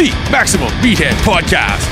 the 0.00 0.08
Maximum 0.32 0.68
Meathead 0.80 1.12
Podcast. 1.24 1.86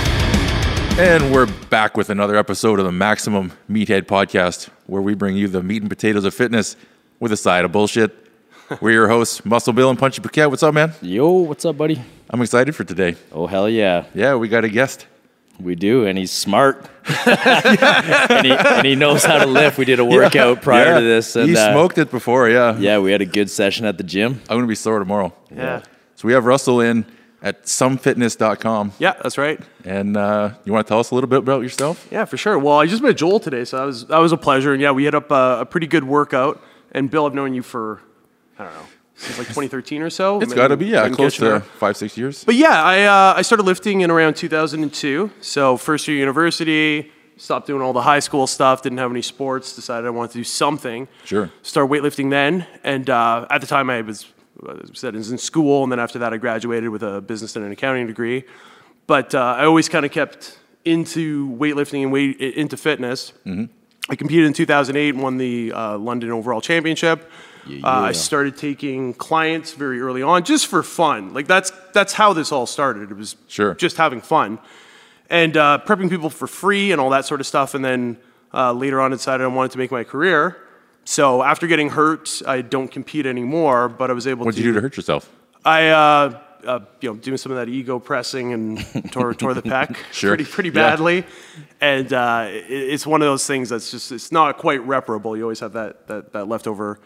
And 0.99 1.31
we're 1.31 1.45
back 1.69 1.95
with 1.95 2.09
another 2.09 2.37
episode 2.37 2.79
of 2.79 2.87
the 2.87 2.91
Maximum 2.93 3.53
Meathead 3.71 4.05
Podcast, 4.05 4.71
where 4.87 5.03
we 5.03 5.15
bring 5.15 5.37
you 5.37 5.47
the 5.47 5.63
meat 5.63 5.83
and 5.83 5.91
potatoes 5.91 6.25
of 6.25 6.33
fitness 6.33 6.75
with 7.21 7.33
a 7.33 7.37
side 7.37 7.67
of 7.67 7.73
bullshit. 7.73 8.17
We're 8.81 8.93
your 8.93 9.09
hosts, 9.09 9.45
Muscle 9.45 9.75
Bill 9.75 9.91
and 9.91 9.99
Punchy 9.99 10.23
Paquette. 10.23 10.49
What's 10.49 10.63
up, 10.63 10.73
man? 10.73 10.95
Yo, 11.03 11.31
what's 11.33 11.67
up, 11.67 11.77
buddy? 11.77 12.01
I'm 12.31 12.41
excited 12.41 12.75
for 12.75 12.83
today. 12.83 13.15
Oh, 13.31 13.47
hell 13.47 13.69
yeah. 13.69 14.07
Yeah, 14.15 14.37
we 14.37 14.49
got 14.49 14.65
a 14.65 14.71
guest. 14.71 15.07
We 15.61 15.75
do, 15.75 16.07
and 16.07 16.17
he's 16.17 16.31
smart. 16.31 16.89
and, 17.27 18.47
he, 18.47 18.53
and 18.53 18.87
he 18.87 18.95
knows 18.95 19.23
how 19.23 19.37
to 19.37 19.47
lift. 19.47 19.77
We 19.77 19.85
did 19.85 19.99
a 19.99 20.05
workout 20.07 20.63
prior 20.63 20.93
Yeah. 20.95 21.01
to 21.01 21.05
this. 21.05 21.37
And, 21.37 21.51
he 21.51 21.57
uh, 21.59 21.73
smoked 21.73 21.99
it 21.99 22.11
before, 22.11 22.49
yeah. 22.49 22.75
Yeah, 22.79 23.01
we 23.01 23.13
had 23.13 23.21
a 23.21 23.27
good 23.27 23.51
session 23.51 23.85
at 23.85 23.99
the 23.99 24.05
gym. 24.05 24.41
I'm 24.49 24.57
going 24.57 24.63
to 24.63 24.67
be 24.67 24.77
sore 24.77 24.99
tomorrow. 24.99 25.35
Yeah. 25.55 25.83
So 26.15 26.27
we 26.27 26.33
have 26.33 26.47
Russell 26.47 26.81
in 26.81 27.05
at 27.43 27.65
sumfitness.com. 27.65 28.93
Yeah, 28.99 29.15
that's 29.23 29.39
right. 29.39 29.61
And 29.85 30.17
uh, 30.17 30.55
you 30.65 30.73
want 30.73 30.87
to 30.87 30.89
tell 30.89 31.01
us 31.01 31.11
a 31.11 31.15
little 31.15 31.29
bit 31.29 31.39
about 31.41 31.63
yourself? 31.63 32.09
Yeah, 32.11 32.25
for 32.25 32.37
sure. 32.37 32.59
Well, 32.59 32.79
I 32.79 32.87
just 32.87 33.03
met 33.03 33.17
Joel 33.17 33.41
today, 33.41 33.65
so 33.65 33.79
that 33.79 33.85
was 33.85 34.07
that 34.07 34.19
was 34.19 34.33
a 34.33 34.37
pleasure. 34.37 34.73
And 34.73 34.83
yeah, 34.83 34.91
we 34.91 35.05
hit 35.05 35.15
up 35.15 35.31
a, 35.31 35.61
a 35.61 35.67
pretty 35.67 35.87
good 35.87 36.05
workout. 36.05 36.63
And 36.93 37.11
Bill, 37.11 37.27
I've 37.27 37.35
known 37.35 37.55
you 37.55 37.63
for 37.63 38.01
I 38.59 38.65
don't 38.65 38.75
know 38.75 38.87
since 39.19 39.37
like 39.39 39.49
2013 39.49 40.03
or 40.03 40.11
so. 40.11 40.41
It's 40.41 40.55
got 40.55 40.69
to 40.69 40.77
be, 40.77 40.87
yeah, 40.87 41.09
close 41.09 41.37
to 41.39 41.61
five, 41.61 41.97
six 41.97 42.17
years. 42.17 42.45
But 42.45 42.55
yeah, 42.55 42.83
I 42.83 43.03
uh, 43.05 43.35
I 43.37 43.43
started 43.43 43.65
lifting 43.65 44.01
in 44.01 44.11
around 44.11 44.35
2002. 44.35 45.31
So 45.41 45.77
first 45.77 46.09
year 46.09 46.17
university, 46.17 47.13
stopped 47.37 47.67
doing 47.67 47.83
all 47.83 47.93
the 47.93 48.03
high 48.03 48.21
school 48.21 48.47
stuff. 48.47 48.83
Didn't 48.83 48.99
have 48.99 49.11
any 49.11 49.23
sports. 49.23 49.75
Decided 49.75 50.07
I 50.07 50.11
wanted 50.11 50.33
to 50.33 50.39
do 50.39 50.45
something. 50.45 51.09
Sure. 51.25 51.51
Start 51.63 51.91
weightlifting 51.91 52.31
then, 52.31 52.67
and 52.85 53.11
uh, 53.11 53.47
at 53.51 53.61
the 53.61 53.67
time 53.67 53.91
I 53.91 54.03
was 54.03 54.27
uh, 54.67 54.75
said 54.95 55.15
I 55.15 55.19
was 55.19 55.31
in 55.31 55.39
school, 55.39 55.83
and 55.83 55.93
then 55.93 55.99
after 56.01 56.19
that 56.21 56.33
I 56.33 56.37
graduated 56.37 56.91
with 56.91 57.03
a 57.03 57.21
business 57.21 57.57
and 57.57 57.65
an 57.65 57.73
accounting 57.73 58.07
degree. 58.07 58.45
But 59.07 59.35
uh, 59.35 59.39
I 59.59 59.65
always 59.65 59.89
kind 59.89 60.05
of 60.05 60.13
kept 60.13 60.59
into 60.85 61.51
weightlifting 61.57 62.03
and 62.03 62.13
weight 62.13 62.41
into 62.41 62.77
fitness. 62.77 63.33
I 64.11 64.17
competed 64.17 64.47
in 64.47 64.53
2008 64.55 65.15
and 65.15 65.23
won 65.23 65.37
the 65.37 65.73
uh, 65.73 65.99
London 65.99 66.31
Overall 66.31 66.61
Championship. 66.61 67.31
Uh, 67.85 67.87
I 67.89 68.13
started 68.13 68.57
taking 68.57 69.13
clients 69.13 69.73
very 69.75 70.01
early 70.01 70.23
on, 70.23 70.43
just 70.45 70.67
for 70.69 70.83
fun. 70.83 71.35
Like 71.35 71.47
that's 71.47 71.71
that's 71.93 72.15
how 72.15 72.33
this 72.33 72.51
all 72.53 72.65
started. 72.67 73.11
It 73.11 73.17
was 73.17 73.37
Sure. 73.47 73.75
just 73.75 73.99
having 73.99 74.23
fun 74.23 74.59
and 75.29 75.55
uh, 75.57 75.79
prepping 75.85 76.09
people 76.09 76.31
for 76.31 76.47
free 76.47 76.93
and 76.93 77.01
all 77.01 77.11
that 77.11 77.27
sort 77.27 77.41
of 77.41 77.47
stuff. 77.47 77.75
And 77.75 77.85
then 77.85 78.17
uh, 78.55 78.73
later 78.73 79.01
on, 79.03 79.11
decided 79.11 79.45
I 79.45 79.49
wanted 79.49 79.73
to 79.73 79.79
make 79.79 79.91
my 79.91 80.03
career. 80.05 80.57
So 81.11 81.43
after 81.43 81.67
getting 81.67 81.89
hurt, 81.89 82.43
I 82.47 82.61
don't 82.61 82.89
compete 82.89 83.25
anymore. 83.25 83.89
But 83.89 84.11
I 84.11 84.13
was 84.13 84.27
able 84.27 84.45
What 84.45 84.53
to. 84.55 84.57
did 84.61 84.67
you 84.67 84.73
do 84.73 84.75
to 84.75 84.83
hurt 84.83 84.95
yourself? 84.95 85.31
I, 85.65 85.89
uh, 85.89 86.39
uh, 86.67 86.81
you 87.01 87.09
know, 87.09 87.17
doing 87.17 87.39
some 87.39 87.51
of 87.51 87.57
that 87.57 87.71
ego 87.71 87.99
pressing 87.99 88.53
and 88.53 89.11
tore, 89.13 89.33
tore 89.33 89.55
the 89.55 89.63
pec 89.63 89.97
Sure. 90.13 90.31
pretty, 90.37 90.45
pretty 90.45 90.69
Yeah. 90.69 90.75
badly. 90.91 91.25
And 91.81 92.13
uh, 92.13 92.49
it, 92.51 92.67
it's 92.71 93.07
one 93.07 93.23
of 93.23 93.27
those 93.27 93.47
things 93.47 93.71
that's 93.71 93.91
just, 93.91 94.13
it's 94.13 94.31
not 94.31 94.59
quite 94.59 94.83
reparable. 94.87 95.35
You 95.35 95.45
always 95.45 95.61
have 95.61 95.73
that, 95.73 96.07
that, 96.09 96.35
that 96.35 96.47
leftover 96.47 97.01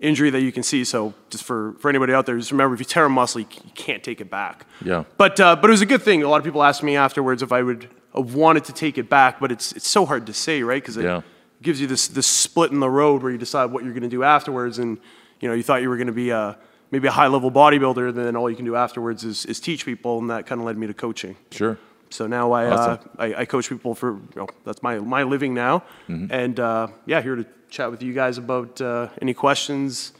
injury 0.00 0.30
that 0.30 0.40
you 0.40 0.50
can 0.50 0.64
see. 0.64 0.82
So 0.84 1.14
just 1.30 1.44
for, 1.44 1.74
for 1.78 1.88
anybody 1.88 2.12
out 2.12 2.26
there, 2.26 2.36
just 2.36 2.50
remember 2.50 2.74
if 2.74 2.80
you 2.80 2.86
tear 2.86 3.04
a 3.04 3.08
muscle, 3.10 3.40
you, 3.42 3.46
you 3.64 3.70
can't 3.76 4.02
take 4.02 4.20
it 4.20 4.30
back. 4.30 4.66
Yeah. 4.84 5.04
But, 5.16 5.38
uh, 5.38 5.54
but 5.54 5.70
it 5.70 5.72
was 5.72 5.80
a 5.80 5.86
good 5.86 6.02
thing. 6.02 6.24
A 6.24 6.28
lot 6.28 6.38
of 6.38 6.44
people 6.44 6.64
asked 6.64 6.82
me 6.82 6.96
afterwards 6.96 7.40
if 7.40 7.52
I 7.52 7.62
would 7.62 7.88
have 8.16 8.34
wanted 8.34 8.64
to 8.64 8.72
take 8.72 8.98
it 8.98 9.08
back, 9.08 9.38
but 9.38 9.52
it's, 9.52 9.70
it's 9.72 9.88
so 9.88 10.04
hard 10.06 10.26
to 10.26 10.32
say, 10.32 10.64
right? 10.64 10.82
Because 10.82 10.96
it 10.96 11.04
Yeah. 11.04 11.20
Gives 11.64 11.80
you 11.80 11.88
this, 11.88 12.06
this 12.08 12.26
split 12.26 12.70
in 12.70 12.78
the 12.78 12.88
road 12.88 13.22
where 13.22 13.32
you 13.32 13.38
decide 13.38 13.72
what 13.72 13.82
you're 13.82 13.92
going 13.92 14.02
to 14.02 14.08
do 14.08 14.22
afterwards. 14.22 14.78
And, 14.78 14.98
you 15.40 15.48
know, 15.48 15.54
you 15.54 15.62
thought 15.62 15.82
you 15.82 15.88
were 15.88 15.96
going 15.96 16.06
to 16.06 16.12
be 16.12 16.30
a, 16.30 16.56
maybe 16.90 17.08
a 17.08 17.10
high 17.10 17.26
level 17.26 17.50
bodybuilder, 17.50 18.10
and 18.10 18.16
then 18.16 18.36
all 18.36 18.48
you 18.48 18.56
can 18.56 18.64
do 18.64 18.76
afterwards 18.76 19.24
is, 19.24 19.44
is 19.46 19.58
teach 19.58 19.84
people. 19.84 20.18
And 20.18 20.30
that 20.30 20.46
kind 20.46 20.60
of 20.60 20.66
led 20.66 20.78
me 20.78 20.86
to 20.86 20.94
coaching. 20.94 21.36
Sure. 21.50 21.78
So 22.10 22.28
now 22.28 22.52
I, 22.52 22.70
Awesome. 22.70 23.08
uh, 23.18 23.22
I, 23.22 23.34
I 23.40 23.44
coach 23.44 23.68
people 23.68 23.94
for, 23.94 24.12
you 24.12 24.36
know, 24.36 24.46
that's 24.64 24.82
my, 24.82 24.98
my 25.00 25.24
living 25.24 25.52
now. 25.54 25.82
Mm-hmm. 26.08 26.26
And 26.30 26.60
uh, 26.60 26.88
yeah, 27.06 27.20
here 27.20 27.34
to 27.34 27.46
chat 27.70 27.90
with 27.90 28.02
you 28.02 28.12
guys 28.12 28.38
about 28.38 28.80
uh, 28.80 29.08
any 29.20 29.34
questions 29.34 30.12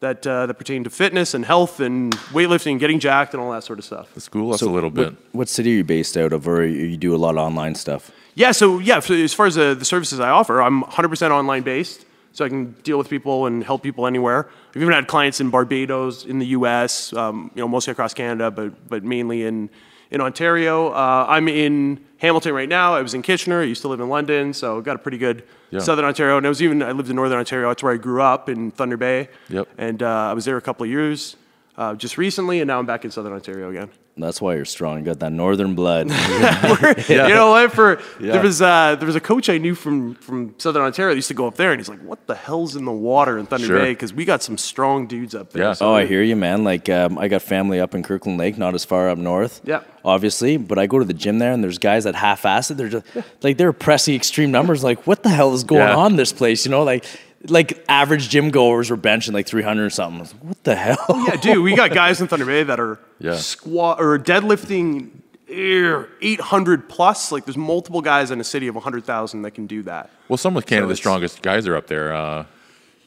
that, 0.00 0.26
uh, 0.26 0.46
that 0.46 0.54
pertain 0.54 0.84
to 0.84 0.90
fitness 0.90 1.34
and 1.34 1.44
health 1.44 1.80
and 1.80 2.12
weightlifting, 2.32 2.78
getting 2.78 2.98
jacked 2.98 3.34
and 3.34 3.42
all 3.42 3.52
that 3.52 3.64
sort 3.64 3.78
of 3.78 3.84
stuff. 3.84 4.12
The 4.14 4.20
school 4.20 4.52
us 4.52 4.62
a 4.62 4.68
little 4.68 4.90
bit. 4.90 5.12
What, 5.12 5.16
what 5.32 5.48
city 5.48 5.72
are 5.72 5.76
you 5.76 5.84
based 5.84 6.16
out 6.16 6.32
of, 6.32 6.48
or 6.48 6.64
you 6.64 6.96
do 6.96 7.14
a 7.14 7.18
lot 7.18 7.36
of 7.36 7.38
online 7.38 7.74
stuff? 7.74 8.10
Yeah, 8.34 8.52
so 8.52 8.78
yeah, 8.78 9.00
so 9.00 9.14
as 9.14 9.34
far 9.34 9.46
as 9.46 9.56
the, 9.56 9.74
the 9.74 9.84
services 9.84 10.20
I 10.20 10.30
offer, 10.30 10.62
I'm 10.62 10.82
100% 10.84 11.30
online 11.30 11.62
based, 11.62 12.06
so 12.32 12.44
I 12.44 12.48
can 12.48 12.72
deal 12.82 12.96
with 12.96 13.10
people 13.10 13.46
and 13.46 13.62
help 13.62 13.82
people 13.82 14.06
anywhere. 14.06 14.48
I've 14.70 14.80
even 14.80 14.94
had 14.94 15.08
clients 15.08 15.40
in 15.40 15.50
Barbados, 15.50 16.24
in 16.24 16.38
the 16.38 16.46
U.S., 16.46 17.12
um, 17.12 17.50
you 17.54 17.60
know, 17.60 17.68
mostly 17.68 17.90
across 17.90 18.14
Canada, 18.14 18.50
but 18.50 18.88
but 18.88 19.04
mainly 19.04 19.44
in 19.44 19.68
in 20.10 20.20
Ontario. 20.20 20.88
Uh, 20.88 21.26
I'm 21.28 21.48
in 21.48 22.04
Hamilton 22.18 22.52
right 22.54 22.68
now. 22.68 22.94
I 22.94 23.02
was 23.02 23.14
in 23.14 23.22
Kitchener. 23.22 23.60
I 23.60 23.64
used 23.64 23.82
to 23.82 23.88
live 23.88 24.00
in 24.00 24.08
London, 24.08 24.52
so 24.52 24.80
got 24.80 24.96
a 24.96 24.98
pretty 24.98 25.18
good 25.18 25.44
Yeah. 25.70 25.80
Southern 25.80 26.04
Ontario. 26.04 26.36
And 26.36 26.46
I 26.46 26.48
was 26.48 26.62
even 26.62 26.82
I 26.82 26.92
lived 26.92 27.08
in 27.10 27.16
Northern 27.16 27.38
Ontario. 27.38 27.68
That's 27.68 27.82
where 27.82 27.92
I 27.92 27.96
grew 27.96 28.20
up 28.22 28.48
in 28.48 28.70
Thunder 28.72 28.96
Bay. 28.96 29.28
Yep. 29.48 29.68
And 29.78 30.02
uh, 30.02 30.08
I 30.30 30.32
was 30.34 30.44
there 30.44 30.56
a 30.56 30.60
couple 30.60 30.84
of 30.84 30.90
years, 30.90 31.36
uh, 31.78 31.94
just 31.94 32.18
recently, 32.18 32.60
and 32.60 32.68
now 32.68 32.78
I'm 32.78 32.86
back 32.86 33.04
in 33.04 33.10
Southern 33.10 33.32
Ontario 33.32 33.70
again. 33.70 33.88
That's 34.20 34.40
why 34.40 34.54
you're 34.54 34.64
strong. 34.64 34.98
You 34.98 35.04
got 35.04 35.18
that 35.20 35.32
northern 35.32 35.74
blood. 35.74 36.10
You 37.08 37.16
know 37.34 37.50
what? 37.50 37.72
For 37.72 38.00
Yeah. 38.20 38.32
there 38.32 38.42
was 38.42 38.60
uh, 38.62 38.96
there 38.96 39.06
was 39.06 39.16
a 39.16 39.20
coach 39.20 39.48
I 39.48 39.58
knew 39.58 39.74
from 39.74 40.14
from 40.16 40.54
Southern 40.58 40.82
Ontario. 40.82 41.10
that 41.12 41.16
used 41.16 41.28
to 41.28 41.34
go 41.34 41.46
up 41.46 41.56
there, 41.56 41.72
and 41.72 41.80
he's 41.80 41.88
like, 41.88 42.00
"What 42.00 42.26
the 42.26 42.34
hell's 42.34 42.76
in 42.76 42.84
the 42.84 42.92
water 42.92 43.38
in 43.38 43.46
Thunder 43.46 43.66
Sure. 43.66 43.78
Bay?" 43.78 43.92
Because 43.92 44.12
we 44.12 44.24
got 44.24 44.42
some 44.42 44.56
strong 44.58 45.06
dudes 45.06 45.34
up 45.34 45.50
there. 45.52 45.62
Yeah. 45.64 45.72
So 45.72 45.88
Oh, 45.90 45.94
I 45.94 46.06
hear 46.06 46.22
you, 46.22 46.36
man. 46.36 46.62
Like, 46.64 46.88
um, 46.88 47.18
I 47.18 47.28
got 47.28 47.42
family 47.42 47.80
up 47.80 47.94
in 47.94 48.02
Kirkland 48.02 48.38
Lake, 48.38 48.58
not 48.58 48.74
as 48.74 48.84
far 48.84 49.08
up 49.08 49.18
north. 49.18 49.60
Yeah. 49.64 49.80
Obviously, 50.04 50.56
but 50.56 50.78
I 50.78 50.86
go 50.86 50.98
to 50.98 51.04
the 51.04 51.14
gym 51.14 51.38
there, 51.38 51.52
and 51.52 51.62
there's 51.62 51.78
guys 51.78 52.04
that 52.04 52.14
half-ass 52.14 52.70
it. 52.70 52.76
They're 52.76 52.88
just 52.88 53.06
like 53.42 53.56
they're 53.58 53.72
pressing 53.72 54.14
extreme 54.14 54.50
numbers. 54.50 54.82
Like, 54.84 55.06
what 55.06 55.22
the 55.22 55.28
hell 55.30 55.52
is 55.54 55.64
going 55.64 55.82
Yeah. 55.82 55.96
on 55.96 56.12
in 56.12 56.16
this 56.16 56.32
place? 56.32 56.64
You 56.64 56.70
know, 56.70 56.82
like 56.84 57.04
like 57.48 57.84
average 57.88 58.28
gym 58.28 58.50
goers 58.50 58.90
were 58.90 58.96
benching 58.96 59.32
like 59.32 59.46
300 59.46 59.84
or 59.84 59.90
something. 59.90 60.18
I 60.18 60.22
was 60.22 60.34
like, 60.34 60.42
what 60.44 60.64
the 60.64 60.74
hell? 60.76 61.06
yeah, 61.26 61.36
dude, 61.36 61.62
we 61.64 61.74
got 61.74 61.92
guys 61.92 62.20
in 62.20 62.28
Thunder 62.28 62.46
Bay 62.46 62.62
that 62.64 62.78
are 62.78 62.98
Yeah. 63.18 63.36
squat 63.36 64.00
or 64.00 64.18
deadlifting 64.18 65.10
eh, 65.48 66.04
800 66.20 66.88
plus. 66.88 67.32
Like, 67.32 67.44
there's 67.46 67.56
multiple 67.56 68.02
guys 68.02 68.30
in 68.30 68.40
a 68.40 68.44
city 68.44 68.66
of 68.68 68.74
100,000 68.74 69.42
that 69.42 69.52
can 69.52 69.66
do 69.66 69.82
that. 69.84 70.10
Well, 70.28 70.36
some 70.36 70.56
of 70.56 70.66
Canada's 70.66 70.90
it's- 70.92 70.98
strongest 70.98 71.42
guys 71.42 71.66
are 71.66 71.76
up 71.76 71.86
there. 71.86 72.14
Uh, 72.14 72.44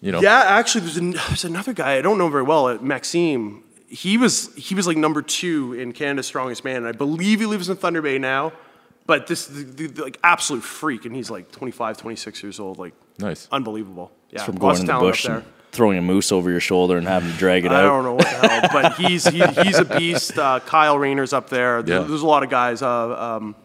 you 0.01 0.11
know. 0.11 0.19
Yeah, 0.21 0.41
actually, 0.45 0.81
there's, 0.81 0.97
an, 0.97 1.11
there's 1.11 1.45
another 1.45 1.71
guy 1.73 1.93
I 1.97 2.01
don't 2.01 2.17
know 2.17 2.27
very 2.29 2.43
well, 2.43 2.67
uh, 2.67 2.75
Maxime. 2.81 3.63
He 3.87 4.17
was 4.17 4.53
he 4.55 4.73
was 4.73 4.87
like 4.87 4.97
number 4.97 5.21
two 5.21 5.73
in 5.73 5.93
Canada's 5.93 6.25
Strongest 6.25 6.65
Man, 6.65 6.77
and 6.77 6.87
I 6.87 6.91
believe 6.93 7.39
he 7.39 7.45
lives 7.45 7.69
in 7.69 7.77
Thunder 7.77 8.01
Bay 8.01 8.17
now. 8.17 8.51
But 9.05 9.27
this 9.27 9.45
the, 9.45 9.63
the, 9.63 9.87
the, 9.87 10.01
like 10.03 10.17
absolute 10.23 10.63
freak, 10.63 11.05
and 11.05 11.15
he's 11.15 11.29
like 11.29 11.51
25, 11.51 11.97
26 11.97 12.41
years 12.43 12.59
old, 12.59 12.79
like 12.79 12.93
Nice. 13.19 13.47
unbelievable. 13.51 14.11
Yeah, 14.33 14.43
From 14.43 14.55
going 14.57 14.79
in 14.79 14.85
the 14.87 14.93
bush 14.99 15.25
and 15.25 15.43
throwing 15.71 15.97
a 15.97 16.01
moose 16.01 16.31
over 16.31 16.49
your 16.51 16.59
shoulder 16.59 16.97
and 16.97 17.07
having 17.07 17.31
to 17.31 17.37
drag 17.37 17.65
it 17.65 17.71
I 17.71 17.81
out. 17.81 17.87
don't 17.87 18.03
know 18.03 18.13
what 18.15 18.25
the 18.25 18.47
hell, 18.47 18.69
but 18.71 18.93
he's 18.95 19.25
he, 19.27 19.43
he's 19.63 19.77
a 19.79 19.85
beast. 19.85 20.37
Uh, 20.37 20.59
Kyle 20.59 20.97
Rayner's 20.99 21.33
up 21.33 21.49
there. 21.49 21.81
There- 21.81 22.01
Yeah. 22.01 22.07
There's 22.07 22.21
a 22.21 22.27
lot 22.27 22.43
of 22.43 22.49
guys. 22.49 22.81
Uh, 22.81 23.37
um, 23.37 23.55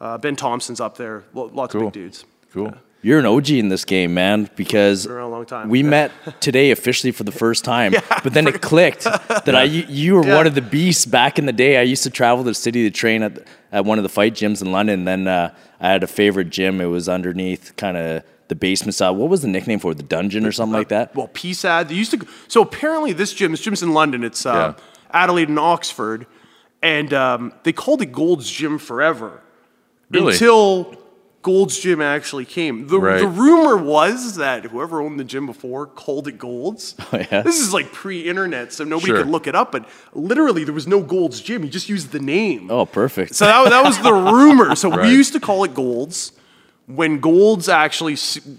uh, 0.00 0.18
ben 0.18 0.36
Thompson's 0.36 0.80
up 0.80 0.96
there. 0.96 1.24
Lo- 1.34 1.50
Lots 1.52 1.72
Cool. 1.72 1.86
of 1.88 1.92
big 1.92 2.02
dudes. 2.02 2.24
Cool. 2.52 2.72
You're 3.02 3.18
an 3.20 3.26
OG 3.26 3.50
in 3.50 3.68
this 3.68 3.84
game, 3.84 4.14
man, 4.14 4.50
because 4.56 5.06
around 5.06 5.28
a 5.28 5.30
long 5.30 5.46
time. 5.46 5.68
we 5.68 5.82
Yeah. 5.82 5.88
met 5.88 6.12
today 6.40 6.70
officially 6.72 7.12
for 7.12 7.22
the 7.24 7.30
first 7.32 7.64
time. 7.64 7.94
but 8.24 8.32
then 8.34 8.46
it 8.48 8.60
clicked 8.60 9.04
that 9.04 9.54
I 9.54 9.62
you, 9.64 9.84
you 9.88 10.14
were 10.16 10.26
Yeah. 10.26 10.36
one 10.36 10.46
of 10.46 10.54
the 10.56 10.62
beasts 10.62 11.06
back 11.06 11.38
in 11.38 11.46
the 11.46 11.52
day. 11.52 11.76
I 11.78 11.82
used 11.82 12.02
to 12.02 12.10
travel 12.10 12.42
to 12.44 12.50
the 12.50 12.54
city 12.54 12.82
to 12.84 12.90
train 12.90 13.22
at 13.22 13.38
at 13.72 13.84
one 13.84 13.98
of 13.98 14.02
the 14.02 14.08
fight 14.08 14.34
gyms 14.34 14.60
in 14.62 14.72
London. 14.72 15.04
Then 15.04 15.28
uh, 15.28 15.54
I 15.80 15.88
had 15.88 16.02
a 16.02 16.06
favorite 16.08 16.50
gym. 16.50 16.80
It 16.80 16.86
was 16.86 17.08
underneath 17.08 17.74
kind 17.76 17.96
of 17.96 18.22
the 18.48 18.54
basement 18.54 18.94
side. 18.94 19.10
What 19.10 19.28
was 19.28 19.42
the 19.42 19.48
nickname 19.48 19.78
for 19.78 19.92
it? 19.92 19.96
The 19.96 20.02
dungeon 20.02 20.46
or 20.46 20.52
something 20.52 20.74
like 20.74 20.88
that? 20.88 21.14
Well, 21.14 21.28
PSAD. 21.28 21.88
They 21.88 21.94
used 21.94 22.10
to. 22.12 22.26
So 22.48 22.62
apparently, 22.62 23.12
this 23.12 23.32
gym, 23.32 23.50
this 23.52 23.60
gym's 23.60 23.82
in 23.82 23.92
London. 23.92 24.24
It's 24.24 24.44
uh, 24.46 24.74
Yeah. 24.76 24.84
Adelaide 25.12 25.48
and 25.48 25.58
Oxford, 25.58 26.26
and 26.82 27.12
um, 27.14 27.52
they 27.62 27.72
called 27.72 28.02
it 28.02 28.12
Gold's 28.12 28.50
Gym 28.50 28.78
forever 28.78 29.40
Really? 30.10 30.32
until 30.32 30.94
Gold's 31.42 31.78
Gym 31.78 32.00
actually 32.02 32.44
came. 32.44 32.88
The, 32.88 32.98
Right. 32.98 33.20
the 33.20 33.28
rumor 33.28 33.76
was 33.76 34.34
that 34.36 34.64
whoever 34.64 35.00
owned 35.00 35.18
the 35.20 35.24
gym 35.24 35.46
before 35.46 35.86
called 35.86 36.26
it 36.26 36.38
Gold's. 36.38 36.96
Oh, 37.12 37.18
yeah? 37.30 37.42
This 37.42 37.60
is 37.60 37.72
like 37.72 37.92
pre-internet, 37.92 38.72
so 38.72 38.82
nobody 38.82 39.06
Sure. 39.12 39.18
could 39.18 39.28
look 39.28 39.46
it 39.46 39.54
up. 39.54 39.70
But 39.72 39.88
literally, 40.12 40.64
there 40.64 40.74
was 40.74 40.88
no 40.88 41.00
Gold's 41.00 41.40
Gym. 41.40 41.62
You 41.62 41.70
just 41.70 41.88
used 41.88 42.10
the 42.10 42.18
name. 42.20 42.68
Oh, 42.70 42.84
perfect. 42.84 43.36
So 43.36 43.44
that, 43.46 43.70
that 43.70 43.84
was 43.84 43.98
the 44.00 44.12
rumor. 44.12 44.74
So 44.76 44.90
Right. 44.90 45.02
we 45.02 45.12
used 45.12 45.32
to 45.34 45.40
call 45.40 45.62
it 45.64 45.72
Gold's. 45.72 46.32
When 46.86 47.18
Golds 47.18 47.68
actually 47.68 48.16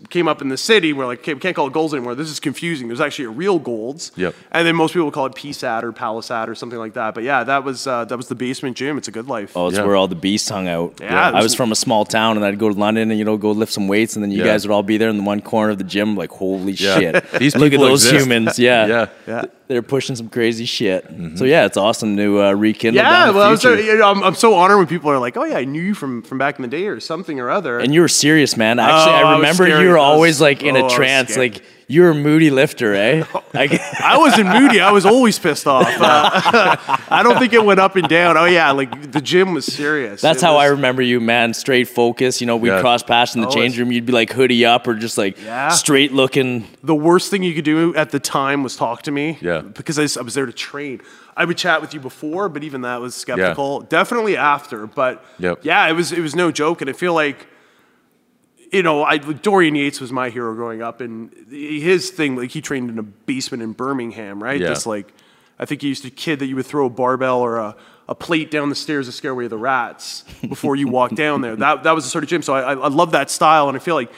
came 0.09 0.27
up 0.27 0.41
in 0.41 0.49
the 0.49 0.57
city, 0.57 0.91
we're 0.91 1.05
like, 1.05 1.19
okay, 1.19 1.33
we 1.33 1.39
can't 1.39 1.55
call 1.55 1.67
it 1.67 1.73
Golds 1.73 1.93
anymore. 1.93 2.13
This 2.13 2.29
is 2.29 2.41
confusing. 2.41 2.87
There's 2.87 2.99
actually 2.99 3.25
a 3.25 3.29
real 3.29 3.57
Golds. 3.57 4.11
Yep. 4.17 4.35
And 4.51 4.67
then 4.67 4.75
most 4.75 4.93
people 4.93 5.11
call 5.11 5.27
it 5.27 5.33
PSAT 5.33 5.83
or 5.83 5.93
Palisat 5.93 6.49
or 6.49 6.55
something 6.55 6.77
like 6.77 6.93
that. 6.95 7.13
But 7.13 7.23
yeah, 7.23 7.45
that 7.45 7.63
was 7.63 7.87
uh, 7.87 8.03
that 8.05 8.17
was 8.17 8.27
the 8.27 8.35
basement 8.35 8.75
gym. 8.75 8.97
It's 8.97 9.07
a 9.07 9.11
good 9.11 9.27
life. 9.27 9.55
Oh, 9.55 9.67
it's 9.67 9.77
Yeah. 9.77 9.85
where 9.85 9.95
all 9.95 10.09
the 10.09 10.15
beasts 10.15 10.49
hung 10.49 10.67
out. 10.67 10.99
Yeah, 10.99 11.31
I 11.31 11.41
was 11.41 11.55
from 11.55 11.71
a 11.71 11.75
small 11.75 12.03
town, 12.03 12.35
and 12.35 12.45
I'd 12.45 12.59
go 12.59 12.67
to 12.69 12.77
London 12.77 13.11
and 13.11 13.17
you 13.17 13.23
know 13.23 13.37
go 13.37 13.51
lift 13.51 13.71
some 13.71 13.87
weights, 13.87 14.15
and 14.15 14.23
then 14.23 14.31
you 14.31 14.39
Yeah. 14.39 14.47
guys 14.51 14.67
would 14.67 14.73
all 14.73 14.83
be 14.83 14.97
there 14.97 15.09
in 15.09 15.17
the 15.17 15.23
one 15.23 15.39
corner 15.41 15.71
of 15.71 15.77
the 15.77 15.85
gym, 15.85 16.15
like 16.17 16.31
holy 16.31 16.73
Yeah. 16.73 16.99
shit! 16.99 17.31
These 17.39 17.55
Look 17.55 17.67
at 17.67 17.71
people 17.71 17.85
those 17.85 18.05
exist. 18.05 18.25
humans. 18.25 18.59
Yeah, 18.67 18.87
Yeah. 18.87 19.05
Yeah. 19.25 19.41
They're 19.69 19.81
pushing 19.81 20.15
some 20.15 20.29
crazy 20.29 20.63
shit. 20.63 21.05
So 21.35 21.43
yeah, 21.43 21.65
it's 21.65 21.75
awesome 21.75 22.15
to 22.15 22.41
uh, 22.41 22.51
rekindle. 22.53 23.03
Yeah, 23.03 23.25
down 23.25 23.35
well, 23.35 23.47
I 23.47 23.51
was, 23.51 23.61
future. 23.61 23.81
you 23.81 23.97
know, 23.97 24.09
I'm, 24.09 24.23
I'm 24.23 24.35
so 24.35 24.53
honored 24.53 24.77
when 24.77 24.87
people 24.87 25.11
are 25.11 25.19
like, 25.19 25.35
"Oh 25.35 25.43
yeah, 25.43 25.57
I 25.57 25.65
knew 25.65 25.81
you 25.81 25.93
from 25.93 26.21
from 26.21 26.37
back 26.37 26.55
in 26.57 26.61
the 26.61 26.69
day 26.69 26.87
or 26.87 27.01
something 27.01 27.37
or 27.41 27.49
other." 27.49 27.77
and 27.79 27.93
you 27.93 27.99
were 27.99 28.07
serious, 28.17 28.57
man. 28.57 28.79
Actually, 28.79 29.13
Oh, 29.13 29.15
I 29.15 29.21
I 29.33 29.35
remember 29.35 29.65
scary. 29.65 29.83
you 29.83 29.89
were 29.89 29.97
always 29.97 30.41
like 30.41 30.63
in 30.63 30.75
oh, 30.75 30.79
I 30.79 30.81
a 30.81 30.83
was 30.85 30.93
trance, 30.93 31.37
like 31.37 31.63
you 31.89 32.01
were 32.01 32.09
a 32.09 32.13
moody 32.15 32.49
lifter, 32.49 32.93
eh? 32.93 33.23
I, 33.53 33.79
I 34.03 34.17
wasn't 34.17 34.49
moody. 34.49 34.81
I 34.81 34.91
was 34.91 35.05
always 35.05 35.39
pissed 35.39 35.67
off. 35.67 35.87
Uh, 36.01 36.75
I 37.09 37.23
don't 37.23 37.37
think 37.39 37.53
it 37.53 37.63
went 37.63 37.79
up 37.79 37.95
and 37.95 38.07
down. 38.09 38.35
Oh 38.37 38.43
yeah, 38.45 38.71
like 38.71 39.11
the 39.11 39.21
gym 39.21 39.53
was 39.53 39.65
serious. 39.65 40.21
That's 40.21 40.41
It 40.43 40.45
how 40.45 40.57
I 40.57 40.65
remember 40.67 41.01
you, 41.01 41.19
man. 41.21 41.53
Straight 41.53 41.87
focus. 41.87 42.41
You 42.41 42.47
know, 42.47 42.57
we 42.57 42.67
Yeah. 42.69 42.75
would 42.75 42.81
cross 42.81 43.03
paths 43.03 43.35
in 43.35 43.41
the 43.41 43.47
Oh, 43.47 43.51
change 43.51 43.79
room. 43.79 43.91
You'd 43.91 44.05
be 44.05 44.11
like 44.13 44.31
hoodie 44.33 44.65
up 44.65 44.87
or 44.87 44.95
just 44.95 45.17
like 45.17 45.41
Yeah. 45.43 45.69
straight 45.69 46.11
looking. 46.13 46.67
The 46.83 46.95
worst 46.95 47.31
thing 47.31 47.43
you 47.43 47.53
could 47.53 47.63
do 47.65 47.95
at 47.95 48.09
the 48.11 48.19
time 48.19 48.63
was 48.63 48.75
talk 48.75 49.03
to 49.03 49.11
me. 49.11 49.37
Yeah. 49.41 49.61
Because 49.61 49.97
I 49.97 50.21
was 50.21 50.33
there 50.33 50.45
to 50.45 50.51
train. 50.53 50.99
I 51.37 51.45
would 51.45 51.57
chat 51.57 51.81
with 51.81 51.93
you 51.93 51.99
before, 51.99 52.49
but 52.49 52.63
even 52.63 52.81
that 52.81 52.99
was 52.99 53.13
skeptical. 53.15 53.81
Definitely 53.81 54.35
after, 54.37 54.87
but 54.87 55.23
Yep. 55.39 55.59
yeah, 55.63 55.87
it 55.87 55.93
was 55.93 56.11
it 56.11 56.19
was 56.21 56.35
no 56.35 56.51
joke, 56.51 56.81
and 56.81 56.89
I 56.89 56.93
feel 56.93 57.13
like. 57.13 57.47
You 58.71 58.83
know, 58.83 59.03
I 59.03 59.17
Dorian 59.17 59.75
Yates 59.75 60.01
was 60.01 60.11
my 60.11 60.29
hero 60.29 60.53
growing 60.53 60.81
up, 60.81 60.99
and 61.01 61.31
his 61.49 62.09
thing, 62.09 62.35
like 62.35 62.51
he 62.51 62.61
trained 62.61 62.89
in 62.89 62.99
a 62.99 63.03
basement 63.03 63.63
in 63.63 63.71
Birmingham, 63.71 64.43
right? 64.43 64.59
Yeah. 64.59 64.67
Just 64.67 64.85
like, 64.85 65.13
I 65.57 65.65
think 65.65 65.81
he 65.81 65.87
used 65.87 66.03
to 66.03 66.09
kid 66.09 66.39
that 66.39 66.47
you 66.47 66.55
would 66.57 66.65
throw 66.65 66.85
a 66.87 66.89
barbell 66.89 67.39
or 67.39 67.57
a, 67.57 67.75
a 68.09 68.15
plate 68.15 68.51
down 68.51 68.69
the 68.69 68.75
stairs 68.75 69.05
to 69.05 69.11
scare 69.13 69.31
away 69.31 69.47
the 69.47 69.57
rats 69.57 70.23
before 70.47 70.75
you 70.75 70.87
walk 70.89 71.15
down 71.15 71.41
there. 71.41 71.55
That 71.55 71.83
that 71.83 71.93
was 71.95 72.03
the 72.03 72.09
sort 72.09 72.23
of 72.25 72.29
gym. 72.29 72.41
So 72.41 72.53
I, 72.55 72.73
I 72.73 72.87
love 72.89 73.11
that 73.11 73.29
style, 73.29 73.69
and 73.69 73.77
I 73.77 73.79
feel 73.79 73.95
like 73.95 74.11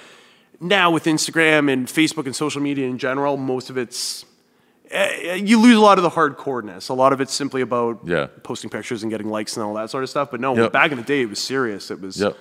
now 0.60 0.90
with 0.92 1.06
Instagram 1.06 1.72
and 1.72 1.88
Facebook 1.88 2.26
and 2.26 2.36
social 2.36 2.62
media 2.62 2.88
in 2.88 2.98
general, 2.98 3.38
most 3.38 3.70
of 3.70 3.78
it's 3.78 4.26
eh, 4.90 5.36
you 5.36 5.60
lose 5.62 5.78
a 5.78 5.80
lot 5.82 6.00
of 6.00 6.04
the 6.04 6.10
hardcoreness. 6.10 6.90
A 6.90 6.94
lot 6.94 7.14
of 7.14 7.22
it's 7.22 7.34
simply 7.34 7.62
about 7.62 8.00
Yeah. 8.04 8.28
posting 8.44 8.70
pictures 8.72 9.04
and 9.04 9.12
getting 9.12 9.30
likes 9.30 9.56
and 9.58 9.64
all 9.64 9.76
that 9.76 9.92
sort 9.92 10.04
of 10.04 10.10
stuff. 10.10 10.32
But 10.32 10.40
no, 10.42 10.56
Yep. 10.56 10.72
back 10.72 10.92
in 10.92 10.98
the 10.98 11.04
day, 11.04 11.22
it 11.22 11.30
was 11.30 11.40
serious. 11.40 11.92
It 11.92 12.02
was, 12.02 12.20
Yep. 12.20 12.36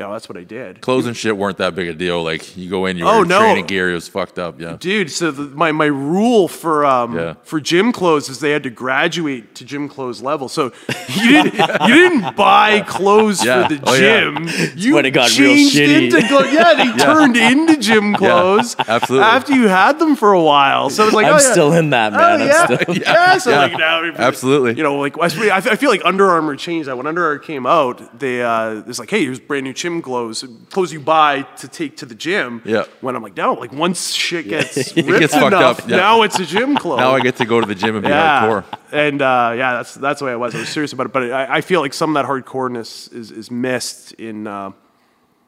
You 0.00 0.06
know, 0.06 0.12
that's 0.14 0.30
what 0.30 0.38
I 0.38 0.44
did. 0.44 0.80
Clothes 0.80 1.04
and 1.06 1.14
shit 1.14 1.36
weren't 1.36 1.58
that 1.58 1.74
big 1.74 1.86
a 1.88 1.92
deal. 1.92 2.22
Like 2.22 2.56
you 2.56 2.70
go 2.70 2.86
in, 2.86 2.96
you 2.96 3.06
Oh, 3.06 3.18
wear 3.18 3.24
no. 3.26 3.38
training 3.40 3.66
gear, 3.66 3.90
it 3.90 3.94
was 3.94 4.08
fucked 4.08 4.38
up. 4.38 4.58
Yeah. 4.58 4.78
Dude, 4.80 5.10
so 5.10 5.30
the, 5.30 5.42
my, 5.42 5.72
my 5.72 5.84
rule 5.84 6.48
for 6.48 6.86
um, 6.86 7.14
Yeah. 7.18 7.34
for 7.42 7.60
gym 7.60 7.92
clothes 7.92 8.30
is 8.30 8.40
they 8.40 8.50
had 8.50 8.62
to 8.62 8.70
graduate 8.70 9.54
to 9.56 9.64
gym 9.66 9.90
clothes 9.90 10.22
level. 10.22 10.48
So 10.48 10.72
you 11.14 11.42
didn't 11.42 11.54
you 11.86 11.94
didn't 11.94 12.34
buy 12.34 12.80
clothes 12.80 13.44
Yeah. 13.44 13.68
for 13.68 13.74
the 13.74 13.80
Oh, 13.86 13.92
yeah. 13.94 14.20
gym. 14.20 14.72
You 14.74 14.94
when 14.94 15.04
it 15.04 15.10
got 15.10 15.28
real 15.38 15.54
changed 15.54 15.76
shitty. 15.76 16.04
into 16.04 16.26
clo- 16.28 16.44
yeah, 16.50 16.72
they 16.74 16.92
turned 17.04 17.36
into 17.36 17.76
gym 17.76 18.14
clothes. 18.14 18.76
absolutely. 18.78 19.28
After 19.28 19.52
you 19.52 19.68
had 19.68 19.98
them 19.98 20.16
for 20.16 20.32
a 20.32 20.42
while, 20.42 20.88
so 20.88 21.04
it's 21.04 21.14
like 21.14 21.26
I'm 21.26 21.34
oh, 21.34 21.36
yeah. 21.36 21.52
still 21.52 21.72
in 21.74 21.90
that, 21.90 22.14
Oh 22.14 22.16
man. 22.38 22.46
yeah, 22.48 22.66
I'm 22.70 22.78
still, 22.80 22.96
yeah. 22.96 23.36
So 23.38 23.50
Yeah. 23.50 23.58
like 23.58 23.78
now, 23.78 24.02
Absolutely. 24.16 24.76
You 24.78 24.82
know, 24.82 24.96
like 24.98 25.18
I 25.20 25.28
feel, 25.28 25.52
I 25.52 25.60
feel 25.60 25.90
like 25.90 26.02
Under 26.06 26.26
Armour 26.30 26.56
changed 26.56 26.88
that. 26.88 26.96
When 26.96 27.06
Under 27.06 27.22
Armour 27.26 27.38
came 27.40 27.66
out, 27.66 28.18
they 28.18 28.42
uh, 28.42 28.82
it's 28.86 28.98
like, 28.98 29.10
hey, 29.10 29.24
here's 29.24 29.38
brand 29.40 29.64
new 29.64 29.74
gym 29.74 29.89
clothes, 30.02 30.44
clothes 30.70 30.92
you 30.92 31.00
buy 31.00 31.42
to 31.60 31.66
take 31.68 31.96
to 31.98 32.06
the 32.06 32.14
gym. 32.14 32.62
Yeah. 32.64 32.84
When 33.00 33.16
I'm 33.16 33.22
like, 33.22 33.36
no, 33.36 33.54
like 33.54 33.72
once 33.72 34.12
shit 34.12 34.46
gets 34.48 34.76
It 34.96 35.06
ripped 35.06 35.20
gets 35.20 35.34
fucked 35.34 35.54
enough, 35.54 35.80
up, 35.80 35.88
yeah. 35.90 35.96
now 35.96 36.22
it's 36.22 36.38
a 36.38 36.46
gym 36.46 36.76
clothes. 36.82 36.98
Now 37.00 37.16
I 37.16 37.20
get 37.20 37.36
to 37.36 37.44
go 37.46 37.60
to 37.60 37.66
the 37.66 37.74
gym 37.74 37.94
and 37.96 38.04
be 38.04 38.10
yeah. 38.10 38.42
hardcore. 38.46 38.64
And 38.92 39.20
uh, 39.22 39.52
yeah, 39.60 39.72
that's 39.78 39.94
that's 39.94 40.18
the 40.20 40.26
way 40.26 40.32
I 40.32 40.36
was. 40.36 40.54
I 40.54 40.58
was 40.58 40.68
serious 40.68 40.92
about 40.92 41.06
it, 41.06 41.12
but 41.12 41.22
I, 41.32 41.56
I 41.56 41.60
feel 41.62 41.80
like 41.80 41.94
some 41.94 42.14
of 42.16 42.22
that 42.22 42.28
hardcoreness 42.30 43.12
is 43.12 43.30
is 43.30 43.50
missed 43.50 44.12
in 44.14 44.46
uh, 44.46 44.70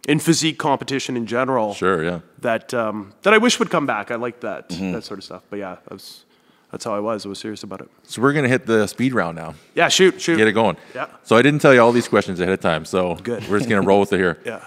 in 0.09 0.19
physique 0.19 0.59
competition 0.59 1.17
in 1.17 1.27
general 1.27 1.75
Sure, 1.75 2.03
yeah. 2.05 2.21
that 2.41 2.75
um, 2.75 3.12
that 3.23 3.33
I 3.35 3.38
wish 3.38 3.59
would 3.61 3.71
come 3.71 3.87
back. 3.87 4.11
I 4.11 4.17
like 4.17 4.41
that 4.41 4.69
Mm-hmm. 4.71 4.93
that 4.95 5.05
sort 5.05 5.19
of 5.21 5.25
stuff. 5.25 5.43
But 5.50 5.59
yeah, 5.61 5.77
that 5.85 5.93
was, 5.93 6.25
that's 6.73 6.85
how 6.85 6.95
I 6.95 7.01
was. 7.01 7.25
I 7.25 7.29
was 7.29 7.39
serious 7.39 7.63
about 7.63 7.83
it. 7.83 7.89
So 8.03 8.21
we're 8.21 8.33
gonna 8.33 8.49
hit 8.49 8.67
the 8.67 8.87
speed 8.89 9.13
round 9.15 9.37
now. 9.37 9.55
Yeah, 9.75 9.89
shoot, 9.89 10.21
shoot. 10.21 10.37
Get 10.39 10.49
it 10.49 10.53
going. 10.53 10.77
Yeah. 10.95 11.07
So 11.23 11.37
I 11.37 11.43
didn't 11.43 11.61
tell 11.61 11.73
you 11.73 11.81
all 11.81 11.93
these 11.93 12.09
questions 12.09 12.41
ahead 12.41 12.53
of 12.53 12.61
time. 12.61 12.85
So 12.85 13.15
Good. 13.17 13.47
we're 13.49 13.59
just 13.59 13.71
gonna 13.71 13.87
roll 13.87 14.01
with 14.01 14.13
it 14.13 14.19
here. 14.19 14.39
Yeah. 14.47 14.65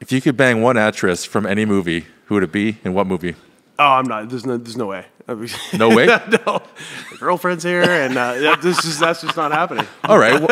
If 0.00 0.10
you 0.12 0.20
could 0.20 0.36
bang 0.36 0.60
one 0.60 0.76
actress 0.76 1.24
from 1.24 1.46
any 1.46 1.64
movie, 1.64 2.04
who 2.26 2.34
would 2.34 2.42
it 2.42 2.52
be 2.52 2.78
and 2.84 2.94
what 2.94 3.06
movie? 3.06 3.36
Oh, 3.78 3.84
I'm 3.92 4.04
not. 4.06 4.28
There's 4.28 4.44
no. 4.44 4.56
There's 4.56 4.76
no 4.76 4.86
way. 4.86 5.06
No 5.78 5.88
way? 5.88 6.06
no. 6.46 6.62
Girlfriend's 7.18 7.64
here, 7.64 7.82
and 7.82 8.16
uh, 8.16 8.56
this 8.56 8.84
is 8.84 8.98
that's 8.98 9.22
just 9.22 9.36
not 9.36 9.52
happening. 9.52 9.86
All 10.04 10.18
right. 10.18 10.38
We'll, 10.38 10.48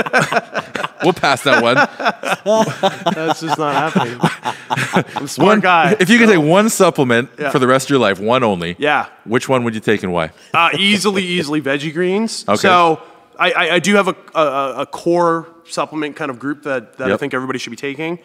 we'll 1.04 1.12
pass 1.12 1.42
that 1.42 1.62
one. 1.62 1.74
That's 3.14 3.40
just 3.40 3.58
not 3.58 3.92
happening. 3.92 4.18
I'm 5.14 5.24
a 5.24 5.28
smart 5.28 5.60
guy. 5.60 5.94
If 6.00 6.08
you 6.08 6.18
could 6.18 6.28
take 6.28 6.42
one 6.42 6.70
supplement 6.70 7.30
Yeah. 7.38 7.50
for 7.50 7.58
the 7.58 7.66
rest 7.66 7.86
of 7.86 7.90
your 7.90 7.98
life, 7.98 8.18
one 8.18 8.42
only. 8.42 8.76
Yeah. 8.78 9.08
Which 9.24 9.48
one 9.48 9.64
would 9.64 9.74
you 9.74 9.80
take 9.80 10.02
and 10.02 10.12
why? 10.12 10.30
Uh, 10.54 10.70
easily, 10.78 11.22
easily 11.22 11.60
veggie 11.60 11.92
greens. 11.92 12.44
Okay. 12.48 12.56
So 12.56 13.02
I, 13.38 13.52
I, 13.52 13.70
I 13.74 13.78
do 13.78 13.94
have 13.96 14.08
a, 14.08 14.16
a, 14.34 14.74
a 14.82 14.86
core 14.86 15.48
supplement 15.66 16.16
kind 16.16 16.30
of 16.30 16.38
group 16.38 16.62
that, 16.62 16.96
that 16.96 17.12
I 17.12 17.16
think 17.18 17.34
everybody 17.34 17.58
should 17.58 17.70
be 17.70 17.76
taking. 17.76 18.18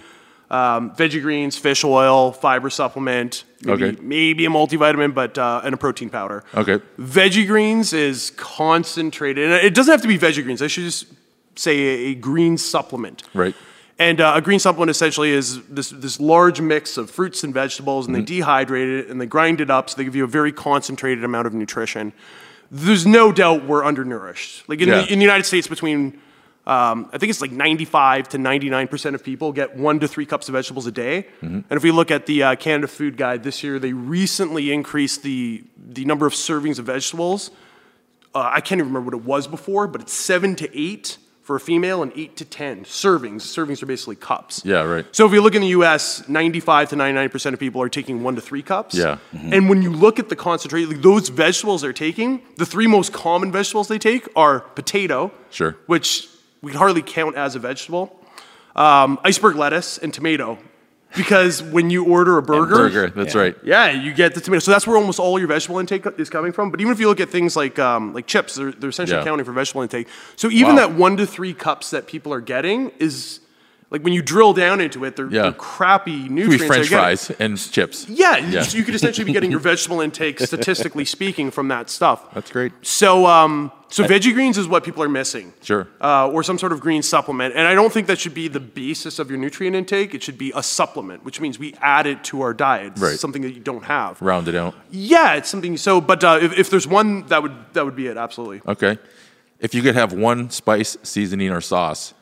Um, 0.49 0.91
veggie 0.95 1.21
greens, 1.21 1.57
fish 1.57 1.83
oil, 1.83 2.31
fiber 2.31 2.69
supplement, 2.69 3.43
maybe, 3.63 3.83
Okay. 3.83 4.01
maybe 4.01 4.45
a 4.45 4.49
multivitamin, 4.49 5.13
but 5.13 5.37
uh, 5.37 5.59
and 5.65 5.73
a 5.73 5.77
protein 5.77 6.09
powder. 6.09 6.43
Okay. 6.55 6.79
Veggie 6.97 7.45
greens 7.45 7.91
is 7.91 8.31
concentrated, 8.37 9.43
and 9.51 9.53
it 9.65 9.73
doesn't 9.75 9.91
have 9.91 10.01
to 10.03 10.07
be 10.07 10.17
veggie 10.17 10.43
greens. 10.43 10.61
I 10.61 10.67
should 10.67 10.85
just 10.85 11.07
say 11.55 11.77
a, 11.79 12.11
a 12.11 12.15
green 12.15 12.57
supplement. 12.57 13.23
Right. 13.33 13.55
And 13.99 14.21
uh, 14.21 14.33
a 14.35 14.41
green 14.41 14.59
supplement 14.59 14.89
essentially 14.91 15.31
is 15.31 15.61
this, 15.67 15.89
this 15.89 16.19
large 16.19 16.61
mix 16.61 16.97
of 16.97 17.09
fruits 17.11 17.43
and 17.43 17.53
vegetables, 17.53 18.07
and 18.07 18.15
Mm-hmm. 18.15 18.25
they 18.25 18.39
dehydrate 18.41 18.99
it 18.99 19.07
and 19.09 19.19
they 19.19 19.25
grind 19.25 19.59
it 19.59 19.69
up 19.69 19.89
so 19.89 19.97
they 19.97 20.03
give 20.05 20.15
you 20.15 20.23
a 20.23 20.27
very 20.27 20.51
concentrated 20.53 21.23
amount 21.23 21.47
of 21.47 21.53
nutrition. 21.53 22.13
There's 22.71 23.05
no 23.05 23.31
doubt 23.31 23.65
we're 23.65 23.83
undernourished. 23.83 24.69
Like 24.69 24.79
in, 24.81 24.87
Yeah. 24.89 25.01
the, 25.01 25.11
in 25.13 25.19
the 25.19 25.25
United 25.25 25.45
States, 25.45 25.67
between 25.67 26.21
um, 26.67 27.09
I 27.13 27.17
think 27.17 27.29
it's 27.29 27.39
like 27.39 27.51
95 27.53 28.27
to 28.29 28.37
99 28.37 28.87
percent 28.89 29.15
of 29.15 29.23
people 29.23 29.53
get 29.53 29.77
one 29.77 30.01
to 30.01 30.07
three 30.07 30.25
cups 30.25 30.49
of 30.49 30.53
vegetables 30.53 30.85
a 30.85 30.91
day. 30.91 31.25
Mm-hmm. 31.41 31.45
And 31.69 31.71
if 31.71 31.81
we 31.81 31.91
look 31.91 32.11
at 32.11 32.25
the 32.25 32.43
uh, 32.43 32.55
Canada 32.57 32.87
Food 32.89 33.15
Guide 33.15 33.41
this 33.43 33.63
year, 33.63 33.79
they 33.79 33.93
recently 33.93 34.71
increased 34.73 35.23
the 35.23 35.63
the 35.77 36.03
number 36.03 36.27
of 36.27 36.33
servings 36.33 36.77
of 36.77 36.85
vegetables. 36.85 37.51
Uh, 38.35 38.51
I 38.53 38.59
can't 38.59 38.79
even 38.79 38.93
remember 38.93 39.11
what 39.11 39.23
it 39.23 39.25
was 39.25 39.47
before, 39.47 39.87
but 39.87 40.01
it's 40.01 40.13
seven 40.13 40.55
to 40.57 40.77
eight 40.77 41.17
for 41.41 41.55
a 41.55 41.59
female 41.61 42.03
and 42.03 42.11
eight 42.17 42.35
to 42.35 42.43
ten 42.43 42.83
servings. 42.83 43.43
Servings 43.43 43.81
are 43.81 43.85
basically 43.85 44.17
cups. 44.17 44.61
Yeah, 44.65 44.81
right. 44.81 45.05
So 45.13 45.25
if 45.25 45.31
you 45.31 45.41
look 45.41 45.55
in 45.55 45.61
the 45.61 45.69
U.S., 45.69 46.27
95 46.27 46.89
to 46.89 46.95
99 46.97 47.29
percent 47.29 47.53
of 47.53 47.61
people 47.61 47.81
are 47.81 47.87
taking 47.87 48.23
one 48.23 48.35
to 48.35 48.41
three 48.41 48.61
cups. 48.61 48.93
Yeah. 48.93 49.19
And 49.31 49.69
when 49.69 49.81
you 49.81 49.91
look 49.93 50.19
at 50.19 50.27
the 50.27 50.35
concentration, 50.35 50.89
like 50.91 51.01
those 51.01 51.29
vegetables 51.29 51.83
they're 51.83 51.93
taking, 51.93 52.41
the 52.57 52.65
three 52.65 52.87
most 52.87 53.13
common 53.13 53.53
vegetables 53.53 53.87
they 53.87 53.99
take 53.99 54.27
are 54.35 54.59
potato, 54.59 55.31
Sure. 55.49 55.77
which 55.85 56.27
we 56.61 56.71
can 56.71 56.79
hardly 56.79 57.01
count 57.01 57.35
as 57.35 57.55
a 57.55 57.59
vegetable, 57.59 58.19
um, 58.75 59.19
iceberg 59.23 59.55
lettuce, 59.55 59.97
and 59.97 60.13
tomato. 60.13 60.57
Because 61.15 61.63
when 61.63 61.89
you 61.89 62.03
order 62.05 62.37
a 62.37 62.41
burger, 62.43 62.75
Burger. 62.75 63.09
That's 63.09 63.33
Yeah. 63.33 63.41
right. 63.41 63.55
yeah, 63.63 63.89
you 63.91 64.13
get 64.13 64.35
the 64.35 64.41
tomato. 64.41 64.59
So 64.59 64.71
that's 64.71 64.85
where 64.85 64.97
almost 64.97 65.19
all 65.19 65.39
your 65.39 65.47
vegetable 65.47 65.79
intake 65.79 66.05
is 66.17 66.29
coming 66.29 66.51
from. 66.51 66.69
But 66.69 66.81
even 66.81 66.91
if 66.91 66.99
you 66.99 67.07
look 67.07 67.21
at 67.21 67.29
things 67.29 67.55
like 67.55 67.79
um, 67.79 68.13
like 68.13 68.27
chips, 68.27 68.55
they're, 68.55 68.71
they're 68.73 68.89
essentially 68.89 69.15
Yeah. 69.17 69.21
accounting 69.21 69.45
for 69.45 69.53
vegetable 69.53 69.83
intake. 69.83 70.07
So 70.35 70.49
even 70.49 70.75
Wow. 70.75 70.87
that 70.87 70.91
one 70.95 71.15
to 71.17 71.25
three 71.25 71.53
cups 71.53 71.91
that 71.91 72.07
people 72.07 72.33
are 72.33 72.41
getting 72.41 72.91
is 72.99 73.39
like 73.89 74.01
when 74.03 74.11
you 74.13 74.21
drill 74.21 74.51
down 74.53 74.81
into 74.81 75.05
it, 75.05 75.15
they're, 75.15 75.29
Yeah. 75.29 75.43
they're 75.43 75.51
crappy 75.53 76.27
nutrients. 76.27 76.61
be 76.63 76.67
French 76.67 76.87
fries 76.89 77.31
and 77.39 77.57
chips. 77.71 78.07
Yeah, 78.09 78.37
Yeah. 78.37 78.63
You, 78.65 78.79
you 78.79 78.83
could 78.83 78.95
essentially 78.95 79.23
be 79.25 79.31
getting 79.33 79.49
your 79.51 79.59
vegetable 79.71 80.01
intake, 80.01 80.39
statistically 80.41 81.05
speaking, 81.05 81.51
from 81.51 81.69
that 81.69 81.89
stuff. 81.89 82.33
That's 82.33 82.51
great. 82.51 82.73
So, 82.81 83.25
um, 83.25 83.71
so 83.89 84.03
veggie 84.03 84.33
greens 84.33 84.57
is 84.57 84.67
what 84.67 84.83
people 84.83 85.01
are 85.03 85.07
missing. 85.09 85.53
Sure. 85.61 85.87
Uh, 86.01 86.27
or 86.27 86.43
some 86.43 86.57
sort 86.59 86.73
of 86.73 86.81
green 86.81 87.01
supplement. 87.01 87.55
And 87.55 87.65
I 87.65 87.73
don't 87.73 87.93
think 87.93 88.07
that 88.07 88.19
should 88.19 88.33
be 88.33 88.49
the 88.49 88.59
basis 88.59 89.19
of 89.19 89.29
your 89.29 89.39
nutrient 89.39 89.73
intake. 89.77 90.13
It 90.13 90.21
should 90.21 90.37
be 90.37 90.51
a 90.53 90.61
supplement, 90.61 91.23
which 91.23 91.39
means 91.39 91.57
we 91.57 91.73
add 91.79 92.05
it 92.07 92.25
to 92.25 92.41
our 92.41 92.53
diet. 92.53 92.91
It's 92.93 93.01
Right. 93.01 93.17
something 93.17 93.41
that 93.43 93.51
you 93.53 93.61
don't 93.61 93.85
have. 93.85 94.21
Round 94.21 94.49
it 94.49 94.55
out. 94.55 94.75
Yeah, 94.91 95.35
it's 95.35 95.47
something. 95.47 95.77
So, 95.77 96.01
but 96.01 96.21
uh, 96.25 96.39
if, 96.41 96.57
if 96.59 96.69
there's 96.69 96.85
one, 96.87 97.25
that 97.27 97.41
would 97.41 97.53
that 97.71 97.85
would 97.85 97.95
be 97.95 98.07
it. 98.07 98.17
Absolutely. 98.17 98.61
Okay. 98.67 98.99
If 99.61 99.73
you 99.73 99.81
could 99.81 99.95
have 99.95 100.11
one 100.11 100.49
spice, 100.49 100.97
seasoning, 101.03 101.51
or 101.51 101.61
sauce 101.61 102.13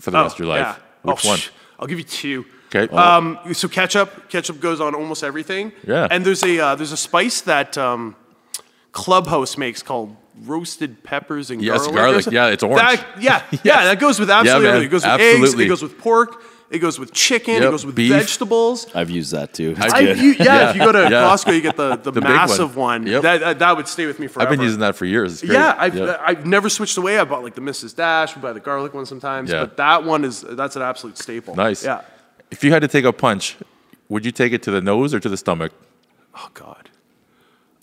for 0.00 0.10
the 0.10 0.18
rest 0.22 0.36
of 0.36 0.38
your 0.40 0.48
life, 0.48 0.60
yeah. 0.78 0.85
Which 1.06 1.24
Oh, 1.24 1.28
one? 1.30 1.38
sh- 1.38 1.50
I'll 1.78 1.86
give 1.86 1.98
you 1.98 2.04
two. 2.04 2.44
Okay. 2.74 2.92
Um, 2.94 3.38
so 3.52 3.68
ketchup, 3.68 4.28
ketchup 4.28 4.60
goes 4.60 4.80
on 4.80 4.94
almost 4.94 5.22
everything. 5.22 5.72
Yeah. 5.86 6.08
And 6.10 6.24
there's 6.24 6.42
a 6.42 6.58
uh, 6.58 6.74
there's 6.74 6.92
a 6.92 6.96
spice 6.96 7.40
that 7.42 7.78
um, 7.78 8.16
Clubhouse 8.92 9.56
makes 9.56 9.82
called 9.82 10.16
roasted 10.44 11.02
peppers 11.02 11.50
and 11.50 11.62
Yes, 11.62 11.86
garlic. 11.86 11.94
garlic. 11.94 12.26
Yeah, 12.32 12.48
it's 12.48 12.62
orange. 12.62 12.80
That, 12.80 13.06
yeah, 13.22 13.42
yeah, 13.64 13.84
that 13.84 14.00
goes 14.00 14.18
with 14.18 14.30
absolutely 14.30 14.68
everything. 14.68 14.88
It 14.88 14.90
goes 14.90 15.02
with 15.04 15.20
eggs. 15.20 15.54
It 15.54 15.68
goes 15.68 15.82
with 15.82 15.98
pork. 15.98 16.42
It 16.68 16.80
goes 16.80 16.98
with 16.98 17.12
chicken. 17.12 17.54
Yep, 17.54 17.62
It 17.62 17.70
goes 17.70 17.86
with 17.86 17.94
beef. 17.94 18.10
vegetables. 18.12 18.88
I've 18.94 19.08
used 19.08 19.32
that 19.32 19.54
too. 19.54 19.76
I, 19.78 20.00
you, 20.00 20.32
yeah, 20.32 20.42
Yeah. 20.44 20.70
if 20.70 20.76
you 20.76 20.82
go 20.82 20.90
to 20.92 20.98
Yeah. 21.10 21.10
Costco, 21.22 21.54
you 21.54 21.60
get 21.60 21.76
the, 21.76 21.94
the, 21.96 22.10
big 22.10 22.24
massive 22.24 22.74
one. 22.74 23.02
one. 23.02 23.06
Yep. 23.12 23.22
That, 23.22 23.40
that 23.40 23.58
that 23.60 23.76
would 23.76 23.86
stay 23.86 24.06
with 24.06 24.18
me 24.18 24.26
forever. 24.26 24.50
I've 24.50 24.56
been 24.58 24.64
using 24.64 24.80
that 24.80 24.96
for 24.96 25.04
years. 25.04 25.44
Yeah, 25.44 25.76
I've, 25.78 25.94
Yep. 25.94 26.20
I've 26.24 26.44
never 26.46 26.68
switched 26.68 26.98
away. 26.98 27.18
I 27.20 27.24
bought 27.24 27.44
like 27.44 27.54
the 27.54 27.60
Mrs. 27.60 27.94
Dash. 27.94 28.34
We 28.34 28.42
buy 28.42 28.52
the 28.52 28.58
garlic 28.60 28.94
one 28.94 29.06
sometimes, 29.06 29.50
Yeah. 29.50 29.60
but 29.60 29.76
that 29.76 30.02
one 30.04 30.24
is 30.24 30.40
that's 30.40 30.74
an 30.74 30.82
absolute 30.82 31.18
staple. 31.18 31.54
nice. 31.54 31.84
Yeah. 31.84 32.02
If 32.50 32.64
you 32.64 32.72
had 32.72 32.82
to 32.82 32.88
take 32.88 33.04
a 33.04 33.12
punch, 33.12 33.56
would 34.08 34.24
you 34.24 34.32
take 34.32 34.52
it 34.52 34.62
to 34.64 34.70
the 34.72 34.80
nose 34.80 35.14
or 35.14 35.20
to 35.20 35.28
the 35.28 35.36
stomach? 35.36 35.72
Oh 36.34 36.48
God. 36.54 36.90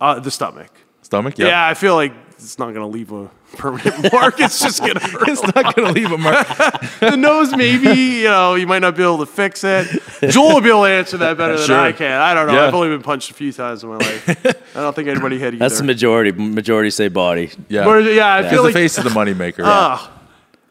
Uh, 0.02 0.20
the 0.20 0.32
stomach. 0.32 0.72
Stomach. 1.04 1.38
Yeah. 1.38 1.48
Yeah. 1.48 1.68
I 1.68 1.74
feel 1.74 1.96
like 1.96 2.13
it's 2.38 2.58
not 2.60 2.74
gonna 2.74 2.88
leave 2.88 3.12
a 3.12 3.30
permanent 3.58 4.12
mark. 4.12 4.40
It's 4.40 4.60
just 4.60 4.80
gonna 4.82 5.00
hurt. 5.02 5.30
It's 5.30 5.44
not 5.44 5.75
going 5.75 5.88
to 5.88 5.94
leave 5.94 6.12
a 6.12 6.18
mark. 6.18 6.48
the 7.00 7.16
nose, 7.16 7.56
maybe 7.56 7.90
you 8.00 8.24
know, 8.25 8.56
you 8.56 8.66
might 8.66 8.80
not 8.80 8.96
be 8.98 9.04
able 9.04 9.20
to 9.20 9.25
fix 9.28 9.63
it. 9.63 9.88
Joel 10.32 10.56
will 10.56 10.62
be 10.62 10.70
able 10.70 10.84
to 10.86 10.90
answer 10.90 11.18
that 11.18 11.38
better 11.38 11.58
than 11.58 11.66
Sure. 11.68 11.80
I 11.80 11.92
can. 11.92 12.20
I 12.20 12.34
don't 12.34 12.48
know. 12.48 12.54
Yeah. 12.54 12.66
I've 12.68 12.74
only 12.74 12.90
been 12.90 13.04
punched 13.04 13.30
a 13.30 13.34
few 13.36 13.52
times 13.54 13.84
in 13.84 13.90
my 13.90 13.98
life. 13.98 14.30
I 14.75 14.82
don't 14.82 14.96
think 14.96 15.08
anybody 15.08 15.38
hit 15.38 15.54
either. 15.54 15.58
That's 15.60 15.78
the 15.78 15.84
majority. 15.84 16.32
Majority 16.32 16.90
say 16.90 17.10
body. 17.10 17.52
Yeah. 17.70 17.86
But, 17.86 18.06
yeah, 18.06 18.28
I 18.34 18.42
Because 18.42 18.52
feel 18.54 18.63
the 18.63 18.68
like 18.70 18.74
face 18.74 18.98
is 18.98 19.04
the 19.04 19.10
moneymaker. 19.12 19.62
Ah, 19.63 20.12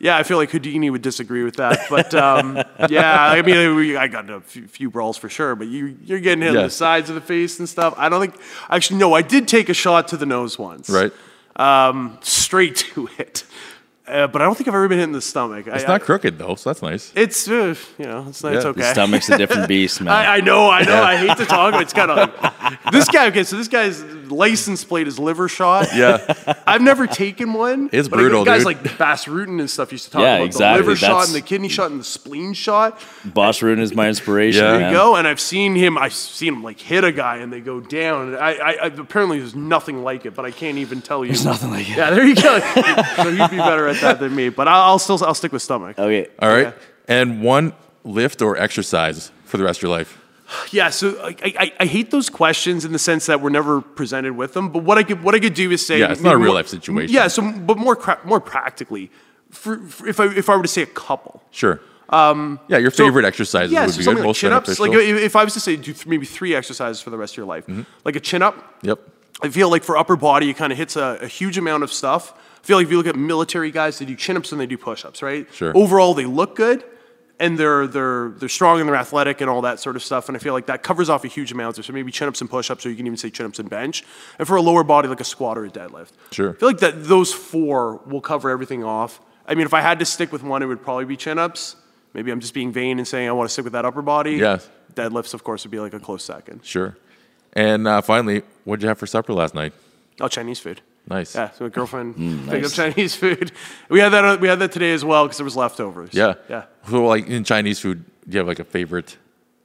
yeah, 0.01 0.17
I 0.17 0.25
feel 0.25 0.37
like 0.39 0.51
Houdini 0.51 0.91
would 0.91 1.03
disagree 1.03 1.45
with 1.45 1.57
that. 1.57 1.87
But 1.89 2.13
um, 2.17 2.57
yeah, 2.89 3.23
I 3.31 3.41
mean, 3.43 3.77
we, 3.77 3.97
I 3.97 4.09
got 4.09 4.29
a 4.29 4.41
few, 4.41 4.67
few 4.67 4.91
brawls 4.91 5.17
for 5.17 5.29
sure. 5.29 5.55
But 5.55 5.69
you, 5.69 5.97
you're 6.03 6.19
getting 6.19 6.43
hit 6.43 6.49
on 6.51 6.57
Yeah. 6.57 6.63
the 6.65 6.71
sides 6.71 7.09
of 7.09 7.15
the 7.15 7.21
face 7.21 7.61
and 7.61 7.69
stuff. 7.69 7.95
I 7.97 8.09
don't 8.09 8.21
think. 8.21 8.35
Actually, 8.69 8.99
no, 8.99 9.15
I 9.15 9.23
did 9.23 9.47
take 9.47 9.69
a 9.69 9.75
shot 9.75 10.09
to 10.09 10.17
the 10.17 10.27
nose 10.27 10.59
once. 10.59 10.91
right. 10.91 11.13
Um, 11.57 12.19
straight 12.23 12.77
to 12.95 13.09
it. 13.19 13.45
Uh, 14.13 14.27
but 14.29 14.43
I 14.43 14.45
don't 14.45 14.55
think 14.57 14.69
I've 14.69 14.75
ever 14.75 14.89
been 14.89 14.99
hit 14.99 15.05
in 15.05 15.13
the 15.13 15.21
stomach. 15.23 15.67
It's 15.67 15.85
I, 15.85 15.87
not 15.89 16.03
I, 16.03 16.05
crooked 16.05 16.39
though, 16.39 16.55
so 16.55 16.71
that's 16.71 16.83
nice. 16.83 17.13
It's 17.15 17.49
uh, 17.49 17.75
you 17.99 18.05
know, 18.05 18.27
it's, 18.29 18.45
it's 18.45 18.65
Yeah. 18.65 18.71
okay. 18.71 18.81
The 18.83 18.93
stomach's 18.93 19.29
a 19.31 19.39
different 19.39 19.69
beast, 19.75 20.01
man. 20.01 20.13
I, 20.13 20.37
I 20.37 20.41
know, 20.41 20.69
I 20.69 20.83
know. 20.83 21.03
I 21.03 21.17
hate 21.17 21.37
to 21.39 21.47
talk, 21.47 21.71
about 21.71 21.81
it. 21.81 21.85
it's 21.85 21.93
kind 21.93 22.11
of 22.11 22.17
like 22.43 22.79
this 22.93 23.09
guy. 23.09 23.27
Okay, 23.29 23.45
so 23.45 23.57
this 23.57 23.69
guy's 23.69 24.03
license 24.31 24.85
plate 24.85 25.09
is 25.09 25.19
liver 25.19 25.49
shot. 25.49 25.89
Yeah. 25.95 26.35
I've 26.67 26.81
never 26.83 27.07
taken 27.07 27.53
one. 27.53 27.91
It's 27.93 28.09
but 28.09 28.19
I- 28.19 28.23
brutal, 28.23 28.45
Guys 28.45 28.61
dude. 28.65 28.67
like 28.67 28.99
Bas 28.99 29.25
Rutten 29.27 29.61
and 29.61 29.69
stuff 29.71 29.93
used 29.93 30.05
to 30.05 30.11
talk 30.11 30.23
Yeah, 30.23 30.37
about 30.37 30.47
exactly. 30.47 30.83
the 30.83 30.89
liver 30.89 30.97
shot 30.99 31.27
and 31.27 31.35
the 31.35 31.41
kidney 31.43 31.69
shot 31.69 31.91
and 31.91 32.01
the 32.01 32.05
spleen 32.05 32.53
shot. 32.55 33.01
Bas 33.25 33.61
Rutten 33.61 33.81
is 33.81 33.95
my 33.95 34.09
inspiration. 34.09 34.63
Yeah. 34.65 34.79
There 34.79 34.89
you 34.91 34.97
go. 34.97 35.17
And 35.17 35.27
I've 35.29 35.41
seen 35.41 35.75
him. 35.75 35.99
I've 35.99 36.15
seen 36.15 36.55
him 36.55 36.63
like 36.63 36.81
hit 36.81 37.05
a 37.05 37.13
guy 37.13 37.39
and 37.39 37.53
they 37.53 37.61
go 37.61 37.81
down. 37.81 38.35
I, 38.37 38.55
I, 38.55 38.71
I 38.73 38.87
apparently 38.87 39.39
there's 39.39 39.55
nothing 39.55 40.03
like 40.03 40.25
it, 40.27 40.35
but 40.35 40.45
I 40.45 40.51
can't 40.51 40.79
even 40.79 41.03
tell 41.03 41.25
you. 41.25 41.33
There's 41.33 41.45
nothing 41.45 41.71
like 41.71 41.89
it. 41.91 41.97
Yeah, 41.97 42.11
there 42.11 42.25
you 42.27 42.35
go. 42.35 42.59
so 43.17 43.29
you'd 43.29 43.51
be 43.51 43.57
better 43.59 43.89
at 43.89 44.01
that 44.03 44.21
than 44.21 44.35
me. 44.35 44.51
But 44.51 44.69
I'll, 44.69 44.83
I'll 44.83 44.99
still 44.99 45.19
I'll 45.25 45.35
stick 45.35 45.53
with 45.53 45.63
stomach. 45.63 45.99
Okay. 45.99 46.29
All 46.39 46.49
right. 46.49 46.67
Yeah. 46.67 46.73
And 47.09 47.43
one 47.43 47.73
lift 48.05 48.43
or 48.43 48.57
exercise 48.57 49.31
for 49.45 49.57
the 49.57 49.65
rest 49.65 49.79
of 49.79 49.83
your 49.85 49.91
life. 49.99 50.19
Yeah, 50.71 50.91
so 50.91 51.19
I, 51.23 51.35
I, 51.43 51.73
I 51.81 51.87
hate 51.87 52.11
those 52.11 52.29
questions 52.29 52.85
in 52.85 52.93
the 52.93 52.99
sense 52.99 53.25
that 53.27 53.41
we're 53.41 53.49
never 53.51 53.81
presented 53.81 54.37
with 54.37 54.53
them. 54.53 54.69
But 54.69 54.83
what 54.85 54.99
I 54.99 55.03
could 55.03 55.23
what 55.23 55.35
I 55.35 55.39
could 55.41 55.55
do 55.55 55.71
is 55.71 55.85
say, 55.87 55.99
Yeah, 56.01 56.13
it's 56.13 56.21
not 56.21 56.35
a 56.35 56.37
real 56.37 56.49
more- 56.49 56.57
life 56.57 56.69
situation. 56.69 57.15
Yeah, 57.15 57.29
so 57.29 57.51
but 57.53 57.79
more 57.79 57.97
cra- 57.97 58.21
more 58.25 58.39
practically, 58.41 59.11
for, 59.51 59.79
for 59.89 60.07
if 60.09 60.21
I 60.21 60.27
if 60.27 60.51
I 60.51 60.57
were 60.57 60.63
to 60.63 60.69
say 60.69 60.83
a 60.83 60.87
couple, 60.87 61.43
Sure. 61.51 61.81
Um, 62.11 62.61
yeah, 62.69 62.77
your 62.77 62.91
so- 62.91 63.05
favorite 63.05 63.25
exercises 63.25 63.73
yeah, 63.73 63.87
would 63.87 63.93
so 63.95 63.99
be 63.99 64.05
something 64.05 64.23
good. 64.23 64.29
like 64.29 64.37
chin 64.37 64.53
ups. 64.53 64.79
Like 64.79 64.93
if 64.93 65.17
if 65.23 65.37
I 65.37 65.45
was 65.45 65.55
to 65.55 65.61
say 65.61 65.77
do 65.77 65.95
th- 65.95 66.07
maybe 66.07 66.27
three 66.27 66.55
exercises 66.55 67.01
for 67.01 67.09
the 67.09 67.17
rest 67.17 67.33
of 67.35 67.37
your 67.39 67.47
life, 67.47 67.67
Mm-hmm. 67.67 67.83
like 68.05 68.17
a 68.17 68.21
chin 68.21 68.43
up. 68.43 68.57
yep. 68.83 69.01
I 69.43 69.49
feel 69.49 69.71
like 69.71 69.83
for 69.85 69.97
upper 69.97 70.17
body, 70.17 70.51
it 70.51 70.57
kind 70.59 70.71
of 70.73 70.77
hits 70.79 70.97
a, 70.97 71.19
a 71.23 71.27
huge 71.27 71.57
amount 71.57 71.83
of 71.83 71.91
stuff. 71.93 72.35
I 72.63 72.67
feel 72.67 72.77
like 72.77 72.85
if 72.85 72.91
you 72.93 72.97
look 72.97 73.09
at 73.09 73.17
military 73.17 73.71
guys, 73.71 73.99
they 73.99 74.05
do 74.05 74.15
chin 74.15 74.37
ups 74.37 74.53
and 74.53 74.61
they 74.61 74.67
do 74.67 74.79
push 74.79 75.05
ups, 75.05 75.21
right? 75.21 75.53
Sure. 75.53 75.77
Overall, 75.77 76.15
they 76.15 76.27
look 76.27 76.55
good 76.55 76.85
and 77.41 77.59
they're 77.59 77.89
they're 77.89 78.29
they're 78.31 78.49
strong 78.49 78.79
and 78.79 78.89
they're 78.89 78.97
athletic 78.97 79.41
and 79.41 79.51
all 79.51 79.63
that 79.63 79.81
sort 79.81 79.97
of 79.97 80.03
stuff. 80.03 80.29
And 80.29 80.37
I 80.37 80.41
feel 80.41 80.53
like 80.53 80.67
that 80.67 80.85
covers 80.85 81.11
off 81.11 81.25
a 81.25 81.29
huge 81.29 81.51
amount. 81.51 81.85
So 81.85 81.93
maybe 81.93 82.13
chin 82.13 82.29
ups 82.29 82.41
and 82.41 82.49
push 82.49 82.71
ups, 82.71 82.87
or 82.87 82.91
you 82.91 82.97
can 82.97 83.07
even 83.07 83.17
say 83.17 83.31
chin 83.31 83.47
ups 83.47 83.59
and 83.59 83.69
bench. 83.69 84.05
And 84.39 84.47
for 84.47 84.57
a 84.57 84.63
lower 84.63 84.85
body, 84.85 85.09
like 85.09 85.21
a 85.21 85.25
squat 85.25 85.59
or 85.59 85.65
a 85.65 85.71
deadlift. 85.71 86.13
Sure. 86.31 86.51
I 86.51 86.53
feel 86.53 86.69
like 86.69 86.79
that 86.79 87.05
those 87.05 87.33
four 87.33 87.97
will 88.07 88.21
cover 88.21 88.49
everything 88.49 88.85
off. 88.85 89.21
I 89.45 89.57
mean, 89.57 89.67
if 89.67 89.75
I 89.75 89.81
had 89.81 89.99
to 89.99 90.05
stick 90.05 90.31
with 90.31 90.45
one, 90.45 90.63
it 90.63 90.67
would 90.67 90.83
probably 90.83 91.05
be 91.05 91.17
chin 91.17 91.39
ups. 91.39 91.75
Maybe 92.15 92.31
I'm 92.31 92.41
just 92.41 92.55
being 92.55 92.71
vain 92.71 92.99
and 92.99 93.09
saying 93.09 93.29
I 93.29 93.33
want 93.33 93.49
to 93.49 93.53
stick 93.53 93.65
with 93.65 93.73
that 93.73 93.85
upper 93.85 94.03
body. 94.03 94.35
Yes. 94.35 94.69
Deadlifts, 94.95 95.35
of 95.35 95.43
course, 95.43 95.65
would 95.65 95.73
be 95.73 95.81
like 95.81 95.95
a 95.95 96.01
close 96.01 96.23
second. 96.23 96.65
Sure. 96.65 96.97
And 97.55 97.89
uh, 97.89 98.03
finally, 98.03 98.43
what 98.65 98.77
did 98.77 98.85
you 98.85 98.89
have 98.89 98.99
for 98.99 99.07
supper 99.07 99.33
last 99.33 99.55
night? 99.55 99.73
Oh, 100.21 100.29
Chinese 100.29 100.61
food. 100.61 100.81
Nice. 101.09 101.35
Yeah, 101.35 101.51
so 101.51 101.65
my 101.65 101.71
girlfriend 101.71 102.15
picked 102.17 102.63
nice. 102.63 102.79
up 102.79 102.95
Chinese 102.95 103.15
food. 103.17 103.53
We 103.89 103.99
had 104.01 104.11
that. 104.11 104.41
We 104.41 104.49
had 104.49 104.61
that 104.61 104.73
today 104.73 104.93
as 104.93 105.05
well 105.05 105.25
because 105.25 105.37
there 105.39 105.45
was 105.45 105.57
leftovers. 105.57 106.11
Yeah. 106.13 106.35
yeah, 106.49 106.65
So, 106.89 107.05
like 107.07 107.27
in 107.27 107.45
Chinese 107.45 107.81
food, 107.81 108.05
do 108.29 108.33
you 108.35 108.39
have 108.39 108.47
like 108.47 108.61
a 108.61 108.65
favorite 108.65 109.17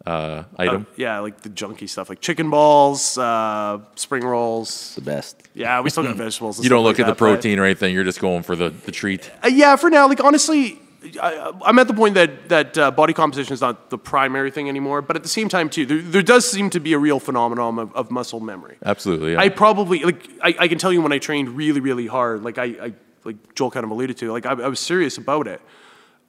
uh, 0.05 0.43
item? 0.57 0.87
yeah. 0.95 1.19
Like 1.19 1.41
the 1.41 1.49
junky 1.49 1.87
stuff, 1.87 2.09
like 2.09 2.21
chicken 2.21 2.49
balls, 2.49 3.17
uh, 3.19 3.79
spring 3.95 4.23
rolls. 4.23 4.95
The 4.95 5.01
best. 5.01 5.41
Yeah, 5.53 5.79
we 5.81 5.89
still 5.91 6.03
got 6.03 6.15
vegetables. 6.25 6.61
you 6.63 6.69
don't 6.69 6.83
look 6.83 6.97
like 6.97 7.01
at 7.01 7.05
the 7.05 7.11
that, 7.13 7.19
but- 7.19 7.33
protein 7.35 7.59
or 7.59 7.65
anything. 7.65 7.93
You're 7.93 8.03
just 8.03 8.19
going 8.19 8.41
for 8.43 8.55
the, 8.55 8.69
the 8.69 8.91
treat. 8.91 9.29
Uh, 9.43 9.47
yeah, 9.49 9.75
for 9.75 9.89
now, 9.91 10.07
like 10.07 10.23
honestly, 10.23 10.79
I, 11.21 11.51
I'm 11.63 11.79
at 11.79 11.87
the 11.87 11.93
point 11.93 12.15
that 12.15 12.49
that 12.49 12.77
uh, 12.77 12.91
body 12.91 13.13
composition 13.13 13.53
is 13.53 13.61
not 13.61 13.89
the 13.89 13.97
primary 13.97 14.51
thing 14.51 14.67
anymore. 14.67 15.01
But 15.01 15.15
at 15.15 15.23
the 15.23 15.29
same 15.29 15.47
time, 15.49 15.69
too, 15.69 15.85
there, 15.85 16.01
there 16.01 16.21
does 16.23 16.49
seem 16.49 16.69
to 16.71 16.79
be 16.79 16.93
a 16.93 16.97
real 16.97 17.19
phenomenon 17.19 17.79
of, 17.79 17.95
of 17.95 18.11
muscle 18.11 18.39
memory. 18.39 18.77
Absolutely. 18.83 19.33
Yeah. 19.33 19.39
I 19.39 19.49
probably 19.49 19.99
like 19.99 20.29
I, 20.41 20.55
I 20.59 20.67
can 20.67 20.77
tell 20.77 20.91
you 20.91 21.01
when 21.01 21.11
I 21.11 21.19
trained 21.19 21.49
really 21.49 21.79
really 21.79 22.07
hard 22.07 22.43
like 22.43 22.57
I, 22.57 22.65
I 22.65 22.93
like 23.23 23.55
Joel 23.55 23.71
kind 23.71 23.83
of 23.83 23.91
alluded 23.91 24.17
to 24.17 24.31
like 24.31 24.45
I, 24.45 24.51
I 24.51 24.67
was 24.67 24.79
serious 24.79 25.17
about 25.17 25.47
it. 25.47 25.61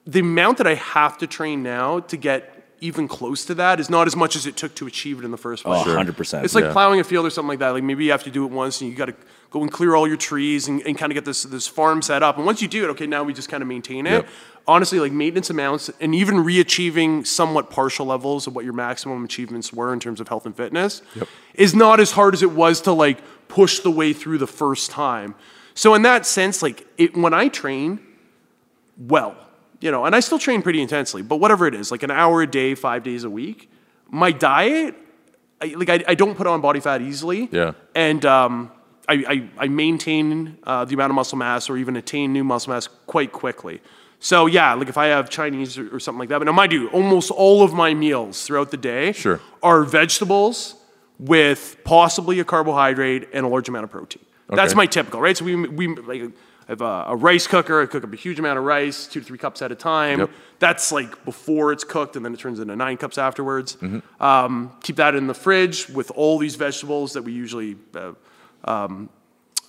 The 0.05 0.19
amount 0.19 0.57
that 0.59 0.67
I 0.67 0.75
have 0.75 1.17
to 1.19 1.27
train 1.27 1.63
now 1.63 1.99
to 2.01 2.17
get 2.17 2.58
even 2.81 3.07
close 3.07 3.45
to 3.45 3.55
that 3.55 3.79
is 3.79 3.89
not 3.89 4.07
as 4.07 4.15
much 4.15 4.35
as 4.35 4.45
it 4.45 4.55
took 4.55 4.73
to 4.75 4.87
achieve 4.87 5.19
it 5.19 5.25
in 5.25 5.31
the 5.31 5.37
first 5.37 5.63
place. 5.63 5.83
Oh, 5.85 5.89
100%. 5.89 6.43
It's 6.43 6.55
like 6.55 6.65
Yeah. 6.65 6.71
plowing 6.71 6.99
a 6.99 7.03
field 7.03 7.25
or 7.25 7.29
something 7.29 7.49
like 7.49 7.59
that. 7.59 7.69
Like 7.71 7.83
maybe 7.83 8.05
you 8.05 8.11
have 8.11 8.23
to 8.23 8.31
do 8.31 8.45
it 8.45 8.51
once 8.51 8.81
and 8.81 8.89
you 8.89 8.95
got 8.95 9.05
to 9.05 9.15
go 9.51 9.61
and 9.61 9.71
clear 9.71 9.95
all 9.95 10.07
your 10.07 10.17
trees 10.17 10.67
and, 10.67 10.81
and 10.85 10.97
kind 10.97 11.11
of 11.11 11.15
get 11.15 11.25
this 11.25 11.43
this 11.43 11.67
farm 11.67 12.01
set 12.01 12.21
up. 12.23 12.37
And 12.37 12.45
once 12.45 12.61
you 12.61 12.67
do 12.67 12.83
it, 12.85 12.89
okay, 12.91 13.07
now 13.07 13.23
we 13.23 13.33
just 13.33 13.49
kind 13.49 13.61
of 13.61 13.67
maintain 13.67 14.05
it. 14.07 14.11
Yep. 14.11 14.27
Honestly, 14.67 14.99
like 14.99 15.11
maintenance 15.11 15.49
amounts 15.49 15.89
and 15.99 16.13
even 16.13 16.43
re-achieving 16.43 17.25
somewhat 17.25 17.69
partial 17.71 18.05
levels 18.05 18.45
of 18.45 18.55
what 18.55 18.63
your 18.65 18.73
maximum 18.73 19.23
achievements 19.25 19.73
were 19.73 19.91
in 19.91 19.99
terms 19.99 20.19
of 20.21 20.27
health 20.27 20.45
and 20.45 20.55
fitness 20.55 21.01
is 21.55 21.73
not 21.73 21.99
as 21.99 22.11
hard 22.11 22.33
as 22.35 22.43
it 22.43 22.51
was 22.51 22.79
to 22.81 22.91
like 22.91 23.19
push 23.47 23.79
the 23.79 23.89
way 23.89 24.13
through 24.13 24.37
the 24.37 24.45
first 24.47 24.91
time. 24.91 25.33
So 25.73 25.95
in 25.95 26.03
that 26.03 26.25
sense, 26.27 26.61
like 26.61 26.85
it, 26.97 27.17
when 27.17 27.33
I 27.33 27.47
train, 27.47 27.99
well, 28.97 29.35
you 29.79 29.91
know, 29.91 30.05
and 30.05 30.15
I 30.15 30.19
still 30.19 30.39
train 30.39 30.61
pretty 30.61 30.81
intensely, 30.81 31.21
but 31.21 31.37
whatever 31.37 31.67
it 31.67 31.73
is, 31.73 31.91
like 31.91 32.03
an 32.03 32.11
hour 32.11 32.41
a 32.41 32.47
day, 32.47 32.75
five 32.75 33.03
days 33.03 33.23
a 33.23 33.29
week, 33.29 33.69
my 34.09 34.31
diet, 34.31 34.95
I, 35.61 35.67
like 35.75 35.89
I, 35.89 36.03
I 36.07 36.15
don't 36.15 36.35
put 36.35 36.47
on 36.47 36.61
body 36.61 36.79
fat 36.79 37.01
easily. 37.01 37.49
Yeah. 37.51 37.73
And 37.95 38.25
um, 38.25 38.71
I, 39.07 39.23
I, 39.57 39.65
I 39.65 39.67
maintain 39.67 40.57
uh, 40.63 40.85
the 40.85 40.93
amount 40.93 41.11
of 41.11 41.15
muscle 41.15 41.37
mass 41.37 41.69
or 41.69 41.77
even 41.77 41.95
attain 41.95 42.33
new 42.33 42.43
muscle 42.43 42.73
mass 42.73 42.87
quite 43.07 43.31
quickly. 43.31 43.81
So 44.19 44.47
yeah, 44.47 44.73
like 44.73 44.89
if 44.89 44.97
I 44.97 45.07
have 45.07 45.29
Chinese 45.29 45.77
or, 45.77 45.95
or 45.95 45.99
something 45.99 46.19
like 46.19 46.29
that, 46.29 46.39
but 46.39 46.45
now 46.45 46.51
mind 46.51 46.71
you, 46.71 46.89
almost 46.89 47.31
all 47.31 47.63
of 47.63 47.73
my 47.73 47.93
meals 47.93 48.45
throughout 48.45 48.71
the 48.71 48.77
day 48.77 49.13
Sure. 49.13 49.39
are 49.63 49.83
vegetables 49.83 50.75
with 51.17 51.77
possibly 51.83 52.39
a 52.39 52.43
carbohydrate 52.43 53.29
and 53.33 53.45
a 53.45 53.49
large 53.49 53.69
amount 53.69 53.85
of 53.85 53.91
protein. 53.91 54.23
That's 54.49 54.73
my 54.73 54.87
typical, 54.87 55.21
right? 55.21 55.37
So 55.37 55.45
we, 55.45 55.55
we 55.55 55.95
like, 55.95 56.31
have 56.69 56.81
a, 56.81 57.05
a 57.07 57.15
rice 57.15 57.47
cooker. 57.47 57.81
I 57.81 57.85
cook 57.87 58.03
up 58.03 58.13
a 58.13 58.15
huge 58.15 58.39
amount 58.39 58.57
of 58.59 58.63
rice, 58.63 59.07
two 59.07 59.19
to 59.19 59.25
three 59.25 59.37
cups 59.37 59.61
at 59.61 59.71
a 59.71 59.75
time. 59.75 60.19
Yep. 60.19 60.29
That's 60.59 60.91
like 60.91 61.25
before 61.25 61.71
it's 61.73 61.83
cooked, 61.83 62.15
and 62.15 62.23
then 62.23 62.33
it 62.33 62.39
turns 62.39 62.59
into 62.59 62.75
nine 62.75 62.97
cups 62.97 63.17
afterwards. 63.17 63.75
Mm-hmm. 63.75 64.23
Um, 64.23 64.71
keep 64.81 64.95
that 64.97 65.15
in 65.15 65.27
the 65.27 65.33
fridge 65.33 65.89
with 65.89 66.11
all 66.11 66.37
these 66.37 66.55
vegetables 66.55 67.13
that 67.13 67.23
we 67.23 67.33
usually 67.33 67.75
uh, 67.95 68.13
um, 68.65 69.09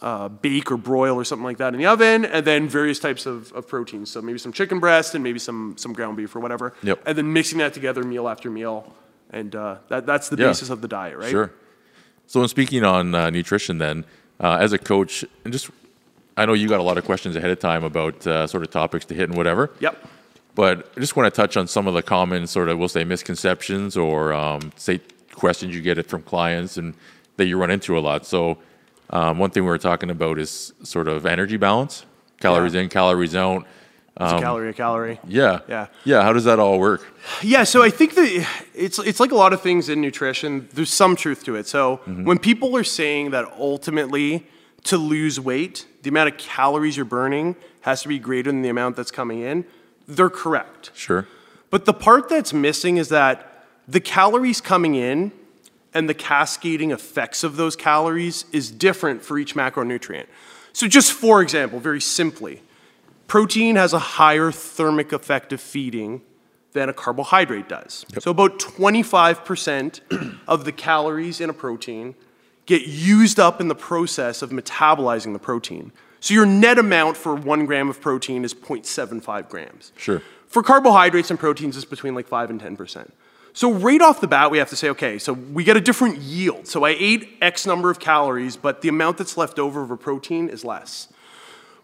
uh, 0.03 0.29
bake 0.29 0.71
or 0.71 0.77
broil 0.77 1.15
or 1.17 1.25
something 1.25 1.45
like 1.45 1.59
that 1.59 1.75
in 1.75 1.81
the 1.81 1.87
oven, 1.87 2.25
and 2.25 2.47
then 2.47 2.69
various 2.69 2.99
types 2.99 3.27
of, 3.27 3.53
of 3.53 3.67
proteins. 3.67 4.11
So 4.11 4.23
maybe 4.23 4.39
some 4.39 4.53
chicken 4.53 4.79
breast 4.81 5.15
and 5.15 5.25
maybe 5.25 5.39
some 5.39 5.77
some 5.77 5.93
ground 5.93 6.17
beef 6.17 6.35
or 6.37 6.41
whatever. 6.41 6.75
Yep. 6.83 7.03
And 7.07 7.19
then 7.19 7.33
mixing 7.33 7.59
that 7.59 7.75
together 7.75 8.03
meal 8.03 8.29
after 8.29 8.51
meal, 8.51 8.95
and 9.31 9.55
uh, 9.55 9.77
that 9.89 10.07
that's 10.07 10.29
the 10.29 10.37
Yeah. 10.37 10.49
basis 10.49 10.71
of 10.71 10.81
the 10.81 10.89
diet, 10.89 11.17
right? 11.17 11.31
Sure. 11.31 11.51
So, 12.27 12.43
in 12.43 12.49
speaking 12.49 12.85
on 12.85 13.15
uh, 13.15 13.29
nutrition, 13.31 13.79
then, 13.79 14.05
uh, 14.39 14.59
as 14.61 14.73
a 14.73 14.79
coach, 14.79 15.25
and 15.45 15.53
just, 15.53 15.69
I 16.41 16.47
know 16.47 16.55
you 16.55 16.69
got 16.69 16.81
a 16.81 16.83
lot 16.83 16.97
of 16.97 17.05
questions 17.05 17.37
ahead 17.37 17.51
of 17.51 17.59
time 17.59 17.85
about 17.85 18.27
uh, 18.27 18.47
sort 18.47 18.63
of 18.63 18.71
topics 18.71 19.05
to 19.07 19.15
hit 19.15 19.29
and 19.29 19.37
whatever. 19.37 19.71
Yep. 19.81 20.09
But 20.55 20.91
I 20.97 21.01
just 21.01 21.15
want 21.15 21.33
to 21.33 21.37
touch 21.39 21.57
on 21.59 21.69
some 21.69 21.87
of 21.87 21.93
the 21.93 22.03
common 22.03 22.47
sort 22.47 22.71
of, 22.71 22.79
we'll 22.79 22.89
say, 22.89 23.05
misconceptions 23.05 23.95
or 23.97 24.33
um, 24.33 24.73
say 24.77 25.01
questions 25.35 25.75
you 25.75 25.83
get 25.83 25.99
it 25.99 26.07
from 26.07 26.23
clients 26.23 26.79
and 26.79 26.95
that 27.37 27.45
you 27.45 27.59
run 27.59 27.71
into 27.71 27.99
a 27.99 28.01
lot. 28.01 28.25
So, 28.25 28.57
um, 29.11 29.39
one 29.39 29.51
thing 29.51 29.65
we 29.65 29.69
were 29.69 29.77
talking 29.79 30.09
about 30.11 30.39
is 30.39 30.73
sort 30.83 31.09
of 31.09 31.27
energy 31.27 31.59
balance, 31.59 32.07
calories 32.41 32.75
Yeah. 32.75 32.81
in, 32.83 32.89
calories 32.89 33.37
out. 33.37 33.67
It's 34.19 34.33
a 34.33 34.39
calorie 34.41 34.71
a 34.71 34.73
calorie. 34.73 35.19
Yeah. 35.27 35.61
Yeah. 35.69 35.87
Yeah. 36.05 36.23
How 36.23 36.33
does 36.33 36.45
that 36.45 36.59
all 36.59 36.79
work? 36.79 37.03
Yeah, 37.43 37.65
so 37.65 37.83
I 37.83 37.91
think 37.91 38.15
that 38.15 38.47
it's 38.75 38.99
it's 38.99 39.21
like 39.21 39.33
a 39.33 39.37
lot 39.37 39.53
of 39.53 39.61
things 39.63 39.89
in 39.89 40.01
nutrition. 40.01 40.69
There's 40.75 40.93
some 40.93 41.17
truth 41.17 41.45
to 41.45 41.55
it. 41.57 41.67
So 41.67 42.01
when 42.07 42.39
people 42.39 42.77
are 42.77 42.85
saying 42.85 43.31
that 43.31 43.45
ultimately 43.59 44.47
to 44.85 44.97
lose 44.99 45.39
weight, 45.41 45.87
the 46.03 46.11
amount 46.11 46.33
of 46.33 46.39
calories 46.39 46.97
you're 46.97 47.05
burning 47.05 47.57
has 47.83 48.03
to 48.03 48.09
be 48.09 48.19
greater 48.19 48.51
than 48.51 48.63
the 48.63 48.69
amount 48.69 48.97
that's 48.97 49.11
coming 49.11 49.41
in, 49.41 49.65
they're 50.07 50.31
correct. 50.31 50.91
Sure. 50.95 51.27
But 51.71 51.85
the 51.85 51.95
part 51.95 52.29
that's 52.29 52.53
missing 52.53 52.97
is 52.97 53.09
that 53.11 53.65
the 53.87 54.01
calories 54.01 54.61
coming 54.61 54.95
in 54.95 55.33
and 55.95 56.09
the 56.09 56.15
cascading 56.15 56.91
effects 56.91 57.43
of 57.43 57.57
those 57.57 57.77
calories 57.77 58.45
is 58.53 58.71
different 58.71 59.23
for 59.23 59.39
each 59.39 59.55
macronutrient. 59.55 60.27
So, 60.73 60.87
just 60.87 61.13
for 61.13 61.43
example, 61.43 61.81
very 61.81 62.01
simply, 62.01 62.63
protein 63.27 63.77
has 63.77 63.93
a 63.93 63.99
higher 63.99 64.53
thermic 64.53 65.13
effect 65.13 65.53
of 65.53 65.61
feeding 65.61 66.23
than 66.73 66.89
a 66.89 66.93
carbohydrate 66.93 67.69
does. 67.69 68.07
So, 68.21 68.31
about 68.31 68.61
25% 68.61 70.37
of 70.47 70.65
the 70.65 70.73
calories 70.73 71.41
in 71.41 71.51
a 71.51 71.53
protein 71.53 72.15
get 72.71 72.87
used 72.87 73.41
up 73.41 73.61
in 73.61 73.67
the 73.67 73.75
process 73.75 74.43
of 74.43 74.51
metabolizing 74.51 75.33
the 75.33 75.41
protein. 75.41 75.91
So, 76.21 76.35
your 76.35 76.47
net 76.47 76.79
amount 76.79 77.17
for 77.17 77.35
one 77.35 77.67
gram 77.67 77.89
of 77.91 78.01
protein 78.01 78.45
is 78.45 78.55
0.75 78.55 79.49
grams. 79.49 79.93
Sure. 79.97 80.23
For 80.47 80.63
carbohydrates 80.63 81.31
and 81.31 81.39
proteins, 81.39 81.77
it's 81.77 81.85
between 81.85 82.15
like 82.15 82.29
5 82.29 82.51
and 82.51 82.61
10%. 82.61 83.11
So, 83.55 83.73
right 83.73 84.01
off 84.01 84.21
the 84.21 84.29
bat, 84.29 84.53
we 84.53 84.59
have 84.59 84.69
to 84.69 84.77
say, 84.77 84.89
okay, 84.91 85.19
so 85.19 85.33
we 85.33 85.65
get 85.65 85.77
a 85.77 85.81
different 85.81 86.19
yield. 86.19 86.69
So, 86.69 86.85
I 86.85 86.95
ate 86.97 87.37
X 87.41 87.67
number 87.67 87.91
of 87.91 87.99
calories, 87.99 88.57
but 88.57 88.83
the 88.83 88.89
amount 88.89 89.19
that's 89.19 89.37
left 89.37 89.59
over 89.59 89.83
of 89.83 89.91
a 89.91 89.97
protein 89.97 90.49
is 90.49 90.65
less. 90.65 91.09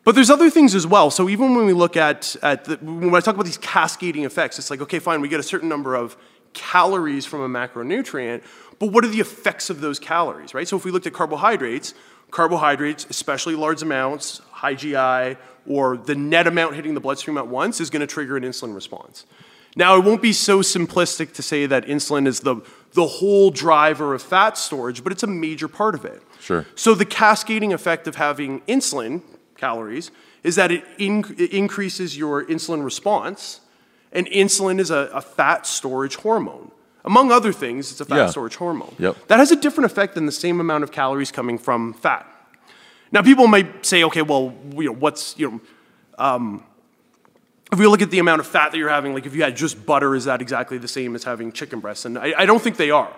But 0.05 0.15
there's 0.15 0.31
other 0.31 0.51
things 0.51 0.77
as 0.77 0.87
well. 0.87 1.11
So, 1.11 1.29
even 1.29 1.57
when 1.57 1.67
we 1.67 1.73
look 1.73 1.97
at, 1.97 2.37
at 2.43 2.67
the, 2.67 2.77
when 2.77 3.13
I 3.13 3.21
talk 3.21 3.35
about 3.35 3.47
these 3.47 3.59
cascading 3.59 4.23
effects, 4.23 4.57
it's 4.61 4.71
like, 4.71 4.81
okay, 4.83 5.01
fine, 5.01 5.21
we 5.21 5.29
get 5.29 5.41
a 5.41 5.49
certain 5.55 5.69
number 5.69 5.97
of 5.97 6.17
calories 6.57 7.27
from 7.27 7.43
a 7.43 7.49
macronutrient, 7.49 8.43
but 8.79 8.93
what 8.93 9.05
are 9.05 9.09
the 9.09 9.21
effects 9.21 9.71
of 9.71 9.81
those 9.81 9.99
calories, 9.99 10.55
right? 10.55 10.67
So, 10.67 10.77
if 10.77 10.85
we 10.85 10.91
looked 10.91 11.07
at 11.07 11.13
carbohydrates, 11.13 11.95
carbohydrates, 12.31 13.07
especially 13.09 13.55
large 13.55 13.83
amounts, 13.83 14.41
high 14.51 14.75
GI, 14.75 15.39
or 15.67 15.97
the 15.97 16.15
net 16.15 16.47
amount 16.47 16.75
hitting 16.75 16.95
the 16.95 17.01
bloodstream 17.01 17.39
at 17.39 17.49
once, 17.49 17.81
is 17.81 17.91
going 17.91 18.01
to 18.01 18.07
trigger 18.07 18.37
an 18.37 18.43
insulin 18.43 18.75
response. 18.75 19.27
Now, 19.77 19.97
it 19.97 20.05
won't 20.05 20.23
be 20.23 20.33
so 20.33 20.61
simplistic 20.61 21.35
to 21.35 21.43
say 21.43 21.67
that 21.67 21.85
insulin 21.85 22.27
is 22.27 22.41
the, 22.41 22.63
the 22.93 23.07
whole 23.07 23.51
driver 23.51 24.15
of 24.15 24.23
fat 24.23 24.57
storage, 24.57 25.03
but 25.03 25.13
it's 25.13 25.23
a 25.23 25.27
major 25.27 25.69
part 25.69 25.95
of 25.95 26.07
it. 26.07 26.23
Sure. 26.41 26.65
So, 26.75 26.95
the 26.95 27.05
cascading 27.05 27.75
effect 27.75 28.07
of 28.07 28.17
having 28.17 28.61
insulin 28.63 29.23
calories 29.57 30.11
is 30.43 30.57
that 30.57 30.71
it, 30.71 30.85
it 30.99 31.53
increases 31.53 32.17
your 32.17 32.45
insulin 32.45 32.85
response, 32.85 33.61
and 34.13 34.27
insulin 34.29 34.79
is 34.79 34.91
a, 34.91 35.11
a, 35.13 35.21
fat 35.21 35.67
storage 35.67 36.17
hormone. 36.17 36.71
Among 37.07 37.31
other 37.31 37.53
things, 37.53 37.93
it's 37.93 38.01
a 38.01 38.05
fat 38.05 38.17
Yeah. 38.17 38.27
storage 38.31 38.57
hormone. 38.57 38.95
Yep. 38.99 39.29
That 39.29 39.39
has 39.39 39.53
a 39.53 39.57
different 39.57 39.91
effect 39.91 40.15
than 40.15 40.27
the 40.27 40.33
same 40.33 40.61
amount 40.61 40.83
of 40.85 40.91
calories 40.91 41.31
coming 41.31 41.57
from 41.57 41.95
fat. 41.95 42.27
Now, 43.13 43.23
people 43.23 43.47
might 43.47 43.87
say, 43.87 44.03
okay, 44.05 44.23
well, 44.23 44.53
you 44.75 44.87
know, 44.87 44.93
what's, 44.93 45.39
you 45.39 45.51
know, 45.51 45.61
um, 46.19 46.65
if 47.73 47.79
we 47.79 47.87
look 47.87 48.03
at 48.03 48.11
the 48.11 48.19
amount 48.19 48.41
of 48.41 48.47
fat 48.47 48.73
that 48.73 48.79
you're 48.79 48.89
having, 48.89 49.15
like 49.15 49.27
if 49.27 49.35
you 49.37 49.43
had 49.43 49.57
just 49.57 49.87
butter, 49.87 50.15
is 50.17 50.25
that 50.25 50.41
exactly 50.43 50.79
the 50.79 50.89
same 50.89 51.15
as 51.15 51.23
having 51.25 51.53
chicken 51.53 51.79
breasts? 51.79 52.05
And 52.05 52.19
I, 52.19 52.35
I 52.39 52.47
don't 52.47 52.61
think 52.61 52.77
they 52.77 52.91
are. 52.91 53.13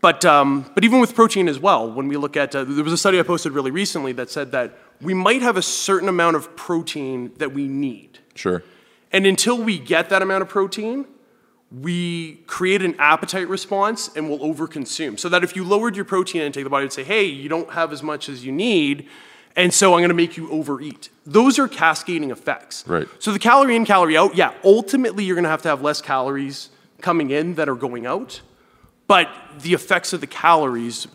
But, 0.00 0.24
um, 0.24 0.70
but 0.74 0.84
even 0.84 1.00
with 1.00 1.14
protein 1.14 1.48
as 1.48 1.58
well, 1.58 1.90
when 1.90 2.08
we 2.08 2.16
look 2.16 2.36
at, 2.36 2.54
uh, 2.54 2.64
there 2.64 2.84
was 2.84 2.92
a 2.92 2.98
study 2.98 3.18
I 3.18 3.22
posted 3.22 3.52
really 3.52 3.70
recently 3.70 4.12
that 4.12 4.30
said 4.30 4.52
that 4.52 4.78
we 5.00 5.12
might 5.14 5.42
have 5.42 5.56
a 5.56 5.62
certain 5.62 6.08
amount 6.08 6.36
of 6.36 6.54
protein 6.56 7.32
that 7.38 7.52
we 7.52 7.66
need. 7.66 8.18
Sure. 8.34 8.62
And 9.12 9.26
until 9.26 9.58
we 9.60 9.78
get 9.78 10.10
that 10.10 10.22
amount 10.22 10.42
of 10.42 10.48
protein, 10.48 11.06
we 11.70 12.36
create 12.46 12.82
an 12.82 12.94
appetite 12.98 13.48
response 13.48 14.10
and 14.16 14.28
we'll 14.28 14.38
overconsume. 14.38 15.18
So 15.18 15.28
that 15.28 15.44
if 15.44 15.54
you 15.54 15.64
lowered 15.64 15.96
your 15.96 16.04
protein 16.04 16.42
intake, 16.42 16.64
the 16.64 16.70
body 16.70 16.84
would 16.84 16.92
say, 16.92 17.04
hey, 17.04 17.24
you 17.24 17.48
don't 17.48 17.70
have 17.72 17.92
as 17.92 18.02
much 18.02 18.28
as 18.28 18.44
you 18.44 18.52
need, 18.52 19.06
and 19.54 19.74
so 19.74 19.94
I'm 19.94 20.02
gonna 20.02 20.14
make 20.14 20.36
you 20.36 20.50
overeat. 20.50 21.10
Those 21.26 21.58
are 21.58 21.68
cascading 21.68 22.30
effects. 22.30 22.86
Right. 22.86 23.06
So 23.18 23.32
the 23.32 23.38
calorie 23.38 23.76
in, 23.76 23.84
calorie 23.84 24.16
out, 24.16 24.34
yeah, 24.34 24.54
ultimately 24.64 25.24
you're 25.24 25.36
gonna 25.36 25.48
have 25.48 25.62
to 25.62 25.68
have 25.68 25.82
less 25.82 26.00
calories 26.00 26.70
coming 27.02 27.30
in 27.30 27.54
that 27.54 27.68
are 27.68 27.74
going 27.74 28.06
out, 28.06 28.40
but 29.06 29.28
the 29.60 29.74
effects 29.74 30.12
of 30.12 30.20
the 30.20 30.26
calories 30.26 31.06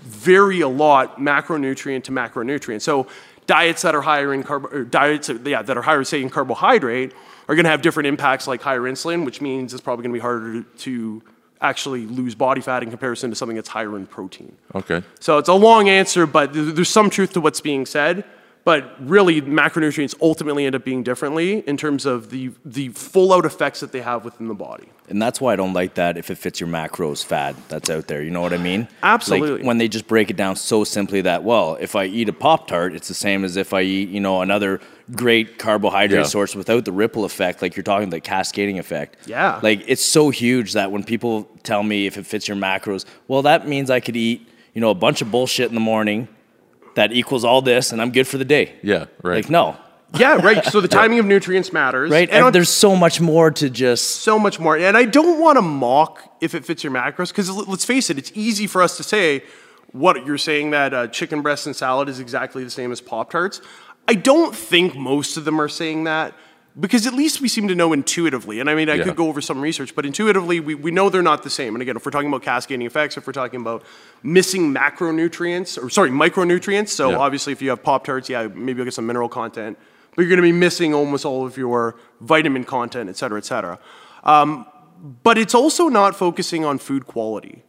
vary 0.00 0.60
a 0.60 0.68
lot 0.68 1.18
macronutrient 1.18 2.04
to 2.04 2.12
macronutrient. 2.12 2.82
So 2.82 3.06
diets 3.46 3.82
that 3.82 3.94
are 3.94 4.02
higher 4.02 4.34
in 4.34 4.42
carb 4.42 4.90
diets 4.90 5.30
yeah, 5.44 5.62
that 5.62 5.76
are 5.76 5.82
higher 5.82 6.04
say 6.04 6.22
in 6.22 6.30
carbohydrate 6.30 7.12
are 7.50 7.56
going 7.56 7.64
to 7.64 7.70
have 7.70 7.82
different 7.82 8.06
impacts 8.06 8.46
like 8.46 8.62
higher 8.62 8.82
insulin, 8.82 9.24
which 9.24 9.40
means 9.40 9.74
it's 9.74 9.82
probably 9.82 10.04
going 10.04 10.12
to 10.12 10.18
be 10.18 10.22
harder 10.22 10.62
to, 10.62 10.68
to 10.78 11.22
actually 11.60 12.06
lose 12.06 12.36
body 12.36 12.60
fat 12.60 12.84
in 12.84 12.90
comparison 12.90 13.28
to 13.28 13.34
something 13.34 13.56
that's 13.56 13.68
higher 13.68 13.96
in 13.96 14.06
protein. 14.06 14.56
Okay. 14.76 15.02
So 15.18 15.36
it's 15.38 15.48
a 15.48 15.54
long 15.54 15.88
answer, 15.88 16.26
but 16.26 16.52
there's 16.52 16.88
some 16.88 17.10
truth 17.10 17.32
to 17.32 17.40
what's 17.40 17.60
being 17.60 17.86
said. 17.86 18.24
But 18.62 18.94
really, 19.00 19.40
macronutrients 19.40 20.14
ultimately 20.20 20.66
end 20.66 20.74
up 20.74 20.84
being 20.84 21.02
differently 21.02 21.60
in 21.66 21.76
terms 21.78 22.04
of 22.04 22.30
the, 22.30 22.50
the 22.64 22.90
full 22.90 23.32
out 23.32 23.46
effects 23.46 23.80
that 23.80 23.90
they 23.90 24.02
have 24.02 24.24
within 24.24 24.48
the 24.48 24.54
body. 24.54 24.90
And 25.08 25.20
that's 25.20 25.40
why 25.40 25.54
I 25.54 25.56
don't 25.56 25.72
like 25.72 25.94
that 25.94 26.18
if 26.18 26.30
it 26.30 26.36
fits 26.36 26.60
your 26.60 26.68
macros 26.68 27.24
fad 27.24 27.56
that's 27.68 27.88
out 27.88 28.06
there. 28.06 28.22
You 28.22 28.30
know 28.30 28.42
what 28.42 28.52
I 28.52 28.58
mean? 28.58 28.86
Absolutely. 29.02 29.56
Like 29.56 29.66
when 29.66 29.78
they 29.78 29.88
just 29.88 30.06
break 30.06 30.30
it 30.30 30.36
down 30.36 30.56
so 30.56 30.84
simply 30.84 31.22
that, 31.22 31.42
well, 31.42 31.78
if 31.80 31.96
I 31.96 32.04
eat 32.04 32.28
a 32.28 32.34
Pop 32.34 32.68
Tart, 32.68 32.94
it's 32.94 33.08
the 33.08 33.14
same 33.14 33.44
as 33.44 33.56
if 33.56 33.72
I 33.72 33.80
eat, 33.80 34.10
you 34.10 34.20
know, 34.20 34.42
another 34.42 34.80
great 35.14 35.58
carbohydrate 35.58 36.20
Yeah. 36.20 36.26
source 36.26 36.54
without 36.54 36.84
the 36.84 36.92
ripple 36.92 37.24
effect, 37.24 37.62
like 37.62 37.76
you're 37.76 37.82
talking 37.82 38.10
the 38.10 38.20
cascading 38.20 38.78
effect. 38.78 39.16
Yeah. 39.26 39.58
Like 39.62 39.82
it's 39.86 40.04
so 40.04 40.30
huge 40.30 40.72
that 40.74 40.90
when 40.92 41.04
people 41.04 41.48
tell 41.62 41.82
me 41.82 42.06
if 42.06 42.16
it 42.16 42.26
fits 42.26 42.46
your 42.48 42.56
macros, 42.56 43.04
well, 43.28 43.42
that 43.42 43.66
means 43.66 43.90
I 43.90 44.00
could 44.00 44.16
eat, 44.16 44.48
you 44.74 44.80
know, 44.80 44.90
a 44.90 44.94
bunch 44.94 45.22
of 45.22 45.30
bullshit 45.30 45.68
in 45.68 45.74
the 45.74 45.80
morning 45.80 46.28
that 46.94 47.12
equals 47.12 47.44
all 47.44 47.62
this 47.62 47.92
and 47.92 48.00
I'm 48.02 48.10
good 48.12 48.26
for 48.26 48.38
the 48.38 48.44
day. 48.44 48.74
Yeah. 48.82 49.06
Right. 49.22 49.36
Like, 49.44 49.50
no. 49.50 49.76
Yeah, 50.18 50.36
right. 50.36 50.64
So 50.64 50.80
the 50.80 50.88
timing 51.00 51.18
of 51.20 51.26
nutrients 51.26 51.72
matters. 51.72 52.10
Right? 52.10 52.28
And 52.30 52.44
And 52.46 52.54
there's 52.54 52.68
so 52.68 52.96
much 52.96 53.20
more 53.20 53.50
to 53.52 53.70
just 53.70 54.22
so 54.22 54.38
much 54.38 54.58
more. 54.58 54.76
And 54.76 54.96
I 54.96 55.04
don't 55.04 55.40
want 55.40 55.56
to 55.56 55.62
mock 55.62 56.20
if 56.40 56.54
it 56.54 56.64
fits 56.64 56.82
your 56.82 56.92
macros, 56.92 57.28
because 57.28 57.48
let's 57.50 57.84
face 57.84 58.10
it, 58.10 58.18
it's 58.18 58.32
easy 58.34 58.66
for 58.66 58.82
us 58.82 58.96
to 58.96 59.02
say 59.04 59.44
what 59.92 60.24
you're 60.26 60.38
saying 60.38 60.70
that 60.70 60.94
uh, 60.94 61.06
chicken 61.08 61.42
breast 61.42 61.66
and 61.66 61.74
salad 61.76 62.08
is 62.08 62.18
exactly 62.20 62.62
the 62.64 62.70
same 62.70 62.90
as 62.92 63.00
Pop 63.00 63.30
Tarts. 63.30 63.60
I 64.10 64.14
don't 64.14 64.54
think 64.54 64.96
most 64.96 65.36
of 65.38 65.44
them 65.44 65.60
are 65.60 65.68
saying 65.68 66.04
that. 66.04 66.34
Because 66.78 67.04
at 67.10 67.14
least 67.14 67.40
we 67.40 67.48
seem 67.48 67.66
to 67.68 67.74
know 67.74 67.92
intuitively, 67.92 68.60
and 68.60 68.70
I 68.70 68.74
mean, 68.76 68.88
I 68.88 68.94
Yeah. 68.94 69.04
could 69.04 69.16
go 69.16 69.26
over 69.26 69.40
some 69.40 69.60
research, 69.60 69.92
but 69.96 70.06
intuitively, 70.06 70.60
we, 70.60 70.76
we 70.86 70.92
know 70.92 71.10
they're 71.10 71.30
not 71.32 71.42
the 71.42 71.50
same. 71.50 71.74
And 71.74 71.82
again, 71.82 71.96
if 71.96 72.04
we're 72.06 72.12
talking 72.12 72.28
about 72.28 72.42
cascading 72.42 72.86
effects, 72.86 73.16
if 73.16 73.26
we're 73.26 73.32
talking 73.42 73.60
about 73.60 73.82
missing 74.22 74.72
macronutrients, 74.72 75.70
or 75.82 75.90
sorry, 75.90 76.10
micronutrients, 76.10 76.90
so 76.90 77.10
Yeah. 77.10 77.16
obviously 77.26 77.52
if 77.52 77.60
you 77.60 77.70
have 77.70 77.82
Pop 77.82 78.04
Tarts, 78.04 78.28
yeah, 78.28 78.46
maybe 78.46 78.78
you'll 78.78 78.84
get 78.90 78.94
some 78.94 79.06
mineral 79.06 79.28
content, 79.28 79.78
but 80.14 80.22
you're 80.22 80.28
going 80.28 80.44
to 80.46 80.50
be 80.54 80.58
missing 80.66 80.94
almost 80.94 81.24
all 81.24 81.44
of 81.44 81.56
your 81.58 81.96
vitamin 82.20 82.62
content, 82.62 83.10
et 83.10 83.16
cetera, 83.16 83.38
et 83.38 83.44
cetera. 83.44 83.76
Um, 84.22 84.64
but 85.24 85.36
it's 85.38 85.56
also 85.56 85.88
not 85.88 86.14
focusing 86.14 86.64
on 86.64 86.78
food 86.78 87.04
quality. 87.04 87.64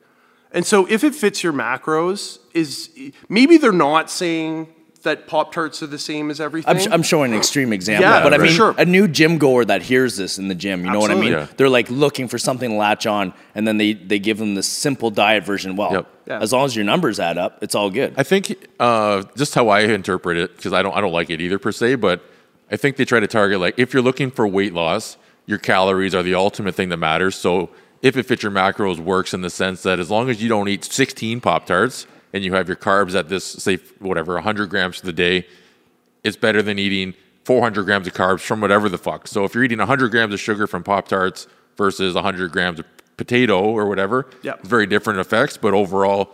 And 0.51 0.63
so 0.63 0.85
if 0.85 1.03
it 1.03 1.15
fits 1.15 1.43
your 1.43 1.53
macros, 1.53 2.37
is 2.53 2.91
maybe 3.29 3.57
they're 3.57 3.81
not 3.89 4.11
saying 4.11 4.67
that 5.03 5.27
Pop 5.27 5.51
Tarts 5.51 5.81
are 5.83 5.87
the 5.87 5.97
same 5.99 6.29
as 6.29 6.39
everything. 6.39 6.77
I'm, 6.83 6.93
I'm 6.93 7.03
showing 7.03 7.31
an 7.31 7.37
extreme 7.37 7.73
example, 7.73 8.09
Yeah, 8.09 8.23
but 8.23 8.33
I 8.33 8.37
for 8.37 8.43
mean, 8.43 8.51
sure. 8.53 8.75
a 8.77 8.85
new 8.85 9.07
gym 9.07 9.37
goer 9.37 9.65
that 9.65 9.81
hears 9.81 10.17
this 10.17 10.37
in 10.37 10.47
the 10.47 10.55
gym, 10.55 10.85
you 10.85 10.91
know 10.91 10.99
what 10.99 11.11
I 11.11 11.15
mean? 11.15 11.31
Yeah. 11.31 11.47
They're 11.57 11.69
like 11.69 11.89
looking 11.89 12.27
for 12.27 12.37
something 12.37 12.69
to 12.71 12.75
latch 12.75 13.05
on, 13.07 13.33
and 13.55 13.67
then 13.67 13.77
they, 13.77 13.93
they 13.93 14.19
give 14.19 14.37
them 14.37 14.55
the 14.55 14.63
simple 14.63 15.09
diet 15.09 15.45
version. 15.45 15.75
Well, 15.75 15.91
Yep. 15.93 16.07
Yeah. 16.27 16.39
as 16.39 16.53
long 16.53 16.65
as 16.65 16.75
your 16.75 16.85
numbers 16.85 17.19
add 17.19 17.37
up, 17.37 17.57
it's 17.61 17.73
all 17.75 17.89
good. 17.89 18.13
I 18.17 18.23
think 18.23 18.55
uh, 18.79 19.23
just 19.35 19.55
how 19.55 19.69
I 19.69 19.81
interpret 19.81 20.37
it, 20.37 20.55
because 20.55 20.73
I 20.73 20.81
don't, 20.81 20.95
I 20.95 21.01
don't 21.01 21.11
like 21.13 21.29
it 21.29 21.41
either 21.41 21.57
per 21.59 21.71
se, 21.71 21.95
but 21.95 22.23
I 22.71 22.77
think 22.77 22.95
they 22.97 23.05
try 23.05 23.19
to 23.19 23.27
target 23.27 23.59
like 23.59 23.75
if 23.77 23.93
you're 23.93 24.03
looking 24.03 24.31
for 24.31 24.47
weight 24.47 24.73
loss, 24.73 25.17
your 25.47 25.57
calories 25.57 26.13
are 26.15 26.23
the 26.23 26.35
ultimate 26.35 26.75
thing 26.75 26.89
that 26.89 26.97
matters. 26.97 27.35
So 27.35 27.69
if 28.01 28.15
it 28.15 28.23
fits 28.27 28.43
your 28.43 28.51
macros, 28.51 28.99
works 28.99 29.33
in 29.33 29.41
the 29.41 29.49
sense 29.49 29.83
that 29.83 29.99
as 29.99 30.09
long 30.09 30.29
as 30.29 30.41
you 30.41 30.47
don't 30.47 30.67
eat 30.69 30.83
16 30.85 31.41
Pop 31.41 31.65
Tarts 31.65 32.05
and 32.33 32.43
you 32.43 32.53
have 32.53 32.67
your 32.67 32.77
carbs 32.77 33.15
at 33.17 33.29
this, 33.29 33.43
say 33.45 33.77
whatever, 33.99 34.33
100 34.35 34.69
grams 34.69 34.97
for 34.97 35.05
the 35.05 35.13
day, 35.13 35.45
it's 36.23 36.37
better 36.37 36.61
than 36.61 36.77
eating 36.79 37.13
400 37.45 37.83
grams 37.83 38.07
of 38.07 38.13
carbs 38.13 38.41
from 38.41 38.61
whatever 38.61 38.87
the 38.89 38.97
fuck. 38.97 39.27
So 39.27 39.43
if 39.43 39.55
you're 39.55 39.63
eating 39.63 39.79
100 39.79 40.11
grams 40.11 40.33
of 40.33 40.39
sugar 40.39 40.67
from 40.67 40.83
Pop 40.83 41.07
Tarts 41.07 41.47
versus 41.77 42.13
100 42.15 42.51
grams 42.51 42.79
of 42.79 42.85
potato 43.17 43.61
or 43.63 43.87
whatever, 43.87 44.27
Yeah. 44.43 44.53
very 44.63 44.85
different 44.85 45.19
effects. 45.19 45.57
But 45.57 45.73
overall, 45.73 46.33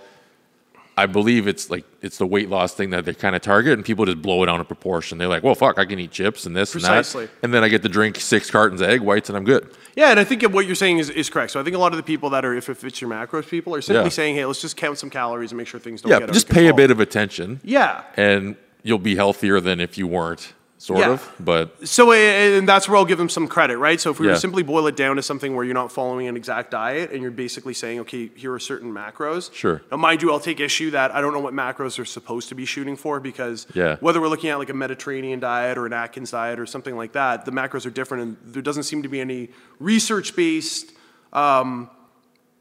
I 0.99 1.05
believe 1.05 1.47
it's 1.47 1.69
like 1.69 1.85
it's 2.01 2.17
the 2.17 2.25
weight 2.25 2.49
loss 2.49 2.73
thing 2.73 2.89
that 2.89 3.05
they 3.05 3.13
kind 3.13 3.35
of 3.35 3.41
target, 3.43 3.73
and 3.73 3.85
people 3.85 4.05
just 4.05 4.21
blow 4.21 4.41
it 4.41 4.49
out 4.49 4.59
of 4.59 4.67
proportion. 4.67 5.19
They're 5.19 5.27
like, 5.27 5.43
"Well, 5.43 5.53
fuck, 5.53 5.77
I 5.77 5.85
can 5.85 5.99
eat 5.99 6.09
chips 6.11 6.45
and 6.47 6.55
this 6.55 6.71
Precisely. 6.71 7.23
and 7.25 7.29
that, 7.31 7.37
and 7.43 7.53
then 7.53 7.63
I 7.63 7.67
get 7.69 7.83
to 7.83 7.89
drink 7.89 8.15
six 8.17 8.49
cartons 8.49 8.81
of 8.81 8.89
egg 8.89 9.01
whites, 9.01 9.29
and 9.29 9.37
I'm 9.37 9.43
good." 9.43 9.69
Yeah, 9.95 10.09
and 10.09 10.19
I 10.19 10.23
think 10.23 10.41
what 10.43 10.65
you're 10.65 10.75
saying 10.75 10.97
is, 10.97 11.09
is 11.11 11.29
correct. 11.29 11.51
So 11.51 11.59
I 11.59 11.63
think 11.63 11.75
a 11.75 11.79
lot 11.79 11.93
of 11.93 11.97
the 11.97 12.03
people 12.03 12.31
that 12.31 12.43
are 12.45 12.53
if 12.55 12.67
it 12.69 12.77
fits 12.77 12.99
your 12.99 13.09
macros 13.09 13.47
people 13.47 13.73
are 13.75 13.81
simply 13.81 14.03
Yeah. 14.05 14.09
saying, 14.09 14.35
hey, 14.35 14.45
let's 14.45 14.61
just 14.61 14.75
count 14.77 14.97
some 14.99 15.09
calories 15.09 15.51
and 15.51 15.57
make 15.57 15.67
sure 15.67 15.79
things 15.79 16.01
don't 16.01 16.11
Yeah, 16.11 16.19
get 16.19 16.29
out 16.29 16.33
just 16.33 16.49
pay 16.49 16.67
a 16.67 16.73
bit 16.73 16.91
of 16.91 16.99
attention, 16.99 17.59
Yeah. 17.63 18.01
and 18.15 18.55
you'll 18.83 18.99
be 18.99 19.15
healthier 19.15 19.59
than 19.59 19.79
if 19.79 19.97
you 19.97 20.05
weren't. 20.07 20.53
Sort 20.79 20.99
Yeah. 20.99 21.11
of. 21.13 21.31
But 21.39 21.87
So, 21.87 22.11
and 22.11 22.67
that's 22.69 22.87
where 22.87 22.97
I'll 22.97 23.05
give 23.05 23.17
them 23.17 23.29
some 23.29 23.47
credit, 23.47 23.77
right? 23.77 23.99
So, 23.99 24.11
if 24.11 24.19
we 24.19 24.25
were 24.27 24.31
Yeah. 24.31 24.35
to 24.35 24.41
simply 24.41 24.61
boil 24.63 24.85
it 24.87 24.95
down 24.95 25.15
to 25.15 25.23
something 25.23 25.55
where 25.55 25.65
you're 25.65 25.73
not 25.73 25.91
following 25.91 26.27
an 26.27 26.37
exact 26.37 26.71
diet 26.71 27.11
and 27.11 27.21
you're 27.21 27.31
basically 27.31 27.73
saying, 27.73 27.99
okay, 28.01 28.29
here 28.35 28.53
are 28.53 28.59
certain 28.59 28.93
macros. 28.93 29.51
Sure. 29.53 29.81
Now, 29.91 29.97
mind 29.97 30.21
you, 30.21 30.31
I'll 30.31 30.39
take 30.39 30.59
issue 30.59 30.91
that 30.91 31.13
I 31.15 31.21
don't 31.21 31.33
know 31.33 31.39
what 31.39 31.53
macros 31.53 31.97
are 31.99 32.05
supposed 32.05 32.49
to 32.49 32.55
be 32.55 32.65
shooting 32.65 32.95
for 32.95 33.19
because 33.19 33.65
Yeah. 33.73 33.97
whether 34.01 34.21
we're 34.21 34.27
looking 34.27 34.49
at 34.51 34.59
like 34.59 34.69
a 34.69 34.73
Mediterranean 34.75 35.39
diet 35.39 35.77
or 35.77 35.85
an 35.87 35.93
Atkins 35.93 36.31
diet 36.31 36.59
or 36.59 36.65
something 36.65 36.95
like 36.95 37.13
that, 37.13 37.45
the 37.45 37.51
macros 37.51 37.85
are 37.85 37.89
different 37.91 38.23
and 38.23 38.37
there 38.53 38.61
doesn't 38.61 38.83
seem 38.83 39.01
to 39.03 39.09
be 39.09 39.19
any 39.19 39.49
research 39.79 40.35
based 40.35 40.91
um, 41.33 41.89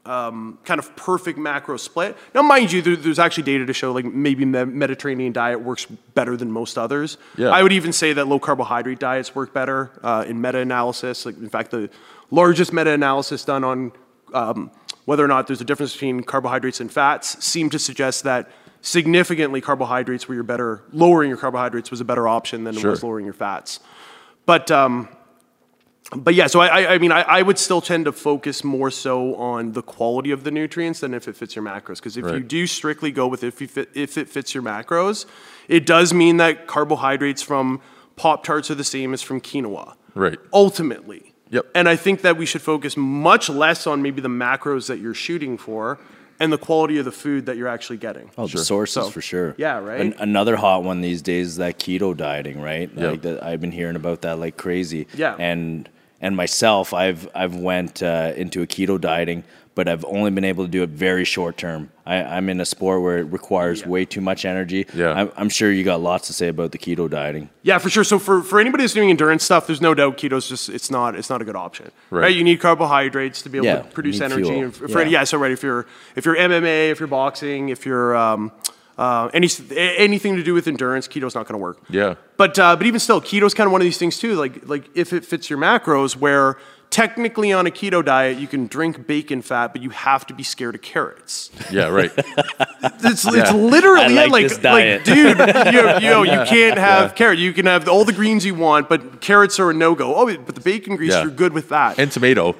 kind 0.07 0.79
of 0.79 0.95
perfect 0.95 1.37
macro 1.37 1.77
split. 1.77 2.15
Now, 2.33 2.41
mind 2.41 2.71
you, 2.71 2.81
there, 2.81 2.95
there's 2.95 3.19
actually 3.19 3.43
data 3.43 3.65
to 3.65 3.73
show 3.73 3.91
like 3.91 4.05
maybe 4.05 4.45
the 4.45 4.65
Mediterranean 4.65 5.33
diet 5.33 5.61
works 5.61 5.85
better 6.13 6.37
than 6.37 6.51
most 6.51 6.77
others. 6.77 7.17
Yeah. 7.37 7.49
I 7.49 7.61
would 7.63 7.73
even 7.73 7.91
say 7.91 8.13
that 8.13 8.27
low 8.27 8.39
carbohydrate 8.39 8.99
diets 8.99 9.35
work 9.35 9.53
better 9.53 9.91
uh, 10.03 10.25
in 10.27 10.39
meta-analysis. 10.39 11.25
Like, 11.25 11.37
in 11.37 11.49
fact, 11.49 11.71
the 11.71 11.89
largest 12.31 12.71
meta-analysis 12.73 13.43
done 13.45 13.63
on 13.63 13.91
um, 14.33 14.71
whether 15.05 15.23
or 15.23 15.27
not 15.27 15.47
there's 15.47 15.61
a 15.61 15.65
difference 15.65 15.93
between 15.93 16.23
carbohydrates 16.23 16.79
and 16.79 16.91
fats 16.91 17.43
seemed 17.45 17.71
to 17.73 17.79
suggest 17.79 18.23
that 18.23 18.49
significantly 18.81 19.59
carbohydrates 19.61 20.27
were 20.27 20.35
your 20.35 20.43
better 20.43 20.83
lowering 20.93 21.29
your 21.29 21.37
carbohydrates 21.37 21.91
was 21.91 21.99
a 21.99 22.05
better 22.05 22.27
option 22.27 22.63
than 22.63 22.73
Sure. 22.75 22.89
it 22.89 22.91
was 22.91 23.03
lowering 23.03 23.25
your 23.25 23.33
fats. 23.33 23.79
But 24.45 24.69
um, 24.71 25.09
but 26.15 26.33
yeah, 26.35 26.47
so 26.47 26.59
I, 26.61 26.67
I- 26.83 26.93
I 26.93 26.97
mean, 26.99 27.11
I, 27.11 27.21
I 27.21 27.41
would 27.41 27.57
still 27.59 27.81
tend 27.81 28.05
to 28.05 28.11
focus 28.11 28.63
more 28.63 28.89
so 28.91 29.35
on 29.35 29.73
the 29.73 29.81
quality 29.81 30.31
of 30.31 30.43
the 30.45 30.51
nutrients 30.51 31.01
than 31.01 31.13
if 31.13 31.27
it 31.27 31.35
fits 31.35 31.55
your 31.55 31.65
macros. 31.65 31.95
Because 31.97 32.15
if 32.17 32.25
you 32.25 32.39
do 32.39 32.65
strictly 32.67 33.11
go 33.11 33.27
with 33.27 33.43
if, 33.43 33.59
you 33.61 33.67
fit, 33.67 33.89
if 33.93 34.17
it 34.17 34.29
fits 34.29 34.53
your 34.53 34.63
macros, 34.63 35.25
it 35.67 35.85
does 35.85 36.13
mean 36.13 36.37
that 36.37 36.65
carbohydrates 36.67 37.41
from 37.41 37.81
Pop 38.15 38.43
Tarts 38.43 38.71
are 38.71 38.75
the 38.75 38.83
same 38.85 39.13
as 39.13 39.21
from 39.21 39.41
quinoa. 39.41 39.95
right. 40.15 40.39
Ultimately. 40.53 41.33
Yep. 41.49 41.65
And 41.75 41.87
I 41.87 41.95
think 41.95 42.21
that 42.23 42.35
we 42.37 42.45
should 42.45 42.61
focus 42.61 42.97
much 42.97 43.49
less 43.49 43.87
on 43.87 44.01
maybe 44.01 44.19
the 44.21 44.27
macros 44.29 44.87
that 44.87 44.99
you're 44.99 45.13
shooting 45.13 45.57
for 45.57 45.97
and 46.39 46.51
the 46.51 46.57
quality 46.57 46.97
of 46.99 47.05
the 47.05 47.11
food 47.11 47.45
that 47.47 47.55
you're 47.57 47.67
actually 47.69 47.97
getting. 47.97 48.29
Oh, 48.37 48.47
the 48.47 48.57
sources 48.59 49.05
So- 49.05 49.09
for 49.09 49.21
sure. 49.21 49.55
Yeah, 49.57 49.77
right? 49.79 49.99
An- 50.01 50.15
another 50.19 50.55
hot 50.57 50.83
one 50.83 51.01
these 51.01 51.21
days 51.21 51.47
is 51.47 51.55
that 51.57 51.79
keto 51.79 52.15
dieting, 52.15 52.59
right? 52.61 52.89
Yep. 52.93 53.11
Like 53.11 53.21
that, 53.23 53.43
I've 53.43 53.61
been 53.61 53.71
hearing 53.71 53.95
about 53.95 54.21
that 54.23 54.39
like 54.39 54.57
crazy. 54.57 55.07
Yeah. 55.15 55.35
And 55.39 55.87
and 56.21 56.35
myself, 56.35 56.93
I've 56.93 57.27
I've 57.35 57.55
went 57.55 58.01
uh, 58.03 58.33
into 58.35 58.61
a 58.61 58.67
keto 58.67 58.99
dieting, 58.99 59.43
but 59.75 59.87
I've 59.87 60.03
only 60.05 60.31
been 60.31 60.43
able 60.45 60.65
to 60.65 60.69
do 60.71 60.81
it 60.83 60.89
very 60.89 61.23
short 61.25 61.57
term. 61.57 61.91
I, 62.05 62.15
I'm 62.23 62.49
in 62.49 62.59
a 62.59 62.65
sport 62.65 63.01
where 63.03 63.19
it 63.19 63.23
requires 63.25 63.85
way 63.85 64.05
too 64.05 64.21
much 64.21 64.45
energy. 64.45 64.87
Yeah. 64.93 65.11
I'm, 65.11 65.31
I'm 65.37 65.49
sure 65.49 65.71
you 65.71 65.83
got 65.83 66.01
lots 66.01 66.25
to 66.27 66.33
say 66.33 66.47
about 66.47 66.71
the 66.71 66.77
keto 66.79 67.09
dieting. 67.09 67.49
Yeah, 67.63 67.77
for 67.77 67.89
sure. 67.89 68.03
So 68.03 68.17
for, 68.17 68.41
for 68.41 68.59
anybody 68.59 68.83
that's 68.83 68.93
doing 68.93 69.09
endurance 69.09 69.43
stuff, 69.43 69.67
there's 69.67 69.81
no 69.81 69.93
doubt 69.93 70.17
keto's 70.17 70.47
just 70.49 70.69
it's 70.69 70.89
not 70.89 71.15
it's 71.15 71.29
not 71.29 71.41
a 71.41 71.45
good 71.45 71.55
option. 71.57 71.91
Right. 72.09 72.21
Right. 72.21 72.35
You 72.35 72.43
need 72.43 72.59
carbohydrates 72.59 73.41
to 73.43 73.49
be 73.49 73.57
able 73.59 73.65
Yeah, 73.67 73.81
to 73.81 73.89
produce 73.89 74.21
energy. 74.21 74.43
fuel. 74.43 74.63
And 74.63 74.75
for, 74.75 74.87
for- 74.87 75.01
Yeah. 75.03 75.09
yeah. 75.19 75.23
so 75.25 75.37
right. 75.37 75.51
If 75.51 75.61
you're 75.63 75.85
if 76.15 76.25
you're 76.25 76.35
MMA, 76.37 76.89
if 76.91 76.99
you're 76.99 77.07
boxing, 77.07 77.69
if 77.69 77.85
you're 77.85 78.15
um, 78.15 78.51
uh, 78.97 79.29
any 79.33 79.47
anything 79.75 80.35
to 80.37 80.43
do 80.43 80.53
with 80.53 80.67
endurance, 80.67 81.07
keto's 81.07 81.35
not 81.35 81.47
going 81.47 81.53
to 81.59 81.63
work. 81.63 81.77
Yeah. 81.89 82.15
But 82.37 82.57
uh, 82.59 82.75
but 82.75 82.85
even 82.87 82.99
still, 82.99 83.21
keto's 83.21 83.53
kind 83.53 83.67
of 83.67 83.71
one 83.71 83.81
of 83.81 83.85
these 83.85 83.97
things 83.97 84.17
too. 84.19 84.35
Like 84.35 84.67
like 84.67 84.89
if 84.95 85.13
it 85.13 85.25
fits 85.25 85.49
your 85.49 85.59
macros, 85.59 86.15
where 86.15 86.57
technically 86.89 87.51
on 87.51 87.67
a 87.67 87.69
keto 87.69 88.03
diet 88.03 88.37
you 88.37 88.47
can 88.47 88.65
drink 88.65 89.05
bacon 89.07 89.41
fat, 89.41 89.73
but 89.73 89.81
you 89.81 89.89
have 89.89 90.25
to 90.25 90.33
be 90.33 90.41
scared 90.43 90.73
of 90.73 90.81
carrots. 90.81 91.51
Yeah, 91.71 91.87
right. 91.89 92.11
It's, 93.03 93.25
Yeah. 93.25 93.41
it's 93.41 93.51
literally 93.53 94.17
I 94.19 94.25
it, 94.25 94.31
like 94.31 94.43
this 94.47 94.57
diet. 94.57 95.03
dude. 95.03 95.37
You, 95.37 95.85
you 95.95 96.09
know, 96.09 96.23
you 96.23 96.31
can't 96.47 96.77
have 96.77 97.15
carrot. 97.15 97.39
You 97.39 97.51
can 97.53 97.65
have 97.65 97.87
all 97.89 98.05
the 98.05 98.13
greens 98.13 98.45
you 98.45 98.53
want, 98.55 98.87
but 98.87 99.19
carrots 99.21 99.59
are 99.59 99.71
a 99.71 99.73
no 99.73 99.95
go. 99.95 100.15
Oh, 100.15 100.25
but 100.37 100.53
the 100.55 100.61
bacon 100.61 100.95
grease, 100.95 101.11
Yeah. 101.11 101.23
you're 101.23 101.31
good 101.31 101.53
with 101.53 101.69
that. 101.69 101.97
and 101.99 102.11
tomato. 102.11 102.55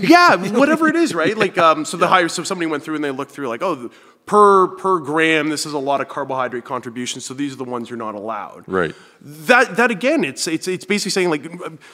yeah, 0.00 0.36
whatever 0.56 0.86
it 0.88 0.96
is, 0.96 1.14
right? 1.14 1.36
Like, 1.36 1.58
um, 1.58 1.84
so 1.84 1.96
the 1.96 2.06
higher, 2.08 2.28
so 2.28 2.44
somebody 2.44 2.70
went 2.70 2.82
through 2.84 2.94
and 2.94 3.04
they 3.04 3.10
looked 3.10 3.32
through, 3.32 3.48
like, 3.48 3.62
oh, 3.62 3.90
per 4.26 4.68
per 4.68 4.98
gram, 4.98 5.48
this 5.48 5.64
is 5.66 5.72
a 5.72 5.78
lot 5.78 6.00
of 6.00 6.08
carbohydrate 6.08 6.64
contributions. 6.64 7.24
So 7.24 7.32
these 7.32 7.52
are 7.52 7.56
the 7.56 7.64
ones 7.64 7.88
you're 7.88 7.96
not 7.96 8.14
allowed. 8.14 8.64
Right. 8.66 8.94
That 9.20 9.76
that 9.76 9.90
again, 9.90 10.24
it's 10.24 10.46
it's 10.48 10.66
it's 10.68 10.84
basically 10.84 11.12
saying 11.12 11.30
like 11.30 11.42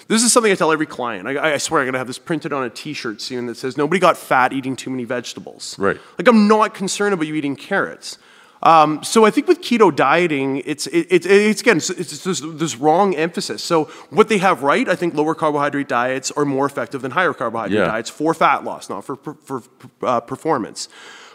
this 0.09 0.23
is 0.23 0.33
something 0.33 0.51
I 0.51 0.55
tell 0.55 0.73
every 0.73 0.87
client. 0.87 1.29
I, 1.29 1.55
I 1.55 1.59
swear 1.59 1.83
I'm 1.83 1.87
gonna 1.87 1.99
have 1.99 2.07
this 2.07 2.19
printed 2.19 2.53
on 2.53 2.65
a 2.65 2.71
T-shirt 2.71 3.21
soon 3.21 3.47
that 3.47 3.57
says 3.57 3.77
nobody 3.77 4.01
got 4.01 4.17
fat 4.17 4.53
eating 4.53 4.77
too 4.77 4.91
many 4.91 5.05
vegetables. 5.05 5.79
Right. 5.79 5.99
Like 6.19 6.27
I'm 6.27 6.49
not 6.49 6.75
concerned 6.75 7.13
about 7.15 7.27
you 7.27 7.35
eating 7.35 7.55
carrots. 7.55 8.19
Um, 8.63 9.03
so 9.03 9.25
I 9.25 9.31
think 9.33 9.49
with 9.49 9.61
keto 9.61 9.95
dieting, 9.95 10.63
it's 10.65 10.87
it, 10.87 11.09
it, 11.11 11.27
it's 11.27 11.61
again 11.61 11.79
it's, 11.79 11.91
it's 11.91 12.23
this, 12.25 12.41
this 12.41 12.77
wrong 12.77 13.15
emphasis. 13.17 13.63
So 13.63 13.87
what 14.11 14.29
they 14.29 14.39
have 14.39 14.63
right, 14.63 14.89
I 14.89 14.95
think 14.95 15.15
lower 15.15 15.35
carbohydrate 15.35 15.89
diets 15.89 16.31
are 16.31 16.45
more 16.45 16.65
effective 16.65 17.03
than 17.03 17.11
higher 17.11 17.35
carbohydrate 17.35 17.79
Yeah. 17.79 17.87
diets 17.87 18.09
for 18.09 18.33
fat 18.35 18.63
loss, 18.65 18.89
not 18.89 19.05
for 19.05 19.17
for, 19.17 19.35
for 19.35 19.63
uh, 20.03 20.21
performance. 20.21 20.89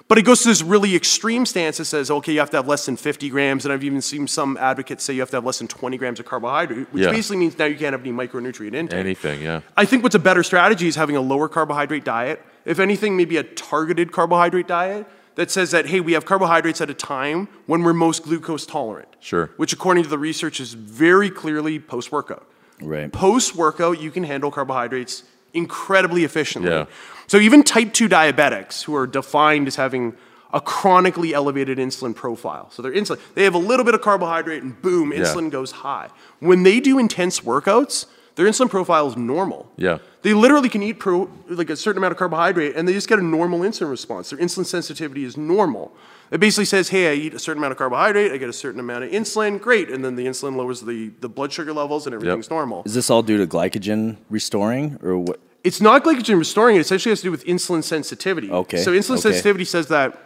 But 0.08 0.18
it 0.18 0.22
goes 0.22 0.42
to 0.44 0.48
this 0.48 0.62
really 0.62 0.96
extreme 0.96 1.46
stance 1.46 1.78
that 1.78 1.86
says, 1.86 2.10
okay, 2.10 2.32
you 2.32 2.40
have 2.40 2.50
to 2.52 2.58
have 2.58 2.68
less 2.68 2.86
than 2.86 2.96
50 2.96 3.30
grams, 3.30 3.66
and 3.66 3.74
I've 3.74 3.84
even 3.84 4.02
seen 4.02 4.26
some 4.28 4.56
advocates 4.56 5.04
say 5.04 5.14
you 5.14 5.20
have 5.20 5.30
to 5.32 5.38
have 5.38 5.46
less 5.46 5.58
than 5.60 5.68
20 5.68 5.98
grams 5.98 6.20
of 6.22 6.26
carbohydrate, 6.26 6.88
which 6.94 7.04
Yeah. 7.04 7.12
basically 7.12 7.38
means 7.38 7.58
now 7.58 7.66
you 7.66 7.76
can't 7.76 7.92
have 7.92 8.02
any 8.02 8.14
micronutrient 8.14 8.74
intake. 8.74 8.98
Anything, 8.98 9.42
yeah. 9.42 9.62
I 9.76 9.84
think 9.84 10.04
what's 10.04 10.16
a 10.16 10.20
better 10.20 10.44
strategy 10.44 10.88
is 10.88 10.96
having 10.96 11.18
a 11.18 11.22
lower 11.22 11.50
carbohydrate 11.50 12.06
diet. 12.06 12.42
If 12.64 12.80
anything, 12.80 13.18
maybe 13.18 13.36
a 13.36 13.44
targeted 13.44 14.14
carbohydrate 14.14 14.68
diet 14.68 15.08
that 15.36 15.52
says 15.52 15.72
that, 15.72 15.88
hey, 15.88 16.00
we 16.00 16.14
have 16.14 16.26
carbohydrates 16.26 16.80
at 16.80 16.90
a 16.90 16.94
time 16.94 17.50
when 17.66 17.84
we're 17.84 17.94
most 17.94 18.24
glucose 18.24 18.66
tolerant. 18.66 19.10
Sure. 19.20 19.50
Which, 19.58 19.74
according 19.74 20.04
to 20.04 20.10
the 20.10 20.18
research, 20.18 20.62
is 20.62 20.74
very 20.74 21.30
clearly 21.30 21.80
post 21.80 22.14
workout. 22.14 22.48
Right. 22.82 23.12
Post 23.12 23.56
workout, 23.58 24.00
you 24.00 24.12
can 24.12 24.24
handle 24.24 24.52
carbohydrates 24.52 25.24
incredibly 25.54 26.24
efficiently. 26.24 26.72
Yeah. 26.72 26.86
So 27.28 27.38
even 27.38 27.64
type 27.64 27.94
2 27.94 28.08
diabetics 28.10 28.84
who 28.84 28.96
are 28.96 29.06
defined 29.08 29.68
as 29.68 29.76
having 29.76 30.16
a 30.54 30.62
chronically 30.62 31.34
elevated 31.34 31.78
insulin 31.78 32.16
profile. 32.16 32.70
So 32.72 32.82
their 32.82 32.94
insulin, 32.94 33.20
they 33.36 33.44
have 33.44 33.54
a 33.54 33.60
little 33.60 33.84
bit 33.86 33.94
of 33.94 34.02
carbohydrate 34.02 34.64
and 34.64 34.82
boom, 34.82 35.12
Yeah. 35.12 35.20
insulin 35.20 35.52
goes 35.52 35.72
high. 35.72 36.08
When 36.40 36.64
they 36.64 36.80
do 36.80 36.98
intense 36.98 37.42
workouts, 37.42 38.06
their 38.36 38.46
insulin 38.46 38.70
profile 38.70 39.08
is 39.08 39.18
normal. 39.18 39.70
Yeah. 39.76 39.98
They 40.22 40.34
literally 40.34 40.70
can 40.70 40.82
eat 40.84 41.00
pro, 41.00 41.30
like 41.50 41.70
a 41.70 41.76
certain 41.76 41.98
amount 41.98 42.12
of 42.12 42.18
carbohydrate 42.18 42.76
and 42.76 42.88
they 42.88 42.94
just 42.94 43.10
get 43.10 43.20
a 43.20 43.24
normal 43.24 43.60
insulin 43.60 43.90
response. 43.90 44.30
Their 44.30 44.40
insulin 44.40 44.66
sensitivity 44.66 45.26
is 45.26 45.36
normal. 45.36 45.92
It 46.32 46.40
basically 46.40 46.66
says, 46.66 46.90
hey, 46.90 47.12
I 47.12 47.14
eat 47.16 47.34
a 47.34 47.40
certain 47.40 47.60
amount 47.60 47.72
of 47.72 47.78
carbohydrate, 47.78 48.32
I 48.32 48.38
get 48.38 48.50
a 48.50 48.54
certain 48.54 48.80
amount 48.80 49.04
of 49.06 49.12
insulin, 49.12 49.60
great. 49.60 49.90
And 49.90 50.04
then 50.04 50.16
the 50.16 50.26
insulin 50.28 50.56
lowers 50.56 50.82
the, 50.82 51.12
the 51.20 51.30
blood 51.30 51.52
sugar 51.52 51.74
levels 51.74 52.06
and 52.06 52.14
everything's 52.14 52.50
normal. 52.50 52.84
Is 52.86 52.94
this 52.94 53.10
all 53.10 53.22
due 53.22 53.38
to 53.38 53.48
glycogen 53.48 54.18
restoring 54.30 54.98
or 55.02 55.18
what? 55.18 55.40
It's 55.68 55.82
not 55.82 56.04
glycogen 56.06 56.40
restoring, 56.40 56.78
it 56.78 56.80
essentially 56.80 57.12
has 57.12 57.20
to 57.20 57.26
do 57.26 57.32
with 57.32 57.46
insulin 57.46 57.84
sensitivity. 57.84 58.50
Okay, 58.50 58.78
So 58.78 58.92
insulin 58.92 59.16
okay. 59.18 59.22
sensitivity 59.32 59.66
says 59.66 59.90
that 59.90 60.18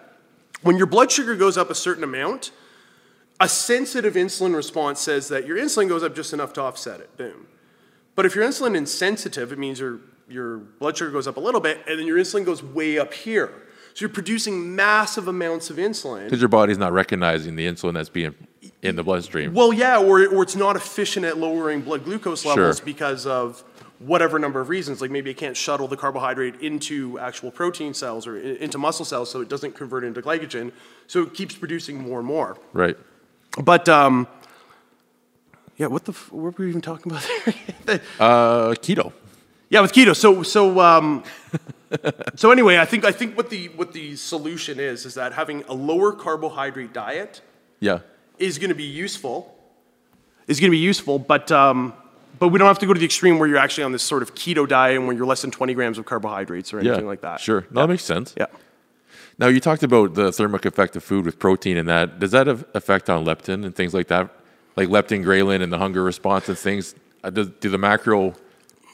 when 0.62 0.78
your 0.78 0.86
blood 0.86 1.12
sugar 1.12 1.36
goes 1.36 1.58
up 1.58 1.72
a 1.72 1.76
certain 1.76 2.04
amount, 2.04 2.52
a 3.40 3.50
sensitive 3.50 4.14
insulin 4.14 4.56
response 4.56 5.00
says 5.00 5.30
that 5.30 5.48
your 5.48 5.58
insulin 5.58 5.90
goes 5.90 6.04
up 6.04 6.14
just 6.16 6.32
enough 6.32 6.54
to 6.54 6.62
offset 6.62 7.00
it. 7.00 7.18
Boom. 7.18 7.48
But 8.16 8.28
if 8.28 8.36
you're 8.36 8.46
insulin 8.46 8.76
insensitive, 8.78 9.52
it 9.52 9.58
means 9.58 9.80
your, 9.80 10.00
your 10.30 10.58
blood 10.58 10.96
sugar 10.96 11.10
goes 11.10 11.28
up 11.28 11.38
a 11.38 11.40
little 11.40 11.62
bit 11.62 11.80
and 11.88 11.98
then 11.98 12.06
your 12.06 12.20
insulin 12.20 12.46
goes 12.46 12.62
way 12.62 13.00
up 13.00 13.12
here. 13.12 13.52
So 13.96 14.04
you're 14.04 14.10
producing 14.10 14.76
massive 14.76 15.28
amounts 15.28 15.72
of 15.72 15.78
insulin. 15.78 16.26
Because 16.26 16.40
your 16.40 16.50
body's 16.50 16.78
not 16.78 16.94
recognizing 16.94 17.56
the 17.56 17.66
insulin 17.66 17.94
that's 17.96 18.10
being 18.10 18.36
in 18.84 18.96
the 18.96 19.04
bloodstream. 19.04 19.56
Well, 19.56 19.74
yeah, 19.74 19.98
or, 20.00 20.28
or 20.28 20.44
it's 20.44 20.56
not 20.56 20.76
efficient 20.76 21.26
at 21.26 21.38
lowering 21.40 21.82
blood 21.82 22.06
glucose 22.06 22.46
levels 22.46 22.78
Sure. 22.78 22.86
because 22.86 23.26
of 23.26 23.64
whatever 24.06 24.40
number 24.40 24.60
of 24.62 24.70
reasons. 24.70 25.02
Like 25.02 25.12
maybe 25.12 25.30
it 25.32 25.38
can't 25.38 25.56
shuttle 25.58 25.88
the 25.88 25.98
carbohydrate 25.98 26.56
into 26.62 27.20
actual 27.20 27.52
protein 27.52 27.94
cells 27.94 28.28
or 28.28 28.38
into 28.38 28.78
muscle 28.78 29.06
cells, 29.06 29.30
so 29.32 29.42
it 29.42 29.50
doesn't 29.50 29.74
convert 29.76 30.04
into 30.04 30.22
glycogen. 30.22 30.72
So 31.08 31.24
it 31.24 31.34
keeps 31.34 31.56
producing 31.56 32.00
more 32.02 32.20
and 32.20 32.28
more. 32.28 32.58
Right. 32.74 32.98
But 33.64 33.88
um, 33.90 34.28
yeah, 35.78 35.88
what 35.88 36.06
the 36.06 36.12
f- 36.14 36.32
what 36.32 36.58
were 36.58 36.66
we 36.66 36.70
even 36.70 36.82
talking 36.82 37.12
about 37.12 37.28
there? 37.86 38.00
Uh, 38.20 38.74
keto. 38.76 39.12
yeah, 39.70 39.82
with 39.82 39.92
keto. 39.94 40.16
So 40.16 40.44
so 40.44 40.80
um, 40.80 41.24
so 42.36 42.52
anyway, 42.52 42.78
I 42.78 42.86
think 42.86 43.04
I 43.06 43.12
think 43.12 43.36
what 43.36 43.50
the 43.50 43.68
what 43.70 43.92
the 43.94 44.16
solution 44.16 44.80
is 44.80 45.06
is 45.06 45.14
that 45.16 45.34
having 45.34 45.64
a 45.68 45.74
lower 45.74 46.12
carbohydrate 46.14 46.94
diet 46.94 47.42
Yeah. 47.80 48.00
is 48.38 48.58
going 48.60 48.70
to 48.70 48.76
be 48.76 48.84
useful. 48.86 49.58
Is 50.48 50.60
going 50.60 50.70
to 50.72 50.78
be 50.78 50.86
useful, 50.90 51.20
but 51.20 51.52
um, 51.52 51.94
but 52.40 52.50
we 52.50 52.60
don't 52.60 52.68
have 52.68 52.80
to 52.80 52.86
go 52.86 52.94
to 52.94 53.00
the 53.00 53.06
extreme 53.06 53.40
where 53.40 53.48
you're 53.48 53.58
actually 53.58 53.84
on 53.84 53.92
this 53.92 54.04
sort 54.04 54.24
of 54.24 54.34
keto 54.36 54.68
diet 54.68 54.98
and 54.98 55.08
where 55.08 55.16
you're 55.16 55.26
less 55.26 55.42
than 55.42 55.52
20 55.52 55.74
grams 55.74 55.98
of 55.98 56.06
carbohydrates 56.06 56.74
or 56.74 56.82
Yeah. 56.82 56.90
anything 56.92 57.08
like 57.08 57.22
that. 57.22 57.40
Sure. 57.40 57.66
No, 57.72 57.82
that 57.82 57.88
makes 57.88 58.04
sense. 58.04 58.34
Yeah. 58.38 58.48
Now 59.38 59.48
you 59.48 59.60
talked 59.60 59.84
about 59.84 60.14
the 60.14 60.32
thermic 60.32 60.66
effect 60.66 60.96
of 60.96 61.04
food 61.04 61.26
with 61.26 61.40
protein 61.40 61.78
and 61.78 61.88
that. 61.90 62.20
Does 62.20 62.32
that 62.32 62.48
have 62.48 62.66
effect 62.74 63.10
on 63.10 63.26
leptin 63.26 63.66
and 63.66 63.76
things 63.76 63.94
like 63.94 64.08
that? 64.08 64.30
Like 64.76 64.90
leptin, 64.90 65.24
ghrelin, 65.24 65.62
and 65.62 65.72
the 65.72 65.78
hunger 65.78 66.04
response 66.04 66.48
and 66.50 66.58
things. 66.58 66.96
Uh, 67.24 67.30
does, 67.30 67.50
do 67.60 67.70
the 67.70 67.78
macro 67.78 68.34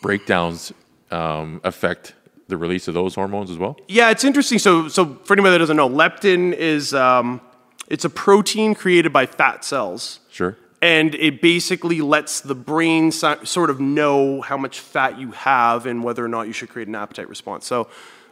breakdowns 0.01 0.71
um, 1.11 1.61
affect 1.63 2.13
the 2.47 2.57
release 2.57 2.87
of 2.87 2.93
those 2.93 3.15
hormones 3.15 3.51
as 3.51 3.57
well? 3.57 3.77
Yeah, 3.87 4.09
it's 4.09 4.23
interesting. 4.23 4.59
So, 4.59 4.87
so 4.87 5.15
for 5.25 5.33
anybody 5.33 5.51
that 5.53 5.59
doesn't 5.59 5.77
know, 5.77 5.89
leptin 5.89 6.53
is 6.53 6.93
um, 6.93 7.41
it's 7.89 8.05
a 8.05 8.09
protein 8.09 8.73
created 8.75 9.11
by 9.13 9.25
fat 9.25 9.63
cells 9.65 10.19
Sure. 10.29 10.55
And 10.81 11.15
it 11.15 11.41
basically 11.41 12.01
lets 12.01 12.41
the 12.41 12.55
brain 12.55 13.11
so- 13.11 13.43
sort 13.43 13.69
of 13.69 13.79
know 13.79 14.41
how 14.41 14.57
much 14.57 14.79
fat 14.79 15.19
you 15.19 15.31
have 15.31 15.85
and 15.85 16.03
whether 16.03 16.23
or 16.23 16.27
not 16.27 16.47
you 16.47 16.53
should 16.53 16.69
create 16.69 16.87
an 16.87 16.95
appetite 16.95 17.29
response. 17.29 17.65
So 17.65 17.87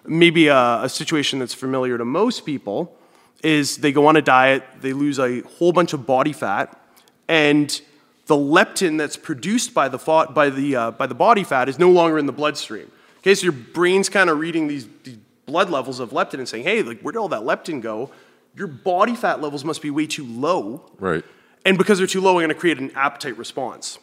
maybe 0.06 0.48
a, 0.48 0.84
a 0.84 0.90
situation 0.90 1.40
that's 1.40 1.54
familiar 1.54 1.98
to 1.98 2.06
most 2.06 2.46
people 2.46 2.96
is 3.44 3.78
they 3.78 3.92
go 3.92 4.08
on 4.08 4.16
a 4.16 4.22
diet, 4.22 4.64
they 4.82 4.94
lose 4.94 5.20
a 5.20 5.42
whole 5.42 5.72
bunch 5.72 5.94
of 5.94 6.06
body 6.06 6.34
fat, 6.34 6.80
and 7.28 7.82
the 8.28 8.36
leptin 8.36 8.98
that's 8.98 9.18
produced 9.18 9.74
by 9.74 9.88
the, 9.88 10.00
fa- 10.00 10.32
by 10.34 10.50
the, 10.50 10.76
uh, 10.76 10.92
by 10.92 11.06
the 11.08 11.16
body 11.16 11.44
fat 11.44 11.70
is 11.70 11.78
no 11.78 11.92
longer 11.92 12.18
in 12.18 12.26
the 12.26 12.32
bloodstream. 12.32 12.92
Okay, 13.20 13.36
so 13.36 13.44
your 13.44 13.52
brain's 13.52 14.10
kind 14.10 14.30
of 14.30 14.40
reading 14.40 14.68
these, 14.68 14.88
these 15.04 15.18
blood 15.46 15.70
levels 15.70 16.00
of 16.00 16.12
leptin 16.12 16.36
and 16.36 16.48
saying, 16.48 16.64
hey, 16.64 16.82
like, 16.82 17.02
where 17.02 17.12
did 17.12 17.20
all 17.20 17.30
that 17.30 17.42
leptin 17.42 17.82
go? 17.82 18.12
Your 18.56 18.68
body 18.68 19.16
fat 19.16 19.42
levels 19.42 19.64
must 19.64 19.82
be 19.82 19.92
way 19.92 20.08
too 20.08 20.26
low. 20.26 20.90
Right. 21.00 21.24
And 21.66 21.78
because 21.78 21.98
they're 21.98 22.08
too 22.08 22.22
low, 22.22 22.34
I'm 22.34 22.46
going 22.46 22.50
to 22.50 22.56
create 22.56 22.80
an 22.80 22.92
appetite 22.96 23.38
response. 23.38 23.98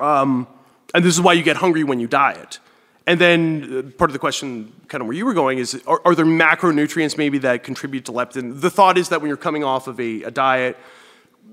Um, 0.00 0.46
and 0.94 1.04
this 1.04 1.14
is 1.14 1.20
why 1.20 1.34
you 1.34 1.42
get 1.42 1.56
hungry 1.56 1.84
when 1.84 2.00
you 2.00 2.08
diet. 2.08 2.58
And 3.06 3.20
then 3.20 3.64
uh, 3.64 3.98
part 3.98 4.10
of 4.10 4.12
the 4.12 4.18
question, 4.18 4.72
kind 4.88 5.00
of 5.00 5.06
where 5.06 5.16
you 5.16 5.26
were 5.26 5.34
going, 5.34 5.58
is 5.58 5.80
are, 5.86 6.00
are, 6.04 6.14
there 6.14 6.24
macronutrients 6.24 7.18
maybe 7.18 7.38
that 7.38 7.64
contribute 7.64 8.04
to 8.06 8.12
leptin? 8.12 8.60
The 8.60 8.70
thought 8.70 8.96
is 8.96 9.08
that 9.08 9.20
when 9.20 9.28
you're 9.28 9.36
coming 9.36 9.64
off 9.64 9.88
of 9.88 9.98
a, 9.98 10.22
a 10.22 10.30
diet, 10.30 10.76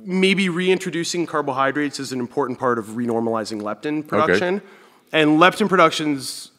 maybe 0.04 0.48
reintroducing 0.48 1.26
carbohydrates 1.26 2.00
is 2.00 2.12
an 2.12 2.20
important 2.20 2.60
part 2.60 2.78
of 2.78 2.86
renormalizing 2.88 3.62
leptin 3.62 4.08
production. 4.08 4.56
Okay. 4.58 4.66
And 5.12 5.40
leptin 5.40 5.68
production's 5.68 6.52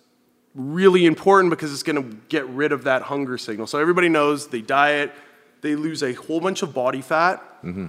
really 0.55 1.07
important 1.07 1.51
because 1.51 1.73
it's 1.73 1.85
going 1.85 2.03
to 2.03 2.16
get 2.29 2.46
rid 2.49 2.73
of 2.73 2.85
that 2.85 3.03
hunger 3.03 3.38
signal. 3.38 3.68
So 3.68 3.79
everybody 3.79 4.09
knows 4.09 4.49
they 4.49 4.61
diet, 4.61 5.12
they 5.61 5.77
lose 5.77 6.03
a 6.03 6.14
whole 6.14 6.40
bunch 6.40 6.62
of 6.62 6.75
body 6.75 7.01
fat. 7.01 7.40
Mm-hmm. 7.62 7.88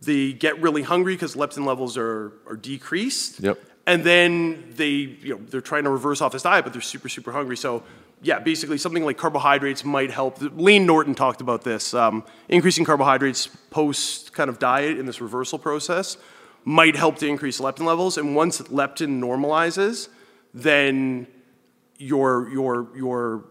They 0.00 0.32
get 0.32 0.60
really 0.60 0.82
hungry 0.82 1.14
because 1.14 1.34
leptin 1.34 1.66
levels 1.66 1.96
are, 1.96 2.32
are 2.46 2.56
decreased. 2.56 3.40
Yep. 3.40 3.58
And 3.86 4.04
then 4.04 4.72
they, 4.76 4.86
you 4.86 5.34
know, 5.34 5.40
they're 5.48 5.60
trying 5.60 5.84
to 5.84 5.90
reverse 5.90 6.20
off 6.20 6.32
this 6.32 6.42
diet, 6.42 6.64
but 6.64 6.72
they're 6.72 6.82
super, 6.82 7.08
super 7.08 7.32
hungry. 7.32 7.56
So 7.56 7.82
yeah, 8.20 8.38
basically 8.38 8.78
something 8.78 9.04
like 9.04 9.16
carbohydrates 9.16 9.84
might 9.84 10.10
help. 10.10 10.38
Layne 10.40 10.86
Norton 10.86 11.14
talked 11.14 11.40
about 11.40 11.64
this. 11.64 11.94
Um, 11.94 12.24
increasing 12.48 12.84
carbohydrates 12.84 13.46
post 13.70 14.32
kind 14.32 14.50
of 14.50 14.58
diet 14.58 14.98
in 14.98 15.06
this 15.06 15.20
reversal 15.20 15.58
process 15.58 16.16
might 16.64 16.96
help 16.96 17.18
to 17.18 17.26
increase 17.26 17.60
leptin 17.60 17.86
levels. 17.86 18.18
And 18.18 18.34
once 18.34 18.60
leptin 18.62 19.20
normalizes, 19.20 20.08
then 20.52 21.26
your 21.98 22.48
your 22.50 22.88
your 22.96 23.44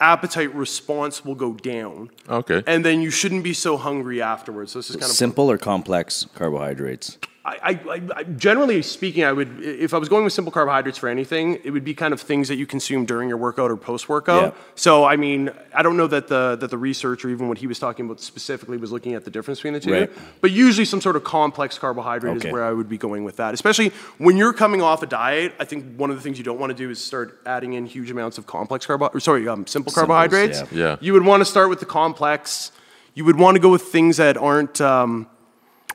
appetite 0.00 0.54
response 0.54 1.24
will 1.24 1.34
go 1.34 1.52
down. 1.54 2.10
Okay. 2.28 2.62
And 2.66 2.84
then 2.84 3.00
you 3.00 3.10
shouldn't 3.10 3.44
be 3.44 3.54
so 3.54 3.76
hungry 3.76 4.22
afterwards. 4.22 4.72
So 4.72 4.78
this 4.78 4.90
is 4.90 4.96
kind 4.96 5.10
of 5.10 5.16
simple 5.16 5.50
or 5.50 5.58
complex 5.58 6.26
carbohydrates. 6.34 7.18
I, 7.44 7.80
I, 7.88 8.02
I, 8.16 8.22
generally 8.24 8.82
speaking, 8.82 9.24
I 9.24 9.32
would 9.32 9.62
if 9.62 9.94
I 9.94 9.98
was 9.98 10.08
going 10.08 10.24
with 10.24 10.32
simple 10.32 10.52
carbohydrates 10.52 10.98
for 10.98 11.08
anything, 11.08 11.58
it 11.64 11.70
would 11.70 11.84
be 11.84 11.94
kind 11.94 12.12
of 12.12 12.20
things 12.20 12.48
that 12.48 12.56
you 12.56 12.66
consume 12.66 13.06
during 13.06 13.28
your 13.28 13.38
workout 13.38 13.70
or 13.70 13.76
post 13.76 14.08
workout. 14.08 14.54
Yeah. 14.54 14.60
So 14.74 15.04
I 15.04 15.16
mean, 15.16 15.50
I 15.72 15.82
don't 15.82 15.96
know 15.96 16.08
that 16.08 16.28
the 16.28 16.56
that 16.60 16.70
the 16.70 16.76
research 16.76 17.24
or 17.24 17.30
even 17.30 17.48
what 17.48 17.58
he 17.58 17.66
was 17.66 17.78
talking 17.78 18.04
about 18.04 18.20
specifically 18.20 18.76
was 18.76 18.92
looking 18.92 19.14
at 19.14 19.24
the 19.24 19.30
difference 19.30 19.60
between 19.60 19.74
the 19.74 19.80
two. 19.80 19.92
Right. 19.92 20.10
But 20.40 20.50
usually, 20.50 20.84
some 20.84 21.00
sort 21.00 21.16
of 21.16 21.24
complex 21.24 21.78
carbohydrate 21.78 22.36
okay. 22.38 22.48
is 22.48 22.52
where 22.52 22.64
I 22.64 22.72
would 22.72 22.88
be 22.88 22.98
going 22.98 23.24
with 23.24 23.36
that. 23.36 23.54
Especially 23.54 23.90
when 24.18 24.36
you're 24.36 24.52
coming 24.52 24.82
off 24.82 25.02
a 25.02 25.06
diet, 25.06 25.54
I 25.58 25.64
think 25.64 25.96
one 25.96 26.10
of 26.10 26.16
the 26.16 26.22
things 26.22 26.38
you 26.38 26.44
don't 26.44 26.58
want 26.58 26.70
to 26.70 26.76
do 26.76 26.90
is 26.90 27.02
start 27.02 27.40
adding 27.46 27.74
in 27.74 27.86
huge 27.86 28.10
amounts 28.10 28.36
of 28.38 28.46
complex 28.46 28.84
carbo 28.84 29.16
sorry, 29.20 29.48
um, 29.48 29.66
simple 29.66 29.90
Simples, 29.90 29.94
carbohydrates. 29.94 30.60
Yeah. 30.72 30.78
yeah. 30.78 30.96
You 31.00 31.12
would 31.14 31.24
want 31.24 31.40
to 31.40 31.44
start 31.44 31.70
with 31.70 31.80
the 31.80 31.86
complex. 31.86 32.72
You 33.14 33.24
would 33.24 33.38
want 33.38 33.54
to 33.54 33.60
go 33.60 33.70
with 33.70 33.82
things 33.82 34.18
that 34.18 34.36
aren't. 34.36 34.80
Um, 34.80 35.28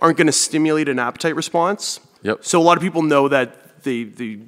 aren't 0.04 0.18
going 0.18 0.28
to 0.28 0.34
stimulate 0.34 0.90
an 0.90 1.00
appetite 1.00 1.36
response. 1.36 2.02
Yep. 2.24 2.44
So 2.44 2.60
a 2.60 2.62
lot 2.62 2.78
of 2.78 2.84
people 2.84 3.02
know 3.02 3.30
that 3.30 3.84
they, 3.84 4.04
they 4.04 4.40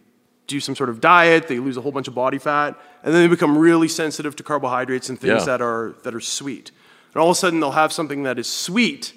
do 0.48 0.60
some 0.60 0.76
sort 0.76 0.90
of 0.90 1.00
diet, 1.00 1.48
they 1.48 1.60
lose 1.60 1.78
a 1.78 1.82
whole 1.82 1.94
bunch 1.94 2.10
of 2.10 2.14
body 2.14 2.38
fat, 2.38 2.80
and 3.04 3.14
then 3.14 3.22
they 3.22 3.28
become 3.28 3.58
really 3.58 3.88
sensitive 3.88 4.36
to 4.36 4.44
carbohydrates 4.44 5.10
and 5.10 5.20
things 5.20 5.40
yeah. 5.40 5.46
that 5.46 5.62
are 5.62 5.96
that 6.04 6.14
are 6.14 6.20
sweet. 6.20 6.72
And 7.14 7.22
all 7.22 7.30
of 7.30 7.38
a 7.38 7.40
sudden 7.40 7.62
they'll 7.62 7.72
have 7.72 7.94
something 7.94 8.24
that 8.24 8.38
is 8.38 8.48
sweet, 8.48 9.14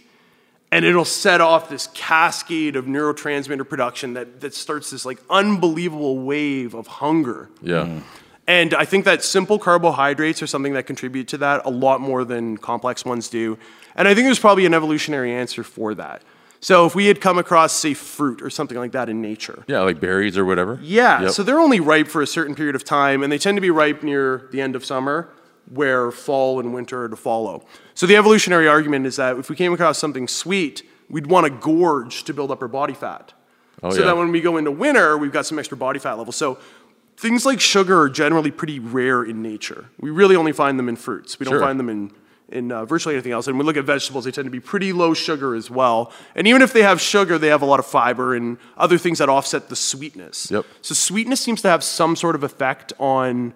and 0.71 0.85
it'll 0.85 1.05
set 1.05 1.41
off 1.41 1.69
this 1.69 1.89
cascade 1.93 2.77
of 2.77 2.87
neurotransmitter 2.87 3.69
production 3.69 4.15
that, 4.15 4.41
that 4.41 4.55
starts 4.55 4.91
this 4.91 5.05
like 5.05 5.19
unbelievable 5.29 6.21
wave 6.21 6.75
of 6.75 6.87
hunger. 6.87 7.51
Yeah. 7.61 7.85
Mm. 7.85 8.03
And 8.47 8.75
I 8.75 8.87
think 8.87 9.05
that 9.05 9.23
simple 9.23 9.59
carbohydrates 9.59 10.43
are 10.43 10.47
something 10.47 10.73
that 10.73 10.87
contribute 10.87 11.29
to 11.29 11.39
that 11.39 11.67
a 11.67 11.71
lot 11.71 12.01
more 12.01 12.25
than 12.25 12.57
complex 12.57 13.05
ones 13.05 13.29
do. 13.29 13.59
And 13.99 14.07
I 14.07 14.15
think 14.15 14.27
there's 14.27 14.39
probably 14.39 14.65
an 14.65 14.75
evolutionary 14.75 15.33
answer 15.33 15.65
for 15.65 15.93
that. 15.97 16.23
So 16.61 16.87
if 16.87 16.95
we 16.95 17.07
had 17.07 17.21
come 17.21 17.37
across, 17.37 17.73
say, 17.73 17.95
fruit 17.95 18.41
or 18.41 18.49
something 18.49 18.79
like 18.79 18.93
that 18.93 19.09
in 19.09 19.21
nature. 19.21 19.65
Yeah, 19.67 19.81
like 19.81 20.01
berries 20.01 20.39
or 20.39 20.45
whatever. 20.45 20.79
Yeah, 20.83 21.23
yep. 21.23 21.31
so 21.33 21.43
they're 21.43 21.61
only 21.61 21.81
ripe 21.81 22.09
for 22.09 22.23
a 22.23 22.27
certain 22.27 22.55
period 22.55 22.75
of 22.75 22.85
time, 22.85 23.23
and 23.23 23.31
they 23.31 23.39
tend 23.39 23.57
to 23.57 23.61
be 23.61 23.71
ripe 23.71 24.03
near 24.03 24.49
the 24.53 24.61
end 24.61 24.75
of 24.75 24.85
summer, 24.85 25.29
where 25.73 26.11
fall 26.11 26.59
and 26.59 26.73
winter 26.73 27.05
are 27.05 27.09
to 27.09 27.17
follow. 27.17 27.65
So 27.95 28.07
the 28.07 28.17
evolutionary 28.17 28.67
argument 28.69 29.07
is 29.07 29.17
that 29.17 29.37
if 29.37 29.51
we 29.51 29.57
came 29.57 29.73
across 29.73 29.99
something 29.99 30.27
sweet, 30.27 30.83
we'd 31.11 31.27
want 31.27 31.45
to 31.47 31.51
gorge 31.51 32.25
to 32.25 32.35
build 32.35 32.51
up 32.51 32.63
our 32.63 32.69
body 32.69 32.95
fat. 32.95 33.35
Oh, 33.83 33.91
so 33.91 34.01
yeah. 34.01 34.07
that 34.07 34.17
when 34.17 34.33
we 34.33 34.41
go 34.41 34.57
into 34.57 34.71
winter, 34.71 35.19
we've 35.19 35.33
got 35.33 35.47
some 35.47 35.59
extra 35.59 35.77
body 35.77 35.99
fat 35.99 36.15
levels. 36.15 36.37
So 36.37 36.59
things 37.17 37.45
like 37.45 37.61
sugar 37.61 38.01
are 38.01 38.09
generally 38.09 38.51
pretty 38.51 38.79
rare 38.79 39.23
in 39.23 39.43
nature. 39.43 39.87
We 40.01 40.11
really 40.11 40.35
only 40.37 40.53
find 40.53 40.79
them 40.79 40.89
in 40.89 40.97
fruits. 40.97 41.39
We 41.39 41.47
don't 41.47 41.61
find 41.61 41.79
them 41.79 41.89
in 41.89 42.13
in 42.51 42.73
uh, 42.73 42.85
virtually 42.85 43.15
anything 43.15 43.33
else. 43.33 43.47
And 43.47 43.57
when 43.57 43.67
we 43.67 43.69
look 43.69 43.77
at 43.77 43.85
vegetables, 43.85 44.25
they 44.25 44.31
tend 44.31 44.47
to 44.47 44.51
be 44.51 44.61
pretty 44.61 44.93
low 44.93 45.15
sugar 45.15 45.55
as 45.55 45.71
well. 45.71 46.13
And 46.35 46.47
even 46.47 46.63
if 46.63 46.73
they 46.73 46.83
have 46.83 47.01
sugar, 47.01 47.39
they 47.39 47.49
have 47.49 47.63
a 47.63 47.67
lot 47.67 47.79
of 47.79 47.87
fiber 47.87 48.35
and 48.35 48.59
other 48.77 48.99
things 48.99 49.19
that 49.19 49.29
offset 49.29 49.69
the 49.69 49.77
sweetness. 49.77 50.51
Yep. 50.51 50.65
So 50.83 50.95
sweetness 50.95 51.41
seems 51.41 51.63
to 51.63 51.69
have 51.69 51.85
some 51.85 52.17
sort 52.17 52.35
of 52.35 52.43
effect 52.43 52.93
on 52.99 53.55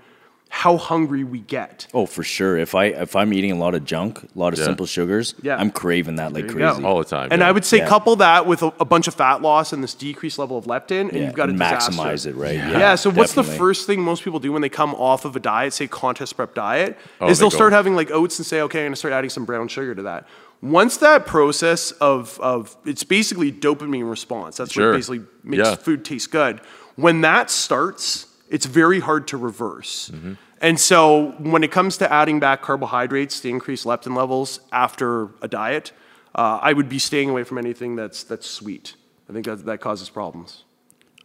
how 0.54 0.76
hungry 0.76 1.24
we 1.24 1.40
get. 1.40 1.86
Oh, 1.94 2.04
for 2.04 2.22
sure. 2.22 2.58
If 2.58 2.74
I 2.74 2.84
if 2.84 3.16
I'm 3.16 3.32
eating 3.32 3.52
a 3.52 3.56
lot 3.56 3.74
of 3.74 3.86
junk, 3.86 4.22
a 4.22 4.38
lot 4.38 4.52
of 4.52 4.58
yeah. 4.58 4.66
simple 4.66 4.84
sugars, 4.84 5.34
yeah. 5.40 5.56
I'm 5.56 5.70
craving 5.70 6.16
that 6.16 6.34
like 6.34 6.46
crazy 6.46 6.82
go. 6.82 6.86
all 6.86 6.98
the 6.98 7.06
time. 7.06 7.30
And 7.32 7.40
yeah. 7.40 7.48
I 7.48 7.52
would 7.52 7.64
say 7.64 7.80
couple 7.80 8.16
that 8.16 8.46
with 8.46 8.62
a, 8.62 8.66
a, 8.78 8.84
bunch 8.84 9.08
of 9.08 9.14
fat 9.14 9.40
loss 9.40 9.72
and 9.72 9.82
this 9.82 9.94
decreased 9.94 10.38
level 10.38 10.58
of 10.58 10.66
leptin, 10.66 11.08
and 11.08 11.18
you've 11.18 11.32
got 11.32 11.46
to 11.46 11.54
maximize 11.54 12.26
it, 12.26 12.34
right? 12.34 12.56
Yeah. 12.56 12.96
so 12.96 13.08
what's 13.08 13.32
the 13.32 13.42
first 13.42 13.86
thing 13.86 14.02
most 14.02 14.24
people 14.24 14.40
do 14.40 14.52
when 14.52 14.60
they 14.60 14.68
come 14.68 14.94
off 14.94 15.24
of 15.24 15.34
a 15.36 15.40
diet, 15.40 15.72
say 15.72 15.86
contest 15.86 16.36
prep 16.36 16.54
diet, 16.54 16.98
oh, 17.22 17.30
is 17.30 17.38
they'll 17.38 17.48
they 17.48 17.56
start 17.56 17.72
having 17.72 17.96
like 17.96 18.10
oats 18.10 18.38
and 18.38 18.44
say, 18.44 18.60
okay, 18.60 18.80
I'm 18.80 18.88
gonna 18.88 18.96
start 18.96 19.14
adding 19.14 19.30
some 19.30 19.46
brown 19.46 19.68
sugar 19.68 19.94
to 19.94 20.02
that. 20.02 20.28
Once 20.60 20.98
that 20.98 21.24
process 21.26 21.92
of 21.92 22.38
of 22.40 22.76
it's 22.84 23.04
basically 23.04 23.50
dopamine 23.50 24.08
response. 24.08 24.58
That's 24.58 24.72
sure. 24.72 24.90
what 24.90 24.96
basically 24.98 25.22
makes 25.42 25.76
food 25.76 26.04
taste 26.04 26.30
good. 26.30 26.60
When 26.96 27.22
that 27.22 27.50
starts, 27.50 28.26
it's 28.52 28.66
very 28.66 29.00
hard 29.00 29.26
to 29.28 29.36
reverse. 29.36 30.10
Mm-hmm. 30.14 30.34
And 30.60 30.78
so 30.78 31.32
when 31.38 31.64
it 31.64 31.72
comes 31.72 31.96
to 31.96 32.12
adding 32.12 32.38
back 32.38 32.62
carbohydrates 32.62 33.40
to 33.40 33.48
increase 33.48 33.84
leptin 33.84 34.14
levels 34.14 34.60
after 34.70 35.30
a 35.40 35.48
diet, 35.48 35.90
uh, 36.34 36.60
I 36.62 36.74
would 36.74 36.88
be 36.88 36.98
staying 36.98 37.30
away 37.30 37.44
from 37.44 37.58
anything 37.58 37.96
that's, 37.96 38.22
that's 38.22 38.46
sweet. 38.46 38.94
I 39.28 39.32
think 39.32 39.46
that, 39.46 39.64
that 39.64 39.80
causes 39.80 40.10
problems. 40.10 40.64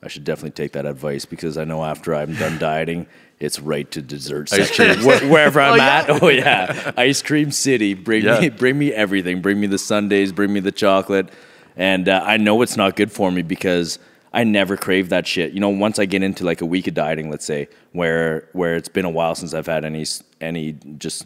I 0.02 0.08
should 0.08 0.24
definitely 0.24 0.52
take 0.52 0.72
that 0.72 0.86
advice 0.86 1.26
because 1.26 1.58
I 1.58 1.66
know 1.66 1.84
after 1.84 2.16
I'm 2.16 2.34
done 2.36 2.58
dieting, 2.60 3.08
it's 3.40 3.60
right 3.60 3.90
to 3.92 4.02
dessert 4.02 4.50
section 4.50 5.00
wherever 5.30 5.60
I'm 5.60 5.74
oh, 5.74 5.76
yeah. 5.76 5.86
at. 5.86 6.10
Oh 6.24 6.28
yeah, 6.30 6.92
ice 6.96 7.22
cream 7.22 7.52
city. 7.52 7.94
Bring 7.94 8.24
yeah. 8.24 8.40
me, 8.40 8.50
bring 8.50 8.80
me 8.80 8.94
everything. 8.94 9.42
Bring 9.42 9.60
me 9.60 9.68
the 9.68 9.78
sundaes. 9.78 10.32
Bring 10.32 10.54
me 10.54 10.60
the 10.62 10.72
chocolate. 10.72 11.30
And 11.76 12.10
uh, 12.10 12.24
I 12.26 12.38
know 12.38 12.62
it's 12.62 12.78
not 12.78 12.96
good 12.96 13.12
for 13.12 13.32
me 13.32 13.42
because 13.44 14.00
I 14.34 14.44
never 14.44 14.78
crave 14.78 15.10
that 15.10 15.26
shit. 15.26 15.54
You 15.54 15.60
know, 15.60 15.70
once 15.70 16.00
I 16.00 16.06
get 16.06 16.24
into 16.24 16.44
like 16.44 16.62
a 16.62 16.66
week 16.66 16.88
of 16.88 16.94
dieting, 16.94 17.30
let's 17.30 17.46
say, 17.46 17.70
where 17.92 18.50
where 18.54 18.76
it's 18.76 18.90
been 18.90 19.06
a 19.06 19.10
while 19.10 19.36
since 19.36 19.54
I've 19.54 19.68
had 19.68 19.86
any 19.86 20.06
any 20.42 20.74
just 20.98 21.26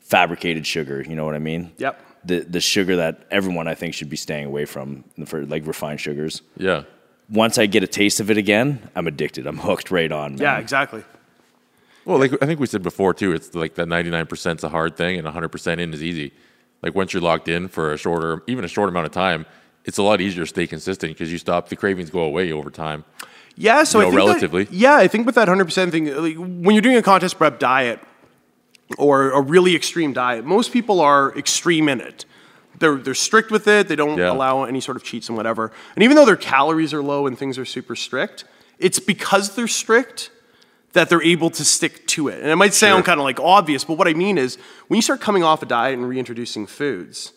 fabricated 0.00 0.66
sugar. 0.66 1.02
You 1.02 1.14
know 1.14 1.24
what 1.24 1.34
I 1.34 1.38
mean? 1.38 1.72
Yep. 1.78 2.02
The 2.24 2.40
the 2.40 2.60
sugar 2.60 2.96
that 2.96 3.26
everyone 3.30 3.68
I 3.68 3.74
think 3.74 3.94
should 3.94 4.10
be 4.10 4.16
staying 4.16 4.46
away 4.46 4.64
from 4.64 5.04
for 5.26 5.44
like 5.46 5.66
refined 5.66 6.00
sugars. 6.00 6.42
Yeah. 6.56 6.84
Once 7.30 7.58
I 7.58 7.66
get 7.66 7.82
a 7.82 7.86
taste 7.86 8.20
of 8.20 8.30
it 8.30 8.38
again, 8.38 8.88
I'm 8.96 9.06
addicted. 9.06 9.46
I'm 9.46 9.58
hooked 9.58 9.90
right 9.90 10.10
on. 10.10 10.32
Man. 10.32 10.40
Yeah, 10.40 10.58
exactly. 10.58 11.04
Well, 12.06 12.18
like 12.18 12.32
I 12.42 12.46
think 12.46 12.58
we 12.58 12.66
said 12.66 12.82
before 12.82 13.12
too, 13.12 13.32
it's 13.32 13.54
like 13.54 13.74
that 13.74 13.86
99% 13.86 14.56
is 14.56 14.64
a 14.64 14.70
hard 14.70 14.96
thing 14.96 15.18
and 15.18 15.28
100% 15.28 15.78
in 15.78 15.92
is 15.92 16.02
easy. 16.02 16.32
Like 16.82 16.94
once 16.94 17.12
you're 17.12 17.20
locked 17.20 17.48
in 17.48 17.68
for 17.68 17.92
a 17.92 17.98
shorter, 17.98 18.42
even 18.46 18.64
a 18.64 18.68
short 18.68 18.88
amount 18.88 19.04
of 19.04 19.12
time, 19.12 19.44
it's 19.88 19.96
a 19.96 20.02
lot 20.02 20.20
easier 20.20 20.42
to 20.42 20.46
stay 20.46 20.66
consistent 20.66 21.14
because 21.14 21.32
you 21.32 21.38
stop 21.38 21.70
the 21.70 21.74
cravings 21.74 22.10
go 22.10 22.20
away 22.20 22.52
over 22.52 22.70
time. 22.70 23.04
Yeah, 23.56 23.84
so 23.84 23.98
you 23.98 24.02
know, 24.02 24.08
I 24.08 24.10
think 24.10 24.28
relatively. 24.28 24.64
That, 24.64 24.72
yeah, 24.74 24.96
I 24.96 25.08
think 25.08 25.24
with 25.24 25.34
that 25.36 25.48
hundred 25.48 25.64
percent 25.64 25.92
thing, 25.92 26.14
like, 26.14 26.36
when 26.36 26.74
you're 26.74 26.82
doing 26.82 26.98
a 26.98 27.02
contest 27.02 27.38
prep 27.38 27.58
diet 27.58 27.98
or 28.98 29.30
a 29.30 29.40
really 29.40 29.74
extreme 29.74 30.12
diet, 30.12 30.44
most 30.44 30.72
people 30.72 31.00
are 31.00 31.36
extreme 31.36 31.88
in 31.88 32.02
it. 32.02 32.26
They're 32.78 32.96
they're 32.96 33.14
strict 33.14 33.50
with 33.50 33.66
it. 33.66 33.88
They 33.88 33.96
don't 33.96 34.18
yeah. 34.18 34.30
allow 34.30 34.64
any 34.64 34.80
sort 34.82 34.98
of 34.98 35.04
cheats 35.04 35.28
and 35.30 35.38
whatever. 35.38 35.72
And 35.96 36.04
even 36.04 36.16
though 36.16 36.26
their 36.26 36.36
calories 36.36 36.92
are 36.92 37.02
low 37.02 37.26
and 37.26 37.36
things 37.36 37.58
are 37.58 37.64
super 37.64 37.96
strict, 37.96 38.44
it's 38.78 39.00
because 39.00 39.56
they're 39.56 39.66
strict 39.66 40.30
that 40.92 41.08
they're 41.08 41.22
able 41.22 41.48
to 41.50 41.64
stick 41.64 42.06
to 42.08 42.28
it. 42.28 42.40
And 42.42 42.50
it 42.50 42.56
might 42.56 42.74
sound 42.74 42.98
sure. 42.98 43.04
kind 43.04 43.20
of 43.20 43.24
like 43.24 43.40
obvious, 43.40 43.84
but 43.84 43.96
what 43.96 44.06
I 44.06 44.12
mean 44.12 44.36
is 44.36 44.58
when 44.88 44.96
you 44.96 45.02
start 45.02 45.22
coming 45.22 45.42
off 45.42 45.62
a 45.62 45.66
diet 45.66 45.94
and 45.98 46.06
reintroducing 46.06 46.66
foods 46.66 47.32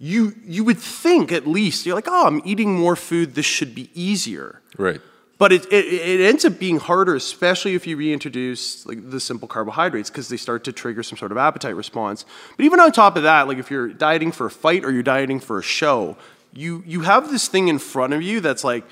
you 0.00 0.34
you 0.44 0.64
would 0.64 0.78
think 0.78 1.30
at 1.30 1.46
least 1.46 1.84
you're 1.84 1.94
like, 1.94 2.08
oh, 2.08 2.26
I'm 2.26 2.40
eating 2.44 2.74
more 2.74 2.96
food. 2.96 3.34
This 3.34 3.46
should 3.46 3.74
be 3.74 3.90
easier. 3.94 4.60
Right. 4.78 5.00
But 5.36 5.52
it, 5.52 5.66
it, 5.72 5.86
it 5.86 6.20
ends 6.20 6.44
up 6.44 6.58
being 6.58 6.78
harder, 6.78 7.14
especially 7.14 7.74
if 7.74 7.86
you 7.86 7.96
reintroduce 7.96 8.84
like 8.86 9.10
the 9.10 9.20
simple 9.20 9.46
carbohydrates, 9.46 10.10
because 10.10 10.28
they 10.28 10.36
start 10.36 10.64
to 10.64 10.72
trigger 10.72 11.02
some 11.02 11.16
sort 11.16 11.32
of 11.32 11.38
appetite 11.38 11.76
response. 11.76 12.24
But 12.56 12.64
even 12.64 12.80
on 12.80 12.92
top 12.92 13.16
of 13.16 13.22
that, 13.22 13.46
like 13.46 13.58
if 13.58 13.70
you're 13.70 13.88
dieting 13.88 14.32
for 14.32 14.46
a 14.46 14.50
fight 14.50 14.84
or 14.84 14.90
you're 14.90 15.02
dieting 15.02 15.38
for 15.38 15.58
a 15.58 15.62
show, 15.62 16.16
you 16.54 16.82
you 16.86 17.02
have 17.02 17.30
this 17.30 17.48
thing 17.48 17.68
in 17.68 17.78
front 17.78 18.14
of 18.14 18.22
you 18.22 18.40
that's 18.40 18.64
like, 18.64 18.84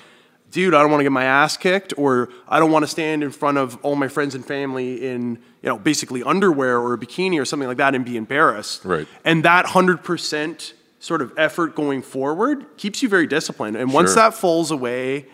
dude, 0.51 0.75
I 0.75 0.83
don't 0.83 0.91
want 0.91 1.01
to 1.01 1.05
get 1.05 1.13
my 1.13 1.25
ass 1.25 1.57
kicked, 1.57 1.95
or 1.97 2.29
I 2.47 2.59
don't 2.59 2.71
want 2.71 2.83
to 2.83 2.91
stand 2.91 3.23
in 3.23 3.31
front 3.31 3.57
of 3.57 3.79
all 3.83 3.97
my 3.97 4.09
friends 4.09 4.35
and 4.35 4.45
family 4.45 5.07
in 5.07 5.39
you 5.63 5.71
know 5.71 5.79
basically 5.79 6.23
underwear 6.23 6.79
or 6.79 6.93
a 6.93 6.99
bikini 6.99 7.41
or 7.41 7.47
something 7.47 7.69
like 7.69 7.79
that 7.79 7.95
and 7.95 8.05
be 8.05 8.19
embarrassed. 8.19 8.85
Right. 8.85 9.09
And 9.25 9.45
that 9.45 9.65
hundred 9.67 10.05
percent 10.05 10.75
sort 11.01 11.23
of 11.23 11.33
effort 11.37 11.75
going 11.75 12.03
forward 12.03 12.67
keeps 12.77 13.03
you 13.03 13.09
very 13.09 13.27
disciplined. 13.27 13.77
And 13.77 13.93
once 13.93 14.11
Sure. 14.11 14.17
that 14.17 14.35
falls 14.35 14.71
away 14.71 15.27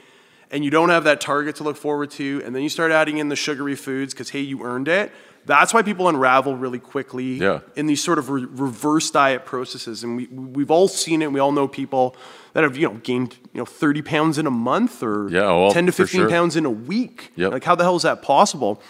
and 0.51 0.65
you 0.65 0.71
don't 0.71 0.91
have 0.91 1.05
that 1.05 1.21
target 1.21 1.57
to 1.57 1.65
look 1.65 1.77
forward 1.77 2.11
to, 2.13 2.43
and 2.45 2.55
then 2.55 2.63
you 2.63 2.69
start 2.69 2.93
adding 2.93 3.19
in 3.19 3.29
the 3.29 3.37
sugary 3.37 3.75
foods 3.75 4.13
because, 4.15 4.31
hey, 4.31 4.41
you 4.41 4.63
earned 4.63 4.89
it, 4.89 5.11
that's 5.47 5.75
why 5.75 5.83
people 5.83 6.09
unravel 6.09 6.57
really 6.57 6.79
quickly 6.79 7.35
Yeah. 7.39 7.61
in 7.77 7.87
these 7.87 8.03
sort 8.03 8.19
of 8.19 8.31
re- 8.31 8.47
reverse 8.49 9.11
diet 9.11 9.45
processes. 9.45 10.03
And 10.05 10.17
we, 10.17 10.27
we've 10.29 10.71
all 10.71 10.89
seen 10.89 11.23
it, 11.23 11.33
we 11.33 11.41
all 11.41 11.53
know 11.53 11.67
people 11.69 12.15
that 12.53 12.63
have, 12.63 12.77
you 12.77 12.89
know, 12.89 12.95
gained, 13.03 13.37
you 13.53 13.59
know, 13.59 13.65
30 13.67 14.01
pounds 14.03 14.39
in 14.39 14.47
a 14.47 14.51
month 14.51 15.03
or 15.03 15.29
Yeah, 15.31 15.43
well, 15.53 15.71
10 15.73 15.87
to 15.87 15.93
15 15.93 16.21
sure. 16.23 16.31
pounds 16.31 16.57
in 16.57 16.65
a 16.65 16.71
week. 16.71 17.33
Yep. 17.37 17.53
Like, 17.53 17.65
how 17.65 17.75
the 17.75 17.85
hell 17.85 17.97
is 17.97 18.03
that 18.03 18.23
possible? 18.23 18.81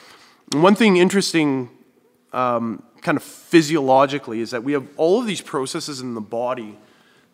And 0.52 0.62
one 0.62 0.74
thing 0.74 0.96
interesting 0.96 1.70
um, 2.32 2.82
kind 3.04 3.16
of 3.16 3.22
physiologically 3.22 4.40
is 4.40 4.50
that 4.50 4.64
we 4.64 4.72
have 4.72 4.88
all 4.96 5.20
of 5.20 5.26
these 5.26 5.40
processes 5.40 6.00
in 6.00 6.14
the 6.14 6.20
body 6.20 6.76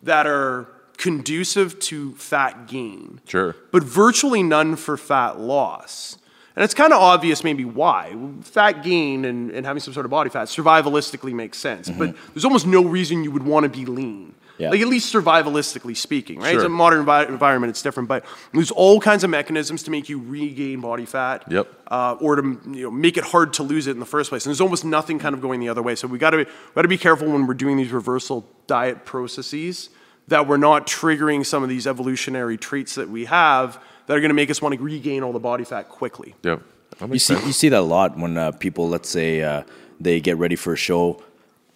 that 0.03 0.27
are 0.27 0.67
conducive 0.97 1.79
to 1.79 2.13
fat 2.15 2.67
gain, 2.67 3.19
Sure. 3.27 3.55
but 3.71 3.81
virtually 3.81 4.43
none 4.43 4.75
for 4.75 4.97
fat 4.97 5.39
loss. 5.39 6.17
And 6.55 6.63
it's 6.63 6.73
kind 6.73 6.91
of 6.91 6.99
obvious 7.01 7.43
maybe 7.43 7.63
why. 7.63 8.15
Fat 8.41 8.83
gain 8.83 9.23
and, 9.25 9.49
and 9.51 9.65
having 9.65 9.79
some 9.79 9.93
sort 9.93 10.05
of 10.05 10.09
body 10.11 10.29
fat 10.29 10.47
survivalistically 10.47 11.33
makes 11.33 11.57
sense, 11.57 11.89
mm-hmm. 11.89 11.97
but 11.97 12.15
there's 12.33 12.45
almost 12.45 12.67
no 12.67 12.83
reason 12.83 13.23
you 13.23 13.31
would 13.31 13.43
want 13.43 13.63
to 13.63 13.69
be 13.69 13.85
lean. 13.85 14.35
Yeah. 14.61 14.69
Like 14.69 14.81
at 14.81 14.87
least 14.87 15.13
survivalistically 15.13 15.97
speaking, 15.97 16.39
right? 16.39 16.55
It's 16.55 16.63
a 16.63 16.69
modern 16.69 17.05
envi- 17.05 17.27
environment, 17.27 17.71
it's 17.71 17.81
different, 17.81 18.07
but 18.07 18.25
there's 18.53 18.71
all 18.71 18.99
kinds 18.99 19.23
of 19.23 19.29
mechanisms 19.29 19.83
to 19.83 19.91
make 19.91 20.07
you 20.09 20.19
regain 20.19 20.81
body 20.81 21.05
fat 21.05 21.43
Yep. 21.49 21.67
uh, 21.87 22.15
or 22.21 22.35
to 22.37 22.43
you 22.71 22.83
know, 22.83 22.91
make 22.91 23.17
it 23.17 23.23
hard 23.23 23.53
to 23.53 23.63
lose 23.63 23.87
it 23.87 23.91
in 23.91 23.99
the 23.99 24.05
first 24.05 24.29
place. 24.29 24.45
And 24.45 24.51
there's 24.51 24.61
almost 24.61 24.85
nothing 24.85 25.19
kind 25.19 25.33
of 25.35 25.41
going 25.41 25.59
the 25.59 25.69
other 25.69 25.81
way. 25.81 25.95
So 25.95 26.07
we 26.07 26.17
got 26.17 26.29
to 26.31 26.37
we 26.37 26.45
got 26.75 26.83
to 26.83 26.87
be 26.87 26.97
careful 26.97 27.27
when 27.29 27.47
we're 27.47 27.53
doing 27.55 27.77
these 27.77 27.91
reversal 27.91 28.47
diet 28.67 29.03
processes 29.05 29.89
that 30.27 30.47
we're 30.47 30.57
not 30.57 30.87
triggering 30.87 31.45
some 31.45 31.63
of 31.63 31.69
these 31.69 31.87
evolutionary 31.87 32.57
traits 32.57 32.95
that 32.95 33.09
we 33.09 33.25
have 33.25 33.81
that 34.05 34.15
are 34.15 34.19
going 34.19 34.29
to 34.29 34.35
make 34.35 34.49
us 34.49 34.61
want 34.61 34.75
to 34.75 34.81
regain 34.81 35.23
all 35.23 35.33
the 35.33 35.39
body 35.39 35.63
fat 35.63 35.89
quickly. 35.89 36.35
Yeah. 36.43 36.57
That 36.99 37.11
You 37.11 37.19
see, 37.19 37.33
sense. 37.33 37.47
you 37.47 37.53
see 37.53 37.69
that 37.69 37.79
a 37.79 37.81
lot 37.81 38.17
when 38.17 38.37
uh, 38.37 38.51
people, 38.51 38.87
let's 38.87 39.09
say, 39.09 39.41
uh, 39.41 39.63
they 39.99 40.19
get 40.19 40.37
ready 40.37 40.55
for 40.55 40.73
a 40.73 40.77
show. 40.77 41.21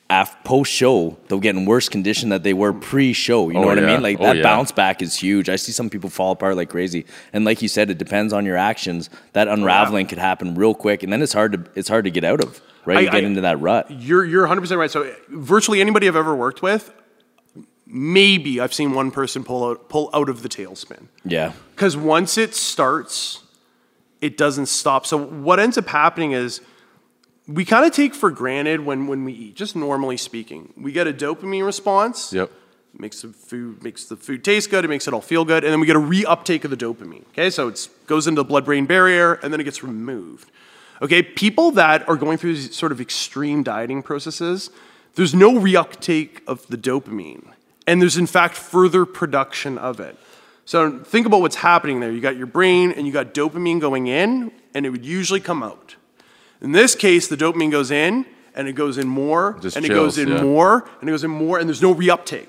Af- 0.08 0.36
post 0.44 0.72
show, 0.72 1.18
they'll 1.28 1.40
get 1.40 1.56
in 1.56 1.66
worse 1.66 1.90
condition 1.90 2.30
that 2.30 2.44
they 2.44 2.54
were 2.54 2.72
pre 2.74 3.12
show. 3.12 3.48
You 3.50 3.56
know 3.56 3.64
Oh, 3.64 3.68
what 3.68 3.80
I 3.80 3.82
mean? 3.82 4.04
Like 4.04 4.20
Oh, 4.20 4.24
that 4.26 4.38
yeah. 4.38 4.44
bounce 4.44 4.72
back 4.72 5.02
is 5.02 5.16
huge. 5.18 5.50
I 5.50 5.56
see 5.56 5.72
some 5.72 5.90
people 5.90 6.12
fall 6.12 6.32
apart 6.34 6.56
like 6.58 6.70
crazy. 6.70 7.06
And 7.34 7.44
like 7.44 7.64
you 7.64 7.68
said, 7.68 7.90
it 7.90 7.98
depends 7.98 8.32
on 8.32 8.46
your 8.46 8.56
actions. 8.56 9.10
That 9.34 9.48
oh, 9.48 9.54
unraveling 9.54 10.06
could 10.06 10.20
happen 10.20 10.54
real 10.54 10.76
quick, 10.76 11.02
and 11.02 11.12
then 11.12 11.24
it's 11.24 11.34
hard 11.34 11.54
to 11.54 11.72
it's 11.80 11.90
hard 11.90 12.06
to 12.06 12.12
get 12.12 12.24
out 12.24 12.44
of. 12.44 12.62
Right, 12.86 12.98
I- 12.98 13.02
you 13.02 13.10
get 13.10 13.24
I- 13.24 13.28
into 13.28 13.42
that 13.42 13.60
rut. 13.60 13.90
You're 13.90 14.24
you're 14.24 14.46
100% 14.48 14.78
right. 14.78 14.92
So 14.92 15.12
virtually 15.30 15.82
anybody 15.82 16.08
I've 16.08 16.16
ever 16.16 16.36
worked 16.36 16.62
with, 16.62 16.94
maybe 17.88 18.60
I've 18.60 18.74
seen 18.76 18.94
one 18.94 19.10
person 19.12 19.44
pull 19.44 19.64
out 19.66 19.90
pull 19.90 20.12
out 20.14 20.30
of 20.30 20.44
the 20.44 20.50
tailspin. 20.50 21.08
Yeah, 21.24 21.54
Because 21.76 21.98
once 21.98 22.38
it 22.38 22.54
starts, 22.54 23.42
it 24.22 24.38
doesn't 24.38 24.68
stop. 24.68 25.06
So 25.08 25.18
what 25.18 25.60
ends 25.60 25.80
up 25.80 25.88
happening 25.88 26.32
is 26.34 26.62
we 27.48 27.66
kind 27.66 27.86
of 27.86 27.92
take 27.92 28.16
for 28.16 28.32
granted 28.32 28.82
when, 28.82 29.08
when 29.08 29.24
we 29.24 29.34
eat, 29.34 29.56
just 29.56 29.76
normally 29.76 30.18
speaking. 30.18 30.74
We 30.78 30.92
get 30.92 31.08
a 31.08 31.14
dopamine 31.14 31.66
response. 31.66 32.34
Yep. 32.34 32.52
Makes 32.98 33.24
the 33.24 33.28
food 33.30 33.84
makes 33.84 34.06
the 34.06 34.16
food 34.16 34.44
taste 34.44 34.70
good. 34.70 34.86
It 34.86 34.88
makes 34.88 35.06
it 35.06 35.14
all 35.14 35.22
feel 35.22 35.44
good, 35.44 35.66
and 35.66 35.74
then 35.74 35.82
we 35.82 35.86
get 35.86 35.98
a 35.98 36.00
reuptake 36.00 36.64
of 36.64 36.72
the 36.72 36.78
dopamine. 36.78 37.26
Okay, 37.30 37.50
so 37.50 37.68
it 37.68 37.90
goes 38.08 38.26
into 38.26 38.40
the 38.40 38.46
blood-brain 38.46 38.86
barrier, 38.86 39.34
and 39.34 39.52
then 39.52 39.60
it 39.60 39.66
gets 39.66 39.84
removed. 39.84 40.50
Okay, 41.02 41.22
people 41.22 41.72
that 41.72 42.08
are 42.08 42.16
going 42.16 42.38
through 42.38 42.54
these 42.54 42.74
sort 42.74 42.94
of 42.94 43.02
extreme 43.02 43.64
dieting 43.64 44.02
processes, 44.02 44.70
there's 45.16 45.36
no 45.36 45.56
reuptake 45.56 46.40
of 46.48 46.66
the 46.68 46.78
dopamine, 46.78 47.46
and 47.86 48.02
there's 48.02 48.16
in 48.16 48.28
fact 48.28 48.56
further 48.56 49.06
production 49.06 49.78
of 49.78 50.00
it. 50.00 50.18
So 50.64 51.00
think 51.00 51.28
about 51.28 51.42
what's 51.42 51.58
happening 51.58 52.00
there. 52.00 52.12
You 52.12 52.22
got 52.22 52.38
your 52.38 52.48
brain, 52.48 52.94
and 52.94 53.06
you 53.06 53.12
got 53.12 53.34
dopamine 53.34 53.82
going 53.82 54.08
in, 54.08 54.54
and 54.74 54.86
it 54.86 54.90
would 54.90 55.06
usually 55.06 55.42
come 55.42 55.64
out. 55.64 55.98
In 56.66 56.72
this 56.72 56.96
case, 56.96 57.28
the 57.28 57.38
dopamine 57.38 57.70
goes 57.70 57.92
in, 57.92 58.26
and 58.56 58.68
it 58.68 58.74
goes 58.74 58.98
in 58.98 59.08
more, 59.08 59.56
Just 59.62 59.78
and 59.78 59.86
it 59.86 59.90
goes 59.90 60.18
in 60.18 60.30
yeah. 60.30 60.42
more, 60.42 60.90
and 61.00 61.08
it 61.08 61.14
goes 61.14 61.24
in 61.24 61.30
more, 61.30 61.60
and 61.60 61.70
there's 61.70 61.80
no 61.80 61.94
reuptake. 61.94 62.48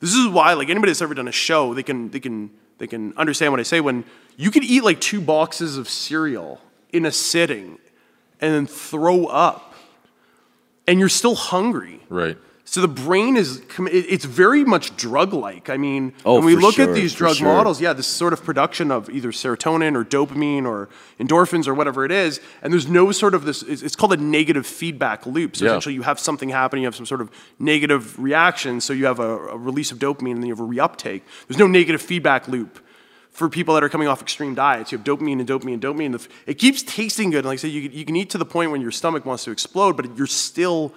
This 0.00 0.14
is 0.14 0.26
why, 0.26 0.54
like 0.54 0.70
anybody 0.70 0.88
that's 0.88 1.02
ever 1.02 1.12
done 1.12 1.28
a 1.28 1.32
show, 1.32 1.74
they 1.74 1.82
can 1.82 2.08
they 2.08 2.18
can 2.18 2.50
they 2.78 2.86
can 2.86 3.12
understand 3.18 3.52
what 3.52 3.60
I 3.60 3.62
say. 3.64 3.82
When 3.82 4.04
you 4.38 4.50
could 4.50 4.64
eat 4.64 4.82
like 4.82 5.02
two 5.02 5.20
boxes 5.20 5.76
of 5.76 5.86
cereal 5.86 6.62
in 6.94 7.04
a 7.04 7.12
sitting, 7.12 7.78
and 8.40 8.54
then 8.54 8.66
throw 8.66 9.26
up, 9.26 9.74
and 10.86 10.98
you're 10.98 11.10
still 11.10 11.34
hungry. 11.34 12.00
Right. 12.08 12.38
So 12.72 12.80
the 12.80 12.88
brain 12.88 13.36
is 13.36 13.60
it's 13.80 14.24
very 14.24 14.64
much 14.64 14.96
drug-like. 14.96 15.68
I 15.68 15.76
mean, 15.76 16.14
Oh, 16.24 16.36
when 16.36 16.46
we 16.46 16.56
look 16.56 16.76
sure, 16.76 16.88
at 16.88 16.94
these 16.94 17.12
drug 17.14 17.36
sure. 17.36 17.46
models, 17.46 17.82
yeah, 17.82 17.92
this 17.92 18.06
sort 18.06 18.32
of 18.32 18.42
production 18.42 18.90
of 18.90 19.10
either 19.10 19.30
serotonin 19.30 19.94
or 19.94 20.06
dopamine 20.06 20.64
or 20.64 20.88
endorphins 21.20 21.68
or 21.68 21.74
whatever 21.74 22.06
it 22.06 22.10
is, 22.10 22.40
and 22.62 22.72
there's 22.72 22.88
no 22.88 23.12
sort 23.12 23.34
of 23.34 23.44
this. 23.44 23.62
It's 23.62 23.94
called 23.94 24.14
a 24.14 24.16
negative 24.16 24.66
feedback 24.66 25.26
loop. 25.26 25.54
So 25.54 25.66
Yeah. 25.66 25.72
essentially, 25.72 25.94
you 25.96 26.00
have 26.00 26.18
something 26.18 26.48
happening, 26.48 26.84
you 26.84 26.86
have 26.86 26.96
some 26.96 27.04
sort 27.04 27.20
of 27.20 27.28
negative 27.58 28.18
reaction, 28.18 28.80
so 28.80 28.94
you 28.94 29.04
have 29.04 29.18
a, 29.20 29.48
a 29.48 29.56
release 29.58 29.92
of 29.92 29.98
dopamine, 29.98 30.30
and 30.32 30.42
then 30.42 30.46
you 30.48 30.54
have 30.54 30.60
a 30.60 30.66
reuptake. 30.66 31.20
There's 31.48 31.58
no 31.58 31.66
negative 31.66 32.00
feedback 32.00 32.48
loop. 32.48 32.78
For 33.32 33.50
people 33.50 33.74
that 33.74 33.84
are 33.84 33.90
coming 33.90 34.08
off 34.08 34.22
extreme 34.22 34.54
diets, 34.54 34.92
you 34.92 34.96
have 34.98 35.04
dopamine 35.04 35.40
and 35.40 35.46
dopamine 35.46 35.74
and 35.74 35.82
dopamine. 35.82 36.26
It 36.46 36.54
keeps 36.54 36.82
tasting 36.82 37.28
good. 37.28 37.40
And 37.40 37.48
Like 37.48 37.58
I 37.58 37.60
said, 37.60 37.70
you, 37.70 37.82
you 37.82 38.06
can 38.06 38.16
eat 38.16 38.30
to 38.30 38.38
the 38.38 38.46
point 38.46 38.70
when 38.70 38.80
your 38.80 38.90
stomach 38.92 39.26
wants 39.26 39.44
to 39.44 39.50
explode, 39.50 39.94
but 39.98 40.16
you're 40.16 40.26
still 40.26 40.94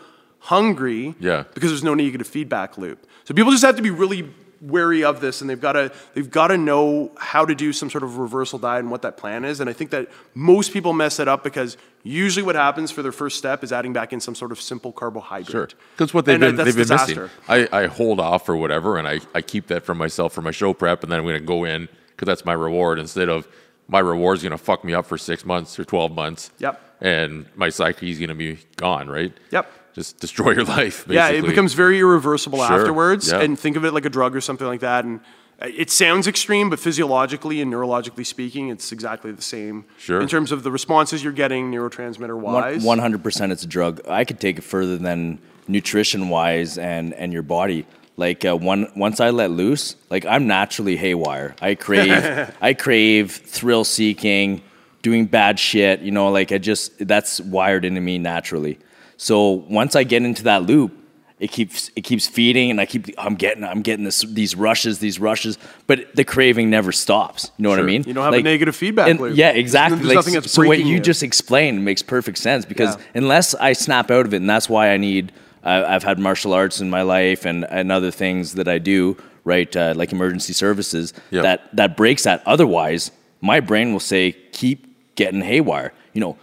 hungry 0.50 1.16
Yeah. 1.20 1.44
because 1.54 1.72
there's 1.72 1.84
no 1.84 1.96
negative 1.96 2.28
feedback 2.28 2.78
loop. 2.78 3.06
So 3.24 3.34
people 3.34 3.52
just 3.52 3.64
have 3.66 3.76
to 3.78 3.82
be 3.82 3.90
really 3.92 4.30
wary 4.62 5.04
of 5.04 5.20
this 5.22 5.42
and 5.42 5.50
they've 5.50 5.60
got 5.62 5.74
to 5.74 5.92
they've 6.14 6.32
got 6.32 6.48
to 6.48 6.58
know 6.58 7.12
how 7.18 7.46
to 7.46 7.54
do 7.54 7.74
some 7.74 7.90
sort 7.90 8.04
of 8.04 8.18
reversal 8.18 8.58
diet 8.58 8.80
and 8.80 8.90
what 8.90 9.02
that 9.02 9.16
plan 9.18 9.44
is 9.44 9.60
and 9.60 9.70
I 9.70 9.74
think 9.74 9.92
that 9.92 10.08
most 10.34 10.72
people 10.72 10.94
mess 10.94 11.20
it 11.20 11.28
up 11.28 11.44
because 11.44 11.78
usually 12.04 12.42
what 12.44 12.56
happens 12.56 12.90
for 12.90 13.04
their 13.04 13.12
first 13.12 13.38
step 13.38 13.64
is 13.64 13.72
adding 13.74 13.92
back 13.94 14.14
in 14.14 14.20
some 14.20 14.34
sort 14.34 14.52
of 14.52 14.62
simple 14.62 14.92
carbohydrate. 14.92 15.52
Sure. 15.52 15.68
Because 15.98 16.14
what 16.14 16.26
they've 16.26 16.36
And, 16.36 16.44
uh, 16.44 16.48
been, 16.48 16.56
they've 16.66 16.74
been 16.76 16.84
disaster. 16.84 17.30
missing. 17.50 17.68
I, 17.74 17.82
I 17.84 17.88
hold 17.88 18.20
off 18.20 18.48
or 18.48 18.56
whatever, 18.56 18.98
and 18.98 19.08
I, 19.08 19.20
I 19.36 19.42
keep 19.42 19.68
that 19.68 19.84
for 19.84 19.94
myself 19.96 20.32
for 20.34 20.42
my 20.42 20.52
show 20.52 20.74
prep, 20.74 21.02
and 21.04 21.12
then 21.12 21.20
I'm 21.20 21.26
going 21.26 21.40
to 21.40 21.46
go 21.46 21.64
in 21.64 21.90
because 22.12 22.28
that's 22.28 22.46
my 22.46 22.54
reward 22.54 22.98
instead 23.00 23.28
of 23.30 23.48
my 23.88 24.00
reward's 24.00 24.42
going 24.44 24.52
to 24.52 24.58
fuck 24.58 24.84
me 24.84 24.94
up 24.94 25.06
for 25.06 25.18
six 25.18 25.46
months 25.46 25.78
or 25.80 25.84
12 25.84 26.12
months. 26.14 26.52
Yep. 26.60 26.80
And 27.02 27.46
my 27.56 27.70
psyche 27.70 28.10
is 28.12 28.20
going 28.20 28.30
to 28.30 28.36
be 28.36 28.60
gone, 28.78 29.10
right? 29.10 29.34
Yep. 29.52 29.70
Just 29.96 30.20
destroy 30.20 30.52
your 30.52 30.64
life, 30.80 31.08
basically. 31.08 31.16
Yeah, 31.16 31.30
it 31.30 31.46
becomes 31.46 31.74
very 31.74 32.00
irreversible 32.00 32.60
Sure, 32.66 32.80
afterwards. 32.80 33.32
yeah. 33.32 33.40
And 33.42 33.58
think 33.58 33.78
of 33.78 33.86
it 33.86 33.94
like 33.94 34.06
a 34.06 34.10
drug 34.10 34.36
or 34.36 34.42
something 34.42 34.68
like 34.68 34.82
that. 34.82 35.06
And 35.06 35.22
uh, 35.62 35.68
it 35.74 35.90
sounds 35.90 36.28
extreme, 36.28 36.70
but 36.70 36.80
physiologically 36.80 37.62
and 37.62 37.72
neurologically 37.74 38.26
speaking, 38.26 38.68
it's 38.68 38.92
exactly 38.92 39.32
the 39.32 39.42
same. 39.42 39.86
Sure. 39.98 40.20
In 40.20 40.28
terms 40.28 40.52
of 40.52 40.64
the 40.64 40.72
responses 40.72 41.24
you're 41.24 41.32
getting 41.34 41.72
neurotransmitter 41.72 42.38
wise. 42.38 42.84
One 42.84 43.00
hundred 43.00 43.24
percent, 43.24 43.54
it's 43.54 43.64
a 43.64 43.68
drug. 43.68 44.02
I 44.08 44.26
could 44.26 44.40
take 44.42 44.58
it 44.58 44.64
further 44.64 44.98
than 44.98 45.40
nutrition 45.68 46.28
wise 46.30 46.78
and 46.78 47.14
and 47.14 47.32
your 47.32 47.42
body. 47.44 47.86
Like 48.18 48.44
uh, 48.46 48.56
one 48.58 48.92
once 48.98 49.20
I 49.22 49.30
let 49.30 49.52
loose, 49.52 49.96
like 50.10 50.26
I'm 50.26 50.46
naturally 50.48 50.98
haywire. 50.98 51.56
I 51.62 51.76
crave 51.76 52.54
I 52.62 52.74
crave 52.74 53.32
thrill 53.32 53.86
seeking, 53.86 54.62
doing 55.02 55.26
bad 55.26 55.58
shit. 55.58 56.02
You 56.02 56.12
know, 56.12 56.32
like 56.32 56.52
I 56.52 56.58
just 56.58 57.08
that's 57.08 57.40
wired 57.40 57.86
into 57.86 58.02
me 58.02 58.18
naturally. 58.18 58.78
So 59.18 59.50
once 59.70 59.96
I 59.96 60.04
get 60.04 60.24
into 60.24 60.44
that 60.44 60.64
loop, 60.64 60.92
it 61.40 61.52
keeps 61.52 61.90
it 61.98 62.02
keeps 62.02 62.28
feeding, 62.28 62.72
and 62.72 62.80
I 62.80 62.86
keep 62.86 63.08
I'm 63.18 63.36
getting 63.36 63.64
I'm 63.64 63.82
getting 63.82 64.06
this 64.06 64.22
these 64.22 64.56
rushes 64.56 65.00
these 65.00 65.20
rushes, 65.20 65.58
but 65.86 66.16
the 66.16 66.24
craving 66.24 66.70
never 66.70 66.92
stops. 66.94 67.52
You 67.58 67.64
know 67.64 67.70
what 67.70 67.80
I 67.80 67.84
mean? 67.84 68.04
You 68.08 68.14
don't 68.14 68.24
have 68.24 68.34
a 68.34 68.42
negative 68.42 68.76
feedback 68.76 69.10
and- 69.10 69.20
loop. 69.20 69.36
Yeah, 69.36 69.50
exactly. 69.50 69.98
there's 69.98 70.08
Like, 70.08 70.16
nothing 70.16 70.34
that's 70.36 70.52
so 70.52 70.66
what 70.66 70.80
you 70.80 70.86
you. 70.86 71.00
just 71.02 71.24
explained 71.24 71.84
makes 71.84 72.02
perfect 72.02 72.38
sense 72.38 72.64
because 72.66 72.96
Yeah. 72.96 73.02
unless 73.16 73.54
I 73.56 73.74
snap 73.74 74.10
out 74.12 74.26
of 74.26 74.34
it, 74.34 74.38
and 74.38 74.50
that's 74.50 74.70
why 74.70 74.92
I 74.92 74.98
need. 74.98 75.32
Uh, 75.64 75.84
I've 75.88 76.04
had 76.04 76.20
martial 76.20 76.54
arts 76.54 76.80
in 76.80 76.90
my 76.92 77.02
life 77.02 77.44
and, 77.44 77.66
and 77.72 77.92
other 77.92 78.12
things 78.12 78.54
that 78.54 78.68
I 78.68 78.78
do, 78.78 79.18
right? 79.46 79.76
Uh, 79.76 79.94
like 79.96 80.12
emergency 80.12 80.54
services. 80.54 81.12
Yeah. 81.32 81.42
That 81.42 81.76
that 81.76 81.98
breaks 81.98 82.24
that. 82.24 82.44
Otherwise, 82.46 83.12
my 83.42 83.60
brain 83.60 83.92
will 83.92 84.00
say, 84.00 84.34
"Keep 84.54 84.86
getting 85.16 85.42
haywire." 85.42 85.92
You 86.14 86.22
know, 86.22 86.38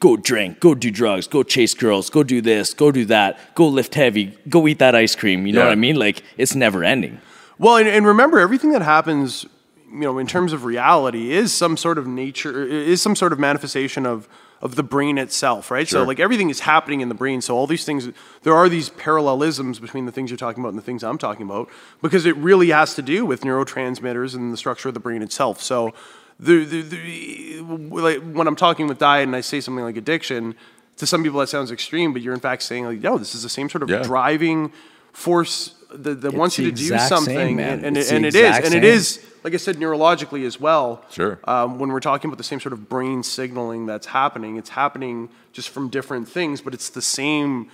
go 0.00 0.16
drink, 0.16 0.60
go 0.60 0.74
do 0.74 0.90
drugs, 0.90 1.26
go 1.26 1.42
chase 1.42 1.74
girls, 1.74 2.10
go 2.10 2.22
do 2.22 2.40
this, 2.40 2.72
go 2.74 2.92
do 2.92 3.04
that, 3.06 3.54
go 3.54 3.66
lift 3.66 3.94
heavy, 3.94 4.36
go 4.48 4.66
eat 4.68 4.78
that 4.78 4.94
ice 4.94 5.14
cream. 5.14 5.46
You 5.46 5.52
know 5.54 5.60
Yeah. 5.60 5.66
what 5.66 5.72
I 5.72 5.76
mean? 5.76 5.96
Like 5.96 6.22
it's 6.36 6.54
never 6.54 6.84
ending. 6.84 7.20
Well, 7.58 7.76
and, 7.76 7.88
and 7.88 8.06
remember, 8.06 8.38
everything 8.38 8.70
that 8.72 8.82
happens, 8.82 9.44
you 9.90 10.00
know, 10.00 10.18
in 10.18 10.26
terms 10.28 10.52
of 10.52 10.64
reality, 10.64 11.32
is 11.32 11.52
some 11.52 11.76
sort 11.76 11.98
of 11.98 12.06
nature, 12.06 12.64
is 12.64 13.02
some 13.02 13.16
sort 13.16 13.32
of 13.32 13.38
manifestation 13.38 14.06
of 14.06 14.28
of 14.60 14.74
the 14.74 14.82
brain 14.82 15.18
itself, 15.18 15.70
right? 15.70 15.86
So, 15.86 16.02
like 16.02 16.18
everything 16.18 16.50
is 16.50 16.58
happening 16.58 17.00
in 17.00 17.08
the 17.08 17.14
brain. 17.14 17.40
So, 17.42 17.56
all 17.56 17.68
these 17.68 17.84
things, 17.84 18.08
there 18.42 18.54
are 18.54 18.68
these 18.68 18.88
parallelisms 18.88 19.78
between 19.78 20.04
the 20.04 20.10
things 20.10 20.30
you're 20.30 20.36
talking 20.36 20.60
about 20.64 20.70
and 20.70 20.78
the 20.78 20.82
things 20.82 21.04
I'm 21.04 21.16
talking 21.16 21.46
about, 21.46 21.68
because 22.02 22.26
it 22.26 22.36
really 22.36 22.70
has 22.70 22.94
to 22.96 23.02
do 23.02 23.24
with 23.24 23.42
neurotransmitters 23.42 24.34
and 24.34 24.52
the 24.52 24.56
structure 24.56 24.88
of 24.88 24.94
the 24.94 25.00
brain 25.00 25.22
itself. 25.22 25.62
So, 25.62 25.94
the, 26.40 26.64
the, 26.64 26.82
the 26.82 27.60
like 27.62 28.20
when 28.32 28.46
I'm 28.46 28.56
talking 28.56 28.86
with 28.86 28.98
diet 28.98 29.24
and 29.26 29.34
I 29.36 29.40
say 29.40 29.60
something 29.60 29.84
like 29.84 29.96
addiction, 29.96 30.54
to 30.96 31.06
some 31.06 31.22
people 31.22 31.40
that 31.40 31.48
sounds 31.48 31.70
extreme, 31.70 32.12
but 32.12 32.22
you're 32.22 32.34
in 32.34 32.40
fact 32.40 32.62
saying 32.62 32.84
like, 32.84 33.00
no, 33.00 33.18
this 33.18 33.34
is 33.34 33.42
the 33.42 33.48
same 33.48 33.68
sort 33.68 33.82
of 33.82 33.90
Yeah. 33.90 34.02
driving 34.02 34.72
force 35.12 35.74
that, 35.92 36.20
that 36.20 36.34
wants 36.34 36.58
you 36.58 36.66
to 36.66 36.70
do 36.72 36.82
exact 36.94 37.08
same, 37.08 37.16
something, 37.18 37.56
man. 37.56 37.78
and, 37.78 37.84
and, 37.86 37.96
It's 37.96 38.08
it, 38.08 38.10
the 38.10 38.16
and 38.16 38.26
it 38.26 38.34
is, 38.34 38.40
exact 38.46 38.66
and 38.66 38.74
it 38.74 38.82
same. 38.82 38.84
is, 38.84 39.26
like 39.42 39.54
I 39.54 39.56
said, 39.56 39.76
neurologically 39.76 40.44
as 40.44 40.60
well. 40.60 41.02
Sure. 41.10 41.38
Um, 41.44 41.78
when 41.78 41.90
we're 41.90 42.00
talking 42.00 42.28
about 42.28 42.36
the 42.38 42.44
same 42.44 42.60
sort 42.60 42.72
of 42.72 42.88
brain 42.88 43.22
signaling 43.22 43.86
that's 43.86 44.06
happening, 44.06 44.56
it's 44.56 44.70
happening 44.70 45.30
just 45.52 45.70
from 45.70 45.88
different 45.88 46.28
things, 46.28 46.60
but 46.60 46.74
it's 46.74 46.90
the 46.90 47.00
same, 47.02 47.70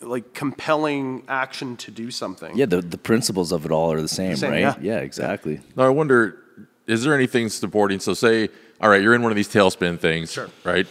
like 0.00 0.34
compelling 0.34 1.22
action 1.28 1.76
to 1.78 1.90
do 1.90 2.10
something. 2.10 2.56
Yeah, 2.56 2.66
the, 2.66 2.80
the 2.82 2.98
principles 2.98 3.52
of 3.52 3.64
it 3.64 3.70
all 3.70 3.92
are 3.92 4.00
the 4.02 4.08
same, 4.08 4.36
Same, 4.36 4.50
right? 4.50 4.60
yeah. 4.60 4.74
Yeah, 4.80 4.98
exactly. 4.98 5.60
Now 5.76 5.84
I 5.84 5.90
wonder, 5.90 6.42
is 6.86 7.02
there 7.04 7.14
anything 7.14 7.48
supporting? 7.48 8.00
So 8.00 8.14
say, 8.14 8.48
all 8.80 8.90
right, 8.90 9.00
you're 9.02 9.14
in 9.14 9.22
one 9.22 9.32
of 9.32 9.36
these 9.36 9.48
tailspin 9.48 9.98
things, 9.98 10.32
Sure. 10.32 10.48
right? 10.64 10.86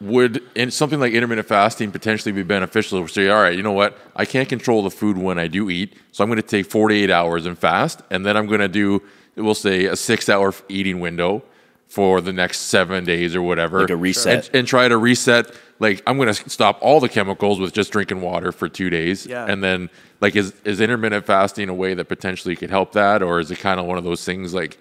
Would 0.00 0.42
in 0.54 0.70
something 0.70 1.00
like 1.00 1.12
intermittent 1.12 1.48
fasting 1.48 1.90
potentially 1.90 2.32
be 2.32 2.42
beneficial? 2.42 3.06
Say, 3.08 3.28
all 3.28 3.40
right, 3.40 3.56
you 3.56 3.62
know 3.62 3.72
what? 3.72 3.96
I 4.14 4.24
can't 4.24 4.48
control 4.48 4.82
the 4.82 4.90
food 4.90 5.16
when 5.16 5.38
I 5.38 5.46
do 5.46 5.70
eat, 5.70 5.94
so 6.12 6.22
I'm 6.22 6.28
going 6.28 6.40
to 6.42 6.46
take 6.46 6.66
48 6.66 7.10
hours 7.10 7.46
and 7.46 7.58
fast, 7.58 8.02
and 8.10 8.26
then 8.26 8.36
I'm 8.36 8.46
going 8.46 8.60
to 8.60 8.68
do, 8.68 9.02
we'll 9.36 9.54
say, 9.54 9.86
a 9.86 9.96
six-hour 9.96 10.52
eating 10.68 11.00
window 11.00 11.42
for 11.88 12.20
the 12.20 12.32
next 12.32 12.60
seven 12.62 13.04
days 13.04 13.36
or 13.36 13.42
whatever, 13.42 13.80
Like 13.82 13.90
a 13.90 13.96
reset. 13.96 14.46
and, 14.48 14.56
and 14.56 14.68
try 14.68 14.88
to 14.88 14.96
reset. 14.96 15.50
Like 15.78 16.02
I'm 16.06 16.16
going 16.16 16.32
to 16.32 16.50
stop 16.50 16.78
all 16.80 17.00
the 17.00 17.08
chemicals 17.08 17.60
with 17.60 17.72
just 17.72 17.92
drinking 17.92 18.20
water 18.20 18.52
for 18.52 18.68
two 18.68 18.90
days, 18.90 19.26
Yeah. 19.26 19.46
and 19.46 19.62
then 19.62 19.90
like 20.20 20.34
is 20.36 20.52
is 20.64 20.80
intermittent 20.80 21.26
fasting 21.26 21.68
a 21.68 21.74
way 21.74 21.94
that 21.94 22.06
potentially 22.06 22.56
could 22.56 22.70
help 22.70 22.92
that, 22.92 23.22
or 23.22 23.38
is 23.40 23.50
it 23.50 23.58
kind 23.58 23.78
of 23.80 23.86
one 23.86 23.98
of 23.98 24.04
those 24.04 24.24
things 24.24 24.54
like, 24.54 24.78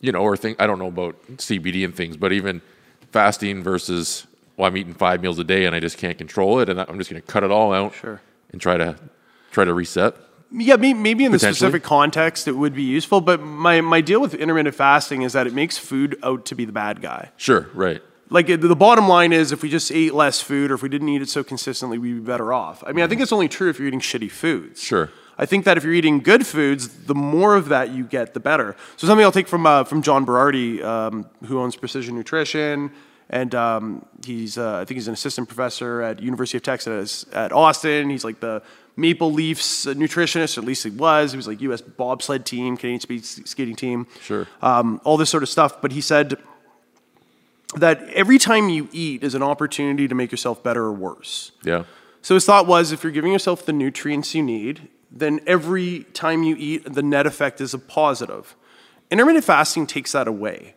you 0.00 0.10
know, 0.12 0.20
or 0.20 0.36
think 0.36 0.60
I 0.60 0.66
don't 0.66 0.78
know 0.78 0.86
about 0.88 1.14
CBD 1.36 1.84
and 1.84 1.94
things, 1.94 2.16
but 2.16 2.32
even 2.32 2.60
fasting 3.12 3.62
versus 3.62 4.26
well, 4.56 4.68
I'm 4.68 4.76
eating 4.76 4.94
five 4.94 5.22
meals 5.22 5.38
a 5.38 5.44
day 5.44 5.64
and 5.64 5.74
I 5.74 5.80
just 5.80 5.96
can't 5.98 6.18
control 6.18 6.60
it, 6.60 6.68
and 6.68 6.80
I'm 6.80 6.98
just 6.98 7.10
going 7.10 7.20
to 7.22 7.26
cut 7.26 7.42
it 7.44 7.50
all 7.50 7.72
out, 7.72 7.94
Sure. 7.94 8.20
and 8.52 8.60
try 8.60 8.76
to 8.76 8.96
try 9.50 9.64
to 9.64 9.72
reset. 9.74 10.14
Yeah, 10.54 10.76
may- 10.76 10.94
maybe 10.94 11.24
in 11.24 11.32
the 11.32 11.38
specific 11.38 11.82
context 11.82 12.46
it 12.46 12.52
would 12.52 12.74
be 12.74 12.82
useful, 12.82 13.20
but 13.20 13.42
my, 13.42 13.80
my 13.80 14.00
deal 14.00 14.20
with 14.20 14.34
intermittent 14.34 14.74
fasting 14.74 15.22
is 15.22 15.32
that 15.32 15.46
it 15.46 15.54
makes 15.54 15.78
food 15.78 16.18
out 16.22 16.44
to 16.46 16.54
be 16.54 16.64
the 16.64 16.72
bad 16.72 17.00
guy. 17.00 17.30
Sure, 17.36 17.68
right. 17.74 18.02
Like 18.28 18.46
the 18.46 18.56
the 18.56 18.76
bottom 18.76 19.08
line 19.08 19.32
is, 19.32 19.52
if 19.52 19.62
we 19.62 19.68
just 19.68 19.92
ate 19.92 20.14
less 20.14 20.40
food, 20.40 20.70
or 20.70 20.74
if 20.74 20.82
we 20.82 20.88
didn't 20.88 21.08
eat 21.10 21.20
it 21.20 21.28
so 21.28 21.44
consistently, 21.44 21.98
we'd 21.98 22.14
be 22.14 22.20
better 22.20 22.52
off. 22.52 22.82
I 22.86 22.92
mean, 22.92 23.04
I 23.04 23.08
think 23.08 23.20
it's 23.20 23.32
only 23.32 23.48
true 23.48 23.68
if 23.68 23.78
you're 23.78 23.88
eating 23.88 24.00
shitty 24.00 24.30
foods. 24.30 24.82
Sure. 24.82 25.10
I 25.36 25.44
think 25.46 25.64
that 25.64 25.76
if 25.76 25.84
you're 25.84 25.92
eating 25.92 26.20
good 26.20 26.46
foods, 26.46 26.88
the 27.06 27.14
more 27.14 27.56
of 27.56 27.68
that 27.68 27.90
you 27.90 28.04
get, 28.04 28.32
the 28.32 28.40
better. 28.40 28.76
So 28.96 29.06
something 29.06 29.24
I'll 29.24 29.32
take 29.32 29.48
from 29.48 29.66
uh, 29.66 29.84
from 29.84 30.00
John 30.02 30.24
Berardi, 30.24 30.82
um, 30.82 31.26
who 31.46 31.60
owns 31.60 31.76
Precision 31.76 32.14
Nutrition, 32.14 32.90
and 33.28 33.54
um, 33.54 34.06
he's 34.24 34.56
uh, 34.56 34.76
I 34.76 34.84
think 34.86 34.96
he's 34.96 35.08
an 35.08 35.14
assistant 35.14 35.48
professor 35.48 36.00
at 36.00 36.22
University 36.22 36.56
of 36.56 36.62
Texas 36.62 37.26
at 37.34 37.52
Austin. 37.52 38.08
He's 38.08 38.24
like 38.24 38.40
the 38.40 38.62
Maple 38.96 39.32
Leafs 39.32 39.86
nutritionist, 39.86 40.56
or 40.58 40.60
at 40.60 40.66
least 40.66 40.84
he 40.84 40.90
was. 40.90 41.32
He 41.32 41.36
was 41.36 41.46
like 41.48 41.60
U.S. 41.62 41.80
bobsled 41.80 42.44
team, 42.44 42.76
Canadian 42.76 43.00
speed 43.00 43.24
skating 43.24 43.74
team, 43.76 44.06
Sure. 44.20 44.46
um, 44.60 45.00
all 45.04 45.16
this 45.16 45.30
sort 45.30 45.42
of 45.42 45.48
stuff. 45.48 45.80
But 45.80 45.92
he 45.92 46.00
said 46.00 46.36
that 47.76 48.02
every 48.10 48.38
time 48.38 48.68
you 48.68 48.88
eat 48.92 49.22
is 49.24 49.34
an 49.34 49.42
opportunity 49.42 50.06
to 50.08 50.14
make 50.14 50.30
yourself 50.30 50.62
better 50.62 50.82
or 50.84 50.92
worse. 50.92 51.52
Yeah, 51.64 51.84
So 52.20 52.34
his 52.34 52.44
thought 52.44 52.66
was 52.66 52.92
if 52.92 53.02
you're 53.02 53.12
giving 53.12 53.32
yourself 53.32 53.64
the 53.64 53.72
nutrients 53.72 54.34
you 54.34 54.42
need, 54.42 54.88
then 55.10 55.40
every 55.46 56.04
time 56.12 56.42
you 56.42 56.54
eat, 56.58 56.92
the 56.92 57.02
net 57.02 57.26
effect 57.26 57.60
is 57.60 57.72
a 57.72 57.78
positive. 57.78 58.54
Intermittent 59.10 59.44
fasting 59.44 59.86
takes 59.86 60.12
that 60.12 60.28
away. 60.28 60.74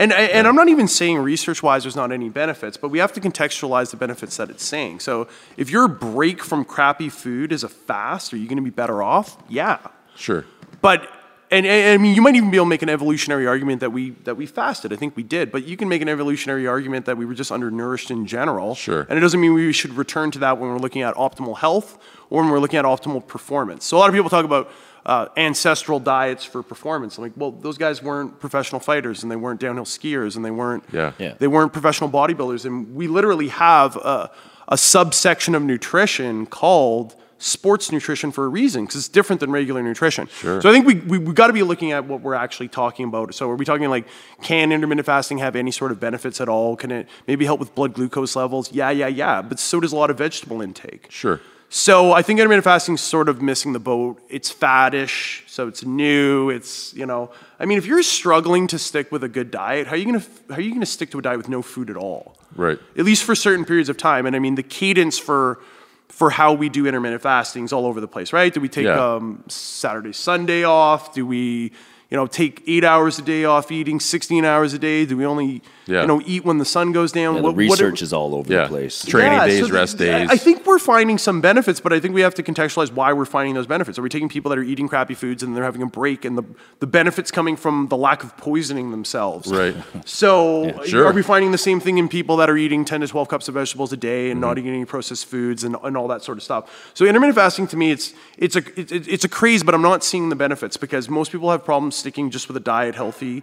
And, 0.00 0.14
I 0.14 0.22
and 0.22 0.48
I'm 0.48 0.56
not 0.56 0.68
even 0.68 0.88
saying 0.88 1.18
research 1.18 1.62
wise 1.62 1.84
there's 1.84 1.94
not 1.94 2.10
any 2.10 2.30
benefits, 2.30 2.78
but 2.78 2.88
we 2.88 2.98
have 3.00 3.12
to 3.12 3.20
contextualize 3.20 3.90
the 3.90 3.98
benefits 3.98 4.38
that 4.38 4.48
it's 4.48 4.64
saying. 4.64 5.00
So 5.00 5.28
if 5.58 5.70
your 5.70 5.88
break 5.88 6.42
from 6.42 6.64
crappy 6.64 7.10
food 7.10 7.52
is 7.52 7.64
a 7.64 7.68
fast, 7.68 8.32
are 8.32 8.38
you 8.38 8.46
going 8.48 8.56
to 8.56 8.62
be 8.62 8.70
better 8.70 9.02
off? 9.02 9.36
Yeah. 9.48 9.78
sure. 10.16 10.46
But 10.80 11.06
and, 11.50 11.66
and 11.66 12.00
I 12.00 12.02
mean, 12.02 12.14
you 12.14 12.22
might 12.22 12.36
even 12.36 12.50
be 12.50 12.56
able 12.56 12.66
to 12.66 12.70
make 12.70 12.82
an 12.82 12.88
evolutionary 12.88 13.46
argument 13.46 13.80
that 13.80 13.90
we 13.90 14.10
that 14.24 14.36
we 14.36 14.46
fasted. 14.46 14.92
I 14.92 14.96
think 14.96 15.16
we 15.16 15.24
did, 15.24 15.50
but 15.50 15.64
you 15.64 15.76
can 15.76 15.88
make 15.88 16.00
an 16.00 16.08
evolutionary 16.08 16.66
argument 16.66 17.06
that 17.06 17.18
we 17.18 17.26
were 17.26 17.34
just 17.34 17.50
undernourished 17.50 18.10
in 18.10 18.24
general. 18.24 18.76
Sure. 18.76 19.04
And 19.08 19.18
it 19.18 19.20
doesn't 19.20 19.40
mean 19.40 19.52
we 19.52 19.72
should 19.72 19.94
return 19.94 20.30
to 20.30 20.38
that 20.38 20.58
when 20.58 20.70
we're 20.70 20.78
looking 20.78 21.02
at 21.02 21.14
optimal 21.16 21.58
health 21.58 21.98
or 22.30 22.42
when 22.42 22.50
we're 22.50 22.60
looking 22.60 22.78
at 22.78 22.84
optimal 22.84 23.26
performance. 23.26 23.84
So 23.84 23.96
a 23.96 23.98
lot 23.98 24.08
of 24.08 24.14
people 24.14 24.30
talk 24.30 24.44
about 24.44 24.70
uh, 25.06 25.26
ancestral 25.36 25.98
diets 25.98 26.44
for 26.44 26.62
performance. 26.62 27.18
I'm 27.18 27.22
like, 27.24 27.32
well, 27.36 27.50
those 27.52 27.78
guys 27.78 28.02
weren't 28.02 28.38
professional 28.40 28.80
fighters, 28.80 29.22
and 29.22 29.30
they 29.30 29.36
weren't 29.36 29.60
downhill 29.60 29.84
skiers, 29.84 30.36
and 30.36 30.44
they 30.44 30.50
weren't 30.50 30.84
Yeah. 30.92 31.12
Yeah. 31.18 31.34
they 31.38 31.48
weren't 31.48 31.72
professional 31.72 32.10
bodybuilders. 32.10 32.64
And 32.64 32.94
we 32.94 33.06
literally 33.08 33.48
have 33.48 33.96
a, 33.96 34.30
a 34.68 34.76
subsection 34.76 35.54
of 35.54 35.62
nutrition 35.62 36.46
called 36.46 37.16
sports 37.42 37.90
nutrition 37.90 38.30
for 38.30 38.44
a 38.44 38.48
reason 38.48 38.84
because 38.84 38.96
it's 38.96 39.08
different 39.08 39.40
than 39.40 39.50
regular 39.50 39.82
nutrition. 39.82 40.26
Sure. 40.26 40.60
So 40.60 40.68
I 40.68 40.72
think 40.74 40.86
we, 40.86 40.96
we, 40.96 41.16
we 41.16 41.32
got 41.32 41.46
to 41.46 41.54
be 41.54 41.62
looking 41.62 41.90
at 41.90 42.04
what 42.04 42.20
we're 42.20 42.34
actually 42.34 42.68
talking 42.68 43.06
about. 43.06 43.34
So 43.34 43.48
are 43.48 43.56
we 43.56 43.64
talking 43.64 43.88
like, 43.88 44.06
can 44.42 44.70
intermittent 44.72 45.06
fasting 45.06 45.38
have 45.38 45.56
any 45.56 45.70
sort 45.70 45.90
of 45.90 45.98
benefits 45.98 46.38
at 46.42 46.50
all? 46.50 46.76
Can 46.76 46.90
it 46.90 47.08
maybe 47.26 47.46
help 47.46 47.58
with 47.58 47.74
blood 47.74 47.94
glucose 47.94 48.36
levels? 48.36 48.70
Yeah, 48.72 48.90
yeah, 48.90 49.06
yeah. 49.06 49.40
But 49.40 49.58
so 49.58 49.80
does 49.80 49.92
a 49.92 49.96
lot 49.96 50.10
of 50.10 50.18
vegetable 50.18 50.60
intake. 50.60 51.06
Sure. 51.08 51.40
So 51.72 52.12
I 52.12 52.22
think 52.22 52.40
intermittent 52.40 52.64
fasting 52.64 52.94
is 52.96 53.00
sort 53.00 53.28
of 53.28 53.40
missing 53.40 53.72
the 53.72 53.78
boat. 53.78 54.20
It's 54.28 54.52
faddish, 54.52 55.48
so 55.48 55.68
it's 55.68 55.84
new. 55.84 56.50
It's 56.50 56.92
you 56.94 57.06
know, 57.06 57.30
I 57.60 57.64
mean, 57.64 57.78
if 57.78 57.86
you're 57.86 58.02
struggling 58.02 58.66
to 58.66 58.78
stick 58.78 59.12
with 59.12 59.22
a 59.22 59.28
good 59.28 59.52
diet, 59.52 59.86
how 59.86 59.92
are 59.94 59.96
you 59.96 60.04
gonna 60.04 60.24
how 60.48 60.56
are 60.56 60.60
you 60.60 60.72
gonna 60.72 60.84
stick 60.84 61.12
to 61.12 61.18
a 61.20 61.22
diet 61.22 61.36
with 61.38 61.48
no 61.48 61.62
food 61.62 61.88
at 61.88 61.96
all? 61.96 62.36
Right. 62.56 62.76
At 62.98 63.04
least 63.04 63.22
for 63.22 63.36
certain 63.36 63.64
periods 63.64 63.88
of 63.88 63.96
time. 63.96 64.26
And 64.26 64.34
I 64.34 64.40
mean, 64.40 64.56
the 64.56 64.64
cadence 64.64 65.16
for 65.16 65.60
for 66.08 66.30
how 66.30 66.52
we 66.52 66.68
do 66.68 66.86
intermittent 66.88 67.22
fasting 67.22 67.64
is 67.66 67.72
all 67.72 67.86
over 67.86 68.00
the 68.00 68.08
place, 68.08 68.32
right? 68.32 68.52
Do 68.52 68.60
we 68.60 68.68
take 68.68 68.86
Yeah. 68.86 69.14
um, 69.14 69.44
Saturday, 69.46 70.12
Sunday 70.12 70.64
off? 70.64 71.14
Do 71.14 71.24
we 71.24 71.70
you 72.10 72.16
know 72.16 72.26
take 72.26 72.64
eight 72.66 72.82
hours 72.82 73.20
a 73.20 73.22
day 73.22 73.44
off 73.44 73.70
eating, 73.70 74.00
sixteen 74.00 74.44
hours 74.44 74.74
a 74.74 74.78
day? 74.80 75.06
Do 75.06 75.16
we 75.16 75.24
only 75.24 75.62
Yeah. 75.90 76.02
you 76.02 76.06
know 76.06 76.22
eat 76.24 76.44
when 76.44 76.58
the 76.58 76.64
sun 76.64 76.92
goes 76.92 77.12
down? 77.12 77.34
Yeah, 77.34 77.40
What- 77.40 77.56
the 77.56 77.68
what 77.68 77.80
are- 77.80 77.84
research 77.86 78.02
is 78.02 78.12
all 78.12 78.34
over 78.34 78.50
Yeah. 78.52 78.62
the 78.62 78.68
place. 78.68 79.04
Training 79.04 79.32
yeah, 79.32 79.46
days, 79.46 79.66
so 79.66 79.72
rest 79.72 79.98
th- 79.98 80.10
days. 80.10 80.28
I 80.30 80.36
think 80.36 80.64
we're 80.66 80.78
finding 80.78 81.18
some 81.18 81.40
benefits, 81.40 81.80
but 81.80 81.92
I 81.92 81.98
think 82.00 82.14
we 82.14 82.20
have 82.20 82.34
to 82.36 82.42
contextualize 82.42 82.92
why 82.92 83.12
we're 83.12 83.24
finding 83.24 83.54
those 83.54 83.66
benefits. 83.66 83.98
Are 83.98 84.02
we 84.02 84.08
taking 84.08 84.28
people 84.28 84.48
that 84.50 84.58
are 84.58 84.62
eating 84.62 84.88
crappy 84.88 85.14
foods 85.14 85.42
and 85.42 85.56
they're 85.56 85.64
having 85.64 85.82
a 85.82 85.86
break, 85.86 86.24
and 86.24 86.38
the, 86.38 86.44
the 86.78 86.86
benefits 86.86 87.30
coming 87.30 87.56
from 87.56 87.88
the 87.88 87.96
lack 87.96 88.22
of 88.24 88.36
poisoning 88.36 88.90
themselves? 88.92 89.50
Right. 89.52 89.74
So, 90.04 90.80
Sure. 90.86 91.06
are 91.06 91.12
we 91.12 91.22
finding 91.22 91.50
the 91.52 91.58
same 91.58 91.80
thing 91.80 91.98
in 91.98 92.08
people 92.08 92.36
that 92.38 92.48
are 92.48 92.56
eating 92.56 92.84
10 92.84 93.00
to 93.00 93.08
12 93.08 93.28
cups 93.28 93.48
of 93.48 93.54
vegetables 93.54 93.92
a 93.92 93.96
day 93.96 94.30
and 94.30 94.40
not 94.40 94.50
Mm-hmm. 94.56 94.58
eating 94.60 94.74
any 94.74 94.84
processed 94.84 95.26
foods 95.26 95.64
and, 95.64 95.76
and 95.82 95.96
all 95.96 96.08
that 96.08 96.22
sort 96.22 96.38
of 96.38 96.44
stuff? 96.44 96.90
So, 96.94 97.04
intermittent 97.04 97.36
fasting 97.36 97.66
to 97.68 97.76
me, 97.76 97.90
it's, 97.90 98.12
it's, 98.38 98.56
a, 98.56 98.62
it, 98.78 98.92
it- 98.92 99.08
it's 99.08 99.24
a 99.24 99.28
craze, 99.28 99.62
but 99.62 99.74
I'm 99.74 99.82
not 99.82 100.04
seeing 100.04 100.28
the 100.28 100.36
benefits 100.36 100.76
because 100.76 101.08
most 101.08 101.32
people 101.32 101.50
have 101.50 101.64
problems 101.64 101.96
sticking 101.96 102.30
just 102.30 102.48
with 102.48 102.56
a 102.56 102.60
diet 102.60 102.94
healthy. 102.94 103.42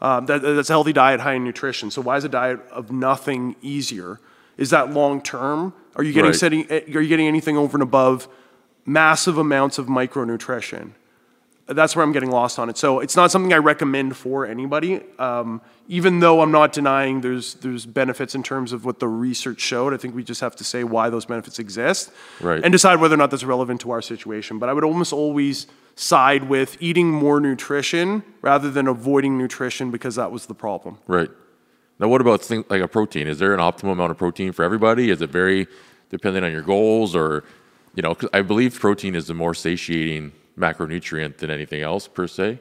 Um, 0.00 0.26
that, 0.26 0.42
that's 0.42 0.68
a 0.70 0.72
healthy 0.72 0.92
diet 0.92 1.20
high 1.20 1.34
in 1.34 1.44
nutrition. 1.44 1.90
So, 1.90 2.02
why 2.02 2.16
is 2.16 2.24
a 2.24 2.28
diet 2.28 2.60
of 2.70 2.92
nothing 2.92 3.56
easier? 3.62 4.20
Is 4.58 4.70
that 4.70 4.92
long 4.92 5.20
term? 5.22 5.72
Are 5.96 6.02
you 6.02 6.12
getting 6.12 6.30
Right. 6.30 6.38
setting, 6.38 6.66
eh, 6.70 6.80
are 6.94 7.00
you 7.00 7.08
getting 7.08 7.26
anything 7.28 7.56
over 7.56 7.76
and 7.76 7.82
above 7.82 8.28
massive 8.84 9.38
amounts 9.38 9.78
of 9.78 9.86
micronutrition? 9.86 10.90
that's 11.68 11.96
where 11.96 12.04
I'm 12.04 12.12
getting 12.12 12.30
lost 12.30 12.60
on 12.60 12.70
it. 12.70 12.78
So 12.78 13.00
it's 13.00 13.16
not 13.16 13.32
something 13.32 13.52
I 13.52 13.56
recommend 13.56 14.16
for 14.16 14.46
anybody. 14.46 15.00
Um, 15.18 15.60
even 15.88 16.20
though 16.20 16.40
I'm 16.40 16.52
not 16.52 16.72
denying 16.72 17.22
there's 17.22 17.54
there's 17.54 17.84
benefits 17.86 18.36
in 18.36 18.44
terms 18.44 18.72
of 18.72 18.84
what 18.84 19.00
the 19.00 19.08
research 19.08 19.58
showed, 19.60 19.92
I 19.92 19.96
think 19.96 20.14
we 20.14 20.22
just 20.22 20.40
have 20.42 20.54
to 20.56 20.62
say 20.64 20.84
why 20.84 21.10
those 21.10 21.24
benefits 21.24 21.58
exist, 21.58 22.12
Right. 22.40 22.62
and 22.62 22.70
decide 22.70 23.00
whether 23.00 23.14
or 23.14 23.18
not 23.18 23.32
that's 23.32 23.42
relevant 23.42 23.80
to 23.80 23.90
our 23.90 24.00
situation. 24.00 24.60
But 24.60 24.68
I 24.68 24.72
would 24.74 24.84
almost 24.84 25.12
always 25.12 25.66
side 25.96 26.44
with 26.44 26.76
eating 26.80 27.10
more 27.10 27.40
nutrition 27.40 28.22
rather 28.42 28.70
than 28.70 28.86
avoiding 28.86 29.36
nutrition 29.36 29.90
because 29.90 30.14
that 30.14 30.30
was 30.30 30.46
the 30.46 30.54
problem. 30.54 30.98
Right. 31.08 31.30
Now, 31.98 32.08
what 32.08 32.20
about 32.20 32.42
things 32.42 32.64
like 32.68 32.82
a 32.82 32.88
protein? 32.88 33.26
Is 33.26 33.38
there 33.38 33.54
an 33.54 33.60
optimal 33.60 33.92
amount 33.92 34.10
of 34.10 34.18
protein 34.18 34.52
for 34.52 34.62
everybody? 34.62 35.10
Is 35.10 35.22
it 35.22 35.30
very 35.30 35.66
dependent 36.10 36.44
on 36.44 36.52
your 36.52 36.62
goals, 36.62 37.16
or 37.16 37.42
you 37.94 38.02
know? 38.02 38.14
I 38.34 38.42
believe 38.42 38.78
protein 38.78 39.14
is 39.14 39.26
the 39.26 39.34
more 39.34 39.54
satiating 39.54 40.32
macronutrient 40.58 41.38
than 41.38 41.50
anything 41.50 41.80
else 41.80 42.06
per 42.06 42.26
se. 42.26 42.60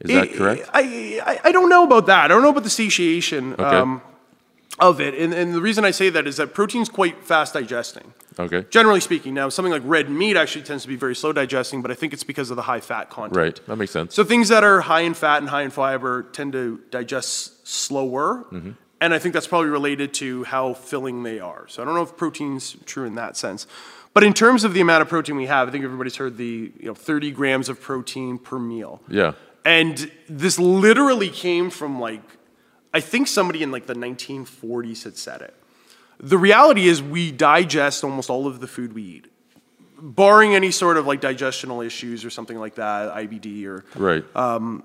Is 0.00 0.10
that 0.10 0.24
I- 0.24 0.36
correct? 0.36 0.68
I, 0.74 1.20
I 1.24 1.48
I 1.48 1.52
don't 1.52 1.70
know 1.70 1.84
about 1.84 2.04
that. 2.06 2.26
I 2.26 2.28
don't 2.28 2.42
know 2.42 2.50
about 2.50 2.64
the 2.64 2.70
satiation. 2.70 3.54
Okay. 3.54 3.64
Um, 3.64 4.02
of 4.78 5.00
it. 5.00 5.14
And, 5.14 5.34
and 5.34 5.54
the 5.54 5.60
reason 5.60 5.84
I 5.84 5.90
say 5.90 6.08
that 6.10 6.26
is 6.26 6.36
that 6.38 6.54
protein's 6.54 6.88
quite 6.88 7.24
fast 7.24 7.52
digesting. 7.54 8.14
Okay. 8.38 8.64
Generally 8.70 9.00
speaking, 9.00 9.34
now 9.34 9.48
something 9.48 9.72
like 9.72 9.82
red 9.84 10.10
meat 10.10 10.36
actually 10.36 10.64
tends 10.64 10.82
to 10.84 10.88
be 10.88 10.96
very 10.96 11.14
slow 11.14 11.32
digesting, 11.32 11.82
but 11.82 11.90
I 11.90 11.94
think 11.94 12.12
it's 12.12 12.24
because 12.24 12.50
of 12.50 12.56
the 12.56 12.62
high 12.62 12.80
fat 12.80 13.10
content. 13.10 13.36
Right. 13.36 13.66
That 13.66 13.76
makes 13.76 13.92
sense. 13.92 14.14
So 14.14 14.24
things 14.24 14.48
that 14.48 14.64
are 14.64 14.80
high 14.82 15.00
in 15.00 15.14
fat 15.14 15.38
and 15.38 15.48
high 15.48 15.62
in 15.62 15.70
fiber 15.70 16.22
tend 16.22 16.52
to 16.52 16.80
digest 16.90 17.66
slower. 17.66 18.44
Mm-hmm. 18.50 18.70
And 19.00 19.12
I 19.12 19.18
think 19.18 19.34
that's 19.34 19.48
probably 19.48 19.70
related 19.70 20.14
to 20.14 20.44
how 20.44 20.74
filling 20.74 21.24
they 21.24 21.40
are. 21.40 21.66
So 21.68 21.82
I 21.82 21.84
don't 21.84 21.94
know 21.94 22.02
if 22.02 22.16
protein's 22.16 22.76
true 22.84 23.04
in 23.04 23.16
that 23.16 23.36
sense. 23.36 23.66
But 24.14 24.22
in 24.22 24.32
terms 24.34 24.62
of 24.62 24.74
the 24.74 24.80
amount 24.80 25.02
of 25.02 25.08
protein 25.08 25.36
we 25.36 25.46
have, 25.46 25.68
I 25.68 25.70
think 25.72 25.84
everybody's 25.84 26.16
heard 26.16 26.36
the 26.36 26.72
you 26.78 26.86
know 26.86 26.94
30 26.94 27.32
grams 27.32 27.68
of 27.68 27.80
protein 27.80 28.38
per 28.38 28.58
meal. 28.58 29.00
yeah. 29.08 29.32
And 29.64 30.10
this 30.28 30.58
literally 30.58 31.28
came 31.30 31.70
from 31.70 32.00
like, 32.00 32.22
I 32.92 32.98
think 33.00 33.28
somebody 33.28 33.62
in 33.62 33.70
like 33.70 33.86
the 33.86 33.94
1940s 33.94 35.04
had 35.04 35.16
said 35.16 35.40
it. 35.40 35.54
The 36.22 36.38
reality 36.38 36.86
is 36.86 37.02
we 37.02 37.32
digest 37.32 38.04
almost 38.04 38.30
all 38.30 38.46
of 38.46 38.60
the 38.60 38.68
food 38.68 38.92
we 38.92 39.02
eat, 39.02 39.26
barring 40.00 40.54
any 40.54 40.70
sort 40.70 40.96
of 40.96 41.06
like 41.06 41.20
digestional 41.20 41.84
issues 41.84 42.24
or 42.24 42.30
something 42.30 42.58
like 42.58 42.76
that, 42.76 43.12
IBD 43.14 43.66
or 43.66 43.84
Right. 43.96 44.24
um, 44.36 44.84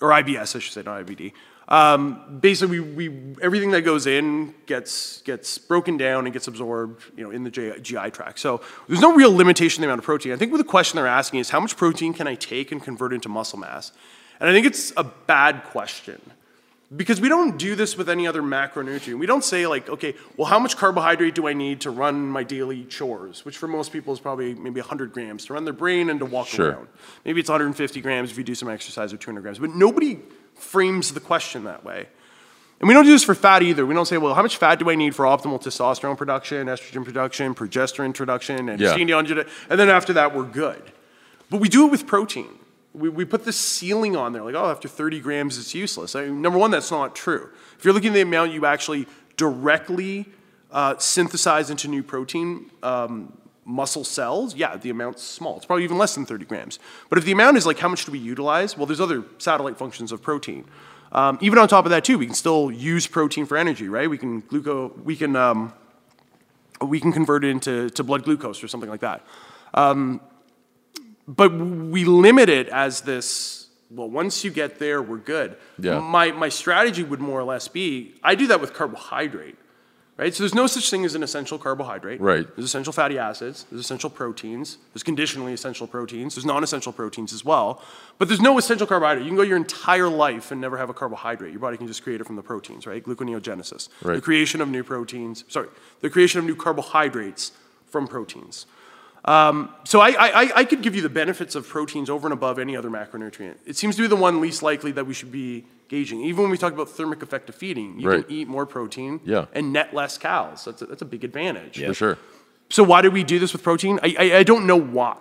or 0.00 0.10
IBS, 0.10 0.56
I 0.56 0.58
should 0.58 0.72
say, 0.72 0.82
not 0.82 1.06
IBD. 1.06 1.32
Um, 1.68 2.38
basically, 2.40 2.80
we, 2.80 3.08
we 3.08 3.36
everything 3.42 3.72
that 3.72 3.82
goes 3.82 4.06
in 4.06 4.54
gets 4.66 5.20
gets 5.22 5.58
broken 5.58 5.98
down 5.98 6.24
and 6.24 6.32
gets 6.32 6.48
absorbed, 6.48 7.02
you 7.14 7.22
know, 7.22 7.30
in 7.30 7.44
the 7.44 7.50
GI 7.50 8.10
tract. 8.10 8.38
So 8.38 8.62
there's 8.88 9.02
no 9.02 9.14
real 9.14 9.32
limitation 9.36 9.82
in 9.82 9.86
the 9.86 9.92
amount 9.92 9.98
of 10.00 10.06
protein. 10.06 10.32
I 10.32 10.36
think 10.36 10.50
what 10.50 10.58
the 10.58 10.64
question 10.64 10.96
they're 10.96 11.06
asking 11.06 11.40
is 11.40 11.50
how 11.50 11.60
much 11.60 11.76
protein 11.76 12.14
can 12.14 12.26
I 12.26 12.36
take 12.36 12.72
and 12.72 12.82
convert 12.82 13.12
into 13.12 13.28
muscle 13.28 13.58
mass? 13.58 13.92
And 14.40 14.48
I 14.48 14.52
think 14.52 14.66
it's 14.66 14.94
a 14.96 15.04
bad 15.04 15.64
question 15.64 16.20
because 16.96 17.20
we 17.20 17.28
don't 17.28 17.58
do 17.58 17.74
this 17.74 17.96
with 17.98 18.08
any 18.08 18.26
other 18.26 18.40
macronutrient. 18.42 19.18
We 19.18 19.26
don't 19.26 19.44
say 19.44 19.66
like, 19.66 19.88
okay, 19.88 20.14
well, 20.36 20.46
how 20.46 20.58
much 20.58 20.76
carbohydrate 20.76 21.34
do 21.34 21.46
I 21.46 21.52
need 21.52 21.82
to 21.82 21.90
run 21.90 22.26
my 22.28 22.42
daily 22.44 22.84
chores? 22.84 23.44
Which 23.44 23.58
for 23.58 23.68
most 23.68 23.92
people 23.92 24.12
is 24.14 24.20
probably 24.20 24.54
maybe 24.54 24.80
100 24.80 25.12
grams 25.12 25.44
to 25.46 25.52
run 25.54 25.64
their 25.64 25.74
brain 25.74 26.08
and 26.08 26.18
to 26.20 26.26
walk 26.26 26.46
Sure. 26.46 26.70
around. 26.70 26.88
Maybe 27.26 27.40
it's 27.40 27.50
150 27.50 28.00
grams 28.00 28.30
if 28.30 28.38
you 28.38 28.44
do 28.44 28.54
some 28.54 28.70
exercise 28.70 29.12
or 29.12 29.18
200 29.18 29.42
grams. 29.42 29.58
But 29.58 29.70
nobody 29.74 30.18
frames 30.54 31.12
the 31.12 31.20
question 31.20 31.64
that 31.64 31.84
way. 31.84 32.08
And 32.80 32.86
we 32.88 32.94
don't 32.94 33.04
do 33.04 33.10
this 33.10 33.24
for 33.24 33.34
fat 33.34 33.62
either. 33.62 33.84
We 33.84 33.92
don't 33.92 34.06
say, 34.06 34.18
well, 34.18 34.34
how 34.34 34.42
much 34.42 34.56
fat 34.56 34.78
do 34.78 34.88
I 34.88 34.94
need 34.94 35.14
for 35.14 35.24
optimal 35.24 35.60
testosterone 35.60 36.16
production, 36.16 36.68
estrogen 36.68 37.04
production, 37.04 37.54
progesterone 37.54 38.14
production, 38.14 38.68
and 38.68 38.80
Yeah. 38.80 38.94
and 38.94 39.78
then 39.80 39.88
after 39.90 40.12
that, 40.14 40.34
we're 40.34 40.44
good. 40.44 40.82
But 41.50 41.60
we 41.60 41.68
do 41.68 41.86
it 41.86 41.90
with 41.90 42.06
protein. 42.06 42.48
We, 42.98 43.08
we 43.08 43.24
put 43.24 43.44
this 43.44 43.56
ceiling 43.56 44.16
on 44.16 44.32
there, 44.32 44.42
like, 44.42 44.54
oh, 44.54 44.70
after 44.70 44.88
30 44.88 45.20
grams, 45.20 45.58
it's 45.58 45.74
useless. 45.74 46.14
I 46.16 46.24
mean, 46.24 46.42
number 46.42 46.58
one, 46.58 46.70
that's 46.70 46.90
not 46.90 47.14
true. 47.14 47.50
If 47.78 47.84
you're 47.84 47.94
looking 47.94 48.10
at 48.10 48.14
the 48.14 48.22
amount 48.22 48.52
you 48.52 48.66
actually 48.66 49.06
directly 49.36 50.26
uh, 50.70 50.96
synthesize 50.98 51.70
into 51.70 51.88
new 51.88 52.02
protein 52.02 52.70
um, 52.82 53.32
muscle 53.64 54.04
cells, 54.04 54.54
yeah, 54.54 54.76
the 54.76 54.90
amount's 54.90 55.22
small. 55.22 55.56
It's 55.56 55.66
probably 55.66 55.84
even 55.84 55.98
less 55.98 56.14
than 56.14 56.26
30 56.26 56.44
grams. 56.46 56.78
But 57.08 57.18
if 57.18 57.24
the 57.24 57.32
amount 57.32 57.56
is 57.56 57.66
like, 57.66 57.78
how 57.78 57.88
much 57.88 58.04
do 58.04 58.12
we 58.12 58.18
utilize? 58.18 58.76
Well, 58.76 58.86
there's 58.86 59.00
other 59.00 59.24
satellite 59.38 59.76
functions 59.76 60.10
of 60.10 60.22
protein. 60.22 60.64
Um, 61.12 61.38
even 61.40 61.58
on 61.58 61.68
top 61.68 61.84
of 61.86 61.90
that, 61.90 62.04
too, 62.04 62.18
we 62.18 62.26
can 62.26 62.34
still 62.34 62.70
use 62.70 63.06
protein 63.06 63.46
for 63.46 63.56
energy, 63.56 63.88
right? 63.88 64.08
We 64.10 64.18
can 64.18 64.42
gluco, 64.42 65.02
we 65.02 65.16
can, 65.16 65.36
um, 65.36 65.72
we 66.80 67.00
can 67.00 67.12
convert 67.12 67.44
it 67.44 67.48
into 67.48 67.90
to 67.90 68.04
blood 68.04 68.24
glucose 68.24 68.62
or 68.62 68.68
something 68.68 68.90
like 68.90 69.00
that. 69.00 69.24
Um, 69.74 70.20
but 71.28 71.52
we 71.52 72.04
limit 72.04 72.48
it 72.48 72.68
as 72.68 73.02
this 73.02 73.68
well 73.90 74.08
once 74.08 74.44
you 74.44 74.50
get 74.50 74.78
there 74.78 75.00
we're 75.02 75.18
good. 75.18 75.56
Yeah. 75.78 76.00
my, 76.00 76.32
my 76.32 76.48
strategy 76.48 77.04
would 77.04 77.20
more 77.20 77.38
or 77.38 77.44
less 77.44 77.68
be 77.68 78.14
i 78.24 78.34
do 78.34 78.46
that 78.48 78.60
with 78.60 78.72
carbohydrate 78.74 79.56
right? 80.16 80.34
So 80.34 80.42
there's 80.42 80.54
no 80.54 80.66
such 80.66 80.90
thing 80.90 81.04
as 81.04 81.14
an 81.14 81.22
essential 81.22 81.58
carbohydrate. 81.58 82.20
Right. 82.20 82.44
there's 82.56 82.64
essential 82.66 82.92
fatty 82.92 83.18
acids 83.18 83.66
there's 83.70 83.80
essential 83.80 84.10
proteins 84.10 84.78
there's 84.92 85.04
conditionally 85.04 85.52
essential 85.52 85.86
proteins 85.86 86.34
there's 86.34 86.44
non-essential 86.44 86.92
proteins 86.92 87.32
as 87.32 87.44
well 87.44 87.82
but 88.18 88.26
there's 88.28 88.40
no 88.40 88.58
essential 88.58 88.86
carbohydrate. 88.86 89.24
You 89.24 89.30
can 89.30 89.36
go 89.36 89.42
your 89.42 89.56
entire 89.56 90.08
life 90.08 90.50
and 90.50 90.60
never 90.60 90.76
have 90.76 90.90
a 90.90 90.94
carbohydrate. 90.94 91.52
Your 91.52 91.60
body 91.60 91.76
can 91.76 91.86
just 91.86 92.02
create 92.02 92.20
it 92.20 92.26
from 92.26 92.36
the 92.36 92.42
proteins 92.42 92.86
right? 92.86 93.02
Gluconeogenesis. 93.02 93.88
Right. 94.02 94.16
the 94.16 94.20
creation 94.20 94.60
of 94.60 94.68
new 94.68 94.82
proteins 94.82 95.44
sorry 95.48 95.68
the 96.00 96.10
creation 96.10 96.40
of 96.40 96.44
new 96.44 96.56
carbohydrates 96.56 97.52
from 97.86 98.06
proteins 98.08 98.66
Um, 99.24 99.74
so 99.84 100.00
I, 100.00 100.10
I, 100.10 100.50
I 100.56 100.64
could 100.64 100.80
give 100.82 100.94
you 100.94 101.02
the 101.02 101.08
benefits 101.08 101.54
of 101.54 101.68
proteins 101.68 102.08
over 102.08 102.26
and 102.26 102.32
above 102.32 102.58
any 102.58 102.76
other 102.76 102.88
macronutrient. 102.90 103.56
It 103.66 103.76
seems 103.76 103.96
to 103.96 104.02
be 104.02 104.08
the 104.08 104.16
one 104.16 104.40
least 104.40 104.62
likely 104.62 104.92
that 104.92 105.06
we 105.06 105.12
should 105.14 105.32
be 105.32 105.66
gauging. 105.88 106.20
Even 106.22 106.42
when 106.42 106.50
we 106.50 106.58
talk 106.58 106.72
about 106.72 106.88
thermic 106.90 107.22
effect 107.22 107.48
of 107.48 107.54
feeding, 107.54 107.98
you 107.98 108.08
Right. 108.08 108.26
can 108.26 108.34
eat 108.34 108.48
more 108.48 108.64
protein 108.66 109.20
Yeah. 109.24 109.46
and 109.52 109.72
net 109.72 109.92
less 109.94 110.18
calories. 110.18 110.64
That's 110.64 110.82
a, 110.82 110.86
that's 110.86 111.02
a 111.02 111.06
big 111.06 111.24
advantage. 111.24 111.84
For 111.84 111.94
sure. 111.94 112.18
So 112.70 112.82
why 112.84 113.02
do 113.02 113.10
we 113.10 113.24
do 113.24 113.38
this 113.38 113.52
with 113.52 113.62
protein? 113.62 113.98
I, 114.02 114.14
I, 114.18 114.36
I 114.38 114.42
don't 114.42 114.66
know 114.66 114.76
why. 114.80 115.16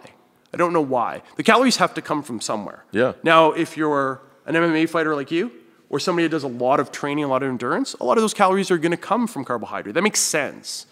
I 0.54 0.58
don't 0.58 0.74
know 0.74 0.82
why. 0.82 1.22
The 1.38 1.44
calories 1.44 1.78
have 1.78 1.94
to 1.96 2.02
come 2.02 2.22
from 2.24 2.40
somewhere. 2.42 2.84
Yeah. 2.92 3.14
Now, 3.24 3.52
if 3.52 3.76
you're 3.78 4.22
an 4.46 4.56
MMA 4.56 4.88
fighter 4.90 5.16
like 5.16 5.32
you, 5.32 5.52
or 5.90 6.00
somebody 6.00 6.26
that 6.28 6.32
does 6.32 6.44
a 6.44 6.48
lot 6.50 6.82
of 6.82 6.92
training, 6.92 7.24
a 7.24 7.28
lot 7.30 7.44
of 7.44 7.50
endurance, 7.50 7.94
a 7.96 8.04
lot 8.04 8.18
of 8.18 8.22
those 8.22 8.34
calories 8.34 8.70
are 8.70 8.78
going 8.78 8.92
to 8.92 8.98
come 8.98 9.26
from 9.28 9.46
carbohydrate. 9.46 9.96
That 9.96 10.02
makes 10.02 10.20
sense. 10.20 10.86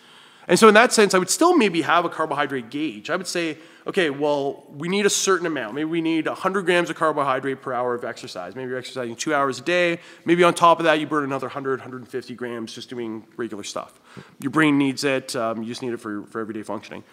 And 0.47 0.59
so, 0.59 0.67
in 0.67 0.75
that 0.75 0.93
sense, 0.93 1.13
I 1.13 1.17
would 1.17 1.29
still 1.29 1.57
maybe 1.57 1.81
have 1.81 2.05
a 2.05 2.09
carbohydrate 2.09 2.69
gauge. 2.69 3.09
I 3.09 3.15
would 3.15 3.27
say, 3.27 3.57
okay, 3.87 4.11
well, 4.11 4.63
we 4.69 4.87
need 4.87 5.05
a 5.05 5.09
certain 5.09 5.47
amount. 5.47 5.73
Maybe 5.73 5.85
we 5.85 6.01
need 6.01 6.27
100 6.27 6.65
grams 6.65 6.89
of 6.89 6.95
carbohydrate 6.95 7.61
per 7.61 7.73
hour 7.73 7.95
of 7.95 8.03
exercise. 8.03 8.55
Maybe 8.55 8.69
you're 8.69 8.77
exercising 8.77 9.15
two 9.15 9.33
hours 9.33 9.59
a 9.59 9.63
day. 9.63 9.99
Maybe 10.23 10.43
on 10.43 10.53
top 10.53 10.79
of 10.79 10.83
that, 10.83 10.99
you 10.99 11.07
burn 11.07 11.23
another 11.23 11.47
100, 11.47 11.79
150 11.79 12.35
grams 12.35 12.73
just 12.73 12.89
doing 12.89 13.25
regular 13.37 13.63
stuff. 13.63 13.99
Your 14.39 14.51
brain 14.51 14.77
needs 14.77 15.03
it. 15.03 15.35
Um, 15.35 15.63
you 15.63 15.67
just 15.67 15.81
need 15.81 15.93
it 15.93 15.97
for, 15.97 16.23
for 16.27 16.39
everyday 16.41 16.61
functioning. 16.61 17.03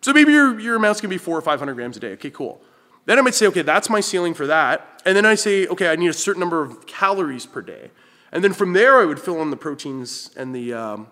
So 0.00 0.14
maybe 0.14 0.32
your, 0.32 0.58
your 0.58 0.76
amount's 0.76 1.02
gonna 1.02 1.10
be 1.10 1.18
four 1.18 1.36
or 1.36 1.42
500 1.42 1.74
grams 1.74 1.98
a 1.98 2.00
day. 2.00 2.12
Okay, 2.12 2.30
cool. 2.30 2.62
Then 3.04 3.18
I 3.18 3.22
might 3.22 3.34
say, 3.34 3.46
okay, 3.48 3.62
that's 3.62 3.90
my 3.90 4.00
ceiling 4.00 4.32
for 4.32 4.46
that. 4.46 5.02
And 5.04 5.16
then 5.16 5.26
I 5.26 5.34
say, 5.34 5.66
okay, 5.66 5.90
I 5.90 5.96
need 5.96 6.08
a 6.08 6.14
certain 6.14 6.40
number 6.40 6.62
of 6.62 6.86
calories 6.86 7.44
per 7.44 7.60
day. 7.60 7.90
And 8.32 8.44
then 8.44 8.52
from 8.52 8.72
there, 8.72 8.98
I 8.98 9.04
would 9.04 9.20
fill 9.20 9.42
in 9.42 9.50
the 9.50 9.56
proteins 9.56 10.30
and 10.36 10.54
the, 10.54 10.72
um, 10.72 11.08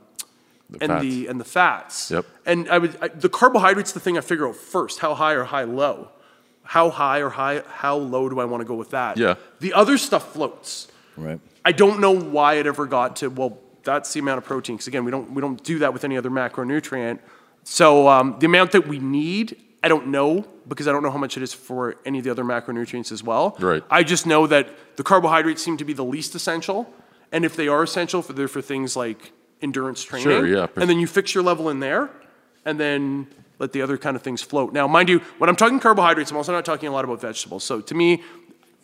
and 0.81 0.91
fats. 0.91 1.03
the 1.03 1.27
and 1.27 1.41
the 1.41 1.45
fats. 1.45 2.11
Yep. 2.11 2.27
And 2.47 2.69
I 2.69 2.79
would 2.79 2.97
I, 3.01 3.09
the 3.09 3.29
carbohydrates 3.29 3.93
the 3.93 4.01
thing 4.01 4.19
I 4.19 4.21
figure 4.21 4.49
out 4.49 4.57
first. 4.57 4.99
How 4.99 5.15
high 5.15 5.33
or 5.33 5.45
high 5.45 5.65
low? 5.65 6.11
How 6.63 6.91
high 6.91 7.21
or 7.21 7.31
high 7.31 7.63
how 7.67 7.97
low 7.97 8.29
do 8.29 8.41
I 8.41 8.45
want 8.45 8.61
to 8.61 8.67
go 8.67 8.75
with 8.75 8.91
that? 8.91 9.17
Yeah. 9.17 9.37
The 9.61 9.73
other 9.73 9.97
stuff 9.99 10.33
floats. 10.33 10.89
Right. 11.17 11.41
I 11.65 11.73
don't 11.73 12.01
know 12.01 12.13
why 12.13 12.55
it 12.55 12.67
ever 12.67 12.87
got 12.87 13.17
to 13.17 13.29
well. 13.29 13.59
That's 13.85 14.13
the 14.13 14.21
amount 14.21 14.39
of 14.39 14.45
protein. 14.45 14.77
Because 14.77 14.89
again, 14.89 15.05
we 15.05 15.11
don't 15.11 15.33
we 15.33 15.41
don't 15.41 15.63
do 15.65 15.79
that 15.79 15.93
with 15.93 16.05
any 16.05 16.19
other 16.19 16.31
macronutrient. 16.31 17.21
So 17.65 18.09
um, 18.09 18.37
the 18.39 18.47
amount 18.47 18.73
that 18.73 18.87
we 18.87 18.99
need, 18.99 19.57
I 19.83 19.89
don't 19.89 20.09
know 20.09 20.47
because 20.67 20.87
I 20.87 20.93
don't 20.93 21.03
know 21.03 21.11
how 21.11 21.19
much 21.19 21.37
it 21.37 21.43
is 21.43 21.55
for 21.55 21.97
any 22.05 22.19
of 22.19 22.25
the 22.25 22.31
other 22.31 22.45
macronutrients 22.45 23.11
as 23.11 23.23
well. 23.23 23.57
Right. 23.59 23.83
I 23.91 24.03
just 24.03 24.27
know 24.27 24.47
that 24.47 24.69
the 24.97 25.03
carbohydrates 25.03 25.63
seem 25.63 25.79
to 25.79 25.85
be 25.85 25.95
the 25.95 26.05
least 26.05 26.35
essential, 26.35 26.93
and 27.33 27.45
if 27.45 27.57
they 27.57 27.69
are 27.69 27.83
essential, 27.83 28.21
for 28.21 28.35
they're 28.35 28.49
for 28.49 28.61
things 28.61 28.95
like 28.97 29.33
endurance 29.63 30.03
training. 30.05 30.25
Sure, 30.25 30.47
yeah. 30.47 30.67
And 30.77 30.89
then 30.89 30.99
you 30.99 31.07
fix 31.07 31.35
your 31.35 31.43
level 31.45 31.69
in 31.69 31.81
there, 31.81 32.11
and 32.65 32.79
then 32.79 33.27
let 33.59 33.73
the 33.73 33.83
other 33.83 33.99
kind 33.99 34.15
of 34.17 34.23
things 34.23 34.41
float. 34.43 34.73
Now, 34.73 34.87
mind 34.87 35.09
you, 35.09 35.19
when 35.39 35.51
I'm 35.51 35.57
talking 35.57 35.81
carbohydrates, 35.81 36.31
I'm 36.31 36.37
also 36.37 36.53
not 36.53 36.65
talking 36.65 36.89
a 36.89 36.93
lot 36.93 37.05
about 37.05 37.21
vegetables. 37.21 37.65
So 37.65 37.81
to 37.81 37.95
me, 37.95 38.23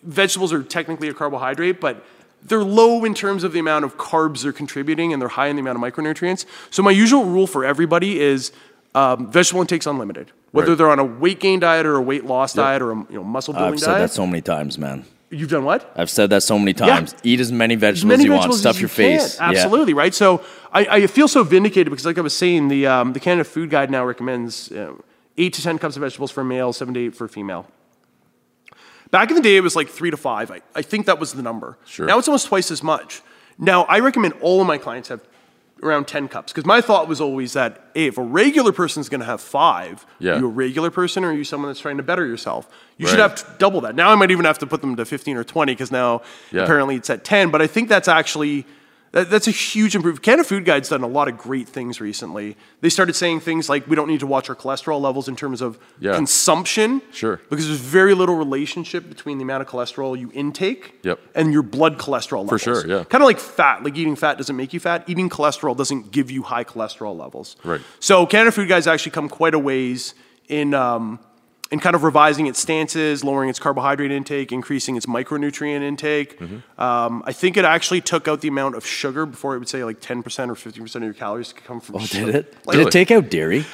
vegetables 0.02 0.52
are 0.52 0.62
technically 0.62 1.08
a 1.08 1.14
carbohydrate, 1.14 1.80
but 1.80 2.04
they're 2.42 2.64
low 2.64 3.04
in 3.04 3.14
terms 3.14 3.44
of 3.44 3.52
the 3.52 3.58
amount 3.58 3.84
of 3.84 3.96
carbs 3.96 4.42
they're 4.42 4.52
contributing, 4.52 5.12
and 5.12 5.22
they're 5.22 5.28
high 5.28 5.46
in 5.46 5.56
the 5.56 5.60
amount 5.60 5.76
of 5.78 5.82
micronutrients. 5.82 6.44
So 6.70 6.82
my 6.82 6.90
usual 6.90 7.24
rule 7.24 7.46
for 7.46 7.64
everybody 7.64 8.20
is 8.20 8.52
um, 8.94 9.30
vegetable 9.30 9.60
intake's 9.62 9.86
unlimited. 9.86 10.30
Whether 10.52 10.70
Right. 10.72 10.78
they're 10.78 10.90
on 10.90 10.98
a 11.00 11.04
weight 11.04 11.40
gain 11.40 11.58
diet 11.60 11.84
or 11.86 11.96
a 11.96 12.02
weight 12.02 12.24
loss 12.26 12.52
diet 12.52 12.80
or 12.82 12.92
a 12.92 12.96
you 12.96 13.06
know, 13.16 13.24
muscle 13.24 13.54
building 13.54 13.74
I've 13.74 13.80
said 13.80 13.86
diet. 13.92 14.10
that 14.10 14.14
so 14.14 14.26
many 14.26 14.40
times, 14.42 14.78
man. 14.78 15.04
You've 15.34 15.50
done 15.50 15.64
what? 15.64 15.90
I've 15.96 16.10
said 16.10 16.30
that 16.30 16.42
so 16.42 16.58
many 16.58 16.74
times. 16.74 17.14
Eat 17.22 17.40
as 17.40 17.50
many 17.50 17.74
vegetables 17.74 18.08
many 18.08 18.22
as 18.22 18.24
you 18.24 18.32
want. 18.32 18.54
Stuff 18.54 18.76
as 18.76 18.80
your 18.80 18.88
you 18.90 18.94
can. 18.94 19.18
face. 19.18 19.36
Yeah. 19.38 19.50
Absolutely, 19.50 19.94
right? 19.94 20.14
So 20.14 20.44
I, 20.72 20.86
I 20.86 21.06
feel 21.06 21.28
so 21.28 21.42
vindicated 21.42 21.90
because, 21.90 22.06
like 22.06 22.18
I 22.18 22.20
was 22.20 22.36
saying, 22.36 22.68
the, 22.68 22.86
um, 22.86 23.12
the 23.12 23.20
Canada 23.20 23.44
Food 23.44 23.70
Guide 23.70 23.90
now 23.90 24.04
recommends 24.04 24.70
uh, 24.72 24.94
8 25.36 25.52
to 25.52 25.62
10 25.62 25.78
cups 25.78 25.96
of 25.96 26.02
vegetables 26.02 26.30
for 26.30 26.42
a 26.42 26.44
male, 26.44 26.72
7 26.72 26.94
to 26.94 27.00
8 27.06 27.14
for 27.14 27.24
a 27.24 27.28
female. 27.28 27.66
Back 29.10 29.30
in 29.30 29.36
the 29.36 29.42
day, 29.42 29.56
it 29.56 29.60
was 29.60 29.76
like 29.76 29.88
3 29.88 30.10
to 30.10 30.16
5. 30.16 30.50
I, 30.50 30.60
I 30.74 30.82
think 30.82 31.06
that 31.06 31.18
was 31.18 31.32
the 31.32 31.42
number. 31.42 31.78
Sure. 31.84 32.06
Now 32.06 32.18
it's 32.18 32.28
almost 32.28 32.46
twice 32.46 32.70
as 32.70 32.82
much. 32.82 33.22
Now, 33.58 33.84
I 33.84 34.00
recommend 34.00 34.34
all 34.40 34.60
of 34.60 34.66
my 34.66 34.78
clients 34.78 35.08
have 35.08 35.20
around 35.82 36.06
10 36.06 36.28
cups 36.28 36.52
because 36.52 36.64
my 36.64 36.80
thought 36.80 37.08
was 37.08 37.20
always 37.20 37.52
that, 37.52 37.90
hey, 37.94 38.06
if 38.06 38.16
a 38.16 38.22
regular 38.22 38.72
person's 38.72 39.08
going 39.08 39.20
to 39.20 39.26
have 39.26 39.40
five, 39.40 40.06
Yeah. 40.18 40.32
are 40.34 40.38
you 40.38 40.46
a 40.46 40.48
regular 40.48 40.90
person 40.90 41.24
or 41.24 41.28
are 41.28 41.32
you 41.32 41.44
someone 41.44 41.68
that's 41.68 41.80
trying 41.80 41.96
to 41.98 42.02
better 42.02 42.24
yourself? 42.24 42.68
You 42.96 43.06
should 43.06 43.18
have 43.18 43.44
double 43.58 43.80
that. 43.82 43.94
Now 43.94 44.10
I 44.10 44.14
might 44.14 44.30
even 44.30 44.44
have 44.46 44.58
to 44.60 44.66
put 44.66 44.80
them 44.80 44.96
to 44.96 45.04
15 45.04 45.36
or 45.36 45.44
20 45.44 45.72
because 45.72 45.90
now 45.92 46.22
Yeah. 46.52 46.62
apparently 46.62 46.96
it's 46.96 47.10
at 47.10 47.24
10. 47.24 47.50
But 47.50 47.60
I 47.60 47.66
think 47.66 47.88
that's 47.88 48.08
actually 48.08 48.66
That, 49.14 49.30
that's 49.30 49.46
a 49.46 49.52
huge 49.52 49.94
improvement. 49.94 50.24
Canada 50.24 50.42
Food 50.42 50.64
Guide's 50.64 50.88
done 50.88 51.04
a 51.04 51.06
lot 51.06 51.28
of 51.28 51.38
great 51.38 51.68
things 51.68 52.00
recently. 52.00 52.56
They 52.80 52.88
started 52.88 53.14
saying 53.14 53.40
things 53.40 53.68
like 53.68 53.86
we 53.86 53.94
don't 53.94 54.08
need 54.08 54.18
to 54.20 54.26
watch 54.26 54.50
our 54.50 54.56
cholesterol 54.56 55.00
levels 55.00 55.28
in 55.28 55.36
terms 55.36 55.60
of 55.62 55.78
Yeah. 56.00 56.16
consumption. 56.16 57.00
Sure. 57.12 57.40
Because 57.48 57.68
there's 57.68 57.78
very 57.78 58.12
little 58.12 58.34
relationship 58.34 59.08
between 59.08 59.38
the 59.38 59.44
amount 59.44 59.62
of 59.62 59.68
cholesterol 59.68 60.18
you 60.18 60.32
intake 60.34 60.98
Yep. 61.04 61.20
and 61.36 61.52
your 61.52 61.62
blood 61.62 61.96
cholesterol 61.96 62.42
levels. 62.42 62.50
For 62.50 62.58
sure, 62.58 62.86
yeah. 62.88 63.04
Kind 63.04 63.22
of 63.22 63.26
like 63.26 63.38
fat. 63.38 63.84
Like 63.84 63.96
eating 63.96 64.16
fat 64.16 64.36
doesn't 64.36 64.56
make 64.56 64.72
you 64.72 64.80
fat. 64.80 65.04
Eating 65.06 65.30
cholesterol 65.30 65.76
doesn't 65.76 66.10
give 66.10 66.28
you 66.32 66.42
high 66.42 66.64
cholesterol 66.64 67.16
levels. 67.16 67.54
Right. 67.62 67.80
So 68.00 68.26
Canada 68.26 68.50
Food 68.50 68.68
Guide's 68.68 68.88
actually 68.88 69.12
come 69.12 69.28
quite 69.28 69.54
a 69.54 69.60
ways 69.60 70.14
in 70.48 70.74
um, 70.74 71.20
in 71.70 71.80
kind 71.80 71.96
of 71.96 72.04
revising 72.04 72.46
its 72.46 72.60
stances, 72.60 73.24
lowering 73.24 73.48
its 73.50 73.58
carbohydrate 73.58 74.12
intake, 74.12 74.52
increasing 74.52 74.96
its 74.96 75.06
micronutrient 75.06 75.82
intake. 75.82 76.38
Mm-hmm. 76.38 76.80
Um, 76.80 77.22
I 77.26 77.32
think 77.32 77.56
it 77.56 77.64
actually 77.64 78.00
took 78.02 78.28
out 78.28 78.42
the 78.42 78.48
amount 78.48 78.76
of 78.76 78.86
sugar 78.86 79.26
before 79.26 79.56
it 79.56 79.58
would 79.58 79.68
say 79.68 79.82
like 79.82 80.00
10% 80.00 80.18
or 80.48 80.54
15% 80.54 80.94
of 80.96 81.02
your 81.02 81.14
calories 81.14 81.52
could 81.52 81.64
come 81.64 81.80
from 81.80 81.96
Oh, 81.96 81.98
sugar. 82.00 82.26
did 82.26 82.34
it? 82.34 82.54
Like, 82.66 82.76
Did 82.78 82.86
it 82.88 82.90
take 82.90 83.10
out 83.10 83.30
dairy? 83.30 83.64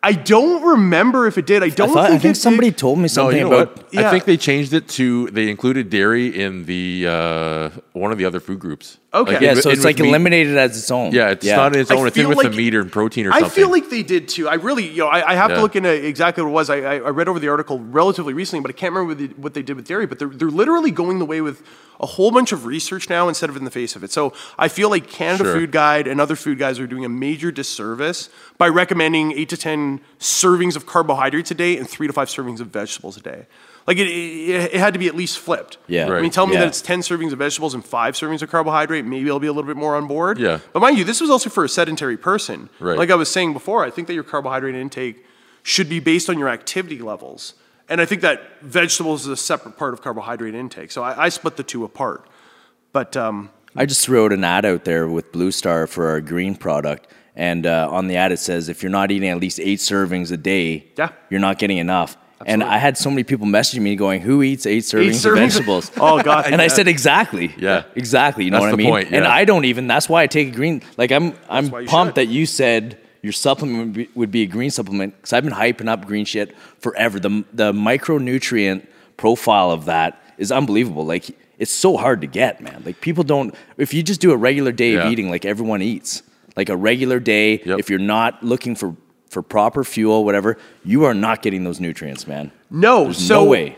I 0.00 0.12
don't 0.12 0.62
remember 0.62 1.26
if 1.26 1.38
it 1.38 1.46
did. 1.46 1.62
I 1.62 1.66
I 1.66 1.68
don't 1.70 1.88
thought. 1.92 2.08
think 2.08 2.20
I 2.20 2.22
think 2.22 2.36
it 2.36 2.38
somebody 2.40 2.70
did. 2.70 2.78
told 2.78 2.98
me 2.98 3.02
No, 3.04 3.08
something 3.08 3.38
you 3.38 3.44
know 3.48 3.52
about. 3.62 3.76
what? 3.78 3.94
Yeah. 3.94 4.06
I 4.06 4.10
think 4.10 4.26
they 4.26 4.36
changed 4.36 4.72
it 4.72 4.86
to 4.90 5.26
they 5.30 5.48
included 5.50 5.90
dairy 5.90 6.28
in 6.40 6.66
the 6.66 7.06
uh, 7.08 7.70
one 7.94 8.12
of 8.12 8.18
the 8.18 8.24
other 8.24 8.38
food 8.40 8.60
groups. 8.60 8.98
Okay. 9.14 9.32
Like 9.32 9.40
Yeah, 9.40 9.50
in- 9.52 9.62
so 9.62 9.70
it's 9.70 9.78
with 9.78 9.84
like 9.86 9.98
meat. 9.98 10.08
eliminated 10.10 10.58
as 10.58 10.76
its 10.76 10.90
own. 10.90 11.12
Yeah, 11.12 11.30
it's 11.30 11.46
not 11.46 11.74
its 11.74 11.90
own. 11.90 12.06
It's 12.06 12.14
in 12.16 12.22
feel 12.24 12.28
with 12.28 12.36
like- 12.38 12.50
the 12.50 12.56
meat 12.56 12.74
or 12.74 12.84
protein 12.84 13.26
or 13.26 13.30
I 13.32 13.40
something. 13.40 13.50
I 13.50 13.54
feel 13.64 13.70
like 13.70 13.88
they 13.88 14.02
did 14.02 14.28
too. 14.28 14.48
I 14.48 14.54
really, 14.56 14.86
you 14.86 14.98
know, 14.98 15.06
I, 15.08 15.30
I 15.30 15.34
have 15.34 15.48
Yeah. 15.50 15.56
to 15.56 15.62
look 15.62 15.76
into 15.76 15.90
exactly 15.90 16.42
what 16.42 16.50
it 16.50 16.52
was. 16.52 16.68
I, 16.68 16.76
I, 16.80 16.94
I 16.96 17.08
read 17.08 17.26
over 17.26 17.38
the 17.38 17.48
article 17.48 17.78
relatively 17.80 18.34
recently, 18.34 18.60
but 18.60 18.68
I 18.70 18.74
can't 18.76 18.92
remember 18.92 19.14
what 19.14 19.18
they, 19.18 19.40
what 19.40 19.54
they 19.54 19.62
did 19.62 19.76
with 19.76 19.86
dairy. 19.86 20.04
But 20.06 20.18
they're, 20.18 20.28
they're 20.28 20.50
literally 20.50 20.90
going 20.90 21.20
the 21.20 21.24
way 21.24 21.40
with 21.40 21.62
a 22.00 22.06
whole 22.06 22.30
bunch 22.30 22.52
of 22.52 22.66
research 22.66 23.08
now 23.08 23.28
instead 23.28 23.48
of 23.48 23.56
in 23.56 23.64
the 23.64 23.70
face 23.70 23.96
of 23.96 24.04
it. 24.04 24.12
So 24.12 24.34
I 24.58 24.68
feel 24.68 24.90
like 24.90 25.08
Canada 25.08 25.44
Sure. 25.44 25.54
Food 25.54 25.72
Guide 25.72 26.06
and 26.06 26.20
other 26.20 26.36
food 26.36 26.58
guides 26.58 26.78
are 26.78 26.86
doing 26.86 27.04
a 27.06 27.08
major 27.08 27.50
disservice 27.50 28.28
by 28.58 28.68
recommending 28.68 29.32
eight 29.32 29.48
to 29.48 29.56
ten 29.56 30.00
servings 30.20 30.76
of 30.76 30.84
carbohydrates 30.84 31.50
a 31.50 31.54
day 31.54 31.78
and 31.78 31.88
three 31.88 32.06
to 32.06 32.12
five 32.12 32.28
servings 32.28 32.60
of 32.60 32.66
vegetables 32.68 33.16
a 33.16 33.20
day. 33.20 33.46
Like 33.88 33.96
it, 33.98 34.06
it, 34.06 34.74
it 34.74 34.80
had 34.80 34.92
to 34.92 34.98
be 34.98 35.08
at 35.08 35.16
least 35.16 35.38
flipped. 35.38 35.78
Yeah. 35.88 36.02
Right. 36.08 36.18
I 36.18 36.20
mean, 36.22 36.30
tell 36.30 36.46
me 36.46 36.52
Yeah. 36.52 36.60
that 36.60 36.68
it's 36.68 36.82
ten 36.82 37.00
servings 37.00 37.32
of 37.32 37.38
vegetables 37.38 37.72
and 37.74 37.84
five 37.84 38.14
servings 38.14 38.42
of 38.42 38.50
carbohydrate. 38.50 39.04
Maybe 39.06 39.30
I'll 39.30 39.40
be 39.40 39.46
a 39.46 39.52
little 39.52 39.66
bit 39.66 39.76
more 39.78 39.96
on 39.96 40.06
board. 40.06 40.38
Yeah. 40.38 40.58
But 40.72 40.80
mind 40.80 40.98
you, 40.98 41.04
this 41.04 41.20
was 41.20 41.30
also 41.30 41.48
for 41.50 41.64
a 41.64 41.68
sedentary 41.68 42.16
person. 42.18 42.68
Right. 42.78 42.98
Like 42.98 43.10
I 43.10 43.14
was 43.16 43.30
saying 43.30 43.54
before, 43.54 43.84
I 43.84 43.90
think 43.90 44.06
that 44.08 44.14
your 44.14 44.24
carbohydrate 44.24 44.74
intake 44.74 45.24
should 45.62 45.88
be 45.88 46.00
based 46.00 46.28
on 46.30 46.38
your 46.38 46.48
activity 46.50 46.98
levels. 47.00 47.54
And 47.88 48.00
I 48.00 48.04
think 48.04 48.20
that 48.20 48.60
vegetables 48.62 49.22
is 49.22 49.28
a 49.28 49.36
separate 49.36 49.78
part 49.78 49.94
of 49.94 50.02
carbohydrate 50.02 50.54
intake. 50.54 50.90
So 50.90 51.02
I, 51.02 51.24
I 51.24 51.28
split 51.30 51.56
the 51.56 51.62
two 51.62 51.82
apart. 51.84 52.28
But 52.92 53.16
um, 53.16 53.50
I 53.74 53.86
just 53.86 54.04
threw 54.04 54.24
out 54.24 54.32
an 54.32 54.44
ad 54.44 54.66
out 54.66 54.84
there 54.84 55.08
with 55.08 55.32
Blue 55.32 55.50
Star 55.50 55.86
for 55.86 56.08
our 56.08 56.20
green 56.20 56.54
product, 56.56 57.06
and 57.34 57.66
uh, 57.66 57.88
on 57.90 58.08
the 58.08 58.16
ad 58.16 58.32
it 58.32 58.38
says 58.38 58.68
if 58.68 58.82
you're 58.82 58.90
not 58.92 59.10
eating 59.10 59.30
at 59.30 59.38
least 59.40 59.58
eight 59.60 59.78
servings 59.78 60.30
a 60.30 60.36
day, 60.36 60.88
Yeah. 60.98 61.10
you're 61.30 61.40
not 61.40 61.58
getting 61.58 61.78
enough. 61.78 62.16
And 62.46 62.62
I 62.62 62.78
had 62.78 62.96
so 62.96 63.10
many 63.10 63.24
people 63.24 63.46
messaging 63.46 63.80
me 63.82 63.96
going, 63.96 64.20
"Who 64.20 64.42
eats 64.42 64.64
eight 64.66 64.84
servings, 64.84 65.08
eight 65.08 65.12
servings 65.14 65.26
of 65.26 65.38
vegetables?" 65.38 65.92
Oh 65.96 66.22
God! 66.22 66.46
and 66.46 66.62
I 66.62 66.68
said 66.68 66.86
exactly. 66.88 67.52
Yeah. 67.58 67.82
exactly. 67.94 68.44
You 68.44 68.50
know 68.52 68.60
That's 68.60 68.72
what 68.72 68.74
I 68.74 68.76
mean? 68.76 68.88
point, 68.90 69.06
And 69.12 69.24
yeah. 69.24 69.32
I 69.32 69.44
don't 69.44 69.64
even. 69.64 69.86
That's 69.88 70.08
why 70.08 70.22
I 70.22 70.26
take 70.28 70.48
a 70.48 70.50
green. 70.52 70.82
Like 70.96 71.10
I'm, 71.12 71.34
I'm 71.48 71.68
pumped 71.86 72.10
should. 72.10 72.14
that 72.14 72.26
you 72.28 72.46
said 72.46 72.98
your 73.22 73.32
supplement 73.32 73.78
would 73.86 73.92
be, 73.94 74.08
would 74.14 74.30
be 74.30 74.42
a 74.42 74.46
green 74.46 74.70
supplement 74.70 75.16
because 75.16 75.32
I've 75.32 75.42
been 75.44 75.52
hyping 75.52 75.88
up 75.88 76.06
green 76.06 76.24
shit 76.24 76.56
forever. 76.78 77.18
The 77.18 77.44
the 77.52 77.72
micronutrient 77.72 78.86
profile 79.16 79.70
of 79.70 79.86
that 79.86 80.22
is 80.38 80.52
unbelievable. 80.52 81.04
Like 81.04 81.36
it's 81.58 81.72
so 81.72 81.96
hard 81.96 82.20
to 82.20 82.26
get, 82.28 82.60
man. 82.60 82.82
Like 82.86 83.00
people 83.00 83.24
don't. 83.24 83.54
If 83.76 83.92
you 83.92 84.02
just 84.02 84.20
do 84.20 84.30
a 84.32 84.36
regular 84.36 84.72
day 84.72 84.92
Yeah. 84.92 85.06
of 85.06 85.12
eating, 85.12 85.28
like 85.30 85.44
everyone 85.44 85.82
eats, 85.82 86.22
like 86.56 86.68
a 86.68 86.76
regular 86.76 87.18
day. 87.20 87.60
Yep. 87.64 87.78
If 87.80 87.90
you're 87.90 87.98
not 87.98 88.42
looking 88.44 88.74
for 88.76 88.94
for 89.28 89.42
proper 89.42 89.84
fuel, 89.84 90.24
whatever, 90.24 90.56
you 90.84 91.04
are 91.04 91.14
not 91.14 91.42
getting 91.42 91.64
those 91.64 91.80
nutrients, 91.80 92.26
man. 92.26 92.50
no. 92.70 93.04
There's 93.04 93.26
so 93.26 93.44
no 93.44 93.50
way. 93.50 93.76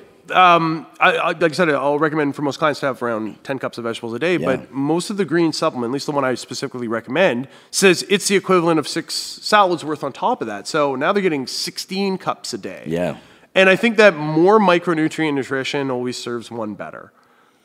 I, 1.01 1.17
I, 1.17 1.27
like 1.33 1.43
I 1.43 1.49
said, 1.49 1.69
I'll 1.71 1.99
recommend 1.99 2.37
for 2.37 2.43
most 2.43 2.59
clients 2.59 2.81
to 2.81 2.87
have 2.87 3.03
around 3.03 3.43
10 3.45 3.59
cups 3.59 3.79
of 3.79 3.85
vegetables 3.85 4.15
a 4.15 4.19
day. 4.19 4.37
Yeah. 4.37 4.47
But 4.47 4.73
most 4.73 5.11
of 5.11 5.17
the 5.17 5.25
green 5.25 5.53
supplement, 5.53 5.91
at 5.91 5.93
least 5.93 6.07
the 6.07 6.13
one 6.13 6.25
I 6.25 6.35
specifically 6.35 6.89
recommend, 6.89 7.49
says 7.71 8.05
it's 8.09 8.29
the 8.29 8.37
equivalent 8.37 8.79
of 8.79 8.87
six 8.87 9.15
salads 9.15 9.85
worth 9.85 10.05
on 10.05 10.13
top 10.13 10.41
of 10.41 10.47
that. 10.47 10.67
So 10.67 10.95
now 10.95 11.13
they're 11.13 11.23
getting 11.23 11.47
16 11.47 12.19
cups 12.19 12.55
a 12.55 12.59
day. 12.59 12.85
Yeah. 12.87 13.19
And 13.55 13.69
I 13.69 13.77
think 13.77 13.97
that 13.97 14.15
more 14.17 14.59
micronutrient 14.59 15.35
nutrition 15.35 15.91
always 15.91 16.17
serves 16.17 16.51
one 16.51 16.75
better. 16.75 17.13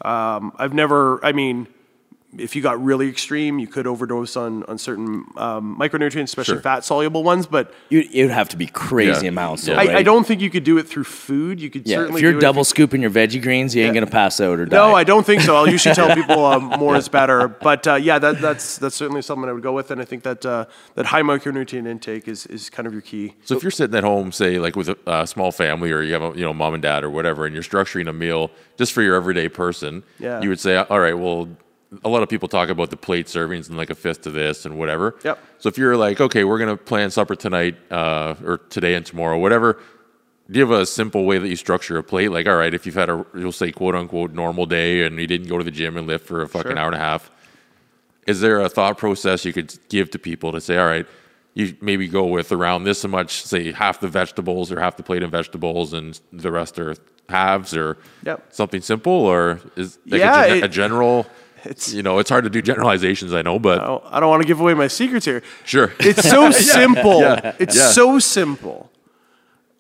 Um, 0.02 0.54
I've 0.58 0.74
never, 0.74 1.24
I 1.24 1.32
mean, 1.32 1.68
if 2.40 2.56
you 2.56 2.62
got 2.62 2.84
really 2.84 3.10
extreme, 3.10 3.60
you 3.60 3.68
could 3.68 3.88
overdose 3.88 4.36
on, 4.36 4.64
on 4.64 4.78
certain 4.78 5.26
um, 5.38 5.78
micronutrients, 5.80 6.24
especially 6.26 6.56
Sure. 6.56 6.62
fat 6.62 6.84
soluble 6.86 7.24
ones. 7.24 7.46
But 7.48 7.74
You, 7.90 8.04
it 8.12 8.24
would 8.24 8.32
have 8.32 8.50
to 8.50 8.58
be 8.58 8.68
crazy 8.68 9.26
Yeah. 9.26 9.30
amounts. 9.30 9.68
Yeah. 9.68 9.76
though, 9.76 9.82
I, 9.82 9.86
right? 9.86 9.96
I 9.98 10.04
don't 10.04 10.26
think 10.26 10.42
you 10.42 10.50
could 10.50 10.64
do 10.64 10.78
it 10.78 10.88
through 10.88 11.06
food. 11.06 11.60
You 11.60 11.70
could 11.70 11.88
Yeah, 11.88 11.98
certainly 11.98 12.20
if 12.20 12.24
you're 12.24 12.32
do 12.34 12.38
it 12.38 12.42
double 12.42 12.64
scooping 12.64 13.02
your 13.02 13.12
veggie 13.12 13.42
greens, 13.42 13.76
you 13.76 13.84
ain't 13.84 13.94
gonna 13.94 14.06
pass 14.08 14.40
out 14.40 14.60
or 14.60 14.66
die. 14.66 14.76
No, 14.78 14.94
I 14.96 15.04
don't 15.04 15.26
think 15.26 15.42
so. 15.42 15.56
I'll 15.56 15.70
usually 15.70 15.96
tell 15.96 16.14
people 16.22 16.46
um, 16.46 16.66
more 16.80 16.96
is 16.96 17.08
better. 17.08 17.48
But 17.48 17.88
uh, 17.88 17.96
yeah, 17.96 18.20
that, 18.20 18.42
that's 18.42 18.78
that's 18.78 18.96
certainly 18.96 19.22
something 19.22 19.50
I 19.50 19.54
would 19.54 19.64
go 19.64 19.74
with, 19.74 19.92
and 19.92 20.02
I 20.02 20.06
think 20.06 20.24
that 20.24 20.46
uh, 20.46 20.66
that 20.96 21.06
high 21.08 21.22
micronutrient 21.22 21.88
intake 21.88 22.28
is, 22.28 22.46
is 22.48 22.70
kind 22.70 22.88
of 22.88 22.94
your 22.94 23.02
key. 23.02 23.34
So 23.44 23.56
if 23.56 23.64
you're 23.64 23.72
sitting 23.72 23.96
at 23.96 24.04
home, 24.04 24.32
say 24.32 24.60
like 24.60 24.76
with 24.76 24.90
a 24.90 24.98
uh, 25.08 25.26
small 25.26 25.52
family, 25.52 25.92
or 25.92 26.02
you 26.02 26.14
have 26.14 26.22
a, 26.24 26.38
you 26.38 26.44
know 26.44 26.54
mom 26.54 26.74
and 26.74 26.84
dad 26.84 27.04
or 27.04 27.10
whatever, 27.10 27.46
and 27.46 27.54
you're 27.54 27.64
structuring 27.64 28.08
a 28.10 28.14
meal 28.14 28.52
just 28.78 28.92
for 28.94 29.02
your 29.02 29.16
everyday 29.16 29.50
person, 29.50 30.04
Yeah. 30.20 30.42
you 30.42 30.50
would 30.50 30.60
say, 30.60 30.76
all 30.76 31.00
right, 31.00 31.18
well, 31.18 31.48
a 32.04 32.10
lot 32.10 32.24
of 32.24 32.30
people 32.30 32.48
talk 32.48 32.70
about 32.70 32.90
the 32.90 32.98
plate 32.98 33.28
servings 33.28 33.68
and 33.70 33.78
like 33.78 33.90
a 33.90 33.96
fifth 33.96 34.26
of 34.28 34.34
this 34.34 34.66
and 34.66 34.78
whatever. 34.78 35.16
Yep. 35.24 35.40
So 35.60 35.70
if 35.70 35.78
you're 35.78 35.96
like, 35.98 36.20
okay, 36.20 36.44
we're 36.44 36.60
gonna 36.60 36.78
plan 36.78 37.12
supper 37.12 37.36
tonight 37.36 37.76
uh, 37.92 38.36
or 38.44 38.58
today 38.58 38.96
and 38.96 39.06
tomorrow, 39.06 39.38
whatever. 39.38 39.80
Do 40.50 40.60
you 40.60 40.66
have 40.68 40.80
a 40.80 40.86
simple 40.86 41.26
way 41.26 41.40
that 41.40 41.48
you 41.48 41.56
structure 41.56 41.98
a 41.98 42.04
plate? 42.04 42.30
Like, 42.30 42.48
all 42.48 42.56
right, 42.56 42.72
if 42.74 42.86
you've 42.86 42.94
had 42.96 43.10
a, 43.10 43.26
you'll 43.36 43.52
say 43.52 43.72
quote 43.72 43.96
unquote 43.96 44.32
normal 44.34 44.66
day 44.68 45.04
and 45.06 45.20
you 45.20 45.26
didn't 45.26 45.48
go 45.48 45.58
to 45.58 45.64
the 45.64 45.72
gym 45.72 45.98
and 45.98 46.06
lift 46.06 46.28
for 46.28 46.42
a 46.44 46.48
fucking 46.48 46.72
Sure. 46.72 46.78
hour 46.80 46.86
and 46.88 46.96
a 46.96 47.00
half, 47.00 47.32
is 48.28 48.42
there 48.42 48.60
a 48.62 48.70
thought 48.70 48.98
process 48.98 49.44
you 49.46 49.54
could 49.54 49.74
give 49.90 50.12
to 50.12 50.20
people 50.20 50.52
to 50.52 50.62
say, 50.62 50.78
all 50.78 50.86
right, 50.88 51.08
you 51.56 51.76
maybe 51.82 52.08
go 52.08 52.26
with 52.26 52.52
around 52.52 52.84
this 52.84 53.04
much, 53.08 53.42
say 53.44 53.72
half 53.72 54.00
the 54.00 54.08
vegetables 54.08 54.72
or 54.72 54.80
half 54.80 54.98
the 54.98 55.04
plate 55.04 55.24
of 55.24 55.32
vegetables 55.32 55.94
and 55.94 56.20
the 56.34 56.52
rest 56.52 56.78
are 56.78 56.96
halves 57.30 57.76
or 57.76 57.98
Yep. 58.24 58.54
something 58.54 58.82
simple 58.82 59.14
or 59.14 59.62
is 59.76 59.98
like 60.06 60.20
Yeah, 60.20 60.44
a, 60.44 60.48
gen- 60.50 60.58
it- 60.58 60.64
a 60.66 60.68
general, 60.68 61.26
It's 61.66 61.94
you 61.94 62.04
know, 62.04 62.20
it's 62.20 62.30
hard 62.30 62.44
to 62.44 62.50
do 62.50 62.62
generalizations, 62.62 63.34
I 63.34 63.42
know, 63.42 63.58
but 63.60 63.80
I 63.82 63.86
don't, 63.88 64.04
I 64.12 64.20
don't 64.20 64.30
want 64.30 64.42
to 64.44 64.48
give 64.48 64.60
away 64.60 64.74
my 64.74 64.88
secrets 64.88 65.26
here. 65.26 65.42
sure. 65.66 65.94
It's 66.00 66.28
so 66.28 66.52
simple. 66.80 67.22
It's 67.60 67.76
yeah. 67.76 67.88
so 67.90 68.20
simple 68.20 68.92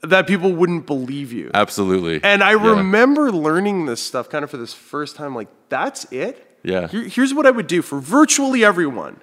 that 0.01 0.27
people 0.27 0.53
wouldn't 0.53 0.85
believe 0.85 1.31
you. 1.31 1.49
Absolutely. 1.53 2.19
And 2.23 2.43
I 2.43 2.51
Yeah. 2.51 2.77
remember 2.77 3.31
learning 3.31 3.85
this 3.85 4.01
stuff 4.01 4.29
kind 4.29 4.43
of 4.43 4.51
for 4.51 4.57
this 4.57 4.73
first 4.73 5.15
time. 5.15 5.33
Like, 5.35 5.47
that's 5.69 6.05
it. 6.11 6.57
Yeah. 6.63 6.87
Here- 6.87 7.03
here's 7.07 7.33
what 7.33 7.45
I 7.45 7.51
would 7.51 7.67
do 7.67 7.81
for 7.81 7.99
virtually 7.99 8.63
everyone: 8.65 9.17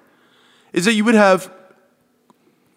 is 0.72 0.84
that 0.86 0.94
you 0.94 1.04
would 1.04 1.14
have 1.16 1.50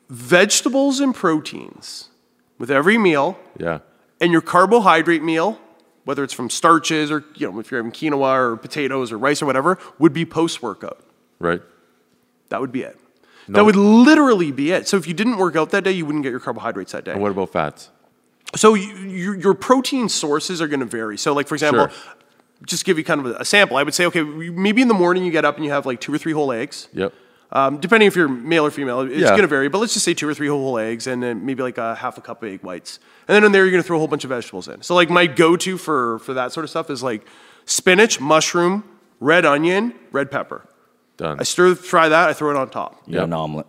vegetables 0.09 0.99
and 0.99 1.13
proteins 1.15 2.09
with 2.57 2.69
every 2.71 2.97
meal, 2.97 3.37
Yeah. 3.57 3.79
and 4.21 4.31
your 4.31 4.41
carbohydrate 4.41 5.23
meal, 5.23 5.59
whether 6.05 6.23
it's 6.23 6.33
from 6.33 6.49
starches 6.49 7.11
or 7.11 7.23
you 7.35 7.51
know 7.51 7.59
if 7.59 7.69
you're 7.69 7.79
having 7.79 7.91
quinoa 7.91 8.35
or 8.51 8.57
potatoes 8.57 9.11
or 9.11 9.17
rice 9.17 9.41
or 9.41 9.45
whatever, 9.45 9.77
would 9.99 10.13
be 10.13 10.25
post 10.25 10.61
workout. 10.61 11.01
Right. 11.39 11.61
That 12.49 12.61
would 12.61 12.71
be 12.71 12.81
it. 12.83 12.97
No. 13.47 13.57
That 13.59 13.65
would 13.65 13.75
literally 13.75 14.51
be 14.51 14.71
it. 14.71 14.87
So 14.87 14.97
if 14.97 15.07
you 15.07 15.13
didn't 15.13 15.37
work 15.37 15.55
out 15.55 15.69
that 15.71 15.83
day, 15.83 15.91
you 15.91 16.05
wouldn't 16.05 16.23
get 16.23 16.31
your 16.31 16.39
carbohydrates 16.39 16.93
that 16.93 17.03
day. 17.05 17.11
And 17.11 17.21
what 17.21 17.31
about 17.31 17.51
fats? 17.51 17.89
So 18.55 18.73
you, 18.73 18.95
your, 18.95 19.35
your 19.35 19.53
protein 19.53 20.09
sources 20.09 20.61
are 20.61 20.67
going 20.67 20.79
to 20.79 20.85
vary. 20.85 21.17
So, 21.17 21.33
like 21.33 21.47
for 21.47 21.55
example, 21.55 21.87
Sure. 21.89 22.13
just 22.65 22.85
give 22.85 22.97
you 22.97 23.03
kind 23.03 23.19
of 23.25 23.27
a 23.27 23.45
sample. 23.45 23.77
I 23.77 23.83
would 23.83 23.93
say, 23.93 24.05
okay, 24.05 24.23
maybe 24.23 24.81
in 24.81 24.87
the 24.87 24.93
morning 24.93 25.25
you 25.25 25.31
get 25.31 25.45
up 25.45 25.55
and 25.57 25.65
you 25.65 25.71
have 25.71 25.85
like 25.85 25.99
two 26.01 26.13
or 26.13 26.17
three 26.17 26.31
whole 26.31 26.51
eggs. 26.51 26.87
Yep. 26.93 27.13
Um, 27.55 27.77
depending 27.77 28.07
if 28.07 28.15
you're 28.17 28.27
male 28.27 28.65
or 28.65 28.71
female, 28.71 28.99
it's 29.01 29.15
Yeah. 29.15 29.29
going 29.29 29.41
to 29.43 29.47
vary. 29.47 29.69
But 29.69 29.77
let's 29.79 29.93
just 29.93 30.03
say 30.03 30.13
two 30.13 30.27
or 30.27 30.33
three 30.33 30.47
whole 30.49 30.77
eggs, 30.77 31.07
and 31.07 31.23
then 31.23 31.45
maybe 31.45 31.63
like 31.63 31.77
a 31.77 31.95
half 31.95 32.17
a 32.17 32.21
cup 32.21 32.43
of 32.43 32.49
egg 32.49 32.61
whites. 32.63 32.99
And 33.27 33.33
then 33.35 33.43
in 33.45 33.51
there, 33.53 33.63
you're 33.63 33.71
going 33.71 33.81
to 33.81 33.87
throw 33.87 33.95
a 33.95 33.99
whole 33.99 34.09
bunch 34.09 34.25
of 34.25 34.29
vegetables 34.29 34.67
in. 34.67 34.81
So, 34.81 34.93
like 34.93 35.09
my 35.09 35.25
go-to 35.25 35.77
for 35.77 36.19
for 36.19 36.33
that 36.33 36.51
sort 36.51 36.65
of 36.65 36.69
stuff 36.69 36.89
is 36.89 37.01
like 37.01 37.25
spinach, 37.65 38.19
mushroom, 38.19 38.83
red 39.21 39.45
onion, 39.45 39.93
red 40.11 40.29
pepper. 40.31 40.67
Done. 41.17 41.37
I 41.39 41.43
stir 41.43 41.75
fry 41.75 42.09
that. 42.09 42.29
I 42.29 42.33
throw 42.33 42.51
it 42.51 42.57
on 42.57 42.69
top. 42.69 43.01
Yeah, 43.07 43.23
an 43.23 43.31
omelet. 43.31 43.67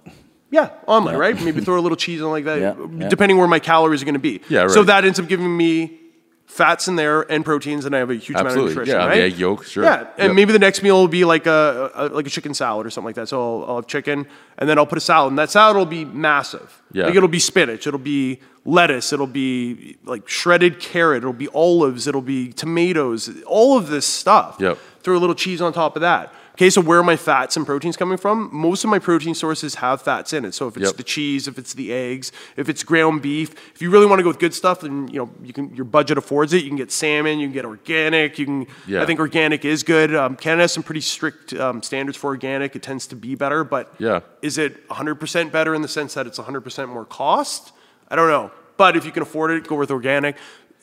Yeah, 0.50 0.70
omelet, 0.88 1.16
right? 1.16 1.40
Maybe 1.40 1.60
throw 1.60 1.78
a 1.78 1.84
little 1.86 1.96
cheese 1.96 2.20
on 2.22 2.30
like 2.30 2.44
that, 2.44 2.58
Yeah, 2.60 2.74
yeah. 2.98 3.08
depending 3.08 3.38
where 3.38 3.46
my 3.48 3.60
calories 3.60 4.02
are 4.02 4.04
going 4.04 4.14
to 4.14 4.18
be. 4.20 4.40
Yeah, 4.48 4.66
So 4.68 4.82
that 4.84 5.04
ends 5.04 5.20
up 5.20 5.28
giving 5.28 5.56
me 5.56 6.00
fats 6.46 6.88
in 6.88 6.96
there 6.96 7.22
and 7.30 7.44
proteins, 7.44 7.84
and 7.84 7.94
I 7.94 7.98
have 7.98 8.10
a 8.10 8.14
huge 8.14 8.36
Absolutely. 8.36 8.52
amount 8.54 8.68
of 8.70 8.76
nutrition, 8.76 8.94
Yeah, 9.00 9.02
the 9.04 9.08
right? 9.10 9.20
egg 9.32 9.38
yolk, 9.38 9.64
sure. 9.64 9.84
Yeah, 9.84 10.06
and 10.16 10.28
Yep. 10.28 10.34
maybe 10.36 10.52
the 10.52 10.58
next 10.58 10.82
meal 10.82 10.96
will 11.00 11.08
be 11.08 11.24
like 11.24 11.46
a, 11.46 11.90
a 11.94 12.08
like 12.08 12.26
a 12.26 12.30
chicken 12.30 12.54
salad 12.54 12.86
or 12.86 12.90
something 12.90 13.06
like 13.06 13.16
that. 13.16 13.28
So 13.28 13.40
I'll, 13.62 13.68
I'll 13.68 13.76
have 13.76 13.86
chicken, 13.86 14.26
and 14.58 14.68
then 14.68 14.78
I'll 14.78 14.86
put 14.86 14.98
a 14.98 15.00
salad, 15.02 15.32
and 15.32 15.38
that 15.38 15.50
salad 15.50 15.76
will 15.76 15.86
be 15.86 16.04
massive. 16.04 16.82
Yeah. 16.92 17.06
Like 17.06 17.14
it'll 17.16 17.28
be 17.28 17.40
spinach, 17.40 17.86
it'll 17.86 17.98
be 17.98 18.40
lettuce, 18.64 19.12
it'll 19.12 19.26
be 19.26 19.96
like 20.04 20.28
shredded 20.28 20.80
carrot, 20.80 21.18
it'll 21.18 21.32
be 21.32 21.48
olives, 21.48 22.06
it'll 22.06 22.20
be 22.22 22.52
tomatoes, 22.52 23.30
all 23.44 23.76
of 23.76 23.88
this 23.88 24.06
stuff. 24.06 24.56
Yep. 24.60 24.78
Throw 25.02 25.16
a 25.16 25.18
little 25.20 25.34
cheese 25.36 25.60
on 25.60 25.72
top 25.72 25.94
of 25.96 26.02
that. 26.02 26.32
Okay, 26.56 26.70
so 26.70 26.80
where 26.80 26.98
are 26.98 27.02
my 27.02 27.16
fats 27.16 27.54
and 27.58 27.66
proteins 27.66 27.98
coming 27.98 28.16
from? 28.16 28.48
Most 28.50 28.82
of 28.82 28.88
my 28.88 28.98
protein 28.98 29.34
sources 29.34 29.74
have 29.74 30.00
fats 30.00 30.32
in 30.32 30.46
it. 30.46 30.54
So 30.54 30.66
if 30.68 30.78
it's 30.78 30.86
Yep. 30.86 30.96
the 30.96 31.02
cheese, 31.02 31.46
if 31.48 31.58
it's 31.58 31.74
the 31.74 31.92
eggs, 31.92 32.32
if 32.56 32.70
it's 32.70 32.82
ground 32.82 33.20
beef, 33.20 33.50
if 33.74 33.82
you 33.82 33.90
really 33.90 34.06
want 34.06 34.20
to 34.20 34.22
go 34.22 34.30
with 34.30 34.38
good 34.38 34.54
stuff, 34.54 34.80
then 34.80 35.06
you 35.08 35.18
know 35.18 35.30
you 35.42 35.52
can 35.52 35.74
your 35.76 35.84
budget 35.84 36.16
affords 36.16 36.54
it. 36.54 36.62
You 36.62 36.70
can 36.70 36.78
get 36.78 36.90
salmon, 36.90 37.38
you 37.40 37.46
can 37.48 37.52
get 37.52 37.66
organic. 37.66 38.38
You 38.38 38.46
can. 38.46 38.66
Yeah. 38.86 39.02
I 39.02 39.04
think 39.04 39.20
organic 39.20 39.66
is 39.66 39.82
good. 39.82 40.14
Um, 40.14 40.34
Canada 40.34 40.62
has 40.62 40.72
some 40.72 40.82
pretty 40.82 41.02
strict 41.02 41.52
um, 41.52 41.82
standards 41.82 42.16
for 42.16 42.28
organic. 42.28 42.74
It 42.74 42.82
tends 42.82 43.06
to 43.08 43.16
be 43.16 43.34
better, 43.34 43.62
but 43.62 43.92
Yeah. 43.98 44.20
is 44.40 44.56
it 44.56 44.88
100% 44.88 45.52
better 45.52 45.74
in 45.74 45.82
the 45.82 45.88
sense 45.88 46.14
that 46.14 46.26
it's 46.26 46.38
100% 46.38 46.88
more 46.88 47.04
cost? 47.04 47.72
I 48.08 48.16
don't 48.16 48.28
know. 48.28 48.50
But 48.78 48.96
if 48.96 49.04
you 49.04 49.12
can 49.12 49.22
afford 49.22 49.50
it, 49.50 49.66
go 49.66 49.74
with 49.76 49.90
organic. 49.90 50.36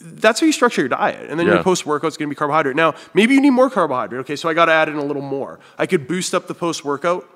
That's 0.04 0.40
how 0.42 0.46
you 0.46 0.52
structure 0.52 0.82
your 0.82 0.90
diet. 0.90 1.30
And 1.30 1.40
then 1.40 1.48
Yeah. 1.48 1.56
your 1.56 1.64
post 1.64 1.86
workout 1.86 2.10
is 2.10 2.18
going 2.18 2.28
to 2.28 2.30
be 2.30 2.36
carbohydrate. 2.36 2.76
Now, 2.76 2.94
maybe 3.14 3.34
you 3.34 3.42
need 3.42 3.52
more 3.52 3.70
carbohydrate. 3.70 4.20
Okay, 4.22 4.36
so 4.36 4.50
I 4.50 4.54
got 4.54 4.66
to 4.66 4.74
add 4.74 4.90
in 4.90 4.96
a 4.96 5.04
little 5.04 5.22
more. 5.22 5.60
I 5.78 5.86
could 5.86 6.08
boost 6.08 6.36
up 6.36 6.48
the 6.48 6.54
post 6.54 6.84
workout 6.84 7.28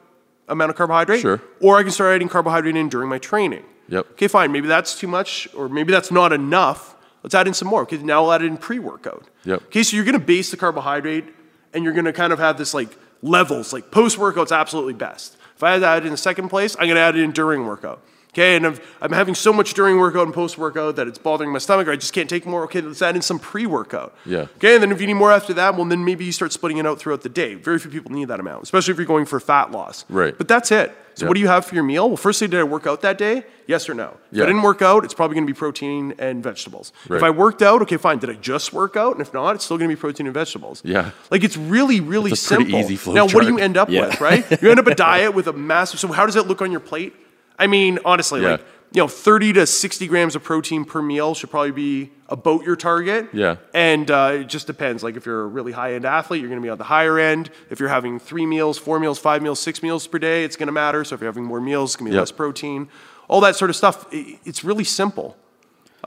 amount 0.50 0.70
of 0.72 0.76
carbohydrate. 0.76 1.22
Sure. 1.22 1.42
Or 1.62 1.78
I 1.78 1.84
can 1.84 1.92
start 1.92 2.14
adding 2.16 2.28
carbohydrate 2.30 2.76
in 2.76 2.90
during 2.90 3.10
my 3.10 3.20
training. 3.20 3.64
Yep. 3.90 4.12
Okay, 4.12 4.28
fine. 4.28 4.52
Maybe 4.52 4.68
that's 4.68 4.98
too 5.00 5.08
much, 5.08 5.48
or 5.56 5.70
maybe 5.70 5.92
that's 5.94 6.12
not 6.12 6.34
enough. 6.34 6.96
Let's 7.24 7.34
add 7.36 7.48
in 7.48 7.54
some 7.54 7.68
more. 7.70 7.82
Okay, 7.84 7.98
now 7.98 8.26
I'll 8.26 8.34
add 8.34 8.42
it 8.42 8.48
in 8.48 8.58
pre 8.58 8.80
workout. 8.80 9.26
Yep. 9.46 9.64
Okay, 9.68 9.84
so 9.84 9.96
you're 9.96 10.06
going 10.06 10.20
to 10.20 10.26
base 10.26 10.52
the 10.52 10.58
carbohydrate 10.58 11.26
and 11.74 11.84
you're 11.84 11.94
going 11.94 12.06
to 12.06 12.14
kind 12.14 12.34
of 12.34 12.40
have 12.40 12.58
this 12.58 12.74
like 12.74 12.98
levels. 13.22 13.72
Like 13.74 13.92
post 13.92 14.18
workout's 14.18 14.52
absolutely 14.52 14.94
best. 14.94 15.38
If 15.56 15.64
I 15.64 15.72
had 15.74 15.82
that 15.82 16.06
in 16.06 16.12
the 16.12 16.18
second 16.18 16.50
place, 16.50 16.76
I'm 16.76 16.86
going 16.86 16.96
to 16.96 17.02
add 17.02 17.16
it 17.16 17.22
in 17.22 17.32
during 17.32 17.66
workout. 17.66 18.02
Okay, 18.38 18.56
and 18.56 18.68
if 18.68 18.80
I'm 19.02 19.14
having 19.14 19.34
so 19.34 19.52
much 19.52 19.74
during 19.74 19.98
workout 19.98 20.26
and 20.28 20.34
post 20.34 20.60
workout 20.60 20.96
that 20.98 21.08
it's 21.08 21.18
bothering 21.18 21.52
my 21.52 21.58
stomach, 21.58 21.88
or 21.88 21.92
I 21.92 21.96
just 21.96 22.14
can't 22.14 22.30
take 22.30 22.46
more. 22.46 22.64
Okay, 22.66 22.82
let's 22.82 23.02
add 23.02 23.16
in 23.16 23.24
some 23.24 23.40
pre 23.40 23.66
workout. 23.66 24.16
Yeah. 24.28 24.42
Okay, 24.58 24.76
and 24.76 24.84
then 24.84 24.92
if 24.92 25.02
you 25.02 25.08
need 25.08 25.16
more 25.16 25.32
after 25.32 25.56
that, 25.56 25.76
well, 25.76 25.86
then 25.86 26.06
maybe 26.06 26.24
you 26.24 26.32
start 26.32 26.54
splitting 26.54 26.78
it 26.78 26.86
out 26.86 27.00
throughout 27.00 27.22
the 27.24 27.30
day. 27.30 27.56
Very 27.56 27.80
few 27.80 27.90
people 27.90 28.12
need 28.12 28.28
that 28.28 28.40
amount, 28.40 28.62
especially 28.62 28.92
if 28.92 28.98
you're 29.00 29.08
going 29.08 29.26
for 29.26 29.40
fat 29.40 29.72
loss. 29.72 30.06
Right. 30.08 30.38
But 30.38 30.48
that's 30.48 30.72
it. 30.72 30.96
So 31.16 31.26
Yeah. 31.26 31.30
what 31.30 31.34
do 31.34 31.40
you 31.42 31.48
have 31.48 31.66
for 31.66 31.74
your 31.74 31.84
meal? 31.84 32.08
Well, 32.10 32.18
firstly, 32.18 32.48
did 32.48 32.60
I 32.60 32.64
work 32.64 32.86
out 32.86 33.02
that 33.02 33.18
day? 33.18 33.44
Yes 33.66 33.90
or 33.90 33.96
no? 33.96 34.18
If 34.32 34.40
I 34.40 34.46
didn't 34.46 34.62
work 34.62 34.84
out, 34.84 35.04
it's 35.04 35.16
probably 35.16 35.34
going 35.34 35.48
to 35.48 35.52
be 35.52 35.58
protein 35.58 36.14
and 36.20 36.44
vegetables. 36.44 36.94
Right. 37.10 37.18
If 37.18 37.24
I 37.24 37.32
worked 37.32 37.64
out, 37.64 37.82
okay, 37.82 37.98
fine. 37.98 38.20
Did 38.20 38.30
I 38.30 38.34
just 38.34 38.72
work 38.72 38.96
out? 38.96 39.14
And 39.14 39.22
if 39.22 39.34
not, 39.34 39.56
it's 39.56 39.66
still 39.66 39.80
going 39.80 39.90
to 39.90 39.96
be 39.96 40.00
protein 40.00 40.28
and 40.28 40.34
vegetables. 40.36 40.84
Yeah. 40.86 41.10
Like 41.32 41.44
it's 41.44 41.58
really, 41.58 42.02
really 42.02 42.34
It's 42.34 42.40
simple. 42.42 42.76
easy 42.76 42.98
flow 42.98 43.14
now, 43.16 43.24
what 43.30 43.42
do 43.42 43.48
you 43.48 43.58
end 43.58 43.78
up 43.78 43.90
Yeah. 43.90 44.10
with, 44.10 44.22
right? 44.22 44.62
You 44.62 44.70
end 44.70 44.80
up 44.80 44.86
a 44.86 44.94
diet 45.10 45.34
with 45.34 45.48
a 45.48 45.54
massive. 45.54 46.00
So 46.00 46.10
how 46.10 46.28
does 46.28 46.36
it 46.36 46.46
look 46.46 46.62
on 46.62 46.70
your 46.72 46.82
plate? 46.82 47.16
I 47.60 47.68
mean, 47.68 48.00
honestly, 48.06 48.42
Yeah. 48.42 48.52
like 48.52 48.66
you 48.94 49.02
know, 49.02 49.08
30 49.10 49.52
to 49.54 49.68
60 49.68 50.08
grams 50.08 50.34
of 50.36 50.44
protein 50.44 50.86
per 50.86 51.02
meal 51.02 51.36
should 51.36 51.50
probably 51.52 51.72
be 51.72 52.10
about 52.30 52.64
your 52.64 52.78
target. 52.78 53.28
Yeah. 53.34 53.58
And 53.74 54.10
uh, 54.10 54.32
it 54.36 54.46
just 54.48 54.66
depends. 54.66 55.04
Like 55.04 55.18
if 55.18 55.26
you're 55.26 55.42
a 55.42 55.48
really 55.48 55.74
high 55.74 55.94
end 55.96 56.06
athlete, 56.06 56.40
you're 56.40 56.50
going 56.50 56.62
to 56.62 56.66
be 56.66 56.70
on 56.70 56.78
the 56.78 56.86
higher 56.86 57.20
end. 57.20 57.50
If 57.70 57.82
you're 57.82 57.90
having 57.90 58.18
three 58.18 58.46
meals, 58.46 58.78
four 58.78 58.98
meals, 59.00 59.20
five 59.20 59.42
meals, 59.42 59.60
six 59.60 59.84
meals 59.84 60.08
per 60.08 60.20
day, 60.20 60.46
it's 60.46 60.56
going 60.56 60.68
to 60.68 60.72
matter. 60.74 61.04
So 61.04 61.16
if 61.16 61.22
you're 61.22 61.28
having 61.30 61.44
more 61.44 61.60
meals, 61.60 61.92
it's 61.92 61.96
going 61.98 62.06
to 62.06 62.12
be 62.12 62.16
Yep. 62.16 62.22
less 62.22 62.32
protein. 62.32 62.88
All 63.28 63.42
that 63.42 63.58
sort 63.58 63.70
of 63.70 63.76
stuff. 63.76 64.06
It's 64.12 64.64
really 64.64 64.86
simple. 64.86 65.36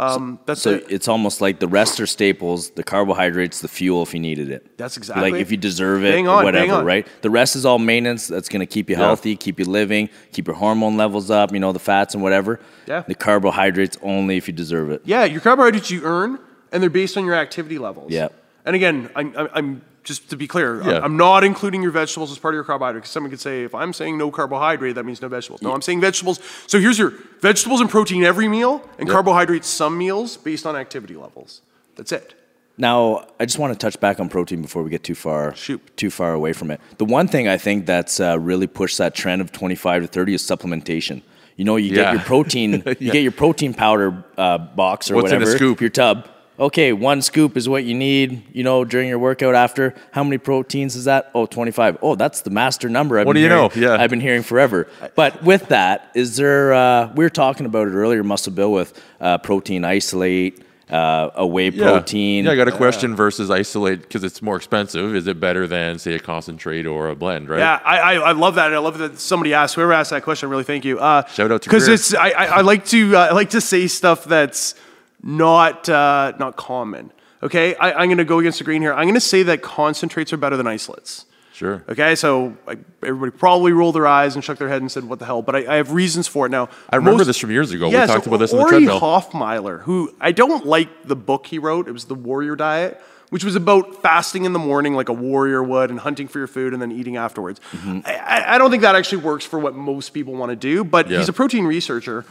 Um, 0.01 0.39
that's 0.47 0.63
So 0.63 0.71
it. 0.77 0.87
it's 0.89 1.09
almost 1.09 1.41
like 1.41 1.59
the 1.59 1.69
rest 1.69 2.01
are 2.01 2.07
staples, 2.07 2.71
the 2.71 2.83
carbohydrates, 2.83 3.61
the 3.61 3.69
fuel 3.69 4.03
if 4.03 4.15
you 4.15 4.21
needed 4.21 4.51
it. 4.51 4.79
That's 4.79 4.97
exactly- 4.97 5.31
like 5.33 5.41
if 5.41 5.51
you 5.51 5.57
deserve 5.57 6.05
it, 6.05 6.27
on, 6.27 6.45
whatever, 6.45 6.83
right? 6.83 7.07
The 7.23 7.31
rest 7.31 7.55
is 7.57 7.67
all 7.67 7.79
maintenance. 7.79 8.27
That's 8.27 8.49
going 8.49 8.61
to 8.61 8.67
keep 8.67 8.89
you 8.89 8.97
Yeah. 8.97 9.03
healthy, 9.05 9.37
keep 9.37 9.59
you 9.59 9.67
living, 9.67 10.09
keep 10.33 10.47
your 10.47 10.57
hormone 10.57 10.97
levels 10.97 11.31
up. 11.31 11.53
You 11.53 11.61
know 11.61 11.73
the 11.73 11.79
fats 11.79 12.15
and 12.15 12.23
whatever. 12.23 12.61
Yeah. 12.87 13.03
The 13.07 13.15
carbohydrates 13.15 13.97
only 14.03 14.37
if 14.37 14.49
you 14.49 14.55
deserve 14.55 14.91
it. 14.91 15.03
Yeah, 15.05 15.25
your 15.25 15.41
carbohydrates 15.41 15.91
you 15.91 16.03
earn, 16.05 16.39
and 16.73 16.83
they're 16.83 16.91
based 16.91 17.17
on 17.19 17.25
your 17.25 17.35
activity 17.35 17.79
levels. 17.79 18.11
Yeah. 18.11 18.29
And 18.65 18.77
again, 18.77 19.11
I'm, 19.17 19.35
I'm 19.55 19.83
just 20.05 20.31
to 20.31 20.37
be 20.37 20.47
clear, 20.47 20.83
Yeah. 20.83 21.01
I'm, 21.03 21.17
not 21.17 21.45
including 21.45 21.83
your 21.83 21.91
vegetables 21.91 22.31
as 22.33 22.39
part 22.39 22.55
of 22.55 22.57
your 22.57 22.65
carbohydrate. 22.65 23.03
Because 23.03 23.11
someone 23.11 23.31
could 23.31 23.41
say, 23.41 23.65
if 23.65 23.75
I'm 23.75 23.93
saying 23.93 24.17
no 24.19 24.31
carbohydrate, 24.31 24.95
that 24.95 25.05
means 25.05 25.21
no 25.21 25.29
vegetables. 25.29 25.61
No, 25.63 25.73
I'm 25.73 25.83
saying 25.83 26.01
vegetables. 26.01 26.41
So 26.67 26.81
here's 26.81 26.99
your 26.99 27.13
vegetables 27.41 27.81
and 27.81 27.91
protein 27.91 28.25
every 28.25 28.49
meal, 28.49 28.83
and 28.99 29.07
Yep. 29.09 29.15
carbohydrates 29.15 29.69
some 29.69 29.99
meals 29.99 30.37
based 30.37 30.67
on 30.67 30.75
activity 30.77 31.17
levels. 31.17 31.61
That's 31.97 32.13
it. 32.13 32.35
Now, 32.79 33.27
I 33.39 33.45
just 33.45 33.59
want 33.59 33.75
to 33.75 33.79
touch 33.79 34.01
back 34.01 34.21
on 34.21 34.31
protein 34.31 34.63
before 34.63 34.83
we 34.83 34.89
get 34.89 35.05
too 35.05 35.15
far 35.15 35.55
Shoot. 35.55 35.83
too 35.99 36.09
far 36.09 36.33
away 36.33 36.55
from 36.55 36.71
it. 36.71 36.81
The 36.97 37.05
one 37.05 37.29
thing 37.29 37.47
I 37.47 37.59
think 37.59 37.85
that's 37.85 38.21
uh, 38.21 38.39
really 38.39 38.67
pushed 38.67 38.97
that 38.99 39.15
trend 39.15 39.43
of 39.43 39.53
25 39.53 40.03
to 40.03 40.09
30 40.09 40.35
is 40.35 40.43
supplementation. 40.43 41.21
You 41.57 41.65
know, 41.67 41.77
you 41.77 41.91
Yeah. 41.91 42.05
get 42.05 42.13
your 42.15 42.23
protein, 42.23 42.73
you 42.87 42.95
Yeah. 43.01 43.13
get 43.13 43.23
your 43.23 43.33
protein 43.33 43.75
powder 43.75 44.25
uh, 44.39 44.57
box 44.57 45.11
or 45.11 45.17
What's 45.17 45.31
in 45.31 45.37
a 45.37 45.41
whatever, 45.41 45.57
scoop? 45.59 45.81
your 45.83 45.91
tub. 45.91 46.27
Okay, 46.61 46.93
one 46.93 47.23
scoop 47.23 47.57
is 47.57 47.71
what 47.71 47.85
you 47.85 47.95
need, 47.95 48.43
you 48.53 48.63
know, 48.63 48.85
during 48.85 49.09
your 49.09 49.19
workout 49.19 49.55
after. 49.55 49.95
How 50.13 50.23
many 50.23 50.37
proteins 50.37 50.95
is 50.95 51.07
that? 51.07 51.31
Oh, 51.35 51.47
25. 51.47 51.97
Oh, 52.03 52.17
that's 52.17 52.43
the 52.43 52.51
master 52.51 52.91
number. 52.91 53.19
I've 53.19 53.27
What 53.27 53.33
been 53.33 53.41
do 53.41 53.45
you 53.45 53.49
know? 53.49 53.71
Yeah. 53.75 53.95
I've 53.99 54.11
been 54.11 54.21
hearing 54.21 54.43
forever. 54.43 54.87
But 55.17 55.43
with 55.43 55.69
that, 55.69 56.11
is 56.15 56.37
there, 56.37 56.75
uh, 56.75 57.13
we 57.15 57.25
were 57.25 57.31
talking 57.31 57.65
about 57.65 57.89
it 57.89 57.93
earlier, 57.93 58.23
Muscle 58.23 58.53
Bill, 58.53 58.73
with 58.73 58.93
uh, 59.23 59.39
protein 59.39 59.87
isolate, 59.87 60.63
uh, 60.91 61.31
a 61.35 61.47
whey 61.47 61.71
Yeah. 61.71 61.93
protein. 61.93 62.45
Yeah, 62.45 62.51
I 62.51 62.57
got 62.57 62.69
a 62.69 62.73
question 62.73 63.17
versus 63.17 63.51
isolate 63.51 64.03
because 64.03 64.23
it's 64.23 64.43
more 64.43 64.57
expensive. 64.57 65.15
Is 65.17 65.27
it 65.29 65.41
better 65.41 65.67
than 65.67 65.99
say 65.99 66.13
a 66.13 66.19
concentrate 66.19 66.85
or 66.85 67.09
a 67.09 67.17
blend? 67.17 67.49
Right. 67.49 67.61
Yeah, 67.61 67.81
I, 67.83 67.99
I, 68.01 68.15
I 68.17 68.33
love 68.33 68.57
that. 68.57 68.67
and 68.67 68.75
I 68.75 68.79
love 68.81 68.99
that 68.99 69.19
somebody 69.19 69.55
asked, 69.55 69.77
whoever 69.77 69.95
asked 69.95 70.11
that 70.11 70.25
question, 70.25 70.51
really 70.51 70.65
thank 70.65 70.85
you. 70.85 70.99
Uh, 70.99 71.27
Shout 71.29 71.51
out 71.53 71.63
to 71.63 71.71
Because 71.71 71.87
Chris. 71.87 72.13
it's, 72.13 72.15
I, 72.21 72.29
I, 72.33 72.45
I 72.45 72.61
like 72.61 72.85
to, 72.87 73.17
uh, 73.17 73.29
I 73.29 73.33
like 73.33 73.49
to 73.51 73.63
say 73.63 73.87
stuff 73.87 74.25
that's 74.27 74.75
not, 75.23 75.89
uh, 75.89 76.33
not 76.39 76.57
common. 76.57 77.13
Okay, 77.43 77.75
I, 77.77 77.93
I'm 77.93 78.09
going 78.09 78.19
to 78.19 78.25
go 78.25 78.39
against 78.39 78.59
the 78.59 78.65
grain 78.65 78.83
here. 78.83 78.93
I'm 78.93 79.05
going 79.05 79.15
to 79.15 79.21
say 79.21 79.43
that 79.45 79.63
concentrates 79.63 80.33
are 80.33 80.37
better 80.37 80.57
than 80.57 80.67
isolates. 80.67 81.25
Sure. 81.55 81.85
Okay, 81.91 82.15
so 82.15 82.57
like, 82.67 82.79
everybody 83.03 83.31
probably 83.37 83.73
rolled 83.73 83.95
their 83.95 84.07
eyes 84.07 84.35
and 84.35 84.43
shook 84.43 84.57
their 84.59 84.69
head 84.69 84.81
and 84.81 84.91
said, 84.91 85.05
"What 85.05 85.19
the 85.19 85.27
hell?" 85.27 85.43
But 85.43 85.57
I, 85.57 85.75
I 85.75 85.77
have 85.77 85.93
reasons 85.93 86.27
for 86.27 86.47
it 86.47 86.49
now. 86.49 86.71
I 86.89 86.97
remember 86.97 87.19
most- 87.19 87.27
this 87.27 87.37
from 87.37 87.51
years 87.51 87.71
ago. 87.71 87.89
We 87.89 87.95
talked 87.97 88.25
so 88.25 88.31
about 88.31 88.39
this 88.39 88.53
in 88.53 88.57
the 88.59 88.63
Ori 88.65 88.71
treadmill. 88.71 88.99
Hofmekler, 89.01 89.83
who 89.83 90.15
I 90.21 90.33
don't 90.33 90.65
like 90.65 90.89
the 91.05 91.17
book 91.17 91.47
he 91.47 91.59
wrote. 91.59 91.87
It 91.87 91.93
was 91.93 92.07
the 92.07 92.15
Warrior 92.15 92.57
Diet, 92.57 92.99
which 93.29 93.45
was 93.45 93.57
about 93.57 94.01
fasting 94.01 94.47
in 94.47 94.55
the 94.55 94.59
morning 94.59 94.95
like 94.95 95.11
a 95.11 95.13
warrior 95.13 95.63
would, 95.63 95.91
and 95.91 96.01
hunting 96.01 96.29
for 96.29 96.39
your 96.39 96.47
food 96.47 96.73
and 96.73 96.81
then 96.81 96.93
eating 96.93 97.19
afterwards. 97.19 97.61
Mm-hmm. 97.73 98.01
I, 98.07 98.15
I- 98.17 98.55
I 98.55 98.59
don't 98.59 98.71
think 98.71 98.83
that 98.83 98.95
actually 98.95 99.23
works 99.23 99.45
for 99.45 99.59
what 99.59 99.75
most 99.75 100.11
people 100.11 100.35
want 100.35 100.51
to 100.51 100.57
do. 100.57 100.83
But 100.83 101.11
Yeah. 101.11 101.19
he's 101.19 101.29
a 101.29 101.33
protein 101.35 101.67
researcher, 101.67 102.25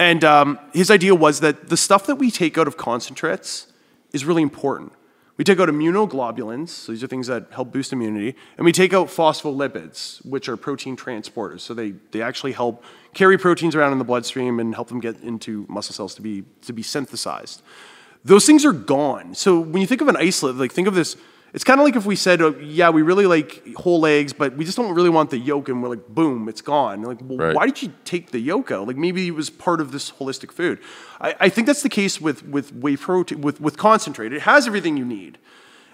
and 0.00 0.24
um, 0.24 0.58
his 0.72 0.90
idea 0.90 1.14
was 1.14 1.40
that 1.40 1.68
the 1.68 1.76
stuff 1.76 2.06
that 2.06 2.16
we 2.16 2.30
take 2.30 2.56
out 2.56 2.66
of 2.66 2.78
concentrates 2.78 3.66
is 4.14 4.24
really 4.24 4.42
important. 4.42 4.92
We 5.36 5.44
take 5.44 5.60
out 5.60 5.68
immunoglobulins, 5.68 6.70
so 6.70 6.92
these 6.92 7.04
are 7.04 7.06
things 7.06 7.26
that 7.26 7.48
help 7.50 7.70
boost 7.70 7.92
immunity, 7.92 8.34
and 8.56 8.64
we 8.64 8.72
take 8.72 8.94
out 8.94 9.08
phospholipids, 9.08 10.24
which 10.24 10.48
are 10.48 10.56
protein 10.56 10.96
transporters. 10.96 11.60
So 11.60 11.74
they, 11.74 11.90
they 12.12 12.22
actually 12.22 12.52
help 12.52 12.82
carry 13.12 13.36
proteins 13.36 13.74
around 13.74 13.92
in 13.92 13.98
the 13.98 14.04
bloodstream 14.04 14.58
and 14.58 14.74
help 14.74 14.88
them 14.88 15.00
get 15.00 15.20
into 15.20 15.66
muscle 15.68 15.94
cells 15.94 16.14
to 16.14 16.22
be, 16.22 16.44
to 16.62 16.72
be 16.72 16.82
synthesized. 16.82 17.60
Those 18.24 18.46
things 18.46 18.64
are 18.64 18.72
gone. 18.72 19.34
So 19.34 19.60
when 19.60 19.82
you 19.82 19.86
think 19.86 20.00
of 20.00 20.08
an 20.08 20.16
isolate, 20.16 20.56
like 20.56 20.72
think 20.72 20.88
of 20.88 20.94
this, 20.94 21.14
it's 21.52 21.64
kind 21.64 21.80
of 21.80 21.84
like 21.84 21.96
if 21.96 22.06
we 22.06 22.16
said, 22.16 22.40
oh, 22.40 22.56
yeah, 22.58 22.90
we 22.90 23.02
really 23.02 23.26
like 23.26 23.74
whole 23.74 24.06
eggs, 24.06 24.32
but 24.32 24.56
we 24.56 24.64
just 24.64 24.76
don't 24.76 24.94
really 24.94 25.10
want 25.10 25.30
the 25.30 25.38
yolk, 25.38 25.68
and 25.68 25.82
we're 25.82 25.88
like, 25.88 26.06
boom, 26.08 26.48
it's 26.48 26.60
gone. 26.62 27.02
Like, 27.02 27.18
well, 27.22 27.38
Right. 27.38 27.54
why 27.56 27.66
did 27.66 27.82
you 27.82 27.92
take 28.04 28.30
the 28.30 28.38
yolk 28.38 28.70
out? 28.70 28.86
Like 28.86 28.96
maybe 28.96 29.26
it 29.26 29.34
was 29.34 29.50
part 29.50 29.80
of 29.80 29.90
this 29.92 30.10
holistic 30.12 30.52
food. 30.52 30.78
I, 31.20 31.34
I 31.40 31.48
think 31.48 31.66
that's 31.66 31.82
the 31.82 31.88
case 31.88 32.20
with 32.20 32.44
with 32.46 32.72
whey 32.74 32.96
protein 32.96 33.40
with 33.40 33.60
with 33.60 33.76
concentrate. 33.76 34.32
It 34.32 34.42
has 34.42 34.66
everything 34.66 34.96
you 34.96 35.04
need, 35.04 35.38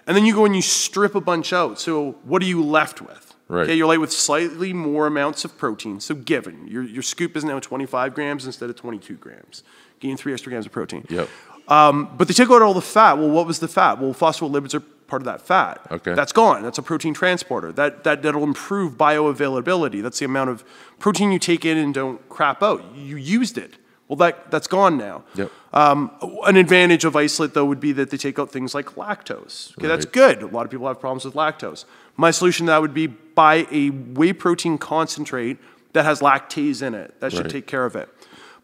and 0.06 0.16
then 0.16 0.24
you 0.26 0.34
go 0.34 0.44
and 0.44 0.54
you 0.54 0.62
strip 0.62 1.14
a 1.14 1.20
bunch 1.20 1.52
out. 1.52 1.80
So 1.80 2.12
what 2.24 2.42
are 2.42 2.46
you 2.46 2.62
left 2.62 3.00
with? 3.00 3.34
Right. 3.48 3.62
Okay, 3.62 3.74
you're 3.76 3.86
left 3.86 4.00
with 4.00 4.12
slightly 4.12 4.72
more 4.72 5.06
amounts 5.06 5.44
of 5.44 5.56
protein. 5.56 6.00
So 6.00 6.14
given 6.14 6.66
your 6.66 6.82
your 6.82 7.02
scoop 7.02 7.36
is 7.36 7.44
now 7.44 7.60
25 7.60 8.12
grams 8.14 8.44
instead 8.44 8.68
of 8.70 8.76
22 8.76 9.14
grams, 9.14 9.62
gain 10.00 10.16
three 10.16 10.32
extra 10.32 10.50
grams 10.50 10.66
of 10.66 10.72
protein. 10.72 11.06
Yep. 11.08 11.28
Um, 11.68 12.10
but 12.16 12.28
they 12.28 12.34
took 12.34 12.50
out 12.50 12.62
all 12.62 12.74
the 12.74 12.80
fat. 12.80 13.18
Well, 13.18 13.30
what 13.30 13.46
was 13.46 13.58
the 13.58 13.68
fat? 13.68 13.98
Well, 14.00 14.14
phospholipids 14.14 14.74
are 14.74 14.80
part 14.80 15.22
of 15.22 15.26
that 15.26 15.40
fat. 15.42 15.80
Okay. 15.90 16.14
That's 16.14 16.32
gone. 16.32 16.62
That's 16.62 16.78
a 16.78 16.82
protein 16.82 17.14
transporter. 17.14 17.72
That, 17.72 18.04
that, 18.04 18.22
that'll 18.22 18.44
improve 18.44 18.94
bioavailability. 18.96 20.02
That's 20.02 20.18
the 20.18 20.24
amount 20.24 20.50
of 20.50 20.64
protein 20.98 21.32
you 21.32 21.38
take 21.38 21.64
in 21.64 21.76
and 21.76 21.92
don't 21.94 22.26
crap 22.28 22.62
out. 22.62 22.84
You 22.96 23.16
used 23.16 23.58
it. 23.58 23.74
Well, 24.08 24.16
that, 24.16 24.50
that's 24.52 24.68
gone 24.68 24.96
now. 24.96 25.24
Yep. 25.34 25.50
Um, 25.72 26.12
an 26.46 26.56
advantage 26.56 27.04
of 27.04 27.16
isolate, 27.16 27.54
though, 27.54 27.64
would 27.64 27.80
be 27.80 27.90
that 27.92 28.10
they 28.10 28.16
take 28.16 28.38
out 28.38 28.52
things 28.52 28.72
like 28.72 28.94
lactose. 28.94 29.76
Okay, 29.78 29.88
that's 29.88 30.04
good. 30.06 30.42
A 30.42 30.46
lot 30.46 30.64
of 30.64 30.70
people 30.70 30.86
have 30.86 31.00
problems 31.00 31.24
with 31.24 31.34
lactose. 31.34 31.84
My 32.16 32.30
solution 32.30 32.66
to 32.66 32.70
that 32.72 32.80
would 32.80 32.94
be 32.94 33.08
buy 33.08 33.66
a 33.72 33.88
whey 33.88 34.32
protein 34.32 34.78
concentrate 34.78 35.58
that 35.92 36.04
has 36.04 36.20
lactase 36.20 36.82
in 36.82 36.94
it. 36.94 37.20
That 37.20 37.32
should 37.32 37.42
Right. 37.46 37.50
take 37.50 37.66
care 37.66 37.84
of 37.84 37.96
it. 37.96 38.08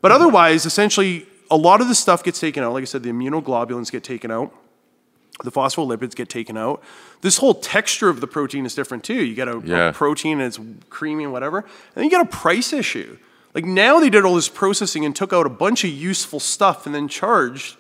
But 0.01 0.13
otherwise, 0.13 0.65
essentially, 0.65 1.27
a 1.53 1.57
lot 1.57 1.81
of 1.81 1.89
the 1.89 1.95
stuff 1.95 2.25
gets 2.25 2.41
taken 2.41 2.63
out. 2.65 2.73
Like 2.73 2.83
I 2.83 2.87
said, 2.87 3.03
the 3.03 3.11
immunoglobulins 3.11 3.91
get 3.93 4.03
taken 4.03 4.31
out. 4.31 4.53
The 5.45 5.51
phospholipids 5.53 6.15
get 6.15 6.29
taken 6.29 6.57
out. 6.57 6.83
This 7.21 7.39
whole 7.39 7.55
texture 7.55 8.09
of 8.09 8.21
the 8.21 8.27
protein 8.27 8.65
is 8.67 8.75
different 8.75 9.03
too. 9.05 9.25
You 9.25 9.35
get 9.35 9.49
a, 9.49 9.89
a 9.89 9.93
protein 9.93 10.41
and 10.41 10.47
it's 10.47 10.61
creamy 10.91 11.25
and 11.25 11.33
whatever. 11.33 11.59
And 11.59 11.69
then 11.95 12.05
you 12.05 12.11
get 12.11 12.21
a 12.21 12.29
price 12.29 12.73
issue. 12.73 13.19
Like 13.55 13.65
now 13.65 13.99
they 14.01 14.11
did 14.11 14.25
all 14.25 14.35
this 14.35 14.49
processing 14.49 15.05
and 15.05 15.15
took 15.17 15.33
out 15.33 15.47
a 15.47 15.51
bunch 15.51 15.85
of 15.85 15.91
useful 15.91 16.41
stuff 16.41 16.87
and 16.87 16.95
then 16.95 17.09
charged 17.09 17.77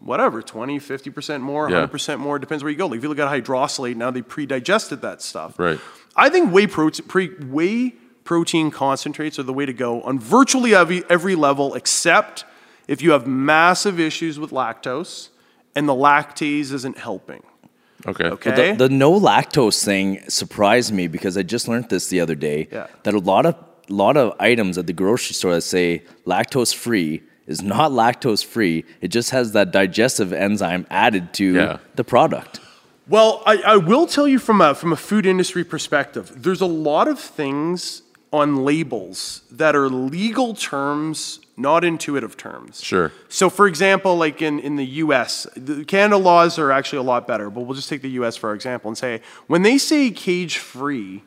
whatever, 0.00 0.42
20, 0.42 0.78
50% 0.78 1.40
more, 1.40 1.70
Yeah. 1.70 1.86
100% 1.86 2.18
more, 2.18 2.38
depends 2.38 2.62
where 2.62 2.70
you 2.70 2.76
go. 2.76 2.86
Like 2.86 2.98
if 2.98 3.02
you 3.02 3.08
look 3.08 3.18
at 3.18 3.28
hydrolysate, 3.28 3.96
now 3.96 4.10
they 4.10 4.22
pre-digested 4.22 5.00
that 5.02 5.22
stuff. 5.22 5.58
Right. 5.58 5.80
I 6.16 6.28
think 6.30 6.52
whey 6.52 6.66
protein, 6.66 7.06
pre, 7.06 7.28
whey 7.28 7.94
protein 8.24 8.70
concentrates 8.70 9.38
are 9.38 9.44
the 9.44 9.52
way 9.52 9.66
to 9.66 9.72
go 9.72 10.02
on 10.02 10.18
virtually 10.18 10.74
every, 10.74 11.04
every 11.08 11.34
level, 11.34 11.74
except 11.74 12.44
if 12.88 13.02
you 13.02 13.12
have 13.12 13.26
massive 13.26 13.98
issues 14.00 14.38
with 14.38 14.50
lactose 14.50 15.28
and 15.74 15.88
the 15.88 15.94
lactase 15.94 16.72
isn't 16.72 16.98
helping. 16.98 17.42
Okay. 18.06 18.24
Okay. 18.24 18.72
The, 18.72 18.88
the 18.88 18.94
no 18.94 19.18
lactose 19.18 19.82
thing 19.84 20.20
surprised 20.28 20.92
me 20.92 21.06
because 21.06 21.38
I 21.38 21.42
just 21.42 21.68
learned 21.68 21.88
this 21.88 22.08
the 22.08 22.20
other 22.20 22.34
day. 22.34 22.68
Yeah. 22.70 22.86
That 23.04 23.14
a 23.14 23.18
lot 23.18 23.46
of 23.46 23.56
lot 23.88 24.16
of 24.16 24.34
items 24.40 24.78
at 24.78 24.86
the 24.86 24.92
grocery 24.92 25.34
store 25.34 25.54
that 25.54 25.60
say 25.62 26.02
lactose 26.26 26.74
free 26.74 27.22
is 27.46 27.62
not 27.62 27.90
lactose 28.02 28.44
free. 28.44 28.84
It 29.00 29.08
just 29.08 29.30
has 29.30 29.52
that 29.52 29.70
digestive 29.72 30.32
enzyme 30.32 30.86
added 30.90 31.32
to 31.34 31.54
Yeah. 31.54 31.78
the 31.94 32.04
product. 32.04 32.60
Well, 33.08 33.42
I, 33.46 33.58
I 33.66 33.76
will 33.76 34.06
tell 34.06 34.26
you 34.26 34.38
from 34.38 34.60
a 34.60 34.74
from 34.74 34.92
a 34.92 34.96
food 34.96 35.26
industry 35.26 35.64
perspective, 35.64 36.32
there's 36.34 36.60
a 36.62 36.66
lot 36.90 37.08
of 37.08 37.18
things 37.20 38.02
on 38.32 38.64
labels 38.64 39.42
that 39.50 39.76
are 39.76 39.88
legal 39.88 40.54
terms, 40.54 41.40
not 41.56 41.84
intuitive 41.84 42.36
terms. 42.36 42.82
Sure. 42.82 43.12
So, 43.28 43.48
for 43.48 43.66
example, 43.68 44.16
like 44.16 44.42
in, 44.42 44.58
in 44.58 44.76
the 44.76 44.84
US, 45.04 45.46
the 45.56 45.84
Canada 45.84 46.16
laws 46.16 46.58
are 46.58 46.72
actually 46.72 46.98
a 46.98 47.02
lot 47.02 47.26
better, 47.28 47.48
but 47.50 47.60
we'll 47.60 47.76
just 47.76 47.88
take 47.88 48.02
the 48.02 48.10
US 48.10 48.36
for 48.36 48.54
example 48.54 48.88
and 48.88 48.98
say 48.98 49.20
when 49.46 49.62
they 49.62 49.78
say 49.78 50.10
cage 50.10 50.58
free 50.58 51.22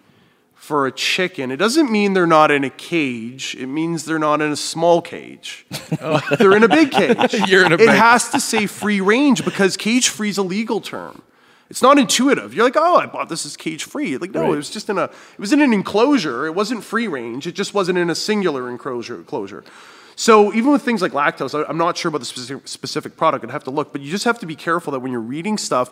for 0.55 0.85
a 0.85 0.91
chicken, 0.91 1.49
it 1.49 1.55
doesn't 1.57 1.89
mean 1.89 2.11
they're 2.11 2.27
not 2.27 2.51
in 2.51 2.65
a 2.65 2.69
cage. 2.69 3.55
It 3.57 3.67
means 3.67 4.03
they're 4.03 4.19
not 4.19 4.41
in 4.41 4.51
a 4.51 4.55
small 4.57 5.01
cage. 5.01 5.65
they're 6.39 6.57
in 6.57 6.63
a 6.63 6.67
big 6.67 6.91
cage. 6.91 7.33
You're 7.47 7.65
in 7.65 7.71
a 7.71 7.75
it 7.75 7.77
big- 7.77 7.89
has 7.89 8.29
to 8.31 8.39
say 8.41 8.65
free 8.65 8.99
range 8.99 9.45
because 9.45 9.77
cage 9.77 10.09
free 10.09 10.27
is 10.29 10.37
a 10.37 10.43
legal 10.43 10.81
term. 10.81 11.21
It's 11.69 11.81
not 11.81 11.97
intuitive. 11.97 12.53
You're 12.53 12.65
like, 12.65 12.75
oh, 12.77 12.95
I 12.95 13.05
bought 13.05 13.29
this 13.29 13.45
as 13.45 13.55
cage 13.55 13.83
free. 13.85 14.17
Like, 14.17 14.31
no, 14.31 14.41
Right. 14.43 14.53
it 14.53 14.55
was 14.57 14.69
just 14.69 14.89
in 14.89 14.97
a, 14.97 15.03
it 15.05 15.39
was 15.39 15.51
in 15.53 15.61
an 15.61 15.73
enclosure. 15.73 16.45
It 16.47 16.55
wasn't 16.55 16.83
free 16.83 17.07
range. 17.07 17.45
It 17.47 17.53
just 17.55 17.73
wasn't 17.73 17.97
in 17.97 18.09
a 18.09 18.15
singular 18.15 18.69
enclosure. 18.69 19.15
enclosure. 19.15 19.63
So 20.19 20.51
even 20.53 20.71
with 20.71 20.81
things 20.81 21.01
like 21.01 21.11
lactose, 21.11 21.53
I- 21.57 21.69
I'm 21.69 21.77
not 21.77 21.95
sure 21.95 22.09
about 22.09 22.19
the 22.19 22.25
specific, 22.25 22.67
specific 22.67 23.15
product. 23.15 23.45
I'd 23.45 23.51
have 23.51 23.63
to 23.65 23.71
look, 23.71 23.91
but 23.91 24.01
you 24.01 24.09
just 24.11 24.25
have 24.25 24.39
to 24.39 24.45
be 24.47 24.55
careful 24.55 24.91
that 24.93 24.99
when 24.99 25.11
you're 25.11 25.21
reading 25.21 25.57
stuff, 25.59 25.91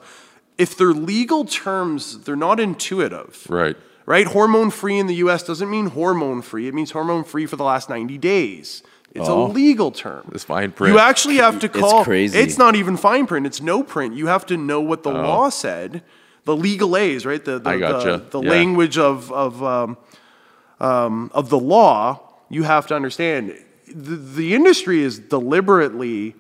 if 0.58 0.76
they're 0.76 0.94
legal 0.94 1.46
terms, 1.46 2.24
they're 2.24 2.36
not 2.36 2.60
intuitive 2.60 3.46
Right. 3.50 3.78
right? 4.08 4.26
Hormone 4.26 4.72
free 4.72 4.98
in 4.98 5.06
the 5.06 5.16
US 5.26 5.44
doesn't 5.44 5.70
mean 5.70 5.88
hormone 5.88 6.42
free. 6.42 6.68
It 6.68 6.74
means 6.74 6.90
hormone 6.92 7.24
free 7.24 7.46
for 7.46 7.56
the 7.56 7.64
last 7.64 7.88
90 7.88 8.18
days. 8.18 8.82
It's 9.14 9.30
Oh. 9.30 9.46
a 9.46 9.48
legal 9.48 9.92
term. 9.92 10.24
It's 10.34 10.44
fine 10.44 10.72
print. 10.72 10.92
You 10.94 11.00
actually 11.00 11.36
have 11.38 11.60
to 11.60 11.70
call. 11.70 12.00
It's 12.00 12.06
crazy. 12.06 12.40
It's 12.40 12.58
not 12.58 12.76
even 12.76 12.98
fine 12.98 13.28
print. 13.28 13.46
It's 13.46 13.62
no 13.62 13.84
print. 13.84 14.16
You 14.16 14.26
have 14.28 14.46
to 14.48 14.58
know 14.58 14.82
what 14.82 15.04
the 15.04 15.12
Oh. 15.12 15.22
law 15.22 15.50
said, 15.50 16.02
the 16.46 16.56
legal 16.56 16.98
A's, 16.98 17.26
right? 17.28 17.44
The 17.46 17.60
the, 17.60 17.70
I 17.70 17.78
gotcha. 17.78 18.24
the, 18.32 18.40
the 18.40 18.42
Yeah. 18.42 18.50
language 18.50 18.98
of 18.98 19.32
of 19.32 19.62
um, 19.64 19.98
um, 20.82 21.30
of 21.34 21.50
the 21.50 21.60
law. 21.60 22.20
You 22.50 22.64
have 22.64 22.88
to 22.88 22.96
understand. 22.96 23.54
The, 23.88 24.16
the 24.16 24.54
industry 24.56 25.02
is 25.02 25.20
deliberately 25.20 26.36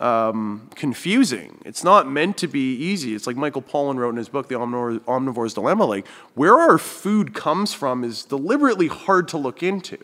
um, 0.00 0.68
confusing. 0.74 1.60
It's 1.64 1.84
not 1.84 2.10
meant 2.10 2.36
to 2.38 2.48
be 2.48 2.74
easy. 2.76 3.14
It's 3.14 3.26
like 3.26 3.36
Michael 3.36 3.62
Pollan 3.62 3.96
wrote 3.96 4.10
in 4.10 4.16
his 4.16 4.28
book, 4.28 4.48
The 4.48 4.56
Omnivore, 4.56 4.98
Omnivore's 5.00 5.54
Dilemma. 5.54 5.84
Like, 5.84 6.06
where 6.34 6.58
our 6.58 6.78
food 6.78 7.32
comes 7.34 7.72
from 7.72 8.02
is 8.04 8.24
deliberately 8.24 8.88
hard 8.88 9.28
to 9.28 9.38
look 9.38 9.62
into. 9.62 9.98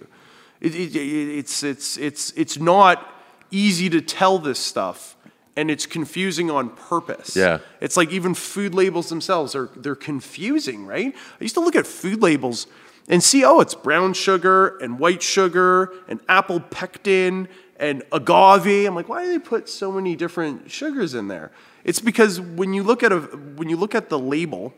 It, 0.61 0.75
it, 0.75 0.95
it- 0.97 1.39
it's, 1.39 1.63
it's, 1.63 1.97
it's, 1.97 2.33
it's 2.33 2.59
not 2.59 3.15
easy 3.51 3.91
to 3.91 4.01
tell 4.01 4.39
this 4.39 4.61
stuff, 4.61 5.17
and 5.57 5.71
it's 5.73 5.87
confusing 5.87 6.51
on 6.53 6.71
purpose. 6.71 7.35
Yeah. 7.35 7.59
It's 7.81 7.97
like 7.97 8.13
even 8.13 8.33
food 8.35 8.75
labels 8.75 9.09
themselves 9.09 9.57
are 9.57 9.69
they're 9.75 9.97
confusing, 9.97 10.87
right? 10.87 11.13
I 11.15 11.43
used 11.43 11.55
to 11.55 11.61
look 11.61 11.75
at 11.75 11.87
food 11.87 12.23
labels 12.23 12.69
and 13.09 13.23
see, 13.23 13.45
oh, 13.45 13.61
it's 13.61 13.75
brown 13.75 14.13
sugar 14.15 14.79
and 14.79 14.99
white 14.99 15.23
sugar 15.23 15.93
and 16.09 16.21
apple 16.29 16.61
pectin 16.61 17.49
and 17.77 18.03
agave. 18.13 18.87
I'm 18.87 18.95
like, 18.95 19.09
why 19.09 19.25
do 19.25 19.33
they 19.33 19.39
put 19.39 19.69
so 19.69 19.91
many 19.91 20.15
different 20.15 20.71
sugars 20.71 21.15
in 21.15 21.29
there? 21.29 21.51
It's 21.83 22.01
because 22.01 22.41
when 22.41 22.75
you 22.75 22.83
look 22.83 23.03
at 23.03 23.11
a 23.13 23.21
when 23.21 23.69
you 23.69 23.77
look 23.77 23.95
at 23.95 24.11
the 24.11 24.19
label 24.19 24.75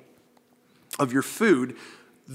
of 0.99 1.13
your 1.13 1.23
food, 1.23 1.77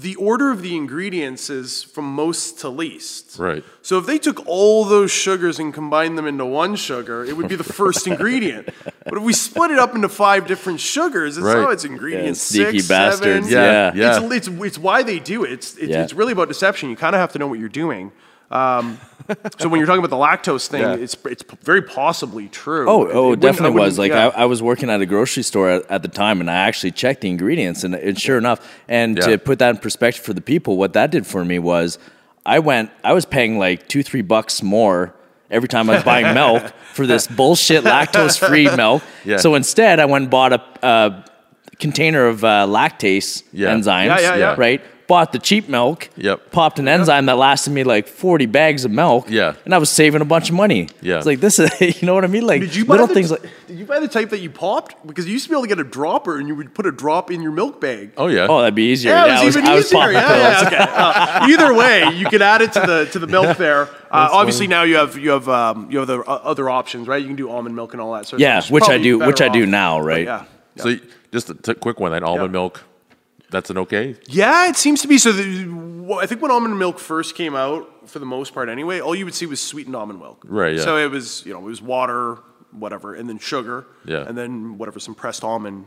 the 0.00 0.14
order 0.16 0.50
of 0.52 0.62
the 0.62 0.76
ingredients 0.76 1.50
is 1.50 1.82
from 1.82 2.04
most 2.04 2.60
to 2.60 2.68
least. 2.68 3.36
Right. 3.38 3.64
So 3.82 3.98
if 3.98 4.06
they 4.06 4.18
took 4.18 4.46
all 4.46 4.84
those 4.84 5.10
sugars 5.10 5.58
and 5.58 5.74
combined 5.74 6.16
them 6.16 6.26
into 6.26 6.46
one 6.46 6.76
sugar, 6.76 7.24
it 7.24 7.36
would 7.36 7.48
be 7.48 7.56
the 7.56 7.64
first 7.80 8.06
ingredient. 8.06 8.68
But 9.04 9.14
if 9.18 9.22
we 9.24 9.32
split 9.32 9.70
it 9.72 9.78
up 9.78 9.94
into 9.96 10.08
five 10.08 10.46
different 10.46 10.78
sugars, 10.80 11.36
it's 11.36 11.44
Right. 11.44 11.56
oh, 11.56 11.70
it's 11.70 11.84
ingredient 11.84 12.26
Yeah, 12.26 12.32
sneaky 12.34 12.78
six, 12.78 12.88
bastards, 12.88 13.48
seven. 13.48 13.50
Yeah, 13.50 13.92
yeah. 13.94 14.24
It's, 14.30 14.46
it's, 14.48 14.60
it's 14.62 14.78
why 14.78 15.02
they 15.02 15.18
do 15.18 15.44
it. 15.44 15.52
It's, 15.52 15.76
it's, 15.76 15.88
Yeah. 15.90 16.04
it's 16.04 16.12
really 16.12 16.32
about 16.32 16.48
deception. 16.48 16.90
You 16.90 16.96
kind 16.96 17.16
of 17.16 17.20
have 17.20 17.32
to 17.32 17.38
know 17.40 17.46
what 17.48 17.58
you're 17.58 17.68
doing. 17.68 18.12
Um, 18.50 18.98
so 19.58 19.68
when 19.68 19.78
you're 19.78 19.86
talking 19.86 20.02
about 20.02 20.10
the 20.10 20.16
lactose 20.52 20.68
thing, 20.68 20.80
Yeah. 20.80 20.94
it's, 20.94 21.16
it's 21.26 21.44
very 21.62 21.82
possibly 21.82 22.48
true. 22.48 22.88
Oh, 22.88 23.04
It 23.06 23.14
oh, 23.14 23.32
it 23.32 23.40
definitely 23.40 23.78
was. 23.78 23.98
Like 23.98 24.10
yeah. 24.10 24.28
I, 24.28 24.42
I 24.42 24.44
was 24.46 24.62
working 24.62 24.88
at 24.88 25.00
a 25.02 25.06
grocery 25.06 25.42
store 25.42 25.68
at, 25.70 25.90
at 25.90 26.02
the 26.02 26.08
time, 26.08 26.40
and 26.40 26.50
I 26.50 26.54
actually 26.54 26.92
checked 26.92 27.20
the 27.20 27.28
ingredients, 27.28 27.84
and, 27.84 27.94
and 27.94 28.18
sure 28.18 28.38
enough, 28.38 28.60
and 28.88 29.18
Yeah. 29.18 29.26
to 29.26 29.38
put 29.38 29.58
that 29.58 29.70
in 29.70 29.76
perspective 29.78 30.24
for 30.24 30.32
the 30.32 30.40
people, 30.40 30.76
what 30.78 30.94
that 30.94 31.10
did 31.10 31.26
for 31.26 31.44
me 31.44 31.58
was, 31.58 31.98
I 32.46 32.58
went, 32.60 32.90
I 33.04 33.12
was 33.12 33.26
paying 33.26 33.58
like 33.58 33.86
two, 33.88 34.02
three 34.02 34.22
bucks 34.22 34.62
more 34.62 35.14
every 35.50 35.68
time 35.68 35.90
I 35.90 35.96
was 35.96 36.04
buying 36.04 36.32
milk 36.34 36.62
for 36.94 37.06
this 37.06 37.26
bullshit 37.26 37.84
lactose-free 37.84 38.74
milk. 38.76 39.02
So 39.38 39.54
instead, 39.54 40.00
I 40.00 40.06
went 40.06 40.22
and 40.22 40.30
bought 40.30 40.52
a, 40.54 40.62
a 40.82 41.24
container 41.78 42.26
of 42.26 42.44
uh, 42.44 42.66
lactase 42.66 43.42
enzymes. 43.54 44.06
Yeah, 44.06 44.20
yeah, 44.20 44.36
yeah. 44.36 44.54
Right. 44.56 44.80
Bought 45.08 45.32
the 45.32 45.38
cheap 45.38 45.68
milk. 45.70 46.10
Yep. 46.16 46.50
Popped 46.52 46.78
an 46.78 46.86
enzyme 46.86 47.24
that 47.26 47.38
lasted 47.38 47.70
me 47.70 47.82
like 47.82 48.06
forty 48.06 48.44
bags 48.44 48.84
of 48.84 48.90
milk. 48.90 49.30
Yeah. 49.30 49.54
And 49.64 49.74
I 49.74 49.78
was 49.78 49.88
saving 49.88 50.20
a 50.20 50.24
bunch 50.26 50.50
of 50.50 50.54
money. 50.54 50.90
Yeah. 51.00 51.16
It's 51.16 51.24
like 51.26 51.40
this 51.40 51.58
is, 51.58 51.70
you 52.02 52.06
know 52.06 52.14
what 52.14 52.24
I 52.24 52.26
mean? 52.26 52.46
Like 52.46 52.60
Did 52.60 52.76
you 52.76 52.84
buy 52.84 52.92
little 52.92 53.06
the, 53.06 53.14
things 53.14 53.30
like. 53.30 53.40
Did 53.66 53.78
you 53.78 53.86
buy 53.86 54.00
the 54.00 54.08
type 54.08 54.28
that 54.30 54.40
you 54.40 54.50
popped? 54.50 55.06
Because 55.06 55.26
you 55.26 55.32
used 55.32 55.46
to 55.46 55.48
be 55.48 55.54
able 55.54 55.62
to 55.62 55.68
get 55.68 55.78
a 55.78 55.84
dropper, 55.84 56.38
and 56.38 56.46
you 56.46 56.54
would 56.54 56.74
put 56.74 56.84
a 56.84 56.92
drop 56.92 57.30
in 57.30 57.40
your 57.40 57.52
milk 57.52 57.80
bag. 57.80 58.12
Oh 58.18 58.26
yeah. 58.26 58.46
Oh, 58.50 58.60
that'd 58.60 58.74
be 58.74 58.82
easier. 58.92 59.12
Yeah, 59.12 59.24
Yeah, 59.26 59.42
it 59.42 59.44
was 59.46 59.56
I 59.56 59.60
even 59.60 59.70
I 59.70 59.74
was 59.76 59.84
easier. 59.86 59.98
popping 59.98 60.14
Yeah, 60.14 60.36
yeah, 60.36 60.66
okay. 60.66 60.76
Uh, 60.78 61.46
either 61.48 61.74
way, 61.74 62.10
you 62.14 62.26
could 62.26 62.42
add 62.42 62.60
it 62.60 62.72
to 62.74 62.80
the 62.80 63.08
to 63.12 63.18
the 63.18 63.26
milk 63.38 63.56
there. 63.56 63.84
Uh, 64.10 64.28
obviously, 64.30 64.66
now 64.66 64.82
you 64.82 64.96
have 64.96 65.16
you 65.16 65.30
have 65.30 65.48
um, 65.48 65.90
you 65.90 65.98
have 66.00 66.06
the 66.06 66.18
uh, 66.20 66.40
other 66.44 66.68
options, 66.68 67.08
right? 67.08 67.20
You 67.22 67.28
can 67.28 67.36
do 67.36 67.48
almond 67.50 67.74
milk 67.74 67.94
and 67.94 68.02
all 68.02 68.12
that. 68.12 68.26
sort 68.26 68.42
of 68.42 68.44
thing. 68.44 68.46
Yeah, 68.46 68.62
which 68.68 68.90
I 68.90 68.98
do- 68.98 69.20
which 69.20 69.40
I 69.40 69.48
do 69.48 69.62
off. 69.62 69.68
now, 69.70 69.98
But 70.00 70.04
right? 70.04 70.24
Yeah. 70.26 70.44
So 70.76 70.96
just 71.32 71.48
a 71.48 71.54
t- 71.54 71.74
quick 71.74 71.98
one. 71.98 72.12
Then 72.12 72.24
almond 72.24 72.48
Yeah. 72.50 72.60
milk. 72.60 72.84
That's 73.50 73.70
an 73.70 73.78
okay. 73.78 74.14
Yeah, 74.26 74.68
it 74.68 74.76
seems 74.76 75.00
to 75.02 75.08
be. 75.08 75.16
So 75.18 75.32
the, 75.32 75.64
wh- 76.08 76.22
I 76.22 76.26
think 76.26 76.42
when 76.42 76.50
almond 76.50 76.78
milk 76.78 76.98
first 76.98 77.34
came 77.34 77.54
out, 77.56 78.08
for 78.08 78.18
the 78.18 78.26
most 78.26 78.52
part 78.54 78.68
anyway, 78.68 79.00
all 79.00 79.14
you 79.14 79.24
would 79.24 79.34
see 79.34 79.46
was 79.46 79.60
sweetened 79.60 79.96
almond 79.96 80.18
milk. 80.20 80.44
Right, 80.46 80.74
yeah. 80.76 80.82
So 80.82 80.96
it 80.98 81.10
was 81.10 81.44
you 81.46 81.52
know 81.54 81.60
it 81.60 81.64
was 81.64 81.80
water, 81.80 82.38
whatever, 82.72 83.14
and 83.14 83.28
then 83.28 83.38
sugar. 83.38 83.86
Yeah. 84.04 84.24
And 84.26 84.36
then 84.36 84.76
whatever 84.78 85.00
some 85.00 85.14
pressed 85.14 85.44
almond 85.44 85.86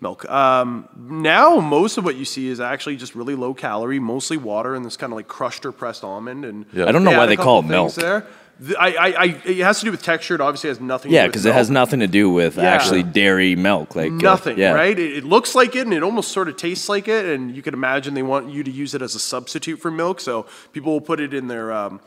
milk. 0.00 0.28
Um, 0.30 0.88
now 0.96 1.56
most 1.60 1.96
of 1.98 2.04
what 2.04 2.16
you 2.16 2.24
see 2.24 2.48
is 2.48 2.60
actually 2.60 2.96
just 2.96 3.14
really 3.14 3.34
low 3.34 3.54
calorie, 3.54 3.98
mostly 3.98 4.36
water, 4.36 4.74
and 4.74 4.84
this 4.84 4.96
kind 4.96 5.12
of 5.12 5.16
like 5.16 5.28
crushed 5.28 5.64
or 5.66 5.72
pressed 5.72 6.04
almond. 6.04 6.44
And 6.44 6.66
Yeah. 6.72 6.86
I 6.86 6.92
don't 6.92 7.04
know 7.04 7.16
why 7.16 7.26
they 7.26 7.36
call 7.36 7.60
it 7.60 7.66
milk. 7.66 7.94
There. 7.94 8.26
The- 8.58 8.76
I, 8.76 8.86
I, 8.88 9.06
I, 9.08 9.24
it 9.44 9.58
has 9.58 9.80
to 9.80 9.84
do 9.84 9.90
with 9.90 10.02
texture. 10.02 10.34
It 10.34 10.40
obviously 10.40 10.68
has 10.68 10.80
nothing. 10.80 11.10
to 11.10 11.14
Yeah, 11.14 11.22
do 11.22 11.26
with 11.26 11.32
because 11.32 11.46
it 11.46 11.54
has 11.54 11.68
nothing 11.70 12.00
to 12.00 12.06
do 12.06 12.30
with 12.30 12.56
Yeah. 12.56 12.62
actually 12.64 13.02
dairy 13.02 13.54
milk. 13.54 13.94
Like 13.94 14.12
uh, 14.12 14.16
Nothing, 14.16 14.58
yeah. 14.58 14.72
right? 14.72 14.98
It, 14.98 15.18
it 15.18 15.24
looks 15.24 15.54
like 15.54 15.76
it, 15.76 15.82
and 15.86 15.92
it 15.92 16.02
almost 16.02 16.32
sort 16.32 16.48
of 16.48 16.56
tastes 16.56 16.88
like 16.88 17.06
it, 17.06 17.26
and 17.26 17.54
you 17.54 17.60
can 17.62 17.74
imagine 17.74 18.14
they 18.14 18.22
want 18.22 18.48
you 18.50 18.62
to 18.64 18.70
use 18.70 18.94
it 18.94 19.02
as 19.02 19.14
a 19.14 19.18
substitute 19.20 19.78
for 19.78 19.90
milk. 19.90 20.20
So 20.20 20.46
people 20.72 20.92
will 20.92 21.00
put 21.02 21.20
it 21.20 21.34
in 21.34 21.48
their 21.48 21.70
um, 21.72 22.00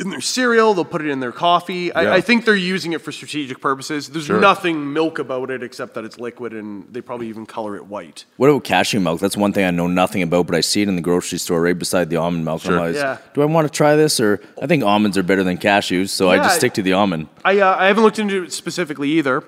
in 0.00 0.10
their 0.10 0.20
cereal. 0.20 0.74
They'll 0.74 0.84
put 0.84 1.02
it 1.02 1.08
in 1.08 1.20
their 1.20 1.32
coffee. 1.32 1.86
Yeah. 1.86 1.92
I, 1.98 2.14
I 2.16 2.20
think 2.20 2.44
they're 2.44 2.54
using 2.54 2.92
it 2.92 3.00
for 3.02 3.10
strategic 3.12 3.60
purposes. 3.60 4.08
There's 4.08 4.26
Sure. 4.26 4.40
nothing 4.40 4.92
milk 4.92 5.18
about 5.18 5.50
it 5.50 5.62
except 5.62 5.94
that 5.94 6.04
it's 6.04 6.18
liquid, 6.18 6.52
and 6.52 6.86
they 6.92 7.00
probably 7.00 7.28
even 7.28 7.46
color 7.46 7.76
it 7.76 7.86
white. 7.86 8.24
What 8.36 8.48
about 8.48 8.64
cashew 8.64 9.00
milk? 9.00 9.20
That's 9.20 9.36
one 9.36 9.52
thing 9.52 9.64
I 9.64 9.70
know 9.70 9.86
nothing 9.86 10.22
about, 10.22 10.46
but 10.46 10.54
I 10.54 10.60
see 10.60 10.82
it 10.82 10.88
in 10.88 10.96
the 10.96 11.02
grocery 11.02 11.38
store 11.38 11.60
right 11.62 11.78
beside 11.78 12.10
the 12.10 12.16
almond 12.16 12.44
milk. 12.44 12.62
Sure. 12.62 12.90
Yeah. 12.90 13.18
do 13.34 13.42
I 13.42 13.46
want 13.46 13.66
to 13.66 13.72
try 13.72 13.96
this? 13.96 14.20
Or 14.20 14.40
I 14.62 14.66
think 14.66 14.84
almonds 14.84 15.18
are 15.18 15.22
better 15.22 15.42
than 15.44 15.58
cashews, 15.58 16.10
so 16.10 16.30
I 16.30 16.36
just 16.38 16.56
stick 16.56 16.74
to 16.74 16.82
the 16.82 16.92
almond. 16.92 17.28
I, 17.44 17.58
uh, 17.60 17.76
I 17.78 17.86
haven't 17.86 18.04
looked 18.04 18.18
into 18.18 18.44
it 18.44 18.52
specifically 18.52 19.10
either. 19.12 19.42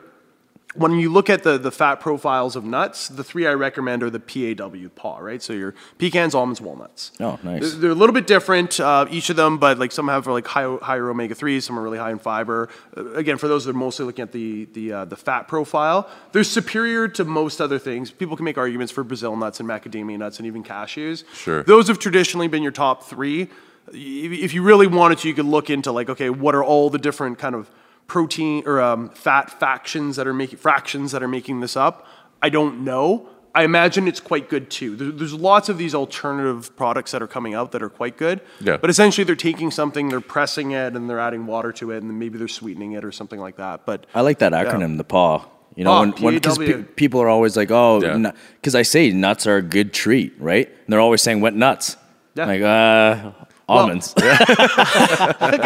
When 0.74 0.92
you 1.00 1.10
look 1.10 1.28
at 1.28 1.42
the, 1.42 1.58
the 1.58 1.72
fat 1.72 1.96
profiles 1.96 2.54
of 2.54 2.64
nuts, 2.64 3.08
the 3.08 3.24
three 3.24 3.44
I 3.44 3.54
recommend 3.54 4.04
are 4.04 4.10
the 4.10 4.20
PAW, 4.20 4.88
PAW, 4.94 5.18
right? 5.18 5.42
So 5.42 5.52
your 5.52 5.74
pecans, 5.98 6.32
almonds, 6.32 6.60
walnuts. 6.60 7.10
Oh, 7.18 7.40
nice. 7.42 7.72
They're, 7.72 7.80
they're 7.80 7.90
a 7.90 7.94
little 7.94 8.12
bit 8.12 8.28
different, 8.28 8.78
uh, 8.78 9.06
each 9.10 9.30
of 9.30 9.36
them, 9.36 9.58
but 9.58 9.80
like 9.80 9.90
some 9.90 10.06
have 10.06 10.28
like 10.28 10.46
high, 10.46 10.76
higher 10.76 11.10
omega 11.10 11.34
3s, 11.34 11.64
some 11.64 11.76
are 11.76 11.82
really 11.82 11.98
high 11.98 12.12
in 12.12 12.20
fiber. 12.20 12.68
Uh, 12.96 13.12
again, 13.14 13.36
for 13.36 13.48
those 13.48 13.64
that 13.64 13.72
are 13.72 13.78
mostly 13.78 14.06
looking 14.06 14.22
at 14.22 14.30
the, 14.30 14.66
the, 14.66 14.92
uh, 14.92 15.04
the 15.06 15.16
fat 15.16 15.48
profile, 15.48 16.08
they're 16.30 16.44
superior 16.44 17.08
to 17.08 17.24
most 17.24 17.60
other 17.60 17.80
things. 17.80 18.12
People 18.12 18.36
can 18.36 18.44
make 18.44 18.56
arguments 18.56 18.92
for 18.92 19.02
Brazil 19.02 19.34
nuts 19.34 19.58
and 19.58 19.68
macadamia 19.68 20.18
nuts 20.18 20.38
and 20.38 20.46
even 20.46 20.62
cashews. 20.62 21.24
Sure. 21.34 21.64
Those 21.64 21.88
have 21.88 21.98
traditionally 21.98 22.46
been 22.46 22.62
your 22.62 22.72
top 22.72 23.02
three. 23.02 23.48
If 23.92 24.32
if 24.32 24.54
you 24.54 24.62
really 24.62 24.86
wanted 24.86 25.18
to, 25.18 25.28
you 25.28 25.34
could 25.34 25.46
look 25.46 25.68
into 25.68 25.90
like, 25.90 26.08
okay, 26.08 26.30
what 26.30 26.54
are 26.54 26.62
all 26.62 26.90
the 26.90 26.98
different 26.98 27.38
kind 27.38 27.56
of 27.56 27.68
protein 28.10 28.64
or 28.66 28.80
um, 28.80 29.08
fat 29.10 29.48
factions 29.60 30.16
that 30.16 30.26
are 30.26 30.34
making 30.34 30.58
fractions 30.58 31.12
that 31.12 31.22
are 31.22 31.28
making 31.28 31.60
this 31.60 31.76
up? 31.76 32.04
I 32.42 32.48
don't 32.48 32.82
know. 32.82 33.28
I 33.54 33.62
imagine 33.62 34.08
it's 34.08 34.18
quite 34.18 34.48
good 34.48 34.68
too. 34.68 34.96
There, 34.96 35.12
there's 35.12 35.32
lots 35.32 35.68
of 35.68 35.78
these 35.78 35.94
alternative 35.94 36.74
products 36.76 37.12
that 37.12 37.22
are 37.22 37.28
coming 37.28 37.54
out 37.54 37.70
that 37.70 37.82
are 37.84 37.88
quite 37.88 38.16
good. 38.16 38.40
Yeah. 38.60 38.78
But 38.78 38.90
essentially, 38.90 39.24
they're 39.24 39.36
taking 39.36 39.70
something, 39.70 40.08
they're 40.08 40.20
pressing 40.20 40.72
it, 40.72 40.96
and 40.96 41.08
they're 41.08 41.20
adding 41.20 41.46
water 41.46 41.70
to 41.74 41.92
it, 41.92 41.98
and 41.98 42.10
then 42.10 42.18
maybe 42.18 42.36
they're 42.36 42.48
sweetening 42.48 42.92
it 42.92 43.04
or 43.04 43.12
something 43.12 43.38
like 43.38 43.56
that. 43.56 43.86
But 43.86 44.06
I 44.12 44.22
like 44.22 44.38
that 44.40 44.52
acronym, 44.52 44.96
the 44.96 45.04
PAW. 45.04 45.46
You 45.76 45.84
know, 45.84 45.90
PAW, 45.90 46.00
when 46.00 46.12
when 46.22 46.34
because 46.34 46.58
P-A-W. 46.58 46.84
people 46.96 47.22
are 47.22 47.28
always 47.28 47.56
like, 47.56 47.70
oh, 47.70 48.00
Yeah. 48.02 48.32
because 48.56 48.74
I 48.74 48.82
say 48.82 49.10
nuts 49.12 49.46
are 49.46 49.56
a 49.56 49.62
good 49.62 49.92
treat, 49.92 50.32
right? 50.40 50.66
And 50.68 50.88
they're 50.88 51.00
always 51.00 51.22
saying 51.22 51.40
wet 51.40 51.54
nuts. 51.54 51.96
Yeah. 52.34 52.46
Like 52.46 52.62
uh, 52.62 53.32
almonds. 53.70 54.14
I 54.18 55.64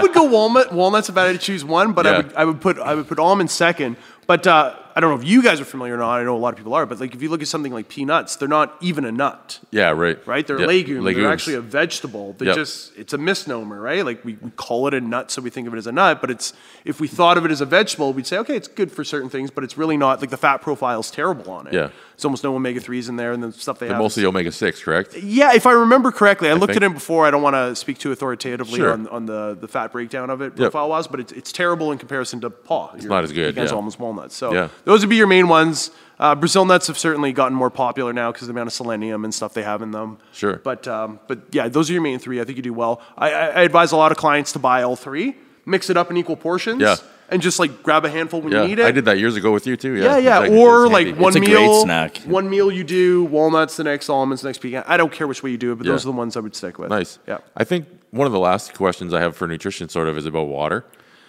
would 0.00 0.14
go 0.14 0.24
walnut. 0.24 0.72
Walnuts 0.72 1.08
if 1.08 1.16
I 1.16 1.26
had 1.26 1.32
to 1.32 1.38
choose 1.38 1.64
one, 1.64 1.92
but 1.92 2.06
Yeah. 2.06 2.12
I 2.12 2.16
would 2.18 2.34
I 2.36 2.44
would 2.44 2.60
put 2.60 2.78
I 2.78 2.94
would 2.94 3.08
put 3.08 3.18
almond 3.18 3.50
second. 3.50 3.96
But 4.26 4.46
uh, 4.46 4.74
I 4.96 5.00
don't 5.00 5.10
know 5.10 5.16
if 5.20 5.24
you 5.28 5.42
guys 5.42 5.60
are 5.60 5.64
familiar 5.64 5.94
or 5.94 5.98
not. 5.98 6.20
I 6.20 6.22
know 6.22 6.36
a 6.36 6.38
lot 6.38 6.50
of 6.52 6.56
people 6.56 6.72
are, 6.74 6.86
but 6.86 7.00
like 7.00 7.14
if 7.14 7.20
you 7.22 7.28
look 7.28 7.42
at 7.42 7.48
something 7.48 7.72
like 7.72 7.88
peanuts, 7.88 8.36
they're 8.36 8.46
not 8.46 8.76
even 8.80 9.04
a 9.04 9.10
nut. 9.10 9.58
Yeah, 9.72 9.90
right. 9.90 10.24
right? 10.24 10.46
They're 10.46 10.60
Yeah, 10.60 10.66
legume. 10.66 11.02
legumes. 11.02 11.22
They're 11.24 11.32
actually 11.32 11.54
a 11.54 11.60
vegetable. 11.60 12.34
They 12.38 12.46
Yep. 12.46 12.54
just 12.54 12.96
it's 12.96 13.12
a 13.12 13.18
misnomer, 13.18 13.80
right? 13.80 14.04
Like 14.04 14.24
we, 14.24 14.38
we 14.40 14.50
call 14.50 14.86
it 14.86 14.94
a 14.94 15.00
nut, 15.00 15.32
so 15.32 15.42
we 15.42 15.50
think 15.50 15.66
of 15.66 15.74
it 15.74 15.78
as 15.78 15.88
a 15.88 15.92
nut. 15.92 16.20
But 16.20 16.30
it's 16.30 16.52
if 16.84 17.00
we 17.00 17.08
thought 17.08 17.36
of 17.38 17.44
it 17.44 17.50
as 17.50 17.60
a 17.60 17.66
vegetable, 17.66 18.12
we'd 18.12 18.26
say 18.26 18.38
okay, 18.38 18.54
it's 18.56 18.68
good 18.68 18.92
for 18.92 19.02
certain 19.02 19.28
things, 19.28 19.50
but 19.50 19.64
it's 19.64 19.76
really 19.76 19.96
not. 19.96 20.20
Like 20.20 20.30
the 20.30 20.36
fat 20.36 20.58
profile 20.62 21.00
is 21.00 21.10
terrible 21.10 21.50
on 21.50 21.66
it. 21.66 21.74
Yeah. 21.74 21.88
It's 22.14 22.24
almost 22.24 22.44
no 22.44 22.54
omega 22.54 22.78
threes 22.78 23.08
in 23.08 23.16
there, 23.16 23.32
and 23.32 23.42
the 23.42 23.50
stuff 23.50 23.80
they 23.80 23.86
They're 23.88 23.96
have. 23.96 24.02
mostly 24.02 24.24
omega 24.24 24.52
six, 24.52 24.80
correct? 24.80 25.16
yeah, 25.16 25.52
if 25.52 25.66
I 25.66 25.72
remember 25.72 26.12
correctly, 26.12 26.48
I, 26.48 26.52
looked 26.52 26.66
think- 26.72 26.84
at 26.84 26.88
it 26.88 26.94
before. 26.94 27.26
I 27.26 27.32
don't 27.32 27.42
want 27.42 27.54
to 27.54 27.74
speak 27.74 27.98
too 27.98 28.12
authoritatively 28.12 28.78
Sure. 28.78 28.92
on, 28.92 29.08
on 29.08 29.26
the, 29.26 29.56
the 29.60 29.66
fat 29.66 29.90
breakdown 29.90 30.30
of 30.30 30.40
it 30.40 30.54
profile 30.54 30.88
wise, 30.90 31.08
but 31.08 31.18
it's, 31.18 31.32
it's 31.32 31.50
terrible 31.50 31.90
in 31.90 31.98
comparison 31.98 32.40
to 32.42 32.50
paw. 32.50 32.92
It's 32.94 33.04
not 33.04 33.24
as 33.24 33.32
good, 33.32 33.48
Against 33.48 33.72
yeah. 33.72 33.76
almost 33.76 33.98
walnuts. 33.98 34.36
So 34.36 34.52
Yeah. 34.52 34.68
Those 34.84 35.00
would 35.00 35.10
be 35.10 35.16
your 35.16 35.26
main 35.26 35.48
ones. 35.48 35.90
Uh, 36.18 36.34
Brazil 36.34 36.64
nuts 36.64 36.86
have 36.86 36.96
certainly 36.96 37.32
gotten 37.32 37.56
more 37.56 37.70
popular 37.70 38.12
now 38.12 38.30
because 38.30 38.42
of 38.42 38.48
the 38.48 38.52
amount 38.52 38.68
of 38.68 38.72
selenium 38.72 39.24
and 39.24 39.34
stuff 39.34 39.52
they 39.52 39.64
have 39.64 39.82
in 39.82 39.90
them. 39.90 40.18
Sure. 40.32 40.56
But 40.56 40.86
um, 40.86 41.18
but 41.26 41.40
yeah, 41.50 41.68
those 41.68 41.90
are 41.90 41.92
your 41.92 42.02
main 42.02 42.18
three. 42.20 42.40
I 42.40 42.44
think 42.44 42.56
you 42.56 42.62
do 42.62 42.72
well. 42.72 43.00
I, 43.18 43.32
I, 43.32 43.46
I 43.46 43.62
advise 43.62 43.90
a 43.92 43.96
lot 43.96 44.12
of 44.12 44.18
clients 44.18 44.52
to 44.52 44.58
buy 44.60 44.82
all 44.84 44.94
three, 44.96 45.34
mix 45.66 45.90
it 45.90 45.96
up 45.96 46.10
in 46.10 46.16
equal 46.16 46.36
portions, 46.36 46.80
Yeah. 46.80 46.96
and 47.30 47.42
just 47.42 47.58
like 47.58 47.82
grab 47.82 48.04
a 48.04 48.10
handful 48.10 48.40
when 48.40 48.52
Yeah, 48.52 48.62
you 48.62 48.68
need 48.68 48.78
it. 48.78 48.86
I 48.86 48.92
did 48.92 49.06
that 49.06 49.18
years 49.18 49.34
ago 49.34 49.50
with 49.52 49.66
you 49.66 49.76
too. 49.76 49.94
Yeah, 49.94 50.04
Yeah, 50.04 50.16
yeah. 50.18 50.38
Exactly. 50.44 50.58
Or 50.60 50.84
It's 50.84 50.92
like 50.92 51.06
handy. 51.08 51.20
one 51.20 51.28
It's 51.30 51.36
a 51.36 51.40
great 51.40 51.60
meal, 51.60 51.80
snack. 51.82 52.16
one 52.18 52.48
meal 52.48 52.70
you 52.70 52.84
do 52.84 53.24
walnuts, 53.24 53.76
the 53.76 53.84
next 53.84 54.08
almonds, 54.08 54.42
the 54.42 54.48
next 54.50 54.58
pecan. 54.58 54.84
I 54.86 54.96
don't 54.96 55.10
care 55.12 55.26
which 55.26 55.42
way 55.42 55.50
you 55.50 55.58
do 55.58 55.72
it, 55.72 55.76
but 55.78 55.86
those 55.86 56.04
are 56.04 56.12
the 56.12 56.12
ones 56.12 56.36
I 56.36 56.40
would 56.40 56.54
stick 56.54 56.78
with. 56.78 56.90
Nice. 56.90 57.18
Yeah. 57.26 57.38
I 57.56 57.64
think 57.64 57.86
one 58.12 58.26
of 58.26 58.32
the 58.32 58.38
last 58.38 58.74
questions 58.74 59.12
I 59.12 59.20
have 59.20 59.36
for 59.36 59.48
nutrition 59.48 59.88
sort 59.88 60.06
of 60.06 60.16
is 60.16 60.26
about 60.26 60.46
water 60.46 60.84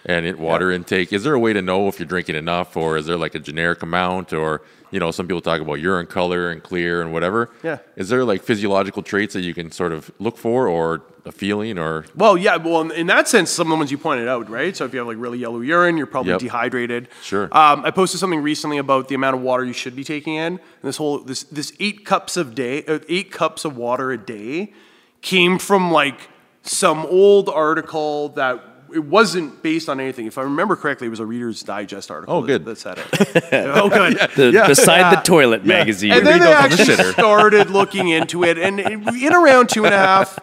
and 0.06 0.24
it, 0.24 0.38
water 0.38 0.70
intake. 0.70 1.12
Is 1.12 1.24
there 1.24 1.34
a 1.34 1.38
way 1.38 1.52
to 1.52 1.60
know 1.60 1.88
if 1.88 1.98
you're 1.98 2.06
drinking 2.06 2.36
enough, 2.36 2.76
or 2.76 2.96
is 2.96 3.06
there 3.06 3.16
like 3.16 3.34
a 3.34 3.40
generic 3.40 3.82
amount, 3.82 4.32
or 4.32 4.62
you 4.92 5.00
know, 5.00 5.10
some 5.10 5.26
people 5.26 5.40
talk 5.40 5.60
about 5.60 5.74
urine 5.74 6.06
color 6.06 6.48
and 6.48 6.62
clear 6.62 7.02
and 7.02 7.12
whatever. 7.12 7.50
Yeah. 7.64 7.78
Is 7.96 8.08
there 8.08 8.24
like 8.24 8.42
physiological 8.44 9.02
traits 9.02 9.34
that 9.34 9.40
you 9.42 9.52
can 9.52 9.72
sort 9.72 9.90
of 9.92 10.12
look 10.20 10.38
for, 10.38 10.68
or 10.68 11.02
a 11.24 11.32
feeling, 11.32 11.76
or 11.76 12.04
Well, 12.14 12.36
yeah. 12.38 12.54
Well, 12.56 12.82
in- 12.82 12.92
in 12.92 13.06
that 13.08 13.26
sense, 13.26 13.50
some 13.50 13.66
of 13.66 13.70
the 13.70 13.76
ones 13.78 13.90
you 13.90 13.98
pointed 13.98 14.28
out, 14.28 14.48
right? 14.48 14.76
So 14.76 14.84
if 14.84 14.92
you 14.92 15.00
have 15.00 15.08
like 15.08 15.16
really 15.18 15.38
yellow 15.38 15.60
urine, 15.60 15.96
you're 15.96 16.06
probably 16.06 16.30
Yep. 16.32 16.40
dehydrated. 16.40 17.08
Sure. 17.20 17.48
Um, 17.50 17.84
I 17.84 17.90
posted 17.90 18.20
something 18.20 18.40
recently 18.40 18.78
about 18.78 19.08
the 19.08 19.16
amount 19.16 19.34
of 19.34 19.42
water 19.42 19.64
you 19.64 19.72
should 19.72 19.96
be 19.96 20.04
taking 20.04 20.34
in. 20.34 20.52
And 20.52 20.60
this 20.84 20.98
whole 20.98 21.18
this 21.18 21.42
this 21.42 21.72
eight 21.80 22.04
cups 22.04 22.36
of 22.36 22.54
day, 22.54 22.84
uh, 22.86 23.00
eight 23.08 23.32
cups 23.32 23.64
of 23.64 23.76
water 23.76 24.12
a 24.12 24.18
day, 24.18 24.72
came 25.20 25.58
from 25.58 25.90
like 25.90 26.28
some 26.62 27.04
old 27.06 27.48
article 27.48 28.28
that 28.30 28.75
it 28.94 29.04
wasn't 29.04 29.62
based 29.62 29.88
on 29.88 30.00
anything. 30.00 30.26
If 30.26 30.38
I 30.38 30.42
remember 30.42 30.76
correctly, 30.76 31.06
it 31.06 31.10
was 31.10 31.20
a 31.20 31.26
Reader's 31.26 31.62
Digest 31.62 32.10
article. 32.10 32.34
Oh, 32.34 32.40
that- 32.42 32.46
good. 32.46 32.64
That 32.64 32.78
said 32.78 32.98
it. 32.98 33.06
oh, 33.74 33.88
good. 33.88 34.18
The, 34.36 34.50
Yeah. 34.52 34.66
beside 34.66 35.12
the 35.12 35.16
Yeah. 35.16 35.22
toilet 35.22 35.64
magazine. 35.64 36.12
And 36.12 36.26
then 36.26 36.38
they 36.40 36.46
those 36.46 36.54
on 36.56 36.70
the 36.70 36.80
actually 36.92 37.12
started 37.12 37.70
looking 37.70 38.08
into 38.08 38.44
it, 38.44 38.58
and 38.58 38.78
in 38.80 39.32
around 39.32 39.68
two 39.70 39.84
and 39.84 39.94
a 39.94 39.98
half, 39.98 40.38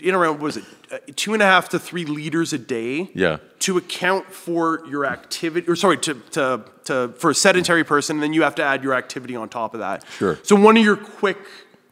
in 0.00 0.14
around 0.14 0.34
what 0.34 0.40
was 0.42 0.56
it 0.56 0.64
uh, 0.92 0.96
two 1.16 1.34
and 1.34 1.42
a 1.42 1.46
half 1.46 1.68
to 1.70 1.78
three 1.78 2.04
liters 2.06 2.52
a 2.52 2.58
day? 2.58 3.10
Yeah. 3.14 3.38
To 3.60 3.76
account 3.76 4.32
for 4.32 4.82
your 4.88 5.04
activity, 5.06 5.68
or 5.68 5.76
sorry, 5.76 5.98
to 5.98 6.14
to 6.32 6.64
to 6.84 7.08
for 7.18 7.30
a 7.30 7.34
sedentary 7.34 7.84
person, 7.84 8.20
then 8.20 8.32
you 8.32 8.42
have 8.42 8.54
to 8.56 8.62
add 8.62 8.82
your 8.82 8.94
activity 8.94 9.36
on 9.36 9.48
top 9.48 9.74
of 9.74 9.80
that. 9.80 10.04
Sure. 10.18 10.38
So 10.42 10.56
one 10.56 10.76
of 10.76 10.84
your 10.84 10.96
quick 10.96 11.38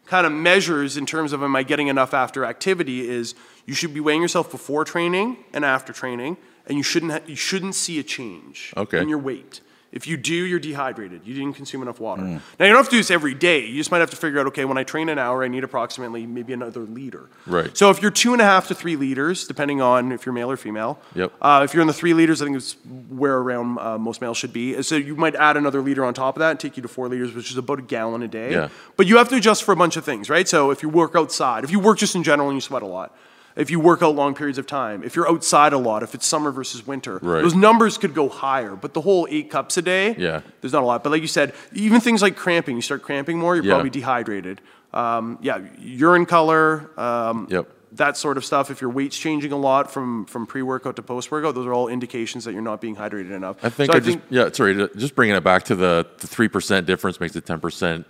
kind 0.07 0.27
of 0.27 0.33
measures 0.33 0.97
in 0.97 1.07
terms 1.07 1.33
of 1.33 1.43
am 1.43 1.55
I 1.57 1.63
getting 1.63 1.89
enough 1.89 2.13
after 2.15 2.45
activity 2.45 3.09
is 3.09 3.35
you 3.67 3.75
should 3.75 3.95
be 3.95 4.01
weighing 4.01 4.23
yourself 4.23 4.51
before 4.51 4.85
training 4.85 5.37
and 5.53 5.65
after 5.65 5.93
training, 5.93 6.37
and 6.67 6.77
you 6.77 6.83
shouldn't 6.83 7.13
ha- 7.13 7.21
you 7.27 7.37
shouldn't 7.37 7.75
see 7.75 7.99
a 7.99 8.03
change 8.03 8.73
Okay. 8.77 9.01
in 9.01 9.09
your 9.09 9.19
weight. 9.19 9.61
If 9.93 10.07
you 10.07 10.17
do, 10.17 10.35
you're 10.35 10.59
dehydrated. 10.59 11.21
You 11.27 11.35
didn't 11.35 11.53
consume 11.53 11.83
enough 11.83 12.01
water. 12.01 12.23
Mm. 12.23 12.41
Now 12.59 12.65
you 12.65 12.73
don't 12.73 12.79
have 12.79 12.87
to 12.87 12.93
do 12.93 12.97
this 12.97 13.11
every 13.11 13.35
day. 13.35 13.67
You 13.67 13.77
just 13.77 13.91
might 13.91 13.99
have 13.99 14.09
to 14.09 14.17
figure 14.17 14.41
out, 14.41 14.47
okay, 14.47 14.65
when 14.65 14.79
I 14.79 14.85
train 14.85 15.11
an 15.11 15.19
hour, 15.19 15.45
I 15.45 15.49
need 15.49 15.65
approximately 15.65 16.27
maybe 16.27 16.55
another 16.55 16.81
liter. 16.81 17.29
Right. 17.47 17.77
So 17.77 17.91
if 17.91 18.01
you're 18.01 18.11
two 18.11 18.33
and 18.33 18.41
a 18.41 18.45
half 18.47 18.69
to 18.69 18.75
three 18.75 18.97
liters, 18.97 19.47
depending 19.47 19.83
on 19.83 20.11
if 20.11 20.25
you're 20.25 20.33
male 20.33 20.51
or 20.51 20.57
female. 20.57 20.99
Yep. 21.15 21.35
Uh, 21.43 21.61
if 21.63 21.75
you're 21.75 21.83
in 21.83 21.89
the 21.89 21.93
three 21.93 22.15
liters, 22.15 22.41
I 22.41 22.47
think 22.47 22.57
it's 22.57 22.75
where 23.11 23.37
around 23.37 23.79
uh, 23.81 23.99
most 23.99 24.23
males 24.23 24.39
should 24.39 24.55
be. 24.55 24.83
So 24.83 24.97
you 24.97 25.15
might 25.15 25.35
add 25.35 25.59
another 25.59 25.83
liter 25.83 26.07
on 26.07 26.15
top 26.15 26.37
of 26.37 26.41
that 26.41 26.53
and 26.53 26.59
take 26.59 26.79
you 26.79 26.83
to 26.83 26.89
four 26.89 27.11
liters, 27.11 27.35
which 27.35 27.51
is 27.51 27.59
about 27.59 27.79
a 27.79 27.83
gallon 27.83 28.23
a 28.23 28.29
day. 28.29 28.53
Yeah. 28.53 28.69
But 28.97 29.07
you 29.07 29.19
have 29.19 29.29
to 29.29 29.37
adjust 29.37 29.63
for 29.63 29.73
a 29.73 29.77
bunch 29.77 29.99
of 29.99 30.07
things, 30.07 30.31
right? 30.31 30.49
So 30.49 30.71
if 30.71 30.83
you 30.83 30.89
work 30.89 31.15
outside, 31.15 31.65
if 31.65 31.71
you 31.71 31.81
work 31.81 31.99
just 31.99 32.15
in 32.15 32.23
general 32.23 32.49
and 32.49 32.57
you 32.57 32.63
sweat 32.63 32.81
a 32.83 32.87
lot, 32.87 33.15
if 33.57 33.71
you 33.71 33.79
work 33.81 34.03
out 34.03 34.15
long 34.15 34.35
periods 34.35 34.59
of 34.59 34.67
time, 34.67 35.03
if 35.05 35.15
you're 35.17 35.29
outside 35.29 35.73
a 35.73 35.79
lot, 35.79 36.03
if 36.03 36.15
it's 36.15 36.27
summer 36.27 36.51
versus 36.51 36.87
winter, 36.87 37.19
Right. 37.23 37.43
those 37.43 37.55
numbers 37.55 37.99
could 37.99 38.15
go 38.15 38.29
higher. 38.29 38.77
But 38.77 38.95
the 38.95 39.01
whole 39.03 39.27
eight 39.31 39.51
cups 39.51 39.77
a 39.77 39.83
day, 39.83 40.15
Yeah. 40.19 40.41
there's 40.61 40.73
not 40.73 40.83
a 40.83 40.87
lot. 40.87 41.03
But 41.05 41.11
like 41.11 41.23
you 41.23 41.29
said, 41.29 41.53
even 41.73 42.01
things 42.01 42.23
like 42.23 42.37
cramping, 42.37 42.77
you 42.77 42.83
start 42.83 43.03
cramping 43.03 43.39
more, 43.39 43.55
you're 43.57 43.65
Yeah. 43.65 43.75
probably 43.75 43.91
dehydrated. 43.91 44.61
Um, 44.95 45.39
yeah, 45.43 45.59
urine 45.79 46.27
color, 46.27 46.91
um, 46.99 47.47
Yep. 47.51 47.67
that 47.93 48.17
sort 48.17 48.37
of 48.37 48.45
stuff. 48.45 48.71
If 48.71 48.81
your 48.81 48.91
weight's 48.91 49.17
changing 49.19 49.53
a 49.53 49.57
lot 49.57 49.91
from, 49.91 50.25
from 50.27 50.47
pre 50.47 50.63
workout 50.63 50.97
to 50.97 51.03
post 51.03 51.31
workout, 51.31 51.55
those 51.55 51.67
are 51.67 51.73
all 51.75 51.89
indications 51.89 52.45
that 52.45 52.53
you're 52.53 52.63
not 52.63 52.81
being 52.81 52.97
hydrated 52.97 53.31
enough. 53.33 53.57
I 53.63 53.69
think 53.71 53.91
So 53.93 53.97
I, 53.97 54.01
just 54.01 54.19
yeah, 54.31 54.49
sorry, 54.53 54.89
just 54.97 55.15
bringing 55.15 55.35
it 55.37 55.45
back 55.45 55.63
to 55.65 55.75
the 55.75 56.07
the 56.21 56.27
three 56.27 56.49
percent 56.49 56.87
difference 56.87 57.21
makes 57.21 57.35
a 57.37 57.41
ten 57.41 57.61
percent 57.61 58.07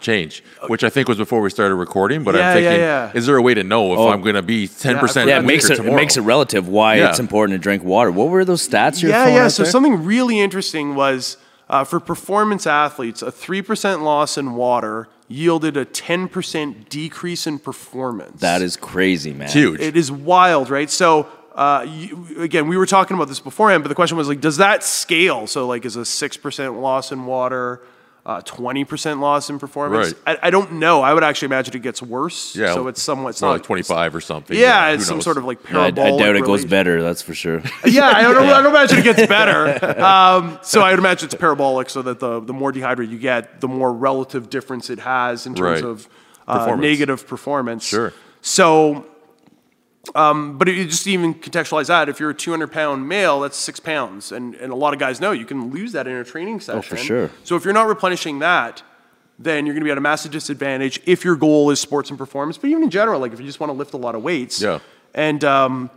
change, 0.00 0.42
which 0.68 0.82
I 0.84 0.90
think 0.90 1.08
was 1.08 1.18
before 1.18 1.40
we 1.40 1.50
started 1.50 1.74
recording. 1.74 2.24
But 2.24 2.34
Yeah, 2.34 2.48
I'm 2.48 2.54
thinking, 2.54 2.80
yeah. 2.80 3.12
is 3.14 3.26
there 3.26 3.36
a 3.36 3.42
way 3.42 3.54
to 3.54 3.62
know 3.62 3.92
if 3.92 3.98
Oh. 3.98 4.08
I'm 4.08 4.22
going 4.22 4.34
to 4.34 4.42
be 4.42 4.66
ten 4.68 4.98
percent? 4.98 5.28
yeah, 5.28 5.38
it 5.38 5.44
makes 5.44 5.68
it, 5.70 5.78
it 5.78 5.92
makes 5.92 6.16
it 6.16 6.22
relative 6.22 6.68
why 6.68 6.96
Yeah. 6.96 7.10
it's 7.10 7.20
important 7.20 7.54
to 7.58 7.62
drink 7.62 7.84
water. 7.84 8.10
What 8.10 8.28
were 8.28 8.44
those 8.44 8.66
stats 8.66 9.02
you're 9.02 9.10
yeah, 9.12 9.28
yeah. 9.28 9.44
out 9.44 9.52
So 9.52 9.62
there? 9.62 9.70
something 9.72 10.04
really 10.04 10.40
interesting 10.40 10.94
was 10.94 11.36
uh, 11.68 11.84
for 11.84 12.00
performance 12.00 12.66
athletes, 12.66 13.22
a 13.22 13.30
three 13.30 13.62
percent 13.62 14.02
loss 14.02 14.36
in 14.36 14.54
water 14.54 15.06
yielded 15.28 15.76
a 15.76 15.84
ten 15.84 16.28
percent 16.28 16.88
decrease 16.90 17.46
in 17.46 17.58
performance. 17.58 18.40
that 18.40 18.62
is 18.62 18.76
crazy, 18.76 19.32
man. 19.32 19.48
huge. 19.48 19.80
It 19.80 19.96
is 19.96 20.10
wild, 20.10 20.70
right? 20.70 20.90
So. 20.90 21.28
Uh, 21.52 21.84
you, 21.86 22.26
again, 22.38 22.68
we 22.68 22.76
were 22.76 22.86
talking 22.86 23.16
about 23.16 23.26
this 23.28 23.40
beforehand, 23.40 23.82
but 23.82 23.88
the 23.88 23.94
question 23.94 24.16
was 24.16 24.28
like, 24.28 24.40
does 24.40 24.58
that 24.58 24.84
scale? 24.84 25.48
So, 25.48 25.66
like, 25.66 25.84
is 25.84 25.96
a 25.96 26.04
six 26.04 26.36
percent 26.36 26.78
loss 26.80 27.10
in 27.10 27.26
water, 27.26 27.82
uh, 28.30 28.40
twenty 28.42 28.84
percent 28.84 29.20
loss 29.20 29.50
in 29.50 29.58
performance? 29.58 30.14
Right. 30.26 30.38
I, 30.42 30.48
I 30.48 30.50
don't 30.50 30.72
know. 30.74 31.02
I 31.02 31.12
would 31.14 31.24
actually 31.24 31.46
imagine 31.46 31.74
it 31.74 31.82
gets 31.82 32.00
worse. 32.00 32.54
yeah, 32.54 32.74
So 32.74 32.86
it's 32.88 33.02
somewhat. 33.02 33.30
It's 33.30 33.42
more 33.42 33.50
not 33.50 33.54
like 33.54 33.62
twenty 33.64 33.82
five 33.82 34.14
or 34.14 34.20
something. 34.20 34.56
Yeah, 34.56 34.88
who 34.90 34.94
it's 34.94 35.06
some 35.06 35.16
knows? 35.16 35.24
sort 35.24 35.36
of 35.38 35.44
like 35.44 35.58
Yeah, 35.70 35.80
I, 35.80 35.86
I 35.86 35.90
doubt 35.90 36.36
it 36.36 36.44
goes 36.44 36.64
better. 36.64 37.02
That's 37.02 37.22
for 37.22 37.34
sure. 37.34 37.60
yeah, 37.84 38.06
I 38.06 38.22
don't, 38.22 38.36
I 38.36 38.62
don't 38.62 38.66
imagine 38.66 38.98
it 38.98 39.04
gets 39.04 39.26
better. 39.26 39.60
Um, 40.00 40.58
so 40.62 40.80
I 40.82 40.90
would 40.90 40.98
imagine 40.98 41.26
it's 41.26 41.34
parabolic, 41.34 41.90
so 41.90 42.02
that 42.02 42.20
the, 42.20 42.40
the 42.40 42.52
more 42.52 42.72
dehydrated 42.72 43.12
you 43.12 43.18
get, 43.18 43.60
the 43.60 43.68
more 43.68 43.92
relative 43.92 44.48
difference 44.50 44.88
it 44.90 44.98
has 45.00 45.46
in 45.46 45.54
terms 45.54 45.82
Right. 45.82 45.90
of 45.90 46.08
uh, 46.48 46.58
Performance. 46.60 46.82
negative 46.82 47.26
performance. 47.26 47.84
Sure. 47.86 48.12
So, 48.40 49.06
um, 50.14 50.56
but 50.58 50.66
you 50.68 50.84
just 50.86 51.06
even 51.06 51.34
contextualize 51.34 51.88
that. 51.88 52.08
If 52.08 52.20
you're 52.20 52.30
a 52.30 52.34
200 52.34 52.72
pound 52.72 53.06
male, 53.08 53.40
that's 53.40 53.56
six 53.56 53.78
pounds, 53.80 54.32
and 54.32 54.54
and 54.56 54.72
a 54.72 54.74
lot 54.76 54.92
of 54.94 54.98
guys 54.98 55.20
know 55.20 55.32
you 55.32 55.44
can 55.44 55.70
lose 55.70 55.92
that 55.92 56.06
in 56.06 56.14
a 56.16 56.24
training 56.24 56.60
session. 56.60 56.78
Oh, 56.78 56.82
for 56.82 56.96
sure. 56.96 57.30
So 57.44 57.56
if 57.56 57.64
you're 57.64 57.74
not 57.74 57.86
replenishing 57.88 58.38
that. 58.40 58.82
Then 59.42 59.64
you're 59.64 59.72
going 59.72 59.80
to 59.80 59.86
be 59.86 59.90
at 59.90 59.96
a 59.96 60.02
massive 60.02 60.32
disadvantage 60.32 61.00
if 61.06 61.24
your 61.24 61.34
goal 61.34 61.70
is 61.70 61.80
sports 61.80 62.10
and 62.10 62.18
performance. 62.18 62.58
But 62.58 62.68
even 62.68 62.82
in 62.82 62.90
general, 62.90 63.18
like 63.20 63.32
if 63.32 63.40
you 63.40 63.46
just 63.46 63.58
want 63.58 63.70
to 63.70 63.74
lift 63.74 63.94
a 63.94 63.96
lot 63.96 64.14
of 64.14 64.22
weights, 64.22 64.60
Yeah. 64.60 64.80
and 65.14 65.42
um, 65.44 65.88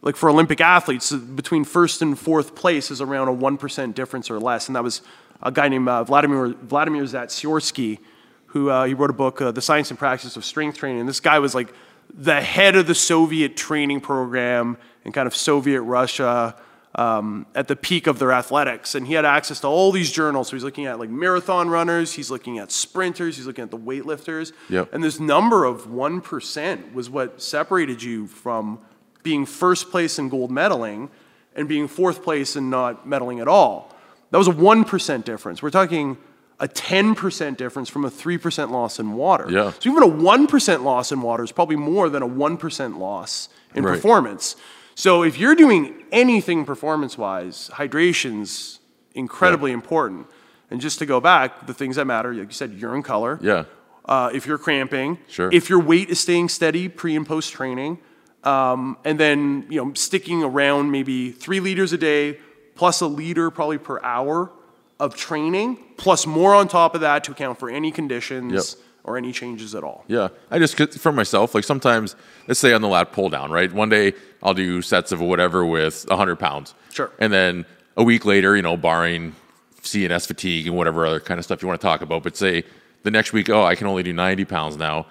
like 0.00 0.14
for 0.14 0.30
Olympic 0.30 0.60
athletes, 0.60 1.10
uh, 1.10 1.16
between 1.16 1.64
first 1.64 2.02
and 2.02 2.16
fourth 2.16 2.54
place 2.54 2.92
is 2.92 3.00
around 3.00 3.26
a 3.26 3.32
one 3.32 3.56
percent 3.56 3.96
difference 3.96 4.30
or 4.30 4.38
less, 4.38 4.68
and 4.68 4.76
that 4.76 4.84
was 4.84 5.02
a 5.42 5.50
guy 5.50 5.66
named 5.68 5.88
uh, 5.88 6.04
Vladimir 6.04 6.54
Vladimir 6.62 7.02
Zatsiorsky, 7.02 7.98
who 8.46 8.70
uh, 8.70 8.84
he 8.84 8.94
wrote 8.94 9.10
a 9.10 9.12
book, 9.12 9.42
uh, 9.42 9.50
The 9.50 9.60
Science 9.60 9.90
and 9.90 9.98
Practice 9.98 10.36
of 10.36 10.44
Strength 10.44 10.78
Training. 10.78 11.00
And 11.00 11.08
this 11.08 11.18
guy 11.18 11.40
was 11.40 11.52
like 11.52 11.74
the 12.16 12.40
head 12.40 12.76
of 12.76 12.86
the 12.86 12.94
Soviet 12.94 13.56
training 13.56 14.00
program 14.00 14.76
in 15.04 15.12
kind 15.12 15.26
of 15.26 15.34
Soviet 15.34 15.82
Russia. 15.82 16.56
Um, 16.96 17.46
at 17.56 17.66
the 17.66 17.74
peak 17.74 18.06
of 18.06 18.20
their 18.20 18.30
athletics, 18.30 18.94
and 18.94 19.04
he 19.04 19.14
had 19.14 19.24
access 19.24 19.58
to 19.62 19.66
all 19.66 19.90
these 19.90 20.12
journals. 20.12 20.46
So 20.50 20.54
he's 20.54 20.62
looking 20.62 20.86
at 20.86 21.00
like 21.00 21.10
marathon 21.10 21.68
runners, 21.68 22.12
he's 22.12 22.30
looking 22.30 22.60
at 22.60 22.70
sprinters, 22.70 23.36
he's 23.36 23.48
looking 23.48 23.64
at 23.64 23.72
the 23.72 23.76
weightlifters, 23.76 24.52
Yep. 24.68 24.90
and 24.94 25.02
this 25.02 25.18
number 25.18 25.64
of 25.64 25.88
1% 25.88 26.94
was 26.94 27.10
what 27.10 27.42
separated 27.42 28.00
you 28.00 28.28
from 28.28 28.78
being 29.24 29.44
first 29.44 29.90
place 29.90 30.20
in 30.20 30.28
gold 30.28 30.52
medaling 30.52 31.08
and 31.56 31.66
being 31.68 31.88
fourth 31.88 32.22
place 32.22 32.54
and 32.54 32.70
not 32.70 33.08
medaling 33.08 33.40
at 33.40 33.48
all. 33.48 33.92
That 34.30 34.38
was 34.38 34.46
a 34.46 34.52
1% 34.52 35.24
difference. 35.24 35.64
We're 35.64 35.70
talking 35.70 36.16
a 36.60 36.68
10% 36.68 37.56
difference 37.56 37.88
from 37.88 38.04
a 38.04 38.10
3% 38.10 38.70
loss 38.70 38.98
in 39.00 39.12
water. 39.14 39.46
Yeah. 39.50 39.72
So 39.80 39.90
even 39.90 40.02
a 40.02 40.06
1% 40.08 40.82
loss 40.84 41.10
in 41.12 41.20
water 41.20 41.42
is 41.42 41.52
probably 41.52 41.76
more 41.76 42.08
than 42.08 42.22
a 42.22 42.28
1% 42.28 42.98
loss 42.98 43.48
in 43.74 43.82
Right. 43.84 43.94
performance. 43.94 44.56
So 44.94 45.22
if 45.24 45.36
you're 45.38 45.56
doing 45.56 46.04
anything 46.12 46.64
performance 46.64 47.18
wise, 47.18 47.70
hydration's 47.74 48.78
incredibly 49.14 49.72
important. 49.72 50.26
And 50.70 50.80
just 50.80 50.98
to 51.00 51.06
go 51.06 51.20
back, 51.20 51.66
the 51.66 51.74
things 51.74 51.96
that 51.96 52.06
matter, 52.06 52.32
like 52.32 52.46
you 52.46 52.52
said, 52.52 52.72
urine 52.72 53.02
color. 53.02 53.38
Yeah. 53.42 53.64
Uh, 54.06 54.30
if 54.32 54.46
you're 54.46 54.58
cramping, 54.58 55.18
Sure. 55.28 55.48
if 55.52 55.68
your 55.68 55.80
weight 55.80 56.10
is 56.10 56.20
staying 56.20 56.48
steady 56.50 56.88
pre 56.88 57.16
and 57.16 57.26
post 57.26 57.52
training, 57.52 57.98
um, 58.44 58.96
and 59.04 59.18
then 59.18 59.64
you 59.70 59.82
know 59.82 59.92
sticking 59.94 60.42
around 60.44 60.90
maybe 60.90 61.30
three 61.30 61.58
liters 61.60 61.92
a 61.92 61.98
day 61.98 62.38
plus 62.74 63.00
a 63.00 63.06
liter 63.06 63.50
probably 63.50 63.78
per 63.78 64.00
hour 64.02 64.50
of 65.00 65.16
training, 65.16 65.78
plus 65.96 66.26
more 66.26 66.54
on 66.54 66.68
top 66.68 66.94
of 66.94 67.00
that 67.00 67.24
to 67.24 67.32
account 67.32 67.58
for 67.58 67.70
any 67.70 67.90
conditions 67.90 68.52
Yep. 68.52 68.84
or 69.04 69.16
any 69.16 69.32
changes 69.32 69.74
at 69.74 69.84
all. 69.84 70.04
Yeah, 70.08 70.28
I 70.50 70.58
just 70.58 70.76
for 70.98 71.12
myself, 71.12 71.54
like 71.54 71.64
sometimes, 71.64 72.16
let's 72.48 72.60
say 72.60 72.72
on 72.72 72.82
the 72.82 72.88
lat 72.88 73.12
pull 73.12 73.28
down, 73.28 73.50
right? 73.50 73.72
One 73.72 73.88
day 73.88 74.14
I'll 74.42 74.54
do 74.54 74.82
sets 74.82 75.12
of 75.12 75.20
whatever 75.20 75.64
with 75.64 76.04
100 76.08 76.36
pounds. 76.36 76.74
Sure. 76.92 77.10
And 77.18 77.32
then 77.32 77.64
a 77.96 78.04
week 78.04 78.24
later, 78.24 78.56
you 78.56 78.62
know, 78.62 78.76
barring 78.76 79.34
CNS 79.82 80.26
fatigue 80.26 80.66
and 80.66 80.76
whatever 80.76 81.06
other 81.06 81.20
kind 81.20 81.38
of 81.38 81.44
stuff 81.44 81.62
you 81.62 81.68
want 81.68 81.80
to 81.80 81.86
talk 81.86 82.00
about, 82.00 82.22
but 82.22 82.36
say 82.36 82.64
the 83.02 83.10
next 83.10 83.32
week, 83.32 83.50
oh, 83.50 83.64
I 83.64 83.74
can 83.74 83.86
only 83.86 84.02
do 84.02 84.12
90 84.12 84.44
pounds 84.46 84.76
now. 84.76 85.06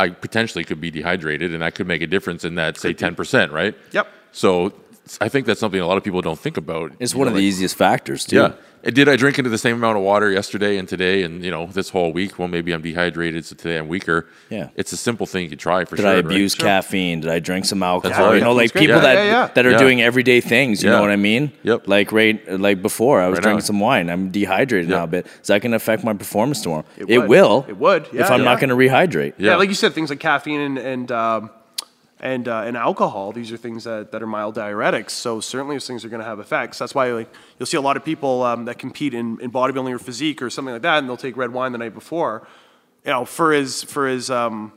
I 0.00 0.10
potentially 0.10 0.62
could 0.64 0.80
be 0.80 0.90
dehydrated, 0.90 1.52
and 1.52 1.62
that 1.62 1.74
could 1.74 1.86
make 1.88 2.02
a 2.02 2.06
difference 2.06 2.44
in 2.44 2.54
that, 2.56 2.76
say, 2.78 2.94
10%, 2.94 3.50
right? 3.52 3.74
Yep. 3.92 4.06
So 4.32 4.72
I 5.20 5.28
think 5.28 5.46
that's 5.46 5.60
something 5.60 5.80
a 5.80 5.86
lot 5.86 5.96
of 5.98 6.04
people 6.04 6.20
don't 6.22 6.38
think 6.38 6.56
about. 6.56 6.92
It's 6.98 7.14
one 7.14 7.26
know, 7.26 7.28
of 7.32 7.34
the 7.36 7.40
like- 7.42 7.48
easiest 7.48 7.76
factors 7.76 8.24
too. 8.24 8.36
yeah. 8.36 8.52
Did 8.84 9.08
I 9.08 9.16
drink 9.16 9.38
into 9.40 9.50
the 9.50 9.58
same 9.58 9.74
amount 9.74 9.98
of 9.98 10.04
water 10.04 10.30
yesterday 10.30 10.78
and 10.78 10.88
today 10.88 11.24
and 11.24 11.44
you 11.44 11.50
know 11.50 11.66
this 11.66 11.88
whole 11.90 12.12
week? 12.12 12.38
Well, 12.38 12.46
maybe 12.46 12.70
I'm 12.72 12.80
dehydrated, 12.80 13.44
so 13.44 13.56
today 13.56 13.76
I'm 13.76 13.88
weaker. 13.88 14.28
Yeah. 14.50 14.68
It's 14.76 14.92
a 14.92 14.96
simple 14.96 15.26
thing 15.26 15.42
you 15.42 15.50
could 15.50 15.58
try 15.58 15.84
for 15.84 15.96
Did 15.96 16.02
sure. 16.02 16.14
Did 16.14 16.24
I 16.24 16.28
right? 16.28 16.34
abuse 16.36 16.54
caffeine? 16.54 17.20
Did 17.22 17.30
I 17.30 17.40
drink 17.40 17.64
some 17.64 17.82
alcohol? 17.82 18.26
right. 18.26 18.34
You 18.36 18.40
know, 18.40 18.52
like 18.52 18.72
people 18.72 18.94
Yeah, 18.96 19.00
that 19.00 19.14
yeah, 19.14 19.24
yeah. 19.24 19.46
that 19.54 19.66
are 19.66 19.72
Yeah. 19.72 19.78
doing 19.78 20.00
everyday 20.00 20.40
things. 20.40 20.80
You 20.84 20.90
Yeah. 20.90 20.96
know 20.96 21.02
what 21.02 21.10
I 21.10 21.16
mean? 21.16 21.50
Yep. 21.64 21.88
Like 21.88 22.12
right, 22.12 22.38
like 22.60 22.80
before, 22.80 23.20
I 23.20 23.26
was 23.26 23.38
Right 23.38 23.42
drinking 23.42 23.62
on. 23.62 23.66
some 23.66 23.80
wine. 23.80 24.08
I'm 24.10 24.30
dehydrated 24.30 24.88
now 24.88 24.98
Yeah. 24.98 25.04
a 25.04 25.06
bit. 25.08 25.26
Is 25.42 25.48
that 25.48 25.60
going 25.60 25.72
to 25.72 25.76
affect 25.76 26.04
my 26.04 26.12
performance 26.14 26.62
tomorrow? 26.62 26.84
It 26.96 27.10
It, 27.10 27.26
will. 27.26 27.66
It 27.68 27.76
would, 27.78 28.06
if 28.12 28.30
I'm 28.30 28.38
yeah. 28.40 28.44
not 28.44 28.60
going 28.60 28.70
to 28.70 28.76
rehydrate. 28.76 29.34
Yeah. 29.38 29.50
Yeah. 29.50 29.56
like 29.56 29.70
you 29.70 29.74
said, 29.74 29.92
things 29.92 30.08
like 30.08 30.20
caffeine 30.20 30.60
and 30.60 30.78
and 30.78 31.10
um, 31.10 31.50
and, 32.20 32.48
uh, 32.48 32.62
and 32.62 32.76
alcohol. 32.76 33.32
These 33.32 33.52
are 33.52 33.56
things 33.56 33.84
that, 33.84 34.12
that 34.12 34.22
are 34.22 34.26
mild 34.26 34.56
diuretics. 34.56 35.10
So 35.10 35.40
certainly 35.40 35.76
those 35.76 35.86
things 35.86 36.04
are 36.04 36.08
going 36.08 36.22
to 36.22 36.26
have 36.26 36.40
effects. 36.40 36.78
That's 36.78 36.94
why 36.94 37.12
like 37.12 37.32
you'll 37.58 37.66
see 37.66 37.76
a 37.76 37.80
lot 37.82 37.96
of 37.96 38.04
people 38.04 38.42
um, 38.42 38.64
that 38.66 38.78
compete 38.78 39.14
in, 39.14 39.40
in 39.40 39.50
bodybuilding 39.50 39.92
or 39.92 39.98
physique 39.98 40.42
or 40.42 40.50
something 40.50 40.72
like 40.72 40.82
that, 40.82 40.98
and 40.98 41.08
they'll 41.08 41.16
take 41.16 41.36
red 41.36 41.52
wine 41.52 41.72
the 41.72 41.78
night 41.78 41.94
before. 41.94 42.46
You 43.04 43.12
know, 43.12 43.24
for 43.24 43.52
his 43.52 43.84
for 43.84 44.06
as 44.06 44.30
um, 44.30 44.72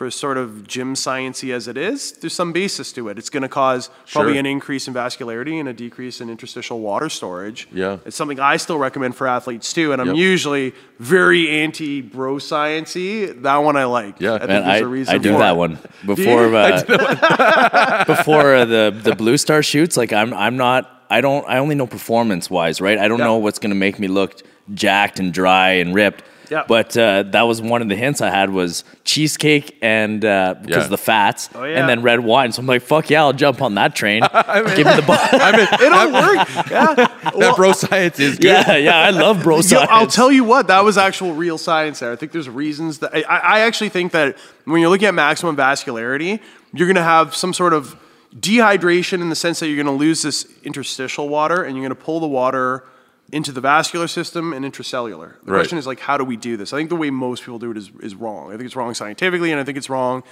for 0.00 0.10
sort 0.10 0.38
of 0.38 0.66
gym 0.66 0.94
sciency 0.94 1.52
as 1.52 1.68
it 1.68 1.76
is, 1.76 2.12
there's 2.12 2.32
some 2.32 2.54
basis 2.54 2.90
to 2.90 3.10
it. 3.10 3.18
It's 3.18 3.28
going 3.28 3.42
to 3.42 3.50
cause 3.50 3.90
probably 4.10 4.32
Sure. 4.32 4.38
an 4.40 4.46
increase 4.46 4.88
in 4.88 4.94
vascularity 4.94 5.60
and 5.60 5.68
a 5.68 5.74
decrease 5.74 6.22
in 6.22 6.30
interstitial 6.30 6.80
water 6.80 7.10
storage. 7.10 7.68
Yeah. 7.70 7.98
It's 8.06 8.16
something 8.16 8.40
I 8.40 8.56
still 8.56 8.78
recommend 8.78 9.14
for 9.14 9.26
athletes 9.26 9.74
too, 9.74 9.92
and 9.92 10.00
I'm 10.00 10.06
Yep. 10.06 10.16
usually 10.16 10.72
very 10.98 11.50
anti 11.50 12.00
bro 12.00 12.36
sciency. 12.36 13.42
That 13.42 13.58
one 13.58 13.76
I 13.76 13.84
like. 13.84 14.14
Yeah. 14.22 14.36
I 14.36 14.38
think 14.38 14.48
Man, 14.48 14.62
there's 14.64 14.80
I, 14.82 14.84
a 14.86 14.88
reason 14.88 15.14
I 15.14 15.18
do 15.18 15.32
for 15.34 15.38
that 15.40 15.52
it. 15.52 15.56
one 15.58 15.78
before 16.06 16.46
you? 16.46 16.56
uh, 16.56 18.04
before 18.06 18.54
uh, 18.54 18.64
the 18.64 18.98
the 19.02 19.14
blue 19.14 19.36
star 19.36 19.62
shoots. 19.62 19.98
Like 19.98 20.14
I'm 20.14 20.32
I'm 20.32 20.56
not 20.56 20.88
I 21.10 21.20
don't 21.20 21.46
I 21.46 21.58
only 21.58 21.74
know 21.74 21.86
performance 21.86 22.48
wise, 22.48 22.80
right? 22.80 22.96
I 22.98 23.06
don't 23.06 23.18
Yeah. 23.18 23.26
know 23.26 23.36
what's 23.36 23.58
going 23.58 23.68
to 23.76 23.76
make 23.86 23.98
me 23.98 24.08
look 24.08 24.40
jacked 24.72 25.18
and 25.20 25.30
dry 25.30 25.72
and 25.72 25.94
ripped. 25.94 26.22
Yeah. 26.50 26.64
But 26.66 26.96
uh, 26.96 27.22
that 27.30 27.42
was 27.42 27.62
one 27.62 27.80
of 27.80 27.88
the 27.88 27.94
hints 27.94 28.20
I 28.20 28.28
had 28.30 28.50
was 28.50 28.82
cheesecake 29.04 29.78
and 29.80 30.24
uh, 30.24 30.54
because 30.60 30.76
Yeah. 30.78 30.84
of 30.84 30.90
the 30.90 30.98
fats, 30.98 31.48
Oh, 31.54 31.62
yeah. 31.64 31.78
and 31.78 31.88
then 31.88 32.02
red 32.02 32.20
wine. 32.20 32.50
So 32.52 32.60
I'm 32.60 32.66
like, 32.66 32.82
fuck 32.82 33.08
yeah, 33.08 33.20
I'll 33.22 33.32
jump 33.32 33.62
on 33.62 33.76
that 33.76 33.94
train. 33.94 34.22
Give 34.74 34.86
me 34.86 34.94
the 34.96 35.04
ball. 35.06 35.16
I 35.20 35.52
mean, 35.56 35.68
It'll 35.80 36.12
work. 36.12 36.48
Yeah. 36.70 36.94
that 37.38 37.52
bro 37.56 37.72
science 37.72 38.18
is 38.18 38.36
good. 38.36 38.44
yeah, 38.46 38.76
yeah, 38.76 38.98
I 38.98 39.10
love 39.10 39.42
bro 39.44 39.56
Yo, 39.58 39.62
science. 39.62 39.88
I'll 39.92 40.06
tell 40.08 40.32
you 40.32 40.42
what, 40.44 40.66
that 40.66 40.82
was 40.84 40.98
actual 40.98 41.32
real 41.34 41.56
science 41.56 42.00
there. 42.00 42.10
I 42.12 42.16
think 42.16 42.32
there's 42.32 42.48
reasons 42.48 42.98
that 42.98 43.14
I, 43.14 43.22
I 43.22 43.60
actually 43.60 43.90
think 43.90 44.12
that 44.12 44.36
when 44.64 44.80
you're 44.80 44.90
looking 44.90 45.06
at 45.08 45.14
maximum 45.14 45.56
vascularity, 45.56 46.40
you're 46.74 46.88
going 46.88 46.96
to 46.96 47.02
have 47.02 47.34
some 47.34 47.52
sort 47.54 47.72
of 47.72 47.96
dehydration 48.38 49.20
in 49.20 49.28
the 49.28 49.34
sense 49.36 49.60
that 49.60 49.66
you're 49.68 49.76
going 49.82 49.86
to 49.86 49.92
lose 50.04 50.22
this 50.22 50.46
interstitial 50.62 51.28
water 51.28 51.62
and 51.62 51.76
you're 51.76 51.84
going 51.86 51.96
to 51.96 52.04
pull 52.04 52.20
the 52.20 52.28
water 52.28 52.84
into 53.32 53.52
the 53.52 53.60
vascular 53.60 54.08
system 54.08 54.52
and 54.52 54.64
intracellular. 54.64 55.34
The 55.44 55.52
Right. 55.52 55.58
question 55.58 55.78
is 55.78 55.86
like, 55.86 56.00
how 56.00 56.16
do 56.16 56.24
we 56.24 56.36
do 56.36 56.56
this? 56.56 56.72
I 56.72 56.76
think 56.78 56.88
the 56.90 56.96
way 56.96 57.10
most 57.10 57.42
people 57.44 57.58
do 57.58 57.70
it 57.70 57.76
is, 57.76 57.90
is 58.00 58.14
wrong. 58.14 58.48
I 58.48 58.56
think 58.56 58.64
it's 58.64 58.76
wrong 58.76 58.92
scientifically, 58.94 59.52
and 59.52 59.60
I 59.60 59.64
think 59.64 59.78
it's 59.78 59.88
wrong 59.90 60.22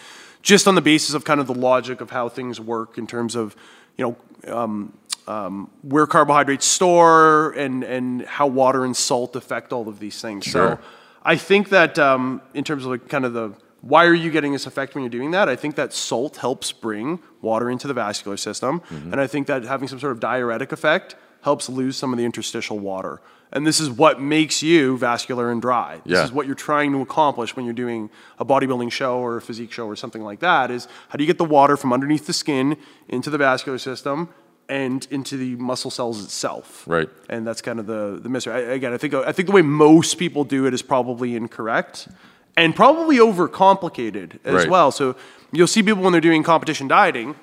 just 0.42 0.66
on 0.68 0.74
the 0.74 0.80
basis 0.80 1.14
of 1.14 1.24
kind 1.24 1.40
of 1.40 1.46
the 1.46 1.54
logic 1.54 2.00
of 2.00 2.10
how 2.10 2.28
things 2.28 2.60
work 2.60 2.98
in 2.98 3.06
terms 3.06 3.34
of, 3.36 3.56
you 3.96 4.04
know, 4.44 4.52
um, 4.56 4.92
um, 5.26 5.70
where 5.82 6.06
carbohydrates 6.06 6.64
store 6.66 7.50
and, 7.52 7.84
and 7.84 8.22
how 8.22 8.46
water 8.46 8.84
and 8.84 8.96
salt 8.96 9.36
affect 9.36 9.72
all 9.72 9.88
of 9.88 9.98
these 10.00 10.20
things. 10.22 10.44
Sure. 10.44 10.76
So 10.76 10.84
I 11.22 11.36
think 11.36 11.68
that 11.68 11.98
um, 11.98 12.40
in 12.54 12.64
terms 12.64 12.84
of 12.84 12.90
like 12.92 13.08
kind 13.08 13.24
of 13.24 13.32
the 13.34 13.52
why 13.80 14.06
are 14.06 14.14
you 14.14 14.30
getting 14.32 14.52
this 14.52 14.66
effect 14.66 14.94
when 14.96 15.04
you're 15.04 15.10
doing 15.10 15.30
that? 15.32 15.48
I 15.48 15.54
think 15.54 15.76
that 15.76 15.92
salt 15.92 16.38
helps 16.38 16.72
bring 16.72 17.20
water 17.42 17.70
into 17.70 17.86
the 17.86 17.94
vascular 17.94 18.36
system, 18.36 18.80
Mm-hmm. 18.80 19.12
and 19.12 19.20
I 19.20 19.26
think 19.28 19.46
that 19.46 19.62
having 19.64 19.86
some 19.86 20.00
sort 20.00 20.10
of 20.12 20.18
diuretic 20.20 20.72
effect 20.72 21.14
helps 21.42 21.68
lose 21.68 21.96
some 21.96 22.12
of 22.12 22.18
the 22.18 22.24
interstitial 22.24 22.78
water. 22.78 23.20
And 23.50 23.66
this 23.66 23.80
is 23.80 23.90
what 23.90 24.20
makes 24.20 24.62
you 24.62 24.98
vascular 24.98 25.50
and 25.50 25.62
dry. 25.62 26.00
This 26.04 26.18
Yeah. 26.18 26.24
is 26.24 26.32
what 26.32 26.44
you're 26.46 26.54
trying 26.54 26.92
to 26.92 27.00
accomplish 27.00 27.56
when 27.56 27.64
you're 27.64 27.72
doing 27.74 28.10
a 28.38 28.44
bodybuilding 28.44 28.92
show 28.92 29.18
or 29.18 29.36
a 29.38 29.40
physique 29.40 29.72
show 29.72 29.86
or 29.86 29.96
something 29.96 30.22
like 30.22 30.40
that 30.40 30.70
is 30.70 30.86
how 31.08 31.16
do 31.16 31.24
you 31.24 31.26
get 31.26 31.38
the 31.38 31.44
water 31.46 31.76
from 31.76 31.92
underneath 31.92 32.26
the 32.26 32.34
skin 32.34 32.76
into 33.08 33.30
the 33.30 33.38
vascular 33.38 33.78
system 33.78 34.28
and 34.68 35.06
into 35.10 35.38
the 35.38 35.56
muscle 35.56 35.90
cells 35.90 36.22
itself. 36.22 36.84
Right. 36.86 37.08
And 37.30 37.46
that's 37.46 37.62
kind 37.62 37.80
of 37.80 37.86
the 37.86 38.20
the 38.22 38.28
mystery. 38.28 38.52
I, 38.52 38.58
again, 38.74 38.92
I 38.92 38.98
think 38.98 39.14
I 39.14 39.32
think 39.32 39.46
the 39.48 39.54
way 39.54 39.62
most 39.62 40.18
people 40.18 40.44
do 40.44 40.66
it 40.66 40.74
is 40.74 40.82
probably 40.82 41.34
incorrect 41.34 42.08
and 42.54 42.76
probably 42.76 43.16
overcomplicated 43.16 44.38
as 44.44 44.54
Right. 44.54 44.70
well. 44.70 44.90
So 44.90 45.14
you'll 45.52 45.66
see 45.68 45.82
people 45.82 46.02
when 46.02 46.12
they're 46.12 46.20
doing 46.20 46.42
competition 46.42 46.86
dieting, 46.88 47.34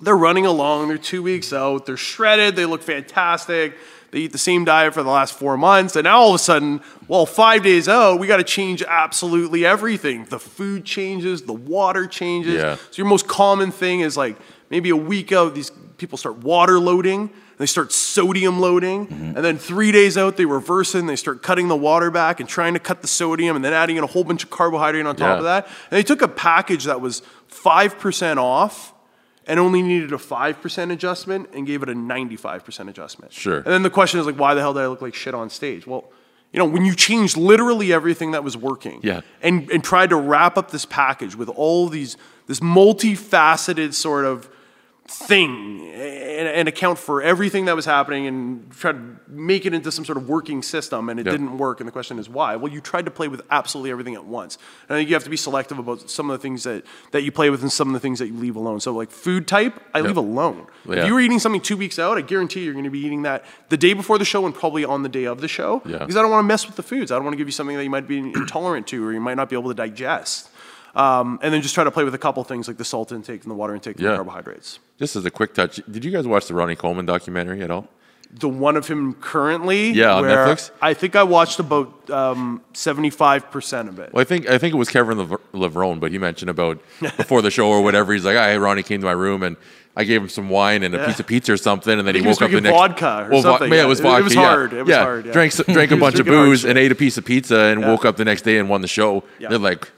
they're 0.00 0.16
running 0.16 0.46
along, 0.46 0.88
they're 0.88 0.98
two 0.98 1.22
weeks 1.22 1.52
out, 1.52 1.86
they're 1.86 1.96
shredded, 1.96 2.56
they 2.56 2.66
look 2.66 2.82
fantastic. 2.82 3.76
They 4.10 4.20
eat 4.20 4.32
the 4.32 4.38
same 4.38 4.64
diet 4.64 4.92
for 4.92 5.04
the 5.04 5.10
last 5.10 5.38
four 5.38 5.56
months, 5.56 5.94
and 5.94 6.02
now 6.02 6.18
all 6.18 6.30
of 6.30 6.34
a 6.34 6.38
sudden, 6.38 6.80
well, 7.06 7.26
five 7.26 7.62
days 7.62 7.88
out, 7.88 8.18
we 8.18 8.26
got 8.26 8.38
to 8.38 8.44
change 8.44 8.82
absolutely 8.82 9.64
everything. 9.64 10.24
The 10.24 10.40
food 10.40 10.84
changes, 10.84 11.42
the 11.42 11.52
water 11.52 12.08
changes. 12.08 12.54
Yeah. 12.54 12.74
So 12.74 12.82
your 12.96 13.06
most 13.06 13.28
common 13.28 13.70
thing 13.70 14.00
is 14.00 14.16
like 14.16 14.36
maybe 14.68 14.90
a 14.90 14.96
week 14.96 15.30
out, 15.30 15.54
these 15.54 15.70
people 15.96 16.18
start 16.18 16.38
water 16.38 16.80
loading, 16.80 17.30
they 17.58 17.66
start 17.66 17.92
sodium 17.92 18.58
loading, 18.58 19.06
mm-hmm. 19.06 19.36
and 19.36 19.44
then 19.44 19.58
three 19.58 19.92
days 19.92 20.18
out, 20.18 20.36
they 20.36 20.46
reverse 20.46 20.96
it 20.96 21.00
and 21.00 21.08
they 21.08 21.14
start 21.14 21.40
cutting 21.42 21.68
the 21.68 21.76
water 21.76 22.10
back 22.10 22.40
and 22.40 22.48
trying 22.48 22.72
to 22.74 22.80
cut 22.80 23.02
the 23.02 23.08
sodium 23.08 23.54
and 23.54 23.64
then 23.64 23.72
adding 23.72 23.96
in 23.96 24.02
a 24.02 24.08
whole 24.08 24.24
bunch 24.24 24.42
of 24.42 24.50
carbohydrate 24.50 25.06
on 25.06 25.14
top 25.14 25.26
Yeah. 25.26 25.36
of 25.36 25.44
that. 25.44 25.66
And 25.66 25.96
they 25.98 26.02
took 26.02 26.20
a 26.20 26.28
package 26.28 26.84
that 26.84 27.00
was 27.00 27.22
5% 27.48 28.38
off 28.38 28.92
and 29.50 29.58
only 29.58 29.82
needed 29.82 30.12
a 30.12 30.16
5% 30.16 30.92
adjustment 30.92 31.50
and 31.52 31.66
gave 31.66 31.82
it 31.82 31.88
a 31.88 31.92
95% 31.94 32.88
adjustment. 32.88 33.32
Sure. 33.32 33.56
And 33.56 33.66
then 33.66 33.82
the 33.82 33.90
question 33.90 34.20
is 34.20 34.24
like, 34.26 34.38
why 34.38 34.54
the 34.54 34.60
hell 34.60 34.72
did 34.72 34.82
I 34.82 34.86
look 34.86 35.02
like 35.02 35.12
shit 35.14 35.34
on 35.34 35.50
stage? 35.50 35.88
Well, 35.88 36.04
you 36.52 36.58
know, 36.58 36.64
when 36.64 36.84
you 36.84 36.94
changed 36.94 37.36
literally 37.36 37.92
everything 37.92 38.30
that 38.30 38.44
was 38.44 38.56
working 38.56 39.00
Yeah. 39.02 39.22
and, 39.42 39.68
and 39.70 39.82
tried 39.82 40.10
to 40.10 40.16
wrap 40.16 40.56
up 40.56 40.70
this 40.70 40.84
package 40.84 41.34
with 41.34 41.48
all 41.48 41.88
these, 41.88 42.16
this 42.46 42.60
multifaceted 42.60 43.92
sort 43.92 44.24
of 44.24 44.48
thing 45.10 45.80
and, 45.92 46.48
and 46.48 46.68
account 46.68 46.98
for 46.98 47.20
everything 47.20 47.64
that 47.64 47.74
was 47.74 47.84
happening 47.84 48.26
and 48.28 48.70
try 48.70 48.92
to 48.92 48.98
make 49.28 49.66
it 49.66 49.74
into 49.74 49.90
some 49.90 50.04
sort 50.04 50.16
of 50.16 50.28
working 50.28 50.62
system 50.62 51.08
and 51.08 51.18
it 51.18 51.26
Yeah. 51.26 51.32
didn't 51.32 51.58
work 51.58 51.80
and 51.80 51.88
the 51.88 51.92
question 51.92 52.18
is 52.18 52.28
why? 52.28 52.54
Well 52.56 52.72
you 52.72 52.80
tried 52.80 53.04
to 53.06 53.10
play 53.10 53.26
with 53.28 53.42
absolutely 53.50 53.90
everything 53.90 54.14
at 54.14 54.24
once. 54.24 54.56
And 54.88 54.94
i 54.94 54.98
think 55.00 55.08
you 55.08 55.14
have 55.16 55.24
to 55.24 55.30
be 55.30 55.36
selective 55.36 55.78
about 55.78 56.08
some 56.08 56.30
of 56.30 56.38
the 56.38 56.42
things 56.42 56.62
that, 56.64 56.84
that 57.10 57.22
you 57.22 57.32
play 57.32 57.50
with 57.50 57.62
and 57.62 57.72
some 57.72 57.88
of 57.88 57.94
the 57.94 58.00
things 58.00 58.18
that 58.20 58.28
you 58.28 58.34
leave 58.36 58.54
alone. 58.56 58.78
So 58.80 58.92
like 58.92 59.10
food 59.10 59.48
type 59.48 59.74
i 59.94 60.00
leave 60.00 60.16
alone. 60.16 60.66
Yeah. 60.88 61.00
if 61.00 61.06
you 61.08 61.14
were 61.14 61.20
eating 61.20 61.38
something 61.40 61.60
two 61.60 61.76
weeks 61.76 61.98
out 61.98 62.16
i 62.16 62.20
guarantee 62.20 62.62
you're 62.64 62.72
going 62.74 62.84
to 62.84 62.90
be 62.90 63.00
eating 63.00 63.22
that 63.22 63.44
the 63.68 63.76
day 63.76 63.92
before 63.94 64.18
the 64.18 64.24
show 64.24 64.46
and 64.46 64.54
probably 64.54 64.84
on 64.84 65.02
the 65.02 65.08
day 65.08 65.24
of 65.24 65.40
the 65.40 65.48
show 65.48 65.82
Yeah. 65.84 65.98
because 65.98 66.16
i 66.16 66.22
don't 66.22 66.30
want 66.30 66.44
to 66.44 66.48
mess 66.48 66.66
with 66.66 66.76
the 66.76 66.82
foods. 66.82 67.10
I 67.10 67.16
don't 67.16 67.24
want 67.24 67.34
to 67.34 67.38
give 67.38 67.48
you 67.48 67.52
something 67.52 67.76
that 67.76 67.84
you 67.84 67.90
might 67.90 68.06
be 68.06 68.18
intolerant 68.18 68.86
to 68.88 69.04
or 69.04 69.12
you 69.12 69.20
might 69.20 69.34
not 69.36 69.48
be 69.48 69.56
able 69.56 69.68
to 69.70 69.74
digest 69.74 70.49
um, 70.94 71.38
and 71.42 71.52
then 71.54 71.62
just 71.62 71.74
try 71.74 71.84
to 71.84 71.90
play 71.90 72.04
with 72.04 72.14
a 72.14 72.18
couple 72.18 72.42
things 72.44 72.66
like 72.68 72.76
the 72.76 72.84
salt 72.84 73.12
intake 73.12 73.42
and 73.42 73.50
the 73.50 73.54
water 73.54 73.74
intake 73.74 73.96
and 73.96 74.04
Yeah. 74.04 74.10
the 74.10 74.16
carbohydrates 74.16 74.78
Just 74.98 75.16
as 75.16 75.24
a 75.24 75.30
quick 75.30 75.54
touch, 75.54 75.80
did 75.90 76.04
you 76.04 76.10
guys 76.10 76.26
watch 76.26 76.46
the 76.46 76.54
Ronnie 76.54 76.76
Coleman 76.76 77.06
documentary 77.06 77.62
at 77.62 77.70
all? 77.70 77.88
the 78.32 78.48
one 78.48 78.76
of 78.76 78.86
him 78.86 79.14
currently. 79.14 79.90
Yeah, 79.90 80.14
on 80.14 80.22
Netflix? 80.22 80.70
I 80.80 80.94
think 80.94 81.16
I 81.16 81.24
watched 81.24 81.58
about 81.58 82.08
um, 82.10 82.62
seventy-five 82.74 83.50
percent 83.50 83.88
of 83.88 83.98
it. 83.98 84.12
Well, 84.12 84.20
I 84.20 84.24
think 84.24 84.48
I 84.48 84.56
think 84.56 84.72
it 84.72 84.76
was 84.76 84.88
Kevin 84.88 85.18
Levrone, 85.52 85.98
but 85.98 86.12
he 86.12 86.18
mentioned 86.18 86.48
about 86.48 86.78
before 87.00 87.42
the 87.42 87.50
show 87.50 87.68
or 87.68 87.82
whatever. 87.82 88.12
He's 88.12 88.24
like, 88.24 88.36
"I 88.36 88.56
Ronnie 88.56 88.84
came 88.84 89.00
to 89.00 89.06
my 89.06 89.12
room 89.12 89.42
and 89.42 89.56
I 89.96 90.04
gave 90.04 90.22
him 90.22 90.28
some 90.28 90.48
wine 90.48 90.84
and 90.84 90.94
a 90.94 90.98
Yeah. 90.98 91.06
piece 91.06 91.18
of 91.18 91.26
pizza 91.26 91.52
or 91.54 91.56
something, 91.56 91.98
and 91.98 92.06
then 92.06 92.14
he 92.14 92.20
he 92.20 92.26
woke 92.28 92.40
up 92.40 92.52
the 92.52 92.60
next 92.60 92.76
vodka 92.76 93.26
or 93.26 93.30
well, 93.30 93.42
something, 93.42 93.68
yeah, 93.68 93.78
yeah. 93.78 93.84
it 93.84 93.88
was 93.88 93.98
It- 93.98 94.04
it 94.04 94.08
vodka. 94.08 94.22
was 94.24 94.34
yeah. 94.36 94.42
hard. 94.44 94.72
It 94.74 94.82
was 94.82 94.88
yeah. 94.90 95.02
hard, 95.02 95.26
yeah. 95.26 95.32
Drank 95.32 95.52
drank 95.66 95.90
a 95.90 95.96
bunch 96.06 96.20
of 96.20 96.26
booze 96.26 96.64
and 96.64 96.78
ate 96.78 96.92
a 96.92 96.94
piece 96.94 97.18
of 97.18 97.24
pizza 97.24 97.58
and 97.58 97.80
woke 97.84 98.04
up 98.04 98.16
the 98.16 98.24
next 98.24 98.42
day 98.42 98.58
and 98.58 98.68
won 98.68 98.80
the 98.80 98.86
show. 98.86 99.24
They're 99.40 99.58
like, 99.58 99.90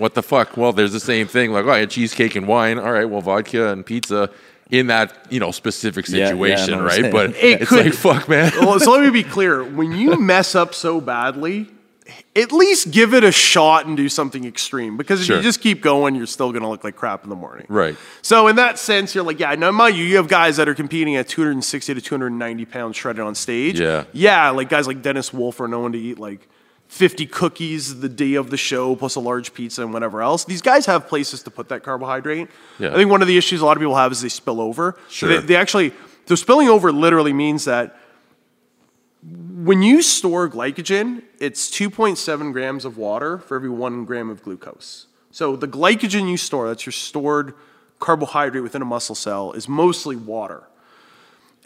"What 0.00 0.14
the 0.14 0.22
fuck?" 0.22 0.56
Well, 0.56 0.72
there's 0.72 0.92
the 0.92 1.00
same 1.00 1.26
thing. 1.28 1.52
Like, 1.52 1.66
oh, 1.66 1.70
I 1.70 1.78
had 1.78 1.90
cheesecake 1.90 2.34
and 2.34 2.46
wine. 2.48 2.78
All 2.78 2.92
right, 2.92 3.04
well, 3.08 3.20
vodka 3.20 3.68
and 3.72 3.84
pizza. 3.86 4.30
In 4.70 4.86
that 4.86 5.26
you 5.30 5.40
know 5.40 5.50
specific 5.50 6.08
Yeah, 6.08 6.16
yeah, 6.18 6.26
situation, 6.28 6.80
right? 6.80 7.10
But 7.10 7.30
It 7.36 7.62
it's 7.62 7.68
could- 7.70 7.86
like 7.86 7.94
fuck, 7.94 8.28
man. 8.28 8.52
well, 8.60 8.78
so 8.78 8.92
let 8.92 9.02
me 9.02 9.10
be 9.10 9.24
clear. 9.24 9.64
When 9.64 9.90
you 9.92 10.16
mess 10.16 10.54
up 10.54 10.74
so 10.74 11.00
badly, 11.00 11.66
at 12.36 12.52
least 12.52 12.92
give 12.92 13.12
it 13.12 13.24
a 13.24 13.32
shot 13.32 13.86
and 13.86 13.96
do 13.96 14.08
something 14.08 14.44
extreme. 14.44 14.96
Because 14.96 15.20
if 15.22 15.26
Sure. 15.26 15.36
you 15.38 15.42
just 15.42 15.60
keep 15.60 15.80
going, 15.82 16.14
you're 16.14 16.26
still 16.26 16.52
going 16.52 16.62
to 16.62 16.68
look 16.68 16.84
like 16.84 16.94
crap 16.94 17.24
in 17.24 17.30
the 17.30 17.36
morning. 17.36 17.66
Right. 17.68 17.96
So 18.22 18.46
in 18.46 18.54
that 18.56 18.78
sense, 18.78 19.12
you're 19.12 19.24
like, 19.24 19.40
yeah, 19.40 19.54
now 19.56 19.72
mind 19.72 19.96
you, 19.96 20.04
you 20.04 20.16
have 20.18 20.28
guys 20.28 20.56
that 20.58 20.68
are 20.68 20.74
competing 20.76 21.16
at 21.16 21.26
260 21.28 21.94
to 21.94 22.00
290 22.00 22.64
pounds 22.66 22.96
shredded 22.96 23.22
on 23.22 23.34
stage. 23.34 23.80
Yeah. 23.80 24.04
Yeah, 24.12 24.50
like 24.50 24.68
guys 24.68 24.86
like 24.86 25.02
Dennis 25.02 25.32
Wolf 25.32 25.60
are 25.60 25.68
known 25.68 25.90
to 25.92 25.98
eat 25.98 26.18
like 26.20 26.48
50 26.90 27.26
cookies 27.26 28.00
the 28.00 28.08
day 28.08 28.34
of 28.34 28.50
the 28.50 28.56
show, 28.56 28.96
plus 28.96 29.14
a 29.14 29.20
large 29.20 29.54
pizza 29.54 29.80
and 29.80 29.92
whatever 29.92 30.22
else. 30.22 30.44
These 30.44 30.60
guys 30.60 30.86
have 30.86 31.06
places 31.06 31.44
to 31.44 31.50
put 31.50 31.68
that 31.68 31.84
carbohydrate. 31.84 32.48
Yeah. 32.80 32.90
I 32.90 32.94
think 32.94 33.08
one 33.08 33.22
of 33.22 33.28
the 33.28 33.38
issues 33.38 33.60
a 33.60 33.64
lot 33.64 33.76
of 33.76 33.80
people 33.80 33.94
have 33.94 34.10
is 34.10 34.20
they 34.22 34.28
spill 34.28 34.60
over. 34.60 34.98
Sure. 35.08 35.28
they, 35.28 35.38
they 35.38 35.56
actually, 35.56 35.92
so 36.26 36.34
spilling 36.34 36.68
over 36.68 36.90
literally 36.90 37.32
means 37.32 37.64
that 37.66 37.96
when 39.22 39.82
you 39.82 40.02
store 40.02 40.50
glycogen, 40.50 41.22
it's 41.38 41.70
2.7 41.70 42.52
grams 42.52 42.84
of 42.84 42.98
water 42.98 43.38
for 43.38 43.54
every 43.54 43.70
one 43.70 44.04
gram 44.04 44.28
of 44.28 44.42
glucose. 44.42 45.06
So 45.30 45.54
the 45.54 45.68
glycogen 45.68 46.28
you 46.28 46.36
store, 46.36 46.66
that's 46.66 46.84
your 46.86 46.92
stored 46.92 47.54
carbohydrate 48.00 48.64
within 48.64 48.82
a 48.82 48.86
muscle 48.86 49.14
cell, 49.14 49.52
is 49.52 49.68
mostly 49.68 50.16
water. 50.16 50.64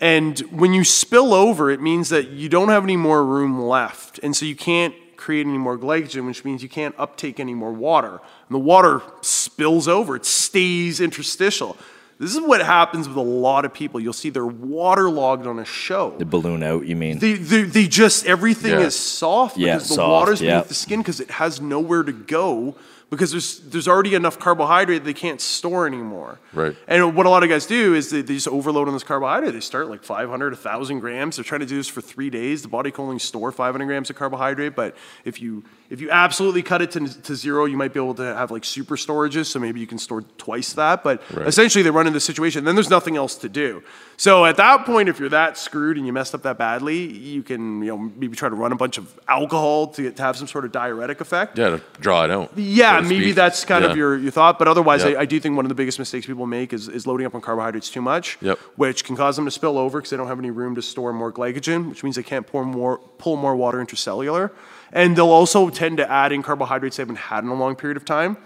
And 0.00 0.38
when 0.50 0.74
you 0.74 0.84
spill 0.84 1.32
over, 1.32 1.70
it 1.70 1.80
means 1.80 2.10
that 2.10 2.28
you 2.28 2.50
don't 2.50 2.68
have 2.68 2.84
any 2.84 2.98
more 2.98 3.24
room 3.24 3.58
left. 3.58 4.20
And 4.22 4.36
so 4.36 4.44
you 4.44 4.56
can't 4.56 4.94
create 5.24 5.46
any 5.46 5.56
more 5.58 5.78
glycogen, 5.78 6.26
which 6.26 6.44
means 6.44 6.62
you 6.62 6.68
can't 6.68 6.94
uptake 6.98 7.40
any 7.40 7.54
more 7.54 7.72
water. 7.72 8.12
And 8.48 8.54
the 8.58 8.58
water 8.58 9.00
spills 9.22 9.88
over, 9.88 10.16
it 10.16 10.26
stays 10.26 11.00
interstitial. 11.00 11.76
This 12.18 12.32
is 12.34 12.40
what 12.40 12.60
happens 12.60 13.08
with 13.08 13.16
a 13.16 13.20
lot 13.48 13.64
of 13.64 13.74
people. 13.74 13.98
You'll 13.98 14.12
see 14.12 14.30
they're 14.30 14.46
waterlogged 14.46 15.46
on 15.46 15.58
a 15.58 15.64
show. 15.64 16.14
The 16.16 16.24
balloon 16.24 16.62
out, 16.62 16.86
you 16.86 16.94
mean? 16.94 17.18
They, 17.18 17.32
they, 17.34 17.62
they 17.62 17.86
just, 17.88 18.24
everything 18.26 18.72
Yeah. 18.72 18.86
is 18.86 18.96
soft 18.96 19.56
Yeah, 19.56 19.74
because 19.74 19.88
the 19.88 19.94
soft, 19.96 20.10
water's 20.10 20.40
yeah. 20.40 20.52
beneath 20.58 20.68
the 20.68 20.74
skin 20.74 21.00
because 21.00 21.18
it 21.20 21.30
has 21.32 21.60
nowhere 21.60 22.02
to 22.04 22.12
go 22.12 22.76
because 23.10 23.30
there's, 23.30 23.60
there's 23.60 23.88
already 23.88 24.14
enough 24.14 24.38
carbohydrate 24.38 25.04
they 25.04 25.14
can't 25.14 25.40
store 25.40 25.86
anymore. 25.86 26.38
Right. 26.52 26.76
And 26.88 27.14
what 27.14 27.26
a 27.26 27.30
lot 27.30 27.42
of 27.42 27.48
guys 27.48 27.66
do 27.66 27.94
is 27.94 28.10
they, 28.10 28.22
they 28.22 28.34
just 28.34 28.48
overload 28.48 28.88
on 28.88 28.94
this 28.94 29.04
carbohydrate. 29.04 29.52
They 29.52 29.60
start 29.60 29.88
like 29.88 30.02
500, 30.02 30.52
1,000 30.52 31.00
grams. 31.00 31.36
They're 31.36 31.44
trying 31.44 31.60
to 31.60 31.66
do 31.66 31.76
this 31.76 31.88
for 31.88 32.00
three 32.00 32.30
days. 32.30 32.62
The 32.62 32.68
body 32.68 32.90
can 32.90 33.04
only 33.04 33.18
store 33.18 33.52
500 33.52 33.84
grams 33.84 34.10
of 34.10 34.16
carbohydrate, 34.16 34.74
but 34.74 34.96
if 35.24 35.40
you 35.40 35.64
if 35.90 36.00
you 36.00 36.10
absolutely 36.10 36.62
cut 36.62 36.80
it 36.82 36.90
to, 36.92 37.22
to 37.22 37.34
zero, 37.36 37.66
you 37.66 37.76
might 37.76 37.92
be 37.92 38.00
able 38.00 38.14
to 38.14 38.22
have 38.34 38.50
like 38.50 38.64
super 38.64 38.96
storages. 38.96 39.46
So 39.46 39.58
maybe 39.58 39.80
you 39.80 39.86
can 39.86 39.98
store 39.98 40.22
twice 40.38 40.72
that. 40.74 41.04
But 41.04 41.22
Right. 41.32 41.46
essentially, 41.46 41.82
they 41.82 41.90
run 41.90 42.06
into 42.06 42.16
this 42.16 42.24
situation. 42.24 42.64
Then 42.64 42.74
there's 42.74 42.90
nothing 42.90 43.16
else 43.16 43.34
to 43.36 43.48
do. 43.48 43.82
So 44.16 44.44
at 44.44 44.56
that 44.56 44.86
point, 44.86 45.08
if 45.08 45.18
you're 45.18 45.28
that 45.30 45.58
screwed 45.58 45.96
and 45.96 46.06
you 46.06 46.12
messed 46.12 46.34
up 46.34 46.42
that 46.42 46.56
badly, 46.56 46.98
you 47.12 47.42
can 47.42 47.80
you 47.82 47.88
know 47.88 47.98
maybe 47.98 48.36
try 48.36 48.48
to 48.48 48.54
run 48.54 48.70
a 48.72 48.76
bunch 48.76 48.96
of 48.96 49.12
alcohol 49.28 49.88
to, 49.88 50.02
get, 50.02 50.16
to 50.16 50.22
have 50.22 50.36
some 50.36 50.46
sort 50.46 50.64
of 50.64 50.72
diuretic 50.72 51.20
effect. 51.20 51.58
Yeah, 51.58 51.70
to 51.70 51.80
draw 52.00 52.24
it 52.24 52.30
out. 52.30 52.52
Yeah, 52.56 53.02
so 53.02 53.08
maybe 53.08 53.32
that's 53.32 53.64
kind 53.64 53.84
Yeah. 53.84 53.90
of 53.90 53.96
your, 53.96 54.16
your 54.16 54.30
thought. 54.30 54.58
But 54.58 54.68
otherwise, 54.68 55.04
Yeah. 55.04 55.10
I, 55.18 55.20
I 55.22 55.24
do 55.26 55.40
think 55.40 55.56
one 55.56 55.64
of 55.64 55.68
the 55.68 55.74
biggest 55.74 55.98
mistakes 55.98 56.26
people 56.26 56.46
make 56.46 56.72
is, 56.72 56.88
is 56.88 57.06
loading 57.06 57.26
up 57.26 57.34
on 57.34 57.40
carbohydrates 57.40 57.90
too 57.90 58.02
much, 58.02 58.38
Yep. 58.40 58.58
which 58.76 59.04
can 59.04 59.16
cause 59.16 59.36
them 59.36 59.44
to 59.44 59.50
spill 59.50 59.76
over 59.78 59.98
because 59.98 60.10
they 60.10 60.16
don't 60.16 60.28
have 60.28 60.38
any 60.38 60.50
room 60.52 60.74
to 60.76 60.82
store 60.82 61.12
more 61.12 61.32
glycogen, 61.32 61.88
which 61.90 62.02
means 62.04 62.14
they 62.16 62.22
can't 62.22 62.46
pour 62.46 62.64
more, 62.64 62.98
pull 63.18 63.36
more 63.36 63.54
water 63.56 63.78
intracellular. 63.78 64.50
And 64.94 65.16
they'll 65.16 65.28
also 65.28 65.68
tend 65.68 65.98
to 65.98 66.10
add 66.10 66.32
in 66.32 66.42
carbohydrates 66.42 66.96
they 66.96 67.02
haven't 67.02 67.16
had 67.16 67.44
in 67.44 67.50
a 67.50 67.54
long 67.54 67.76
period 67.76 67.98
of 67.98 68.06
time. 68.06 68.38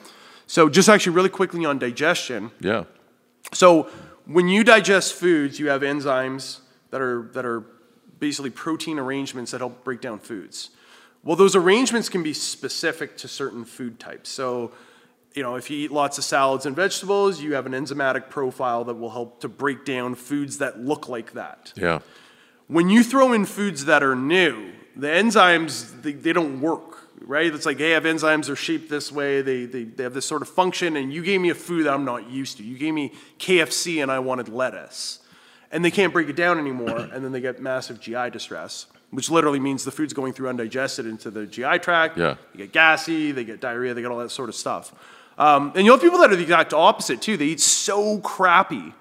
So, 0.48 0.68
just 0.68 0.88
actually, 0.88 1.14
really 1.14 1.28
quickly 1.28 1.64
on 1.64 1.78
digestion. 1.78 2.50
Yeah. 2.58 2.84
So 3.52 3.88
when 4.26 4.48
you 4.48 4.64
digest 4.64 5.14
foods, 5.14 5.58
you 5.58 5.68
have 5.68 5.82
enzymes 5.82 6.60
that 6.90 7.00
are 7.00 7.22
that 7.32 7.44
are 7.44 7.64
basically 8.18 8.50
protein 8.50 8.98
arrangements 8.98 9.52
that 9.52 9.58
help 9.58 9.84
break 9.84 10.00
down 10.00 10.18
foods. 10.18 10.70
Well, 11.24 11.36
those 11.36 11.56
arrangements 11.56 12.08
can 12.08 12.22
be 12.22 12.32
specific 12.32 13.16
to 13.18 13.28
certain 13.28 13.64
food 13.64 13.98
types. 13.98 14.28
So, 14.28 14.72
you 15.34 15.42
know, 15.42 15.56
if 15.56 15.70
you 15.70 15.78
eat 15.78 15.90
lots 15.90 16.18
of 16.18 16.24
salads 16.24 16.64
and 16.66 16.74
vegetables, 16.74 17.40
you 17.40 17.54
have 17.54 17.66
an 17.66 17.72
enzymatic 17.72 18.28
profile 18.28 18.84
that 18.84 18.94
will 18.94 19.10
help 19.10 19.40
to 19.40 19.48
break 19.48 19.84
down 19.84 20.14
foods 20.14 20.58
that 20.58 20.80
look 20.80 21.08
like 21.08 21.32
that. 21.32 21.72
Yeah. 21.76 22.00
When 22.66 22.88
you 22.88 23.02
throw 23.02 23.32
in 23.32 23.46
foods 23.46 23.84
that 23.86 24.02
are 24.02 24.16
new, 24.16 24.72
the 24.98 25.06
enzymes 25.06 26.02
they, 26.02 26.12
they 26.12 26.32
don't 26.32 26.60
work, 26.60 27.08
right? 27.20 27.54
It's 27.54 27.64
like, 27.64 27.78
hey, 27.78 27.92
I 27.92 27.94
have 27.94 28.02
enzymes, 28.02 28.46
they're 28.46 28.56
shaped 28.56 28.90
this 28.90 29.12
way, 29.12 29.40
they, 29.40 29.64
they, 29.64 29.84
they 29.84 30.02
have 30.02 30.12
this 30.12 30.26
sort 30.26 30.42
of 30.42 30.48
function, 30.48 30.96
and 30.96 31.12
you 31.12 31.22
gave 31.22 31.40
me 31.40 31.50
a 31.50 31.54
food 31.54 31.86
that 31.86 31.94
I'm 31.94 32.04
not 32.04 32.28
used 32.28 32.56
to. 32.58 32.64
You 32.64 32.76
gave 32.76 32.92
me 32.92 33.12
KFC 33.38 34.02
and 34.02 34.10
I 34.10 34.18
wanted 34.18 34.48
lettuce. 34.48 35.20
And 35.70 35.84
they 35.84 35.90
can't 35.90 36.12
break 36.12 36.28
it 36.28 36.36
down 36.36 36.58
anymore, 36.58 36.98
and 37.12 37.24
then 37.24 37.30
they 37.30 37.40
get 37.40 37.62
massive 37.62 38.00
GI 38.00 38.30
distress, 38.30 38.86
which 39.10 39.30
literally 39.30 39.60
means 39.60 39.84
the 39.84 39.92
food's 39.92 40.12
going 40.12 40.32
through 40.32 40.48
undigested 40.48 41.06
into 41.06 41.30
the 41.30 41.46
GI 41.46 41.78
tract. 41.78 42.18
Yeah. 42.18 42.34
They 42.52 42.58
get 42.58 42.72
gassy, 42.72 43.30
they 43.30 43.44
get 43.44 43.60
diarrhea, 43.60 43.94
they 43.94 44.02
get 44.02 44.10
all 44.10 44.18
that 44.18 44.32
sort 44.32 44.48
of 44.48 44.56
stuff. 44.56 44.92
Um, 45.38 45.72
and 45.76 45.86
you'll 45.86 45.94
have 45.94 46.02
people 46.02 46.18
that 46.18 46.32
are 46.32 46.36
the 46.36 46.42
exact 46.42 46.74
opposite 46.74 47.22
too. 47.22 47.36
They 47.36 47.46
eat 47.46 47.60
so 47.60 48.18
crappy 48.18 48.92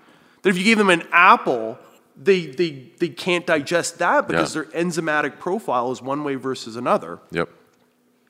that 0.43 0.49
if 0.49 0.57
you 0.57 0.63
gave 0.63 0.77
them 0.77 0.91
an 0.91 1.01
apple, 1.11 1.79
they, 2.19 2.47
they, 2.47 2.89
they 2.99 3.09
can't 3.09 3.45
digest 3.45 3.99
that 3.99 4.27
because 4.27 4.55
Yeah. 4.55 4.63
their 4.63 4.71
enzymatic 4.83 5.39
profile 5.39 5.91
is 5.91 6.01
one 6.01 6.23
way 6.23 6.35
versus 6.35 6.75
another. 6.75 7.19
Yep. 7.31 7.49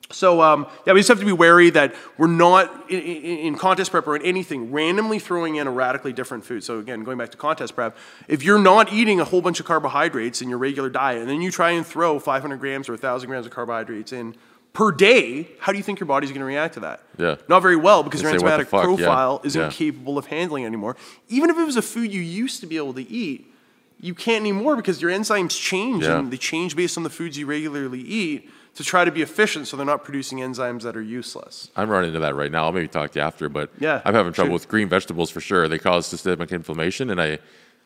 So 0.09 0.41
um, 0.41 0.67
yeah, 0.85 0.93
we 0.93 1.01
just 1.01 1.09
have 1.09 1.19
to 1.19 1.25
be 1.25 1.33
wary 1.33 1.69
that 1.71 1.93
we're 2.17 2.27
not 2.27 2.89
in, 2.89 2.99
in, 3.01 3.37
in 3.39 3.57
contest 3.57 3.91
prep 3.91 4.07
or 4.07 4.15
in 4.15 4.21
anything 4.21 4.71
randomly 4.71 5.19
throwing 5.19 5.57
in 5.57 5.67
a 5.67 5.71
radically 5.71 6.13
different 6.13 6.45
food. 6.45 6.63
So 6.63 6.79
again, 6.79 7.03
going 7.03 7.17
back 7.17 7.31
to 7.31 7.37
contest 7.37 7.75
prep, 7.75 7.97
if 8.29 8.41
you're 8.41 8.59
not 8.59 8.93
eating 8.93 9.19
a 9.19 9.25
whole 9.25 9.41
bunch 9.41 9.59
of 9.59 9.65
carbohydrates 9.65 10.41
in 10.41 10.47
your 10.47 10.59
regular 10.59 10.89
diet, 10.89 11.19
and 11.21 11.29
then 11.29 11.41
you 11.41 11.51
try 11.51 11.71
and 11.71 11.85
throw 11.85 12.19
500 12.19 12.57
grams 12.57 12.87
or 12.87 12.93
1,000 12.93 13.27
grams 13.29 13.45
of 13.45 13.51
carbohydrates 13.51 14.13
in 14.13 14.35
per 14.71 14.93
day, 14.93 15.49
how 15.59 15.73
do 15.73 15.77
you 15.77 15.83
think 15.83 15.99
your 15.99 16.07
body's 16.07 16.29
going 16.29 16.39
to 16.39 16.45
react 16.45 16.75
to 16.75 16.79
that? 16.81 17.01
Yeah. 17.17 17.35
Not 17.49 17.61
very 17.61 17.75
well 17.75 18.01
because 18.03 18.21
your 18.21 18.31
Say, 18.31 18.37
what 18.37 18.57
the 18.57 18.63
enzymatic 18.63 18.67
fuck? 18.67 18.79
Yeah. 18.83 18.95
profile 18.95 19.41
is 19.43 19.55
Yeah. 19.57 19.65
incapable 19.65 20.17
of 20.17 20.27
handling 20.27 20.65
anymore. 20.65 20.95
Even 21.27 21.49
if 21.49 21.57
it 21.57 21.65
was 21.65 21.75
a 21.75 21.81
food 21.81 22.13
you 22.13 22.21
used 22.21 22.61
to 22.61 22.65
be 22.67 22.77
able 22.77 22.93
to 22.93 23.01
eat, 23.11 23.53
you 23.99 24.13
can't 24.13 24.41
anymore 24.41 24.75
because 24.75 25.01
your 25.01 25.11
enzymes 25.11 25.59
change 25.59 26.03
Yeah. 26.03 26.19
and 26.19 26.31
they 26.31 26.37
change 26.37 26.75
based 26.75 26.97
on 26.97 27.03
the 27.03 27.09
foods 27.09 27.37
you 27.37 27.45
regularly 27.45 27.99
eat 28.01 28.49
to 28.75 28.83
try 28.83 29.03
to 29.03 29.11
be 29.11 29.23
efficient 29.23 29.67
so 29.67 29.75
they're 29.75 29.85
not 29.87 30.03
producing 30.03 30.37
enzymes 30.39 30.83
that 30.83 30.95
are 30.95 31.01
useless. 31.01 31.71
I'm 31.75 31.89
running 31.89 32.09
into 32.09 32.19
that 32.19 32.35
right 32.35 32.51
now. 32.51 32.65
I'll 32.65 32.71
maybe 32.71 32.87
talk 32.87 33.11
to 33.13 33.19
you 33.19 33.25
after, 33.25 33.49
but 33.49 33.71
Yeah, 33.79 34.01
I'm 34.05 34.13
having 34.13 34.33
trouble 34.33 34.49
shoot. 34.49 34.53
with 34.53 34.67
green 34.69 34.87
vegetables 34.87 35.31
for 35.31 35.41
sure. 35.41 35.67
They 35.67 35.79
cause 35.79 36.05
systemic 36.05 36.51
inflammation, 36.51 37.09
and 37.09 37.19
I, 37.19 37.39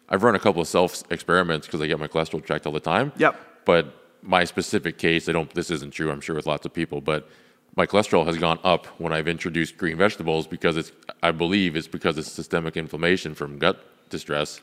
I've 0.09 0.23
run 0.23 0.35
a 0.35 0.39
couple 0.39 0.61
of 0.61 0.67
self 0.67 1.03
experiments 1.09 1.65
because 1.67 1.79
I 1.79 1.87
get 1.87 1.97
my 1.97 2.07
cholesterol 2.09 2.43
checked 2.45 2.65
all 2.65 2.73
the 2.73 2.81
time. 2.81 3.13
Yep. 3.17 3.39
But 3.63 3.95
my 4.21 4.43
specific 4.43 4.97
case, 4.97 5.29
I 5.29 5.31
don't. 5.31 5.49
This 5.53 5.71
isn't 5.71 5.91
true. 5.93 6.11
I'm 6.11 6.19
sure 6.19 6.35
with 6.35 6.45
lots 6.45 6.65
of 6.65 6.73
people, 6.73 6.99
but 6.99 7.29
my 7.77 7.85
cholesterol 7.85 8.25
has 8.25 8.37
gone 8.37 8.59
up 8.65 8.85
when 8.99 9.13
I've 9.13 9.29
introduced 9.29 9.77
green 9.77 9.97
vegetables 9.97 10.45
because 10.45 10.75
it's. 10.75 10.91
I 11.23 11.31
believe 11.31 11.77
it's 11.77 11.87
because 11.87 12.17
it's 12.17 12.29
systemic 12.29 12.75
inflammation 12.75 13.33
from 13.33 13.57
gut 13.59 13.77
distress, 14.09 14.59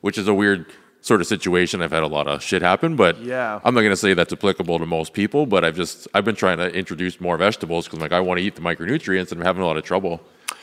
which 0.00 0.18
is 0.18 0.26
a 0.26 0.34
weird 0.34 0.66
sort 1.02 1.20
of 1.20 1.26
situation. 1.26 1.82
I've 1.82 1.90
had 1.92 2.02
a 2.02 2.06
lot 2.06 2.26
of 2.28 2.42
shit 2.42 2.62
happen, 2.62 2.94
but 2.96 3.18
Yeah. 3.22 3.60
I'm 3.64 3.74
not 3.74 3.80
going 3.80 3.92
to 3.92 3.96
say 3.96 4.14
that's 4.14 4.32
applicable 4.32 4.78
to 4.78 4.86
most 4.86 5.12
people, 5.12 5.46
but 5.46 5.64
I've 5.64 5.76
just 5.76 6.08
I've 6.14 6.24
been 6.24 6.36
trying 6.36 6.58
to 6.58 6.68
introduce 6.74 7.20
more 7.20 7.36
vegetables 7.36 7.86
because 7.86 8.00
like 8.00 8.12
I 8.12 8.20
want 8.20 8.38
to 8.38 8.44
eat 8.44 8.54
the 8.54 8.60
micronutrients 8.60 9.32
and 9.32 9.40
I'm 9.40 9.46
having 9.46 9.62
a 9.62 9.66
lot 9.66 9.76
of 9.76 9.84
trouble. 9.84 10.20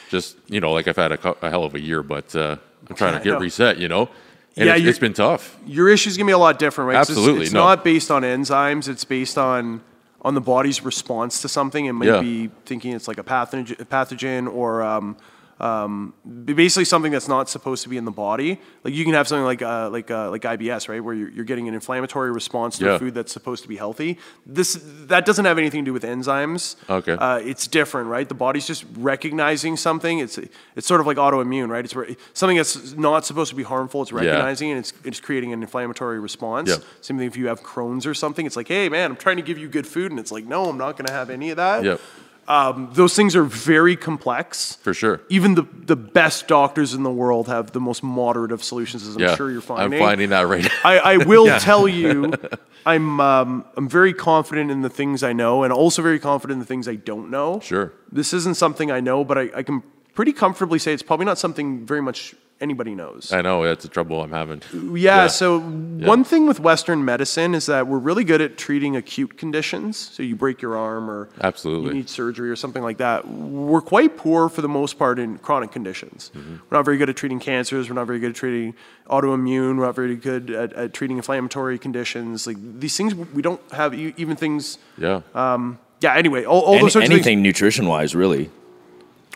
Just 0.10 0.38
you 0.48 0.60
know, 0.62 0.72
like 0.72 0.88
I've 0.88 0.96
had 0.96 1.12
a, 1.12 1.46
a 1.46 1.50
hell 1.50 1.64
of 1.64 1.74
a 1.76 1.80
year, 1.82 2.04
but 2.04 2.36
uh, 2.36 2.58
I'm 2.90 2.96
trying 2.96 3.14
Yeah, 3.14 3.20
to 3.20 3.24
get 3.32 3.40
reset. 3.40 3.78
You 3.80 3.88
know, 3.88 4.10
and 4.56 4.68
Yeah, 4.68 4.76
it's, 4.76 4.86
it's 4.86 5.00
been 5.00 5.14
tough. 5.14 5.58
Your 5.66 5.90
issue's 5.90 6.18
gonna 6.18 6.28
be 6.28 6.34
a 6.34 6.38
lot 6.38 6.60
different, 6.60 6.88
right? 6.90 6.96
'Cause 6.98 7.10
it's- 7.10 7.18
Absolutely, 7.20 7.46
It's, 7.46 7.54
no. 7.54 7.62
not 7.66 7.84
based 7.84 8.12
on 8.12 8.22
enzymes. 8.22 8.88
It's 8.88 9.04
based 9.06 9.38
on 9.38 9.82
on 10.22 10.34
the 10.34 10.42
body's 10.42 10.84
response 10.84 11.42
to 11.42 11.48
something. 11.50 11.86
It 11.86 11.94
might 11.94 12.08
Yeah. 12.08 12.22
be 12.22 12.50
thinking 12.66 12.94
it's 12.94 13.08
like 13.08 13.18
a 13.18 13.24
pathogen, 13.24 13.76
pathogen 13.88 14.52
or 14.54 14.82
um, 14.84 15.16
um, 15.60 16.14
basically 16.56 16.86
something 16.86 17.12
that's 17.12 17.28
not 17.28 17.50
supposed 17.50 17.84
to 17.84 17.90
be 17.90 17.98
in 17.98 18.06
the 18.06 18.12
body. 18.12 18.60
Like 18.84 18.94
you 18.94 19.04
can 19.04 19.14
have 19.14 19.28
something 19.28 19.44
like 19.46 19.62
uh, 19.62 19.90
like 19.90 20.12
uh, 20.12 20.30
like 20.30 20.44
IBS, 20.44 20.88
right, 20.88 21.04
where 21.04 21.14
you're, 21.16 21.30
you're 21.30 21.46
getting 21.46 21.68
an 21.68 21.74
inflammatory 21.74 22.32
response 22.32 22.78
to 22.78 22.86
Yeah. 22.86 22.98
food 23.00 23.14
that's 23.16 23.32
supposed 23.34 23.64
to 23.64 23.70
be 23.70 23.76
healthy. 23.76 24.20
This 24.46 24.80
that 25.08 25.26
doesn't 25.26 25.46
have 25.46 25.58
anything 25.58 25.84
to 25.84 25.90
do 25.90 25.94
with 25.94 26.04
enzymes. 26.04 26.76
Okay. 26.90 27.14
Uh, 27.14 27.38
it's 27.40 27.68
different, 27.68 28.08
right? 28.10 28.28
The 28.30 28.36
body's 28.36 28.68
just 28.68 28.86
recognizing 28.98 29.78
something. 29.78 30.20
It's 30.20 30.38
it's 30.76 30.86
sort 30.88 31.02
of 31.02 31.08
like 31.08 31.18
autoimmune, 31.18 31.70
right? 31.70 31.84
It's 31.84 31.96
where 31.96 32.08
something 32.34 32.58
that's 32.58 32.94
not 32.94 33.26
supposed 33.26 33.50
to 33.50 33.56
be 33.56 33.64
harmful. 33.64 34.02
It's 34.04 34.12
recognizing 34.12 34.70
and 34.72 34.80
it's 34.80 34.94
it's 35.04 35.20
creating 35.20 35.54
an 35.54 35.62
inflammatory 35.64 36.20
response. 36.20 36.70
Yeah. 36.70 36.78
Same 37.02 37.18
thing 37.18 37.28
if 37.28 37.36
you 37.38 37.48
have 37.48 37.64
Crohn's 37.64 38.06
or 38.06 38.14
something. 38.14 38.46
It's 38.46 38.56
like, 38.56 38.68
hey 38.68 38.90
man, 38.90 39.12
I'm 39.12 39.18
trying 39.18 39.38
to 39.38 39.42
give 39.44 39.58
you 39.58 39.68
good 39.68 39.88
food, 39.88 40.12
and 40.12 40.20
it's 40.20 40.32
like, 40.32 40.46
no, 40.46 40.66
I'm 40.70 40.78
not 40.78 40.98
going 40.98 41.08
to 41.08 41.14
have 41.14 41.30
any 41.32 41.50
of 41.50 41.58
that. 41.58 41.84
Yep. 41.84 42.00
Um, 42.48 42.90
those 42.94 43.14
things 43.14 43.36
are 43.36 43.44
very 43.44 43.98
complex. 43.98 44.76
For 44.76 44.94
sure. 44.94 45.20
Even 45.30 45.56
the 45.56 45.64
the 45.64 45.98
best 45.98 46.48
doctors 46.48 46.94
in 46.94 47.04
the 47.04 47.12
world 47.12 47.48
have 47.48 47.72
the 47.72 47.82
most 47.82 48.04
moderate 48.04 48.52
of 48.54 48.64
solutions, 48.64 49.06
as 49.06 49.16
I'm 49.16 49.22
yeah. 49.22 49.36
sure 49.36 49.52
you're 49.52 49.62
finding. 49.62 50.00
I'm 50.00 50.06
finding. 50.06 50.30
that 50.30 50.48
right 50.48 50.64
now. 50.64 50.70
I, 50.84 50.98
I 50.98 51.18
will 51.26 51.60
tell 51.60 51.88
you, 51.88 52.32
I'm 52.86 53.20
um, 53.20 53.66
I'm 53.76 53.90
very 53.90 54.14
confident 54.14 54.72
in 54.72 54.82
the 54.82 54.90
things 54.90 55.24
I 55.24 55.34
know, 55.34 55.64
and 55.64 55.74
also 55.74 56.02
very 56.02 56.20
confident 56.20 56.56
in 56.56 56.60
the 56.60 56.66
things 56.66 56.88
I 56.88 56.96
don't 56.96 57.30
know. 57.30 57.60
Sure. 57.60 57.92
This 58.12 58.34
isn't 58.34 58.56
something 58.56 58.92
I 58.92 59.02
know, 59.02 59.26
but 59.26 59.38
I, 59.38 59.50
I 59.56 59.64
can 59.64 59.84
pretty 60.14 60.32
comfortably 60.32 60.80
say 60.80 60.94
it's 60.94 61.04
probably 61.04 61.26
not 61.26 61.38
something 61.38 61.86
very 61.86 62.02
much 62.02 62.34
anybody 62.60 62.96
knows. 62.96 63.32
I 63.32 63.42
know 63.42 63.64
that's 63.64 63.84
the 63.84 63.90
trouble 63.90 64.22
I'm 64.22 64.32
having. 64.32 64.62
Yeah, 64.96 65.28
so 65.28 65.60
one 65.60 66.24
thing 66.24 66.48
with 66.48 66.60
Western 66.60 67.06
medicine 67.06 67.54
is 67.56 67.66
that 67.68 67.88
we're 67.88 67.98
really 68.00 68.24
good 68.24 68.42
at 68.42 68.58
treating 68.58 68.96
acute 68.96 69.38
conditions. 69.38 69.98
So 69.98 70.24
you 70.24 70.36
break 70.36 70.62
your 70.62 70.76
arm 70.78 71.10
or 71.10 71.30
Absolutely. 71.42 71.90
you 71.90 71.94
need 71.96 72.10
surgery 72.10 72.50
or 72.50 72.56
something 72.56 72.84
like 72.84 72.98
that. 72.98 73.28
We're 73.28 73.82
quite 73.82 74.18
poor 74.18 74.50
for 74.50 74.62
the 74.62 74.70
most 74.70 74.98
part 74.98 75.20
in 75.20 75.38
chronic 75.38 75.72
conditions. 75.72 76.32
Mm-hmm. 76.36 76.56
We're 76.70 76.78
not 76.78 76.86
very 76.86 76.98
good 76.98 77.10
at 77.10 77.16
treating 77.16 77.40
cancers. 77.40 77.90
We're 77.90 77.96
not 77.96 78.08
very 78.08 78.20
good 78.20 78.32
at 78.32 78.36
treating 78.36 78.74
autoimmune. 79.08 79.78
We're 79.78 79.86
not 79.86 79.96
very 79.96 80.16
good 80.16 80.50
at, 80.50 80.74
at 80.74 80.94
treating 80.94 81.18
inflammatory 81.18 81.78
conditions. 81.78 82.48
Like 82.48 82.58
these 82.80 82.96
things, 82.98 83.16
we 83.16 83.42
don't 83.42 83.62
have 83.72 83.94
e- 83.94 84.14
even 84.18 84.36
things. 84.36 84.78
Yeah. 84.98 85.22
Um, 85.36 85.80
Yeah. 86.02 86.14
Anyway, 86.16 86.44
all, 86.46 86.62
all 86.62 86.74
Any, 86.74 86.84
those 86.84 86.94
sorts 86.94 87.08
of 87.08 87.14
anything 87.14 87.42
nutrition 87.42 87.88
wise, 87.88 88.16
really. 88.16 88.50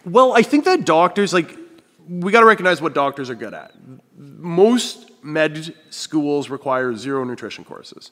Well, 0.05 0.33
I 0.33 0.41
think 0.41 0.65
that 0.65 0.85
doctors 0.85 1.31
like 1.33 1.55
we 2.07 2.31
got 2.31 2.41
to 2.41 2.45
recognize 2.45 2.81
what 2.81 2.93
doctors 2.93 3.29
are 3.29 3.35
good 3.35 3.53
at. 3.53 3.73
Most 4.17 5.11
med 5.23 5.73
schools 5.89 6.49
require 6.49 6.95
zero 6.95 7.23
nutrition 7.23 7.63
courses. 7.63 8.11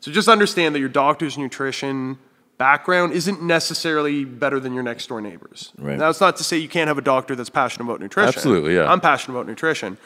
So 0.00 0.10
just 0.10 0.28
understand 0.28 0.74
that 0.74 0.80
your 0.80 0.88
doctor's 0.88 1.36
nutrition 1.38 2.18
background 2.58 3.12
isn't 3.12 3.42
necessarily 3.42 4.24
better 4.24 4.58
than 4.60 4.72
your 4.72 4.82
next 4.82 5.06
door 5.08 5.20
neighbors. 5.20 5.72
Right. 5.78 5.98
Now, 5.98 6.08
it's 6.08 6.20
not 6.20 6.36
to 6.36 6.44
say 6.44 6.56
you 6.58 6.68
can't 6.68 6.88
have 6.88 6.98
a 6.98 7.02
doctor 7.02 7.34
that's 7.34 7.50
passionate 7.50 7.84
about 7.86 8.00
nutrition. 8.00 8.28
Absolutely, 8.28 8.74
yeah. 8.74 8.90
I'm 8.90 9.00
passionate 9.00 9.36
about 9.36 9.46
nutrition. 9.46 9.98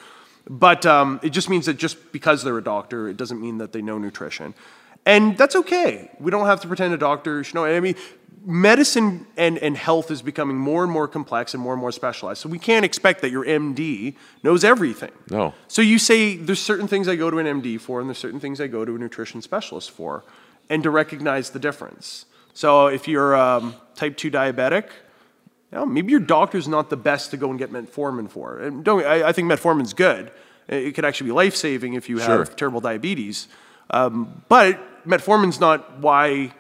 But 0.49 0.87
um, 0.87 1.21
it 1.23 1.31
just 1.31 1.49
means 1.49 1.67
that 1.67 1.75
just 1.75 2.13
because 2.13 2.43
they're 2.43 2.59
a 2.59 2.65
doctor, 2.65 3.09
it 3.09 3.17
doesn't 3.17 3.41
mean 3.41 3.59
that 3.59 3.73
they 3.73 3.83
know 3.83 3.99
nutrition. 3.99 4.55
And 5.07 5.37
that's 5.39 5.57
okay. 5.57 6.11
We 6.19 6.31
don't 6.31 6.47
have 6.47 6.61
to 6.63 6.69
pretend 6.69 6.93
a 6.93 6.99
doctor 6.99 7.43
should 7.45 7.55
know. 7.55 7.65
I 7.65 7.81
mean, 7.81 7.95
medicine 8.45 9.27
and, 9.37 9.59
and 9.59 9.77
health 9.77 10.11
is 10.11 10.23
becoming 10.23 10.57
more 10.57 10.83
and 10.83 10.93
more 10.93 11.07
complex 11.07 11.53
and 11.55 11.63
more 11.63 11.73
and 11.75 11.81
more 11.81 11.93
specialized. 11.93 12.41
So 12.41 12.49
we 12.49 12.59
can't 12.59 12.85
expect 12.85 13.21
that 13.23 13.31
your 13.31 13.45
MD 13.45 14.15
knows 14.43 14.65
everything. 14.65 15.13
No. 15.31 15.55
So 15.69 15.83
you 15.83 15.99
say 15.99 16.37
there's 16.37 16.61
certain 16.61 16.89
things 16.89 17.07
I 17.09 17.17
go 17.17 17.31
to 17.31 17.39
an 17.39 17.47
MD 17.63 17.79
for, 17.81 18.01
and 18.01 18.09
there's 18.09 18.19
certain 18.19 18.41
things 18.41 18.61
I 18.61 18.67
go 18.67 18.85
to 18.85 18.95
a 18.95 18.99
nutrition 18.99 19.43
specialist 19.43 19.91
for, 19.91 20.25
and 20.69 20.83
to 20.83 20.91
recognize 20.91 21.51
the 21.51 21.59
difference. 21.59 22.27
So 22.55 22.87
if 22.87 23.07
you're 23.07 23.37
um, 23.37 23.75
type 23.95 24.17
2 24.17 24.31
diabetic, 24.31 24.85
you 25.73 25.79
know, 25.79 25.87
maybe 25.87 26.11
your 26.11 26.21
doctor's 26.21 26.67
not 26.67 26.91
the 26.91 26.97
best 26.97 27.31
to 27.33 27.37
go 27.37 27.51
and 27.51 27.59
get 27.59 27.71
metformin 27.73 28.29
for. 28.31 28.59
And 28.59 28.85
don't, 28.85 29.05
I, 29.05 29.29
I 29.29 29.33
think 29.33 29.51
metformin's 29.51 29.93
good. 29.93 30.33
It 30.67 30.95
could 30.95 31.05
actually 31.05 31.27
be 31.29 31.33
life 31.33 31.55
saving 31.57 31.95
if 31.95 32.09
you 32.09 32.19
Sure. 32.19 32.39
have 32.39 32.57
terrible 32.57 32.81
diabetes. 32.81 33.49
Um, 33.91 34.43
but 34.49 34.79
metformin's 35.07 35.61
not 35.61 35.99
why 36.01 36.53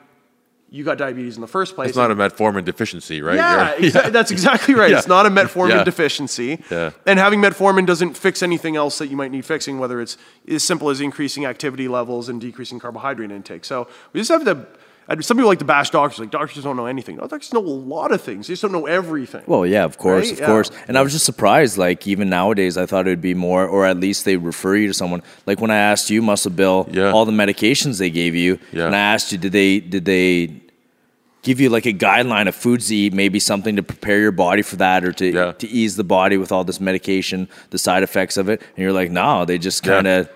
you 0.72 0.84
got 0.84 0.98
diabetes 0.98 1.34
in 1.36 1.40
the 1.40 1.48
first 1.48 1.74
place. 1.74 1.88
It's 1.88 1.96
not 1.96 2.10
a 2.10 2.14
metformin 2.14 2.64
deficiency, 2.64 3.20
right? 3.22 3.34
Yeah, 3.36 3.74
exa- 3.76 4.12
that's 4.16 4.30
exactly 4.30 4.74
right. 4.74 4.90
Yeah. 4.90 4.98
It's 4.98 5.08
not 5.08 5.26
a 5.26 5.30
metformin 5.30 5.70
Yeah. 5.70 5.84
deficiency. 5.84 6.62
Yeah. 6.70 6.90
And 7.06 7.18
having 7.18 7.40
metformin 7.40 7.86
doesn't 7.86 8.16
fix 8.16 8.42
anything 8.42 8.76
else 8.76 8.98
that 8.98 9.08
you 9.08 9.16
might 9.16 9.32
need 9.32 9.44
fixing, 9.44 9.78
whether 9.80 10.00
it's 10.00 10.16
as 10.48 10.62
simple 10.62 10.88
as 10.88 11.00
increasing 11.00 11.44
activity 11.44 11.88
levels 11.88 12.28
and 12.28 12.40
decreasing 12.40 12.78
carbohydrate 12.78 13.30
intake. 13.32 13.64
So 13.64 13.88
we 14.12 14.20
just 14.20 14.30
have 14.30 14.44
to. 14.44 14.66
And 15.10 15.24
Some 15.24 15.36
people 15.36 15.48
like 15.48 15.58
to 15.58 15.64
bash 15.64 15.90
doctors, 15.90 16.18
like 16.18 16.30
doctors 16.30 16.62
don't 16.64 16.76
know 16.76 16.86
anything. 16.86 17.16
No, 17.16 17.26
doctors 17.26 17.52
know 17.52 17.60
a 17.60 17.68
lot 17.94 18.12
of 18.12 18.22
things. 18.22 18.46
They 18.46 18.52
just 18.52 18.62
don't 18.62 18.72
know 18.72 18.86
everything. 18.86 19.42
Well, 19.46 19.66
yeah, 19.66 19.84
of 19.84 19.98
course, 19.98 20.26
Right? 20.26 20.32
of 20.34 20.40
Yeah. 20.40 20.46
course. 20.46 20.70
And 20.88 20.96
I 20.96 21.02
was 21.02 21.12
just 21.12 21.24
surprised, 21.24 21.76
like, 21.76 22.06
even 22.06 22.28
nowadays, 22.30 22.78
I 22.78 22.86
thought 22.86 23.06
it 23.06 23.10
would 23.10 23.20
be 23.20 23.34
more, 23.34 23.66
or 23.66 23.84
at 23.86 23.98
least 23.98 24.24
they 24.24 24.36
refer 24.36 24.76
you 24.76 24.86
to 24.88 24.94
someone. 24.94 25.22
Like 25.46 25.60
when 25.60 25.70
I 25.70 25.76
asked 25.76 26.08
you, 26.10 26.22
Muscle 26.22 26.50
Bill, 26.52 26.88
Yeah. 26.90 27.10
all 27.12 27.24
the 27.26 27.32
medications 27.32 27.98
they 27.98 28.10
gave 28.10 28.34
you, 28.34 28.58
Yeah. 28.72 28.86
and 28.86 28.94
I 28.96 29.00
asked 29.00 29.32
you, 29.32 29.38
did 29.38 29.52
they, 29.52 29.80
did 29.80 30.04
they 30.04 30.50
give 31.42 31.58
you 31.60 31.70
like 31.70 31.86
a 31.86 31.92
guideline 31.92 32.46
of 32.48 32.54
foods 32.54 32.88
to 32.88 32.94
eat, 32.96 33.12
maybe 33.14 33.40
something 33.40 33.74
to 33.76 33.82
prepare 33.82 34.20
your 34.20 34.30
body 34.32 34.62
for 34.62 34.76
that 34.76 35.04
or 35.04 35.12
to, 35.12 35.26
Yeah. 35.26 35.52
to 35.52 35.68
ease 35.68 35.96
the 35.96 36.04
body 36.04 36.36
with 36.36 36.52
all 36.52 36.64
this 36.64 36.80
medication, 36.80 37.48
the 37.70 37.78
side 37.78 38.02
effects 38.02 38.36
of 38.36 38.48
it? 38.48 38.60
And 38.60 38.82
you're 38.82 38.92
like, 38.92 39.10
no, 39.10 39.44
they 39.46 39.56
just 39.58 39.82
kind 39.82 40.06
of 40.06 40.28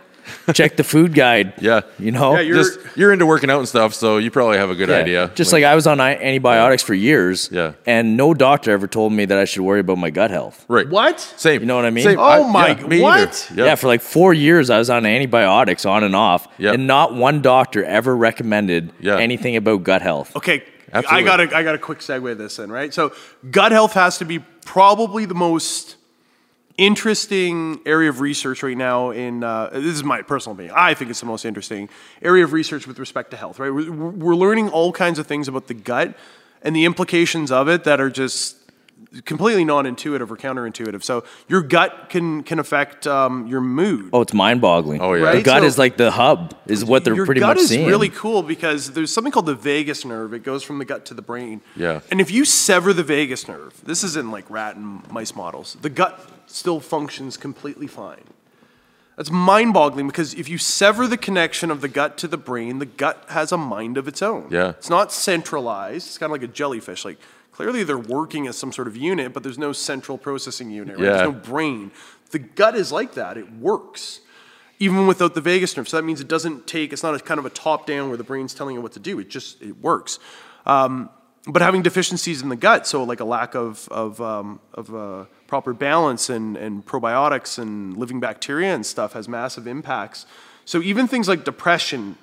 check 0.52 0.76
the 0.76 0.84
food 0.84 1.14
guide. 1.14 1.54
Yeah. 1.60 1.80
You 1.98 2.10
know? 2.12 2.34
Yeah, 2.34 2.40
you're- 2.40 2.58
Just 2.62 2.78
you're 2.96 3.12
into 3.12 3.26
working 3.26 3.48
out 3.50 3.58
and 3.60 3.68
stuff, 3.68 3.94
so 3.94 4.18
you 4.18 4.30
probably 4.30 4.58
have 4.58 4.70
a 4.70 4.74
good 4.74 4.88
Yeah. 4.88 4.96
idea. 4.96 5.30
Just 5.34 5.52
like, 5.52 5.64
I 5.64 5.74
was 5.74 5.86
on 5.86 5.98
i- 6.00 6.16
antibiotics 6.16 6.82
for 6.82 6.94
years, 6.94 7.48
Yeah. 7.52 7.72
and 7.86 8.16
no 8.16 8.34
doctor 8.34 8.70
ever 8.72 8.86
told 8.86 9.12
me 9.12 9.24
that 9.24 9.38
I 9.38 9.44
should 9.46 9.62
worry 9.62 9.80
about 9.80 9.98
my 9.98 10.10
gut 10.10 10.30
health. 10.30 10.64
right. 10.68 10.88
What? 10.88 11.20
Same. 11.36 11.60
You 11.62 11.66
know 11.66 11.76
what 11.76 11.84
I 11.86 11.90
mean? 11.90 12.04
Same. 12.04 12.18
Oh 12.18 12.48
my- 12.48 12.68
yeah, 12.78 12.86
me 12.86 13.00
what? 13.00 13.48
either. 13.52 13.64
Yeah. 13.66 13.74
for 13.76 13.86
like 13.86 14.00
four 14.02 14.34
years, 14.34 14.70
I 14.70 14.78
was 14.78 14.90
on 14.90 15.06
antibiotics 15.06 15.84
on 15.86 16.04
and 16.04 16.14
off, 16.14 16.48
Yep. 16.58 16.74
and 16.74 16.86
not 16.86 17.14
one 17.14 17.40
doctor 17.42 17.84
ever 17.84 18.14
recommended 18.16 18.92
Yeah. 19.00 19.18
anything 19.18 19.56
about 19.56 19.82
gut 19.84 20.02
health. 20.02 20.34
Okay, 20.36 20.62
Absolutely. 20.92 21.30
I 21.30 21.36
got 21.36 21.40
a, 21.52 21.56
I 21.56 21.62
got 21.64 21.74
a 21.74 21.78
quick 21.78 21.98
segue 22.00 22.36
this 22.38 22.58
in, 22.58 22.70
right? 22.70 22.92
So 22.94 23.12
gut 23.50 23.72
health 23.72 23.94
has 23.94 24.18
to 24.18 24.24
be 24.24 24.38
probably 24.64 25.24
the 25.24 25.34
most 25.34 25.96
interesting 26.76 27.80
area 27.86 28.08
of 28.10 28.20
research 28.20 28.62
right 28.62 28.76
now 28.76 29.10
in 29.10 29.44
uh, 29.44 29.70
this 29.72 29.84
is 29.96 30.02
my 30.04 30.22
personal 30.22 30.54
opinion 30.54 30.74
i 30.76 30.92
think 30.94 31.10
it's 31.10 31.20
the 31.20 31.26
most 31.26 31.44
interesting 31.44 31.88
area 32.22 32.42
of 32.44 32.52
research 32.52 32.86
with 32.86 32.98
respect 32.98 33.30
to 33.30 33.36
health 33.36 33.58
right 33.58 33.70
we're, 33.72 33.90
we're 33.92 34.34
learning 34.34 34.68
all 34.70 34.92
kinds 34.92 35.18
of 35.18 35.26
things 35.26 35.46
about 35.48 35.66
the 35.68 35.74
gut 35.74 36.16
and 36.62 36.74
the 36.74 36.84
implications 36.84 37.52
of 37.52 37.68
it 37.68 37.84
that 37.84 38.00
are 38.00 38.10
just 38.10 38.56
completely 39.24 39.64
non-intuitive 39.64 40.32
or 40.32 40.36
counterintuitive 40.36 41.04
so 41.04 41.22
your 41.46 41.62
gut 41.62 42.06
can 42.08 42.42
can 42.42 42.58
affect 42.58 43.06
um, 43.06 43.46
your 43.46 43.60
mood 43.60 44.10
Oh, 44.12 44.22
it's 44.22 44.34
mind-boggling. 44.34 45.00
Oh, 45.00 45.12
yeah. 45.14 45.32
the 45.36 45.42
gut 45.42 45.62
So- 45.62 45.66
is 45.66 45.78
like 45.78 45.96
the 45.96 46.10
hub, 46.10 46.54
is 46.66 46.84
what 46.84 47.04
they're 47.04 47.14
your 47.14 47.24
pretty 47.26 47.40
gut 47.40 47.56
much 47.56 47.62
is 47.64 47.68
seeing. 47.68 47.86
really 47.86 48.08
cool 48.08 48.42
because 48.42 48.90
there's 48.92 49.12
something 49.12 49.30
called 49.30 49.46
the 49.46 49.54
vagus 49.54 50.04
nerve. 50.04 50.32
It 50.34 50.42
goes 50.42 50.64
from 50.64 50.78
the 50.78 50.84
gut 50.84 51.04
to 51.06 51.14
the 51.14 51.22
brain. 51.22 51.60
Yeah. 51.76 52.00
And 52.10 52.20
if 52.20 52.30
you 52.32 52.44
sever 52.44 52.92
the 52.92 53.04
vagus 53.04 53.46
nerve, 53.46 53.80
this 53.84 54.02
is 54.02 54.16
in 54.16 54.30
like 54.32 54.48
rat 54.50 54.74
and 54.76 55.08
mice 55.12 55.36
models, 55.36 55.76
the 55.80 55.90
gut 55.90 56.18
still 56.54 56.80
functions 56.80 57.36
completely 57.36 57.86
fine. 57.86 58.24
That's 59.16 59.30
mind-boggling 59.30 60.06
because 60.06 60.34
if 60.34 60.48
you 60.48 60.58
sever 60.58 61.06
the 61.06 61.16
connection 61.16 61.70
of 61.70 61.80
the 61.80 61.88
gut 61.88 62.18
to 62.18 62.28
the 62.28 62.36
brain, 62.36 62.78
the 62.78 62.86
gut 62.86 63.24
has 63.28 63.52
a 63.52 63.56
mind 63.56 63.96
of 63.96 64.08
its 64.08 64.22
own. 64.22 64.48
Yeah. 64.50 64.70
It's 64.70 64.90
not 64.90 65.12
centralized. 65.12 66.08
It's 66.08 66.18
kind 66.18 66.30
of 66.30 66.32
like 66.32 66.42
a 66.42 66.52
jellyfish. 66.52 67.04
Like 67.04 67.18
clearly 67.52 67.84
they're 67.84 67.96
working 67.98 68.46
as 68.48 68.58
some 68.58 68.72
sort 68.72 68.88
of 68.88 68.96
unit, 68.96 69.32
but 69.32 69.42
there's 69.42 69.58
no 69.58 69.72
central 69.72 70.18
processing 70.18 70.70
unit. 70.70 70.96
Right? 70.96 71.04
Yeah. 71.04 71.12
There's 71.12 71.32
no 71.32 71.32
brain. 71.32 71.92
The 72.30 72.40
gut 72.40 72.74
is 72.74 72.90
like 72.90 73.14
that. 73.14 73.36
It 73.36 73.52
works 73.52 74.20
even 74.80 75.06
without 75.06 75.34
the 75.34 75.40
vagus 75.40 75.76
nerve. 75.76 75.88
So 75.88 75.96
that 75.96 76.02
means 76.02 76.20
it 76.20 76.28
doesn't 76.28 76.66
take. 76.66 76.92
It's 76.92 77.04
not 77.04 77.14
a 77.14 77.20
kind 77.20 77.38
of 77.38 77.46
a 77.46 77.50
top 77.50 77.86
down 77.86 78.08
where 78.08 78.16
the 78.16 78.24
brain's 78.24 78.54
telling 78.54 78.74
it 78.74 78.80
what 78.80 78.92
to 78.92 79.00
do. 79.00 79.20
It 79.20 79.30
just 79.30 79.62
it 79.62 79.80
works. 79.80 80.18
Um, 80.66 81.10
but 81.46 81.62
having 81.62 81.82
deficiencies 81.82 82.40
in 82.42 82.48
the 82.48 82.56
gut, 82.56 82.86
so 82.86 83.04
like 83.04 83.20
a 83.20 83.24
lack 83.24 83.54
of 83.54 83.88
of, 83.90 84.20
um, 84.20 84.60
of 84.72 84.94
uh, 84.94 85.24
proper 85.46 85.72
balance 85.74 86.30
and 86.30 86.56
and 86.56 86.84
probiotics 86.86 87.58
and 87.58 87.96
living 87.96 88.20
bacteria 88.20 88.74
and 88.74 88.84
stuff, 88.86 89.12
has 89.12 89.28
massive 89.28 89.66
impacts. 89.66 90.26
So 90.64 90.80
even 90.80 91.06
things 91.06 91.28
like 91.28 91.44
depression 91.44 92.16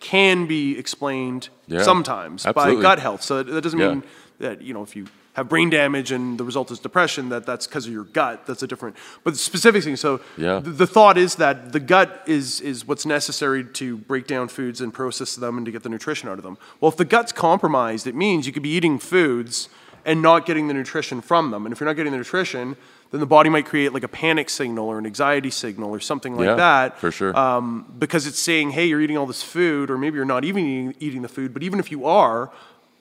can 0.00 0.46
be 0.46 0.78
explained 0.78 1.48
Yeah, 1.66 1.82
sometimes 1.82 2.46
absolutely. 2.46 2.76
by 2.76 2.82
gut 2.82 2.98
health. 2.98 3.22
So 3.22 3.42
that 3.42 3.62
doesn't 3.62 3.78
Yeah. 3.80 3.88
mean 3.88 4.02
that 4.38 4.60
you 4.62 4.74
know 4.74 4.82
if 4.82 4.94
you 4.94 5.06
have 5.38 5.48
brain 5.48 5.70
damage 5.70 6.10
and 6.12 6.36
the 6.38 6.44
result 6.44 6.70
is 6.70 6.78
depression 6.80 7.28
that 7.28 7.46
that's 7.46 7.66
because 7.66 7.86
of 7.86 7.92
your 7.92 8.04
gut 8.04 8.44
that's 8.46 8.62
a 8.62 8.66
different 8.66 8.96
but 9.24 9.30
the 9.32 9.38
specific 9.38 9.82
thing 9.84 9.96
so 9.96 10.20
Yeah. 10.36 10.58
the, 10.58 10.70
the 10.70 10.86
thought 10.86 11.16
is 11.16 11.36
that 11.36 11.72
the 11.72 11.80
gut 11.80 12.22
is 12.26 12.60
is 12.60 12.86
what's 12.88 13.06
necessary 13.06 13.62
to 13.80 13.96
break 13.96 14.26
down 14.26 14.48
foods 14.48 14.80
and 14.80 14.92
process 14.92 15.36
them 15.36 15.56
and 15.56 15.64
to 15.66 15.72
get 15.72 15.82
the 15.84 15.88
nutrition 15.88 16.28
out 16.28 16.38
of 16.38 16.44
them 16.44 16.58
well 16.80 16.90
if 16.90 16.96
the 16.96 17.04
gut's 17.04 17.32
compromised 17.32 18.06
it 18.06 18.14
means 18.14 18.46
you 18.48 18.52
could 18.52 18.62
be 18.64 18.74
eating 18.78 18.98
foods 18.98 19.68
and 20.04 20.20
not 20.22 20.44
getting 20.44 20.66
the 20.68 20.74
nutrition 20.74 21.20
from 21.20 21.50
them 21.52 21.64
and 21.66 21.72
if 21.72 21.78
you're 21.80 21.88
not 21.88 21.96
getting 21.96 22.12
the 22.12 22.18
nutrition 22.18 22.76
then 23.12 23.20
the 23.20 23.26
body 23.26 23.48
might 23.48 23.64
create 23.64 23.92
like 23.94 24.02
a 24.02 24.08
panic 24.08 24.50
signal 24.50 24.86
or 24.86 24.98
an 24.98 25.06
anxiety 25.06 25.50
signal 25.50 25.90
or 25.90 26.00
something 26.00 26.36
like 26.36 26.46
Yeah, 26.46 26.56
that 26.56 26.98
for 26.98 27.10
sure. 27.10 27.32
um, 27.38 27.86
because 27.98 28.26
it's 28.26 28.38
saying, 28.38 28.72
hey, 28.72 28.84
you're 28.86 29.00
eating 29.00 29.16
all 29.16 29.24
this 29.34 29.42
food, 29.42 29.90
or 29.90 29.96
maybe 29.96 30.16
you're 30.16 30.26
not 30.36 30.44
even 30.44 30.62
eating, 30.66 30.94
eating 31.00 31.22
the 31.22 31.28
food, 31.28 31.54
but 31.54 31.62
even 31.62 31.78
if 31.80 31.90
you 31.90 32.04
are, 32.04 32.50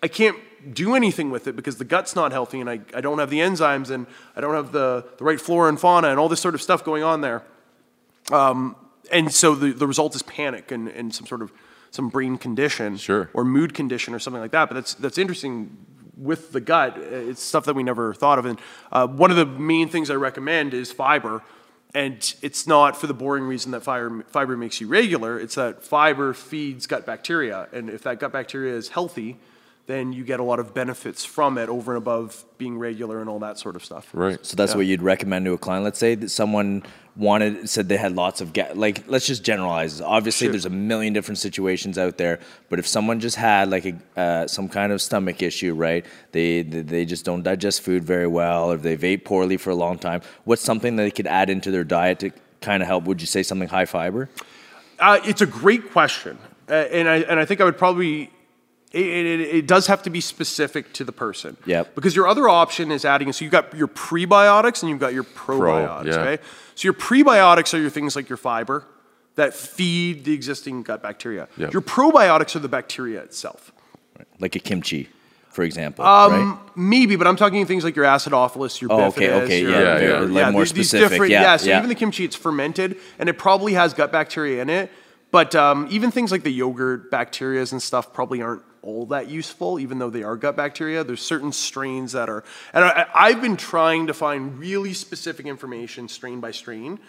I 0.02 0.08
can't 0.08 0.38
do 0.74 0.96
anything 0.96 1.30
with 1.30 1.48
it 1.48 1.56
because 1.56 1.78
the 1.78 1.86
gut's 1.86 2.16
not 2.16 2.32
healthy 2.32 2.60
and 2.60 2.70
I, 2.70 2.80
I 2.94 3.02
don't 3.02 3.20
have 3.20 3.30
the 3.30 3.40
enzymes 3.40 3.90
and 3.90 4.08
I 4.36 4.42
don't 4.42 4.54
have 4.56 4.72
the, 4.72 5.06
the 5.18 5.24
right 5.24 5.40
flora 5.40 5.70
and 5.70 5.80
fauna 5.80 6.10
and 6.10 6.20
all 6.20 6.30
this 6.30 6.40
sort 6.40 6.56
of 6.56 6.62
stuff 6.62 6.84
going 6.84 7.04
on 7.04 7.22
there. 7.22 7.44
Um, 8.32 8.76
and 9.12 9.32
so 9.32 9.56
the, 9.56 9.72
the 9.72 9.88
result 9.88 10.16
is 10.16 10.24
panic 10.24 10.72
and, 10.72 10.88
and 10.90 11.14
some 11.14 11.26
sort 11.26 11.42
of 11.42 11.52
some 11.92 12.10
brain 12.10 12.38
condition 12.38 12.98
Sure. 12.98 13.30
or 13.34 13.44
mood 13.46 13.74
condition 13.74 14.14
or 14.14 14.20
something 14.20 14.42
like 14.42 14.52
that. 14.52 14.70
But 14.70 14.76
that's, 14.76 14.94
that's 14.96 15.18
interesting 15.18 15.76
with 16.18 16.52
the 16.52 16.60
gut. 16.60 16.98
It's 16.98 17.42
stuff 17.42 17.66
that 17.66 17.76
we 17.76 17.84
never 17.84 18.14
thought 18.14 18.40
of. 18.40 18.46
And 18.46 18.60
uh, 18.92 19.08
one 19.08 19.32
of 19.32 19.38
the 19.38 19.46
main 19.46 19.88
things 19.90 20.10
I 20.10 20.16
recommend 20.16 20.74
is 20.74 20.92
fiber. 20.92 21.44
And 21.94 22.36
it's 22.42 22.68
not 22.68 22.98
for 22.98 23.08
the 23.08 23.14
boring 23.14 23.46
reason 23.46 23.72
that 23.72 23.82
fiber, 23.82 24.24
fiber 24.28 24.58
makes 24.58 24.82
you 24.82 24.88
regular. 24.88 25.40
It's 25.40 25.56
that 25.56 25.84
fiber 25.84 26.34
feeds 26.34 26.86
gut 26.86 27.06
bacteria. 27.06 27.70
And 27.72 27.90
if 27.90 28.04
that 28.04 28.20
gut 28.20 28.32
bacteria 28.34 28.76
is 28.76 28.90
healthy, 28.90 29.38
then 29.88 30.12
you 30.14 30.24
get 30.26 30.40
a 30.40 30.44
lot 30.44 30.60
of 30.60 30.74
benefits 30.74 31.24
from 31.26 31.58
it 31.58 31.70
over 31.70 31.94
and 31.94 31.98
above 31.98 32.44
being 32.58 32.78
regular 32.78 33.22
and 33.22 33.30
all 33.30 33.40
that 33.40 33.58
sort 33.58 33.76
of 33.76 33.84
stuff. 33.84 34.10
Right. 34.14 34.38
So 34.46 34.56
that's 34.58 34.76
what 34.76 34.86
you'd 34.86 35.02
recommend 35.02 35.46
to 35.46 35.54
a 35.54 35.58
client. 35.58 35.84
Let's 35.86 35.98
say 35.98 36.14
that 36.16 36.30
someone 36.30 36.84
wanted 37.16 37.68
said 37.68 37.88
they 37.90 37.98
had 37.98 38.14
lots 38.16 38.42
of 38.42 38.52
ga- 38.54 38.74
like 38.76 39.06
let's 39.08 39.26
just 39.26 39.44
generalize. 39.44 40.02
Obviously, 40.02 40.46
Sure. 40.46 40.52
there's 40.52 40.66
a 40.66 40.70
million 40.70 41.14
different 41.14 41.38
situations 41.40 41.98
out 41.98 42.18
there, 42.18 42.40
but 42.70 42.80
if 42.80 42.86
someone 42.88 43.20
just 43.20 43.38
had 43.38 43.70
like 43.72 43.86
a 43.86 44.20
uh, 44.20 44.48
some 44.48 44.68
kind 44.70 44.92
of 44.92 45.02
stomach 45.02 45.42
issue, 45.42 45.74
right? 45.74 46.06
They 46.34 46.62
they 46.64 46.82
they 46.82 47.06
just 47.06 47.24
don't 47.26 47.42
digest 47.42 47.82
food 47.82 48.04
very 48.04 48.28
well, 48.28 48.72
or 48.72 48.78
they've 48.78 49.04
ate 49.04 49.24
poorly 49.26 49.58
for 49.58 49.70
a 49.72 49.76
long 49.76 49.98
time. 49.98 50.22
What's 50.44 50.62
something 50.62 50.96
that 50.98 51.04
they 51.04 51.12
could 51.12 51.28
add 51.28 51.50
into 51.50 51.72
their 51.72 51.86
diet 51.86 52.20
to 52.20 52.32
kind 52.62 52.84
of 52.84 52.88
help? 52.88 53.06
Would 53.06 53.22
you 53.22 53.28
say 53.28 53.42
something 53.42 53.70
high 53.70 53.86
fiber? 53.86 54.30
Uh, 55.00 55.20
it's 55.24 55.42
a 55.42 55.46
great 55.48 55.92
question, 55.92 56.38
uh, 56.70 56.74
and 56.74 57.08
I 57.08 57.18
and 57.22 57.40
I 57.40 57.46
think 57.46 57.62
I 57.62 57.64
would 57.64 57.78
probably. 57.78 58.32
It, 58.94 59.06
it, 59.06 59.40
it 59.42 59.68
does 59.68 59.88
have 59.88 60.02
to 60.04 60.10
be 60.10 60.22
specific 60.22 60.94
to 60.94 61.04
the 61.04 61.12
person. 61.12 61.58
Yep. 61.66 61.94
Because 61.96 62.16
your 62.16 62.28
other 62.28 62.48
option 62.48 62.90
is 62.92 63.04
adding. 63.04 63.34
So 63.34 63.44
you've 63.44 63.52
got 63.52 63.76
your 63.76 63.90
prebiotics 63.90 64.82
and 64.82 64.90
you've 64.90 65.00
got 65.00 65.14
your 65.14 65.26
probiotics. 65.26 66.06
yeah. 66.06 66.20
Okay. 66.22 66.44
So 66.76 66.86
your 66.86 66.94
prebiotics 66.94 67.74
are 67.74 67.80
your 67.80 67.90
things 67.90 68.16
like 68.16 68.30
your 68.30 68.38
fiber 68.38 68.86
that 69.36 69.54
feed 69.54 70.24
the 70.24 70.34
existing 70.34 70.84
gut 70.84 71.02
bacteria. 71.04 71.48
Yep. 71.58 71.74
Your 71.74 71.82
probiotics 71.82 72.56
are 72.56 72.60
the 72.60 72.70
bacteria 72.70 73.22
itself. 73.22 73.72
Like 74.40 74.56
a 74.56 74.60
kimchi, 74.60 75.10
for 75.50 75.64
example, 75.64 76.06
Um, 76.06 76.32
right? 76.32 76.78
Maybe, 76.78 77.18
but 77.18 77.28
I'm 77.28 77.36
talking 77.36 77.66
things 77.66 77.84
like 77.84 77.96
your 77.96 78.06
acidophilus, 78.06 78.80
your 78.82 78.92
Oh, 78.92 78.98
bifidus. 78.98 79.08
okay, 79.10 79.32
okay, 79.34 79.62
your, 79.62 79.72
yeah, 79.72 79.80
yeah, 79.80 80.00
your- 80.00 80.22
like 80.28 80.34
yeah, 80.46 80.52
more 80.52 80.62
these- 80.64 80.74
these 80.74 80.88
specific, 80.90 81.10
different- 81.12 81.32
yeah, 81.34 81.58
so 81.58 81.68
yeah. 81.68 81.78
even 81.78 81.90
the 81.90 81.96
kimchi, 81.96 82.24
it's 82.24 82.36
fermented, 82.36 82.98
and 83.20 83.28
it 83.30 83.38
probably 83.38 83.74
has 83.74 83.94
gut 83.94 84.12
bacteria 84.12 84.62
in 84.62 84.70
it. 84.70 84.90
But 85.30 85.54
um, 85.56 85.88
even 85.92 86.10
things 86.10 86.32
like 86.32 86.44
the 86.44 86.52
yogurt 86.52 87.12
bacterias 87.12 87.72
and 87.74 87.84
stuff 87.84 88.14
probably 88.14 88.42
aren't 88.42 88.62
all 88.88 89.06
that 89.08 89.30
useful, 89.30 89.80
even 89.80 90.00
though 90.00 90.10
they 90.10 90.24
are 90.24 90.38
gut 90.38 90.56
bacteria. 90.56 91.04
There's 91.04 91.22
certain 91.22 91.52
strains 91.52 92.14
that 92.14 92.30
are, 92.30 92.44
and 92.74 92.86
I, 92.86 93.06
I've 93.14 93.42
been 93.42 93.58
trying 93.58 94.08
to 94.08 94.14
find 94.14 94.58
really 94.58 94.94
specific 94.94 95.46
information 95.46 96.08
strain 96.08 96.40
by 96.40 96.52
strain, 96.52 97.00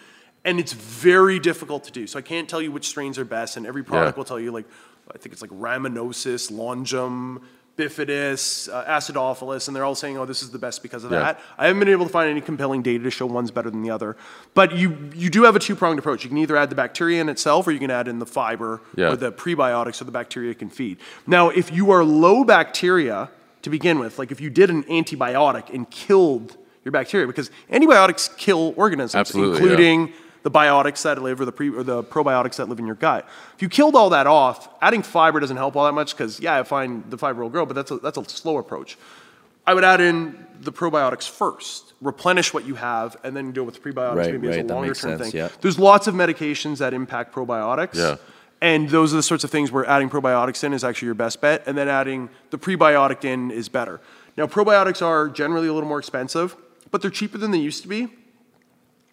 and 0.44 0.58
it's 0.58 0.72
very 0.72 1.38
difficult 1.38 1.84
to 1.84 1.92
do. 1.92 2.06
So 2.06 2.18
I 2.18 2.22
can't 2.22 2.48
tell 2.48 2.60
you 2.60 2.72
which 2.72 2.88
strains 2.88 3.18
are 3.18 3.24
best, 3.24 3.56
and 3.56 3.66
every 3.66 3.84
product 3.84 4.16
Yeah. 4.16 4.18
will 4.18 4.24
tell 4.24 4.40
you 4.40 4.50
like, 4.50 4.66
I 5.14 5.18
think 5.18 5.32
it's 5.32 5.40
like 5.40 5.52
Rhamnosus, 5.52 6.50
Longum, 6.50 7.42
Bifidus, 7.78 8.68
uh, 8.72 8.84
Acidophilus, 8.84 9.68
and 9.68 9.76
they're 9.76 9.84
all 9.84 9.94
saying, 9.94 10.18
oh, 10.18 10.26
this 10.26 10.42
is 10.42 10.50
the 10.50 10.58
best 10.58 10.82
because 10.82 11.04
of 11.04 11.12
Yeah. 11.12 11.20
that. 11.20 11.40
I 11.56 11.66
haven't 11.66 11.78
been 11.80 11.88
able 11.88 12.06
to 12.06 12.10
find 12.12 12.28
any 12.28 12.40
compelling 12.40 12.82
data 12.82 13.04
to 13.04 13.10
show 13.10 13.24
one's 13.26 13.50
better 13.50 13.70
than 13.70 13.82
the 13.82 13.90
other. 13.90 14.16
But 14.54 14.72
you, 14.76 15.10
you 15.14 15.30
do 15.30 15.44
have 15.44 15.54
a 15.56 15.60
two 15.60 15.76
pronged 15.76 15.98
approach. 15.98 16.24
You 16.24 16.28
can 16.28 16.38
either 16.38 16.56
add 16.56 16.70
the 16.70 16.74
bacteria 16.74 17.20
in 17.20 17.28
itself 17.28 17.66
or 17.66 17.72
you 17.72 17.78
can 17.78 17.90
add 17.90 18.08
in 18.08 18.18
the 18.18 18.26
fiber 18.26 18.80
Yeah. 18.96 19.12
or 19.12 19.16
the 19.16 19.32
prebiotics 19.32 19.94
so 19.96 20.04
the 20.04 20.10
bacteria 20.12 20.54
can 20.54 20.68
feed. 20.68 20.98
Now, 21.26 21.50
if 21.50 21.72
you 21.72 21.90
are 21.92 22.04
low 22.04 22.44
bacteria 22.44 23.30
to 23.62 23.70
begin 23.70 23.98
with, 24.00 24.18
like 24.18 24.32
if 24.32 24.40
you 24.40 24.50
did 24.50 24.70
an 24.70 24.82
antibiotic 24.84 25.72
and 25.72 25.88
killed 25.90 26.56
your 26.84 26.92
bacteria, 26.92 27.26
because 27.26 27.50
antibiotics 27.70 28.28
kill 28.36 28.74
organisms, 28.76 29.14
Absolutely, 29.14 29.68
yeah. 29.68 29.76
The 30.42 30.50
biotics 30.50 31.02
that 31.02 31.20
live 31.20 31.40
or 31.40 31.44
the, 31.44 31.52
pre, 31.52 31.70
or 31.70 31.82
the 31.82 32.02
probiotics 32.02 32.56
that 32.56 32.68
live 32.68 32.78
in 32.78 32.86
your 32.86 32.94
gut. 32.94 33.28
If 33.54 33.62
you 33.62 33.68
killed 33.68 33.96
all 33.96 34.10
that 34.10 34.26
off, 34.26 34.68
adding 34.80 35.02
fiber 35.02 35.40
doesn't 35.40 35.56
help 35.56 35.76
all 35.76 35.84
that 35.84 35.92
much 35.92 36.16
because, 36.16 36.40
yeah, 36.40 36.58
I 36.58 36.62
find 36.62 37.04
the 37.10 37.18
fiber 37.18 37.42
will 37.42 37.50
grow, 37.50 37.66
but 37.66 37.74
that's 37.74 37.90
a, 37.90 37.98
that's 37.98 38.18
a 38.18 38.24
slow 38.28 38.58
approach. 38.58 38.96
I 39.66 39.74
would 39.74 39.84
add 39.84 40.00
in 40.00 40.46
the 40.60 40.72
probiotics 40.72 41.28
first, 41.28 41.92
replenish 42.00 42.54
what 42.54 42.66
you 42.66 42.74
have, 42.76 43.16
and 43.22 43.36
then 43.36 43.52
go 43.52 43.62
with 43.62 43.74
the 43.74 43.80
prebiotics 43.80 44.16
Right, 44.16 44.32
maybe 44.32 44.48
as 44.48 44.56
right, 44.56 44.64
a 44.64 44.68
that 44.68 44.74
longer 44.74 44.94
term 44.94 45.18
sense, 45.18 45.32
thing. 45.32 45.38
yeah. 45.40 45.48
There's 45.60 45.78
lots 45.78 46.06
of 46.06 46.14
medications 46.14 46.78
that 46.78 46.94
impact 46.94 47.34
probiotics. 47.34 47.94
Yeah. 47.94 48.16
And 48.60 48.88
those 48.88 49.12
are 49.12 49.16
the 49.16 49.22
sorts 49.22 49.44
of 49.44 49.50
things 49.50 49.70
where 49.70 49.86
adding 49.86 50.10
probiotics 50.10 50.64
in 50.64 50.72
is 50.72 50.82
actually 50.82 51.06
your 51.06 51.14
best 51.14 51.40
bet, 51.40 51.62
and 51.66 51.76
then 51.76 51.88
adding 51.88 52.30
the 52.50 52.58
prebiotic 52.58 53.24
in 53.24 53.50
is 53.50 53.68
better. 53.68 54.00
Now, 54.36 54.46
probiotics 54.46 55.04
are 55.04 55.28
generally 55.28 55.68
a 55.68 55.72
little 55.72 55.88
more 55.88 55.98
expensive, 55.98 56.56
but 56.90 57.02
they're 57.02 57.10
cheaper 57.10 57.38
than 57.38 57.50
they 57.50 57.58
used 57.58 57.82
to 57.82 57.88
be 57.88 58.08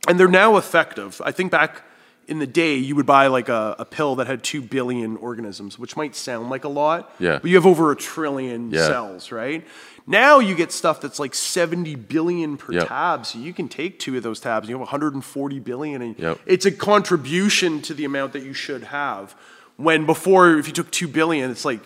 and 0.07 0.19
they're 0.19 0.27
now 0.27 0.57
effective. 0.57 1.22
I 1.23 1.32
think 1.32 1.52
back 1.52 1.84
in 2.27 2.40
the 2.40 2.48
day, 2.48 2.76
you 2.76 2.95
would 2.95 3.06
buy 3.06 3.27
like 3.27 3.49
a, 3.49 3.76
a 3.77 3.86
pill 3.86 4.15
that 4.15 4.26
had 4.27 4.44
two 4.44 4.61
billion 4.61 5.15
organisms, 5.18 5.77
which 5.77 5.95
might 5.95 6.15
sound 6.15 6.49
like 6.49 6.64
a 6.64 6.68
lot, 6.69 7.14
Yeah. 7.19 7.38
but 7.40 7.49
you 7.49 7.56
have 7.56 7.68
over 7.68 7.91
a 7.91 7.95
trillion 7.95 8.72
Yeah. 8.72 8.88
cells, 8.88 9.32
right? 9.32 9.65
Now 10.07 10.40
you 10.40 10.56
get 10.56 10.72
stuff 10.72 11.02
that's 11.02 11.19
like 11.19 11.36
70 11.36 11.95
billion 11.95 12.57
per 12.57 12.73
Yep. 12.73 12.88
tab, 12.88 13.26
so 13.27 13.38
you 13.40 13.53
can 13.53 13.68
take 13.68 13.99
two 13.99 14.18
of 14.18 14.23
those 14.23 14.40
tabs, 14.40 14.64
and 14.65 14.69
you 14.69 14.76
have 14.76 14.82
140 14.82 15.60
billion, 15.60 16.02
and 16.02 16.18
Yep. 16.18 16.40
it's 16.48 16.65
a 16.65 16.72
contribution 16.72 17.82
to 17.84 17.94
the 17.94 18.06
amount 18.06 18.34
that 18.34 18.44
you 18.44 18.53
should 18.53 18.86
have. 18.86 19.36
When 19.77 20.06
before, 20.07 20.57
if 20.57 20.68
you 20.68 20.73
took 20.73 20.90
two 20.90 21.07
billion, 21.07 21.52
it's 21.52 21.65
like, 21.65 21.82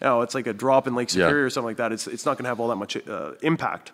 oh, 0.00 0.22
it's 0.22 0.34
like 0.34 0.46
a 0.46 0.52
drop 0.54 0.86
in 0.86 0.94
Lake 0.94 1.08
Yeah. 1.14 1.26
Superior 1.26 1.46
or 1.46 1.50
something 1.50 1.66
like 1.66 1.76
that. 1.78 1.92
It's, 1.92 2.06
it's 2.06 2.24
not 2.24 2.36
going 2.38 2.44
to 2.44 2.48
have 2.48 2.60
all 2.60 2.68
that 2.68 2.76
much 2.76 2.96
uh, 3.06 3.32
impact. 3.42 3.92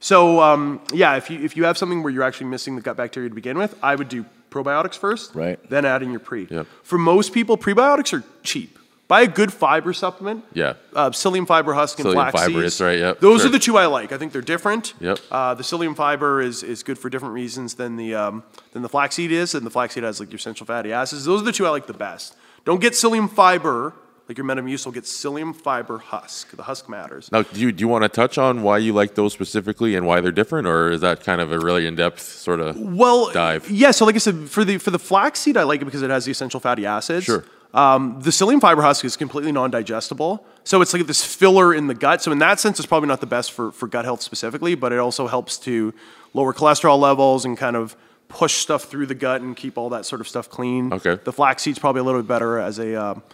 So 0.00 0.40
um, 0.40 0.80
yeah, 0.92 1.16
if 1.16 1.30
you 1.30 1.38
if 1.44 1.56
you 1.56 1.64
have 1.64 1.76
something 1.78 2.02
where 2.02 2.12
you're 2.12 2.22
actually 2.22 2.46
missing 2.48 2.74
the 2.74 2.82
gut 2.82 2.96
bacteria 2.96 3.28
to 3.28 3.34
begin 3.34 3.58
with, 3.58 3.74
I 3.82 3.94
would 3.94 4.08
do 4.08 4.24
probiotics 4.50 4.96
first, 4.96 5.34
Right. 5.34 5.58
Then 5.70 5.84
add 5.84 6.02
in 6.02 6.10
your 6.10 6.18
pre. 6.20 6.46
Yep. 6.50 6.66
For 6.82 6.98
most 6.98 7.32
people, 7.32 7.56
prebiotics 7.56 8.12
are 8.18 8.24
cheap. 8.42 8.78
Buy 9.06 9.22
a 9.22 9.26
good 9.26 9.52
fiber 9.52 9.92
supplement. 9.92 10.44
Yeah. 10.54 10.74
Uh, 10.94 11.10
psyllium 11.10 11.46
fiber 11.46 11.74
husk 11.74 11.98
and 11.98 12.06
Psyllium 12.08 12.12
flax 12.14 12.32
fiber 12.40 12.60
seeds. 12.62 12.74
is 12.74 12.80
right, 12.80 12.98
yep, 12.98 13.20
Those 13.20 13.40
sure. 13.40 13.48
are 13.48 13.52
the 13.52 13.58
two 13.58 13.76
I 13.76 13.86
like. 13.86 14.12
I 14.12 14.18
think 14.18 14.32
they're 14.32 14.40
different. 14.40 14.94
Yep. 15.00 15.18
Uh, 15.30 15.54
the 15.54 15.64
psyllium 15.64 15.96
fiber 15.96 16.40
is, 16.40 16.62
is 16.62 16.84
good 16.84 16.96
for 16.96 17.10
different 17.10 17.34
reasons 17.34 17.74
than 17.74 17.96
the 17.96 18.14
um, 18.14 18.44
than 18.72 18.82
the 18.82 18.88
flaxseed 18.88 19.32
is, 19.32 19.54
and 19.54 19.66
the 19.66 19.70
flaxseed 19.70 20.04
has 20.04 20.20
like 20.20 20.30
your 20.30 20.36
essential 20.38 20.64
fatty 20.64 20.92
acids. 20.92 21.24
Those 21.24 21.42
are 21.42 21.44
the 21.44 21.52
two 21.52 21.66
I 21.66 21.70
like 21.70 21.86
the 21.88 21.92
best. 21.92 22.36
Don't 22.64 22.80
get 22.80 22.92
psyllium 22.92 23.28
fiber 23.28 23.94
like 24.30 24.38
your 24.38 24.46
Metamucil. 24.46 24.94
Get 24.94 25.04
psyllium 25.04 25.54
fiber 25.54 25.98
husk. 25.98 26.56
The 26.56 26.62
husk 26.62 26.88
matters. 26.88 27.32
Now, 27.32 27.42
do 27.42 27.58
you 27.58 27.72
do 27.72 27.82
you 27.82 27.88
want 27.88 28.04
to 28.04 28.08
touch 28.08 28.38
on 28.38 28.62
why 28.62 28.78
you 28.78 28.92
like 28.92 29.16
those 29.16 29.32
specifically 29.32 29.96
and 29.96 30.06
why 30.06 30.20
they're 30.20 30.30
different, 30.30 30.68
or 30.68 30.92
is 30.92 31.00
that 31.00 31.24
kind 31.24 31.40
of 31.40 31.50
a 31.50 31.58
really 31.58 31.84
in 31.84 31.96
depth 31.96 32.20
sort 32.20 32.60
of? 32.60 32.78
Well, 32.78 33.32
dive. 33.32 33.68
Yeah, 33.68 33.90
so 33.90 34.04
like 34.04 34.14
I 34.14 34.18
said, 34.18 34.48
for 34.48 34.64
the 34.64 34.78
for 34.78 34.92
the 34.92 35.00
flaxseed, 35.00 35.56
I 35.56 35.64
like 35.64 35.82
it 35.82 35.84
because 35.84 36.02
it 36.02 36.10
has 36.10 36.26
the 36.26 36.30
essential 36.30 36.60
fatty 36.60 36.86
acids. 36.86 37.24
Sure. 37.24 37.44
Um, 37.74 38.20
the 38.20 38.30
psyllium 38.30 38.60
fiber 38.60 38.82
husk 38.82 39.04
is 39.04 39.16
completely 39.16 39.52
non-digestible, 39.52 40.44
so 40.62 40.80
it's 40.80 40.94
like 40.94 41.06
this 41.06 41.24
filler 41.24 41.74
in 41.74 41.88
the 41.88 41.94
gut. 41.94 42.22
So 42.22 42.30
in 42.30 42.38
that 42.38 42.60
sense, 42.60 42.78
it's 42.78 42.86
probably 42.86 43.08
not 43.08 43.20
the 43.20 43.26
best 43.26 43.50
for 43.50 43.72
for 43.72 43.88
gut 43.88 44.04
health 44.04 44.22
specifically, 44.22 44.76
but 44.76 44.92
it 44.92 45.00
also 45.00 45.26
helps 45.26 45.58
to 45.58 45.92
lower 46.34 46.54
cholesterol 46.54 47.00
levels 47.00 47.44
and 47.44 47.58
kind 47.58 47.74
of 47.74 47.96
push 48.28 48.58
stuff 48.58 48.84
through 48.84 49.06
the 49.06 49.14
gut 49.14 49.40
and 49.40 49.56
keep 49.56 49.76
all 49.76 49.90
that 49.90 50.06
sort 50.06 50.20
of 50.20 50.28
stuff 50.28 50.48
clean. 50.48 50.92
Okay. 50.92 51.18
The 51.24 51.32
flaxseed's 51.32 51.80
probably 51.80 51.98
a 52.00 52.04
little 52.04 52.22
bit 52.22 52.28
better 52.28 52.60
as 52.60 52.78
a 52.78 52.94
um, 52.94 53.24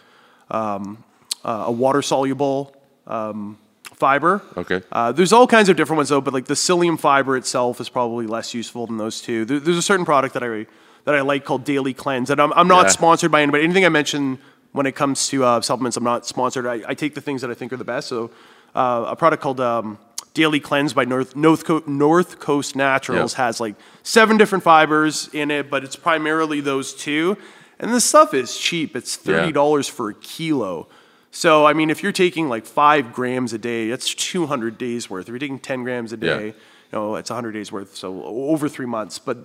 um, 0.50 1.02
uh, 1.44 1.64
a 1.66 1.72
water 1.72 2.02
soluble 2.02 2.74
um, 3.06 3.58
fiber. 3.94 4.42
Okay. 4.56 4.82
Uh, 4.92 5.12
there's 5.12 5.32
all 5.32 5.46
kinds 5.46 5.68
of 5.68 5.76
different 5.76 5.98
ones 5.98 6.08
though, 6.08 6.20
but 6.20 6.34
like 6.34 6.46
the 6.46 6.54
psyllium 6.54 6.98
fiber 6.98 7.36
itself 7.36 7.80
is 7.80 7.88
probably 7.88 8.26
less 8.26 8.54
useful 8.54 8.86
than 8.86 8.96
those 8.96 9.20
two. 9.20 9.44
There, 9.44 9.60
there's 9.60 9.76
a 9.78 9.82
certain 9.82 10.04
product 10.04 10.34
that 10.34 10.42
I 10.42 10.66
that 11.04 11.14
I 11.14 11.20
like 11.20 11.44
called 11.44 11.64
Daily 11.64 11.94
Cleanse, 11.94 12.30
and 12.30 12.40
I'm, 12.40 12.52
I'm 12.54 12.66
not 12.66 12.86
Yeah. 12.86 12.90
sponsored 12.90 13.30
by 13.30 13.40
anybody. 13.42 13.62
Anything 13.64 13.84
I 13.84 13.90
mention 13.90 14.38
when 14.72 14.86
it 14.86 14.96
comes 14.96 15.28
to 15.28 15.44
uh, 15.44 15.60
supplements, 15.60 15.96
I'm 15.96 16.02
not 16.04 16.26
sponsored. 16.26 16.66
I, 16.66 16.82
I 16.86 16.94
take 16.94 17.14
the 17.14 17.20
things 17.20 17.42
that 17.42 17.50
I 17.50 17.54
think 17.54 17.72
are 17.72 17.76
the 17.76 17.84
best. 17.84 18.08
So 18.08 18.30
uh, 18.74 19.04
a 19.08 19.14
product 19.16 19.40
called 19.40 19.60
um, 19.60 19.98
Daily 20.34 20.58
Cleanse 20.58 20.92
by 20.92 21.04
North 21.04 21.36
North, 21.36 21.64
Co- 21.64 21.84
North 21.86 22.40
Coast 22.40 22.74
Naturals 22.74 23.32
Yep. 23.34 23.38
has 23.38 23.60
like 23.60 23.76
seven 24.02 24.36
different 24.36 24.64
fibers 24.64 25.30
in 25.32 25.50
it, 25.52 25.70
but 25.70 25.84
it's 25.84 25.96
primarily 25.96 26.60
those 26.60 26.92
two. 26.92 27.38
And 27.78 27.92
this 27.92 28.04
stuff 28.04 28.32
is 28.34 28.56
cheap. 28.56 28.96
It's 28.96 29.16
thirty 29.16 29.52
dollars 29.52 29.88
for 29.88 30.10
a 30.10 30.14
kilo. 30.14 30.88
So 31.30 31.66
I 31.66 31.74
mean, 31.74 31.90
if 31.90 32.02
you're 32.02 32.12
taking 32.12 32.48
like 32.48 32.64
five 32.64 33.12
grams 33.12 33.52
a 33.52 33.58
day, 33.58 33.90
that's 33.90 34.14
200 34.14 34.78
days 34.78 35.10
worth. 35.10 35.24
If 35.26 35.28
you're 35.28 35.38
taking 35.38 35.58
10 35.58 35.84
grams 35.84 36.12
a 36.14 36.16
Yeah. 36.16 36.36
day, 36.38 36.46
you 36.46 36.54
know, 36.92 37.16
it's 37.16 37.28
100 37.28 37.52
days 37.52 37.70
worth. 37.70 37.94
So 37.94 38.22
over 38.24 38.68
three 38.70 38.86
months. 38.86 39.18
But 39.18 39.36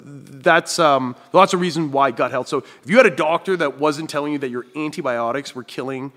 that's 0.43 0.79
um, 0.79 1.17
lots 1.33 1.53
of 1.53 1.59
reason 1.59 1.91
why 1.91 2.11
gut 2.11 2.31
health. 2.31 2.47
So 2.47 2.59
if 2.59 2.89
you 2.89 2.95
had 2.95 3.05
a 3.05 3.15
doctor 3.15 3.57
that 3.57 3.77
wasn't 3.77 4.09
telling 4.09 4.31
you 4.31 4.39
that 4.39 4.49
your 4.49 4.65
antibiotics 4.75 5.53
were 5.53 5.63
killing 5.63 6.13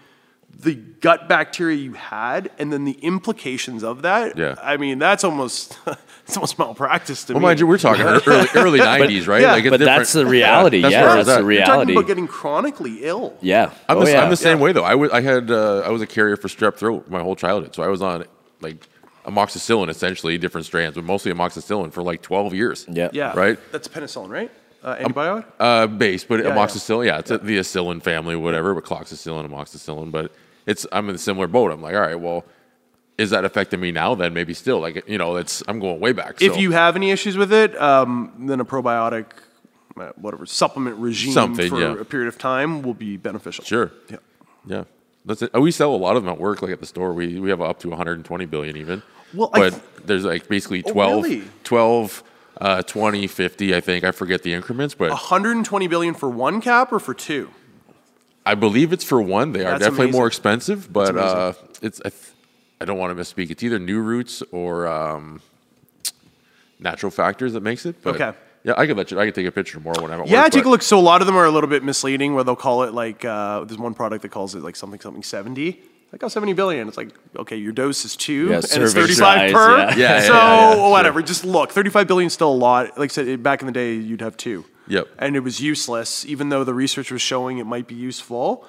the 0.61 0.75
gut 0.75 1.29
bacteria 1.29 1.77
you 1.77 1.93
had, 1.95 2.51
and 2.59 2.73
then 2.73 2.85
the 2.85 2.93
implications 3.03 3.83
of 3.85 4.03
that, 4.03 4.37
Yeah. 4.39 4.55
I 4.63 4.77
mean, 4.77 4.99
that's 4.99 5.25
almost 5.25 5.79
it's 6.27 6.37
almost 6.37 6.59
malpractice 6.59 7.25
to 7.25 7.33
Well, 7.35 7.41
me. 7.41 7.45
mind 7.47 7.61
you, 7.61 7.67
we're 7.67 7.79
talking 7.79 8.03
early 8.27 8.47
early 8.55 8.79
'90s, 8.79 9.27
right? 9.27 9.43
yeah, 9.43 9.57
it's 9.57 9.69
but 9.71 9.81
that's 9.81 10.13
the 10.13 10.27
reality. 10.27 10.81
that's 10.83 10.93
Yeah, 10.93 11.03
where 11.03 11.11
I 11.11 11.17
was 11.17 11.27
that's 11.27 11.39
at. 11.41 11.45
the 11.45 11.55
You're 11.55 11.65
talking 11.67 11.91
about 11.97 12.07
getting 12.07 12.27
chronically 12.27 13.05
ill. 13.05 13.37
Yeah. 13.41 13.71
I'm, 13.89 13.99
oh, 13.99 14.05
the, 14.05 14.11
yeah. 14.13 14.23
I'm 14.23 14.31
the 14.31 14.37
same 14.37 14.59
Yeah. 14.59 14.65
way 14.65 14.73
though. 14.73 14.85
I 14.85 14.95
was 14.95 15.11
I 15.11 15.21
had 15.21 15.51
uh, 15.51 15.81
I 15.81 15.91
was 15.91 16.03
a 16.03 16.07
carrier 16.07 16.37
for 16.37 16.49
strep 16.49 16.77
throat 16.77 17.09
my 17.11 17.21
whole 17.21 17.37
childhood, 17.37 17.75
so 17.75 17.83
I 17.83 17.89
was 17.89 18.01
on 18.03 18.25
like 18.61 18.89
amoxicillin 19.27 19.89
essentially, 19.89 20.39
different 20.39 20.67
strands, 20.67 20.95
but 20.97 21.05
mostly 21.05 21.33
amoxicillin 21.33 21.93
for 21.93 22.03
like 22.03 22.23
12 22.23 22.55
years. 22.55 22.87
Yeah. 22.91 23.09
Yeah. 23.13 23.33
Right? 23.37 23.59
That's 23.73 23.89
penicillin, 23.89 24.29
right? 24.29 24.51
Uh, 24.83 24.97
antibiotic? 24.97 25.47
Uh, 25.59 25.87
base, 25.87 26.25
but 26.25 26.41
yeah. 26.41 26.51
amoxicillin, 26.51 27.07
yeah, 27.07 27.19
it's 27.19 27.31
a- 27.31 27.39
the 27.39 27.57
acillin 27.59 28.03
family, 28.03 28.37
whatever, 28.37 28.75
but 28.75 28.85
cloxacillin, 28.85 29.49
amoxicillin. 29.49 30.11
But 30.13 30.31
it's 30.67 30.87
I'm 30.93 31.09
in 31.09 31.15
a 31.15 31.19
similar 31.19 31.47
boat. 31.47 31.71
I'm 31.73 31.83
like, 31.83 31.95
all 31.95 32.01
right, 32.01 32.19
well, 32.19 32.45
is 33.19 33.31
that 33.31 33.45
affecting 33.45 33.81
me 33.81 33.93
now? 33.93 34.15
Then 34.15 34.35
maybe 34.35 34.55
still, 34.55 34.81
like 34.81 35.07
you 35.09 35.19
know, 35.19 35.37
it's 35.37 35.63
I'm 35.69 35.79
going 35.81 36.01
way 36.01 36.13
back. 36.13 36.41
if 36.43 36.57
you 36.57 36.73
have 36.73 36.97
any 36.97 37.11
issues 37.11 37.37
with 37.37 37.53
it, 37.53 37.81
um, 37.81 38.33
then 38.39 38.61
a 38.61 38.65
probiotic, 38.65 39.27
uh, 39.99 40.11
whatever, 40.17 40.47
supplement 40.47 40.97
regime 40.99 41.33
Something, 41.33 41.71
for 41.71 41.81
yeah. 41.81 42.01
a 42.01 42.05
period 42.05 42.29
of 42.29 42.39
time 42.39 42.83
will 42.83 42.95
be 42.95 43.17
beneficial. 43.17 43.65
sure, 43.65 43.93
Yeah. 44.11 44.17
yeah, 44.67 44.85
that's 45.25 45.43
it. 45.43 45.53
We 45.55 45.71
sell 45.71 45.95
a 45.95 45.97
lot 45.97 46.17
of 46.17 46.25
them 46.25 46.33
at 46.33 46.41
work, 46.41 46.63
like 46.63 46.73
at 46.73 46.81
the 46.81 46.87
store. 46.87 47.13
We 47.13 47.39
we 47.39 47.51
have 47.51 47.61
up 47.61 47.79
to 47.81 47.89
120 47.91 48.47
billion 48.47 48.77
even. 48.77 49.03
Well, 49.33 49.51
I 49.53 49.59
but 49.59 49.71
th- 49.71 49.83
there's 50.07 50.25
like 50.25 50.49
basically 50.49 50.83
Oh, 50.87 50.93
12, 50.93 51.25
really? 51.25 51.43
12, 51.65 52.23
uh, 52.61 52.83
20, 52.83 53.27
50. 53.27 53.75
I 53.75 53.81
think 53.81 54.05
I 54.05 54.13
forget 54.13 54.43
the 54.43 54.53
increments, 54.55 54.95
but 54.95 55.11
120 55.11 55.87
billion 55.89 56.15
for 56.15 56.29
one 56.31 56.61
cap 56.61 56.93
or 56.93 56.99
for 57.01 57.15
two? 57.15 57.51
I 58.47 58.55
believe 58.55 58.93
it's 58.93 59.05
for 59.05 59.21
one. 59.23 59.53
They 59.53 59.61
are 59.65 59.71
That's 59.73 59.85
definitely 59.85 60.13
more 60.13 60.27
expensive, 60.27 60.93
but 60.93 61.17
uh, 61.17 61.53
it's 61.83 62.01
I, 62.05 62.11
th- 62.11 62.23
I 62.81 62.85
don't 62.85 62.99
want 62.99 63.17
to 63.17 63.23
misspeak. 63.23 63.51
It's 63.51 63.63
either 63.63 63.79
new 63.79 64.01
roots 64.01 64.43
or 64.53 64.87
um, 64.87 65.41
natural 66.79 67.11
factors 67.11 67.53
that 67.55 67.63
makes 67.63 67.87
it. 67.87 68.03
But 68.03 68.17
Okay. 68.21 68.37
Yeah, 68.65 68.73
I 68.79 68.87
could 68.87 68.97
let 68.97 69.11
you. 69.11 69.21
I 69.21 69.27
could 69.27 69.35
take 69.35 69.47
a 69.47 69.53
picture 69.53 69.79
more 69.79 69.93
when 70.01 70.11
I'm 70.11 70.25
Yeah, 70.25 70.43
work. 70.45 70.53
take 70.53 70.65
a 70.65 70.69
look. 70.71 70.81
So 70.81 70.99
a 70.99 71.01
lot 71.01 71.21
of 71.21 71.27
them 71.27 71.37
are 71.37 71.45
a 71.45 71.51
little 71.51 71.69
bit 71.69 71.85
misleading, 71.85 72.35
where 72.35 72.45
they'll 72.45 72.57
call 72.57 72.85
it 72.85 72.95
like 72.95 73.23
uh, 73.23 73.65
there's 73.65 73.79
one 73.79 73.93
product 73.93 74.23
that 74.23 74.31
calls 74.31 74.55
it 74.55 74.63
like 74.63 74.75
something 74.75 75.01
something 75.01 75.23
70. 75.23 75.83
Like 76.13 76.23
oh, 76.23 76.29
70 76.29 76.53
billion. 76.55 76.89
It's 76.89 76.97
like 76.97 77.11
okay, 77.37 77.57
your 77.57 77.73
dose 77.73 78.07
is 78.07 78.17
two, 78.17 78.49
Yeah, 78.49 78.55
and 78.73 78.83
it's 78.83 78.95
35 78.95 79.17
size, 79.17 79.53
per. 79.53 79.79
yeah. 79.79 79.89
Yeah, 79.97 79.97
yeah, 79.97 80.21
so 80.21 80.33
yeah, 80.35 80.75
yeah, 80.77 80.89
whatever, 80.89 81.21
just 81.21 81.45
look. 81.45 81.73
35 81.73 82.07
billion 82.07 82.29
is 82.29 82.33
still 82.33 82.53
a 82.53 82.55
lot. 82.55 82.97
Like 82.99 83.11
I 83.11 83.13
said, 83.13 83.43
back 83.43 83.61
in 83.61 83.67
the 83.67 83.73
day, 83.73 83.95
you'd 83.97 84.23
have 84.23 84.37
two. 84.39 84.65
Yep. 84.89 85.09
And 85.19 85.37
it 85.37 85.41
was 85.41 85.61
useless, 85.61 86.25
even 86.27 86.49
though 86.49 86.65
the 86.65 86.75
research 86.75 87.11
was 87.11 87.23
showing 87.23 87.59
it 87.59 87.67
might 87.67 87.87
be 87.87 87.95
useful. 87.95 88.67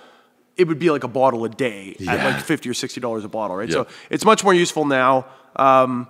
It 0.58 0.68
would 0.68 0.80
be 0.80 0.90
like 0.90 1.04
a 1.04 1.10
bottle 1.10 1.44
a 1.44 1.50
day 1.50 1.98
at 2.08 2.24
like 2.24 2.42
50 2.42 2.70
or 2.70 2.74
60 2.74 3.02
dollars 3.02 3.26
a 3.26 3.28
bottle, 3.30 3.58
right? 3.58 3.68
Yep. 3.68 3.90
So 3.90 3.96
it's 4.10 4.24
much 4.24 4.44
more 4.44 4.54
useful 4.54 4.86
now. 4.86 5.26
Um, 5.58 6.08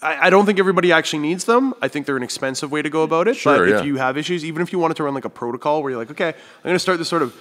I, 0.00 0.26
I 0.26 0.30
don't 0.30 0.46
think 0.46 0.58
everybody 0.58 0.92
actually 0.92 1.20
needs 1.20 1.44
them. 1.44 1.74
I 1.80 1.88
think 1.88 2.06
they're 2.06 2.16
an 2.16 2.22
expensive 2.22 2.70
way 2.70 2.82
to 2.82 2.90
go 2.90 3.02
about 3.02 3.28
it. 3.28 3.36
Sure, 3.36 3.58
but 3.58 3.68
yeah. 3.68 3.80
if 3.80 3.86
you 3.86 3.96
have 3.96 4.16
issues, 4.16 4.44
even 4.44 4.62
if 4.62 4.72
you 4.72 4.78
wanted 4.78 4.96
to 4.98 5.04
run 5.04 5.14
like 5.14 5.24
a 5.24 5.30
protocol 5.30 5.82
where 5.82 5.90
you're 5.90 6.00
like, 6.00 6.10
okay, 6.10 6.28
I'm 6.28 6.62
going 6.62 6.74
to 6.74 6.80
start 6.80 6.98
this 6.98 7.08
sort 7.08 7.22
of 7.22 7.36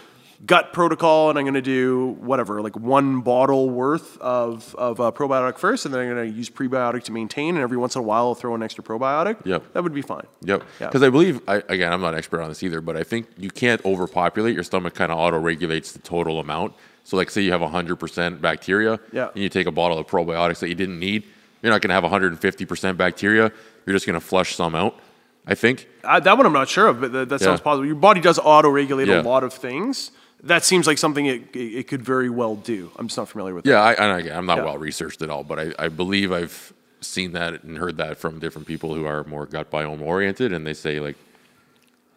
gut 0.45 0.73
protocol 0.73 1.29
and 1.29 1.37
I'm 1.37 1.45
going 1.45 1.53
to 1.53 1.61
do 1.61 2.17
whatever, 2.19 2.61
like 2.61 2.75
one 2.75 3.21
bottle 3.21 3.69
worth 3.69 4.17
of, 4.19 4.73
of 4.75 4.99
uh, 4.99 5.11
probiotic 5.11 5.57
first, 5.57 5.85
and 5.85 5.93
then 5.93 6.01
I'm 6.01 6.15
going 6.15 6.31
to 6.31 6.35
use 6.37 6.49
prebiotic 6.49 7.03
to 7.03 7.11
maintain, 7.11 7.55
and 7.55 7.63
every 7.63 7.77
once 7.77 7.95
in 7.95 7.99
a 7.99 8.03
while 8.03 8.25
I'll 8.27 8.35
throw 8.35 8.55
an 8.55 8.63
extra 8.63 8.83
probiotic. 8.83 9.45
Yep. 9.45 9.73
That 9.73 9.83
would 9.83 9.93
be 9.93 10.01
fine. 10.01 10.25
Yep. 10.41 10.63
Because 10.79 11.03
I 11.03 11.09
believe, 11.09 11.41
I, 11.47 11.57
again, 11.69 11.93
I'm 11.93 12.01
not 12.01 12.13
an 12.13 12.17
expert 12.17 12.41
on 12.41 12.49
this 12.49 12.63
either, 12.63 12.81
but 12.81 12.97
I 12.97 13.03
think 13.03 13.27
you 13.37 13.49
can't 13.51 13.83
overpopulate. 13.85 14.55
Your 14.55 14.63
stomach 14.63 14.95
kind 14.95 15.11
of 15.11 15.19
auto 15.19 15.37
regulates 15.39 15.91
the 15.91 15.99
total 15.99 16.39
amount. 16.39 16.73
So, 17.03 17.17
like, 17.17 17.29
say 17.29 17.41
you 17.41 17.51
have 17.51 17.61
100% 17.61 18.41
bacteria, 18.41 18.99
Yeah. 19.11 19.29
and 19.33 19.43
you 19.43 19.49
take 19.49 19.67
a 19.67 19.71
bottle 19.71 19.97
of 19.99 20.07
probiotics 20.07 20.59
that 20.59 20.69
you 20.69 20.75
didn't 20.75 20.99
need, 20.99 21.23
you're 21.61 21.71
not 21.71 21.81
going 21.81 21.89
to 21.89 21.93
have 21.93 22.03
150% 22.03 22.97
bacteria. 22.97 23.51
You're 23.85 23.95
just 23.95 24.05
going 24.07 24.19
to 24.19 24.25
flush 24.25 24.55
some 24.55 24.73
out, 24.75 24.99
I 25.45 25.53
think. 25.55 25.87
Uh, 26.03 26.19
that 26.19 26.35
one 26.37 26.45
I'm 26.47 26.53
not 26.53 26.67
sure 26.69 26.87
of, 26.87 27.01
but 27.01 27.11
that, 27.11 27.29
that 27.29 27.41
sounds 27.41 27.59
Yeah. 27.59 27.63
possible. 27.63 27.85
Your 27.85 27.95
body 27.95 28.21
does 28.21 28.39
auto 28.39 28.69
regulate 28.69 29.07
Yeah. 29.07 29.21
a 29.21 29.23
lot 29.23 29.43
of 29.43 29.53
things. 29.53 30.11
That 30.43 30.63
seems 30.63 30.87
like 30.87 30.97
something 30.97 31.25
it, 31.27 31.55
it, 31.55 31.87
could 31.87 32.01
very 32.01 32.29
well 32.29 32.55
do. 32.55 32.91
I'm 32.97 33.07
just 33.07 33.17
not 33.17 33.29
familiar 33.29 33.53
with 33.53 33.65
Yeah, 33.65 33.81
I, 33.81 33.93
and 33.93 34.19
again, 34.21 34.35
I'm 34.37 34.45
not 34.45 34.57
Yeah. 34.57 34.65
well 34.65 34.77
researched 34.77 35.21
at 35.21 35.29
all, 35.29 35.43
but 35.43 35.59
I, 35.59 35.73
I 35.77 35.87
believe 35.89 36.31
I've 36.31 36.73
seen 36.99 37.33
that 37.33 37.63
and 37.63 37.77
heard 37.77 37.97
that 37.97 38.17
from 38.17 38.39
different 38.39 38.67
people 38.67 38.93
who 38.95 39.05
are 39.05 39.23
more 39.25 39.45
gut 39.45 39.69
biome 39.69 40.01
oriented, 40.01 40.51
and 40.53 40.65
they 40.65 40.73
say 40.73 40.99
like, 40.99 41.15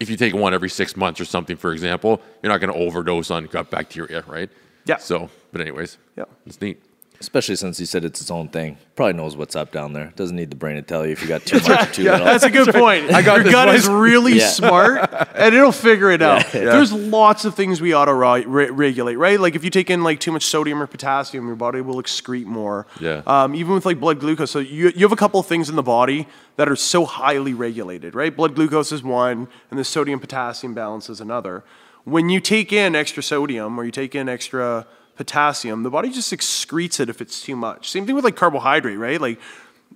if 0.01 0.11
you 0.11 0.17
take 0.17 0.35
one 0.35 0.53
every 0.55 0.69
six 0.71 0.97
months 0.97 1.21
or 1.21 1.25
something, 1.25 1.57
for 1.57 1.73
example, 1.73 2.21
you're 2.43 2.53
not 2.53 2.61
going 2.61 2.73
to 2.73 2.79
overdose 2.79 3.31
on 3.31 3.45
gut 3.47 3.71
bacteria, 3.71 4.25
right? 4.27 4.51
Yeah. 4.87 4.97
So, 4.97 5.31
but 5.53 5.61
anyways, 5.61 5.99
Yeah. 6.17 6.25
it's 6.47 6.61
neat. 6.61 6.83
Especially 7.25 7.57
since 7.57 7.79
he 7.79 7.87
said 7.87 8.05
it's 8.05 8.21
its 8.21 8.31
own 8.31 8.49
thing. 8.49 8.77
Probably 8.97 9.15
knows 9.15 9.35
what's 9.37 9.57
up 9.57 9.73
down 9.73 9.93
there. 9.95 10.13
Doesn't 10.15 10.37
need 10.37 10.51
the 10.51 10.57
brain 10.57 10.77
to 10.77 10.83
tell 10.83 11.05
you 11.07 11.13
if 11.13 11.23
you 11.23 11.27
got 11.29 11.45
too 11.47 11.57
much 11.69 11.89
or 11.89 11.93
too 11.93 12.03
little. 12.05 12.25
That's 12.25 12.45
a 12.45 12.51
good 12.51 12.73
point. 12.75 13.11
I 13.13 13.23
got 13.23 13.37
Your 13.37 13.45
this 13.45 13.53
gut 13.53 13.67
one. 13.69 13.77
is 13.77 13.89
really 13.89 14.35
Yeah. 14.39 14.49
smart, 14.49 15.11
and 15.35 15.55
it'll 15.55 15.73
figure 15.73 16.11
it 16.11 16.21
out. 16.31 16.45
yeah. 16.53 16.61
There's 16.65 16.93
lots 16.93 17.45
of 17.45 17.55
things 17.55 17.81
we 17.81 17.95
auto 17.95 18.13
re- 18.13 18.45
re- 18.45 18.71
regulate, 18.71 19.17
right? 19.17 19.41
Like 19.41 19.55
if 19.57 19.65
you 19.65 19.71
take 19.71 19.89
in 19.91 20.03
like 20.05 20.21
too 20.21 20.33
much 20.33 20.45
sodium 20.45 20.83
or 20.83 20.87
potassium, 20.87 21.47
your 21.47 21.57
body 21.57 21.81
will 21.81 21.97
excrete 22.03 22.45
more. 22.47 22.87
Yeah. 23.01 23.23
Um, 23.27 23.55
even 23.55 23.75
with 23.75 23.87
like 23.87 23.99
blood 23.99 24.21
glucose, 24.21 24.51
so 24.51 24.59
you 24.59 24.93
you 24.95 25.01
have 25.05 25.13
a 25.13 25.17
couple 25.17 25.41
of 25.41 25.47
things 25.47 25.69
in 25.71 25.77
the 25.77 25.83
body 25.83 26.29
that 26.57 26.69
are 26.69 26.77
so 26.77 27.05
highly 27.05 27.55
regulated, 27.55 28.15
right? 28.15 28.37
Blood 28.37 28.55
glucose 28.55 28.93
is 28.93 29.03
one, 29.03 29.49
and 29.71 29.79
the 29.81 29.85
sodium 29.85 30.21
potassium 30.21 30.75
balance 30.75 31.09
is 31.09 31.21
another. 31.21 31.65
When 32.05 32.29
you 32.29 32.39
take 32.39 32.71
in 32.71 32.95
extra 32.95 33.23
sodium 33.23 33.81
or 33.81 33.85
you 33.85 33.91
take 33.91 34.15
in 34.15 34.29
extra 34.29 34.87
potassium, 35.17 35.83
the 35.83 35.91
body 35.91 36.11
just 36.11 36.33
excretes 36.33 37.01
it 37.01 37.09
if 37.09 37.21
it's 37.21 37.43
too 37.43 37.57
much. 37.57 37.91
Same 37.91 38.07
thing 38.07 38.15
with 38.15 38.25
like 38.25 38.37
carbohydrate, 38.37 38.99
right? 38.99 39.21
Like 39.21 39.41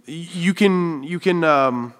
you 0.07 0.55
can 0.55 1.03
you 1.03 1.19
can 1.19 1.45
um, 1.45 1.93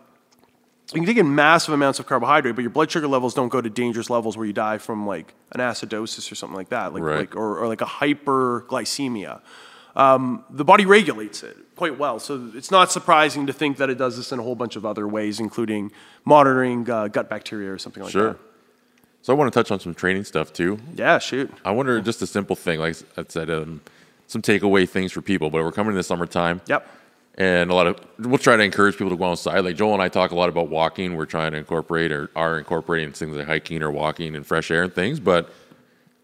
you 0.95 1.01
can 1.01 1.07
take 1.07 1.19
in 1.19 1.35
massive 1.35 1.75
amounts 1.75 1.99
of 1.99 2.07
carbohydrate, 2.07 2.55
but 2.55 2.63
your 2.63 2.71
blood 2.71 2.91
sugar 2.91 3.07
levels 3.09 3.35
don't 3.35 3.49
go 3.51 3.61
to 3.61 3.69
dangerous 3.69 4.09
levels 4.09 4.37
where 4.37 4.47
you 4.47 4.53
die 4.55 4.79
from 4.79 5.07
like 5.07 5.35
an 5.53 5.61
acidosis 5.61 6.31
or 6.33 6.35
something 6.35 6.57
like 6.57 6.71
that, 6.71 6.95
like, 6.95 7.03
Right. 7.03 7.19
like 7.19 7.37
or, 7.37 7.59
or 7.59 7.69
like 7.69 7.81
a 7.83 7.87
hyperglycemia. 7.87 9.41
Um, 9.97 10.45
the 10.51 10.65
body 10.65 10.87
regulates 10.87 11.43
it 11.43 11.57
quite 11.77 11.99
well, 11.99 12.19
so 12.21 12.51
it's 12.55 12.71
not 12.71 12.91
surprising 12.93 13.47
to 13.49 13.53
think 13.53 13.79
that 13.79 13.91
it 13.91 13.99
does 13.99 14.17
this 14.17 14.33
in 14.33 14.39
a 14.39 14.43
whole 14.43 14.55
bunch 14.55 14.77
of 14.77 14.87
other 14.87 15.07
ways, 15.09 15.41
including 15.41 15.91
monitoring 16.25 16.89
uh, 16.89 17.09
gut 17.09 17.29
bacteria 17.29 17.71
or 17.73 17.79
something 17.79 18.03
like 18.03 18.13
Sure. 18.13 18.33
that. 18.33 18.39
So 19.23 19.33
I 19.33 19.37
want 19.37 19.53
to 19.53 19.59
touch 19.59 19.71
on 19.71 19.81
some 19.81 19.95
training 19.95 20.25
stuff 20.25 20.53
too. 20.53 20.79
Yeah, 20.95 21.19
shoot. 21.19 21.53
I 21.65 21.71
wonder 21.71 22.01
just 22.01 22.23
a 22.23 22.27
simple 22.27 22.57
thing, 22.57 22.81
like 22.81 22.97
I 23.17 23.25
said, 23.29 23.51
um, 23.51 23.81
some 24.27 24.43
takeaway 24.43 24.89
things 24.89 25.13
for 25.13 25.23
people. 25.23 25.51
But 25.51 25.65
we're 25.65 25.73
coming 25.73 25.93
in 25.93 25.97
the 25.97 26.03
summertime. 26.03 26.61
Yep. 26.67 26.89
And 27.37 27.71
a 27.71 27.75
lot 27.75 27.87
of 27.87 28.01
we'll 28.19 28.39
try 28.39 28.57
to 28.57 28.63
encourage 28.63 28.95
people 28.95 29.11
to 29.11 29.17
go 29.17 29.31
outside. 29.31 29.61
Like 29.61 29.77
Joel 29.77 29.95
and 29.95 30.03
I 30.03 30.09
talk 30.09 30.33
a 30.33 30.35
lot 30.35 30.49
about 30.49 30.71
walking. 30.71 31.15
We're 31.15 31.27
trying 31.27 31.53
to 31.53 31.59
incorporate 31.59 32.11
or 32.11 32.31
are 32.35 32.59
incorporating 32.59 33.13
things 33.13 33.37
like 33.37 33.47
hiking 33.47 33.83
or 33.83 33.91
walking 33.91 34.35
and 34.35 34.45
fresh 34.45 34.71
air 34.71 34.83
and 34.83 34.93
things. 34.93 35.21
But 35.21 35.53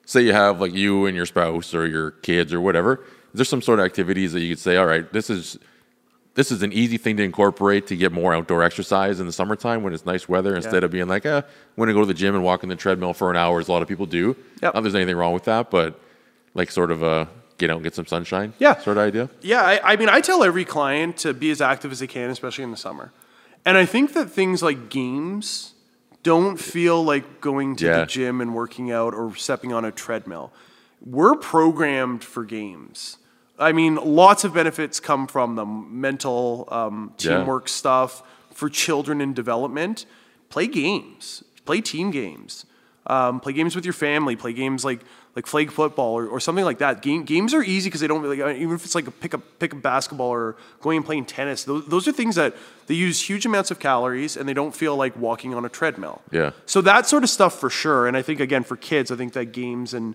say 0.07 0.23
you 0.23 0.33
have 0.33 0.61
like 0.61 0.75
you 0.75 1.07
and 1.07 1.17
your 1.17 1.27
spouse 1.27 1.75
or 1.75 1.87
your 1.87 2.13
kids 2.13 2.53
or 2.53 2.61
whatever. 2.61 3.05
There's 3.33 3.49
some 3.49 3.63
sort 3.63 3.81
of 3.81 3.87
activities 3.87 4.33
that 4.33 4.41
you 4.41 4.55
could 4.55 4.61
say, 4.61 4.77
all 4.77 4.87
right, 4.87 5.11
this 5.13 5.31
is 5.31 5.59
this 6.35 6.51
is 6.51 6.63
an 6.63 6.73
easy 6.73 6.97
thing 6.99 7.17
to 7.19 7.23
incorporate 7.23 7.87
to 7.89 7.97
get 7.97 8.11
more 8.13 8.35
outdoor 8.35 8.63
exercise 8.63 9.21
in 9.21 9.27
the 9.27 9.33
summertime 9.33 9.83
when 9.83 9.93
it's 9.95 10.05
nice 10.05 10.29
weather 10.29 10.57
instead 10.57 10.83
of 10.85 10.91
being 10.91 11.07
like, 11.07 11.25
eh, 11.25 11.37
I'm 11.39 11.45
going 11.77 11.87
to 11.89 11.93
go 11.95 12.01
to 12.01 12.07
the 12.07 12.15
gym 12.15 12.35
and 12.35 12.43
walk 12.43 12.63
in 12.65 12.69
the 12.69 12.77
treadmill 12.77 13.13
for 13.15 13.31
an 13.31 13.37
hour, 13.37 13.61
as 13.61 13.69
a 13.69 13.73
lot 13.73 13.83
of 13.83 13.89
people 13.89 14.07
do. 14.07 14.35
Yep. 14.63 14.75
Not 14.75 14.81
there's 14.83 14.95
anything 14.97 15.17
wrong 15.17 15.33
with 15.33 15.45
that, 15.45 15.71
but 15.71 16.01
like 16.55 16.71
sort 16.71 16.91
of 16.91 17.03
a 17.03 17.29
get 17.59 17.71
out 17.71 17.77
and 17.77 17.85
get 17.85 17.95
some 17.95 18.07
sunshine 18.07 18.53
Yeah. 18.59 18.77
sort 18.81 18.97
of 18.97 19.05
idea. 19.05 19.31
Yeah, 19.43 19.63
I, 19.63 19.93
I 19.93 19.97
mean, 19.97 20.09
I 20.09 20.21
tell 20.21 20.43
every 20.43 20.65
client 20.65 21.17
to 21.19 21.33
be 21.33 21.51
as 21.53 21.61
active 21.61 21.93
as 21.93 22.01
they 22.01 22.09
can, 22.09 22.31
especially 22.31 22.65
in 22.65 22.73
the 22.73 22.77
summer. 22.77 23.13
And 23.65 23.79
I 23.79 23.87
think 23.87 24.13
that 24.15 24.29
things 24.29 24.61
like 24.63 24.89
games 24.91 25.75
don't 26.25 26.57
feel 26.57 27.03
like 27.05 27.41
going 27.41 27.77
to 27.77 27.87
Yeah. 27.87 28.01
the 28.01 28.07
gym 28.07 28.41
and 28.41 28.55
working 28.57 28.91
out 28.91 29.15
or 29.15 29.37
stepping 29.37 29.73
on 29.73 29.85
a 29.85 29.93
treadmill. 29.93 30.53
We're 31.05 31.37
programmed 31.37 32.25
for 32.25 32.45
games. 32.45 33.19
I 33.59 33.73
mean, 33.73 33.95
lots 33.97 34.45
of 34.45 34.53
benefits 34.55 34.99
come 35.01 35.27
from 35.27 35.55
them 35.57 36.01
mental, 36.01 36.69
um, 36.71 37.13
Yeah. 37.19 37.39
teamwork 37.39 37.69
stuff 37.69 38.23
for 38.53 38.69
children 38.69 39.21
in 39.21 39.33
development. 39.35 40.07
Play 40.51 40.67
games, 40.67 41.45
play 41.65 41.81
team 41.81 42.11
games. 42.11 42.67
Um, 43.07 43.39
play 43.39 43.53
games 43.53 43.77
with 43.77 43.85
your 43.85 43.93
family. 43.93 44.35
Play 44.35 44.53
games 44.55 44.85
like 44.85 45.01
like 45.37 45.47
flag 45.47 45.73
football 45.73 46.17
or, 46.17 46.29
or 46.29 46.39
something 46.39 46.65
like 46.65 46.79
that. 46.79 47.03
Game, 47.03 47.25
games 47.25 47.53
are 47.53 47.63
easy 47.63 47.89
because 47.91 48.01
they 48.01 48.07
don't 48.07 48.23
really 48.23 48.41
uh, 48.41 48.49
even 48.51 48.75
if 48.77 48.85
it's 48.85 48.95
like 48.95 49.07
a 49.09 49.11
pick 49.11 49.35
up 49.35 49.43
pick 49.59 49.75
up 49.75 49.83
basketball 49.83 50.29
or 50.29 50.57
going 50.81 50.97
and 50.99 51.05
playing 51.05 51.25
tennis. 51.27 51.65
Those, 51.65 51.85
those 51.87 52.09
are 52.09 52.13
things 52.13 52.37
that 52.37 52.55
they 52.87 52.95
use 52.95 53.21
huge 53.29 53.45
amounts 53.45 53.71
of 53.71 53.79
calories 53.79 54.37
and 54.37 54.49
they 54.49 54.55
don't 54.55 54.75
feel 54.75 54.97
like 54.97 55.15
walking 55.19 55.53
on 55.55 55.65
a 55.65 55.69
treadmill. 55.69 56.23
Yeah. 56.31 56.53
So 56.67 56.81
that 56.83 57.07
sort 57.07 57.25
of 57.25 57.31
stuff 57.31 57.59
for 57.59 57.69
sure. 57.69 58.07
And 58.07 58.17
I 58.17 58.23
think 58.23 58.41
again 58.41 58.63
for 58.65 58.77
kids, 58.77 59.11
I 59.11 59.17
think 59.17 59.33
that 59.35 59.47
games 59.53 59.93
and 59.93 60.15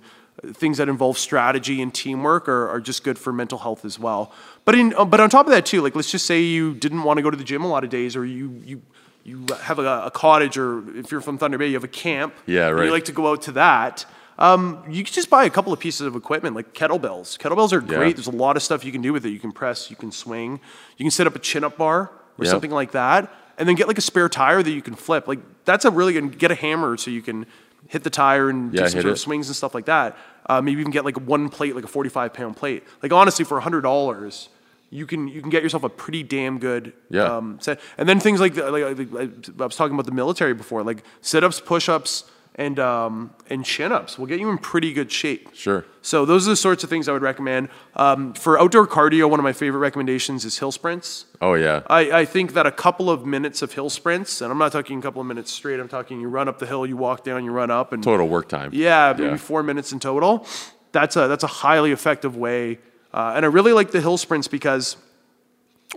things 0.53 0.77
that 0.77 0.89
involve 0.89 1.17
strategy 1.17 1.81
and 1.81 1.93
teamwork 1.93 2.47
are, 2.47 2.69
are 2.69 2.79
just 2.79 3.03
good 3.03 3.17
for 3.19 3.33
mental 3.33 3.57
health 3.59 3.83
as 3.85 3.99
well. 3.99 4.31
But 4.65 4.75
in 4.75 4.93
uh, 4.95 5.05
but 5.05 5.19
on 5.19 5.29
top 5.29 5.45
of 5.45 5.51
that 5.51 5.65
too, 5.65 5.81
like 5.81 5.95
let's 5.95 6.11
just 6.11 6.25
say 6.25 6.41
you 6.41 6.73
didn't 6.73 7.03
want 7.03 7.17
to 7.17 7.23
go 7.23 7.29
to 7.29 7.37
the 7.37 7.43
gym 7.43 7.63
a 7.63 7.67
lot 7.67 7.83
of 7.83 7.89
days, 7.89 8.15
or 8.15 8.25
you 8.25 8.61
you 8.65 8.81
you 9.23 9.45
have 9.61 9.79
a, 9.79 10.03
a 10.05 10.11
cottage, 10.11 10.57
or 10.57 10.83
if 10.97 11.11
you're 11.11 11.21
from 11.21 11.37
Thunder 11.37 11.57
Bay, 11.57 11.67
you 11.67 11.73
have 11.73 11.83
a 11.83 11.87
camp. 11.89 12.33
Yeah, 12.45 12.67
and 12.67 12.77
right. 12.77 12.85
You 12.85 12.91
like 12.91 13.05
to 13.05 13.11
go 13.11 13.31
out 13.31 13.41
to 13.43 13.51
that. 13.53 14.05
Um, 14.37 14.83
you 14.89 15.03
can 15.03 15.13
just 15.13 15.29
buy 15.29 15.43
a 15.43 15.49
couple 15.49 15.73
of 15.73 15.79
pieces 15.79 16.07
of 16.07 16.15
equipment 16.15 16.55
like 16.55 16.73
kettlebells. 16.73 17.37
Kettlebells 17.37 17.73
are 17.73 17.81
Yeah. 17.81 17.97
great. 17.97 18.15
There's 18.15 18.27
a 18.27 18.31
lot 18.31 18.55
of 18.55 18.63
stuff 18.63 18.85
you 18.85 18.91
can 18.93 19.01
do 19.01 19.11
with 19.11 19.25
it. 19.25 19.31
You 19.31 19.39
can 19.39 19.51
press, 19.51 19.89
you 19.89 19.97
can 19.97 20.11
swing, 20.13 20.61
you 20.97 21.03
can 21.03 21.11
set 21.11 21.27
up 21.27 21.35
a 21.35 21.39
chin 21.39 21.65
up 21.65 21.77
bar 21.77 22.09
or 22.37 22.45
Yeah. 22.45 22.51
something 22.51 22.71
like 22.71 22.91
that, 22.91 23.29
and 23.57 23.67
then 23.67 23.75
get 23.75 23.89
like 23.89 23.97
a 23.97 24.01
spare 24.01 24.29
tire 24.29 24.63
that 24.63 24.71
you 24.71 24.81
can 24.81 24.95
flip. 24.95 25.27
Like 25.27 25.39
that's 25.65 25.83
a 25.83 25.91
really 25.91 26.13
good. 26.13 26.39
Get 26.39 26.51
a 26.51 26.55
hammer 26.55 26.95
so 26.95 27.11
you 27.11 27.21
can 27.21 27.45
hit 27.89 28.03
the 28.03 28.09
tire 28.09 28.49
and 28.49 28.73
Yeah, 28.73 28.83
do 28.83 28.89
some 28.89 29.01
sort 29.01 29.11
of 29.11 29.19
swings 29.19 29.47
and 29.49 29.55
stuff 29.55 29.73
like 29.75 29.85
that. 29.85 30.15
Uh, 30.47 30.61
maybe 30.61 30.79
even 30.79 30.91
get 30.91 31.03
like 31.05 31.19
one 31.19 31.49
plate, 31.49 31.75
like 31.75 31.83
a 31.83 31.87
45 31.87 32.33
pound 32.33 32.55
plate. 32.55 32.83
Like 33.03 33.11
honestly, 33.11 33.43
for 33.45 33.59
hundred 33.59 33.81
dollars, 33.81 34.49
you 34.89 35.05
can 35.05 35.27
you 35.27 35.41
can 35.41 35.49
get 35.51 35.61
yourself 35.61 35.83
a 35.83 35.89
pretty 35.89 36.23
damn 36.23 36.57
good 36.57 36.93
Yeah. 37.09 37.25
um, 37.35 37.57
set. 37.61 37.79
And 37.97 38.07
then 38.09 38.19
things 38.19 38.39
like, 38.39 38.55
the, 38.55 38.71
like, 38.71 38.97
like 39.11 39.49
I 39.61 39.65
was 39.65 39.75
talking 39.75 39.93
about 39.93 40.05
the 40.07 40.11
military 40.13 40.53
before, 40.53 40.81
like 40.83 41.03
sit 41.21 41.43
ups, 41.43 41.59
push 41.59 41.89
ups, 41.89 42.23
and 42.59 42.77
um, 42.77 43.31
and 43.49 43.63
chin 43.63 43.91
ups 43.93 44.19
will 44.19 44.25
get 44.27 44.39
you 44.39 44.49
in 44.49 44.57
pretty 44.57 44.91
good 44.91 45.09
shape. 45.11 45.49
Sure. 45.55 45.85
So 46.01 46.25
those 46.25 46.45
are 46.45 46.51
the 46.51 46.55
sorts 46.57 46.83
of 46.83 46.89
things 46.89 47.07
I 47.07 47.13
would 47.13 47.21
recommend. 47.21 47.69
Um, 47.95 48.33
for 48.33 48.59
outdoor 48.59 48.85
cardio, 48.85 49.29
one 49.29 49.39
of 49.39 49.45
my 49.45 49.53
favorite 49.53 49.79
recommendations 49.79 50.43
is 50.43 50.59
hill 50.59 50.71
sprints. 50.73 51.25
Oh 51.41 51.53
yeah. 51.53 51.83
I, 51.87 52.11
I 52.21 52.25
think 52.25 52.53
that 52.53 52.65
a 52.67 52.71
couple 52.71 53.09
of 53.09 53.25
minutes 53.25 53.61
of 53.61 53.71
hill 53.73 53.89
sprints, 53.89 54.41
and 54.41 54.51
I'm 54.51 54.57
not 54.57 54.73
talking 54.73 54.99
a 54.99 55.01
couple 55.01 55.21
of 55.21 55.27
minutes 55.27 55.51
straight. 55.51 55.79
I'm 55.79 55.87
talking 55.87 56.19
you 56.19 56.27
run 56.27 56.49
up 56.49 56.59
the 56.59 56.65
hill, 56.65 56.85
you 56.85 56.97
walk 56.97 57.23
down, 57.23 57.45
you 57.45 57.51
run 57.51 57.71
up, 57.71 57.93
and 57.93 58.03
Total 58.03 58.27
work 58.27 58.49
time. 58.49 58.71
yeah, 58.73 59.13
maybe 59.17 59.29
Yeah. 59.29 59.37
four 59.37 59.63
minutes 59.63 59.93
in 59.93 59.99
total. 60.01 60.45
That's 60.91 61.15
a 61.15 61.27
that's 61.29 61.45
a 61.45 61.53
highly 61.65 61.91
effective 61.93 62.35
way, 62.35 62.79
uh, 63.13 63.33
and 63.35 63.45
I 63.45 63.47
really 63.47 63.71
like 63.73 63.91
the 63.91 64.01
hill 64.01 64.17
sprints 64.17 64.47
because 64.49 64.97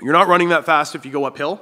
you're 0.02 0.12
not 0.12 0.28
running 0.28 0.50
that 0.50 0.64
fast 0.64 0.94
if 0.94 1.04
you 1.04 1.10
go 1.10 1.24
uphill. 1.24 1.60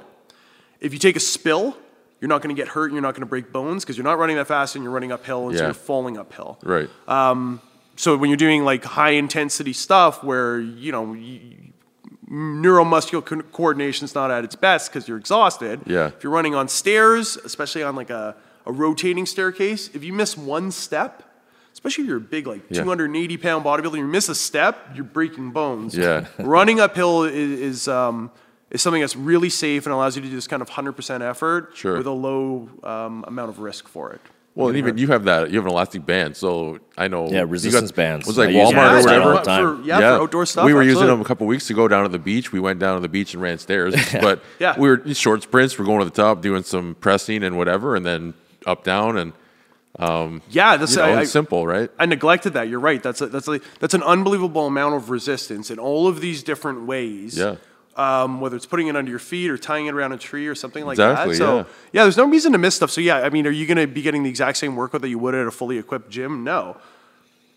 If 0.79 0.93
you 0.93 0.99
take 0.99 1.15
a 1.15 1.19
spill, 1.19 1.75
you're 2.21 2.29
not 2.29 2.41
going 2.41 2.55
to 2.55 2.59
get 2.61 2.69
hurt 2.69 2.85
and 2.85 2.93
you're 2.93 3.01
not 3.01 3.13
going 3.15 3.21
to 3.21 3.25
break 3.35 3.51
bones 3.51 3.83
because 3.83 3.97
you're 3.97 4.05
not 4.05 4.17
running 4.19 4.37
that 4.37 4.47
fast 4.47 4.75
and 4.75 4.83
you're 4.83 4.93
running 4.93 5.11
uphill 5.11 5.49
and 5.49 5.57
so 5.57 5.63
Yeah. 5.63 5.67
you're 5.69 5.73
falling 5.73 6.17
uphill. 6.17 6.57
Right. 6.63 6.89
So 7.97 8.15
when 8.15 8.29
you're 8.29 8.37
doing 8.37 8.63
like 8.63 8.83
high 8.85 9.11
intensity 9.11 9.73
stuff 9.73 10.23
where 10.23 10.59
you 10.59 10.91
know 10.93 11.13
you, 11.13 11.57
neuromuscular 12.31 13.23
co- 13.25 13.41
coordination's 13.51 14.15
not 14.15 14.31
at 14.31 14.43
its 14.43 14.55
best 14.55 14.91
because 14.91 15.07
you're 15.07 15.17
exhausted. 15.17 15.81
Yeah. 15.85 16.07
If 16.07 16.23
you're 16.23 16.31
running 16.31 16.55
on 16.55 16.67
stairs, 16.67 17.37
especially 17.37 17.83
on 17.83 17.95
like 17.95 18.09
a, 18.09 18.35
a 18.65 18.71
rotating 18.71 19.25
staircase, 19.25 19.89
if 19.93 20.03
you 20.03 20.13
miss 20.13 20.37
one 20.37 20.71
step, 20.71 21.23
especially 21.73 22.03
if 22.05 22.07
you're 22.07 22.17
a 22.17 22.21
big 22.21 22.47
like 22.47 22.61
Yeah. 22.69 22.83
280 22.83 23.37
pound 23.37 23.65
bodybuilder, 23.65 23.97
you 23.97 24.05
miss 24.07 24.29
a 24.29 24.35
step, 24.35 24.77
you're 24.95 25.03
breaking 25.03 25.51
bones. 25.51 25.95
Yeah. 25.95 26.25
Running 26.39 26.79
uphill 26.79 27.23
is 27.23 27.59
is, 27.59 27.87
um, 27.87 28.31
is 28.71 28.81
something 28.81 29.01
that's 29.01 29.15
really 29.15 29.49
safe 29.49 29.85
and 29.85 29.93
allows 29.93 30.15
you 30.15 30.21
to 30.23 30.27
do 30.29 30.35
this 30.35 30.47
kind 30.47 30.61
of 30.61 30.69
100% 30.69 31.21
effort 31.21 31.71
Sure. 31.75 31.97
with 31.97 32.07
a 32.07 32.11
low 32.11 32.69
um, 32.83 33.23
amount 33.27 33.49
of 33.49 33.59
risk 33.59 33.87
for 33.87 34.11
it. 34.13 34.21
Well, 34.53 34.67
and 34.67 34.77
even 34.77 34.97
you 34.97 35.07
have 35.07 35.23
that. 35.25 35.49
You 35.49 35.57
have 35.59 35.65
an 35.65 35.71
elastic 35.71 36.05
band, 36.05 36.35
so 36.35 36.79
I 36.97 37.07
know. 37.07 37.29
Yeah, 37.29 37.39
you 37.39 37.45
resistance 37.45 37.93
bands. 37.93 38.27
Was 38.27 38.37
it 38.37 38.41
like 38.41 38.49
I 38.49 38.53
Walmart 38.53 39.03
them 39.05 39.21
or 39.21 39.33
whatever. 39.35 39.77
For, 39.77 39.83
yeah, 39.83 39.97
for 39.99 40.03
outdoor 40.23 40.45
stuff. 40.45 40.65
We 40.65 40.73
were 40.73 40.83
using 40.83 41.07
them 41.07 41.21
a 41.21 41.23
couple 41.23 41.47
weeks 41.47 41.69
ago 41.69 41.87
down 41.87 42.03
at 42.03 42.11
the 42.11 42.19
beach. 42.19 42.51
We 42.51 42.59
went 42.59 42.77
down 42.79 42.95
to 42.95 43.01
the 43.01 43.07
beach 43.07 43.33
and 43.33 43.41
ran 43.41 43.59
stairs, 43.59 43.95
but 44.21 44.43
Yeah. 44.59 44.77
we 44.77 44.89
were 44.89 45.13
short 45.13 45.43
sprints. 45.43 45.79
We're 45.79 45.85
going 45.85 45.99
to 45.99 46.05
the 46.05 46.11
top, 46.11 46.41
doing 46.41 46.63
some 46.63 46.95
pressing 46.99 47.43
and 47.43 47.57
whatever, 47.57 47.95
and 47.95 48.05
then 48.05 48.33
up 48.65 48.83
down 48.83 49.17
and 49.17 49.31
Yeah, 50.49 50.75
that's 50.75 50.91
you 50.91 50.97
know, 50.97 51.03
I, 51.05 51.19
I, 51.19 51.23
simple, 51.23 51.65
right? 51.65 51.89
I 51.97 52.05
neglected 52.05 52.51
that. 52.53 52.67
You're 52.67 52.81
right. 52.81 53.01
That's 53.01 53.21
a, 53.21 53.27
that's 53.27 53.47
a, 53.47 53.61
that's 53.79 53.93
an 53.93 54.03
unbelievable 54.03 54.67
amount 54.67 54.95
of 54.95 55.09
resistance 55.09 55.71
in 55.71 55.79
all 55.79 56.07
of 56.09 56.19
these 56.19 56.43
different 56.43 56.85
ways. 56.87 57.37
Yeah. 57.37 57.55
Um, 57.97 58.39
whether 58.39 58.55
it's 58.55 58.65
putting 58.65 58.87
it 58.87 58.95
under 58.95 59.09
your 59.09 59.19
feet 59.19 59.49
or 59.51 59.57
tying 59.57 59.87
it 59.87 59.93
around 59.93 60.13
a 60.13 60.17
tree 60.17 60.47
or 60.47 60.55
something 60.55 60.85
like 60.85 60.93
Exactly, 60.95 61.33
that. 61.33 61.37
So 61.37 61.57
yeah. 61.57 61.63
yeah. 61.91 62.03
there's 62.03 62.15
no 62.15 62.25
reason 62.25 62.53
to 62.53 62.57
miss 62.57 62.75
stuff. 62.75 62.89
So 62.89 63.01
yeah, 63.01 63.17
I 63.17 63.29
mean, 63.29 63.45
are 63.45 63.51
you 63.51 63.65
going 63.67 63.77
to 63.77 63.85
be 63.87 64.01
getting 64.01 64.23
the 64.23 64.29
exact 64.29 64.57
same 64.59 64.77
workout 64.77 65.01
that 65.01 65.09
you 65.09 65.19
would 65.19 65.35
at 65.35 65.45
a 65.45 65.51
fully 65.51 65.77
equipped 65.77 66.09
gym? 66.09 66.43
No. 66.45 66.77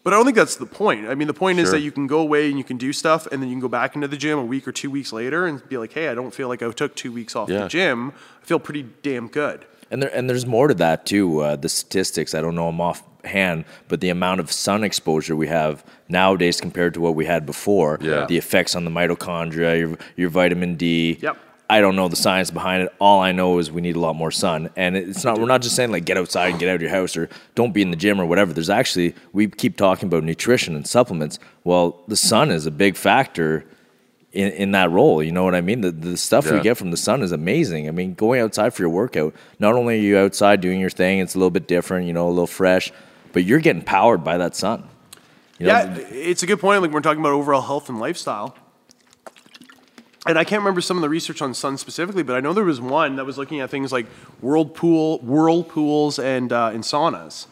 But 0.03 0.13
I 0.13 0.17
don't 0.17 0.25
think 0.27 0.37
that's 0.37 0.57
the 0.57 0.67
point. 0.67 1.07
I 1.09 1.15
mean, 1.15 1.29
the 1.29 1.35
point 1.35 1.61
is 1.61 1.71
that 1.71 1.81
you 1.81 1.91
can 1.93 2.07
go 2.07 2.19
away 2.19 2.49
and 2.49 2.59
you 2.59 2.65
can 2.65 2.77
do 2.77 2.93
stuff, 2.93 3.27
and 3.29 3.41
then 3.41 3.49
you 3.49 3.55
can 3.55 3.61
go 3.61 3.69
back 3.69 3.95
into 3.95 4.07
the 4.09 4.17
gym 4.19 4.39
a 4.39 4.45
week 4.45 4.69
or 4.69 4.73
two 4.73 4.91
weeks 4.91 5.13
later 5.15 5.47
and 5.47 5.67
be 5.69 5.79
like, 5.79 5.93
"Hey, 5.95 6.09
I 6.09 6.15
don't 6.15 6.35
feel 6.35 6.49
like 6.49 6.63
I 6.63 6.71
took 6.73 6.95
two 6.95 7.11
weeks 7.11 7.35
off 7.35 7.49
Yeah. 7.49 7.63
the 7.63 7.69
gym. 7.69 8.13
I 8.43 8.45
feel 8.45 8.59
pretty 8.59 8.83
damn 9.03 9.29
good." 9.29 9.65
And 9.91 10.03
there 10.03 10.11
and 10.15 10.29
there's 10.29 10.45
more 10.45 10.69
to 10.69 10.75
that 10.75 11.07
too. 11.07 11.39
Uh, 11.41 11.57
the 11.57 11.71
statistics, 11.71 12.35
I 12.35 12.43
don't 12.43 12.55
know 12.55 12.67
them 12.67 12.81
offhand, 13.25 13.65
but 13.89 14.01
the 14.01 14.11
amount 14.11 14.41
of 14.41 14.53
sun 14.53 14.85
exposure 14.85 15.37
we 15.37 15.49
have 15.49 15.85
nowadays 16.09 16.61
compared 16.61 16.95
to 16.95 17.01
what 17.01 17.15
we 17.15 17.25
had 17.25 17.47
before. 17.47 17.99
Yeah. 18.01 18.27
The 18.27 18.37
effects 18.37 18.77
on 18.77 18.85
the 18.85 18.91
mitochondria, 18.91 19.79
your, 19.79 19.99
your 20.17 20.31
vitamin 20.31 20.77
D. 20.77 21.19
Yep. 21.21 21.39
I 21.71 21.81
don't 21.81 21.97
know 21.97 22.09
the 22.09 22.17
science 22.17 22.51
behind 22.51 22.83
it. 22.83 22.95
All 23.01 23.21
I 23.21 23.33
know 23.33 23.59
is 23.59 23.73
we 23.73 23.81
need 23.81 23.97
a 23.97 24.01
lot 24.01 24.15
more 24.15 24.31
sun, 24.31 24.69
and 24.77 24.97
it's 24.97 25.25
not. 25.25 25.39
We're 25.39 25.47
not 25.47 25.63
just 25.63 25.75
saying 25.75 25.91
like 25.91 26.05
get 26.05 26.19
outside 26.19 26.51
and 26.51 26.59
get 26.59 26.69
out 26.69 26.77
of 26.77 26.83
your 26.83 26.91
house 26.91 27.17
or 27.17 27.31
don't 27.55 27.73
be 27.73 27.81
in 27.81 27.91
the 27.91 27.97
gym 27.97 28.21
or 28.21 28.27
whatever. 28.27 28.53
There's 28.53 28.69
actually 28.69 29.15
we 29.33 29.49
keep 29.49 29.79
talking 29.79 30.07
about 30.07 30.25
nutrition 30.25 30.77
and 30.77 30.87
supplements. 30.87 31.39
Well, 31.65 32.03
the 32.07 32.17
sun 32.17 32.51
is 32.51 32.67
a 32.67 32.71
big 32.71 32.97
factor 32.97 33.65
in, 34.35 34.53
in 34.53 34.71
that 34.73 34.91
role. 34.91 35.23
You 35.23 35.33
know 35.33 35.45
what 35.45 35.55
I 35.55 35.63
mean? 35.63 35.81
The, 35.81 35.93
the 35.93 36.17
stuff 36.17 36.51
we 36.51 36.61
get 36.61 36.77
from 36.77 36.91
the 36.91 36.97
sun 36.97 37.23
is 37.23 37.33
amazing. 37.33 37.89
I 37.89 37.93
mean, 37.93 38.15
going 38.15 38.41
outside 38.41 38.75
for 38.75 38.83
your 38.83 38.91
workout, 38.91 39.35
not 39.59 39.75
only 39.75 39.95
are 39.95 40.03
you 40.03 40.19
outside 40.19 40.61
doing 40.61 40.81
your 40.81 40.91
thing, 40.91 41.21
it's 41.21 41.35
a 41.35 41.39
little 41.39 41.51
bit 41.51 41.67
different, 41.67 42.07
you 42.07 42.13
know, 42.13 42.29
a 42.29 42.31
little 42.31 42.47
fresh, 42.47 42.93
but 43.35 43.45
you're 43.45 43.61
getting 43.61 43.83
powered 43.83 44.25
by 44.25 44.39
that 44.39 44.57
sun. 44.57 44.89
You 45.59 45.67
know, 45.67 45.73
Yeah, 45.73 45.99
it's 45.99 46.43
a 46.43 46.47
good 46.47 46.61
point. 46.61 46.81
Like 46.81 46.91
we're 46.91 47.01
talking 47.01 47.21
about 47.21 47.33
overall 47.33 47.61
health 47.61 47.91
and 47.91 48.01
lifestyle. 48.01 48.57
And 50.27 50.39
I 50.39 50.45
can't 50.45 50.61
remember 50.61 50.81
some 50.81 50.97
of 50.97 51.03
the 51.03 51.11
research 51.11 51.43
on 51.43 51.53
sun 51.53 51.77
specifically, 51.77 52.23
but 52.23 52.35
I 52.35 52.41
know 52.41 52.55
there 52.55 52.65
was 52.65 52.81
one 52.81 53.17
that 53.17 53.27
was 53.27 53.37
looking 53.37 53.61
at 53.61 53.69
things 53.69 53.93
like 53.93 54.07
whirlpool, 54.41 55.19
whirlpools 55.19 56.19
and, 56.19 56.51
uh, 56.51 56.71
and 56.73 56.83
saunas 56.83 57.47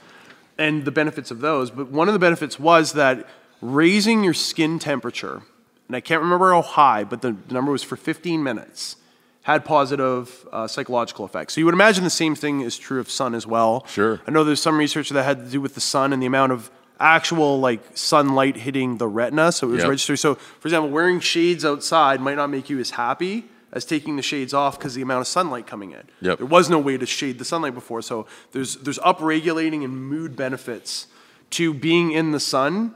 and 0.57 0.85
the 0.87 0.91
benefits 0.91 1.31
of 1.31 1.41
those. 1.41 1.71
But 1.71 1.91
one 1.91 2.09
of 2.09 2.15
the 2.15 2.19
benefits 2.19 2.59
was 2.59 2.95
that 2.95 3.29
raising 3.61 4.25
your 4.25 4.33
skin 4.33 4.79
temperature, 4.79 5.43
and 5.87 5.97
I 5.97 6.01
can't 6.01 6.23
remember 6.23 6.53
how 6.53 6.63
high, 6.63 7.05
but 7.05 7.21
the, 7.21 7.37
the 7.49 7.53
number 7.53 7.73
was 7.73 7.83
for 7.83 7.97
15 7.97 8.43
minutes, 8.43 8.97
had 9.43 9.65
positive 9.65 10.47
uh, 10.53 10.67
psychological 10.69 11.25
effects. 11.25 11.55
So 11.55 11.61
you 11.61 11.65
would 11.65 11.75
imagine 11.75 12.05
the 12.05 12.11
same 12.11 12.35
thing 12.35 12.61
is 12.61 12.79
true 12.79 13.01
of 13.01 13.11
sun 13.11 13.35
as 13.35 13.47
well. 13.47 13.85
Sure. 13.89 14.21
I 14.27 14.31
know 14.31 14.45
there's 14.45 14.63
some 14.63 14.79
research 14.79 15.09
that 15.11 15.23
had 15.25 15.45
to 15.45 15.51
do 15.51 15.61
with 15.61 15.75
the 15.75 15.81
sun 15.81 16.13
and 16.13 16.23
the 16.23 16.27
amount 16.27 16.53
of 16.53 16.71
actual 17.01 17.59
like 17.59 17.81
sunlight 17.97 18.57
hitting 18.57 18.99
the 18.99 19.09
retina. 19.09 19.51
So 19.51 19.69
it 19.69 19.71
was 19.73 19.81
Yep. 19.81 19.89
registered. 19.89 20.19
So 20.21 20.35
for 20.37 20.69
example, 20.69 20.91
wearing 20.91 21.19
shades 21.19 21.65
outside 21.65 22.21
might 22.21 22.37
not 22.37 22.51
make 22.51 22.71
you 22.71 22.79
as 22.79 22.91
happy 22.91 23.47
as 23.73 23.85
taking 23.85 24.17
the 24.17 24.23
shades 24.23 24.55
off 24.55 24.79
because 24.79 24.95
the 24.95 25.03
amount 25.03 25.23
of 25.23 25.27
sunlight 25.27 25.67
coming 25.67 25.91
in. 25.93 26.03
Yep. 26.21 26.39
There 26.39 26.47
was 26.47 26.71
no 26.71 26.79
way 26.79 26.97
to 26.97 27.07
shade 27.07 27.39
the 27.41 27.45
sunlight 27.45 27.75
before. 27.75 28.03
So 28.03 28.27
there's 28.53 28.77
there's 28.77 28.99
upregulating 29.01 29.83
and 29.83 29.97
mood 30.09 30.37
benefits 30.37 31.09
to 31.51 31.75
being 31.75 32.13
in 32.13 32.31
the 32.31 32.41
sun 32.41 32.95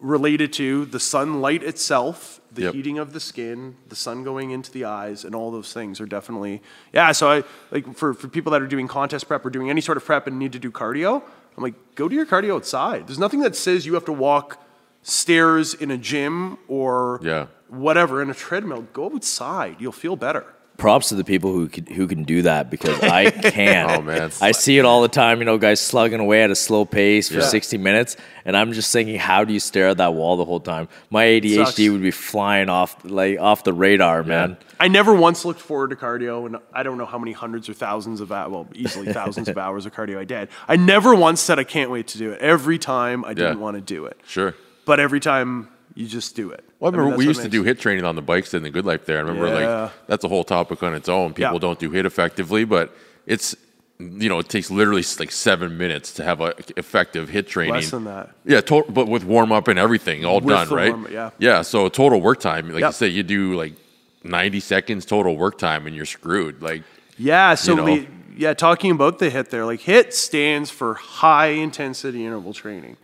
related 0.00 0.52
to 0.54 0.84
the 0.86 1.00
sunlight 1.00 1.62
itself, 1.62 2.40
the 2.52 2.62
Yep. 2.62 2.74
heating 2.74 2.98
of 2.98 3.12
the 3.12 3.20
skin, 3.20 3.76
the 3.88 3.96
sun 3.96 4.22
going 4.24 4.50
into 4.52 4.70
the 4.70 4.84
eyes, 4.84 5.24
and 5.24 5.34
all 5.34 5.50
those 5.50 5.72
things 5.72 6.00
are 6.00 6.06
definitely 6.06 6.62
yeah. 6.92 7.12
So 7.12 7.28
I 7.30 7.44
like 7.70 7.96
for, 7.96 8.14
for 8.14 8.28
people 8.28 8.52
that 8.52 8.62
are 8.62 8.66
doing 8.66 8.86
contest 8.88 9.26
prep 9.28 9.44
or 9.44 9.50
doing 9.50 9.70
any 9.70 9.80
sort 9.80 9.96
of 9.96 10.04
prep 10.04 10.26
and 10.26 10.38
need 10.38 10.52
to 10.52 10.58
do 10.58 10.70
cardio, 10.70 11.22
I'm 11.56 11.62
like, 11.62 11.74
go 11.96 12.08
do 12.08 12.14
your 12.14 12.26
cardio 12.26 12.54
outside. 12.54 13.06
There's 13.08 13.18
nothing 13.18 13.40
that 13.40 13.56
says 13.56 13.86
you 13.86 13.94
have 13.94 14.04
to 14.04 14.12
walk 14.12 14.62
stairs 15.02 15.74
in 15.74 15.90
a 15.90 15.96
gym 15.98 16.58
or 16.68 17.18
Yeah. 17.22 17.46
whatever 17.68 18.22
in 18.22 18.30
a 18.30 18.34
treadmill. 18.34 18.86
Go 18.92 19.06
outside. 19.06 19.76
You'll 19.80 19.92
feel 19.92 20.16
better. 20.16 20.44
Props 20.78 21.08
to 21.10 21.16
the 21.16 21.24
people 21.24 21.52
who 21.52 21.68
can, 21.68 21.84
who 21.86 22.06
can 22.06 22.22
do 22.24 22.40
that 22.42 22.70
because 22.70 22.98
I 23.02 23.30
can't. 23.50 23.90
Oh, 23.90 24.00
man. 24.00 24.30
I 24.40 24.52
see 24.52 24.78
it 24.78 24.84
all 24.86 25.02
the 25.02 25.08
time. 25.08 25.40
You 25.40 25.44
know, 25.44 25.58
guys 25.58 25.80
slugging 25.80 26.20
away 26.20 26.42
at 26.44 26.50
a 26.50 26.54
slow 26.54 26.84
pace 26.86 27.28
for 27.28 27.38
Yeah. 27.40 27.46
60 27.48 27.76
minutes, 27.78 28.16
and 28.46 28.56
I'm 28.56 28.72
just 28.72 28.92
thinking, 28.92 29.18
how 29.18 29.44
do 29.44 29.52
you 29.52 29.60
stare 29.60 29.88
at 29.88 29.96
that 29.98 30.14
wall 30.14 30.36
the 30.36 30.44
whole 30.44 30.60
time? 30.60 30.88
My 31.10 31.24
ADHD 31.26 31.64
Sucks. 31.66 31.78
would 31.90 32.00
be 32.00 32.12
flying 32.12 32.68
off 32.70 32.96
like 33.04 33.38
off 33.40 33.64
the 33.64 33.72
radar, 33.72 34.22
man. 34.22 34.56
I 34.80 34.86
never 34.88 35.12
once 35.12 35.44
looked 35.44 35.60
forward 35.60 35.90
to 35.90 35.96
cardio, 35.96 36.46
and 36.46 36.56
I 36.72 36.84
don't 36.84 36.96
know 36.96 37.06
how 37.06 37.18
many 37.18 37.32
hundreds 37.32 37.68
or 37.68 37.74
thousands 37.74 38.20
of 38.20 38.30
well, 38.30 38.68
easily 38.72 39.12
thousands 39.12 39.48
of 39.48 39.58
hours 39.58 39.84
of 39.84 39.92
cardio 39.92 40.16
I 40.18 40.24
did. 40.24 40.48
I 40.68 40.76
never 40.76 41.12
once 41.14 41.40
said 41.40 41.58
I 41.58 41.64
can't 41.64 41.90
wait 41.90 42.06
to 42.08 42.18
do 42.18 42.30
it. 42.30 42.40
Every 42.40 42.78
time 42.78 43.24
I 43.24 43.34
didn't 43.34 43.58
Yeah. 43.58 43.62
want 43.62 43.74
to 43.76 43.80
do 43.80 44.06
it, 44.06 44.16
Sure. 44.26 44.54
but 44.84 45.00
every 45.00 45.18
time 45.18 45.68
you 45.98 46.06
just 46.06 46.36
do 46.36 46.50
it. 46.50 46.64
Well, 46.78 46.92
I 46.92 46.96
remember 46.96 47.10
mean, 47.10 47.18
we 47.18 47.26
used 47.26 47.42
to 47.42 47.48
do 47.48 47.64
hit 47.64 47.80
training 47.80 48.04
on 48.04 48.14
the 48.14 48.22
bikes 48.22 48.54
in 48.54 48.62
the 48.62 48.70
Good 48.70 48.86
Life 48.86 49.04
there. 49.04 49.16
I 49.18 49.20
remember 49.22 49.48
Yeah. 49.48 49.82
like 49.82 49.92
that's 50.06 50.24
a 50.24 50.28
whole 50.28 50.44
topic 50.44 50.82
on 50.82 50.94
its 50.94 51.08
own. 51.08 51.34
People 51.34 51.54
Yeah. 51.54 51.58
don't 51.58 51.78
do 51.78 51.90
hit 51.90 52.06
effectively, 52.06 52.64
but 52.64 52.94
it's 53.26 53.56
you 53.98 54.28
know 54.28 54.38
it 54.38 54.48
takes 54.48 54.70
literally 54.70 55.02
like 55.18 55.32
seven 55.32 55.76
minutes 55.76 56.12
to 56.12 56.22
have 56.22 56.40
a 56.40 56.54
effective 56.76 57.28
hit 57.30 57.48
training. 57.48 57.74
Less 57.74 57.90
than 57.90 58.04
that. 58.04 58.30
Yeah, 58.44 58.60
to- 58.60 58.84
but 58.88 59.08
with 59.08 59.24
warm 59.24 59.50
up 59.50 59.66
and 59.66 59.76
everything 59.76 60.24
all 60.24 60.40
With 60.40 60.54
done, 60.54 60.68
right? 60.68 60.92
warm-up, 60.92 61.10
yeah. 61.10 61.30
Yeah. 61.40 61.62
So 61.62 61.88
total 61.88 62.20
work 62.20 62.38
time, 62.38 62.70
like 62.72 62.84
you 62.84 62.92
say, 62.92 63.08
you 63.08 63.24
do 63.24 63.54
like 63.54 63.74
ninety 64.22 64.60
seconds 64.60 65.04
total 65.04 65.36
work 65.36 65.58
time, 65.58 65.86
and 65.88 65.96
you're 65.96 66.06
screwed. 66.06 66.62
Like 66.62 66.84
Yeah, 67.16 67.56
so 67.56 67.72
you 67.72 67.76
know? 67.76 67.84
we, 67.84 68.08
yeah, 68.36 68.54
talking 68.54 68.92
about 68.92 69.18
the 69.18 69.30
hit 69.30 69.50
there, 69.50 69.66
like 69.66 69.80
hit 69.80 70.14
stands 70.14 70.70
for 70.70 70.94
high 70.94 71.48
intensity 71.48 72.24
interval 72.24 72.52
training. 72.54 72.96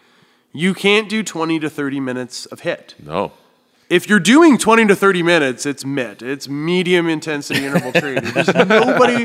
You 0.56 0.72
can't 0.72 1.08
do 1.08 1.22
20 1.24 1.58
to 1.60 1.68
30 1.68 1.98
minutes 2.00 2.46
of 2.46 2.60
hit. 2.60 2.94
no, 3.02 3.32
If 3.90 4.08
you're 4.08 4.20
doing 4.20 4.56
20 4.56 4.86
to 4.86 4.94
30 4.96 5.22
minutes, 5.24 5.66
it's 5.66 5.84
MIT. 5.84 6.24
It's 6.24 6.48
medium 6.48 7.08
intensity 7.08 7.66
interval 7.66 7.92
training. 8.00 8.32
There's 8.32 8.54
nobody. 8.54 9.24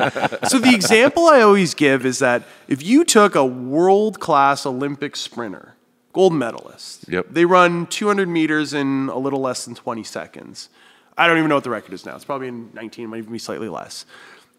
So 0.49 0.57
the 0.57 0.72
example 0.73 1.27
I 1.27 1.41
always 1.41 1.73
give 1.76 2.03
is 2.06 2.18
that 2.19 2.43
if 2.68 2.81
you 2.84 3.06
took 3.06 3.35
a 3.35 3.45
world 3.45 4.19
class 4.19 4.65
Olympic 4.65 5.15
sprinter, 5.15 5.76
gold 6.14 6.34
medalist, 6.34 7.06
Yep. 7.07 7.27
they 7.30 7.45
run 7.45 7.85
200 7.85 8.27
meters 8.27 8.73
in 8.73 9.10
a 9.14 9.18
little 9.19 9.39
less 9.39 9.65
than 9.65 9.76
20 9.76 10.03
seconds. 10.03 10.69
I 11.15 11.27
don't 11.27 11.38
even 11.38 11.49
know 11.49 11.56
what 11.56 11.64
the 11.64 11.69
record 11.69 11.93
is 11.93 12.06
now. 12.07 12.15
It's 12.15 12.26
probably 12.26 12.47
in 12.47 12.72
19, 12.73 13.06
it 13.06 13.07
might 13.07 13.18
even 13.18 13.31
be 13.31 13.39
slightly 13.39 13.69
less. 13.69 14.06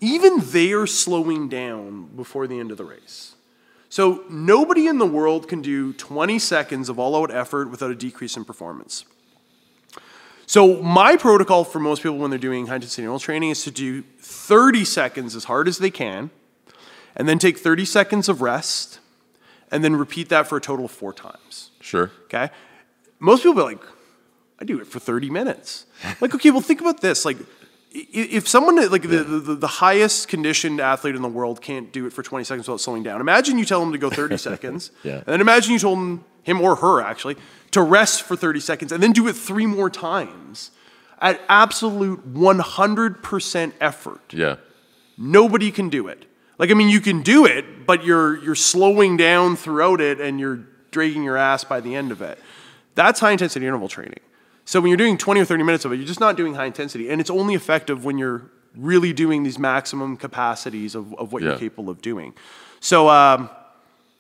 Even 0.00 0.38
they 0.38 0.72
are 0.72 0.86
slowing 0.86 1.48
down 1.48 2.04
before 2.16 2.46
the 2.46 2.60
end 2.60 2.70
of 2.70 2.78
the 2.78 2.84
race. 2.84 3.29
So 3.90 4.22
nobody 4.30 4.86
in 4.86 4.98
the 4.98 5.06
world 5.06 5.48
can 5.48 5.60
do 5.60 5.92
20 5.92 6.38
seconds 6.38 6.88
of 6.88 6.98
all 6.98 7.20
out 7.20 7.32
effort 7.32 7.70
without 7.70 7.90
a 7.90 7.94
decrease 7.96 8.36
in 8.36 8.44
performance. 8.44 9.04
So 10.46 10.80
my 10.80 11.16
protocol 11.16 11.64
for 11.64 11.80
most 11.80 12.02
people 12.02 12.18
when 12.18 12.30
they're 12.30 12.38
doing 12.38 12.68
high 12.68 12.76
intensity 12.76 13.02
interval 13.02 13.18
training 13.18 13.50
is 13.50 13.64
to 13.64 13.72
do 13.72 14.02
30 14.20 14.84
seconds 14.84 15.34
as 15.34 15.44
hard 15.44 15.66
as 15.66 15.78
they 15.78 15.90
can, 15.90 16.30
and 17.16 17.28
then 17.28 17.40
take 17.40 17.58
30 17.58 17.84
seconds 17.84 18.28
of 18.28 18.40
rest, 18.40 19.00
and 19.72 19.82
then 19.82 19.96
repeat 19.96 20.28
that 20.28 20.46
for 20.46 20.56
a 20.56 20.60
total 20.60 20.84
of 20.84 20.92
four 20.92 21.12
times. 21.12 21.70
Sure. 21.80 22.12
Okay. 22.24 22.50
Most 23.18 23.42
people 23.42 23.54
be 23.54 23.62
like, 23.62 23.82
I 24.60 24.64
do 24.64 24.80
it 24.80 24.86
for 24.86 25.00
30 25.00 25.30
minutes. 25.30 25.86
like, 26.20 26.32
okay, 26.34 26.52
well, 26.52 26.60
think 26.60 26.80
about 26.80 27.00
this. 27.00 27.24
Like, 27.24 27.38
if 27.92 28.46
someone 28.48 28.76
like 28.90 29.02
the, 29.02 29.24
the, 29.24 29.54
the 29.56 29.66
highest 29.66 30.28
conditioned 30.28 30.80
athlete 30.80 31.16
in 31.16 31.22
the 31.22 31.28
world 31.28 31.60
can't 31.60 31.92
do 31.92 32.06
it 32.06 32.12
for 32.12 32.22
20 32.22 32.44
seconds 32.44 32.68
without 32.68 32.80
slowing 32.80 33.02
down, 33.02 33.20
imagine 33.20 33.58
you 33.58 33.64
tell 33.64 33.80
them 33.80 33.92
to 33.92 33.98
go 33.98 34.10
30 34.10 34.36
seconds, 34.48 34.90
Yeah. 35.02 35.16
and 35.16 35.26
then 35.26 35.40
imagine 35.40 35.72
you 35.72 35.78
told 35.78 35.98
him, 35.98 36.24
him 36.44 36.60
or 36.60 36.76
her 36.76 37.00
actually, 37.02 37.36
to 37.72 37.82
rest 37.82 38.22
for 38.22 38.36
30 38.36 38.60
seconds 38.60 38.92
and 38.92 39.02
then 39.02 39.12
do 39.12 39.26
it 39.28 39.34
three 39.34 39.66
more 39.66 39.90
times 39.90 40.70
at 41.20 41.40
absolute 41.48 42.32
100% 42.32 43.72
effort. 43.80 44.20
Yeah. 44.32 44.56
Nobody 45.18 45.70
can 45.70 45.88
do 45.88 46.08
it. 46.08 46.26
Like 46.58 46.70
I 46.70 46.74
mean, 46.74 46.88
you 46.90 47.00
can 47.00 47.22
do 47.22 47.46
it, 47.46 47.86
but 47.86 48.04
you're 48.04 48.36
you're 48.42 48.54
slowing 48.54 49.16
down 49.16 49.56
throughout 49.56 50.00
it, 50.00 50.20
and 50.20 50.38
you're 50.38 50.60
dragging 50.90 51.22
your 51.22 51.36
ass 51.38 51.64
by 51.64 51.80
the 51.80 51.94
end 51.94 52.12
of 52.12 52.20
it. 52.20 52.38
That's 52.94 53.18
high 53.20 53.30
intensity 53.32 53.66
interval 53.66 53.88
training. 53.88 54.20
So 54.70 54.80
when 54.80 54.88
you're 54.90 54.96
doing 54.98 55.18
20 55.18 55.40
or 55.40 55.44
30 55.44 55.64
minutes 55.64 55.84
of 55.84 55.90
it, 55.92 55.96
you're 55.96 56.06
just 56.06 56.20
not 56.20 56.36
doing 56.36 56.54
high 56.54 56.66
intensity, 56.66 57.10
and 57.10 57.20
it's 57.20 57.28
only 57.28 57.56
effective 57.56 58.04
when 58.04 58.18
you're 58.18 58.42
really 58.76 59.12
doing 59.12 59.42
these 59.42 59.58
maximum 59.58 60.16
capacities 60.16 60.94
of, 60.94 61.12
of 61.14 61.32
what 61.32 61.42
Yeah. 61.42 61.48
you're 61.48 61.58
capable 61.58 61.90
of 61.90 62.00
doing. 62.00 62.34
So 62.78 63.08
um, 63.08 63.50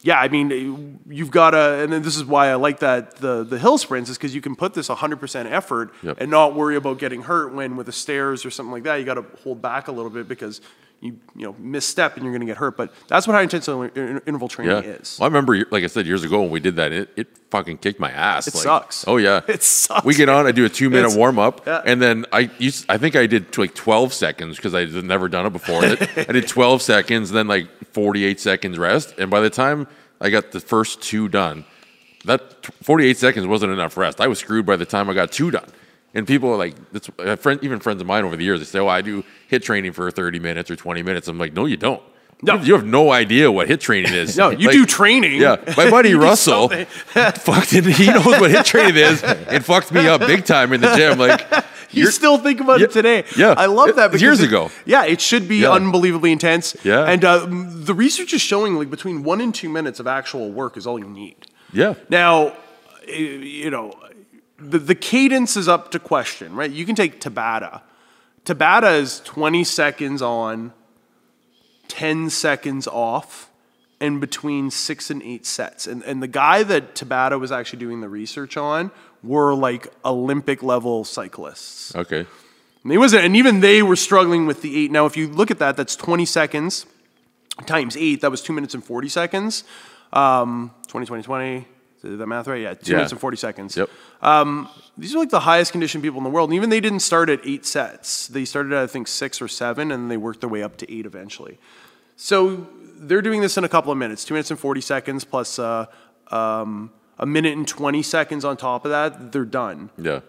yeah, 0.02 0.18
I 0.18 0.26
mean, 0.26 0.98
you've 1.08 1.30
got 1.30 1.52
to, 1.52 1.74
and 1.84 1.92
then 1.92 2.02
this 2.02 2.16
is 2.16 2.24
why 2.24 2.48
I 2.48 2.56
like 2.56 2.80
that 2.80 3.14
the 3.18 3.44
the 3.44 3.60
hill 3.60 3.78
sprints 3.78 4.10
is 4.10 4.18
because 4.18 4.34
you 4.34 4.40
can 4.40 4.56
put 4.56 4.74
this 4.74 4.88
100% 4.88 5.46
effort 5.52 5.92
Yep. 6.02 6.16
and 6.20 6.28
not 6.32 6.56
worry 6.56 6.74
about 6.74 6.98
getting 6.98 7.22
hurt 7.22 7.54
when 7.54 7.76
with 7.76 7.86
the 7.86 7.92
stairs 7.92 8.44
or 8.44 8.50
something 8.50 8.72
like 8.72 8.82
that. 8.82 8.96
You 8.96 9.04
got 9.04 9.14
to 9.22 9.26
hold 9.44 9.62
back 9.62 9.86
a 9.86 9.92
little 9.92 10.10
bit 10.10 10.26
because 10.26 10.60
you 11.00 11.18
you 11.34 11.46
know 11.46 11.54
misstep 11.58 12.16
and 12.16 12.24
you're 12.24 12.32
going 12.32 12.40
to 12.40 12.46
get 12.46 12.58
hurt. 12.58 12.76
But 12.76 12.92
that's 13.08 13.26
what 13.26 13.34
high 13.34 13.42
intensity 13.42 13.90
in- 13.98 14.20
interval 14.26 14.48
Yeah. 14.50 14.54
training 14.54 14.84
is. 14.84 15.16
Well, 15.18 15.24
I 15.24 15.28
remember, 15.28 15.56
like 15.70 15.84
I 15.84 15.86
said, 15.86 16.06
years 16.06 16.24
ago 16.24 16.42
when 16.42 16.50
we 16.50 16.60
did 16.60 16.76
that, 16.76 16.92
it, 16.92 17.08
it 17.16 17.28
fucking 17.50 17.78
kicked 17.78 17.98
my 18.00 18.10
ass. 18.10 18.46
It 18.46 18.54
like, 18.54 18.62
sucks. 18.62 19.04
Oh, 19.08 19.16
yeah. 19.16 19.40
It 19.48 19.62
sucks. 19.62 20.04
We 20.04 20.14
get 20.14 20.28
on, 20.28 20.46
I 20.46 20.52
do 20.52 20.64
a 20.64 20.68
two 20.68 20.90
minute 20.90 21.16
warm 21.16 21.38
up, 21.38 21.66
yeah. 21.66 21.82
and 21.84 22.00
then 22.00 22.26
I 22.32 22.50
used, 22.58 22.84
I 22.88 22.98
think 22.98 23.16
I 23.16 23.26
did 23.26 23.56
like 23.56 23.74
12 23.74 24.12
seconds 24.12 24.56
because 24.56 24.74
I 24.74 24.80
had 24.86 25.04
never 25.04 25.28
done 25.28 25.46
it 25.46 25.50
before. 25.52 25.82
I 25.84 26.32
did 26.32 26.46
12 26.46 26.82
seconds, 26.82 27.30
then 27.30 27.48
like 27.48 27.68
48 27.92 28.38
seconds 28.38 28.78
rest. 28.78 29.14
And 29.18 29.30
by 29.30 29.40
the 29.40 29.50
time 29.50 29.86
I 30.20 30.30
got 30.30 30.52
the 30.52 30.60
first 30.60 31.02
two 31.02 31.28
done, 31.28 31.64
that 32.26 32.66
48 32.82 33.16
seconds 33.16 33.46
wasn't 33.46 33.72
enough 33.72 33.96
rest. 33.96 34.20
I 34.20 34.26
was 34.26 34.38
screwed 34.38 34.66
by 34.66 34.76
the 34.76 34.84
time 34.86 35.08
I 35.08 35.14
got 35.14 35.32
two 35.32 35.50
done. 35.50 35.68
And 36.14 36.26
people 36.26 36.50
are 36.50 36.56
like, 36.56 36.74
that's, 36.92 37.08
friend, 37.40 37.60
even 37.62 37.78
friends 37.80 38.00
of 38.00 38.06
mine 38.06 38.24
over 38.24 38.36
the 38.36 38.42
years, 38.44 38.58
they 38.60 38.64
say, 38.66 38.78
oh, 38.80 38.88
I 38.88 39.00
do 39.00 39.22
hit 39.48 39.62
training 39.62 39.92
for 39.92 40.10
30 40.10 40.38
minutes 40.40 40.70
or 40.70 40.76
20 40.76 41.02
minutes. 41.02 41.28
I'm 41.28 41.38
like, 41.38 41.52
no, 41.52 41.66
you 41.66 41.76
don't. 41.76 42.02
No. 42.42 42.54
You 42.56 42.72
have 42.74 42.86
no 42.86 43.12
idea 43.12 43.52
what 43.52 43.68
hit 43.68 43.80
training 43.82 44.12
is. 44.14 44.36
No, 44.42 44.48
you 44.50 44.68
Like, 44.68 44.72
do 44.72 44.86
training. 44.86 45.40
Yeah, 45.40 45.56
my 45.76 45.90
buddy 45.90 46.14
Russell, 46.28 46.68
fucked. 47.14 47.70
He 47.70 48.06
knows 48.06 48.24
what 48.24 48.50
hit 48.50 48.64
training 48.64 48.96
is. 48.96 49.22
It 49.22 49.62
fucked 49.62 49.92
me 49.92 50.08
up 50.08 50.20
big 50.22 50.44
time 50.46 50.72
in 50.72 50.80
the 50.80 50.94
gym. 50.96 51.18
Like, 51.18 51.46
You 51.92 52.06
still 52.06 52.38
think 52.38 52.60
about 52.60 52.78
Yeah, 52.80 52.86
it 52.86 52.92
today. 52.92 53.24
yeah. 53.36 53.54
I 53.58 53.66
love 53.66 53.94
that 53.96 54.08
because 54.08 54.22
years 54.22 54.40
it- 54.40 54.46
ago. 54.48 54.70
Yeah, 54.86 55.04
it 55.04 55.20
should 55.20 55.46
be 55.48 55.58
Yeah. 55.58 55.72
unbelievably 55.72 56.32
intense. 56.32 56.74
Yeah. 56.82 57.04
and 57.04 57.24
uh, 57.24 57.46
the 57.46 57.94
research 57.94 58.32
is 58.32 58.40
showing 58.40 58.74
like 58.76 58.90
between 58.90 59.22
one 59.22 59.40
and 59.42 59.54
two 59.54 59.68
minutes 59.68 60.00
of 60.00 60.06
actual 60.06 60.50
work 60.50 60.76
is 60.76 60.86
all 60.86 60.98
you 60.98 61.08
need. 61.08 61.36
yeah, 61.72 61.94
Now, 62.08 62.54
you 63.06 63.70
know, 63.70 63.92
the, 64.60 64.78
the 64.78 64.94
cadence 64.94 65.56
is 65.56 65.68
up 65.68 65.90
to 65.92 65.98
question, 65.98 66.54
right? 66.54 66.70
You 66.70 66.84
can 66.84 66.94
take 66.94 67.20
Tabata. 67.20 67.82
Tabata 68.44 68.98
is 68.98 69.20
20 69.20 69.64
seconds 69.64 70.22
on, 70.22 70.72
10 71.88 72.30
seconds 72.30 72.86
off, 72.86 73.50
and 74.00 74.20
between 74.20 74.70
six 74.70 75.10
and 75.10 75.22
eight 75.22 75.44
sets. 75.44 75.86
And, 75.86 76.02
and 76.04 76.22
the 76.22 76.28
guy 76.28 76.62
that 76.62 76.94
Tabata 76.94 77.38
was 77.38 77.52
actually 77.52 77.80
doing 77.80 78.00
the 78.00 78.08
research 78.08 78.56
on 78.56 78.90
were 79.22 79.54
like 79.54 79.88
Olympic 80.04 80.62
level 80.62 81.04
cyclists. 81.04 81.94
okay, 81.94 82.26
And, 82.82 82.92
he 82.92 82.96
wasn't, 82.96 83.24
and 83.24 83.36
even 83.36 83.60
they 83.60 83.82
were 83.82 83.96
struggling 83.96 84.46
with 84.46 84.62
the 84.62 84.84
eight. 84.84 84.90
Now, 84.90 85.04
if 85.04 85.16
you 85.16 85.28
look 85.28 85.50
at 85.50 85.58
that, 85.58 85.76
that's 85.76 85.96
20 85.96 86.24
seconds 86.24 86.86
times 87.66 87.96
eight. 87.96 88.22
That 88.22 88.30
was 88.30 88.40
two 88.40 88.52
minutes 88.52 88.74
and 88.74 88.82
40 88.82 89.08
seconds. 89.08 89.64
Um, 90.12 90.72
20, 90.88 91.06
20, 91.06 91.22
20. 91.22 91.66
Did 92.02 92.18
that 92.18 92.26
math 92.26 92.46
right? 92.48 92.60
Yeah, 92.62 92.74
two 92.74 92.92
Yeah. 92.92 92.96
minutes 92.98 93.12
and 93.12 93.20
40 93.20 93.36
seconds. 93.36 93.76
yep, 93.76 93.90
These 94.96 95.14
are 95.14 95.18
like 95.18 95.30
the 95.30 95.40
highest 95.40 95.72
conditioned 95.72 96.02
people 96.02 96.18
in 96.18 96.24
the 96.24 96.30
world. 96.30 96.50
And 96.50 96.56
even 96.56 96.70
they 96.70 96.80
didn't 96.80 97.00
start 97.00 97.28
at 97.30 97.40
eight 97.44 97.66
sets. 97.66 98.26
They 98.28 98.44
started 98.44 98.72
at, 98.72 98.82
I 98.82 98.86
think, 98.86 99.06
six 99.08 99.40
or 99.42 99.48
seven, 99.48 99.90
and 99.92 100.10
they 100.10 100.16
worked 100.16 100.40
their 100.40 100.48
way 100.48 100.62
up 100.62 100.76
to 100.78 100.92
eight 100.92 101.06
eventually. 101.06 101.58
So 102.16 102.66
they're 102.98 103.22
doing 103.22 103.40
this 103.40 103.56
in 103.56 103.64
a 103.64 103.68
couple 103.68 103.90
of 103.92 103.98
minutes 103.98 104.24
two 104.24 104.34
minutes 104.34 104.50
and 104.50 104.60
40 104.60 104.80
seconds 104.80 105.24
plus 105.24 105.58
uh, 105.58 105.86
um, 106.30 106.90
a 107.18 107.26
minute 107.26 107.56
and 107.56 107.66
20 107.66 108.02
seconds 108.02 108.44
on 108.44 108.56
top 108.56 108.84
of 108.84 108.90
that. 108.90 109.32
They're 109.32 109.44
done. 109.44 109.90
yeah, 109.98 110.20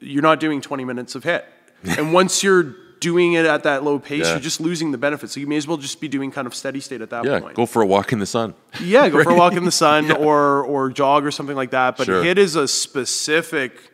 You're 0.00 0.22
not 0.22 0.40
doing 0.40 0.60
20 0.60 0.84
minutes 0.84 1.14
of 1.14 1.24
hit. 1.24 1.44
and 1.84 2.12
once 2.12 2.42
you're 2.42 2.74
doing 3.00 3.34
it 3.34 3.46
at 3.46 3.62
that 3.64 3.84
low 3.84 3.98
pace, 3.98 4.24
Yeah. 4.24 4.32
you're 4.32 4.40
just 4.40 4.60
losing 4.60 4.90
the 4.90 4.98
benefits. 4.98 5.32
So 5.34 5.40
you 5.40 5.46
may 5.46 5.56
as 5.56 5.66
well 5.66 5.76
just 5.76 6.00
be 6.00 6.08
doing 6.08 6.30
kind 6.30 6.46
of 6.46 6.54
steady 6.54 6.80
state 6.80 7.00
at 7.00 7.10
that 7.10 7.24
yeah. 7.24 7.40
point. 7.40 7.54
Go 7.54 7.66
for 7.66 7.82
a 7.82 7.86
walk 7.86 8.12
in 8.12 8.18
the 8.18 8.26
sun. 8.26 8.54
Yeah, 8.82 9.08
go 9.08 9.22
for 9.22 9.30
a 9.30 9.36
walk 9.36 9.54
in 9.54 9.64
the 9.64 9.70
sun 9.84 10.10
or 10.10 10.62
or 10.64 10.90
jog 10.90 11.24
or 11.24 11.30
something 11.30 11.56
like 11.56 11.70
that. 11.70 11.96
But 11.96 12.06
Sure. 12.06 12.22
hit 12.22 12.38
is 12.38 12.56
a 12.56 12.66
specific 12.68 13.90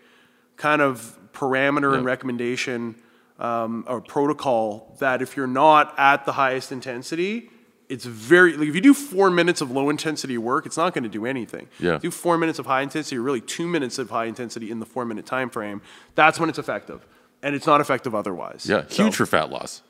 kind 0.56 0.80
of 0.82 1.18
parameter 1.32 1.94
and 1.94 2.04
recommendation 2.04 2.94
um, 3.38 3.84
or 3.88 4.00
protocol 4.00 4.94
that 5.00 5.20
if 5.22 5.36
you're 5.36 5.46
not 5.46 5.94
at 5.98 6.24
the 6.24 6.32
highest 6.32 6.70
intensity, 6.70 7.50
it's 7.88 8.04
very 8.04 8.56
like 8.56 8.68
if 8.68 8.74
you 8.74 8.80
do 8.80 8.94
four 8.94 9.30
minutes 9.30 9.60
of 9.60 9.70
low 9.70 9.90
intensity 9.90 10.38
work, 10.38 10.64
it's 10.64 10.76
not 10.76 10.94
going 10.94 11.02
to 11.04 11.10
do 11.10 11.26
anything. 11.26 11.66
Yeah. 11.78 11.98
Do 11.98 12.10
four 12.10 12.38
minutes 12.38 12.58
of 12.58 12.66
high 12.66 12.82
intensity, 12.82 13.16
or 13.16 13.22
really 13.22 13.40
two 13.40 13.66
minutes 13.66 13.98
of 13.98 14.08
high 14.10 14.26
intensity 14.26 14.70
in 14.70 14.78
the 14.78 14.86
four 14.86 15.04
minute 15.04 15.26
time 15.26 15.50
frame. 15.50 15.82
That's 16.14 16.38
when 16.38 16.48
it's 16.48 16.58
effective, 16.58 17.04
and 17.42 17.54
it's 17.54 17.66
not 17.66 17.80
effective 17.80 18.14
otherwise. 18.14 18.66
Yeah, 18.68 18.84
So- 18.88 19.04
huge 19.04 19.16
for 19.16 19.26
fat 19.26 19.50
loss. 19.50 19.82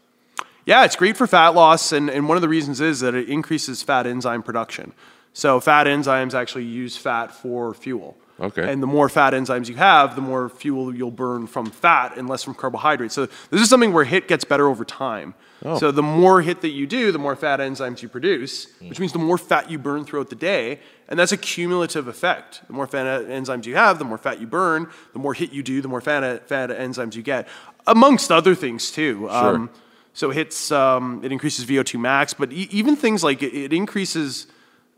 yeah, 0.66 0.84
it's 0.84 0.96
great 0.96 1.16
for 1.16 1.26
fat 1.26 1.48
loss, 1.54 1.92
and, 1.92 2.08
and 2.10 2.28
one 2.28 2.36
of 2.36 2.42
the 2.42 2.48
reasons 2.48 2.80
is 2.80 3.00
that 3.00 3.14
it 3.14 3.28
increases 3.28 3.82
fat 3.82 4.06
enzyme 4.06 4.42
production. 4.42 4.92
So 5.32 5.60
fat 5.60 5.86
enzymes 5.86 6.34
actually 6.34 6.64
use 6.64 6.96
fat 6.96 7.32
for 7.34 7.72
fuel. 7.74 8.16
Okay. 8.40 8.70
And 8.70 8.82
the 8.82 8.86
more 8.86 9.08
fat 9.08 9.34
enzymes 9.34 9.68
you 9.68 9.76
have, 9.76 10.14
the 10.16 10.20
more 10.22 10.48
fuel 10.48 10.94
you'll 10.94 11.10
burn 11.10 11.46
from 11.46 11.66
fat 11.66 12.16
and 12.16 12.28
less 12.28 12.42
from 12.42 12.54
carbohydrates. 12.54 13.14
So 13.14 13.26
this 13.50 13.60
is 13.60 13.68
something 13.70 13.92
where 13.92 14.04
HIT 14.04 14.26
gets 14.28 14.44
better 14.44 14.68
over 14.68 14.84
time. 14.84 15.34
Oh. 15.64 15.78
So 15.78 15.90
the 15.92 16.02
more 16.02 16.42
HIT 16.42 16.60
that 16.62 16.70
you 16.70 16.86
do, 16.86 17.12
the 17.12 17.18
more 17.18 17.36
fat 17.36 17.60
enzymes 17.60 18.02
you 18.02 18.08
produce, 18.08 18.66
which 18.80 18.98
means 18.98 19.12
the 19.12 19.18
more 19.18 19.38
fat 19.38 19.70
you 19.70 19.78
burn 19.78 20.04
throughout 20.04 20.28
the 20.28 20.36
day. 20.36 20.80
And 21.08 21.18
that's 21.18 21.32
a 21.32 21.36
cumulative 21.36 22.08
effect. 22.08 22.62
The 22.66 22.72
more 22.72 22.86
fat 22.86 23.26
enzymes 23.26 23.66
you 23.66 23.76
have, 23.76 23.98
the 23.98 24.04
more 24.04 24.18
fat 24.18 24.40
you 24.40 24.46
burn. 24.46 24.88
The 25.12 25.18
more 25.18 25.34
HIT 25.34 25.52
you 25.52 25.62
do, 25.62 25.80
the 25.80 25.88
more 25.88 26.00
fat, 26.00 26.48
fat 26.48 26.70
enzymes 26.70 27.14
you 27.14 27.22
get, 27.22 27.48
amongst 27.86 28.32
other 28.32 28.54
things 28.54 28.90
too. 28.90 29.28
Um, 29.30 29.70
so 30.14 30.30
it 30.30 30.34
hits, 30.34 30.72
um, 30.72 31.20
it 31.24 31.32
increases 31.32 31.64
VO2 31.64 31.98
max, 31.98 32.34
but 32.34 32.52
e- 32.52 32.68
even 32.70 32.96
things 32.96 33.22
like 33.22 33.42
it, 33.42 33.54
it 33.54 33.72
increases 33.72 34.46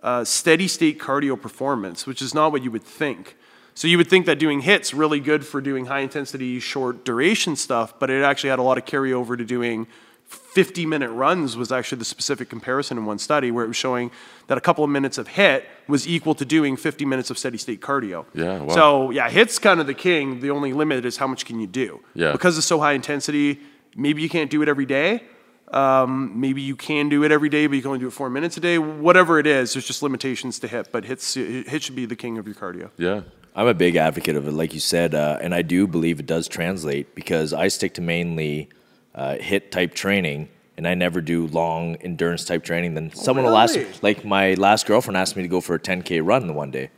uh, 0.02 0.24
steady 0.24 0.68
state 0.68 0.98
cardio 0.98 1.40
performance, 1.40 2.06
which 2.06 2.20
is 2.20 2.34
not 2.34 2.52
what 2.52 2.62
you 2.62 2.70
would 2.70 2.82
think. 2.82 3.36
So 3.74 3.88
you 3.88 3.96
would 3.98 4.08
think 4.08 4.26
that 4.26 4.38
doing 4.38 4.60
hits 4.60 4.94
really 4.94 5.18
good 5.18 5.44
for 5.44 5.60
doing 5.60 5.86
high 5.86 6.00
intensity, 6.00 6.60
short 6.60 7.04
duration 7.04 7.56
stuff, 7.56 7.98
but 7.98 8.08
it 8.08 8.22
actually 8.22 8.50
had 8.50 8.60
a 8.60 8.62
lot 8.62 8.78
of 8.78 8.84
carryover 8.84 9.36
to 9.36 9.44
doing 9.44 9.88
50 10.34 10.86
minute 10.86 11.10
runs 11.10 11.56
was 11.56 11.72
actually 11.72 11.98
the 11.98 12.04
specific 12.04 12.48
comparison 12.48 12.98
in 12.98 13.06
one 13.06 13.18
study 13.18 13.50
where 13.50 13.64
it 13.64 13.68
was 13.68 13.76
showing 13.76 14.10
that 14.46 14.58
a 14.58 14.60
couple 14.60 14.84
of 14.84 14.90
minutes 14.90 15.18
of 15.18 15.28
hit 15.28 15.66
was 15.88 16.06
equal 16.06 16.34
to 16.34 16.44
doing 16.44 16.76
50 16.76 17.04
minutes 17.04 17.30
of 17.30 17.38
steady 17.38 17.58
state 17.58 17.80
cardio. 17.80 18.24
Yeah, 18.34 18.60
wow. 18.60 18.74
So 18.74 19.10
yeah, 19.10 19.30
hit's 19.30 19.58
kind 19.58 19.80
of 19.80 19.86
the 19.86 19.94
king. 19.94 20.40
The 20.40 20.50
only 20.50 20.72
limit 20.72 21.04
is 21.04 21.16
how 21.16 21.26
much 21.26 21.44
can 21.44 21.60
you 21.60 21.66
do. 21.66 22.00
Yeah. 22.14 22.32
Because 22.32 22.58
it's 22.58 22.66
so 22.66 22.78
high 22.80 22.92
intensity, 22.92 23.60
maybe 23.96 24.22
you 24.22 24.28
can't 24.28 24.50
do 24.50 24.62
it 24.62 24.68
every 24.68 24.86
day. 24.86 25.22
Um, 25.68 26.40
maybe 26.40 26.62
you 26.62 26.76
can 26.76 27.08
do 27.08 27.24
it 27.24 27.32
every 27.32 27.48
day, 27.48 27.66
but 27.66 27.74
you 27.74 27.82
can 27.82 27.88
only 27.88 28.00
do 28.00 28.06
it 28.06 28.12
four 28.12 28.30
minutes 28.30 28.56
a 28.56 28.60
day. 28.60 28.78
Whatever 28.78 29.38
it 29.38 29.46
is, 29.46 29.72
there's 29.72 29.86
just 29.86 30.02
limitations 30.02 30.58
to 30.60 30.68
hit. 30.68 30.92
But 30.92 31.04
hits, 31.04 31.34
hit 31.34 31.82
should 31.82 31.96
be 31.96 32.06
the 32.06 32.16
king 32.16 32.38
of 32.38 32.46
your 32.46 32.54
cardio. 32.54 32.90
Yeah, 32.96 33.22
I'm 33.56 33.66
a 33.66 33.74
big 33.74 33.96
advocate 33.96 34.36
of 34.36 34.46
it, 34.46 34.52
like 34.52 34.74
you 34.74 34.80
said, 34.80 35.14
uh, 35.14 35.38
and 35.40 35.54
I 35.54 35.62
do 35.62 35.86
believe 35.86 36.20
it 36.20 36.26
does 36.26 36.48
translate 36.48 37.14
because 37.14 37.52
I 37.52 37.68
stick 37.68 37.94
to 37.94 38.02
mainly 38.02 38.68
uh, 39.14 39.36
hit 39.36 39.70
type 39.72 39.94
training, 39.94 40.48
and 40.76 40.86
I 40.88 40.94
never 40.94 41.20
do 41.20 41.46
long 41.48 41.96
endurance 41.96 42.44
type 42.44 42.64
training. 42.64 42.94
Then 42.94 43.12
someone 43.14 43.44
will 43.44 43.56
ask, 43.56 43.76
really? 43.76 43.90
like 44.02 44.24
my 44.24 44.54
last 44.54 44.86
girlfriend 44.86 45.16
asked 45.16 45.36
me 45.36 45.42
to 45.42 45.48
go 45.48 45.60
for 45.60 45.74
a 45.76 45.78
10k 45.80 46.20
run 46.24 46.54
one 46.54 46.70
day. 46.70 46.90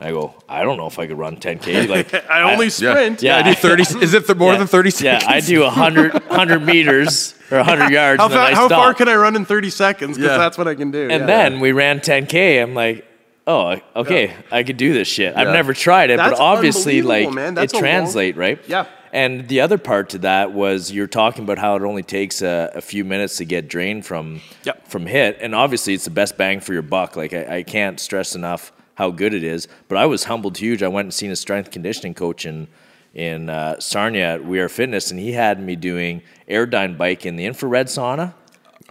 I 0.00 0.12
go, 0.12 0.32
I 0.48 0.62
don't 0.62 0.76
know 0.76 0.86
if 0.86 1.00
I 1.00 1.08
could 1.08 1.18
run 1.18 1.38
10k. 1.38 1.88
Like 1.88 2.14
I 2.30 2.52
only 2.52 2.66
yeah. 2.66 2.70
sprint. 2.70 3.20
Yeah, 3.22 3.38
I 3.38 3.42
do 3.42 3.54
thirty. 3.54 3.82
is 4.00 4.14
it 4.14 4.26
th- 4.26 4.38
more 4.38 4.52
Yeah. 4.52 4.58
than 4.58 4.66
thirty 4.68 4.90
seconds? 4.90 5.24
Yeah, 5.24 5.28
seconds? 5.28 5.44
I 5.44 5.52
do 5.52 5.60
100, 5.62 6.12
100 6.12 6.58
meters 6.64 7.34
or 7.50 7.56
100 7.58 7.90
yards, 7.90 8.20
How, 8.20 8.26
and 8.26 8.32
then 8.34 8.38
fa- 8.46 8.52
I 8.52 8.54
how 8.54 8.66
stop. 8.68 8.78
far 8.80 8.94
can 8.94 9.08
I 9.08 9.16
run 9.16 9.34
in 9.34 9.44
30 9.44 9.70
seconds? 9.70 10.16
Because 10.16 10.30
Yeah. 10.32 10.38
that's 10.38 10.56
what 10.56 10.68
I 10.68 10.76
can 10.76 10.92
do. 10.92 11.02
and 11.02 11.10
yeah. 11.22 11.26
then 11.26 11.58
we 11.60 11.72
ran 11.72 11.98
10k. 11.98 12.62
I'm 12.62 12.74
like, 12.74 13.04
oh, 13.48 13.76
okay, 13.96 14.34
I 14.52 14.62
could 14.62 14.76
do 14.76 14.92
this 14.92 15.08
shit. 15.08 15.36
I've 15.36 15.48
never 15.48 15.72
tried 15.74 16.10
it, 16.10 16.18
That's 16.18 16.30
but 16.30 16.38
obviously, 16.40 17.02
like 17.02 17.32
man. 17.32 17.54
That's 17.54 17.72
it 17.72 17.76
a 17.76 17.78
long- 17.78 17.82
translate, 17.82 18.36
right? 18.36 18.60
Yeah. 18.68 18.86
And 19.12 19.48
the 19.48 19.60
other 19.60 19.78
part 19.78 20.10
to 20.10 20.18
that 20.18 20.52
was 20.52 20.92
you're 20.92 21.06
talking 21.06 21.44
about 21.44 21.58
how 21.58 21.76
it 21.76 21.82
only 21.82 22.02
takes 22.02 22.42
a, 22.42 22.70
a 22.74 22.80
few 22.80 23.04
minutes 23.04 23.36
to 23.38 23.44
get 23.44 23.68
drained 23.68 24.04
from 24.06 24.40
Yep. 24.64 24.88
from 24.88 25.06
hit, 25.06 25.38
and 25.40 25.54
obviously 25.54 25.94
it's 25.94 26.04
the 26.04 26.10
best 26.10 26.36
bang 26.36 26.60
for 26.60 26.72
your 26.72 26.82
buck. 26.82 27.16
Like 27.16 27.32
I, 27.32 27.58
I 27.58 27.62
can't 27.62 27.98
stress 28.00 28.34
enough 28.34 28.72
how 28.94 29.10
good 29.10 29.32
it 29.32 29.44
is. 29.44 29.68
But 29.88 29.98
I 29.98 30.06
was 30.06 30.24
humbled 30.24 30.58
huge. 30.58 30.82
I 30.82 30.88
went 30.88 31.06
and 31.06 31.14
seen 31.14 31.30
a 31.30 31.36
strength 31.36 31.70
conditioning 31.70 32.14
coach 32.14 32.44
in 32.46 32.68
in 33.14 33.48
uh, 33.48 33.80
Sarnia 33.80 34.34
at 34.34 34.44
We 34.44 34.60
Are 34.60 34.68
Fitness, 34.68 35.10
and 35.10 35.18
he 35.18 35.32
had 35.32 35.60
me 35.60 35.74
doing 35.76 36.22
Airdyne 36.48 36.96
bike 36.98 37.24
in 37.26 37.36
the 37.36 37.46
infrared 37.46 37.86
sauna. 37.86 38.34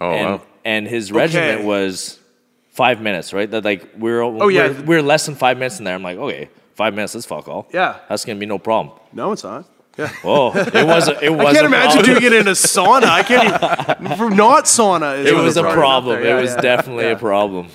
Oh, 0.00 0.10
and, 0.10 0.26
wow. 0.30 0.42
and 0.64 0.86
his 0.86 1.10
regiment 1.12 1.58
Okay. 1.60 1.64
was 1.66 2.18
five 2.70 3.00
minutes, 3.00 3.32
right? 3.32 3.50
That 3.50 3.64
like 3.64 3.88
we're 3.96 4.20
Oh, 4.22 4.48
yeah. 4.48 4.68
we're, 4.68 4.82
we're 4.84 5.02
less 5.02 5.24
than 5.26 5.34
five 5.36 5.56
minutes 5.58 5.78
in 5.78 5.84
there. 5.84 5.94
I'm 5.94 6.02
like, 6.02 6.18
okay, 6.18 6.50
five 6.74 6.94
minutes, 6.94 7.12
that's 7.14 7.26
fuck 7.26 7.48
all. 7.48 7.68
Yeah. 7.72 7.98
that's 8.08 8.24
gonna 8.24 8.38
be 8.40 8.46
no 8.46 8.58
problem. 8.58 8.98
No, 9.12 9.32
it's 9.32 9.44
not. 9.44 9.66
Yeah. 9.98 10.12
Oh, 10.24 10.52
it 10.56 10.86
was 10.86 11.08
a, 11.08 11.18
it 11.24 11.30
was 11.30 11.46
I 11.48 11.52
can't 11.52 11.64
a 11.64 11.66
imagine 11.66 12.02
problem. 12.04 12.20
doing 12.20 12.32
it 12.32 12.40
in 12.40 12.48
a 12.48 12.52
sauna. 12.52 13.04
I 13.04 13.22
can't 13.24 14.00
even, 14.00 14.16
for 14.16 14.30
not 14.30 14.64
sauna. 14.66 15.18
is 15.18 15.26
It 15.30 15.34
was 15.34 15.56
a 15.56 15.62
problem. 15.62 16.22
Yeah, 16.22 16.38
it 16.38 16.40
was 16.40 16.52
yeah. 16.54 16.60
definitely 16.60 17.04
Yeah. 17.04 17.10
a 17.12 17.18
problem. 17.18 17.68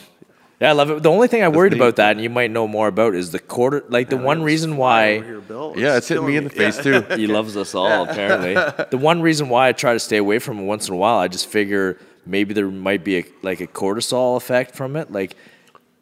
Yeah, 0.62 0.70
I 0.70 0.72
love 0.72 0.90
it. 0.92 1.04
The 1.04 1.10
only 1.12 1.28
thing 1.28 1.44
I 1.44 1.50
worried 1.50 1.74
neat. 1.74 1.80
about 1.80 1.98
that, 1.98 2.12
and 2.12 2.22
you 2.22 2.30
might 2.30 2.50
know 2.50 2.66
more 2.68 2.88
about, 2.88 3.14
is 3.16 3.32
the 3.32 3.40
quarter. 3.40 3.84
Like 3.90 4.10
the 4.10 4.16
one 4.16 4.42
reason 4.44 4.78
why 4.78 5.16
here, 5.22 5.42
Bill. 5.42 5.74
Yeah, 5.76 5.98
it's 5.98 6.08
hitting 6.08 6.26
me 6.26 6.38
in 6.38 6.46
the 6.46 6.50
face 6.50 6.78
Yeah. 6.86 7.02
too. 7.02 7.16
he 7.18 7.28
loves 7.28 7.58
us 7.58 7.76
all. 7.76 8.04
Apparently, 8.10 8.54
the 8.90 8.98
one 8.98 9.22
reason 9.22 9.50
why 9.50 9.68
I 9.68 9.74
try 9.74 9.92
to 9.92 10.00
stay 10.00 10.18
away 10.18 10.40
from 10.40 10.60
it 10.60 10.64
once 10.64 10.88
in 10.88 10.94
a 10.94 10.98
while, 10.98 11.18
I 11.20 11.28
just 11.28 11.48
figure 11.48 11.98
maybe 12.26 12.54
there 12.54 12.70
might 12.70 13.04
be 13.04 13.18
a, 13.18 13.26
like 13.42 13.60
a 13.60 13.68
cortisol 13.68 14.38
effect 14.38 14.76
from 14.76 14.96
it, 14.96 15.12
like. 15.12 15.36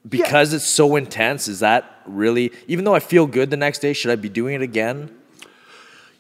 Because 0.08 0.52
it's 0.52 0.66
so 0.66 0.96
intense, 0.96 1.48
is 1.48 1.60
that 1.60 1.86
really? 2.08 2.52
Even 2.68 2.86
though 2.86 2.96
I 2.96 3.00
feel 3.00 3.28
good 3.28 3.52
the 3.52 3.58
next 3.58 3.80
day, 3.80 3.94
should 3.94 4.10
I 4.10 4.16
be 4.16 4.30
doing 4.30 4.56
it 4.56 4.64
again? 4.64 5.12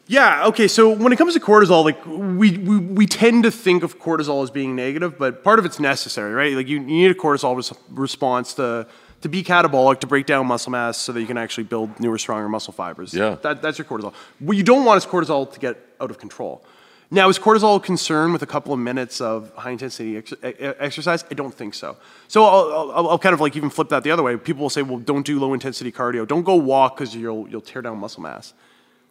Yeah. 0.07 0.48
Okay. 0.48 0.68
So 0.68 0.90
when 0.90 1.14
it 1.14 1.18
comes 1.18 1.34
to 1.36 1.40
cortisol, 1.40 1.86
like 1.86 2.06
we, 2.06 2.57
we 2.57 2.78
we 2.80 3.06
tend 3.06 3.44
to 3.44 3.52
think 3.52 3.84
of 3.84 3.99
cortisol 3.99 4.44
as 4.44 4.52
being 4.52 4.76
negative, 4.76 5.18
but 5.18 5.44
part 5.44 5.60
of 5.60 5.65
it's 5.65 5.80
necessary, 5.80 6.34
right? 6.34 6.53
Like 6.53 6.68
you, 6.68 6.80
you 6.80 6.86
need 6.86 7.11
a 7.11 7.14
cortisol 7.14 7.56
res- 7.56 7.73
response 7.91 8.53
to 8.56 8.88
to 9.22 9.30
be 9.30 9.44
catabolic, 9.44 9.99
to 9.99 10.07
break 10.07 10.26
down 10.26 10.48
muscle 10.48 10.72
mass, 10.72 10.98
so 10.98 11.11
that 11.11 11.22
you 11.22 11.28
can 11.28 11.38
actually 11.38 11.64
build 11.64 11.99
newer, 11.99 12.18
stronger 12.18 12.49
muscle 12.49 12.73
fibers. 12.73 13.14
Yeah. 13.14 13.38
That, 13.44 13.61
that's 13.61 13.78
your 13.78 13.86
cortisol. 13.86 14.14
What 14.40 14.57
you 14.57 14.64
don't 14.64 14.84
want 14.84 14.98
is 14.98 15.06
cortisol 15.06 15.52
to 15.53 15.60
get 15.60 15.78
out 16.02 16.10
of 16.10 16.18
control. 16.18 16.65
Now, 17.14 17.30
is 17.30 17.38
cortisol 17.38 17.84
concerned 17.84 18.32
with 18.34 18.41
a 18.41 18.45
couple 18.48 18.73
of 18.73 18.80
minutes 18.80 19.19
of 19.22 19.53
high 19.56 19.72
intensity 19.72 20.18
ex- 20.18 20.34
exercise? 20.41 21.26
I 21.30 21.34
don't 21.36 21.53
think 21.53 21.73
so. 21.73 21.98
So 22.30 22.45
I'll, 22.45 22.91
I'll, 22.94 23.10
I'll 23.10 23.19
kind 23.19 23.34
of 23.34 23.41
like 23.41 23.56
even 23.57 23.69
flip 23.69 23.90
that 23.90 24.03
the 24.03 24.11
other 24.11 24.23
way. 24.23 24.38
People 24.38 24.61
will 24.64 24.69
say, 24.69 24.82
well, 24.82 24.98
don't 24.98 25.26
do 25.26 25.38
low 25.38 25.53
intensity 25.53 25.91
cardio. 25.91 26.26
Don't 26.26 26.44
go 26.44 26.56
walk 26.56 26.95
because 26.98 27.14
you'll, 27.14 27.49
you'll 27.49 27.61
tear 27.61 27.82
down 27.82 27.98
muscle 27.99 28.23
mass. 28.23 28.53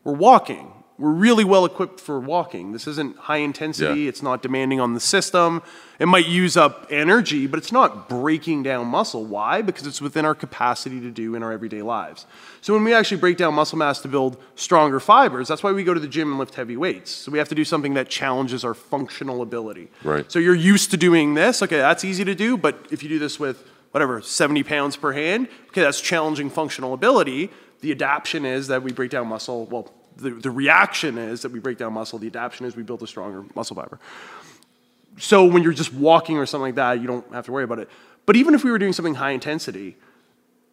We're 0.03 0.15
walking. 0.15 0.73
We're 1.01 1.13
really 1.13 1.45
well 1.45 1.65
equipped 1.65 1.99
for 1.99 2.21
walking. 2.21 2.73
This 2.73 2.87
isn't 2.87 3.17
high 3.17 3.39
intensity. 3.39 4.03
Yeah. 4.03 4.09
It's 4.11 4.23
not 4.23 4.43
demanding 4.43 4.81
on 4.81 4.93
the 4.93 5.01
system. 5.01 5.63
It 5.99 6.05
might 6.07 6.27
use 6.27 6.59
up 6.59 6.87
energy, 6.91 7.47
but 7.47 7.57
it's 7.57 7.73
not 7.73 8.07
breaking 8.07 8.65
down 8.65 8.87
muscle. 8.89 9.25
Why? 9.25 9.63
Because 9.63 9.87
it's 9.87 10.03
within 10.03 10.27
our 10.27 10.35
capacity 10.35 11.01
to 11.01 11.11
do 11.11 11.35
in 11.35 11.43
our 11.43 11.53
everyday 11.53 11.81
lives. 11.81 12.27
So 12.61 12.75
when 12.75 12.85
we 12.85 12.93
actually 12.93 13.17
break 13.17 13.39
down 13.39 13.55
muscle 13.55 13.79
mass 13.79 14.03
to 14.03 14.09
build 14.09 14.37
stronger 14.57 15.01
fibers, 15.01 15.49
that's 15.49 15.63
why 15.63 15.73
we 15.73 15.85
go 15.85 15.95
to 15.95 16.01
the 16.01 16.07
gym 16.07 16.29
and 16.29 16.39
lift 16.39 16.55
heavy 16.55 16.77
weights. 16.77 17.11
So 17.11 17.33
we 17.33 17.39
have 17.39 17.49
to 17.49 17.55
do 17.55 17.65
something 17.65 17.95
that 17.95 18.11
challenges 18.11 18.63
our 18.63 18.75
functional 18.75 19.41
ability. 19.41 19.89
Right. 20.05 20.31
So 20.31 20.39
you're 20.39 20.55
used 20.55 20.91
to 20.91 20.99
doing 20.99 21.33
this. 21.33 21.63
Okay, 21.63 21.79
that's 21.79 22.05
easy 22.05 22.27
to 22.27 22.35
do, 22.35 22.59
but 22.59 22.77
if 22.91 23.03
you 23.03 23.09
do 23.09 23.19
this 23.19 23.41
with 23.41 23.65
whatever, 23.93 24.21
70 24.21 24.63
pounds 24.65 24.97
per 24.97 25.13
hand, 25.13 25.49
okay, 25.69 25.81
that's 25.81 26.03
challenging 26.03 26.51
functional 26.51 26.93
ability. 26.93 27.51
The 27.81 27.91
adaptation 27.91 28.45
is 28.45 28.69
that 28.69 28.83
we 28.83 28.93
break 28.93 29.11
down 29.11 29.29
muscle. 29.29 29.65
Well, 29.65 29.91
the, 30.21 30.31
the 30.31 30.51
reaction 30.51 31.19
is 31.19 31.43
that 31.43 31.53
we 31.53 31.59
break 31.59 31.79
down 31.79 31.93
muscle. 31.93 32.19
The 32.19 32.29
adaptation 32.29 32.67
is 32.67 32.77
we 32.77 32.83
build 32.83 33.03
a 33.03 33.07
stronger 33.07 33.45
muscle 33.55 33.77
fiber. 33.77 33.99
So 35.19 35.45
when 35.45 35.63
you're 35.63 35.73
just 35.73 35.93
walking 35.93 36.39
or 36.39 36.47
something 36.47 36.63
like 36.63 36.75
that, 36.77 37.01
you 37.01 37.07
don't 37.07 37.31
have 37.33 37.47
to 37.47 37.53
worry 37.53 37.65
about 37.65 37.79
it. 37.79 37.89
But 38.27 38.37
even 38.37 38.55
if 38.55 38.65
we 38.65 38.71
were 38.71 38.79
doing 38.79 38.93
something 38.93 39.17
high 39.17 39.33
intensity, 39.33 39.97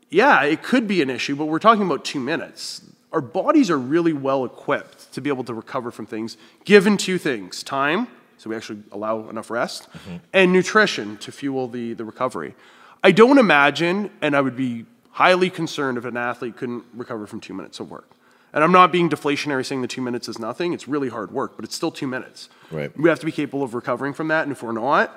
yeah, 0.09 0.43
it 0.43 0.63
could 0.63 0.87
be 0.87 1.01
an 1.01 1.09
issue, 1.09 1.35
but 1.35 1.45
we're 1.45 1.59
talking 1.59 1.85
about 1.85 2.05
two 2.05 2.19
minutes. 2.19 2.81
Our 3.11 3.21
bodies 3.21 3.69
are 3.69 3.77
really 3.77 4.13
well 4.13 4.45
equipped 4.45 5.11
to 5.13 5.21
be 5.21 5.29
able 5.29 5.43
to 5.45 5.53
recover 5.53 5.91
from 5.91 6.05
things, 6.05 6.37
given 6.65 6.97
two 6.97 7.17
things 7.17 7.63
time, 7.63 8.07
so 8.37 8.49
we 8.49 8.55
actually 8.55 8.83
allow 8.91 9.27
enough 9.29 9.49
rest, 9.49 9.91
mm-hmm. 9.91 10.17
and 10.33 10.53
nutrition 10.53 11.17
to 11.17 11.31
fuel 11.31 11.67
the, 11.67 11.93
the 11.93 12.05
recovery. 12.05 12.55
I 13.03 13.11
don't 13.11 13.37
imagine, 13.37 14.11
and 14.21 14.35
I 14.35 14.41
would 14.41 14.55
be 14.55 14.85
highly 15.11 15.49
concerned 15.49 15.97
if 15.97 16.05
an 16.05 16.15
athlete 16.15 16.57
couldn't 16.57 16.83
recover 16.93 17.25
from 17.25 17.39
two 17.39 17.53
minutes 17.53 17.79
of 17.79 17.89
work. 17.89 18.09
And 18.53 18.63
I'm 18.63 18.71
not 18.71 18.91
being 18.91 19.09
deflationary 19.09 19.65
saying 19.65 19.81
the 19.81 19.87
two 19.87 20.01
minutes 20.01 20.27
is 20.27 20.39
nothing. 20.39 20.73
It's 20.73 20.87
really 20.87 21.09
hard 21.09 21.31
work, 21.31 21.55
but 21.55 21.65
it's 21.65 21.75
still 21.75 21.91
two 21.91 22.07
minutes. 22.07 22.49
Right. 22.71 22.95
We 22.97 23.09
have 23.09 23.19
to 23.19 23.25
be 23.25 23.31
capable 23.31 23.63
of 23.63 23.73
recovering 23.73 24.13
from 24.13 24.29
that, 24.29 24.43
and 24.43 24.51
if 24.51 24.63
we're 24.63 24.71
not, 24.71 25.13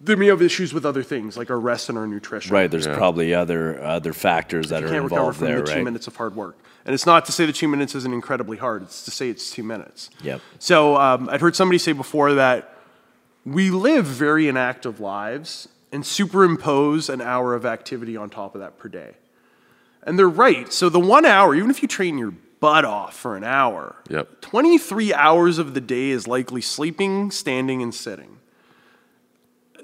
then 0.00 0.18
we 0.18 0.26
have 0.26 0.42
issues 0.42 0.74
with 0.74 0.84
other 0.84 1.02
things 1.02 1.36
like 1.38 1.48
our 1.50 1.58
rest 1.58 1.88
and 1.88 1.96
our 1.96 2.06
nutrition. 2.06 2.52
Right. 2.52 2.70
There's 2.70 2.86
Yeah. 2.86 2.96
probably 2.96 3.32
other 3.32 3.82
other 3.82 4.12
factors 4.12 4.68
that 4.68 4.80
You 4.82 4.88
are 4.88 4.90
can't 4.90 5.04
recover 5.04 5.32
from 5.32 5.46
there, 5.46 5.60
the 5.60 5.66
two 5.66 5.74
right? 5.76 5.84
minutes 5.84 6.06
of 6.06 6.16
hard 6.16 6.36
work. 6.36 6.56
And 6.84 6.92
it's 6.94 7.06
not 7.06 7.24
to 7.26 7.32
say 7.32 7.46
the 7.46 7.52
two 7.52 7.66
minutes 7.66 7.94
isn't 7.94 8.12
incredibly 8.12 8.58
hard. 8.58 8.82
It's 8.82 9.04
to 9.06 9.10
say 9.10 9.28
it's 9.30 9.50
two 9.50 9.62
minutes. 9.64 10.10
Yep. 10.22 10.40
So 10.58 10.96
um, 10.96 11.28
I'd 11.30 11.40
heard 11.40 11.56
somebody 11.56 11.78
say 11.78 11.92
before 11.92 12.34
that 12.34 12.76
we 13.44 13.70
live 13.70 14.04
very 14.04 14.48
inactive 14.48 15.00
lives 15.00 15.66
and 15.92 16.04
superimpose 16.04 17.08
an 17.08 17.20
hour 17.20 17.54
of 17.54 17.64
activity 17.64 18.16
on 18.16 18.28
top 18.28 18.54
of 18.54 18.60
that 18.60 18.78
per 18.78 18.88
day. 18.88 19.14
And 20.02 20.18
they're 20.18 20.28
right. 20.28 20.72
So 20.72 20.88
the 20.88 21.00
one 21.00 21.24
hour, 21.24 21.54
even 21.54 21.70
if 21.70 21.80
you 21.82 21.88
train 21.88 22.18
your 22.18 22.34
butt 22.66 22.84
off 22.84 23.14
for 23.14 23.36
an 23.36 23.44
hour, 23.44 23.94
Yep. 24.10 24.40
23 24.40 25.14
hours 25.14 25.58
of 25.58 25.72
the 25.74 25.80
day 25.80 26.10
is 26.10 26.26
likely 26.26 26.60
sleeping, 26.60 27.30
standing, 27.30 27.80
and 27.80 27.94
sitting. 27.94 28.38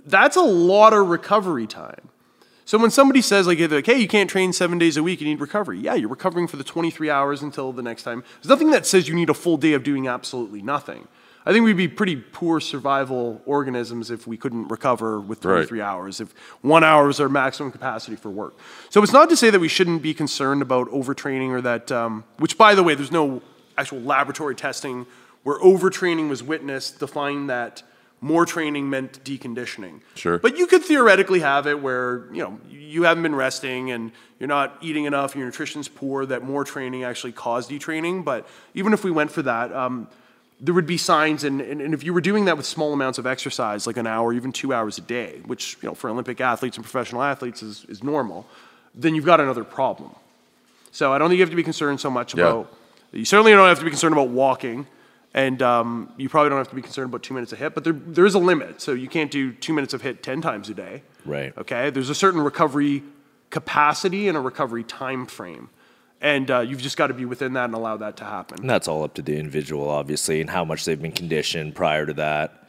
That's 0.05 0.35
a 0.35 0.41
lot 0.43 0.93
of 0.93 1.07
recovery 1.07 1.69
time. 1.69 2.09
So 2.65 2.79
when 2.79 2.91
somebody 2.91 3.23
says 3.23 3.47
like, 3.47 3.61
like, 3.61 3.87
hey, 3.87 3.99
you 4.01 4.09
can't 4.09 4.29
train 4.29 4.53
seven 4.53 4.79
days 4.79 4.97
a 4.97 5.03
week, 5.03 5.21
you 5.21 5.29
need 5.29 5.41
recovery. 5.41 5.79
Yeah, 5.79 5.95
you're 5.95 6.09
recovering 6.09 6.49
for 6.49 6.57
the 6.57 6.65
23 6.65 7.09
hours 7.09 7.41
until 7.41 7.71
the 7.73 7.83
next 7.83 8.03
time. 8.03 8.25
There's 8.41 8.49
nothing 8.49 8.73
that 8.73 8.85
says 8.85 9.07
you 9.07 9.15
need 9.15 9.31
a 9.31 9.35
full 9.35 9.57
day 9.59 9.75
of 9.75 9.85
doing 9.85 10.09
absolutely 10.09 10.61
nothing. 10.61 11.07
I 11.45 11.53
think 11.53 11.65
we'd 11.65 11.77
be 11.77 11.89
pretty 11.89 12.17
poor 12.17 12.61
survival 12.61 13.43
organisms 13.47 14.11
if 14.11 14.27
we 14.27 14.37
couldn't 14.37 14.69
recover 14.69 15.21
with 15.21 15.41
23 15.41 15.81
hours, 15.81 16.21
if 16.21 16.33
one 16.61 16.85
hour 16.85 17.09
is 17.11 17.21
our 17.21 17.29
maximum 17.29 17.73
capacity 17.73 18.17
for 18.17 18.31
work. 18.31 18.55
So 18.91 19.03
it's 19.03 19.13
not 19.13 19.29
to 19.31 19.37
say 19.37 19.51
that 19.51 19.59
we 19.59 19.69
shouldn't 19.69 20.03
be 20.03 20.15
concerned 20.15 20.63
about 20.63 20.89
overtraining 20.91 21.51
or 21.51 21.61
that, 21.63 21.91
um, 21.91 22.25
which 22.39 22.57
by 22.57 22.75
the 22.75 22.83
way, 22.83 22.95
there's 22.95 23.11
no 23.11 23.43
actual 23.77 24.01
laboratory 24.01 24.55
testing 24.55 25.07
where 25.43 25.59
overtraining 25.59 26.29
was 26.29 26.43
witnessed 26.43 27.01
to 27.01 27.07
find 27.07 27.51
that 27.51 27.83
more 28.21 28.47
training 28.47 28.89
meant 28.89 29.23
deconditioning. 29.25 30.01
Sure. 30.15 30.39
But 30.39 30.57
you 30.57 30.69
could 30.69 30.85
theoretically 30.85 31.41
have 31.41 31.67
it 31.67 31.83
where, 31.83 32.33
you 32.33 32.41
know, 32.45 32.61
you 32.71 33.03
haven't 33.03 33.25
been 33.25 33.35
resting 33.35 33.91
and 33.91 34.13
you're 34.39 34.49
not 34.49 34.79
eating 34.81 35.07
enough, 35.07 35.35
your 35.35 35.45
nutrition's 35.45 35.89
poor, 35.89 36.25
that 36.27 36.45
more 36.45 36.63
training 36.63 37.03
actually 37.03 37.33
caused 37.33 37.69
detraining. 37.69 38.25
But 38.25 38.47
even 38.75 38.93
if 38.93 39.03
we 39.03 39.11
went 39.11 39.33
for 39.33 39.43
that, 39.43 39.73
um, 39.73 40.07
there 40.65 40.73
would 40.73 40.87
be 40.87 40.97
signs, 40.97 41.43
and, 41.43 41.61
and, 41.61 41.81
and 41.81 41.93
if 41.93 42.05
you 42.05 42.15
were 42.15 42.21
doing 42.21 42.45
that 42.45 42.57
with 42.57 42.65
small 42.65 42.93
amounts 42.93 43.19
of 43.19 43.27
exercise, 43.27 43.85
like 43.85 43.97
an 43.97 44.07
hour, 44.07 44.33
even 44.33 44.53
two 44.53 44.73
hours 44.73 44.97
a 44.97 45.01
day, 45.01 45.41
which, 45.45 45.77
you 45.83 45.89
know, 45.89 45.95
for 45.95 46.09
Olympic 46.09 46.41
athletes 46.41 46.77
and 46.77 46.85
professional 46.85 47.21
athletes 47.21 47.65
is, 47.65 47.85
is 47.89 48.05
normal, 48.05 48.47
then 48.95 49.17
you've 49.17 49.25
got 49.25 49.41
another 49.41 49.65
problem. 49.65 50.15
So 50.93 51.13
I 51.13 51.19
don't 51.19 51.29
think 51.29 51.39
you 51.39 51.43
have 51.43 51.51
to 51.51 51.57
be 51.57 51.65
concerned 51.65 51.99
so 52.01 52.11
much 52.11 52.37
Yeah. 52.37 52.45
about, 52.45 52.73
you 53.11 53.25
certainly 53.25 53.51
don't 53.51 53.67
have 53.69 53.81
to 53.81 53.85
be 53.85 53.91
concerned 53.91 54.13
about 54.13 54.29
walking. 54.29 54.87
And 55.35 55.63
um, 55.63 56.13
you 56.19 56.29
probably 56.29 56.51
don't 56.51 56.59
have 56.59 56.69
to 56.69 56.75
be 56.75 56.83
concerned 56.83 57.09
about 57.09 57.23
two 57.23 57.33
minutes 57.35 57.53
of 57.53 57.59
hit, 57.59 57.75
but 57.75 57.85
there, 57.85 57.95
there 57.95 58.27
is 58.27 58.35
a 58.35 58.39
limit. 58.39 58.83
So 58.83 58.93
you 58.93 59.09
can't 59.09 59.31
do 59.31 59.53
two 59.53 59.73
minutes 59.73 59.95
of 59.95 60.03
hit 60.03 60.23
10 60.23 60.43
times 60.43 60.69
a 60.69 60.75
day. 60.75 61.03
Right. 61.25 61.57
Okay. 61.57 61.89
There's 61.91 62.11
a 62.11 62.15
certain 62.15 62.41
recovery 62.43 63.03
capacity 63.51 64.29
and 64.29 64.37
a 64.37 64.41
recovery 64.41 64.85
time 64.85 65.27
frame. 65.27 65.71
And 66.23 66.51
uh, 66.51 66.61
you've 66.61 66.81
just 66.81 66.97
got 66.97 67.09
to 67.09 67.15
be 67.15 67.25
within 67.25 67.53
that 67.55 67.65
and 67.65 67.75
allow 67.75 67.97
that 67.99 68.17
to 68.19 68.25
happen. 68.25 68.61
And 68.61 68.71
that's 68.71 68.87
all 68.87 69.03
up 69.03 69.15
to 69.15 69.23
the 69.23 69.37
individual, 69.37 69.91
obviously, 69.91 70.41
and 70.41 70.49
how 70.49 70.65
much 70.65 70.85
they've 70.85 71.01
been 71.01 71.13
conditioned 71.13 71.75
prior 71.75 72.07
to 72.07 72.15
that. 72.15 72.63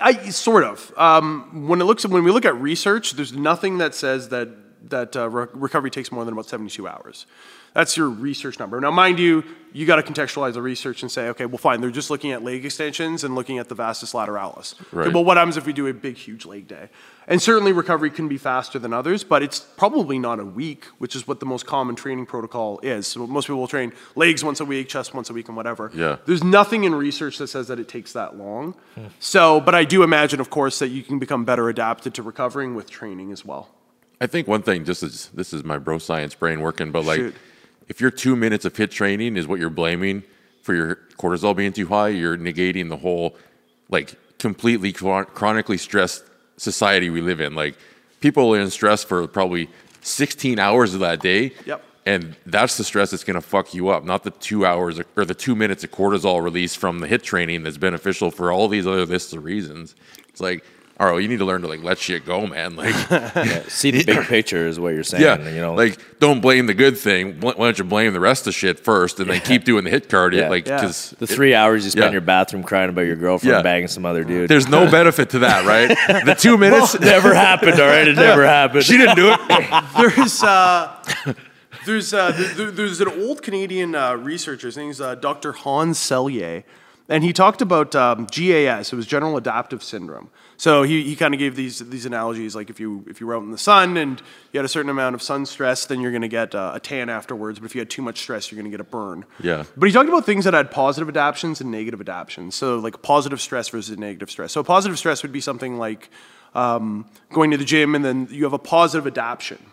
I 0.00 0.28
sort 0.28 0.64
of. 0.64 0.92
Um, 0.96 1.66
when 1.66 1.80
it 1.80 1.84
looks 1.84 2.06
when 2.06 2.22
we 2.22 2.30
look 2.30 2.44
at 2.44 2.54
research, 2.54 3.12
there's 3.12 3.32
nothing 3.32 3.78
that 3.78 3.94
says 3.94 4.28
that 4.28 4.48
that 4.90 5.16
uh, 5.16 5.28
re- 5.28 5.46
recovery 5.52 5.90
takes 5.90 6.12
more 6.12 6.24
than 6.24 6.32
about 6.32 6.46
72 6.46 6.86
hours. 6.86 7.26
That's 7.74 7.96
your 7.96 8.08
research 8.10 8.58
number. 8.58 8.80
Now, 8.80 8.90
mind 8.90 9.18
you, 9.20 9.44
you 9.72 9.86
got 9.86 9.96
to 9.96 10.02
contextualize 10.02 10.54
the 10.54 10.62
research 10.62 11.02
and 11.02 11.10
say, 11.12 11.28
okay, 11.28 11.46
well, 11.46 11.58
fine. 11.58 11.80
They're 11.80 11.92
just 11.92 12.10
looking 12.10 12.32
at 12.32 12.42
leg 12.42 12.64
extensions 12.64 13.22
and 13.22 13.36
looking 13.36 13.58
at 13.58 13.68
the 13.68 13.76
vastus 13.76 14.12
lateralis. 14.12 14.74
Okay, 14.80 14.84
Right. 14.92 15.12
well, 15.14 15.24
what 15.24 15.36
happens 15.36 15.56
if 15.56 15.64
we 15.66 15.72
do 15.72 15.86
a 15.86 15.94
big, 15.94 16.16
huge 16.16 16.44
leg 16.44 16.66
day? 16.66 16.88
And 17.28 17.40
certainly, 17.40 17.70
recovery 17.70 18.10
can 18.10 18.26
be 18.26 18.38
faster 18.38 18.80
than 18.80 18.92
others, 18.92 19.22
but 19.22 19.44
it's 19.44 19.60
probably 19.60 20.18
not 20.18 20.40
a 20.40 20.44
week, 20.44 20.86
which 20.98 21.14
is 21.14 21.28
what 21.28 21.38
the 21.38 21.46
most 21.46 21.64
common 21.64 21.94
training 21.94 22.26
protocol 22.26 22.80
is. 22.82 23.06
So 23.06 23.24
most 23.28 23.46
people 23.46 23.60
will 23.60 23.68
train 23.68 23.92
legs 24.16 24.42
once 24.42 24.58
a 24.58 24.64
week, 24.64 24.88
chest 24.88 25.14
once 25.14 25.30
a 25.30 25.32
week, 25.32 25.46
and 25.46 25.56
whatever. 25.56 25.92
Yeah. 25.94 26.16
There's 26.26 26.42
nothing 26.42 26.82
in 26.82 26.92
research 26.92 27.38
that 27.38 27.46
says 27.46 27.68
that 27.68 27.78
it 27.78 27.86
takes 27.88 28.12
that 28.14 28.36
long. 28.36 28.74
Hmm. 28.96 29.04
So, 29.20 29.60
but 29.60 29.76
I 29.76 29.84
do 29.84 30.02
imagine, 30.02 30.40
of 30.40 30.50
course, 30.50 30.80
that 30.80 30.88
you 30.88 31.04
can 31.04 31.20
become 31.20 31.44
better 31.44 31.68
adapted 31.68 32.14
to 32.14 32.22
recovering 32.24 32.74
with 32.74 32.90
training 32.90 33.30
as 33.30 33.44
well. 33.44 33.68
I 34.20 34.26
think 34.26 34.48
one 34.48 34.62
thing, 34.62 34.84
just 34.84 35.04
as 35.04 35.28
this 35.28 35.52
is 35.52 35.62
my 35.62 35.78
bro 35.78 35.98
science 35.98 36.34
brain 36.34 36.60
working, 36.60 36.90
but 36.90 37.04
like 37.04 37.16
Shoot. 37.20 37.34
If 37.90 38.00
your 38.00 38.12
two 38.12 38.36
minutes 38.36 38.64
of 38.64 38.74
hit 38.74 38.92
training 38.92 39.36
is 39.36 39.48
what 39.48 39.58
you're 39.58 39.68
blaming, 39.68 40.22
for 40.62 40.74
your 40.74 40.96
cortisol 41.18 41.54
being 41.56 41.72
too 41.72 41.88
high, 41.88 42.08
you're 42.08 42.38
negating 42.38 42.88
the 42.88 42.96
whole 42.96 43.36
like 43.88 44.14
completely 44.38 44.92
chron- 44.92 45.26
chronically 45.26 45.76
stressed 45.76 46.24
society 46.56 47.10
we 47.10 47.20
live 47.20 47.40
in. 47.40 47.54
Like 47.54 47.76
people 48.20 48.54
are 48.54 48.60
in 48.60 48.70
stress 48.70 49.02
for 49.02 49.26
probably 49.26 49.68
16 50.02 50.58
hours 50.60 50.94
of 50.94 51.00
that 51.00 51.20
day. 51.20 51.52
Yep. 51.66 51.82
And 52.06 52.36
that's 52.46 52.76
the 52.76 52.84
stress 52.84 53.10
that's 53.10 53.24
going 53.24 53.34
to 53.34 53.40
fuck 53.40 53.74
you 53.74 53.88
up, 53.88 54.04
not 54.04 54.22
the 54.22 54.30
two 54.30 54.64
hours 54.64 55.00
or 55.16 55.24
the 55.24 55.34
two 55.34 55.56
minutes 55.56 55.82
of 55.82 55.90
cortisol 55.90 56.42
release 56.42 56.74
from 56.76 57.00
the 57.00 57.08
hit 57.08 57.24
training 57.24 57.64
that's 57.64 57.76
beneficial 57.76 58.30
for 58.30 58.52
all 58.52 58.68
these 58.68 58.86
other 58.86 59.04
lists 59.04 59.32
of 59.32 59.44
reasons. 59.44 59.96
It's 60.28 60.40
like 60.40 60.64
all 61.00 61.06
right, 61.06 61.12
well, 61.12 61.20
you 61.22 61.28
need 61.28 61.38
to 61.38 61.46
learn 61.46 61.62
to 61.62 61.66
like 61.66 61.82
let 61.82 61.96
shit 61.98 62.26
go, 62.26 62.46
man. 62.46 62.76
Like, 62.76 62.94
yeah, 63.10 63.62
see 63.68 63.90
the 63.90 64.04
big 64.04 64.26
picture 64.26 64.66
is 64.66 64.78
what 64.78 64.90
you're 64.92 65.02
saying. 65.02 65.22
Yeah, 65.22 65.48
you 65.48 65.58
know, 65.58 65.72
like 65.72 65.98
don't 66.18 66.40
blame 66.42 66.66
the 66.66 66.74
good 66.74 66.98
thing. 66.98 67.40
Why 67.40 67.54
don't 67.54 67.78
you 67.78 67.84
blame 67.84 68.12
the 68.12 68.20
rest 68.20 68.42
of 68.42 68.44
the 68.46 68.52
shit 68.52 68.78
first, 68.78 69.18
and 69.18 69.30
then 69.30 69.40
keep 69.40 69.64
doing 69.64 69.84
the 69.84 69.90
hit 69.90 70.10
card? 70.10 70.34
Yeah. 70.34 70.50
Like, 70.50 70.66
Yeah. 70.66 70.76
because 70.76 71.14
the 71.18 71.26
three 71.26 71.54
hours 71.54 71.84
you 71.86 71.90
spend 71.90 72.02
yeah. 72.02 72.06
in 72.08 72.12
your 72.12 72.20
bathroom 72.20 72.62
crying 72.62 72.90
about 72.90 73.06
your 73.06 73.16
girlfriend 73.16 73.50
Yeah. 73.56 73.62
banging 73.62 73.88
some 73.88 74.04
other 74.04 74.24
dude. 74.24 74.50
there's 74.50 74.68
no 74.68 74.90
benefit 74.90 75.30
to 75.30 75.38
that, 75.38 75.64
right? 75.64 75.96
The 76.26 76.34
two 76.34 76.58
minutes, 76.58 77.00
never 77.00 77.32
happened. 77.34 77.80
All 77.80 77.88
right, 77.88 78.06
it 78.06 78.16
never 78.16 78.44
happened. 78.44 78.84
she 78.84 78.98
didn't 78.98 79.16
do 79.16 79.32
it. 79.32 79.40
there's 79.96 80.42
uh, 80.42 81.02
there's 81.86 82.12
uh, 82.12 82.30
there- 82.32 82.48
there, 82.54 82.70
there's 82.70 83.00
an 83.00 83.08
old 83.08 83.40
Canadian 83.42 83.94
uh, 83.94 84.16
researcher. 84.16 84.66
His 84.68 84.76
name's 84.76 85.00
uh, 85.00 85.14
Dr. 85.14 85.52
Hans 85.52 85.98
Selye, 85.98 86.64
and 87.08 87.24
he 87.24 87.32
talked 87.32 87.62
about 87.62 87.94
um, 87.94 88.26
GAS. 88.30 88.92
It 88.92 88.96
was 88.96 89.06
General 89.06 89.38
Adaptive 89.38 89.82
Syndrome. 89.82 90.28
So 90.60 90.82
he, 90.82 91.04
he 91.04 91.16
kind 91.16 91.32
of 91.32 91.38
gave 91.38 91.56
these 91.56 91.78
these 91.78 92.04
analogies 92.04 92.54
like 92.54 92.68
if 92.68 92.78
you 92.78 93.02
if 93.08 93.18
you 93.18 93.26
were 93.26 93.34
out 93.34 93.42
in 93.42 93.50
the 93.50 93.56
sun 93.56 93.96
and 93.96 94.20
you 94.52 94.58
had 94.58 94.66
a 94.66 94.68
certain 94.68 94.90
amount 94.90 95.14
of 95.14 95.22
sun 95.22 95.46
stress, 95.46 95.86
then 95.86 96.02
you're 96.02 96.10
going 96.10 96.20
to 96.20 96.28
get 96.28 96.54
uh, 96.54 96.72
a 96.74 96.80
tan 96.80 97.08
afterwards. 97.08 97.58
But 97.58 97.64
if 97.64 97.74
you 97.74 97.80
had 97.80 97.88
too 97.88 98.02
much 98.02 98.18
stress, 98.18 98.52
you're 98.52 98.60
going 98.60 98.70
to 98.70 98.76
get 98.76 98.86
a 98.86 98.90
burn. 98.90 99.24
Yeah. 99.42 99.64
But 99.74 99.86
he 99.86 99.92
talked 99.94 100.10
about 100.10 100.26
things 100.26 100.44
that 100.44 100.52
had 100.52 100.70
positive 100.70 101.08
adaptations 101.08 101.62
and 101.62 101.70
negative 101.70 101.98
adaptations. 102.02 102.56
So 102.56 102.78
like 102.78 103.00
positive 103.00 103.40
stress 103.40 103.70
versus 103.70 103.96
negative 103.96 104.30
stress. 104.30 104.52
So 104.52 104.62
positive 104.62 104.98
stress 104.98 105.22
would 105.22 105.32
be 105.32 105.40
something 105.40 105.78
like 105.78 106.10
um, 106.54 107.06
going 107.32 107.52
to 107.52 107.56
the 107.56 107.64
gym 107.64 107.94
and 107.94 108.04
then 108.04 108.28
you 108.30 108.44
have 108.44 108.52
a 108.52 108.58
positive 108.58 109.06
adaptation. 109.06 109.64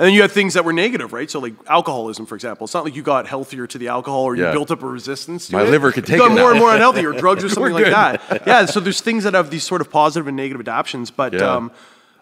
And 0.00 0.06
then 0.06 0.14
you 0.14 0.22
have 0.22 0.32
things 0.32 0.54
that 0.54 0.64
were 0.64 0.72
negative, 0.72 1.12
right? 1.12 1.30
So 1.30 1.40
like 1.40 1.52
alcoholism, 1.66 2.24
for 2.24 2.34
example. 2.34 2.64
It's 2.64 2.72
not 2.72 2.84
like 2.84 2.96
you 2.96 3.02
got 3.02 3.26
healthier 3.26 3.66
to 3.66 3.76
the 3.76 3.88
alcohol 3.88 4.22
or 4.24 4.34
you 4.34 4.44
Yeah. 4.44 4.52
built 4.52 4.70
up 4.70 4.82
a 4.82 4.86
resistance 4.86 5.48
to 5.48 5.52
My 5.56 5.62
it. 5.64 5.68
liver 5.68 5.92
could 5.92 6.08
You 6.08 6.12
take 6.16 6.18
got 6.26 6.30
it 6.30 6.40
more 6.40 6.50
and 6.52 6.58
more 6.58 6.72
unhealthy 6.76 7.04
or 7.04 7.12
drugs 7.12 7.44
or 7.44 7.50
something 7.50 7.74
like 7.74 7.84
that. 7.84 8.42
Yeah, 8.46 8.64
so 8.64 8.80
there's 8.80 9.02
things 9.02 9.24
that 9.24 9.34
have 9.34 9.50
these 9.50 9.62
sort 9.62 9.82
of 9.82 9.90
positive 9.90 10.26
and 10.26 10.36
negative 10.38 10.60
adaptations. 10.66 11.10
But 11.10 11.34
Yeah. 11.34 11.54
um, 11.54 11.70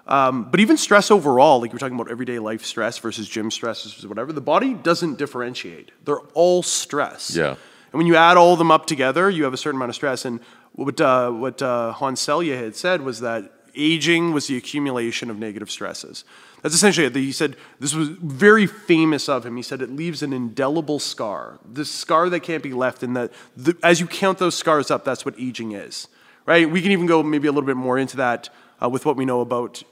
um, 0.08 0.48
but 0.50 0.58
even 0.58 0.76
stress 0.76 1.10
overall, 1.10 1.60
like 1.60 1.72
we're 1.72 1.78
talking 1.78 1.94
about 1.94 2.10
everyday 2.10 2.38
life 2.40 2.64
stress 2.64 2.98
versus 2.98 3.28
gym 3.28 3.50
stress 3.50 3.84
versus 3.84 4.06
whatever, 4.06 4.32
the 4.32 4.40
body 4.40 4.74
doesn't 4.74 5.16
differentiate. 5.18 5.92
They're 6.04 6.20
all 6.34 6.62
stress. 6.64 7.36
Yeah. 7.36 7.50
And 7.50 7.98
when 7.98 8.06
you 8.06 8.16
add 8.16 8.36
all 8.36 8.54
of 8.54 8.58
them 8.58 8.70
up 8.70 8.86
together, 8.86 9.30
you 9.30 9.44
have 9.44 9.52
a 9.54 9.56
certain 9.56 9.76
amount 9.78 9.90
of 9.90 9.94
stress. 9.94 10.24
And 10.24 10.40
what 10.72 11.00
uh, 11.00 11.30
what 11.30 11.62
uh, 11.62 11.92
Hans 11.92 12.20
Selye 12.26 12.56
had 12.58 12.74
said 12.74 13.02
was 13.02 13.20
that 13.20 13.52
aging 13.76 14.32
was 14.32 14.46
the 14.48 14.56
accumulation 14.56 15.30
of 15.30 15.38
negative 15.38 15.70
stresses. 15.70 16.24
That's 16.62 16.74
essentially 16.74 17.06
it. 17.06 17.14
He 17.14 17.32
said 17.32 17.56
this 17.78 17.94
was 17.94 18.08
very 18.08 18.66
famous 18.66 19.28
of 19.28 19.46
him. 19.46 19.56
He 19.56 19.62
said 19.62 19.80
it 19.80 19.90
leaves 19.90 20.22
an 20.22 20.32
indelible 20.32 20.98
scar, 20.98 21.58
this 21.64 21.90
scar 21.90 22.28
that 22.30 22.40
can't 22.40 22.62
be 22.62 22.72
left. 22.72 23.02
And 23.02 23.16
that 23.16 23.32
the, 23.56 23.76
as 23.82 24.00
you 24.00 24.06
count 24.06 24.38
those 24.38 24.56
scars 24.56 24.90
up, 24.90 25.04
that's 25.04 25.24
what 25.24 25.34
aging 25.38 25.72
is, 25.72 26.08
right? 26.46 26.68
We 26.68 26.82
can 26.82 26.90
even 26.90 27.06
go 27.06 27.22
maybe 27.22 27.46
a 27.48 27.52
little 27.52 27.66
bit 27.66 27.76
more 27.76 27.96
into 27.98 28.16
that 28.16 28.48
uh, 28.82 28.88
with 28.88 29.06
what 29.06 29.16
we 29.16 29.24
know 29.24 29.40
about 29.40 29.82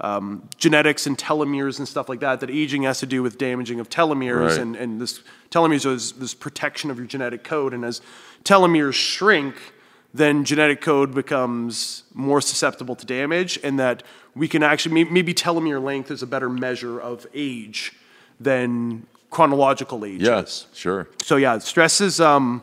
um, 0.00 0.48
genetics 0.56 1.06
and 1.06 1.16
telomeres 1.16 1.78
and 1.78 1.86
stuff 1.86 2.08
like 2.08 2.20
that, 2.20 2.40
that 2.40 2.50
aging 2.50 2.82
has 2.84 2.98
to 3.00 3.06
do 3.06 3.22
with 3.22 3.38
damaging 3.38 3.78
of 3.78 3.88
telomeres 3.88 4.48
Right. 4.50 4.58
and, 4.58 4.76
and 4.76 5.00
this 5.00 5.22
telomeres 5.50 5.86
is 5.86 6.12
this 6.12 6.34
protection 6.34 6.90
of 6.90 6.98
your 6.98 7.06
genetic 7.06 7.44
code. 7.44 7.72
And 7.72 7.84
as 7.84 8.00
telomeres 8.44 8.94
shrink, 8.94 9.54
then 10.14 10.44
genetic 10.44 10.80
code 10.80 11.14
becomes 11.14 12.02
more 12.14 12.40
susceptible 12.40 12.94
to 12.96 13.06
damage, 13.06 13.58
and 13.62 13.78
that 13.78 14.02
we 14.34 14.48
can 14.48 14.62
actually, 14.62 14.94
may- 15.04 15.10
maybe 15.10 15.34
telomere 15.34 15.82
length 15.82 16.10
is 16.10 16.22
a 16.22 16.26
better 16.26 16.48
measure 16.48 16.98
of 17.00 17.26
age 17.34 17.92
than 18.40 19.06
chronological 19.30 20.04
age 20.04 20.20
Yes, 20.20 20.66
is. 20.72 20.78
sure. 20.78 21.08
So 21.22 21.36
yeah, 21.36 21.58
stresses 21.58 22.20
um, 22.20 22.62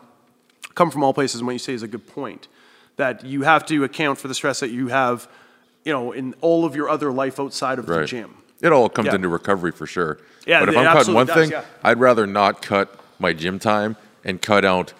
come 0.74 0.90
from 0.90 1.02
all 1.02 1.14
places, 1.14 1.40
and 1.40 1.46
what 1.46 1.52
you 1.52 1.58
say 1.58 1.72
is 1.74 1.82
a 1.82 1.88
good 1.88 2.06
point. 2.06 2.48
That 2.96 3.24
you 3.24 3.42
have 3.42 3.64
to 3.66 3.82
account 3.84 4.18
for 4.18 4.28
the 4.28 4.34
stress 4.34 4.60
that 4.60 4.70
you 4.70 4.88
have, 4.88 5.28
you 5.84 5.92
know, 5.92 6.12
in 6.12 6.34
all 6.42 6.64
of 6.64 6.76
your 6.76 6.88
other 6.90 7.10
life 7.10 7.40
outside 7.40 7.78
of 7.78 7.86
the 7.86 8.04
gym. 8.04 8.34
It 8.60 8.72
all 8.72 8.88
comes 8.90 9.06
Yeah. 9.06 9.14
into 9.14 9.28
recovery 9.28 9.72
for 9.72 9.86
sure. 9.86 10.18
Yeah, 10.46 10.60
but 10.60 10.68
if 10.68 10.76
I'm 10.76 10.84
cutting 10.86 11.14
one 11.14 11.26
does, 11.26 11.34
thing, 11.36 11.50
yeah. 11.50 11.64
I'd 11.82 11.98
rather 11.98 12.26
not 12.26 12.60
cut 12.60 12.94
my 13.18 13.32
gym 13.32 13.58
time 13.58 13.96
and 14.24 14.40
cut 14.42 14.64
out 14.66 14.92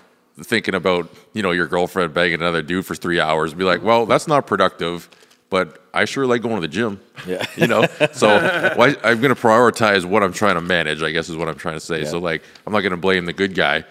thinking 0.42 0.74
about 0.74 1.10
you 1.34 1.42
know 1.42 1.51
your 1.51 1.66
girlfriend 1.66 2.14
banging 2.14 2.34
another 2.40 2.62
dude 2.62 2.86
for 2.86 2.94
three 2.94 3.20
hours. 3.20 3.52
Be 3.52 3.64
like, 3.64 3.82
well, 3.82 4.06
that's 4.06 4.26
not 4.26 4.47
productive. 4.47 5.10
But 5.51 5.85
I 5.93 6.05
sure 6.05 6.27
like 6.27 6.43
going 6.43 6.55
to 6.55 6.60
the 6.60 6.68
gym. 6.68 7.01
Yeah. 7.27 7.44
you 7.56 7.66
know. 7.66 7.86
So 8.12 8.28
why, 8.77 8.97
I'm 9.02 9.20
going 9.20 9.35
to 9.35 9.40
prioritize 9.40 10.05
what 10.05 10.22
I'm 10.22 10.32
trying 10.32 10.55
to 10.55 10.60
manage. 10.60 11.02
I 11.02 11.10
guess 11.10 11.28
is 11.28 11.36
what 11.36 11.48
I'm 11.48 11.56
trying 11.56 11.74
to 11.74 11.81
say. 11.81 12.05
So 12.05 12.18
like, 12.18 12.43
I'm 12.66 12.72
not 12.72 12.81
going 12.81 12.93
to 12.93 12.97
blame 12.97 13.27
the 13.27 13.32
good 13.32 13.55
guy. 13.55 13.85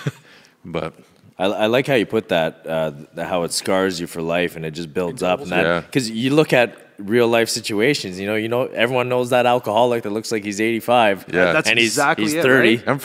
but 0.64 0.94
I, 1.38 1.46
I 1.46 1.66
like 1.66 1.88
how 1.88 1.94
you 1.94 2.06
put 2.06 2.28
that, 2.28 2.64
uh, 2.66 2.92
how 3.16 3.42
it 3.42 3.52
scars 3.52 4.00
you 4.00 4.06
for 4.06 4.22
life 4.22 4.54
and 4.54 4.64
it 4.64 4.70
just 4.70 4.94
builds 4.94 5.22
up. 5.24 5.40
And 5.40 5.50
Yeah. 5.50 5.80
because 5.80 6.08
you 6.08 6.30
look 6.30 6.52
at 6.52 6.78
real 7.04 7.28
life 7.28 7.48
situations, 7.48 8.18
you 8.18 8.26
know, 8.26 8.34
you 8.34 8.48
know, 8.48 8.66
everyone 8.66 9.08
knows 9.08 9.30
that 9.30 9.46
alcoholic 9.46 10.02
that 10.02 10.10
looks 10.10 10.32
like 10.32 10.44
he's 10.44 10.60
85. 10.60 11.26
Yeah. 11.28 11.52
That's 11.52 11.68
and 11.68 11.78
he's, 11.78 11.90
exactly 11.90 12.24
he's 12.24 12.34
it, 12.34 12.42
30. 12.42 12.76
right? 12.76 12.88
I'm 12.88 13.00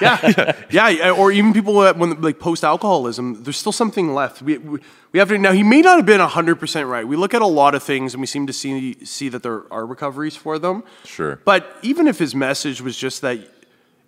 yeah. 0.00 0.62
yeah, 0.70 0.88
yeah, 0.88 1.10
or 1.10 1.32
even 1.32 1.52
people 1.52 1.80
that 1.80 1.96
when 1.96 2.20
like 2.20 2.38
post 2.38 2.64
alcoholism, 2.64 3.42
there's 3.42 3.56
still 3.56 3.72
something 3.72 4.14
left. 4.14 4.42
We, 4.42 4.58
we 4.58 4.80
we 5.12 5.18
have 5.18 5.28
to 5.28 5.38
now. 5.38 5.52
He 5.52 5.62
may 5.62 5.80
not 5.80 5.96
have 5.96 6.06
been 6.06 6.20
hundred 6.20 6.56
percent 6.56 6.88
right. 6.88 7.06
We 7.06 7.16
look 7.16 7.32
at 7.32 7.40
a 7.40 7.46
lot 7.46 7.74
of 7.74 7.82
things 7.82 8.12
and 8.12 8.20
we 8.20 8.26
seem 8.26 8.46
to 8.46 8.52
see 8.52 9.02
see 9.04 9.28
that 9.30 9.42
there 9.42 9.62
are 9.72 9.86
recoveries 9.86 10.36
for 10.36 10.58
them. 10.58 10.84
Sure. 11.04 11.36
But 11.44 11.74
even 11.82 12.06
if 12.06 12.18
his 12.18 12.34
message 12.34 12.82
was 12.82 12.96
just 12.96 13.22
that, 13.22 13.38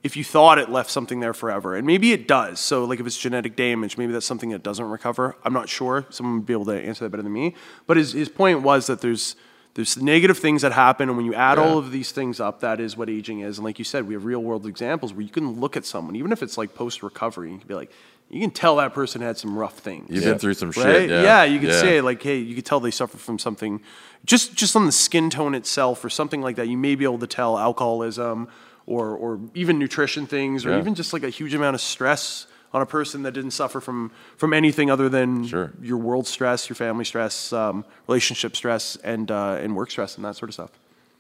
if 0.05 0.16
you 0.16 0.23
thought 0.25 0.59
it 0.59 0.70
left 0.70 0.91
something 0.91 1.20
there 1.20 1.35
forever, 1.35 1.75
and 1.77 1.87
maybe 1.87 2.12
it 2.12 2.29
does. 2.29 2.61
So 2.61 2.85
like 2.85 3.01
if 3.01 3.07
it's 3.07 3.19
genetic 3.19 3.57
damage, 3.57 3.99
maybe 3.99 4.12
that's 4.12 4.27
something 4.27 4.51
that 4.51 4.62
doesn't 4.62 4.89
recover. 4.89 5.37
I'm 5.45 5.53
not 5.53 5.69
sure. 5.69 6.07
Someone 6.11 6.37
would 6.37 6.47
be 6.47 6.53
able 6.53 6.66
to 6.66 6.81
answer 6.81 7.05
that 7.05 7.11
better 7.11 7.23
than 7.23 7.33
me. 7.33 7.55
But 7.87 7.97
his 7.97 8.12
his 8.12 8.29
point 8.29 8.62
was 8.62 8.87
that 8.87 9.01
there's 9.01 9.35
there's 9.75 9.97
negative 9.97 10.39
things 10.39 10.62
that 10.62 10.73
happen, 10.73 11.09
and 11.09 11.16
when 11.16 11.25
you 11.27 11.35
add 11.35 11.57
Yeah. 11.59 11.65
all 11.65 11.79
of 11.79 11.93
these 11.93 12.11
things 12.11 12.41
up, 12.41 12.61
that 12.61 12.81
is 12.81 12.97
what 12.97 13.09
aging 13.09 13.41
is. 13.41 13.59
And 13.59 13.65
like 13.65 13.79
you 13.79 13.85
said, 13.85 14.09
we 14.09 14.15
have 14.15 14.25
real 14.25 14.43
world 14.43 14.66
examples 14.66 15.12
where 15.12 15.23
you 15.23 15.29
can 15.31 15.61
look 15.61 15.77
at 15.77 15.85
someone, 15.85 16.16
even 16.16 16.33
if 16.33 16.43
it's 16.43 16.59
like 16.59 16.75
post 16.75 17.03
recovery, 17.03 17.53
you 17.53 17.59
can 17.59 17.69
be 17.69 17.75
like, 17.75 17.93
you 18.29 18.41
can 18.41 18.51
tell 18.51 18.77
that 18.77 18.93
person 18.93 19.20
had 19.20 19.39
some 19.39 19.57
rough 19.57 19.79
things. 19.79 20.09
You've 20.11 20.25
been 20.25 20.39
through 20.39 20.55
some 20.55 20.73
shit. 20.73 20.85
Right? 20.85 21.09
Yeah, 21.09 21.45
you 21.45 21.61
could 21.61 21.69
Yeah. 21.70 21.81
say 21.81 22.01
like, 22.01 22.20
hey, 22.23 22.39
you 22.39 22.55
could 22.57 22.66
tell 22.66 22.81
they 22.81 22.91
suffer 22.91 23.19
from 23.19 23.39
something, 23.39 23.81
just 24.25 24.55
just 24.55 24.75
on 24.75 24.85
the 24.87 24.93
skin 24.93 25.31
tone 25.31 25.55
itself 25.55 26.05
or 26.05 26.11
something 26.11 26.41
like 26.43 26.57
that. 26.57 26.66
You 26.69 26.77
may 26.79 26.95
be 26.97 27.05
able 27.05 27.19
to 27.20 27.27
tell 27.29 27.57
alcoholism 27.59 28.49
or 28.89 29.15
or 29.16 29.39
even 29.55 29.78
nutrition 29.78 30.27
things 30.27 30.65
or 30.65 30.70
Yeah. 30.70 30.78
even 30.78 30.94
just 30.94 31.12
like 31.12 31.23
a 31.23 31.28
huge 31.31 31.55
amount 31.55 31.74
of 31.74 31.81
stress 31.81 32.47
on 32.73 32.81
a 32.82 32.86
person 32.86 33.23
that 33.23 33.32
didn't 33.32 33.51
suffer 33.52 33.81
from 33.81 34.10
from 34.36 34.52
anything 34.52 34.90
other 34.90 35.09
than 35.09 35.47
Sure. 35.47 35.73
your 35.82 35.98
world 35.98 36.27
stress, 36.27 36.69
your 36.69 36.77
family 36.77 37.05
stress, 37.05 37.52
um, 37.52 37.85
relationship 38.09 38.56
stress, 38.56 38.97
and 39.05 39.31
uh, 39.31 39.62
and 39.62 39.77
work 39.77 39.90
stress 39.90 40.16
and 40.16 40.24
that 40.24 40.36
sort 40.36 40.48
of 40.51 40.55
stuff. 40.55 40.70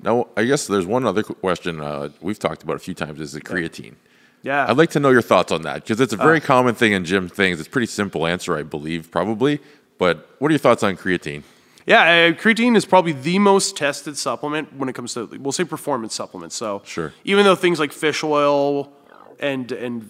Now, 0.00 0.28
I 0.36 0.44
guess 0.44 0.66
there's 0.66 0.86
one 0.86 1.04
other 1.04 1.22
question 1.22 1.80
uh, 1.80 2.08
we've 2.20 2.38
talked 2.38 2.62
about 2.62 2.76
a 2.76 2.78
few 2.78 2.94
times 2.94 3.20
is 3.20 3.32
the 3.32 3.40
creatine. 3.40 3.94
Yeah. 4.42 4.66
I'd 4.68 4.76
like 4.78 4.90
to 4.90 5.00
know 5.00 5.10
your 5.10 5.22
thoughts 5.22 5.50
on 5.52 5.62
that 5.62 5.82
because 5.82 6.00
it's 6.00 6.12
a 6.14 6.20
Uh. 6.20 6.22
very 6.24 6.40
common 6.40 6.74
thing 6.74 6.92
in 6.92 7.04
gym 7.04 7.28
things. 7.28 7.58
It's 7.58 7.66
a 7.68 7.70
pretty 7.70 7.88
simple 7.88 8.24
answer, 8.26 8.56
I 8.56 8.62
believe, 8.62 9.10
probably. 9.10 9.60
But 9.98 10.16
what 10.38 10.48
are 10.48 10.52
your 10.52 10.60
thoughts 10.60 10.82
on 10.84 10.96
creatine? 10.96 11.42
Yeah, 11.88 12.02
uh, 12.02 12.32
creatine 12.32 12.76
is 12.76 12.84
probably 12.84 13.12
the 13.12 13.38
most 13.38 13.76
tested 13.76 14.18
supplement 14.18 14.74
when 14.74 14.88
it 14.90 14.94
comes 14.94 15.14
to 15.14 15.26
we'll 15.40 15.52
say 15.52 15.64
performance 15.64 16.14
supplements. 16.14 16.54
So 16.54 16.82
Sure. 16.84 17.12
even 17.24 17.44
though 17.44 17.54
things 17.56 17.80
like 17.80 17.92
fish 17.92 18.22
oil 18.22 18.92
and 19.40 19.72
and 19.72 20.04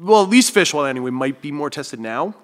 well 0.00 0.22
at 0.22 0.28
least 0.28 0.52
fish 0.52 0.74
oil 0.74 0.84
anyway 0.84 1.10
might 1.10 1.40
be 1.40 1.50
more 1.50 1.70
tested 1.70 1.98
now. 1.98 2.34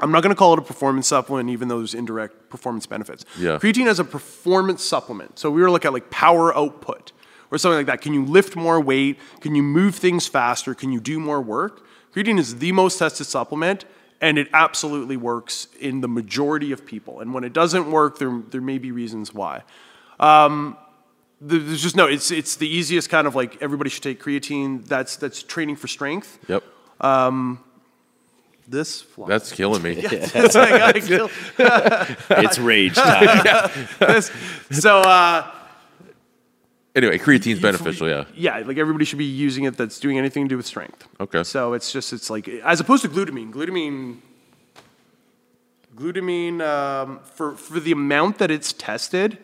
I'm 0.00 0.10
not 0.10 0.22
going 0.22 0.34
to 0.34 0.38
call 0.38 0.54
it 0.54 0.58
a 0.58 0.62
performance 0.62 1.06
supplement, 1.06 1.50
even 1.50 1.68
though 1.68 1.78
there's 1.78 1.94
indirect 1.94 2.48
performance 2.48 2.86
benefits. 2.86 3.24
Yeah. 3.38 3.58
Creatine 3.58 3.86
as 3.86 4.00
a 4.00 4.04
performance 4.04 4.82
supplement. 4.82 5.38
So 5.38 5.50
we 5.50 5.60
were 5.62 5.70
looking 5.70 5.88
at 5.90 5.92
like 5.92 6.10
power 6.10 6.56
output 6.56 7.12
or 7.52 7.58
something 7.58 7.76
like 7.76 7.86
that. 7.86 8.00
Can 8.00 8.12
you 8.14 8.24
lift 8.24 8.56
more 8.56 8.80
weight? 8.80 9.18
Can 9.40 9.54
you 9.54 9.62
move 9.62 9.94
things 9.94 10.26
faster? 10.26 10.74
Can 10.74 10.90
you 10.92 10.98
do 10.98 11.20
more 11.20 11.40
work? 11.40 11.84
Creatine 12.14 12.38
is 12.38 12.56
the 12.56 12.72
most 12.72 12.98
tested 12.98 13.26
supplement, 13.26 13.84
and 14.22 14.38
it 14.38 14.48
absolutely 14.54 15.18
works 15.18 15.66
in 15.80 16.00
the 16.00 16.08
majority 16.08 16.72
of 16.72 16.86
people. 16.86 17.20
And 17.20 17.34
when 17.34 17.44
it 17.44 17.52
doesn't 17.52 17.90
work, 17.90 18.18
there, 18.18 18.40
there 18.48 18.62
may 18.62 18.78
be 18.78 18.90
reasons 18.92 19.34
why. 19.34 19.64
Um, 20.18 20.78
there's 21.40 21.82
just 21.82 21.96
no. 21.96 22.06
It's 22.06 22.30
it's 22.30 22.54
the 22.56 22.68
easiest 22.68 23.10
kind 23.10 23.26
of 23.26 23.34
like 23.34 23.60
everybody 23.60 23.90
should 23.90 24.04
take 24.04 24.22
creatine. 24.22 24.86
That's 24.86 25.16
that's 25.16 25.42
training 25.42 25.74
for 25.76 25.88
strength. 25.88 26.38
Yep. 26.48 26.62
This 28.68 29.02
fly. 29.02 29.26
That's 29.28 29.50
killing 29.52 29.82
me. 29.82 29.94
That's 30.00 30.54
like, 30.54 31.04
kill- 31.04 31.30
It's 31.58 32.58
rage 32.60 32.94
time. 32.94 33.44
this- 33.98 34.30
so 34.70 35.00
uh, 35.00 35.50
Anyway, 36.94 37.16
creatine's 37.18 37.58
beneficial. 37.60 38.08
Yeah. 38.08 38.24
Yeah, 38.34 38.58
like 38.66 38.76
everybody 38.76 39.04
should 39.06 39.18
be 39.18 39.24
using 39.24 39.64
it 39.64 39.76
that's 39.78 39.98
doing 39.98 40.18
anything 40.18 40.44
to 40.44 40.48
do 40.48 40.56
with 40.58 40.66
strength. 40.66 41.08
Okay. 41.20 41.42
So 41.42 41.72
it's 41.72 41.90
just 41.90 42.12
it's 42.12 42.28
like 42.28 42.46
as 42.48 42.80
opposed 42.80 43.02
to 43.02 43.08
glutamine. 43.08 43.50
Glutamine. 43.50 44.18
Glutamine 45.96 46.60
um, 46.62 47.20
for 47.34 47.54
for 47.56 47.78
the 47.80 47.92
amount 47.92 48.38
that 48.38 48.50
it's 48.50 48.72
tested 48.72 49.38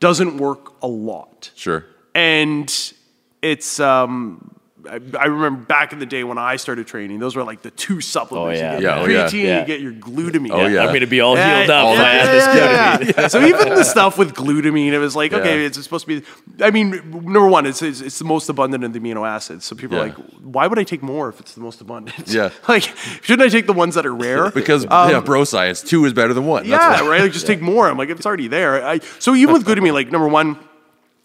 doesn't 0.00 0.36
work 0.38 0.72
a 0.82 0.88
lot, 0.88 1.50
Sure. 1.54 1.84
and 2.14 2.92
it's 3.40 3.78
um. 3.80 4.56
I, 4.88 5.00
I 5.18 5.26
remember 5.26 5.64
back 5.64 5.92
in 5.92 5.98
the 5.98 6.06
day 6.06 6.24
when 6.24 6.38
I 6.38 6.56
started 6.56 6.86
training, 6.86 7.18
those 7.20 7.36
were 7.36 7.44
like 7.44 7.62
the 7.62 7.70
two 7.70 8.00
supplements. 8.00 8.60
Oh, 8.60 8.64
yeah. 8.64 8.74
You 8.74 8.80
get 8.80 8.82
Yeah, 8.82 8.96
your 9.06 9.20
oh, 9.20 9.26
creatine, 9.28 9.44
Yeah. 9.44 9.60
you 9.60 9.66
get 9.66 9.80
your 9.80 9.92
glutamine. 9.92 10.50
Oh, 10.50 10.66
yeah. 10.66 10.80
I'm 10.80 10.88
going 10.88 11.00
to 11.00 11.06
be 11.06 11.20
all 11.20 11.36
Yeah, 11.36 11.58
healed 11.58 11.70
up. 11.70 11.96
yeah, 11.96 12.24
if 12.24 12.26
yeah, 12.56 12.98
yeah, 13.00 13.12
yeah. 13.22 13.28
so 13.28 13.40
even 13.44 13.68
the 13.70 13.84
stuff 13.84 14.18
with 14.18 14.34
glutamine, 14.34 14.92
it 14.92 14.98
was 14.98 15.14
like, 15.14 15.32
okay, 15.32 15.60
Yeah. 15.60 15.66
it's 15.66 15.82
supposed 15.82 16.06
to 16.06 16.20
be. 16.20 16.26
I 16.64 16.70
mean, 16.70 16.90
number 17.12 17.46
one, 17.46 17.66
it's 17.66 17.80
it's, 17.82 18.00
it's 18.00 18.18
the 18.18 18.24
most 18.24 18.48
abundant 18.48 18.82
of 18.84 18.92
the 18.92 18.98
amino 19.00 19.26
acids. 19.26 19.64
So 19.64 19.76
people 19.76 19.98
are 19.98 20.06
like, 20.08 20.16
why 20.40 20.66
would 20.66 20.78
I 20.78 20.84
take 20.84 21.02
more 21.02 21.28
if 21.28 21.38
it's 21.40 21.54
the 21.54 21.60
most 21.60 21.80
abundant? 21.80 22.28
Yeah. 22.28 22.50
like, 22.68 22.82
shouldn't 23.22 23.46
I 23.46 23.50
take 23.50 23.66
the 23.66 23.72
ones 23.72 23.94
that 23.94 24.06
are 24.06 24.14
rare? 24.14 24.50
Because 24.62 24.84
yeah, 24.84 25.20
bro 25.20 25.44
science 25.44 25.80
two 25.82 26.04
is 26.04 26.12
better 26.12 26.34
than 26.34 26.46
one. 26.46 26.62
Um, 26.64 26.68
yeah, 26.68 27.00
why. 27.02 27.08
right. 27.08 27.20
Like, 27.22 27.32
just 27.32 27.46
take 27.46 27.60
more. 27.60 27.88
I'm 27.88 27.98
like, 27.98 28.10
it's 28.10 28.26
already 28.26 28.48
there. 28.48 28.84
I, 28.84 28.98
so 29.18 29.34
even 29.34 29.52
with 29.54 29.64
glutamine, 29.64 29.92
like 29.92 30.10
number 30.10 30.28
one. 30.28 30.58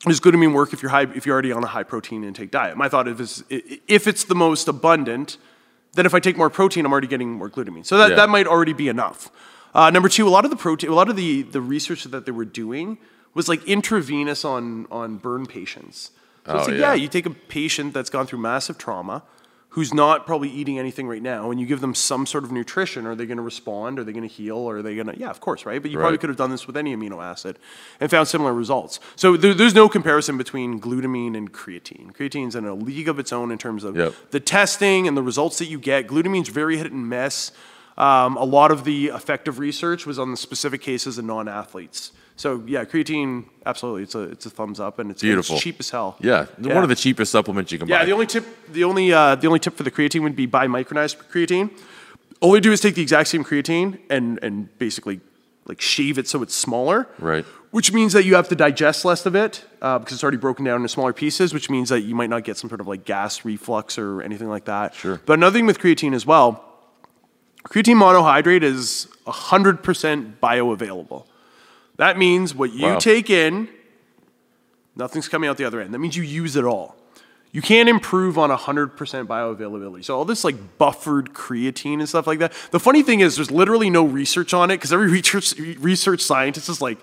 Does 0.09 0.19
glutamine 0.19 0.53
work 0.53 0.73
if 0.73 0.81
you're 0.81 0.91
high, 0.91 1.03
if 1.13 1.25
you're 1.25 1.33
already 1.33 1.51
on 1.51 1.63
a 1.63 1.67
high 1.67 1.83
protein 1.83 2.23
intake 2.23 2.51
diet? 2.51 2.77
My 2.77 2.89
thought 2.89 3.07
is, 3.07 3.43
if 3.49 4.07
it's 4.07 4.23
the 4.23 4.35
most 4.35 4.67
abundant, 4.67 5.37
then 5.93 6.05
if 6.05 6.13
I 6.13 6.19
take 6.19 6.37
more 6.37 6.49
protein, 6.49 6.85
I'm 6.85 6.91
already 6.91 7.07
getting 7.07 7.31
more 7.31 7.49
glutamine. 7.49 7.85
So 7.85 7.97
that, 7.97 8.09
Yeah. 8.11 8.15
that 8.17 8.29
might 8.29 8.47
already 8.47 8.73
be 8.73 8.87
enough. 8.87 9.29
Uh, 9.73 9.89
number 9.89 10.09
two, 10.09 10.27
a 10.27 10.29
lot 10.29 10.43
of 10.45 10.51
the 10.51 10.57
protein, 10.57 10.89
a 10.89 10.93
lot 10.93 11.09
of 11.09 11.15
the, 11.15 11.41
the 11.43 11.61
research 11.61 12.03
that 12.05 12.25
they 12.25 12.31
were 12.31 12.45
doing 12.45 12.97
was 13.33 13.47
like 13.49 13.63
intravenous 13.65 14.43
on, 14.45 14.87
on 14.91 15.17
burn 15.17 15.45
patients. 15.45 16.11
So 16.45 16.53
it's 16.57 16.67
Oh, 16.67 16.71
like, 16.71 16.79
yeah. 16.79 16.87
yeah, 16.89 16.93
you 16.93 17.07
take 17.07 17.25
a 17.25 17.31
patient 17.31 17.93
that's 17.93 18.09
gone 18.09 18.25
through 18.25 18.39
massive 18.39 18.77
trauma, 18.77 19.23
who's 19.77 19.93
not 19.93 20.25
probably 20.25 20.49
eating 20.49 20.79
anything 20.79 21.07
right 21.07 21.21
now, 21.21 21.51
and 21.51 21.59
you 21.61 21.67
give 21.67 21.81
them 21.81 21.93
some 21.93 22.25
sort 22.25 22.43
of 22.43 22.51
nutrition, 22.51 23.05
are 23.05 23.13
they 23.13 23.27
going 23.27 23.37
to 23.37 23.43
respond? 23.43 23.99
Are 23.99 24.03
they 24.03 24.11
going 24.11 24.27
to 24.27 24.33
heal? 24.33 24.57
Or 24.57 24.77
are 24.77 24.81
they 24.81 24.95
going 24.95 25.05
to? 25.05 25.15
Yeah, 25.19 25.29
of 25.29 25.39
course, 25.39 25.67
right. 25.67 25.79
But 25.79 25.91
you 25.91 25.99
probably 25.99 26.17
could 26.17 26.29
have 26.31 26.35
done 26.37 26.49
this 26.49 26.65
with 26.65 26.75
any 26.75 26.95
amino 26.95 27.23
acid 27.23 27.59
and 27.99 28.09
found 28.09 28.27
similar 28.27 28.55
results. 28.55 28.99
So 29.15 29.37
there, 29.37 29.53
there's 29.53 29.75
no 29.75 29.87
comparison 29.87 30.35
between 30.35 30.81
glutamine 30.81 31.37
and 31.37 31.53
creatine. 31.53 32.11
Creatine's 32.11 32.55
in 32.55 32.65
a 32.65 32.73
league 32.73 33.07
of 33.07 33.19
its 33.19 33.31
own 33.31 33.51
in 33.51 33.59
terms 33.59 33.83
of 33.83 33.95
Yep. 33.95 34.15
the 34.31 34.39
testing 34.39 35.07
and 35.07 35.15
the 35.15 35.21
results 35.21 35.59
that 35.59 35.67
you 35.67 35.77
get. 35.77 36.07
Glutamine's 36.07 36.49
very 36.49 36.77
hit 36.77 36.91
and 36.91 37.07
miss. 37.07 37.51
Um, 37.99 38.35
a 38.35 38.45
lot 38.45 38.71
of 38.71 38.83
the 38.83 39.09
effective 39.09 39.59
research 39.59 40.07
was 40.07 40.17
on 40.17 40.31
the 40.31 40.37
specific 40.37 40.81
cases 40.81 41.19
of 41.19 41.25
non-athletes. 41.25 42.13
So 42.37 42.63
yeah, 42.67 42.85
creatine, 42.85 43.45
absolutely, 43.65 44.03
it's 44.03 44.13
a 44.15 44.21
it's 44.21 44.45
a 44.45 44.49
thumbs 44.51 44.79
up, 44.79 44.99
and 44.99 45.09
it's, 45.11 45.21
Beautiful. 45.23 45.55
it's 45.55 45.63
cheap 45.63 45.77
as 45.79 45.89
hell. 45.89 46.15
Yeah, 46.21 46.45
Yeah. 46.61 46.75
one 46.75 46.83
of 46.83 46.89
the 46.89 46.95
cheapest 46.95 47.31
supplements 47.31 47.71
you 47.71 47.79
can 47.79 47.87
Yeah, 47.87 47.95
buy. 47.97 48.01
Yeah, 48.01 48.05
the 48.05 48.11
only 48.13 48.27
tip, 48.27 48.45
the 48.71 48.83
only, 48.83 49.11
uh, 49.11 49.33
the 49.35 49.47
only 49.47 49.59
tip 49.59 49.75
for 49.75 49.81
the 49.83 49.89
creatine 49.91 50.21
would 50.21 50.35
be 50.35 50.45
buy 50.45 50.67
micronized 50.67 51.17
creatine. 51.31 51.71
All 52.39 52.53
you 52.55 52.61
do 52.61 52.71
is 52.71 52.79
take 52.79 52.93
the 52.93 53.01
exact 53.01 53.29
same 53.29 53.43
creatine 53.43 53.97
and 54.11 54.37
and 54.43 54.69
basically 54.77 55.19
like 55.65 55.81
shave 55.81 56.17
it 56.19 56.27
so 56.27 56.43
it's 56.43 56.53
smaller. 56.55 57.07
Right. 57.19 57.43
Which 57.71 57.91
means 57.91 58.13
that 58.13 58.23
you 58.23 58.35
have 58.35 58.47
to 58.49 58.55
digest 58.55 59.03
less 59.03 59.25
of 59.25 59.35
it 59.35 59.65
uh, 59.81 59.97
because 59.99 60.13
it's 60.13 60.23
already 60.23 60.37
broken 60.37 60.63
down 60.63 60.77
into 60.77 60.89
smaller 60.89 61.13
pieces. 61.13 61.53
Which 61.55 61.69
means 61.71 61.89
that 61.89 62.01
you 62.01 62.13
might 62.15 62.29
not 62.29 62.43
get 62.43 62.55
some 62.57 62.69
sort 62.69 62.81
of 62.81 62.87
like 62.87 63.03
gas 63.03 63.43
reflux 63.45 63.97
or 63.97 64.21
anything 64.21 64.47
like 64.47 64.65
that. 64.65 64.93
Sure. 64.93 65.19
But 65.25 65.33
another 65.33 65.57
thing 65.57 65.65
with 65.65 65.79
creatine 65.79 66.13
as 66.13 66.25
well, 66.25 66.63
creatine 67.65 67.95
monohydrate 67.97 68.61
is 68.63 69.07
100% 69.25 70.39
bioavailable. 70.39 71.25
That 71.97 72.17
means 72.17 72.53
what 72.55 72.73
you 72.73 72.85
Wow. 72.85 72.99
take 72.99 73.29
in, 73.29 73.67
nothing's 74.95 75.27
coming 75.27 75.49
out 75.49 75.57
the 75.57 75.65
other 75.65 75.81
end. 75.81 75.93
That 75.93 75.99
means 75.99 76.15
you 76.15 76.23
use 76.23 76.55
it 76.55 76.63
all. 76.63 76.95
You 77.51 77.61
can't 77.61 77.89
improve 77.89 78.37
on 78.37 78.51
100% 78.51 79.25
bioavailability. 79.25 80.03
So 80.05 80.15
all 80.15 80.25
this 80.25 80.43
like 80.43 80.77
buffered 80.77 81.33
creatine 81.33 81.99
and 81.99 82.07
stuff 82.07 82.27
like 82.27 82.39
that. 82.39 82.53
The 82.71 82.79
funny 82.79 83.01
thing 83.03 83.21
is 83.21 83.35
there's 83.37 83.49
literally 83.51 83.89
no 83.89 84.03
research 84.05 84.53
on 84.53 84.69
it 84.69 84.75
because 84.77 84.93
every 84.93 85.09
research, 85.09 85.57
research 85.79 86.21
scientist 86.21 86.69
is 86.69 86.81
like, 86.81 86.99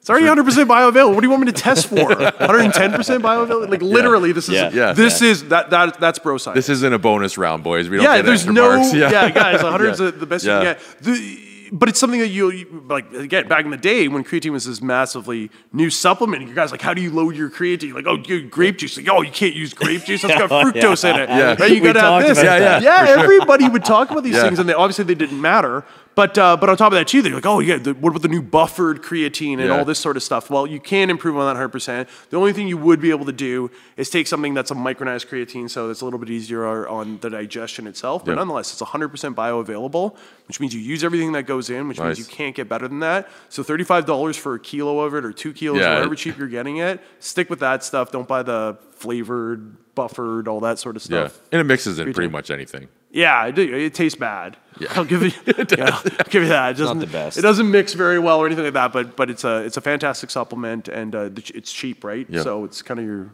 it's 0.00 0.10
already 0.10 0.26
100% 0.26 0.42
bioavailable. 0.66 1.14
What 1.14 1.20
do 1.22 1.26
you 1.26 1.30
want 1.30 1.46
me 1.46 1.52
to 1.52 1.58
test 1.58 1.86
for? 1.86 1.96
110% 1.96 3.22
bioavailability? 3.22 3.70
Like 3.70 3.80
literally, 3.80 4.32
this 4.32 4.48
is 4.50 4.54
Yeah. 4.54 4.70
Yeah. 4.70 4.92
this 4.92 5.22
is 5.22 5.44
that 5.48 5.70
that 5.70 5.98
that's 5.98 6.18
bro 6.18 6.36
science. 6.36 6.56
this 6.56 6.68
isn't 6.68 6.92
a 6.92 6.98
bonus 6.98 7.38
round, 7.38 7.64
boys. 7.64 7.88
We 7.88 7.96
don't 7.96 8.04
yeah, 8.04 8.16
get 8.16 8.26
there's 8.26 8.40
extra 8.40 8.52
no 8.52 8.76
marks. 8.76 8.92
yeah. 8.94 9.30
guys, 9.30 9.62
100 9.62 9.90
is 9.92 10.00
Yeah. 10.00 10.06
the- 10.10 10.12
the 10.18 10.26
best 10.26 10.44
Yeah. 10.44 10.58
you 10.58 10.64
can 10.66 10.74
get. 10.74 11.02
The, 11.04 11.38
but 11.72 11.88
it's 11.88 11.98
something 11.98 12.20
that 12.20 12.28
you, 12.28 12.50
you 12.50 12.84
like 12.88 13.12
again 13.12 13.48
back 13.48 13.64
in 13.64 13.70
the 13.70 13.76
day 13.76 14.08
when 14.08 14.24
creatine 14.24 14.50
was 14.50 14.64
this 14.66 14.80
massively 14.82 15.50
new 15.72 15.90
supplement. 15.90 16.46
You 16.46 16.54
guys 16.54 16.70
like, 16.70 16.82
how 16.82 16.94
do 16.94 17.00
you 17.02 17.10
load 17.10 17.36
your 17.36 17.50
creatine? 17.50 17.92
Like, 17.94 18.06
oh, 18.06 18.16
you 18.26 18.46
grape 18.48 18.78
juice. 18.78 18.96
Like, 18.96 19.08
oh, 19.08 19.22
you 19.22 19.30
can't 19.30 19.54
use 19.54 19.72
grape 19.74 20.04
juice. 20.04 20.22
That's 20.22 20.34
got 20.38 20.50
fructose 20.74 21.04
in 21.08 21.20
it. 21.20 21.28
Yeah. 21.28 21.56
Right? 21.58 21.70
You 21.70 21.82
We 21.82 21.92
got 21.92 21.94
to 21.94 22.00
have 22.00 22.22
this. 22.22 22.38
about 22.38 22.60
Yeah, 22.60 22.80
that. 22.80 22.82
yeah. 22.82 23.22
Everybody 23.22 23.68
would 23.68 23.84
talk 23.84 24.10
about 24.10 24.22
these 24.24 24.34
Yeah. 24.36 24.42
things, 24.42 24.58
and 24.58 24.68
they 24.68 24.74
obviously 24.74 25.04
they 25.04 25.14
didn't 25.14 25.40
matter. 25.40 25.84
But 26.16 26.38
uh, 26.38 26.56
but 26.56 26.68
on 26.68 26.76
top 26.76 26.92
of 26.92 26.96
that 26.98 27.08
too, 27.08 27.22
they're 27.22 27.34
like, 27.34 27.44
oh 27.46 27.58
yeah, 27.58 27.76
the, 27.76 27.92
what 27.94 28.10
about 28.10 28.22
the 28.22 28.28
new 28.28 28.40
buffered 28.40 29.02
creatine 29.02 29.54
and 29.54 29.64
Yeah. 29.66 29.78
all 29.78 29.84
this 29.84 29.98
sort 29.98 30.16
of 30.16 30.22
stuff? 30.22 30.48
Well, 30.48 30.64
you 30.66 30.78
can 30.78 31.10
improve 31.10 31.34
on 31.36 31.40
that 31.46 31.54
100. 31.54 31.70
percent 31.70 32.08
The 32.30 32.36
only 32.36 32.52
thing 32.52 32.68
you 32.68 32.76
would 32.78 33.00
be 33.00 33.10
able 33.10 33.24
to 33.26 33.32
do 33.32 33.68
is 33.96 34.10
take 34.10 34.28
something 34.28 34.54
that's 34.54 34.70
a 34.70 34.74
micronized 34.76 35.26
creatine, 35.26 35.68
so 35.68 35.90
it's 35.90 36.02
a 36.02 36.04
little 36.04 36.20
bit 36.20 36.30
easier 36.30 36.86
on 36.86 37.18
the 37.20 37.30
digestion 37.30 37.88
itself. 37.88 38.24
But 38.24 38.36
nonetheless, 38.36 38.70
it's 38.72 38.80
100 38.80 39.08
percent 39.08 39.34
bioavailable, 39.36 40.16
which 40.46 40.60
means 40.60 40.72
you 40.72 40.80
use 40.80 41.02
everything 41.02 41.32
that 41.32 41.44
goes 41.44 41.68
in, 41.68 41.88
which 41.88 41.98
Nice. 41.98 42.16
means 42.16 42.18
you 42.20 42.24
can't 42.36 42.54
get 42.54 42.68
better 42.68 42.86
than 42.86 43.00
that. 43.00 43.28
So 43.48 43.64
35 43.64 44.06
dollars 44.06 44.36
for 44.36 44.54
a 44.54 44.60
kilo 44.60 45.00
of 45.00 45.14
it 45.14 45.24
or 45.24 45.32
two 45.32 45.52
kilos, 45.52 45.80
Yeah. 45.80 45.94
whatever 45.94 46.14
cheap 46.14 46.38
you're 46.38 46.46
getting 46.48 46.76
it. 46.76 47.00
Stick 47.18 47.50
with 47.50 47.58
that 47.58 47.82
stuff. 47.82 48.12
Don't 48.12 48.28
buy 48.28 48.44
the 48.44 48.78
flavored, 48.92 49.76
buffered, 49.96 50.46
all 50.48 50.60
that 50.60 50.78
sort 50.78 50.94
of 50.96 51.02
stuff. 51.02 51.32
Yeah, 51.34 51.48
and 51.52 51.60
it 51.60 51.64
mixes 51.64 51.98
in 51.98 52.12
pretty 52.14 52.30
much 52.30 52.50
anything. 52.50 52.88
Yeah, 53.14 53.46
it, 53.46 53.58
it 53.58 53.94
tastes 53.94 54.18
bad. 54.18 54.56
Yeah. 54.80 54.88
I'll 54.96 55.04
give 55.04 55.22
you, 55.22 55.30
yeah, 55.46 56.00
I'll 56.04 56.30
give 56.30 56.42
you 56.42 56.48
that. 56.48 56.72
It 56.72 56.78
doesn't, 56.78 56.98
the 56.98 57.06
best. 57.06 57.38
It 57.38 57.42
doesn't 57.42 57.70
mix 57.70 57.94
very 57.94 58.18
well 58.18 58.40
or 58.40 58.46
anything 58.46 58.64
like 58.64 58.74
that, 58.74 58.92
but 58.92 59.16
but 59.16 59.30
it's 59.30 59.44
a 59.44 59.58
it's 59.64 59.76
a 59.76 59.80
fantastic 59.80 60.30
supplement 60.30 60.88
and 60.88 61.14
uh, 61.14 61.30
it's 61.54 61.72
cheap, 61.72 62.02
right? 62.02 62.26
Yep. 62.28 62.42
So 62.42 62.64
it's 62.64 62.82
kind 62.82 62.98
of 62.98 63.06
your 63.06 63.30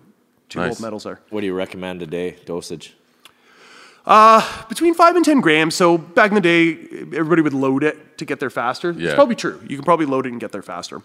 two 0.50 0.58
Nice. 0.58 0.68
gold 0.68 0.80
medals 0.80 1.04
there. 1.04 1.20
What 1.30 1.40
do 1.40 1.46
you 1.46 1.54
recommend 1.54 2.02
a 2.02 2.06
day 2.06 2.36
dosage? 2.44 2.94
Between 4.68 4.94
five 4.94 5.16
and 5.16 5.24
ten 5.24 5.40
grams. 5.40 5.74
So 5.74 5.96
back 5.96 6.30
in 6.30 6.34
the 6.34 6.40
day, 6.40 6.72
everybody 7.16 7.42
would 7.42 7.54
load 7.54 7.82
it 7.84 8.18
to 8.18 8.24
get 8.24 8.38
there 8.40 8.50
faster. 8.50 8.90
Yeah. 8.92 9.06
It's 9.08 9.14
probably 9.14 9.36
true. 9.36 9.60
You 9.66 9.76
can 9.76 9.84
probably 9.84 10.06
load 10.06 10.26
it 10.26 10.32
and 10.32 10.40
get 10.40 10.52
there 10.52 10.62
faster. 10.62 11.00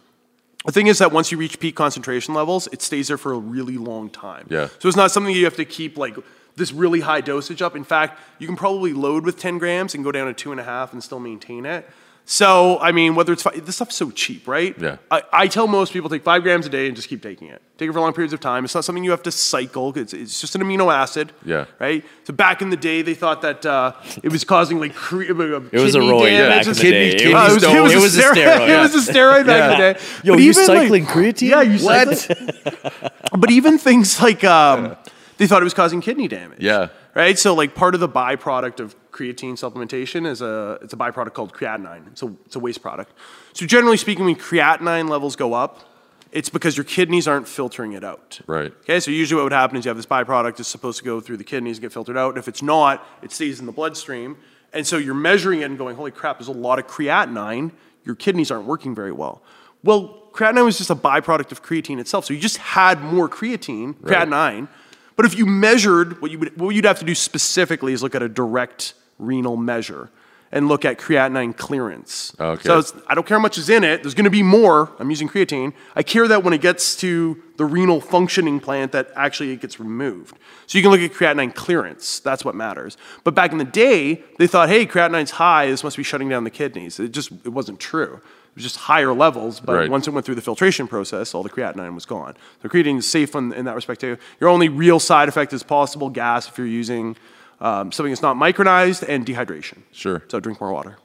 The 0.66 0.72
thing 0.72 0.88
is 0.88 0.98
that 0.98 1.12
once 1.12 1.32
you 1.32 1.38
reach 1.38 1.60
peak 1.60 1.76
concentration 1.76 2.34
levels, 2.34 2.68
it 2.72 2.82
stays 2.82 3.08
there 3.08 3.20
for 3.20 3.34
a 3.34 3.38
really 3.38 3.78
long 3.78 4.10
time. 4.10 4.48
Yeah. 4.50 4.70
So 4.80 4.88
it's 4.88 4.98
not 4.98 5.12
something 5.12 5.34
you 5.34 5.46
have 5.46 5.56
to 5.58 5.66
keep 5.66 5.98
like 5.98 6.18
this 6.56 6.72
really 6.72 7.02
high 7.02 7.22
dosage 7.22 7.62
up. 7.62 7.76
In 7.76 7.84
fact, 7.84 8.20
you 8.40 8.48
can 8.48 8.56
probably 8.56 8.94
load 8.94 9.26
with 9.26 9.38
10 9.40 9.58
grams 9.58 9.94
and 9.96 10.04
go 10.04 10.12
down 10.12 10.28
to 10.28 10.34
two 10.34 10.52
and 10.52 10.60
a 10.60 10.64
half 10.64 10.94
and 10.94 11.04
still 11.04 11.20
maintain 11.20 11.66
it. 11.66 11.88
So, 12.28 12.80
I 12.80 12.92
mean, 12.92 13.14
whether 13.14 13.34
it's 13.34 13.44
fi- 13.44 13.60
this 13.60 13.76
stuff's 13.76 13.94
so 13.96 14.10
cheap, 14.10 14.48
right? 14.48 14.76
Yeah. 14.82 14.98
I, 15.12 15.22
I 15.32 15.48
tell 15.48 15.68
most 15.68 15.94
people 15.94 16.10
take 16.10 16.24
five 16.24 16.42
grams 16.42 16.66
a 16.66 16.70
day 16.70 16.88
and 16.88 16.96
just 16.96 17.08
keep 17.08 17.22
taking 17.22 17.50
it. 17.50 17.62
Take 17.78 17.88
it 17.88 17.94
for 17.94 18.00
long 18.00 18.14
periods 18.14 18.34
of 18.34 18.40
time. 18.40 18.66
It's 18.66 18.74
not 18.74 18.84
something 18.84 19.04
you 19.04 19.12
have 19.12 19.22
to 19.24 19.32
cycle. 19.32 19.96
It's, 19.96 20.12
it's 20.12 20.42
just 20.42 20.56
an 20.56 20.64
amino 20.64 20.92
acid. 20.92 21.34
Yeah. 21.46 21.66
Right. 21.78 22.04
So 22.24 22.34
back 22.34 22.64
in 22.64 22.72
the 22.72 22.78
day, 22.78 23.04
they 23.04 23.14
thought 23.14 23.44
that 23.44 23.64
uh, 23.64 23.92
it 24.24 24.32
was 24.32 24.44
causing 24.44 24.80
like 24.80 24.96
cre- 24.96 25.26
uh, 25.30 25.62
It 25.72 25.80
was 25.80 25.94
a 25.94 26.00
kidney 26.00 26.14
roid 26.14 26.30
damage 26.32 26.50
back 26.50 26.62
in 26.64 26.68
and 26.70 26.76
the 26.78 26.82
kidney- 26.82 27.12
day. 27.12 27.18
kidney 27.18 27.32
It 27.32 27.36
uh, 27.36 27.54
was, 27.54 27.64
it, 27.64 27.82
was, 27.84 27.94
it 27.94 28.00
was 28.00 28.18
a 28.18 28.22
steroid. 28.24 28.70
It 28.70 28.80
was 28.80 29.08
a 29.08 29.12
steroid 29.14 29.46
back 29.46 29.64
in 29.64 29.70
the 29.80 29.94
day. 29.94 30.00
Yo, 30.24 30.34
But 30.34 30.42
you 30.42 30.50
even, 30.50 30.68
like- 30.68 30.78
cycling 30.82 31.06
creatine? 31.06 31.50
Yeah, 31.50 31.62
you 31.62 31.86
What? 31.86 32.18
cycling. 32.18 32.92
but 33.38 33.52
even 33.52 33.78
things 33.78 34.20
like 34.20 34.44
um, 34.44 34.96
they 35.38 35.48
thought 35.48 35.62
it 35.62 35.66
was 35.66 35.74
causing 35.74 36.02
kidney 36.02 36.28
damage. 36.28 36.60
Yeah. 36.62 36.90
Right. 37.14 37.38
So 37.40 37.54
like 37.54 37.76
part 37.76 37.94
of 37.94 38.00
the 38.02 38.10
byproduct 38.10 38.80
of 38.80 38.96
creatine 39.12 39.54
supplementation 39.54 40.26
is 40.28 40.42
a 40.42 40.78
it's 40.82 40.94
a 40.94 40.98
byproduct 40.98 41.34
called 41.34 41.54
creatinine. 41.54 42.08
It's 42.08 42.24
a 42.24 42.34
it's 42.46 42.56
a 42.56 42.60
waste 42.60 42.82
product. 42.82 43.14
So 43.54 43.66
generally 43.66 43.98
speaking, 43.98 44.26
when 44.26 44.36
creatinine 44.36 45.10
levels 45.10 45.36
go 45.36 45.54
up, 45.54 45.90
it's 46.32 46.50
because 46.50 46.76
your 46.76 46.84
kidneys 46.84 47.28
aren't 47.28 47.48
filtering 47.48 47.94
it 47.94 48.04
out. 48.04 48.42
Right. 48.48 48.74
Okay, 48.82 49.00
so 49.00 49.12
usually 49.12 49.38
what 49.38 49.44
would 49.46 49.54
happen 49.54 49.78
is 49.78 49.86
you 49.86 49.90
have 49.90 49.98
this 49.98 50.06
byproduct 50.06 50.58
that's 50.58 50.68
supposed 50.68 50.98
to 51.00 51.06
go 51.06 51.22
through 51.22 51.38
the 51.38 51.46
kidneys 51.46 51.78
and 51.78 51.82
get 51.84 51.94
filtered 51.94 52.18
out. 52.18 52.30
And 52.30 52.38
if 52.38 52.48
it's 52.50 52.62
not, 52.62 53.06
it 53.22 53.32
stays 53.32 53.60
in 53.62 53.66
the 53.66 53.72
bloodstream. 53.72 54.36
And 54.74 54.86
so 54.86 54.98
you're 54.98 55.14
measuring 55.14 55.62
it 55.62 55.66
and 55.66 55.78
going, 55.78 55.96
holy 55.96 56.12
crap, 56.12 56.38
there's 56.40 56.50
a 56.50 56.52
lot 56.52 56.80
of 56.80 56.88
creatinine. 56.88 57.72
Your 58.04 58.16
kidneys 58.16 58.52
aren't 58.52 58.66
working 58.66 58.94
very 58.94 59.14
well. 59.14 59.42
Well, 59.84 60.24
creatinine 60.34 60.66
was 60.66 60.78
just 60.78 60.90
a 60.90 60.96
byproduct 60.96 61.54
of 61.54 61.64
creatine 61.64 62.00
itself. 62.00 62.26
So 62.26 62.34
you 62.34 62.42
just 62.42 62.58
had 62.58 63.02
more 63.02 63.30
creatine, 63.30 63.96
Right. 64.02 64.28
creatinine. 64.28 64.68
But 65.16 65.26
if 65.26 65.38
you 65.38 65.46
measured, 65.46 66.22
what, 66.22 66.32
you 66.32 66.40
would, 66.40 66.60
what 66.60 66.76
you'd 66.76 66.86
have 66.86 67.00
to 67.00 67.06
do 67.06 67.16
specifically 67.16 67.94
is 67.94 68.04
look 68.04 68.16
at 68.16 68.22
a 68.22 68.30
direct 68.30 68.94
renal 69.18 69.56
measure 69.58 70.10
and 70.52 70.68
look 70.68 70.86
at 70.86 70.98
creatinine 70.98 71.56
clearance. 71.56 72.34
Okay. 72.40 72.64
So 72.64 72.80
it's, 72.80 72.94
I 73.08 73.16
don't 73.16 73.26
care 73.26 73.38
how 73.38 73.42
much 73.42 73.58
is 73.58 73.70
in 73.70 73.84
it. 73.84 74.04
There's 74.04 74.14
going 74.14 74.26
to 74.26 74.30
be 74.30 74.44
more. 74.44 74.92
I'm 75.00 75.10
using 75.10 75.28
creatine. 75.28 75.74
I 75.96 76.04
care 76.04 76.28
that 76.28 76.44
when 76.44 76.54
it 76.54 76.62
gets 76.62 76.96
to 76.98 77.42
the 77.58 77.66
renal 77.66 78.00
functioning 78.00 78.60
plant, 78.60 78.92
that 78.94 79.12
actually 79.16 79.52
it 79.52 79.60
gets 79.60 79.80
removed. 79.80 80.38
So 80.68 80.78
you 80.78 80.82
can 80.82 80.92
look 80.92 81.02
at 81.02 81.12
creatinine 81.12 81.54
clearance. 81.56 82.20
That's 82.20 82.46
what 82.46 82.56
matters. 82.56 82.96
But 83.24 83.36
back 83.36 83.52
in 83.52 83.58
the 83.58 83.66
day, 83.66 84.24
they 84.38 84.48
thought, 84.48 84.70
hey, 84.70 84.86
creatinine's 84.86 85.32
high. 85.32 85.68
This 85.68 85.84
must 85.84 85.98
be 85.98 86.04
shutting 86.04 86.30
down 86.30 86.44
the 86.44 86.50
kidneys. 86.50 87.00
It 87.00 87.12
just 87.12 87.32
it 87.44 87.50
wasn't 87.50 87.80
true. 87.80 88.22
Was 88.56 88.64
just 88.64 88.78
higher 88.78 89.14
levels, 89.14 89.60
but 89.60 89.76
Right. 89.76 89.90
once 89.90 90.08
it 90.08 90.12
went 90.12 90.26
through 90.26 90.36
the 90.36 90.42
filtration 90.42 90.88
process, 90.88 91.34
all 91.34 91.44
the 91.44 91.50
creatinine 91.50 91.94
was 91.94 92.06
gone. 92.06 92.36
So 92.62 92.70
creatine 92.70 92.98
is 93.00 93.08
safe 93.08 93.36
in, 93.36 93.52
in 93.54 93.66
that 93.66 93.76
respect 93.76 94.02
too. 94.02 94.18
Your 94.40 94.50
only 94.50 94.70
real 94.70 95.00
side 95.00 95.28
effect 95.30 95.52
is 95.54 95.62
possible 95.64 96.10
gas 96.10 96.48
if 96.48 96.58
you're 96.58 96.66
using 96.68 97.16
um, 97.62 97.92
something 97.92 98.12
that's 98.12 98.22
not 98.22 98.36
micronized 98.38 99.08
and 99.08 99.26
dehydration. 99.26 99.80
Sure. 99.92 100.24
So 100.30 100.40
drink 100.40 100.60
more 100.62 100.72
water. 100.74 100.98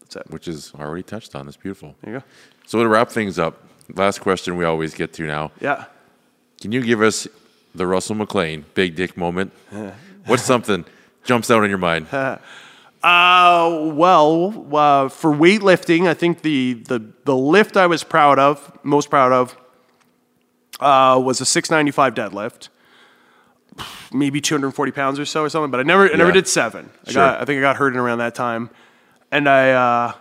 That's 0.00 0.16
it. 0.16 0.26
Which 0.30 0.48
is 0.48 0.72
already 0.78 1.02
touched 1.02 1.34
on. 1.34 1.46
That's 1.46 1.56
beautiful. 1.56 1.94
There 2.02 2.14
you 2.14 2.18
go. 2.20 2.24
So 2.66 2.82
to 2.82 2.88
wrap 2.88 3.10
things 3.10 3.38
up, 3.38 3.62
last 3.94 4.20
question 4.20 4.56
we 4.56 4.64
always 4.64 4.94
get 4.94 5.12
to 5.14 5.26
now. 5.26 5.50
Yeah. 5.60 5.84
Can 6.60 6.72
you 6.72 6.82
give 6.82 7.02
us 7.02 7.26
the 7.74 7.86
Russell 7.86 8.14
McLean 8.14 8.64
big 8.74 8.94
dick 8.94 9.16
moment? 9.16 9.52
What's 10.26 10.44
something 10.44 10.84
jumps 11.24 11.50
out 11.50 11.64
in 11.64 11.68
your 11.70 11.78
mind? 11.78 12.06
Uh, 13.02 13.90
well, 13.94 14.66
uh, 14.76 15.08
for 15.08 15.32
weightlifting, 15.32 16.06
I 16.06 16.14
think 16.14 16.42
the, 16.42 16.74
the, 16.74 17.02
the 17.24 17.36
lift 17.36 17.76
I 17.76 17.86
was 17.86 18.04
proud 18.04 18.38
of, 18.38 18.78
most 18.84 19.10
proud 19.10 19.32
of, 19.32 19.56
uh, 20.78 21.20
was 21.20 21.40
a 21.40 21.44
695 21.44 22.14
deadlift. 22.14 22.68
Maybe 24.12 24.40
240 24.40 24.92
pounds 24.92 25.18
or 25.18 25.24
so 25.24 25.42
or 25.42 25.48
something, 25.48 25.70
but 25.70 25.80
I 25.80 25.82
never, 25.82 26.04
I 26.08 26.16
never 26.16 26.26
Yeah. 26.30 26.34
did 26.34 26.48
seven. 26.48 26.90
I, 27.06 27.10
Sure. 27.10 27.22
got, 27.22 27.40
I 27.40 27.44
think 27.44 27.58
I 27.58 27.60
got 27.62 27.76
hurt 27.76 27.92
in 27.94 27.98
around 27.98 28.18
that 28.18 28.34
time. 28.34 28.70
And 29.32 29.48
I, 29.48 29.70
uh, 29.72 30.12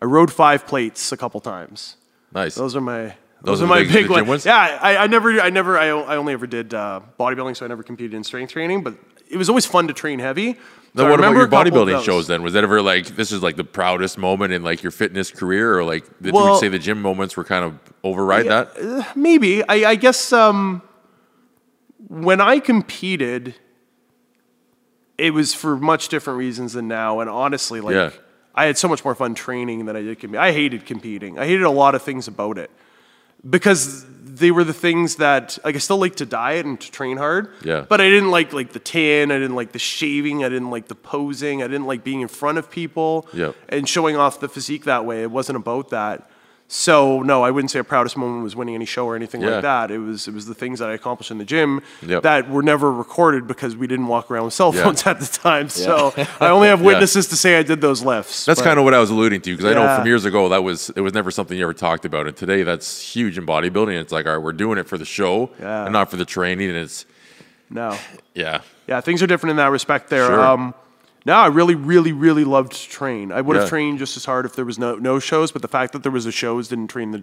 I 0.00 0.04
rode 0.04 0.32
five 0.32 0.66
plates 0.66 1.10
a 1.10 1.16
couple 1.16 1.40
times. 1.40 1.96
Nice. 2.32 2.54
Those 2.54 2.76
are 2.76 2.80
my 2.80 3.02
Those 3.02 3.14
those, 3.42 3.62
are 3.62 3.66
my 3.66 3.82
big- 3.84 4.08
big, 4.08 4.28
ones? 4.28 4.44
Yeah, 4.44 4.78
I, 4.80 4.96
I 4.98 5.06
never, 5.06 5.40
I 5.40 5.50
never, 5.50 5.78
I, 5.78 5.86
I 5.86 6.16
only 6.16 6.34
ever 6.34 6.46
did 6.46 6.72
uh, 6.74 7.00
bodybuilding, 7.18 7.56
so 7.56 7.64
I 7.64 7.68
never 7.68 7.82
competed 7.82 8.14
in 8.14 8.22
strength 8.22 8.52
training. 8.52 8.82
But 8.84 8.94
it 9.28 9.38
was 9.38 9.48
always 9.48 9.64
fun 9.66 9.88
to 9.88 9.94
train 9.94 10.18
heavy. 10.18 10.56
So 10.96 11.08
what 11.08 11.20
about 11.20 11.32
your 11.34 11.44
a 11.44 11.48
couple 11.48 11.82
of 11.82 11.88
bodybuilding 11.88 12.04
shows 12.04 12.26
then? 12.26 12.42
Was 12.42 12.52
that 12.54 12.64
ever 12.64 12.82
like 12.82 13.06
this 13.16 13.30
is 13.30 13.42
like 13.42 13.56
the 13.56 13.64
proudest 13.64 14.18
moment 14.18 14.52
in 14.52 14.62
like 14.62 14.82
your 14.82 14.90
fitness 14.90 15.30
career, 15.30 15.78
or 15.78 15.84
like 15.84 16.04
did 16.20 16.34
Well- 16.34 16.54
you 16.54 16.60
say 16.60 16.68
the 16.68 16.78
gym 16.78 17.00
moments 17.00 17.36
were 17.36 17.44
kind 17.44 17.64
of 17.64 17.78
override 18.02 18.46
that? 18.46 19.16
Maybe. 19.16 19.62
I, 19.62 19.90
I 19.90 19.94
guess 19.94 20.32
um, 20.32 20.82
when 22.08 22.40
I 22.40 22.58
competed, 22.58 23.54
it 25.16 25.32
was 25.32 25.54
for 25.54 25.76
much 25.76 26.08
different 26.08 26.38
reasons 26.38 26.72
than 26.72 26.88
now. 26.88 27.20
And 27.20 27.30
honestly, 27.30 27.80
like 27.80 27.94
Yeah. 27.94 28.10
I 28.54 28.64
had 28.66 28.76
so 28.76 28.88
much 28.88 29.04
more 29.04 29.14
fun 29.14 29.34
training 29.36 29.84
than 29.86 29.94
I 29.96 30.02
did 30.02 30.18
competing. 30.18 30.40
I 30.42 30.50
hated 30.50 30.86
competing. 30.86 31.38
I 31.38 31.46
hated 31.46 31.62
a 31.62 31.70
lot 31.70 31.94
of 31.94 32.02
things 32.02 32.26
about 32.26 32.58
it 32.58 32.70
because 33.48 34.04
they 34.40 34.50
were 34.50 34.64
the 34.64 34.74
things 34.74 35.16
that 35.16 35.56
like 35.64 35.76
I 35.76 35.78
still 35.78 35.98
like 35.98 36.16
to 36.16 36.26
diet 36.26 36.66
and 36.66 36.80
to 36.80 36.90
train 36.90 37.16
hard. 37.16 37.52
Yeah. 37.62 37.86
But 37.88 38.00
I 38.00 38.08
didn't 38.10 38.30
like 38.32 38.52
like 38.52 38.72
the 38.72 38.80
tan. 38.80 39.30
I 39.30 39.38
didn't 39.38 39.54
like 39.54 39.70
the 39.72 39.78
shaving. 39.78 40.44
I 40.44 40.48
didn't 40.48 40.70
like 40.70 40.88
the 40.88 40.96
posing. 40.96 41.62
I 41.62 41.66
didn't 41.68 41.86
like 41.86 42.02
being 42.02 42.20
in 42.20 42.28
front 42.28 42.58
of 42.58 42.70
people 42.70 43.28
Yep. 43.32 43.54
and 43.68 43.88
showing 43.88 44.16
off 44.16 44.40
the 44.40 44.48
physique 44.48 44.84
that 44.84 45.04
way. 45.04 45.22
It 45.22 45.30
wasn't 45.30 45.56
about 45.56 45.90
that. 45.90 46.28
So 46.72 47.20
no, 47.22 47.42
I 47.42 47.50
wouldn't 47.50 47.72
say 47.72 47.80
a 47.80 47.84
proudest 47.84 48.16
moment 48.16 48.44
was 48.44 48.54
winning 48.54 48.76
any 48.76 48.84
show 48.84 49.04
or 49.04 49.16
anything 49.16 49.40
Yeah. 49.40 49.50
like 49.54 49.62
that. 49.62 49.90
It 49.90 49.98
was 49.98 50.28
it 50.28 50.34
was 50.34 50.46
the 50.46 50.54
things 50.54 50.78
that 50.78 50.88
I 50.88 50.92
accomplished 50.92 51.32
in 51.32 51.38
the 51.38 51.44
gym 51.44 51.82
Yep. 52.06 52.22
that 52.22 52.48
were 52.48 52.62
never 52.62 52.92
recorded 52.92 53.48
because 53.48 53.76
we 53.76 53.88
didn't 53.88 54.06
walk 54.06 54.30
around 54.30 54.44
with 54.44 54.54
cell 54.54 54.72
Yeah. 54.72 54.84
phones 54.84 55.04
at 55.04 55.18
the 55.18 55.26
time. 55.26 55.68
So 55.68 56.14
I 56.40 56.46
only 56.50 56.68
have 56.68 56.78
Yeah. 56.80 56.86
witnesses 56.86 57.26
to 57.26 57.36
say 57.36 57.58
I 57.58 57.64
did 57.64 57.80
those 57.80 58.04
lifts. 58.04 58.44
That's 58.44 58.62
kind 58.62 58.78
of 58.78 58.84
what 58.84 58.94
I 58.94 59.00
was 59.00 59.10
alluding 59.10 59.40
to 59.40 59.50
because 59.56 59.64
I 59.68 59.74
know 59.74 59.96
from 59.96 60.06
years 60.06 60.24
ago 60.24 60.48
that 60.50 60.62
was 60.62 60.90
it 60.94 61.00
was 61.00 61.12
never 61.12 61.32
something 61.32 61.58
you 61.58 61.64
ever 61.64 61.74
talked 61.74 62.04
about, 62.04 62.28
and 62.28 62.36
today 62.36 62.62
that's 62.62 63.00
huge 63.02 63.36
in 63.36 63.46
bodybuilding. 63.46 64.00
It's 64.00 64.12
like, 64.12 64.26
all 64.26 64.34
right, 64.34 64.42
we're 64.42 64.52
doing 64.52 64.78
it 64.78 64.86
for 64.86 64.96
the 64.96 65.04
show 65.04 65.50
Yeah. 65.60 65.86
and 65.86 65.92
not 65.92 66.08
for 66.08 66.18
the 66.18 66.24
training, 66.24 66.68
and 66.68 66.78
it's 66.78 67.04
no. 67.68 67.96
yeah, 68.34 68.60
Yeah, 68.86 69.00
things 69.00 69.22
are 69.24 69.26
different 69.26 69.50
in 69.50 69.56
that 69.56 69.72
respect 69.72 70.08
there. 70.08 70.26
Sure. 70.26 70.40
Um, 70.40 70.74
no, 71.26 71.34
I 71.34 71.46
really, 71.48 71.74
really, 71.74 72.12
really 72.12 72.44
loved 72.44 72.72
to 72.72 72.88
train. 72.88 73.30
I 73.32 73.40
would 73.40 73.54
Yeah. 73.54 73.60
have 73.62 73.68
trained 73.68 73.98
just 73.98 74.16
as 74.16 74.24
hard 74.24 74.46
if 74.46 74.54
there 74.56 74.64
was 74.64 74.78
no 74.78 74.96
no 74.96 75.18
shows, 75.18 75.52
but 75.52 75.62
the 75.62 75.68
fact 75.68 75.92
that 75.92 76.02
there 76.02 76.12
was 76.12 76.26
a 76.26 76.32
shows 76.32 76.68
didn't 76.68 76.88
train 76.88 77.10
the 77.10 77.22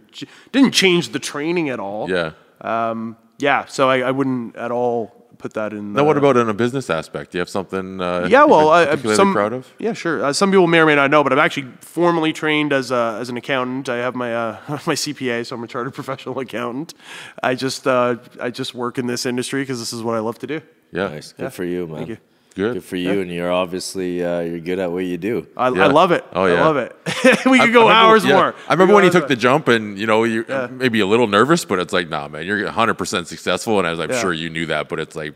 didn't 0.52 0.72
change 0.74 1.10
the 1.10 1.20
training 1.20 1.70
at 1.70 1.80
all. 1.80 2.10
yeah. 2.10 2.32
yeah. 3.40 3.66
So 3.66 3.90
I, 3.90 4.00
I 4.00 4.12
wouldn't 4.12 4.56
at 4.56 4.72
all 4.72 5.14
put 5.38 5.54
that 5.54 5.72
in. 5.72 5.94
Now, 5.94 5.98
the- 6.00 6.04
what 6.06 6.18
about 6.18 6.36
in 6.38 6.50
a 6.50 6.54
business 6.54 6.90
aspect? 6.90 7.32
Do 7.32 7.38
you 7.38 7.42
have 7.42 7.50
something? 7.50 8.02
Uh, 8.02 8.28
Yeah, 8.30 8.46
well, 8.46 8.70
I, 8.70 8.82
I'm 8.82 8.88
particularly 8.88 9.16
some 9.16 9.34
proud 9.34 9.54
of. 9.54 9.72
Yeah, 9.78 9.94
sure. 9.94 10.24
Uh, 10.26 10.34
some 10.34 10.50
people 10.50 10.66
may 10.68 10.80
or 10.80 10.86
may 10.88 10.96
not 10.96 11.12
know, 11.12 11.24
but 11.24 11.32
I'm 11.32 11.38
actually 11.40 11.68
formally 11.82 12.34
trained 12.34 12.74
as 12.74 12.90
a, 12.92 13.18
as 13.22 13.30
an 13.30 13.38
accountant. 13.38 13.88
I 13.90 13.98
have 13.98 14.16
my 14.16 14.34
uh, 14.34 14.58
my 14.88 14.96
CPA, 14.96 15.46
so 15.46 15.56
I'm 15.56 15.64
a 15.64 15.68
chartered 15.68 15.94
professional 16.02 16.40
accountant. 16.40 16.94
I 17.44 17.54
just 17.56 17.86
uh, 17.88 18.16
I 18.42 18.50
just 18.50 18.74
work 18.74 18.98
in 18.98 19.06
this 19.08 19.26
industry 19.26 19.62
because 19.62 19.80
this 19.80 19.94
is 19.94 20.02
what 20.02 20.16
I 20.16 20.20
love 20.20 20.40
to 20.40 20.48
do. 20.48 20.62
Yeah, 20.92 21.10
Nice. 21.10 21.34
Good 21.34 21.54
for 21.54 21.66
you, 21.66 21.86
man. 21.86 22.08
you. 22.08 22.18
Good. 22.58 22.74
Good 22.74 22.84
for 22.84 22.96
you, 22.98 23.22
and 23.22 23.32
you're 23.32 23.52
obviously 23.52 24.24
uh, 24.24 24.40
you're 24.42 24.60
good 24.60 24.80
at 24.80 24.92
what 24.92 25.06
you 25.06 25.18
do. 25.18 25.48
I, 25.56 25.70
Yeah. 25.70 25.84
I 25.86 25.88
love 25.88 26.12
it. 26.12 26.26
Oh, 26.34 26.46
yeah. 26.48 26.56
I 26.56 26.66
love 26.66 26.78
it. 26.78 26.96
we 27.46 27.60
could 27.60 27.72
go 27.72 27.88
I 27.88 27.92
remember- 27.92 27.92
hours 27.92 28.26
yeah. 28.26 28.34
more. 28.34 28.56
I 28.68 28.74
remember 28.74 28.96
when 28.96 29.04
you 29.04 29.12
could 29.12 29.14
go 29.14 29.20
took 29.22 29.30
the 29.30 29.36
jump 29.36 29.68
and 29.68 29.98
you 29.98 30.08
know 30.08 30.24
you 30.24 30.44
are 30.50 30.68
maybe 30.68 31.00
a 31.00 31.06
little 31.08 31.28
nervous, 31.28 31.64
but 31.66 31.80
it's 31.80 31.94
like, 31.94 32.10
nah, 32.10 32.28
man, 32.28 32.46
you're 32.46 32.64
100 32.66 32.96
percent 32.96 33.28
successful, 33.28 33.78
and 33.80 33.88
as 33.88 34.00
I'm 34.00 34.10
Yeah. 34.10 34.20
sure 34.20 34.34
you 34.34 34.50
knew 34.50 34.66
that, 34.68 34.90
but 34.90 35.00
it's 35.00 35.16
like. 35.16 35.36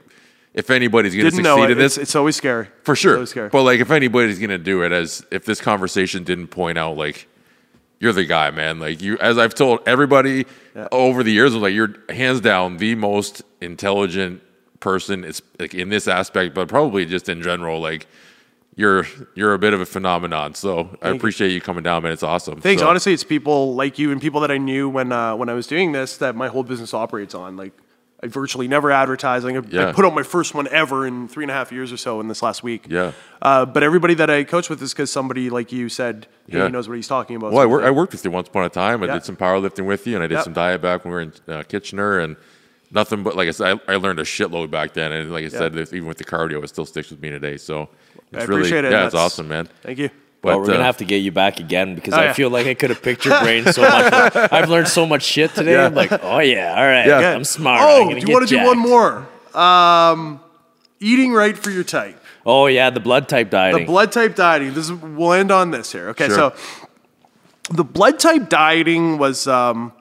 If 0.53 0.69
anybody's 0.69 1.13
going 1.13 1.23
to 1.23 1.31
Didn't 1.31 1.45
succeed 1.45 1.57
know 1.61 1.63
it. 1.63 1.71
in 1.71 1.77
this, 1.77 1.93
It's, 1.95 2.03
it's 2.09 2.15
always 2.17 2.35
scary. 2.35 2.67
For 2.83 2.91
It's 2.91 2.99
sure. 3.01 3.13
always 3.13 3.29
scary. 3.29 3.47
But 3.47 3.63
like 3.63 3.79
if 3.79 3.89
anybody's 3.89 4.37
gonna 4.37 4.57
do 4.57 4.83
it 4.83 4.91
as 4.91 5.25
if 5.31 5.45
this 5.45 5.61
conversation 5.61 6.25
didn't 6.25 6.47
point 6.47 6.77
out 6.77 6.97
like 6.97 7.29
you're 8.01 8.11
the 8.11 8.25
guy, 8.25 8.51
man. 8.51 8.77
Like 8.77 9.01
you 9.01 9.17
as 9.19 9.37
I've 9.37 9.55
told 9.55 9.79
everybody 9.87 10.45
over 10.91 11.23
the 11.23 11.31
years, 11.31 11.55
like 11.55 11.73
you're 11.73 11.95
hands 12.09 12.41
down 12.41 12.75
the 12.77 12.95
most 12.95 13.43
intelligent 13.61 14.41
person 14.81 15.23
it's 15.23 15.41
like 15.57 15.73
in 15.73 15.87
this 15.87 16.09
aspect, 16.09 16.53
but 16.53 16.67
probably 16.67 17.05
just 17.05 17.29
in 17.29 17.41
general, 17.41 17.79
like 17.79 18.07
you're 18.75 19.05
you're 19.35 19.53
a 19.53 19.59
bit 19.59 19.73
of 19.73 19.79
a 19.79 19.85
phenomenon. 19.85 20.53
So 20.55 20.97
I 21.01 21.09
appreciate 21.09 21.51
you 21.51 21.61
coming 21.61 21.83
down, 21.83 22.03
man. 22.03 22.11
It's 22.11 22.23
awesome. 22.23 22.59
Thanks. 22.59 22.81
So- 22.81 22.89
Honestly, 22.89 23.13
it's 23.13 23.23
people 23.23 23.75
like 23.75 23.97
you 23.99 24.11
and 24.11 24.19
people 24.21 24.41
that 24.41 24.51
I 24.51 24.57
knew 24.57 24.89
when 24.89 25.11
uh, 25.13 25.35
when 25.37 25.47
I 25.47 25.53
was 25.53 25.67
doing 25.67 25.93
this 25.93 26.17
that 26.17 26.35
my 26.35 26.49
whole 26.49 26.63
business 26.63 26.93
operates 26.93 27.33
on. 27.35 27.55
Like, 27.57 27.73
I 28.23 28.27
virtually 28.27 28.67
never 28.67 28.91
advertise. 28.91 29.43
Like, 29.43 29.55
I, 29.55 29.61
Yeah. 29.69 29.89
I 29.89 29.91
put 29.93 30.05
out 30.05 30.13
my 30.13 30.21
first 30.23 30.53
one 30.53 30.67
ever 30.69 31.07
in 31.07 31.27
three 31.27 31.43
and 31.43 31.49
a 31.51 31.53
half 31.53 31.71
years 31.71 31.91
or 31.91 31.97
so 31.97 32.19
in 32.21 32.27
this 32.27 32.41
last 32.43 32.61
week. 32.63 32.85
Yeah. 32.87 33.11
Uh, 33.41 33.65
but 33.65 33.81
everybody 33.83 34.13
that 34.13 34.29
I 34.29 34.43
coach 34.43 34.69
with 34.69 34.81
is 34.81 34.93
because 34.93 35.09
somebody 35.11 35.49
like 35.49 35.71
you 35.71 35.89
said, 35.89 36.27
hey, 36.47 36.57
Yeah. 36.59 36.65
he 36.67 36.71
knows 36.71 36.87
what 36.87 36.95
he's 36.95 37.07
talking 37.07 37.35
about. 37.35 37.51
Well, 37.51 37.63
I, 37.63 37.65
wor- 37.65 37.83
I 37.83 37.89
worked 37.91 38.13
with 38.13 38.23
you 38.23 38.29
once 38.31 38.47
upon 38.47 38.63
a 38.63 38.69
time. 38.69 39.01
I 39.03 39.07
Yeah. 39.07 39.13
did 39.15 39.25
some 39.25 39.35
powerlifting 39.35 39.85
with 39.85 40.05
you, 40.07 40.15
and 40.15 40.23
I 40.23 40.27
did 40.27 40.43
some 40.43 40.53
diet 40.53 40.81
back 40.81 41.03
when 41.03 41.11
we 41.11 41.15
were 41.15 41.21
in 41.21 41.33
uh, 41.47 41.63
Kitchener, 41.63 42.19
and 42.19 42.35
nothing 42.91 43.23
but 43.23 43.35
like 43.35 43.47
I 43.47 43.51
said, 43.51 43.79
I, 43.87 43.93
I 43.93 43.95
learned 43.97 44.19
a 44.19 44.23
shitload 44.23 44.69
back 44.71 44.93
then. 44.93 45.11
And 45.11 45.31
like 45.31 45.45
I 45.45 45.49
said, 45.49 45.75
if- 45.77 45.93
even 45.93 46.07
with 46.07 46.17
the 46.17 46.23
cardio, 46.25 46.63
it 46.63 46.67
still 46.67 46.85
sticks 46.85 47.09
with 47.09 47.21
me 47.21 47.29
today. 47.29 47.57
So 47.57 47.89
it's 48.31 48.43
I 48.43 48.45
really, 48.45 48.61
appreciate 48.61 48.85
it. 48.85 48.91
Yeah, 48.91 49.05
it's 49.05 49.15
awesome, 49.15 49.47
man. 49.47 49.67
Thank 49.81 49.97
you. 49.99 50.09
But 50.41 50.47
well, 50.49 50.59
we're 50.61 50.67
gonna 50.67 50.79
uh, 50.79 50.83
have 50.83 50.97
to 50.97 51.05
get 51.05 51.17
you 51.17 51.31
back 51.31 51.59
again 51.59 51.93
because 51.93 52.15
Oh, 52.15 52.17
I 52.17 52.23
yeah. 52.25 52.33
feel 52.33 52.49
like 52.49 52.65
I 52.65 52.73
could 52.73 52.89
have 52.89 53.03
picked 53.03 53.25
your 53.25 53.39
brain 53.41 53.63
so 53.71 53.81
much. 53.87 54.35
I've 54.35 54.69
learned 54.69 54.87
so 54.87 55.05
much 55.05 55.21
shit 55.23 55.53
today. 55.53 55.73
Yeah. 55.73 55.85
I'm 55.85 55.93
like, 55.93 56.11
oh 56.11 56.39
yeah, 56.39 56.73
all 56.75 56.83
right, 56.85 57.05
Yeah. 57.05 57.35
I'm 57.35 57.43
smart. 57.43 57.79
Oh, 57.83 58.09
I'm 58.09 58.19
do 58.19 58.25
you 58.25 58.33
want 58.33 58.47
to 58.49 58.55
do 58.57 58.65
one 58.65 58.79
more? 58.79 59.27
Um, 59.53 60.39
eating 60.99 61.31
right 61.33 61.55
for 61.55 61.69
your 61.69 61.83
type. 61.83 62.17
Oh 62.43 62.65
yeah, 62.65 62.89
the 62.89 62.99
blood 62.99 63.29
type 63.29 63.51
dieting. 63.51 63.81
The 63.81 63.85
blood 63.85 64.11
type 64.11 64.35
dieting. 64.35 64.73
This 64.73 64.85
is, 64.89 64.93
we'll 64.93 65.33
end 65.33 65.51
on 65.51 65.69
this 65.69 65.91
here. 65.91 66.09
Okay, 66.09 66.25
Sure. 66.27 66.35
so 66.35 66.55
the 67.69 67.83
blood 67.83 68.17
type 68.19 68.49
dieting 68.49 69.19
was. 69.19 69.47
Um, 69.47 69.93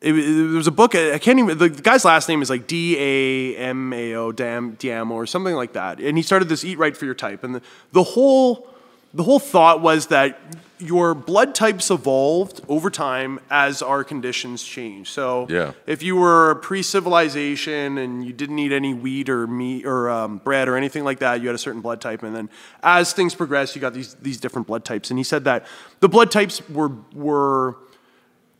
it, 0.00 0.12
it- 0.16 0.22
there 0.48 0.56
was 0.56 0.66
a 0.66 0.72
book. 0.72 0.94
I 0.94 1.18
can't 1.18 1.38
even. 1.38 1.58
The, 1.58 1.68
guy's 1.68 2.04
last 2.04 2.28
name 2.28 2.40
is 2.42 2.50
like 2.50 2.66
D 2.66 2.96
A 2.98 3.56
M 3.56 3.92
A 3.92 4.14
O 4.14 4.32
Dam 4.32 4.76
Diamo 4.76 5.10
or 5.12 5.26
something 5.26 5.54
like 5.54 5.72
that. 5.74 5.98
And 6.00 6.16
he 6.16 6.22
started 6.22 6.48
this 6.48 6.64
Eat 6.64 6.78
Right 6.78 6.96
for 6.96 7.04
Your 7.04 7.14
Type. 7.14 7.42
And 7.44 7.54
the, 7.56 7.62
the 7.92 8.02
whole 8.02 8.68
the 9.14 9.22
whole 9.22 9.38
thought 9.38 9.80
was 9.80 10.08
that 10.08 10.38
your 10.78 11.12
blood 11.14 11.54
types 11.54 11.90
evolved 11.90 12.60
over 12.68 12.88
time 12.90 13.40
as 13.50 13.82
our 13.82 14.04
conditions 14.04 14.62
change. 14.62 15.10
So 15.10 15.46
Yeah. 15.50 15.72
if 15.86 16.02
you 16.04 16.14
were 16.14 16.56
pre-civilization 16.56 17.98
and 17.98 18.24
you 18.24 18.32
didn't 18.32 18.58
eat 18.58 18.70
any 18.70 18.94
wheat 18.94 19.28
or 19.28 19.46
meat 19.46 19.86
or 19.86 20.08
um, 20.10 20.38
bread 20.38 20.68
or 20.68 20.76
anything 20.76 21.04
like 21.04 21.18
that, 21.20 21.40
you 21.40 21.48
had 21.48 21.54
a 21.54 21.58
certain 21.58 21.80
blood 21.80 22.00
type, 22.00 22.22
and 22.22 22.36
then 22.36 22.48
as 22.82 23.12
things 23.12 23.34
progressed, 23.34 23.74
you 23.74 23.80
got 23.80 23.94
these 23.94 24.14
these 24.16 24.38
different 24.38 24.66
blood 24.68 24.84
types. 24.84 25.10
And 25.10 25.18
he 25.18 25.24
said 25.24 25.44
that 25.44 25.66
the 26.00 26.08
blood 26.08 26.30
types 26.30 26.62
were 26.68 26.92
were 27.14 27.76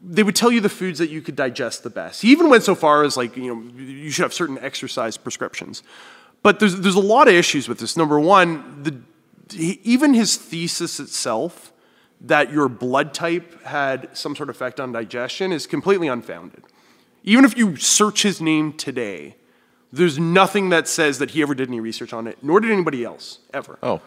they 0.01 0.23
would 0.23 0.37
tell 0.37 0.51
you 0.51 0.61
the 0.61 0.69
foods 0.69 0.99
that 0.99 1.11
you 1.11 1.20
could 1.20 1.37
digest 1.37 1.83
the 1.83 1.91
best. 1.91 2.23
He 2.23 2.31
even 2.31 2.49
went 2.49 2.62
so 2.62 2.75
far 2.75 3.05
as 3.05 3.16
like 3.16 3.37
you 3.37 3.55
know 3.55 3.83
you 3.83 4.11
should 4.11 4.23
have 4.23 4.35
certain 4.35 4.59
exercise 4.59 5.16
prescriptions. 5.16 5.83
But 6.43 6.61
there's 6.61 6.77
there's 6.81 6.95
a 6.95 7.01
lot 7.01 7.29
of 7.29 7.35
issues 7.35 7.69
with 7.69 7.79
this. 7.79 7.97
Number 7.97 8.19
one, 8.20 8.83
the 8.83 8.95
even 9.59 10.15
his 10.15 10.37
thesis 10.37 11.01
itself 11.01 11.73
that 12.20 12.53
your 12.53 12.69
blood 12.69 13.15
type 13.15 13.62
had 13.65 14.16
some 14.16 14.35
sort 14.35 14.49
of 14.49 14.57
effect 14.57 14.81
on 14.81 14.93
digestion 14.93 15.53
is 15.53 15.66
completely 15.66 16.09
unfounded. 16.09 16.62
Even 17.25 17.45
if 17.45 17.57
you 17.57 17.77
search 17.77 18.23
his 18.23 18.41
name 18.41 18.73
today, 18.73 19.37
there's 19.93 20.19
nothing 20.19 20.69
that 20.70 20.89
says 20.89 21.19
that 21.19 21.31
he 21.31 21.43
ever 21.43 21.55
did 21.55 21.69
any 21.69 21.81
research 21.81 22.12
on 22.12 22.27
it, 22.27 22.39
nor 22.43 22.61
did 22.61 22.70
anybody 22.70 23.05
else 23.05 23.39
ever. 23.55 23.79
Oh, 23.83 24.01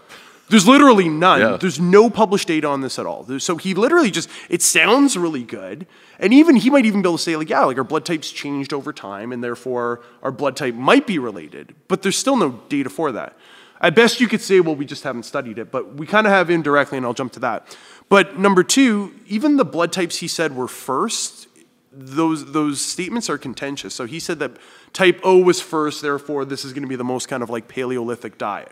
There's 0.51 0.67
literally 0.67 1.09
none. 1.09 1.39
Yeah. 1.41 1.57
There's 1.57 1.79
no 1.79 2.09
published 2.09 2.47
data 2.47 2.67
on 2.67 2.81
this 2.81 2.99
at 2.99 3.05
all. 3.05 3.23
There's- 3.23 3.43
so 3.43 3.55
he 3.57 3.73
literally 3.73 4.11
just, 4.11 4.29
it 4.49 4.61
sounds 4.61 5.17
really 5.17 5.43
good. 5.43 5.87
And 6.19 6.33
even, 6.33 6.55
he 6.57 6.69
might 6.69 6.85
even 6.85 7.01
be 7.01 7.07
able 7.09 7.17
to 7.17 7.23
say, 7.23 7.35
like, 7.35 7.49
yeah, 7.49 7.61
like 7.63 7.77
our 7.77 7.83
blood 7.83 8.05
types 8.05 8.29
changed 8.31 8.73
over 8.73 8.93
time, 8.93 9.31
and 9.31 9.43
therefore 9.43 10.01
our 10.21 10.31
blood 10.31 10.55
type 10.55 10.75
might 10.75 11.07
be 11.07 11.17
related. 11.17 11.73
But 11.87 12.03
there's 12.03 12.17
still 12.17 12.35
no 12.35 12.61
data 12.69 12.89
for 12.89 13.11
that. 13.13 13.35
At 13.79 13.95
best, 13.95 14.21
you 14.21 14.27
could 14.27 14.41
say, 14.41 14.59
well, 14.59 14.75
we 14.75 14.85
just 14.85 15.03
haven't 15.03 15.23
studied 15.23 15.57
it, 15.57 15.71
but 15.71 15.95
we 15.95 16.05
kind 16.05 16.27
of 16.27 16.33
have 16.33 16.51
indirectly, 16.51 16.97
and 16.97 17.05
I'll 17.07 17.15
jump 17.15 17.31
to 17.33 17.39
that. 17.39 17.75
But 18.09 18.37
number 18.37 18.61
two, 18.63 19.13
even 19.27 19.57
the 19.57 19.65
blood 19.65 19.91
types 19.91 20.17
he 20.17 20.27
said 20.27 20.55
were 20.55 20.67
first, 20.67 21.47
those 21.93 22.51
those 22.51 22.79
statements 22.79 23.29
are 23.29 23.37
contentious. 23.37 23.95
So 23.95 24.05
he 24.05 24.19
said 24.19 24.39
that 24.39 24.51
type 24.93 25.19
O 25.23 25.37
was 25.39 25.59
first, 25.61 26.01
therefore 26.01 26.45
this 26.45 26.63
is 26.63 26.73
going 26.73 26.83
to 26.83 26.87
be 26.89 26.95
the 26.95 27.03
most 27.03 27.27
kind 27.27 27.41
of 27.41 27.49
like 27.49 27.67
Paleolithic 27.67 28.37
diet. 28.37 28.71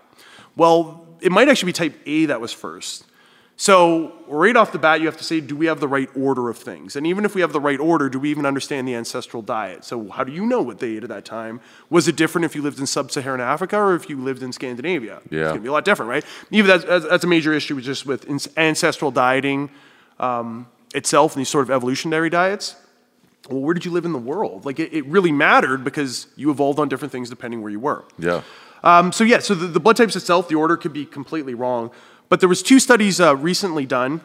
Well, 0.55 1.07
it 1.21 1.31
might 1.31 1.49
actually 1.49 1.67
be 1.67 1.73
type 1.73 1.95
A 2.05 2.25
that 2.25 2.41
was 2.41 2.53
first. 2.53 3.05
So 3.61 4.13
right 4.29 4.55
off 4.55 4.71
the 4.71 4.79
bat, 4.79 5.01
you 5.01 5.07
have 5.07 5.17
to 5.17 5.23
say, 5.25 5.41
do 5.41 5.53
we 5.53 5.65
have 5.65 5.81
the 5.81 5.87
right 5.87 6.09
order 6.15 6.49
of 6.49 6.57
things? 6.57 6.95
And 6.95 7.05
even 7.05 7.25
if 7.25 7.35
we 7.35 7.41
have 7.41 7.51
the 7.51 7.59
right 7.59 7.77
order, 7.77 8.07
do 8.07 8.17
we 8.17 8.31
even 8.31 8.45
understand 8.45 8.87
the 8.87 8.95
ancestral 8.95 9.43
diet? 9.43 9.83
So 9.83 10.07
how 10.07 10.23
do 10.23 10.31
you 10.31 10.45
know 10.45 10.61
what 10.61 10.79
they 10.79 10.91
ate 10.91 11.03
at 11.03 11.09
that 11.09 11.25
time? 11.25 11.59
Was 11.89 12.07
it 12.07 12.15
different 12.15 12.45
if 12.45 12.55
you 12.55 12.61
lived 12.61 12.79
in 12.79 12.87
sub-Saharan 12.87 13.41
Africa 13.41 13.77
or 13.77 13.95
if 13.95 14.09
you 14.09 14.15
lived 14.15 14.43
in 14.43 14.53
Scandinavia? 14.53 15.19
Yeah. 15.29 15.39
It's 15.39 15.47
going 15.49 15.55
to 15.55 15.61
be 15.61 15.67
a 15.67 15.73
lot 15.73 15.83
different, 15.83 16.09
right? 16.09 16.23
Even 16.51 16.69
that's, 16.69 16.85
that's 16.85 17.05
that's 17.05 17.23
a 17.25 17.27
major 17.27 17.51
issue 17.51 17.81
just 17.81 18.05
with 18.05 18.29
ancestral 18.57 19.11
dieting 19.11 19.69
um, 20.19 20.65
itself 20.95 21.33
and 21.33 21.41
these 21.41 21.49
sort 21.49 21.63
of 21.63 21.69
evolutionary 21.69 22.29
diets. 22.29 22.77
Well, 23.49 23.59
where 23.59 23.73
did 23.73 23.83
you 23.83 23.91
live 23.91 24.05
in 24.05 24.13
the 24.13 24.19
world? 24.19 24.65
Like 24.65 24.79
it, 24.79 24.93
it 24.93 25.05
really 25.05 25.33
mattered 25.33 25.83
because 25.83 26.27
you 26.37 26.49
evolved 26.49 26.79
on 26.79 26.87
different 26.87 27.11
things 27.11 27.29
depending 27.29 27.61
where 27.61 27.71
you 27.71 27.81
were. 27.81 28.05
Yeah. 28.17 28.43
Um, 28.83 29.11
so 29.11 29.23
yeah, 29.23 29.39
so 29.39 29.55
the, 29.55 29.67
the 29.67 29.79
blood 29.79 29.97
types 29.97 30.15
itself, 30.15 30.47
the 30.47 30.55
order 30.55 30.77
could 30.77 30.93
be 30.93 31.05
completely 31.05 31.53
wrong. 31.53 31.91
But 32.29 32.39
there 32.39 32.49
was 32.49 32.61
two 32.63 32.79
studies 32.79 33.19
uh, 33.19 33.35
recently 33.35 33.85
done. 33.85 34.21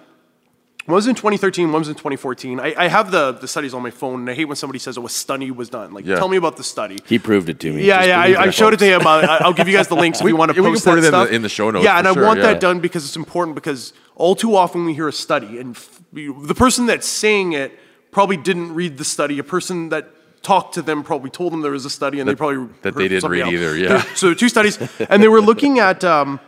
One 0.87 0.97
was 0.97 1.07
in 1.07 1.15
2013, 1.15 1.73
one 1.73 1.81
was 1.81 1.89
in 1.89 1.95
2014. 1.95 2.61
I, 2.61 2.75
I 2.77 2.89
have 2.89 3.11
the, 3.11 3.33
the 3.33 3.49
studies 3.49 3.73
on 3.73 3.83
my 3.83 3.91
phone, 3.91 4.21
and 4.21 4.31
I 4.31 4.35
hate 4.35 4.45
when 4.45 4.57
somebody 4.57 4.79
says, 4.79 4.99
oh, 4.99 5.07
a 5.07 5.09
study 5.09 5.51
was 5.51 5.71
done. 5.71 5.95
Like, 5.95 6.05
Yeah. 6.05 6.17
tell 6.17 6.29
me 6.29 6.37
about 6.37 6.59
the 6.59 6.63
study. 6.63 6.99
He 7.07 7.19
proved 7.19 7.49
it 7.49 7.59
to 7.61 7.73
me. 7.73 7.85
Yeah, 7.87 7.97
Just 8.05 8.09
yeah, 8.09 8.21
I, 8.41 8.43
I 8.43 8.51
showed 8.51 8.75
it 8.75 8.79
to 8.81 8.85
him. 8.85 9.01
Uh, 9.07 9.39
I'll 9.41 9.55
give 9.55 9.67
you 9.67 9.75
guys 9.75 9.89
the 9.89 9.97
links 10.05 10.19
if 10.21 10.25
We- 10.25 10.33
you 10.33 10.37
want 10.37 10.51
to 10.51 10.55
yeah, 10.57 10.61
we 10.61 10.67
can 10.67 10.75
post 10.75 10.85
that 10.85 10.99
it 10.99 11.05
in 11.05 11.11
the- 11.13 11.35
in 11.37 11.43
the 11.43 11.49
show 11.49 11.71
notes 11.71 11.85
Yeah, 11.87 11.99
and 11.99 12.07
I 12.07 12.13
want 12.13 12.39
yeah. 12.41 12.49
that 12.53 12.61
done 12.61 12.81
because 12.81 13.07
it's 13.07 13.17
important 13.17 13.55
because 13.55 13.95
all 14.15 14.35
too 14.37 14.55
often 14.57 14.85
we 14.85 14.93
hear 14.93 15.09
a 15.09 15.13
study, 15.13 15.59
and 15.59 15.75
f- 15.75 16.03
the 16.13 16.55
person 16.55 16.85
that's 16.85 17.09
saying 17.09 17.55
it 17.55 17.73
probably 18.11 18.37
didn't 18.37 18.75
read 18.75 18.99
the 18.99 19.05
study. 19.07 19.39
A 19.39 19.43
person 19.45 19.89
that 19.89 20.11
talked 20.45 20.75
to 20.75 20.83
them 20.83 21.03
probably 21.03 21.31
told 21.31 21.53
them 21.53 21.63
there 21.63 21.73
was 21.73 21.85
a 21.85 21.91
study, 21.91 22.21
and 22.21 22.29
they 22.29 22.35
probably 22.37 22.69
that 22.83 22.95
they 22.95 23.09
didn't 23.09 23.29
read 23.29 23.43
else. 23.43 23.53
either, 23.53 23.77
yeah. 23.77 23.89
There- 23.89 24.17
so 24.17 24.35
two 24.35 24.49
studies, 24.57 24.79
and 25.09 25.23
they 25.23 25.29
were 25.29 25.41
looking 25.41 25.79
at 25.81 26.05
um, 26.05 26.39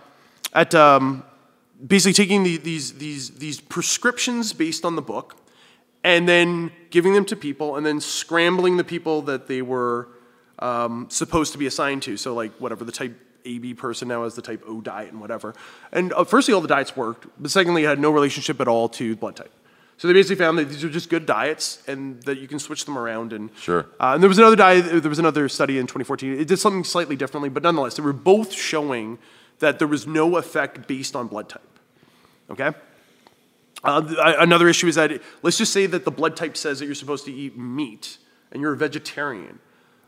at 0.53 0.75
um, 0.75 1.25
basically 1.85 2.13
taking 2.13 2.43
the, 2.45 2.57
these 2.59 2.93
these 2.95 3.31
these 3.31 3.61
prescriptions 3.61 4.53
based 4.53 4.85
on 4.85 4.95
the 4.95 5.03
book, 5.03 5.37
and 6.05 6.29
then 6.29 6.71
giving 6.91 7.15
them 7.15 7.25
to 7.25 7.37
people, 7.37 7.77
and 7.77 7.85
then 7.85 8.01
scrambling 8.01 8.77
the 8.77 8.85
people 8.85 9.23
that 9.23 9.49
they 9.49 9.63
were 9.63 10.09
um, 10.61 11.07
supposed 11.11 11.53
to 11.53 11.59
be 11.59 11.67
assigned 11.67 12.03
to. 12.05 12.17
So 12.17 12.35
like 12.35 12.53
whatever 12.59 12.85
the 12.85 12.93
type 12.93 13.19
AB 13.45 13.75
person 13.75 14.09
now 14.09 14.25
has 14.25 14.35
the 14.35 14.43
type 14.43 14.63
O 14.67 14.81
diet 14.81 15.13
and 15.13 15.21
whatever. 15.21 15.55
And 15.93 16.13
uh, 16.13 16.25
firstly, 16.25 16.55
all 16.55 16.61
the 16.61 16.69
diets 16.69 16.97
worked, 16.97 17.27
but 17.41 17.51
secondly, 17.51 17.85
it 17.85 17.89
had 17.89 17.99
no 18.01 18.11
relationship 18.11 18.61
at 18.61 18.69
all 18.69 18.89
to 18.91 19.17
blood 19.17 19.37
type. 19.37 19.53
So 19.99 20.09
they 20.09 20.15
basically 20.15 20.37
found 20.37 20.59
that 20.59 20.69
these 20.69 20.85
are 20.85 20.91
just 20.91 21.09
good 21.09 21.25
diets, 21.25 21.83
and 21.89 22.23
that 22.25 22.39
you 22.39 22.47
can 22.47 22.59
switch 22.59 22.85
them 22.85 22.99
around. 22.99 23.33
And 23.33 23.51
Sure. 23.59 23.87
uh, 23.99 24.13
and 24.15 24.23
there 24.23 24.29
was 24.29 24.39
another 24.39 24.57
diet. 24.57 25.03
There 25.03 25.09
was 25.09 25.19
another 25.19 25.49
study 25.49 25.79
in 25.79 25.87
2014. 25.87 26.39
It 26.39 26.47
did 26.49 26.59
something 26.59 26.85
slightly 26.85 27.17
differently, 27.17 27.49
but 27.49 27.63
nonetheless, 27.63 27.95
they 27.97 28.03
were 28.03 28.13
both 28.13 28.53
showing 28.53 29.19
that 29.61 29.79
there 29.79 29.89
was 29.89 30.07
no 30.07 30.37
effect 30.37 30.87
based 30.87 31.17
on 31.17 31.29
blood 31.29 31.49
type. 31.49 31.63
Okay. 32.51 32.73
Uh, 33.83 34.01
th- 34.03 34.19
uh, 34.19 34.35
another 34.39 34.69
issue 34.69 34.87
is 34.87 34.97
that 34.97 35.23
let's 35.43 35.57
just 35.59 35.73
say 35.73 35.87
that 35.87 36.05
the 36.05 36.11
blood 36.11 36.37
type 36.37 36.57
says 36.57 36.79
that 36.81 36.87
you're 36.87 36.95
supposed 36.95 37.25
to 37.25 37.33
eat 37.33 37.57
meat, 37.57 38.19
and 38.53 38.61
you're 38.61 38.73
a 38.75 38.77
vegetarian. 38.77 39.61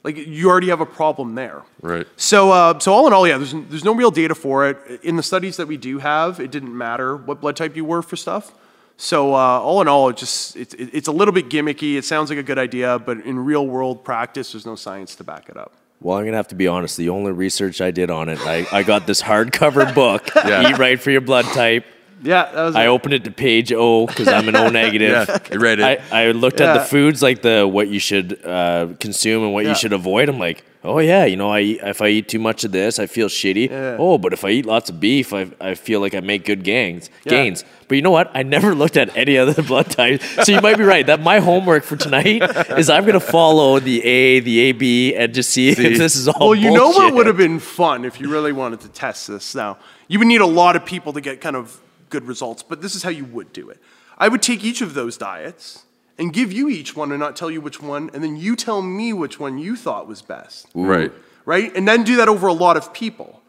Like 0.05 0.17
you 0.17 0.49
already 0.49 0.69
have 0.69 0.81
a 0.81 0.87
problem 0.87 1.35
there. 1.35 1.63
Right. 1.81 2.07
So, 2.17 2.51
uh, 2.53 2.79
so 2.79 2.93
all 2.93 3.07
in 3.07 3.13
all, 3.13 3.27
yeah, 3.27 3.37
there's, 3.39 3.53
there's 3.53 3.85
no 3.85 3.95
real 3.95 4.11
data 4.11 4.35
for 4.35 4.69
it. 4.69 5.01
In 5.03 5.17
the 5.17 5.23
studies 5.23 5.57
that 5.57 5.67
we 5.67 5.77
do 5.77 5.99
have, 5.99 6.41
it 6.41 6.51
didn't 6.51 6.77
matter 6.77 7.17
what 7.17 7.41
blood 7.41 7.57
type 7.57 7.75
you 7.77 7.85
were 7.85 8.03
for 8.03 8.17
stuff. 8.17 8.53
So, 9.01 9.33
uh, 9.33 9.39
all 9.39 9.81
in 9.81 9.87
all, 9.87 10.09
it 10.09 10.17
just 10.17 10.57
it, 10.57 10.75
it, 10.75 10.91
it's 10.93 11.07
a 11.07 11.13
little 11.13 11.33
bit 11.33 11.49
gimmicky. 11.49 11.97
It 11.97 12.05
sounds 12.05 12.31
like 12.31 12.39
a 12.39 12.43
good 12.43 12.59
idea, 12.59 12.99
but 12.99 13.19
in 13.19 13.39
real 13.39 13.65
world 13.67 14.05
practice, 14.05 14.53
there's 14.53 14.67
no 14.67 14.75
science 14.75 15.15
to 15.17 15.25
back 15.25 15.49
it 15.49 15.57
up. 15.57 15.73
Well, 16.01 16.19
I'm 16.19 16.25
gonna 16.25 16.37
have 16.37 16.49
to 16.49 16.57
be 16.57 16.67
honest. 16.67 16.97
The 16.97 17.09
only 17.09 17.31
research 17.31 17.81
I 17.81 17.93
did 17.93 18.11
on 18.11 18.29
it, 18.29 18.41
I, 18.41 18.67
I 18.73 18.83
got 18.83 19.07
this 19.07 19.23
hardcover 19.23 19.95
book, 20.03 20.29
Yeah. 20.35 20.69
Eat 20.71 20.79
Right 20.79 21.01
for 21.01 21.13
Your 21.13 21.21
Blood 21.21 21.45
Type. 21.47 21.85
Yeah, 22.23 22.51
that 22.53 22.63
was 22.65 22.75
I 22.77 22.85
it. 22.85 22.89
opened 22.89 23.15
it 23.15 23.25
to 23.25 23.31
page 23.31 23.73
O 23.73 24.07
because 24.07 24.29
I'm 24.29 24.49
an 24.49 24.57
O 24.57 24.69
negative. 24.83 25.11
Yeah, 25.29 25.39
I 25.53 25.57
read 25.57 25.79
it. 25.81 26.01
I, 26.11 26.25
I 26.29 26.31
looked 26.33 26.61
at 26.61 26.75
the 26.75 26.85
foods 26.85 27.23
like 27.23 27.43
the 27.43 27.67
what 27.67 27.89
you 27.89 28.01
should 28.01 28.45
uh, 28.45 28.89
consume 28.99 29.45
and 29.45 29.53
what 29.53 29.65
Yeah. 29.65 29.71
you 29.71 29.77
should 29.77 29.93
avoid. 29.93 30.29
I'm 30.29 30.39
like, 30.39 30.65
oh 30.83 30.99
yeah, 30.99 31.25
you 31.27 31.37
know, 31.37 31.51
I 31.51 31.61
eat, 31.61 31.81
if 31.83 32.03
I 32.03 32.09
eat 32.09 32.29
too 32.29 32.39
much 32.41 32.65
of 32.65 32.73
this, 32.73 32.99
I 32.99 33.07
feel 33.07 33.29
shitty. 33.29 33.71
Yeah. 33.71 33.97
Oh, 34.01 34.19
but 34.19 34.33
if 34.33 34.45
I 34.45 34.51
eat 34.51 34.67
lots 34.67 34.91
of 34.91 34.99
beef, 34.99 35.33
I, 35.33 35.49
I 35.61 35.75
feel 35.75 36.01
like 36.01 36.15
I 36.15 36.21
make 36.21 36.45
good 36.45 36.65
gains. 36.65 37.09
Yeah. 37.25 37.31
Gains. 37.31 37.65
But 37.87 37.95
you 37.97 38.03
know 38.03 38.11
what? 38.11 38.31
I 38.35 38.43
never 38.43 38.75
looked 38.83 38.97
at 38.97 39.17
any 39.17 39.39
other 39.39 39.63
blood 39.71 39.89
types. 39.91 40.25
So 40.45 40.51
you 40.53 40.61
might 40.61 40.77
be 40.77 40.85
right. 40.85 41.07
That 41.07 41.21
my 41.21 41.39
homework 41.39 41.85
for 41.85 41.97
tonight 41.97 42.43
is 42.79 42.91
I'm 42.91 43.07
gonna 43.07 43.21
follow 43.21 43.79
the 43.79 44.05
A, 44.05 44.41
the 44.41 44.59
AB, 44.61 45.15
and 45.15 45.33
just 45.33 45.51
see, 45.51 45.73
See. 45.73 45.87
if 45.87 45.99
this 45.99 46.17
is 46.17 46.27
all. 46.27 46.49
Well, 46.49 46.55
you 46.57 46.71
know 46.73 46.89
what 46.89 46.97
bullshit. 46.99 47.15
would 47.15 47.27
have 47.29 47.37
been 47.37 47.61
fun 47.61 48.05
if 48.05 48.21
you 48.21 48.29
really 48.29 48.53
wanted 48.53 48.81
to 48.81 48.89
test 48.89 49.29
this. 49.29 49.55
Now, 49.55 49.79
you 50.09 50.19
would 50.19 50.27
need 50.29 50.41
a 50.41 50.47
lot 50.47 50.75
of 50.75 50.85
people 50.85 51.13
to 51.13 51.21
get 51.21 51.41
kind 51.41 51.55
of 51.55 51.81
good 52.11 52.25
results, 52.27 52.63
but 52.63 52.83
this 52.83 52.95
is 52.95 53.03
how 53.03 53.11
you 53.11 53.25
would 53.25 53.53
do 53.53 53.69
it. 53.71 53.79
I 54.17 54.29
would 54.29 54.43
take 54.43 54.65
each 54.65 54.81
of 54.81 54.95
those 54.95 55.17
diets 55.17 55.85
and 56.19 56.33
give 56.33 56.53
you 56.53 56.69
each 56.69 56.97
one 56.97 57.13
and 57.13 57.21
not 57.21 57.37
tell 57.37 57.51
you 57.51 57.61
which 57.61 57.81
one, 57.81 58.11
and 58.13 58.23
then 58.23 58.37
you 58.37 58.57
tell 58.57 58.83
me 58.83 59.13
which 59.13 59.39
one 59.39 59.59
you 59.59 59.77
thought 59.77 60.09
was 60.09 60.23
best. 60.23 60.67
Right. 60.75 61.13
Right? 61.45 61.75
And 61.77 61.87
then 61.87 62.03
do 62.03 62.17
that 62.17 62.29
over 62.29 62.47
a 62.49 62.53
lot 62.53 62.77
of 62.77 62.93
people. 62.93 63.41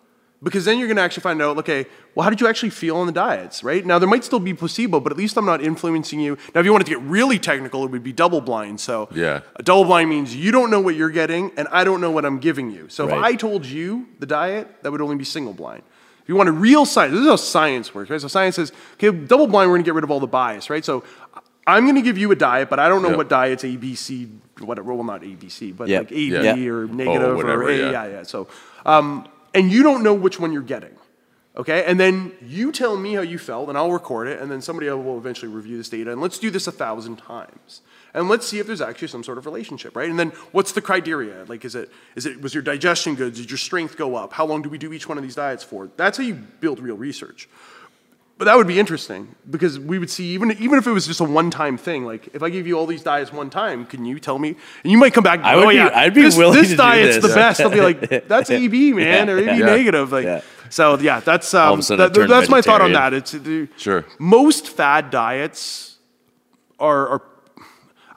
Because 0.41 0.63
then 0.63 0.77
you're 0.79 0.87
going 0.87 0.95
to 0.95 1.01
actually 1.03 1.23
find 1.23 1.41
out, 1.41 1.57
okay, 1.57 1.85
well, 2.15 2.23
how 2.23 2.29
did 2.29 2.39
you 2.39 2.47
actually 2.47 2.69
feel 2.69 2.95
on 2.95 3.07
the 3.07 3.11
diets, 3.11 3.61
right? 3.61 3.85
Now, 3.85 3.99
there 3.99 4.07
might 4.07 4.23
still 4.23 4.39
be 4.39 4.53
placebo, 4.53 5.01
but 5.01 5.11
at 5.11 5.17
least 5.17 5.35
I'm 5.35 5.45
not 5.45 5.61
influencing 5.61 6.21
you. 6.21 6.37
Now, 6.55 6.61
if 6.61 6.65
you 6.65 6.71
wanted 6.71 6.85
to 6.85 6.91
get 6.91 7.01
really 7.01 7.37
technical, 7.37 7.83
it 7.83 7.91
would 7.91 8.03
be 8.03 8.13
double 8.13 8.39
blind. 8.39 8.79
So, 8.79 9.09
Yeah. 9.11 9.41
a 9.57 9.63
double 9.63 9.83
blind 9.83 10.09
means 10.09 10.33
you 10.33 10.53
don't 10.53 10.69
know 10.71 10.79
what 10.79 10.95
you're 10.95 11.09
getting, 11.09 11.51
and 11.57 11.67
I 11.73 11.83
don't 11.83 11.99
know 11.99 12.09
what 12.11 12.23
I'm 12.23 12.39
giving 12.39 12.71
you. 12.71 12.87
So, 12.87 13.07
if 13.07 13.13
I 13.13 13.35
told 13.35 13.65
you 13.65 14.05
the 14.19 14.25
diet, 14.25 14.81
that 14.81 14.91
would 14.93 15.01
only 15.01 15.17
be 15.17 15.25
single 15.25 15.53
blind. 15.53 15.83
You 16.29 16.35
want 16.35 16.47
a 16.47 16.51
real 16.51 16.85
science, 16.85 17.13
this 17.13 17.21
is 17.21 17.27
how 17.27 17.35
science 17.37 17.95
works, 17.95 18.11
right? 18.11 18.21
So, 18.21 18.27
science 18.27 18.57
says, 18.57 18.71
okay, 18.93 19.09
double 19.09 19.47
blind, 19.47 19.67
we're 19.67 19.77
going 19.77 19.83
to 19.83 19.87
get 19.87 19.95
rid 19.95 20.03
of 20.03 20.11
all 20.11 20.19
the 20.19 20.27
bias, 20.27 20.69
right? 20.69 20.85
So, 20.85 21.03
I'm 21.65 21.85
going 21.85 21.95
to 21.95 22.03
give 22.03 22.19
you 22.19 22.31
a 22.31 22.35
diet, 22.35 22.69
but 22.69 22.77
I 22.77 22.87
don't 22.87 23.01
know 23.01 23.09
Yeah. 23.09 23.17
what 23.17 23.29
diet's 23.29 23.63
A, 23.65 23.75
B, 23.75 23.95
C, 23.95 24.27
whatever. 24.59 24.93
Well, 24.93 25.03
not 25.03 25.23
A, 25.23 25.29
B, 25.29 25.49
C, 25.49 25.71
but 25.71 25.87
Yeah. 25.87 25.97
like 25.97 26.11
A, 26.11 26.13
B, 26.13 26.27
Yeah. 26.29 26.69
or 26.71 26.85
negative, 26.85 27.35
whatever, 27.35 27.63
or 27.63 27.69
A, 27.69 27.77
yeah. 27.79 27.89
yeah, 27.89 28.05
yeah. 28.05 28.23
So, 28.23 28.47
um, 28.85 29.27
and 29.55 29.71
you 29.71 29.81
don't 29.81 30.03
know 30.03 30.13
which 30.13 30.39
one 30.39 30.53
you're 30.53 30.61
getting. 30.61 30.91
Okay, 31.57 31.83
and 31.85 31.99
then 31.99 32.33
you 32.45 32.71
tell 32.71 32.95
me 32.95 33.15
how 33.15 33.21
you 33.21 33.39
felt, 33.39 33.67
and 33.67 33.75
I'll 33.75 33.91
record 33.91 34.27
it, 34.27 34.39
and 34.39 34.51
then 34.51 34.61
somebody 34.61 34.87
will 34.87 35.17
eventually 35.17 35.51
review 35.51 35.77
this 35.77 35.89
data, 35.89 36.11
and 36.11 36.21
let's 36.21 36.37
do 36.37 36.51
this 36.51 36.67
a 36.67 36.71
thousand 36.71 37.15
times, 37.15 37.81
and 38.13 38.27
let's 38.29 38.47
see 38.47 38.59
if 38.59 38.67
there's 38.67 38.81
actually 38.81 39.07
some 39.09 39.23
sort 39.23 39.37
of 39.37 39.45
relationship, 39.45 39.95
right? 39.95 40.09
And 40.09 40.17
then 40.19 40.29
what's 40.51 40.71
the 40.71 40.81
criteria? 40.81 41.45
Like, 41.47 41.63
is 41.65 41.75
it 41.75 41.91
is 42.15 42.25
it 42.25 42.41
was 42.41 42.53
your 42.53 42.63
digestion 42.63 43.15
good? 43.15 43.33
Did 43.35 43.49
your 43.51 43.57
strength 43.57 43.97
go 43.97 44.15
up? 44.15 44.33
How 44.33 44.45
long 44.45 44.61
do 44.61 44.69
we 44.69 44.77
do 44.77 44.91
each 44.93 45.07
one 45.07 45.17
of 45.17 45.23
these 45.23 45.35
diets 45.35 45.63
for? 45.63 45.89
That's 45.97 46.17
how 46.17 46.23
you 46.23 46.33
build 46.35 46.79
real 46.79 46.97
research. 46.97 47.47
But 48.39 48.45
that 48.45 48.55
would 48.55 48.67
be 48.67 48.79
interesting 48.79 49.35
because 49.49 49.77
we 49.77 49.99
would 49.99 50.09
see 50.09 50.27
even 50.33 50.51
even 50.53 50.79
if 50.79 50.87
it 50.87 50.91
was 50.91 51.05
just 51.05 51.19
a 51.19 51.25
one 51.25 51.51
time 51.51 51.77
thing. 51.77 52.05
Like 52.05 52.29
if 52.33 52.41
I 52.41 52.49
gave 52.49 52.65
you 52.67 52.77
all 52.79 52.85
these 52.85 53.03
diets 53.03 53.33
one 53.33 53.49
time, 53.49 53.85
can 53.85 54.05
you 54.05 54.17
tell 54.17 54.39
me? 54.39 54.55
And 54.83 54.91
you 54.93 54.97
might 54.97 55.13
come 55.13 55.25
back. 55.25 55.39
And 55.39 55.47
I 55.47 55.53
go, 55.55 55.59
would 55.59 55.65
oh 55.65 55.69
be- 55.71 55.75
yeah, 55.75 55.91
I'd 55.93 56.13
be 56.13 56.21
this, 56.21 56.37
willing 56.37 56.55
this 56.55 56.69
to 56.69 56.73
do 56.75 56.77
diet's 56.77 57.15
this." 57.17 57.25
the 57.27 57.35
best. 57.35 57.59
I'll 57.59 57.69
be 57.69 57.81
like, 57.81 58.27
that's 58.29 58.49
AB 58.49 58.93
man 58.93 59.29
or 59.29 59.37
AB 59.39 59.45
Yeah. 59.59 59.65
negative. 59.65 60.13
Like 60.13 60.23
Yeah. 60.23 60.41
so, 60.69 60.97
yeah. 60.99 61.19
That's 61.19 61.53
um, 61.53 61.81
a 61.81 61.93
I 61.93 61.95
that- 61.97 62.13
that's 62.29 62.47
my 62.49 62.61
thought 62.61 62.79
on 62.81 62.93
that. 62.93 63.13
It's 63.13 63.31
the, 63.33 63.67
Sure. 63.75 64.05
Most 64.19 64.69
fad 64.69 65.09
diets 65.11 65.97
are, 66.79 67.07
are 67.09 67.21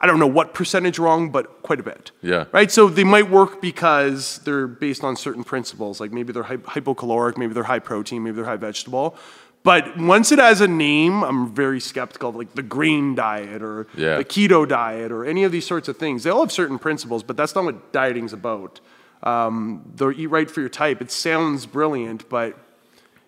I 0.03 0.07
don't 0.09 0.19
know 0.19 0.27
what 0.27 0.53
percentage 0.53 0.99
wrong, 0.99 1.31
but 1.31 1.63
quite 1.63 1.79
a 1.79 1.85
bit. 1.85 2.11
Yeah. 2.23 2.47
Right. 2.51 2.71
So 2.73 2.89
they 2.89 3.05
might 3.05 3.31
work 3.31 3.63
because 3.63 4.39
they're 4.39 4.67
based 4.67 5.05
on 5.05 5.15
certain 5.17 5.45
principles, 5.45 6.01
like 6.01 6.11
maybe 6.13 6.33
they're 6.33 6.43
hy- 6.43 6.57
hypocaloric, 6.57 7.37
maybe 7.39 7.55
they're 7.55 7.63
high 7.63 7.79
protein, 7.79 8.25
maybe 8.25 8.35
they're 8.37 8.45
high 8.45 8.57
vegetable. 8.57 9.15
But 9.63 9.97
once 9.97 10.33
it 10.33 10.41
has 10.41 10.61
a 10.61 10.67
name, 10.67 11.23
I'm 11.23 11.55
very 11.55 11.79
skeptical 11.79 12.31
of 12.31 12.35
like 12.37 12.53
the 12.57 12.65
green 12.65 13.15
diet 13.15 13.63
or 13.63 13.87
Yeah. 13.95 14.17
the 14.17 14.25
keto 14.25 14.67
diet 14.67 15.13
or 15.13 15.25
any 15.25 15.45
of 15.45 15.53
these 15.53 15.65
sorts 15.67 15.87
of 15.87 15.97
things. 15.99 16.25
They 16.25 16.31
all 16.31 16.41
have 16.41 16.51
certain 16.51 16.81
principles, 16.81 17.23
but 17.23 17.37
that's 17.37 17.55
not 17.55 17.65
what 17.65 17.93
dieting's 17.93 18.33
about. 18.33 18.81
Um, 19.23 19.83
the 19.95 20.09
eat 20.09 20.27
right 20.27 20.51
for 20.51 20.59
your 20.59 20.69
type. 20.69 21.01
It 21.01 21.13
sounds 21.13 21.65
brilliant, 21.67 22.29
but 22.29 22.59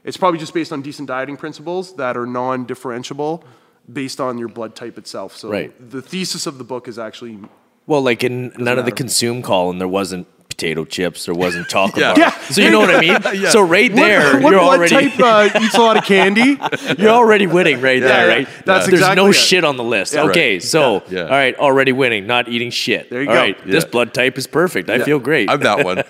it's 0.03 0.17
probably 0.17 0.41
just 0.41 0.53
based 0.53 0.73
on 0.73 0.83
decent 0.83 1.07
dieting 1.07 1.37
principles 1.37 1.95
that 1.95 2.17
are 2.17 2.27
non-differentiable 2.27 3.45
based 3.93 4.21
on 4.21 4.39
your 4.39 4.49
blood 4.49 4.75
type 4.75 4.97
itself. 4.99 5.37
So 5.37 5.49
Right. 5.51 5.73
the 5.91 6.03
thesis 6.03 6.47
of 6.47 6.59
the 6.59 6.65
book 6.65 6.89
is 6.89 6.99
actually 6.99 7.39
Well, 7.87 8.03
like 8.03 8.25
in 8.25 8.53
none 8.57 8.79
of 8.79 8.87
the 8.87 8.93
consume 8.93 9.43
call, 9.43 9.71
and 9.71 9.79
there 9.81 9.89
wasn't 9.89 10.27
potato 10.55 10.85
chips. 10.85 11.27
There 11.27 11.35
wasn't 11.35 11.69
chocolate 11.75 11.99
Yeah. 12.01 12.15
bar. 12.15 12.19
Yeah. 12.19 12.31
So 12.51 12.61
you 12.63 12.71
know 12.71 12.81
what 12.81 12.95
I 12.95 13.01
mean. 13.01 13.45
So 13.51 13.61
right 13.63 13.95
there, 13.95 14.35
what, 14.35 14.43
what 14.45 14.51
you're 14.53 14.61
already 14.61 15.11
type 15.11 15.21
uh, 15.55 15.61
eats 15.61 15.75
a 15.75 15.81
lot 15.81 15.97
of 15.97 16.05
candy? 16.05 16.57
you're 16.99 17.11
already 17.11 17.47
winning 17.47 17.81
right 17.81 18.01
there, 18.01 18.29
yeah. 18.29 18.35
right? 18.35 18.49
That's 18.65 18.87
There's 18.87 19.01
exactly 19.01 19.17
no 19.23 19.31
it. 19.31 19.35
shit 19.35 19.65
on 19.65 19.77
the 19.77 19.85
list. 19.85 20.15
Yeah. 20.15 20.23
Okay, 20.25 20.61
so 20.61 21.03
Yeah. 21.11 21.25
all 21.25 21.29
right, 21.31 21.55
already 21.57 21.93
winning, 21.93 22.27
not 22.27 22.49
eating 22.49 22.71
shit. 22.71 23.11
There 23.11 23.23
you 23.23 23.29
All 23.29 23.35
go. 23.35 23.41
right, 23.41 23.67
this 23.67 23.85
blood 23.85 24.15
type 24.15 24.39
is 24.39 24.47
perfect. 24.47 24.89
I 24.89 25.01
feel 25.01 25.19
great. 25.19 25.51
I'm 25.51 25.61
that 25.61 25.85
one. 25.85 26.03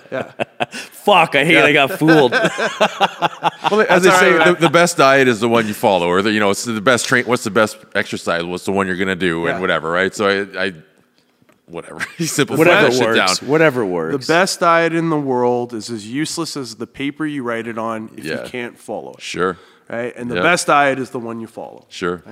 Fuck, 0.71 1.35
I 1.35 1.45
hate 1.45 1.59
I 1.59 1.73
got 1.73 1.93
fooled. 1.99 2.33
Well, 2.33 3.81
as 3.89 4.03
they 4.03 4.11
all 4.11 4.19
say, 4.19 4.33
right, 4.33 4.55
the, 4.59 4.67
the 4.69 4.71
best 4.71 4.97
diet 4.97 5.29
is 5.29 5.41
the 5.41 5.49
one 5.49 5.67
you 5.67 5.75
follow, 5.75 6.07
or 6.09 6.23
the, 6.23 6.31
you 6.33 6.41
know, 6.41 6.51
it's 6.51 6.65
the 6.65 6.81
best 6.81 7.07
train. 7.07 7.25
What's 7.25 7.45
the 7.45 7.51
best 7.51 7.77
exercise? 7.95 8.45
What's 8.45 8.65
the 8.65 8.73
one 8.73 8.87
you're 8.87 8.97
gonna 8.97 9.15
do, 9.17 9.43
Yeah. 9.45 9.53
and 9.53 9.61
whatever, 9.61 9.91
right? 9.91 10.15
So 10.15 10.27
I, 10.29 10.67
I 10.67 10.73
whatever, 11.67 12.05
you 12.19 12.27
simplify 12.27 12.59
Whatever 12.59 12.91
that 12.91 13.17
works. 13.17 13.39
down. 13.41 13.49
Whatever 13.49 14.13
The 14.13 14.25
best 14.27 14.61
diet 14.61 14.95
in 14.95 15.11
the 15.11 15.19
world 15.21 15.73
is 15.75 15.91
as 15.91 16.07
useless 16.07 16.57
as 16.57 16.77
the 16.77 16.87
paper 16.87 17.25
you 17.27 17.43
write 17.43 17.67
it 17.67 17.79
on 17.79 18.11
if 18.17 18.25
Yeah. 18.25 18.43
you 18.45 18.49
can't 18.49 18.79
follow 18.79 19.13
it. 19.13 19.23
Sure, 19.23 19.59
Right? 19.89 20.15
And 20.17 20.31
the 20.31 20.37
Yeah. 20.37 20.43
best 20.43 20.67
diet 20.67 20.99
is 20.99 21.11
the 21.11 21.19
one 21.21 21.41
you 21.41 21.47
follow. 21.47 21.87
sure, 21.89 22.23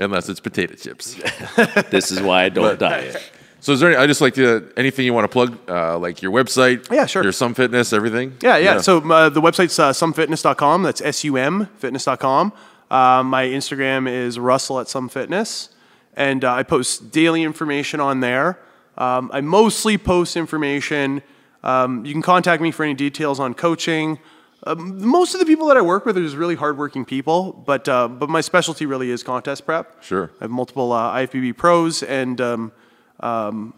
unless 0.00 0.28
it's 0.28 0.40
potato 0.40 0.74
chips. 0.74 1.16
This 1.90 2.10
is 2.12 2.20
why 2.20 2.44
I 2.44 2.48
don't 2.50 2.78
diet. 2.78 3.22
So 3.60 3.72
is 3.72 3.80
there? 3.80 3.88
Any, 3.90 3.98
I 3.98 4.06
just 4.06 4.20
like 4.20 4.34
to 4.34 4.70
anything 4.76 5.04
you 5.04 5.12
want 5.12 5.24
to 5.24 5.28
plug, 5.28 5.58
uh, 5.68 5.98
like 5.98 6.22
your 6.22 6.30
website, 6.30 6.88
Yeah, 6.92 7.06
sure. 7.06 7.24
your 7.24 7.32
Sum 7.32 7.54
Fitness, 7.54 7.92
everything. 7.92 8.36
Yeah, 8.40 8.56
yeah. 8.56 8.80
So 8.80 8.98
uh, 9.10 9.30
the 9.30 9.40
website's 9.40 9.76
uh, 9.80 9.90
sumfitness.com. 9.90 10.84
That's 10.84 11.00
S-U-M, 11.00 11.66
fitness.com. 11.76 12.52
Uh, 12.88 13.24
my 13.24 13.46
Instagram 13.46 14.08
is 14.08 14.38
Russell 14.38 14.78
at 14.78 14.88
Sum 14.88 15.08
Fitness. 15.08 15.70
And 16.18 16.44
uh, 16.44 16.52
I 16.52 16.64
post 16.64 17.12
daily 17.12 17.44
information 17.44 18.00
on 18.00 18.18
there. 18.18 18.58
Um, 18.98 19.30
I 19.32 19.40
mostly 19.40 19.96
post 19.96 20.36
information. 20.36 21.22
Um, 21.62 22.04
you 22.04 22.12
can 22.12 22.22
contact 22.22 22.60
me 22.60 22.72
for 22.72 22.82
any 22.82 22.94
details 22.94 23.38
on 23.38 23.54
coaching. 23.54 24.18
Um, 24.64 25.06
most 25.06 25.34
of 25.34 25.40
the 25.40 25.46
people 25.46 25.68
that 25.68 25.76
I 25.76 25.80
work 25.80 26.04
with 26.04 26.18
are 26.18 26.20
just 26.20 26.34
really 26.34 26.56
hardworking 26.56 27.04
people, 27.04 27.52
but 27.52 27.88
uh, 27.88 28.08
but 28.08 28.28
my 28.28 28.40
specialty 28.40 28.84
really 28.84 29.12
is 29.12 29.22
contest 29.22 29.64
prep. 29.64 30.02
Sure. 30.02 30.32
I 30.40 30.44
have 30.44 30.50
multiple 30.50 30.90
uh, 30.92 31.14
IFBB 31.14 31.56
pros 31.56 32.02
and 32.02 32.40
um, 32.40 32.72
um, 33.20 33.72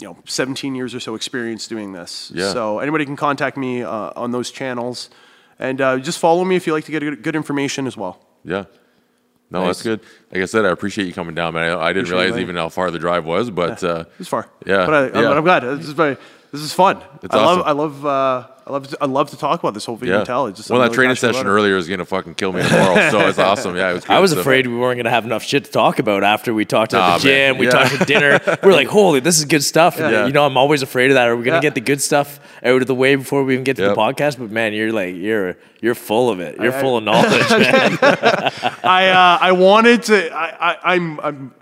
you 0.00 0.08
know 0.08 0.18
17 0.24 0.74
years 0.74 0.92
or 0.92 0.98
so 0.98 1.14
experience 1.14 1.68
doing 1.68 1.92
this. 1.92 2.32
Yeah. 2.34 2.52
So 2.52 2.80
anybody 2.80 3.04
can 3.04 3.14
contact 3.14 3.56
me 3.56 3.84
uh, 3.84 4.10
on 4.16 4.32
those 4.32 4.50
channels, 4.50 5.08
and 5.60 5.80
uh, 5.80 5.98
just 5.98 6.18
follow 6.18 6.44
me 6.44 6.56
if 6.56 6.66
you 6.66 6.72
like 6.72 6.86
to 6.86 6.92
get 6.92 7.22
good 7.22 7.36
information 7.36 7.86
as 7.86 7.96
well. 7.96 8.18
Yeah. 8.42 8.64
No, 9.50 9.60
Nice. 9.60 9.66
that's 9.68 9.82
good. 9.82 10.00
Like 10.32 10.42
I 10.42 10.44
said, 10.46 10.64
I 10.64 10.70
appreciate 10.70 11.06
you 11.06 11.12
coming 11.12 11.34
down, 11.34 11.54
man. 11.54 11.62
I, 11.70 11.80
I 11.80 11.92
didn't 11.92 12.06
Appreciate 12.08 12.18
realize 12.24 12.38
it. 12.38 12.42
even 12.42 12.56
how 12.56 12.68
far 12.70 12.90
the 12.90 12.98
drive 12.98 13.24
was, 13.24 13.50
but 13.50 13.84
uh, 13.84 14.04
It's 14.18 14.28
far. 14.28 14.48
Yeah, 14.66 14.86
But, 14.86 15.16
I, 15.16 15.20
yeah. 15.22 15.30
I'm 15.30 15.44
glad. 15.44 15.60
This 15.62 15.86
is 15.86 15.92
very. 15.92 16.16
This 16.50 16.62
is 16.62 16.72
fun. 16.72 17.02
It's 17.22 17.34
I 17.34 17.38
awesome. 17.38 17.58
love. 17.60 17.66
I 17.66 17.72
love. 17.72 18.06
Uh, 18.06 18.48
I 18.66 18.72
love. 18.72 18.88
To, 18.88 18.96
I 19.02 19.04
love 19.06 19.28
to 19.30 19.36
talk 19.36 19.60
about 19.60 19.74
this 19.74 19.84
whole 19.84 19.96
video 19.96 20.14
yeah. 20.14 20.18
and 20.20 20.26
tell. 20.26 20.46
It's 20.46 20.56
just 20.56 20.70
well, 20.70 20.78
that 20.80 20.84
really 20.86 20.94
training 20.94 21.16
session 21.16 21.46
earlier 21.46 21.76
is 21.76 21.86
gonna 21.86 22.06
fucking 22.06 22.34
kill 22.36 22.50
me 22.52 22.62
tomorrow. 22.62 23.10
so 23.10 23.20
it's 23.28 23.38
awesome. 23.50 23.76
Yeah, 23.76 23.90
it 23.90 23.94
was. 23.94 24.06
I 24.08 24.20
was 24.20 24.30
So- 24.32 24.40
afraid 24.40 24.66
we 24.66 24.74
weren't 24.76 24.96
going 24.96 25.04
to 25.04 25.10
have 25.10 25.26
enough 25.26 25.42
shit 25.42 25.66
to 25.66 25.70
talk 25.70 25.98
about 25.98 26.24
after 26.24 26.54
we 26.54 26.64
talked 26.64 26.94
at 26.94 26.98
Nah, 26.98 27.18
the 27.18 27.22
gym, 27.24 27.30
man. 27.52 27.58
we 27.58 27.66
Yeah. 27.66 27.72
talked 27.72 28.00
at 28.00 28.06
dinner. 28.06 28.40
We're 28.62 28.72
like, 28.72 28.88
holy, 28.98 29.20
this 29.20 29.38
is 29.38 29.44
good 29.44 29.62
stuff. 29.62 30.00
And, 30.00 30.10
Yeah. 30.10 30.26
You 30.26 30.32
know, 30.32 30.46
I'm 30.46 30.56
always 30.56 30.80
afraid 30.80 31.10
of 31.10 31.16
that. 31.16 31.28
Are 31.28 31.36
we 31.36 31.44
going 31.44 31.52
to 31.52 31.56
Yeah. 31.58 31.70
get 31.70 31.74
the 31.74 31.82
good 31.82 32.00
stuff 32.00 32.40
out 32.62 32.80
of 32.80 32.86
the 32.86 32.94
way 32.94 33.16
before 33.16 33.44
we 33.44 33.52
even 33.52 33.64
get 33.64 33.76
to 33.76 33.82
Yep. 33.82 33.94
the 33.96 34.00
podcast? 34.00 34.38
But 34.38 34.50
man, 34.50 34.72
you're 34.72 34.92
like, 34.92 35.14
you're 35.14 35.56
you're 35.82 35.94
full 35.94 36.30
of 36.30 36.40
it. 36.40 36.56
You're 36.58 36.72
I- 36.74 36.80
full 36.80 36.96
of 36.96 37.04
knowledge. 37.04 37.44
I 38.82 39.08
uh, 39.10 39.38
I 39.42 39.52
wanted 39.52 40.02
to. 40.04 40.30
I, 40.34 40.70
I 40.72 40.94
I'm 40.94 41.20
I'm 41.20 41.54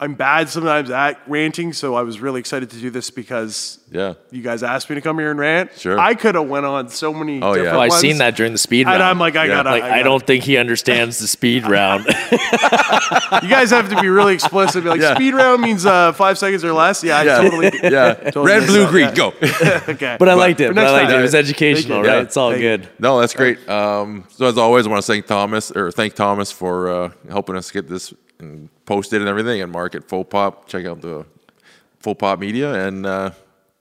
I'm 0.00 0.14
bad 0.14 0.48
sometimes 0.48 0.90
at 0.90 1.20
ranting, 1.28 1.72
so 1.72 1.94
I 1.94 2.02
was 2.02 2.20
really 2.20 2.40
excited 2.40 2.68
to 2.70 2.76
do 2.76 2.90
this 2.90 3.10
because 3.10 3.78
Yeah. 3.90 4.14
you 4.32 4.42
guys 4.42 4.62
asked 4.62 4.90
me 4.90 4.96
to 4.96 5.00
come 5.00 5.18
here 5.18 5.30
and 5.30 5.38
rant. 5.38 5.70
Sure. 5.78 5.98
I 5.98 6.14
could 6.14 6.34
have 6.34 6.48
went 6.48 6.66
on 6.66 6.88
so 6.88 7.14
many. 7.14 7.40
Oh, 7.40 7.50
yeah. 7.50 7.54
different 7.62 7.76
Oh, 7.76 7.80
I 7.80 7.88
ones. 7.88 8.00
seen 8.00 8.18
that 8.18 8.34
during 8.36 8.52
the 8.52 8.58
speed 8.58 8.86
round. 8.86 8.96
And 8.96 9.02
I'm 9.04 9.18
like, 9.20 9.36
I 9.36 9.44
Yeah. 9.44 9.54
gotta. 9.62 9.70
like, 9.70 9.82
I, 9.82 9.86
I, 9.86 9.90
gotta- 9.90 10.02
don't 10.04 10.26
think 10.26 10.44
he 10.44 10.56
understands 10.56 11.18
the 11.20 11.26
speed 11.28 11.66
round. 11.68 12.06
You 13.42 13.48
guys 13.48 13.70
have 13.70 13.88
to 13.90 14.00
be 14.00 14.08
really 14.08 14.34
explicit. 14.34 14.84
Be 14.84 14.90
like, 14.90 15.00
Yeah. 15.00 15.14
speed 15.14 15.34
round 15.34 15.60
means 15.62 15.84
uh, 15.86 16.12
five 16.12 16.38
seconds 16.38 16.64
or 16.64 16.72
less. 16.72 17.02
Yeah, 17.02 17.18
I 17.18 17.22
Yeah. 17.24 17.36
totally. 17.42 17.70
Yeah. 17.82 18.14
Totally 18.14 18.46
Red, 18.46 18.66
blue, 18.66 18.86
green, 18.88 19.04
yeah. 19.08 19.14
go. 19.14 19.28
okay. 19.88 20.16
but 20.18 20.28
I 20.28 20.34
liked 20.34 20.60
it. 20.60 20.68
But 20.68 20.76
But 20.76 20.86
I 20.86 20.90
liked 20.90 21.08
it. 21.08 21.12
time. 21.12 21.20
It 21.20 21.22
was 21.22 21.34
educational, 21.34 21.98
right? 22.02 22.06
Yeah. 22.06 22.20
It's 22.22 22.36
all 22.36 22.50
Thank 22.50 22.62
you. 22.62 22.76
good. 22.78 22.88
No, 22.98 23.20
that's 23.20 23.34
great. 23.34 23.66
Um, 23.68 24.24
so 24.30 24.46
as 24.46 24.56
always, 24.58 24.86
I 24.86 24.90
want 24.90 25.02
to 25.02 25.06
thank 25.12 25.26
Thomas 25.26 25.70
or 25.70 25.90
thank 25.90 26.14
Thomas 26.14 26.50
for 26.52 26.88
uh, 26.90 27.10
helping 27.28 27.56
us 27.56 27.70
get 27.70 27.88
this 27.88 28.12
and 28.38 28.68
post 28.86 29.12
it 29.12 29.20
and 29.20 29.28
everything. 29.28 29.60
And 29.62 29.70
Mark 29.72 29.94
at 29.94 30.04
Full 30.08 30.24
Pop, 30.24 30.68
check 30.68 30.84
out 30.86 31.00
the 31.00 31.24
Full 32.00 32.14
Pop 32.14 32.38
Media 32.38 32.86
and 32.86 33.06
uh, 33.06 33.30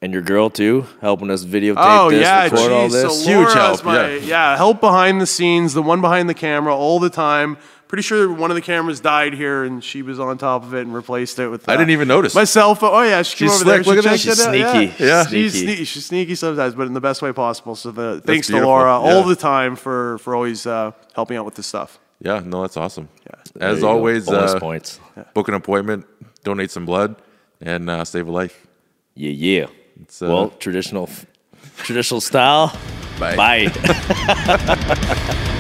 And 0.02 0.12
your 0.14 0.22
girl 0.22 0.50
too, 0.50 0.86
helping 1.02 1.30
us 1.32 1.44
videotape 1.46 1.76
Oh 1.78 2.10
this, 2.12 2.22
yeah, 2.22 2.44
record 2.44 2.72
all 2.72 2.90
this. 2.90 3.24
So 3.24 3.30
Huge 3.30 3.38
Laura's 3.38 3.54
help, 3.54 3.86
My, 3.86 4.10
yeah. 4.12 4.20
yeah, 4.20 4.58
help 4.58 4.80
behind 4.82 5.20
the 5.22 5.28
scenes, 5.28 5.74
the 5.74 5.82
one 5.84 6.02
behind 6.02 6.28
the 6.30 6.34
camera 6.34 6.76
all 6.76 7.00
the 7.00 7.10
time. 7.10 7.58
Pretty 7.88 8.02
sure 8.02 8.34
one 8.34 8.50
of 8.50 8.56
the 8.56 8.62
cameras 8.62 9.00
died 9.00 9.36
here, 9.36 9.64
and 9.64 9.84
she 9.84 10.02
was 10.02 10.20
on 10.20 10.36
top 10.40 10.64
of 10.64 10.74
it 10.74 10.82
and 10.82 10.96
replaced 10.96 11.38
it 11.38 11.48
with. 11.50 11.70
I 11.70 11.76
uh, 11.76 11.78
didn't 11.78 11.92
even 11.92 12.08
notice. 12.08 12.34
my 12.34 12.44
cell 12.44 12.74
phone. 12.74 12.90
Oh 12.92 13.04
yeah, 13.04 13.22
she 13.22 13.38
came 13.38 13.50
She's 13.50 13.62
over 13.62 13.70
there. 13.70 13.84
slick. 13.84 13.98
Look 13.98 14.06
at 14.06 14.10
that. 14.12 14.20
She's 14.20 14.40
it 14.40 14.48
out, 14.48 14.74
sneaky. 14.74 15.04
Yeah, 15.04 15.08
Yeah. 15.08 15.26
She's 15.28 15.52
Sneaky. 15.54 15.66
sneaky. 15.68 15.84
She's 15.86 16.06
sneaky 16.08 16.36
sometimes, 16.36 16.74
but 16.74 16.88
in 16.88 16.94
the 16.94 17.02
best 17.02 17.22
way 17.22 17.32
possible. 17.34 17.76
So 17.76 17.92
the 17.92 18.20
thanks 18.26 18.48
to. 18.48 18.60
Laura 18.60 18.90
Yeah. 19.00 19.14
all 19.14 19.24
the 19.24 19.36
time 19.36 19.76
for 19.76 20.18
for 20.20 20.34
always 20.34 20.66
uh, 20.66 20.94
helping 21.14 21.38
out 21.38 21.46
with 21.46 21.54
this 21.54 21.68
stuff. 21.68 22.00
Yeah, 22.20 22.42
no, 22.44 22.62
that's 22.62 22.78
awesome. 22.78 23.10
There 23.56 23.70
As 23.70 23.84
always, 23.84 24.26
bonus 24.26 24.54
uh, 24.54 24.60
points. 24.60 25.00
book 25.34 25.48
an 25.48 25.54
appointment, 25.54 26.06
donate 26.44 26.72
some 26.72 26.86
blood, 26.86 27.16
and 27.62 27.90
uh, 27.90 28.04
save 28.06 28.28
a 28.28 28.32
life. 28.32 28.68
Yeah, 29.16 29.32
yeah. 29.32 29.66
uh, 30.22 30.28
well, 30.28 30.50
traditional, 30.60 31.10
traditional 31.78 32.22
style. 32.22 32.76
Bye. 33.20 33.36
Bye. 33.36 33.70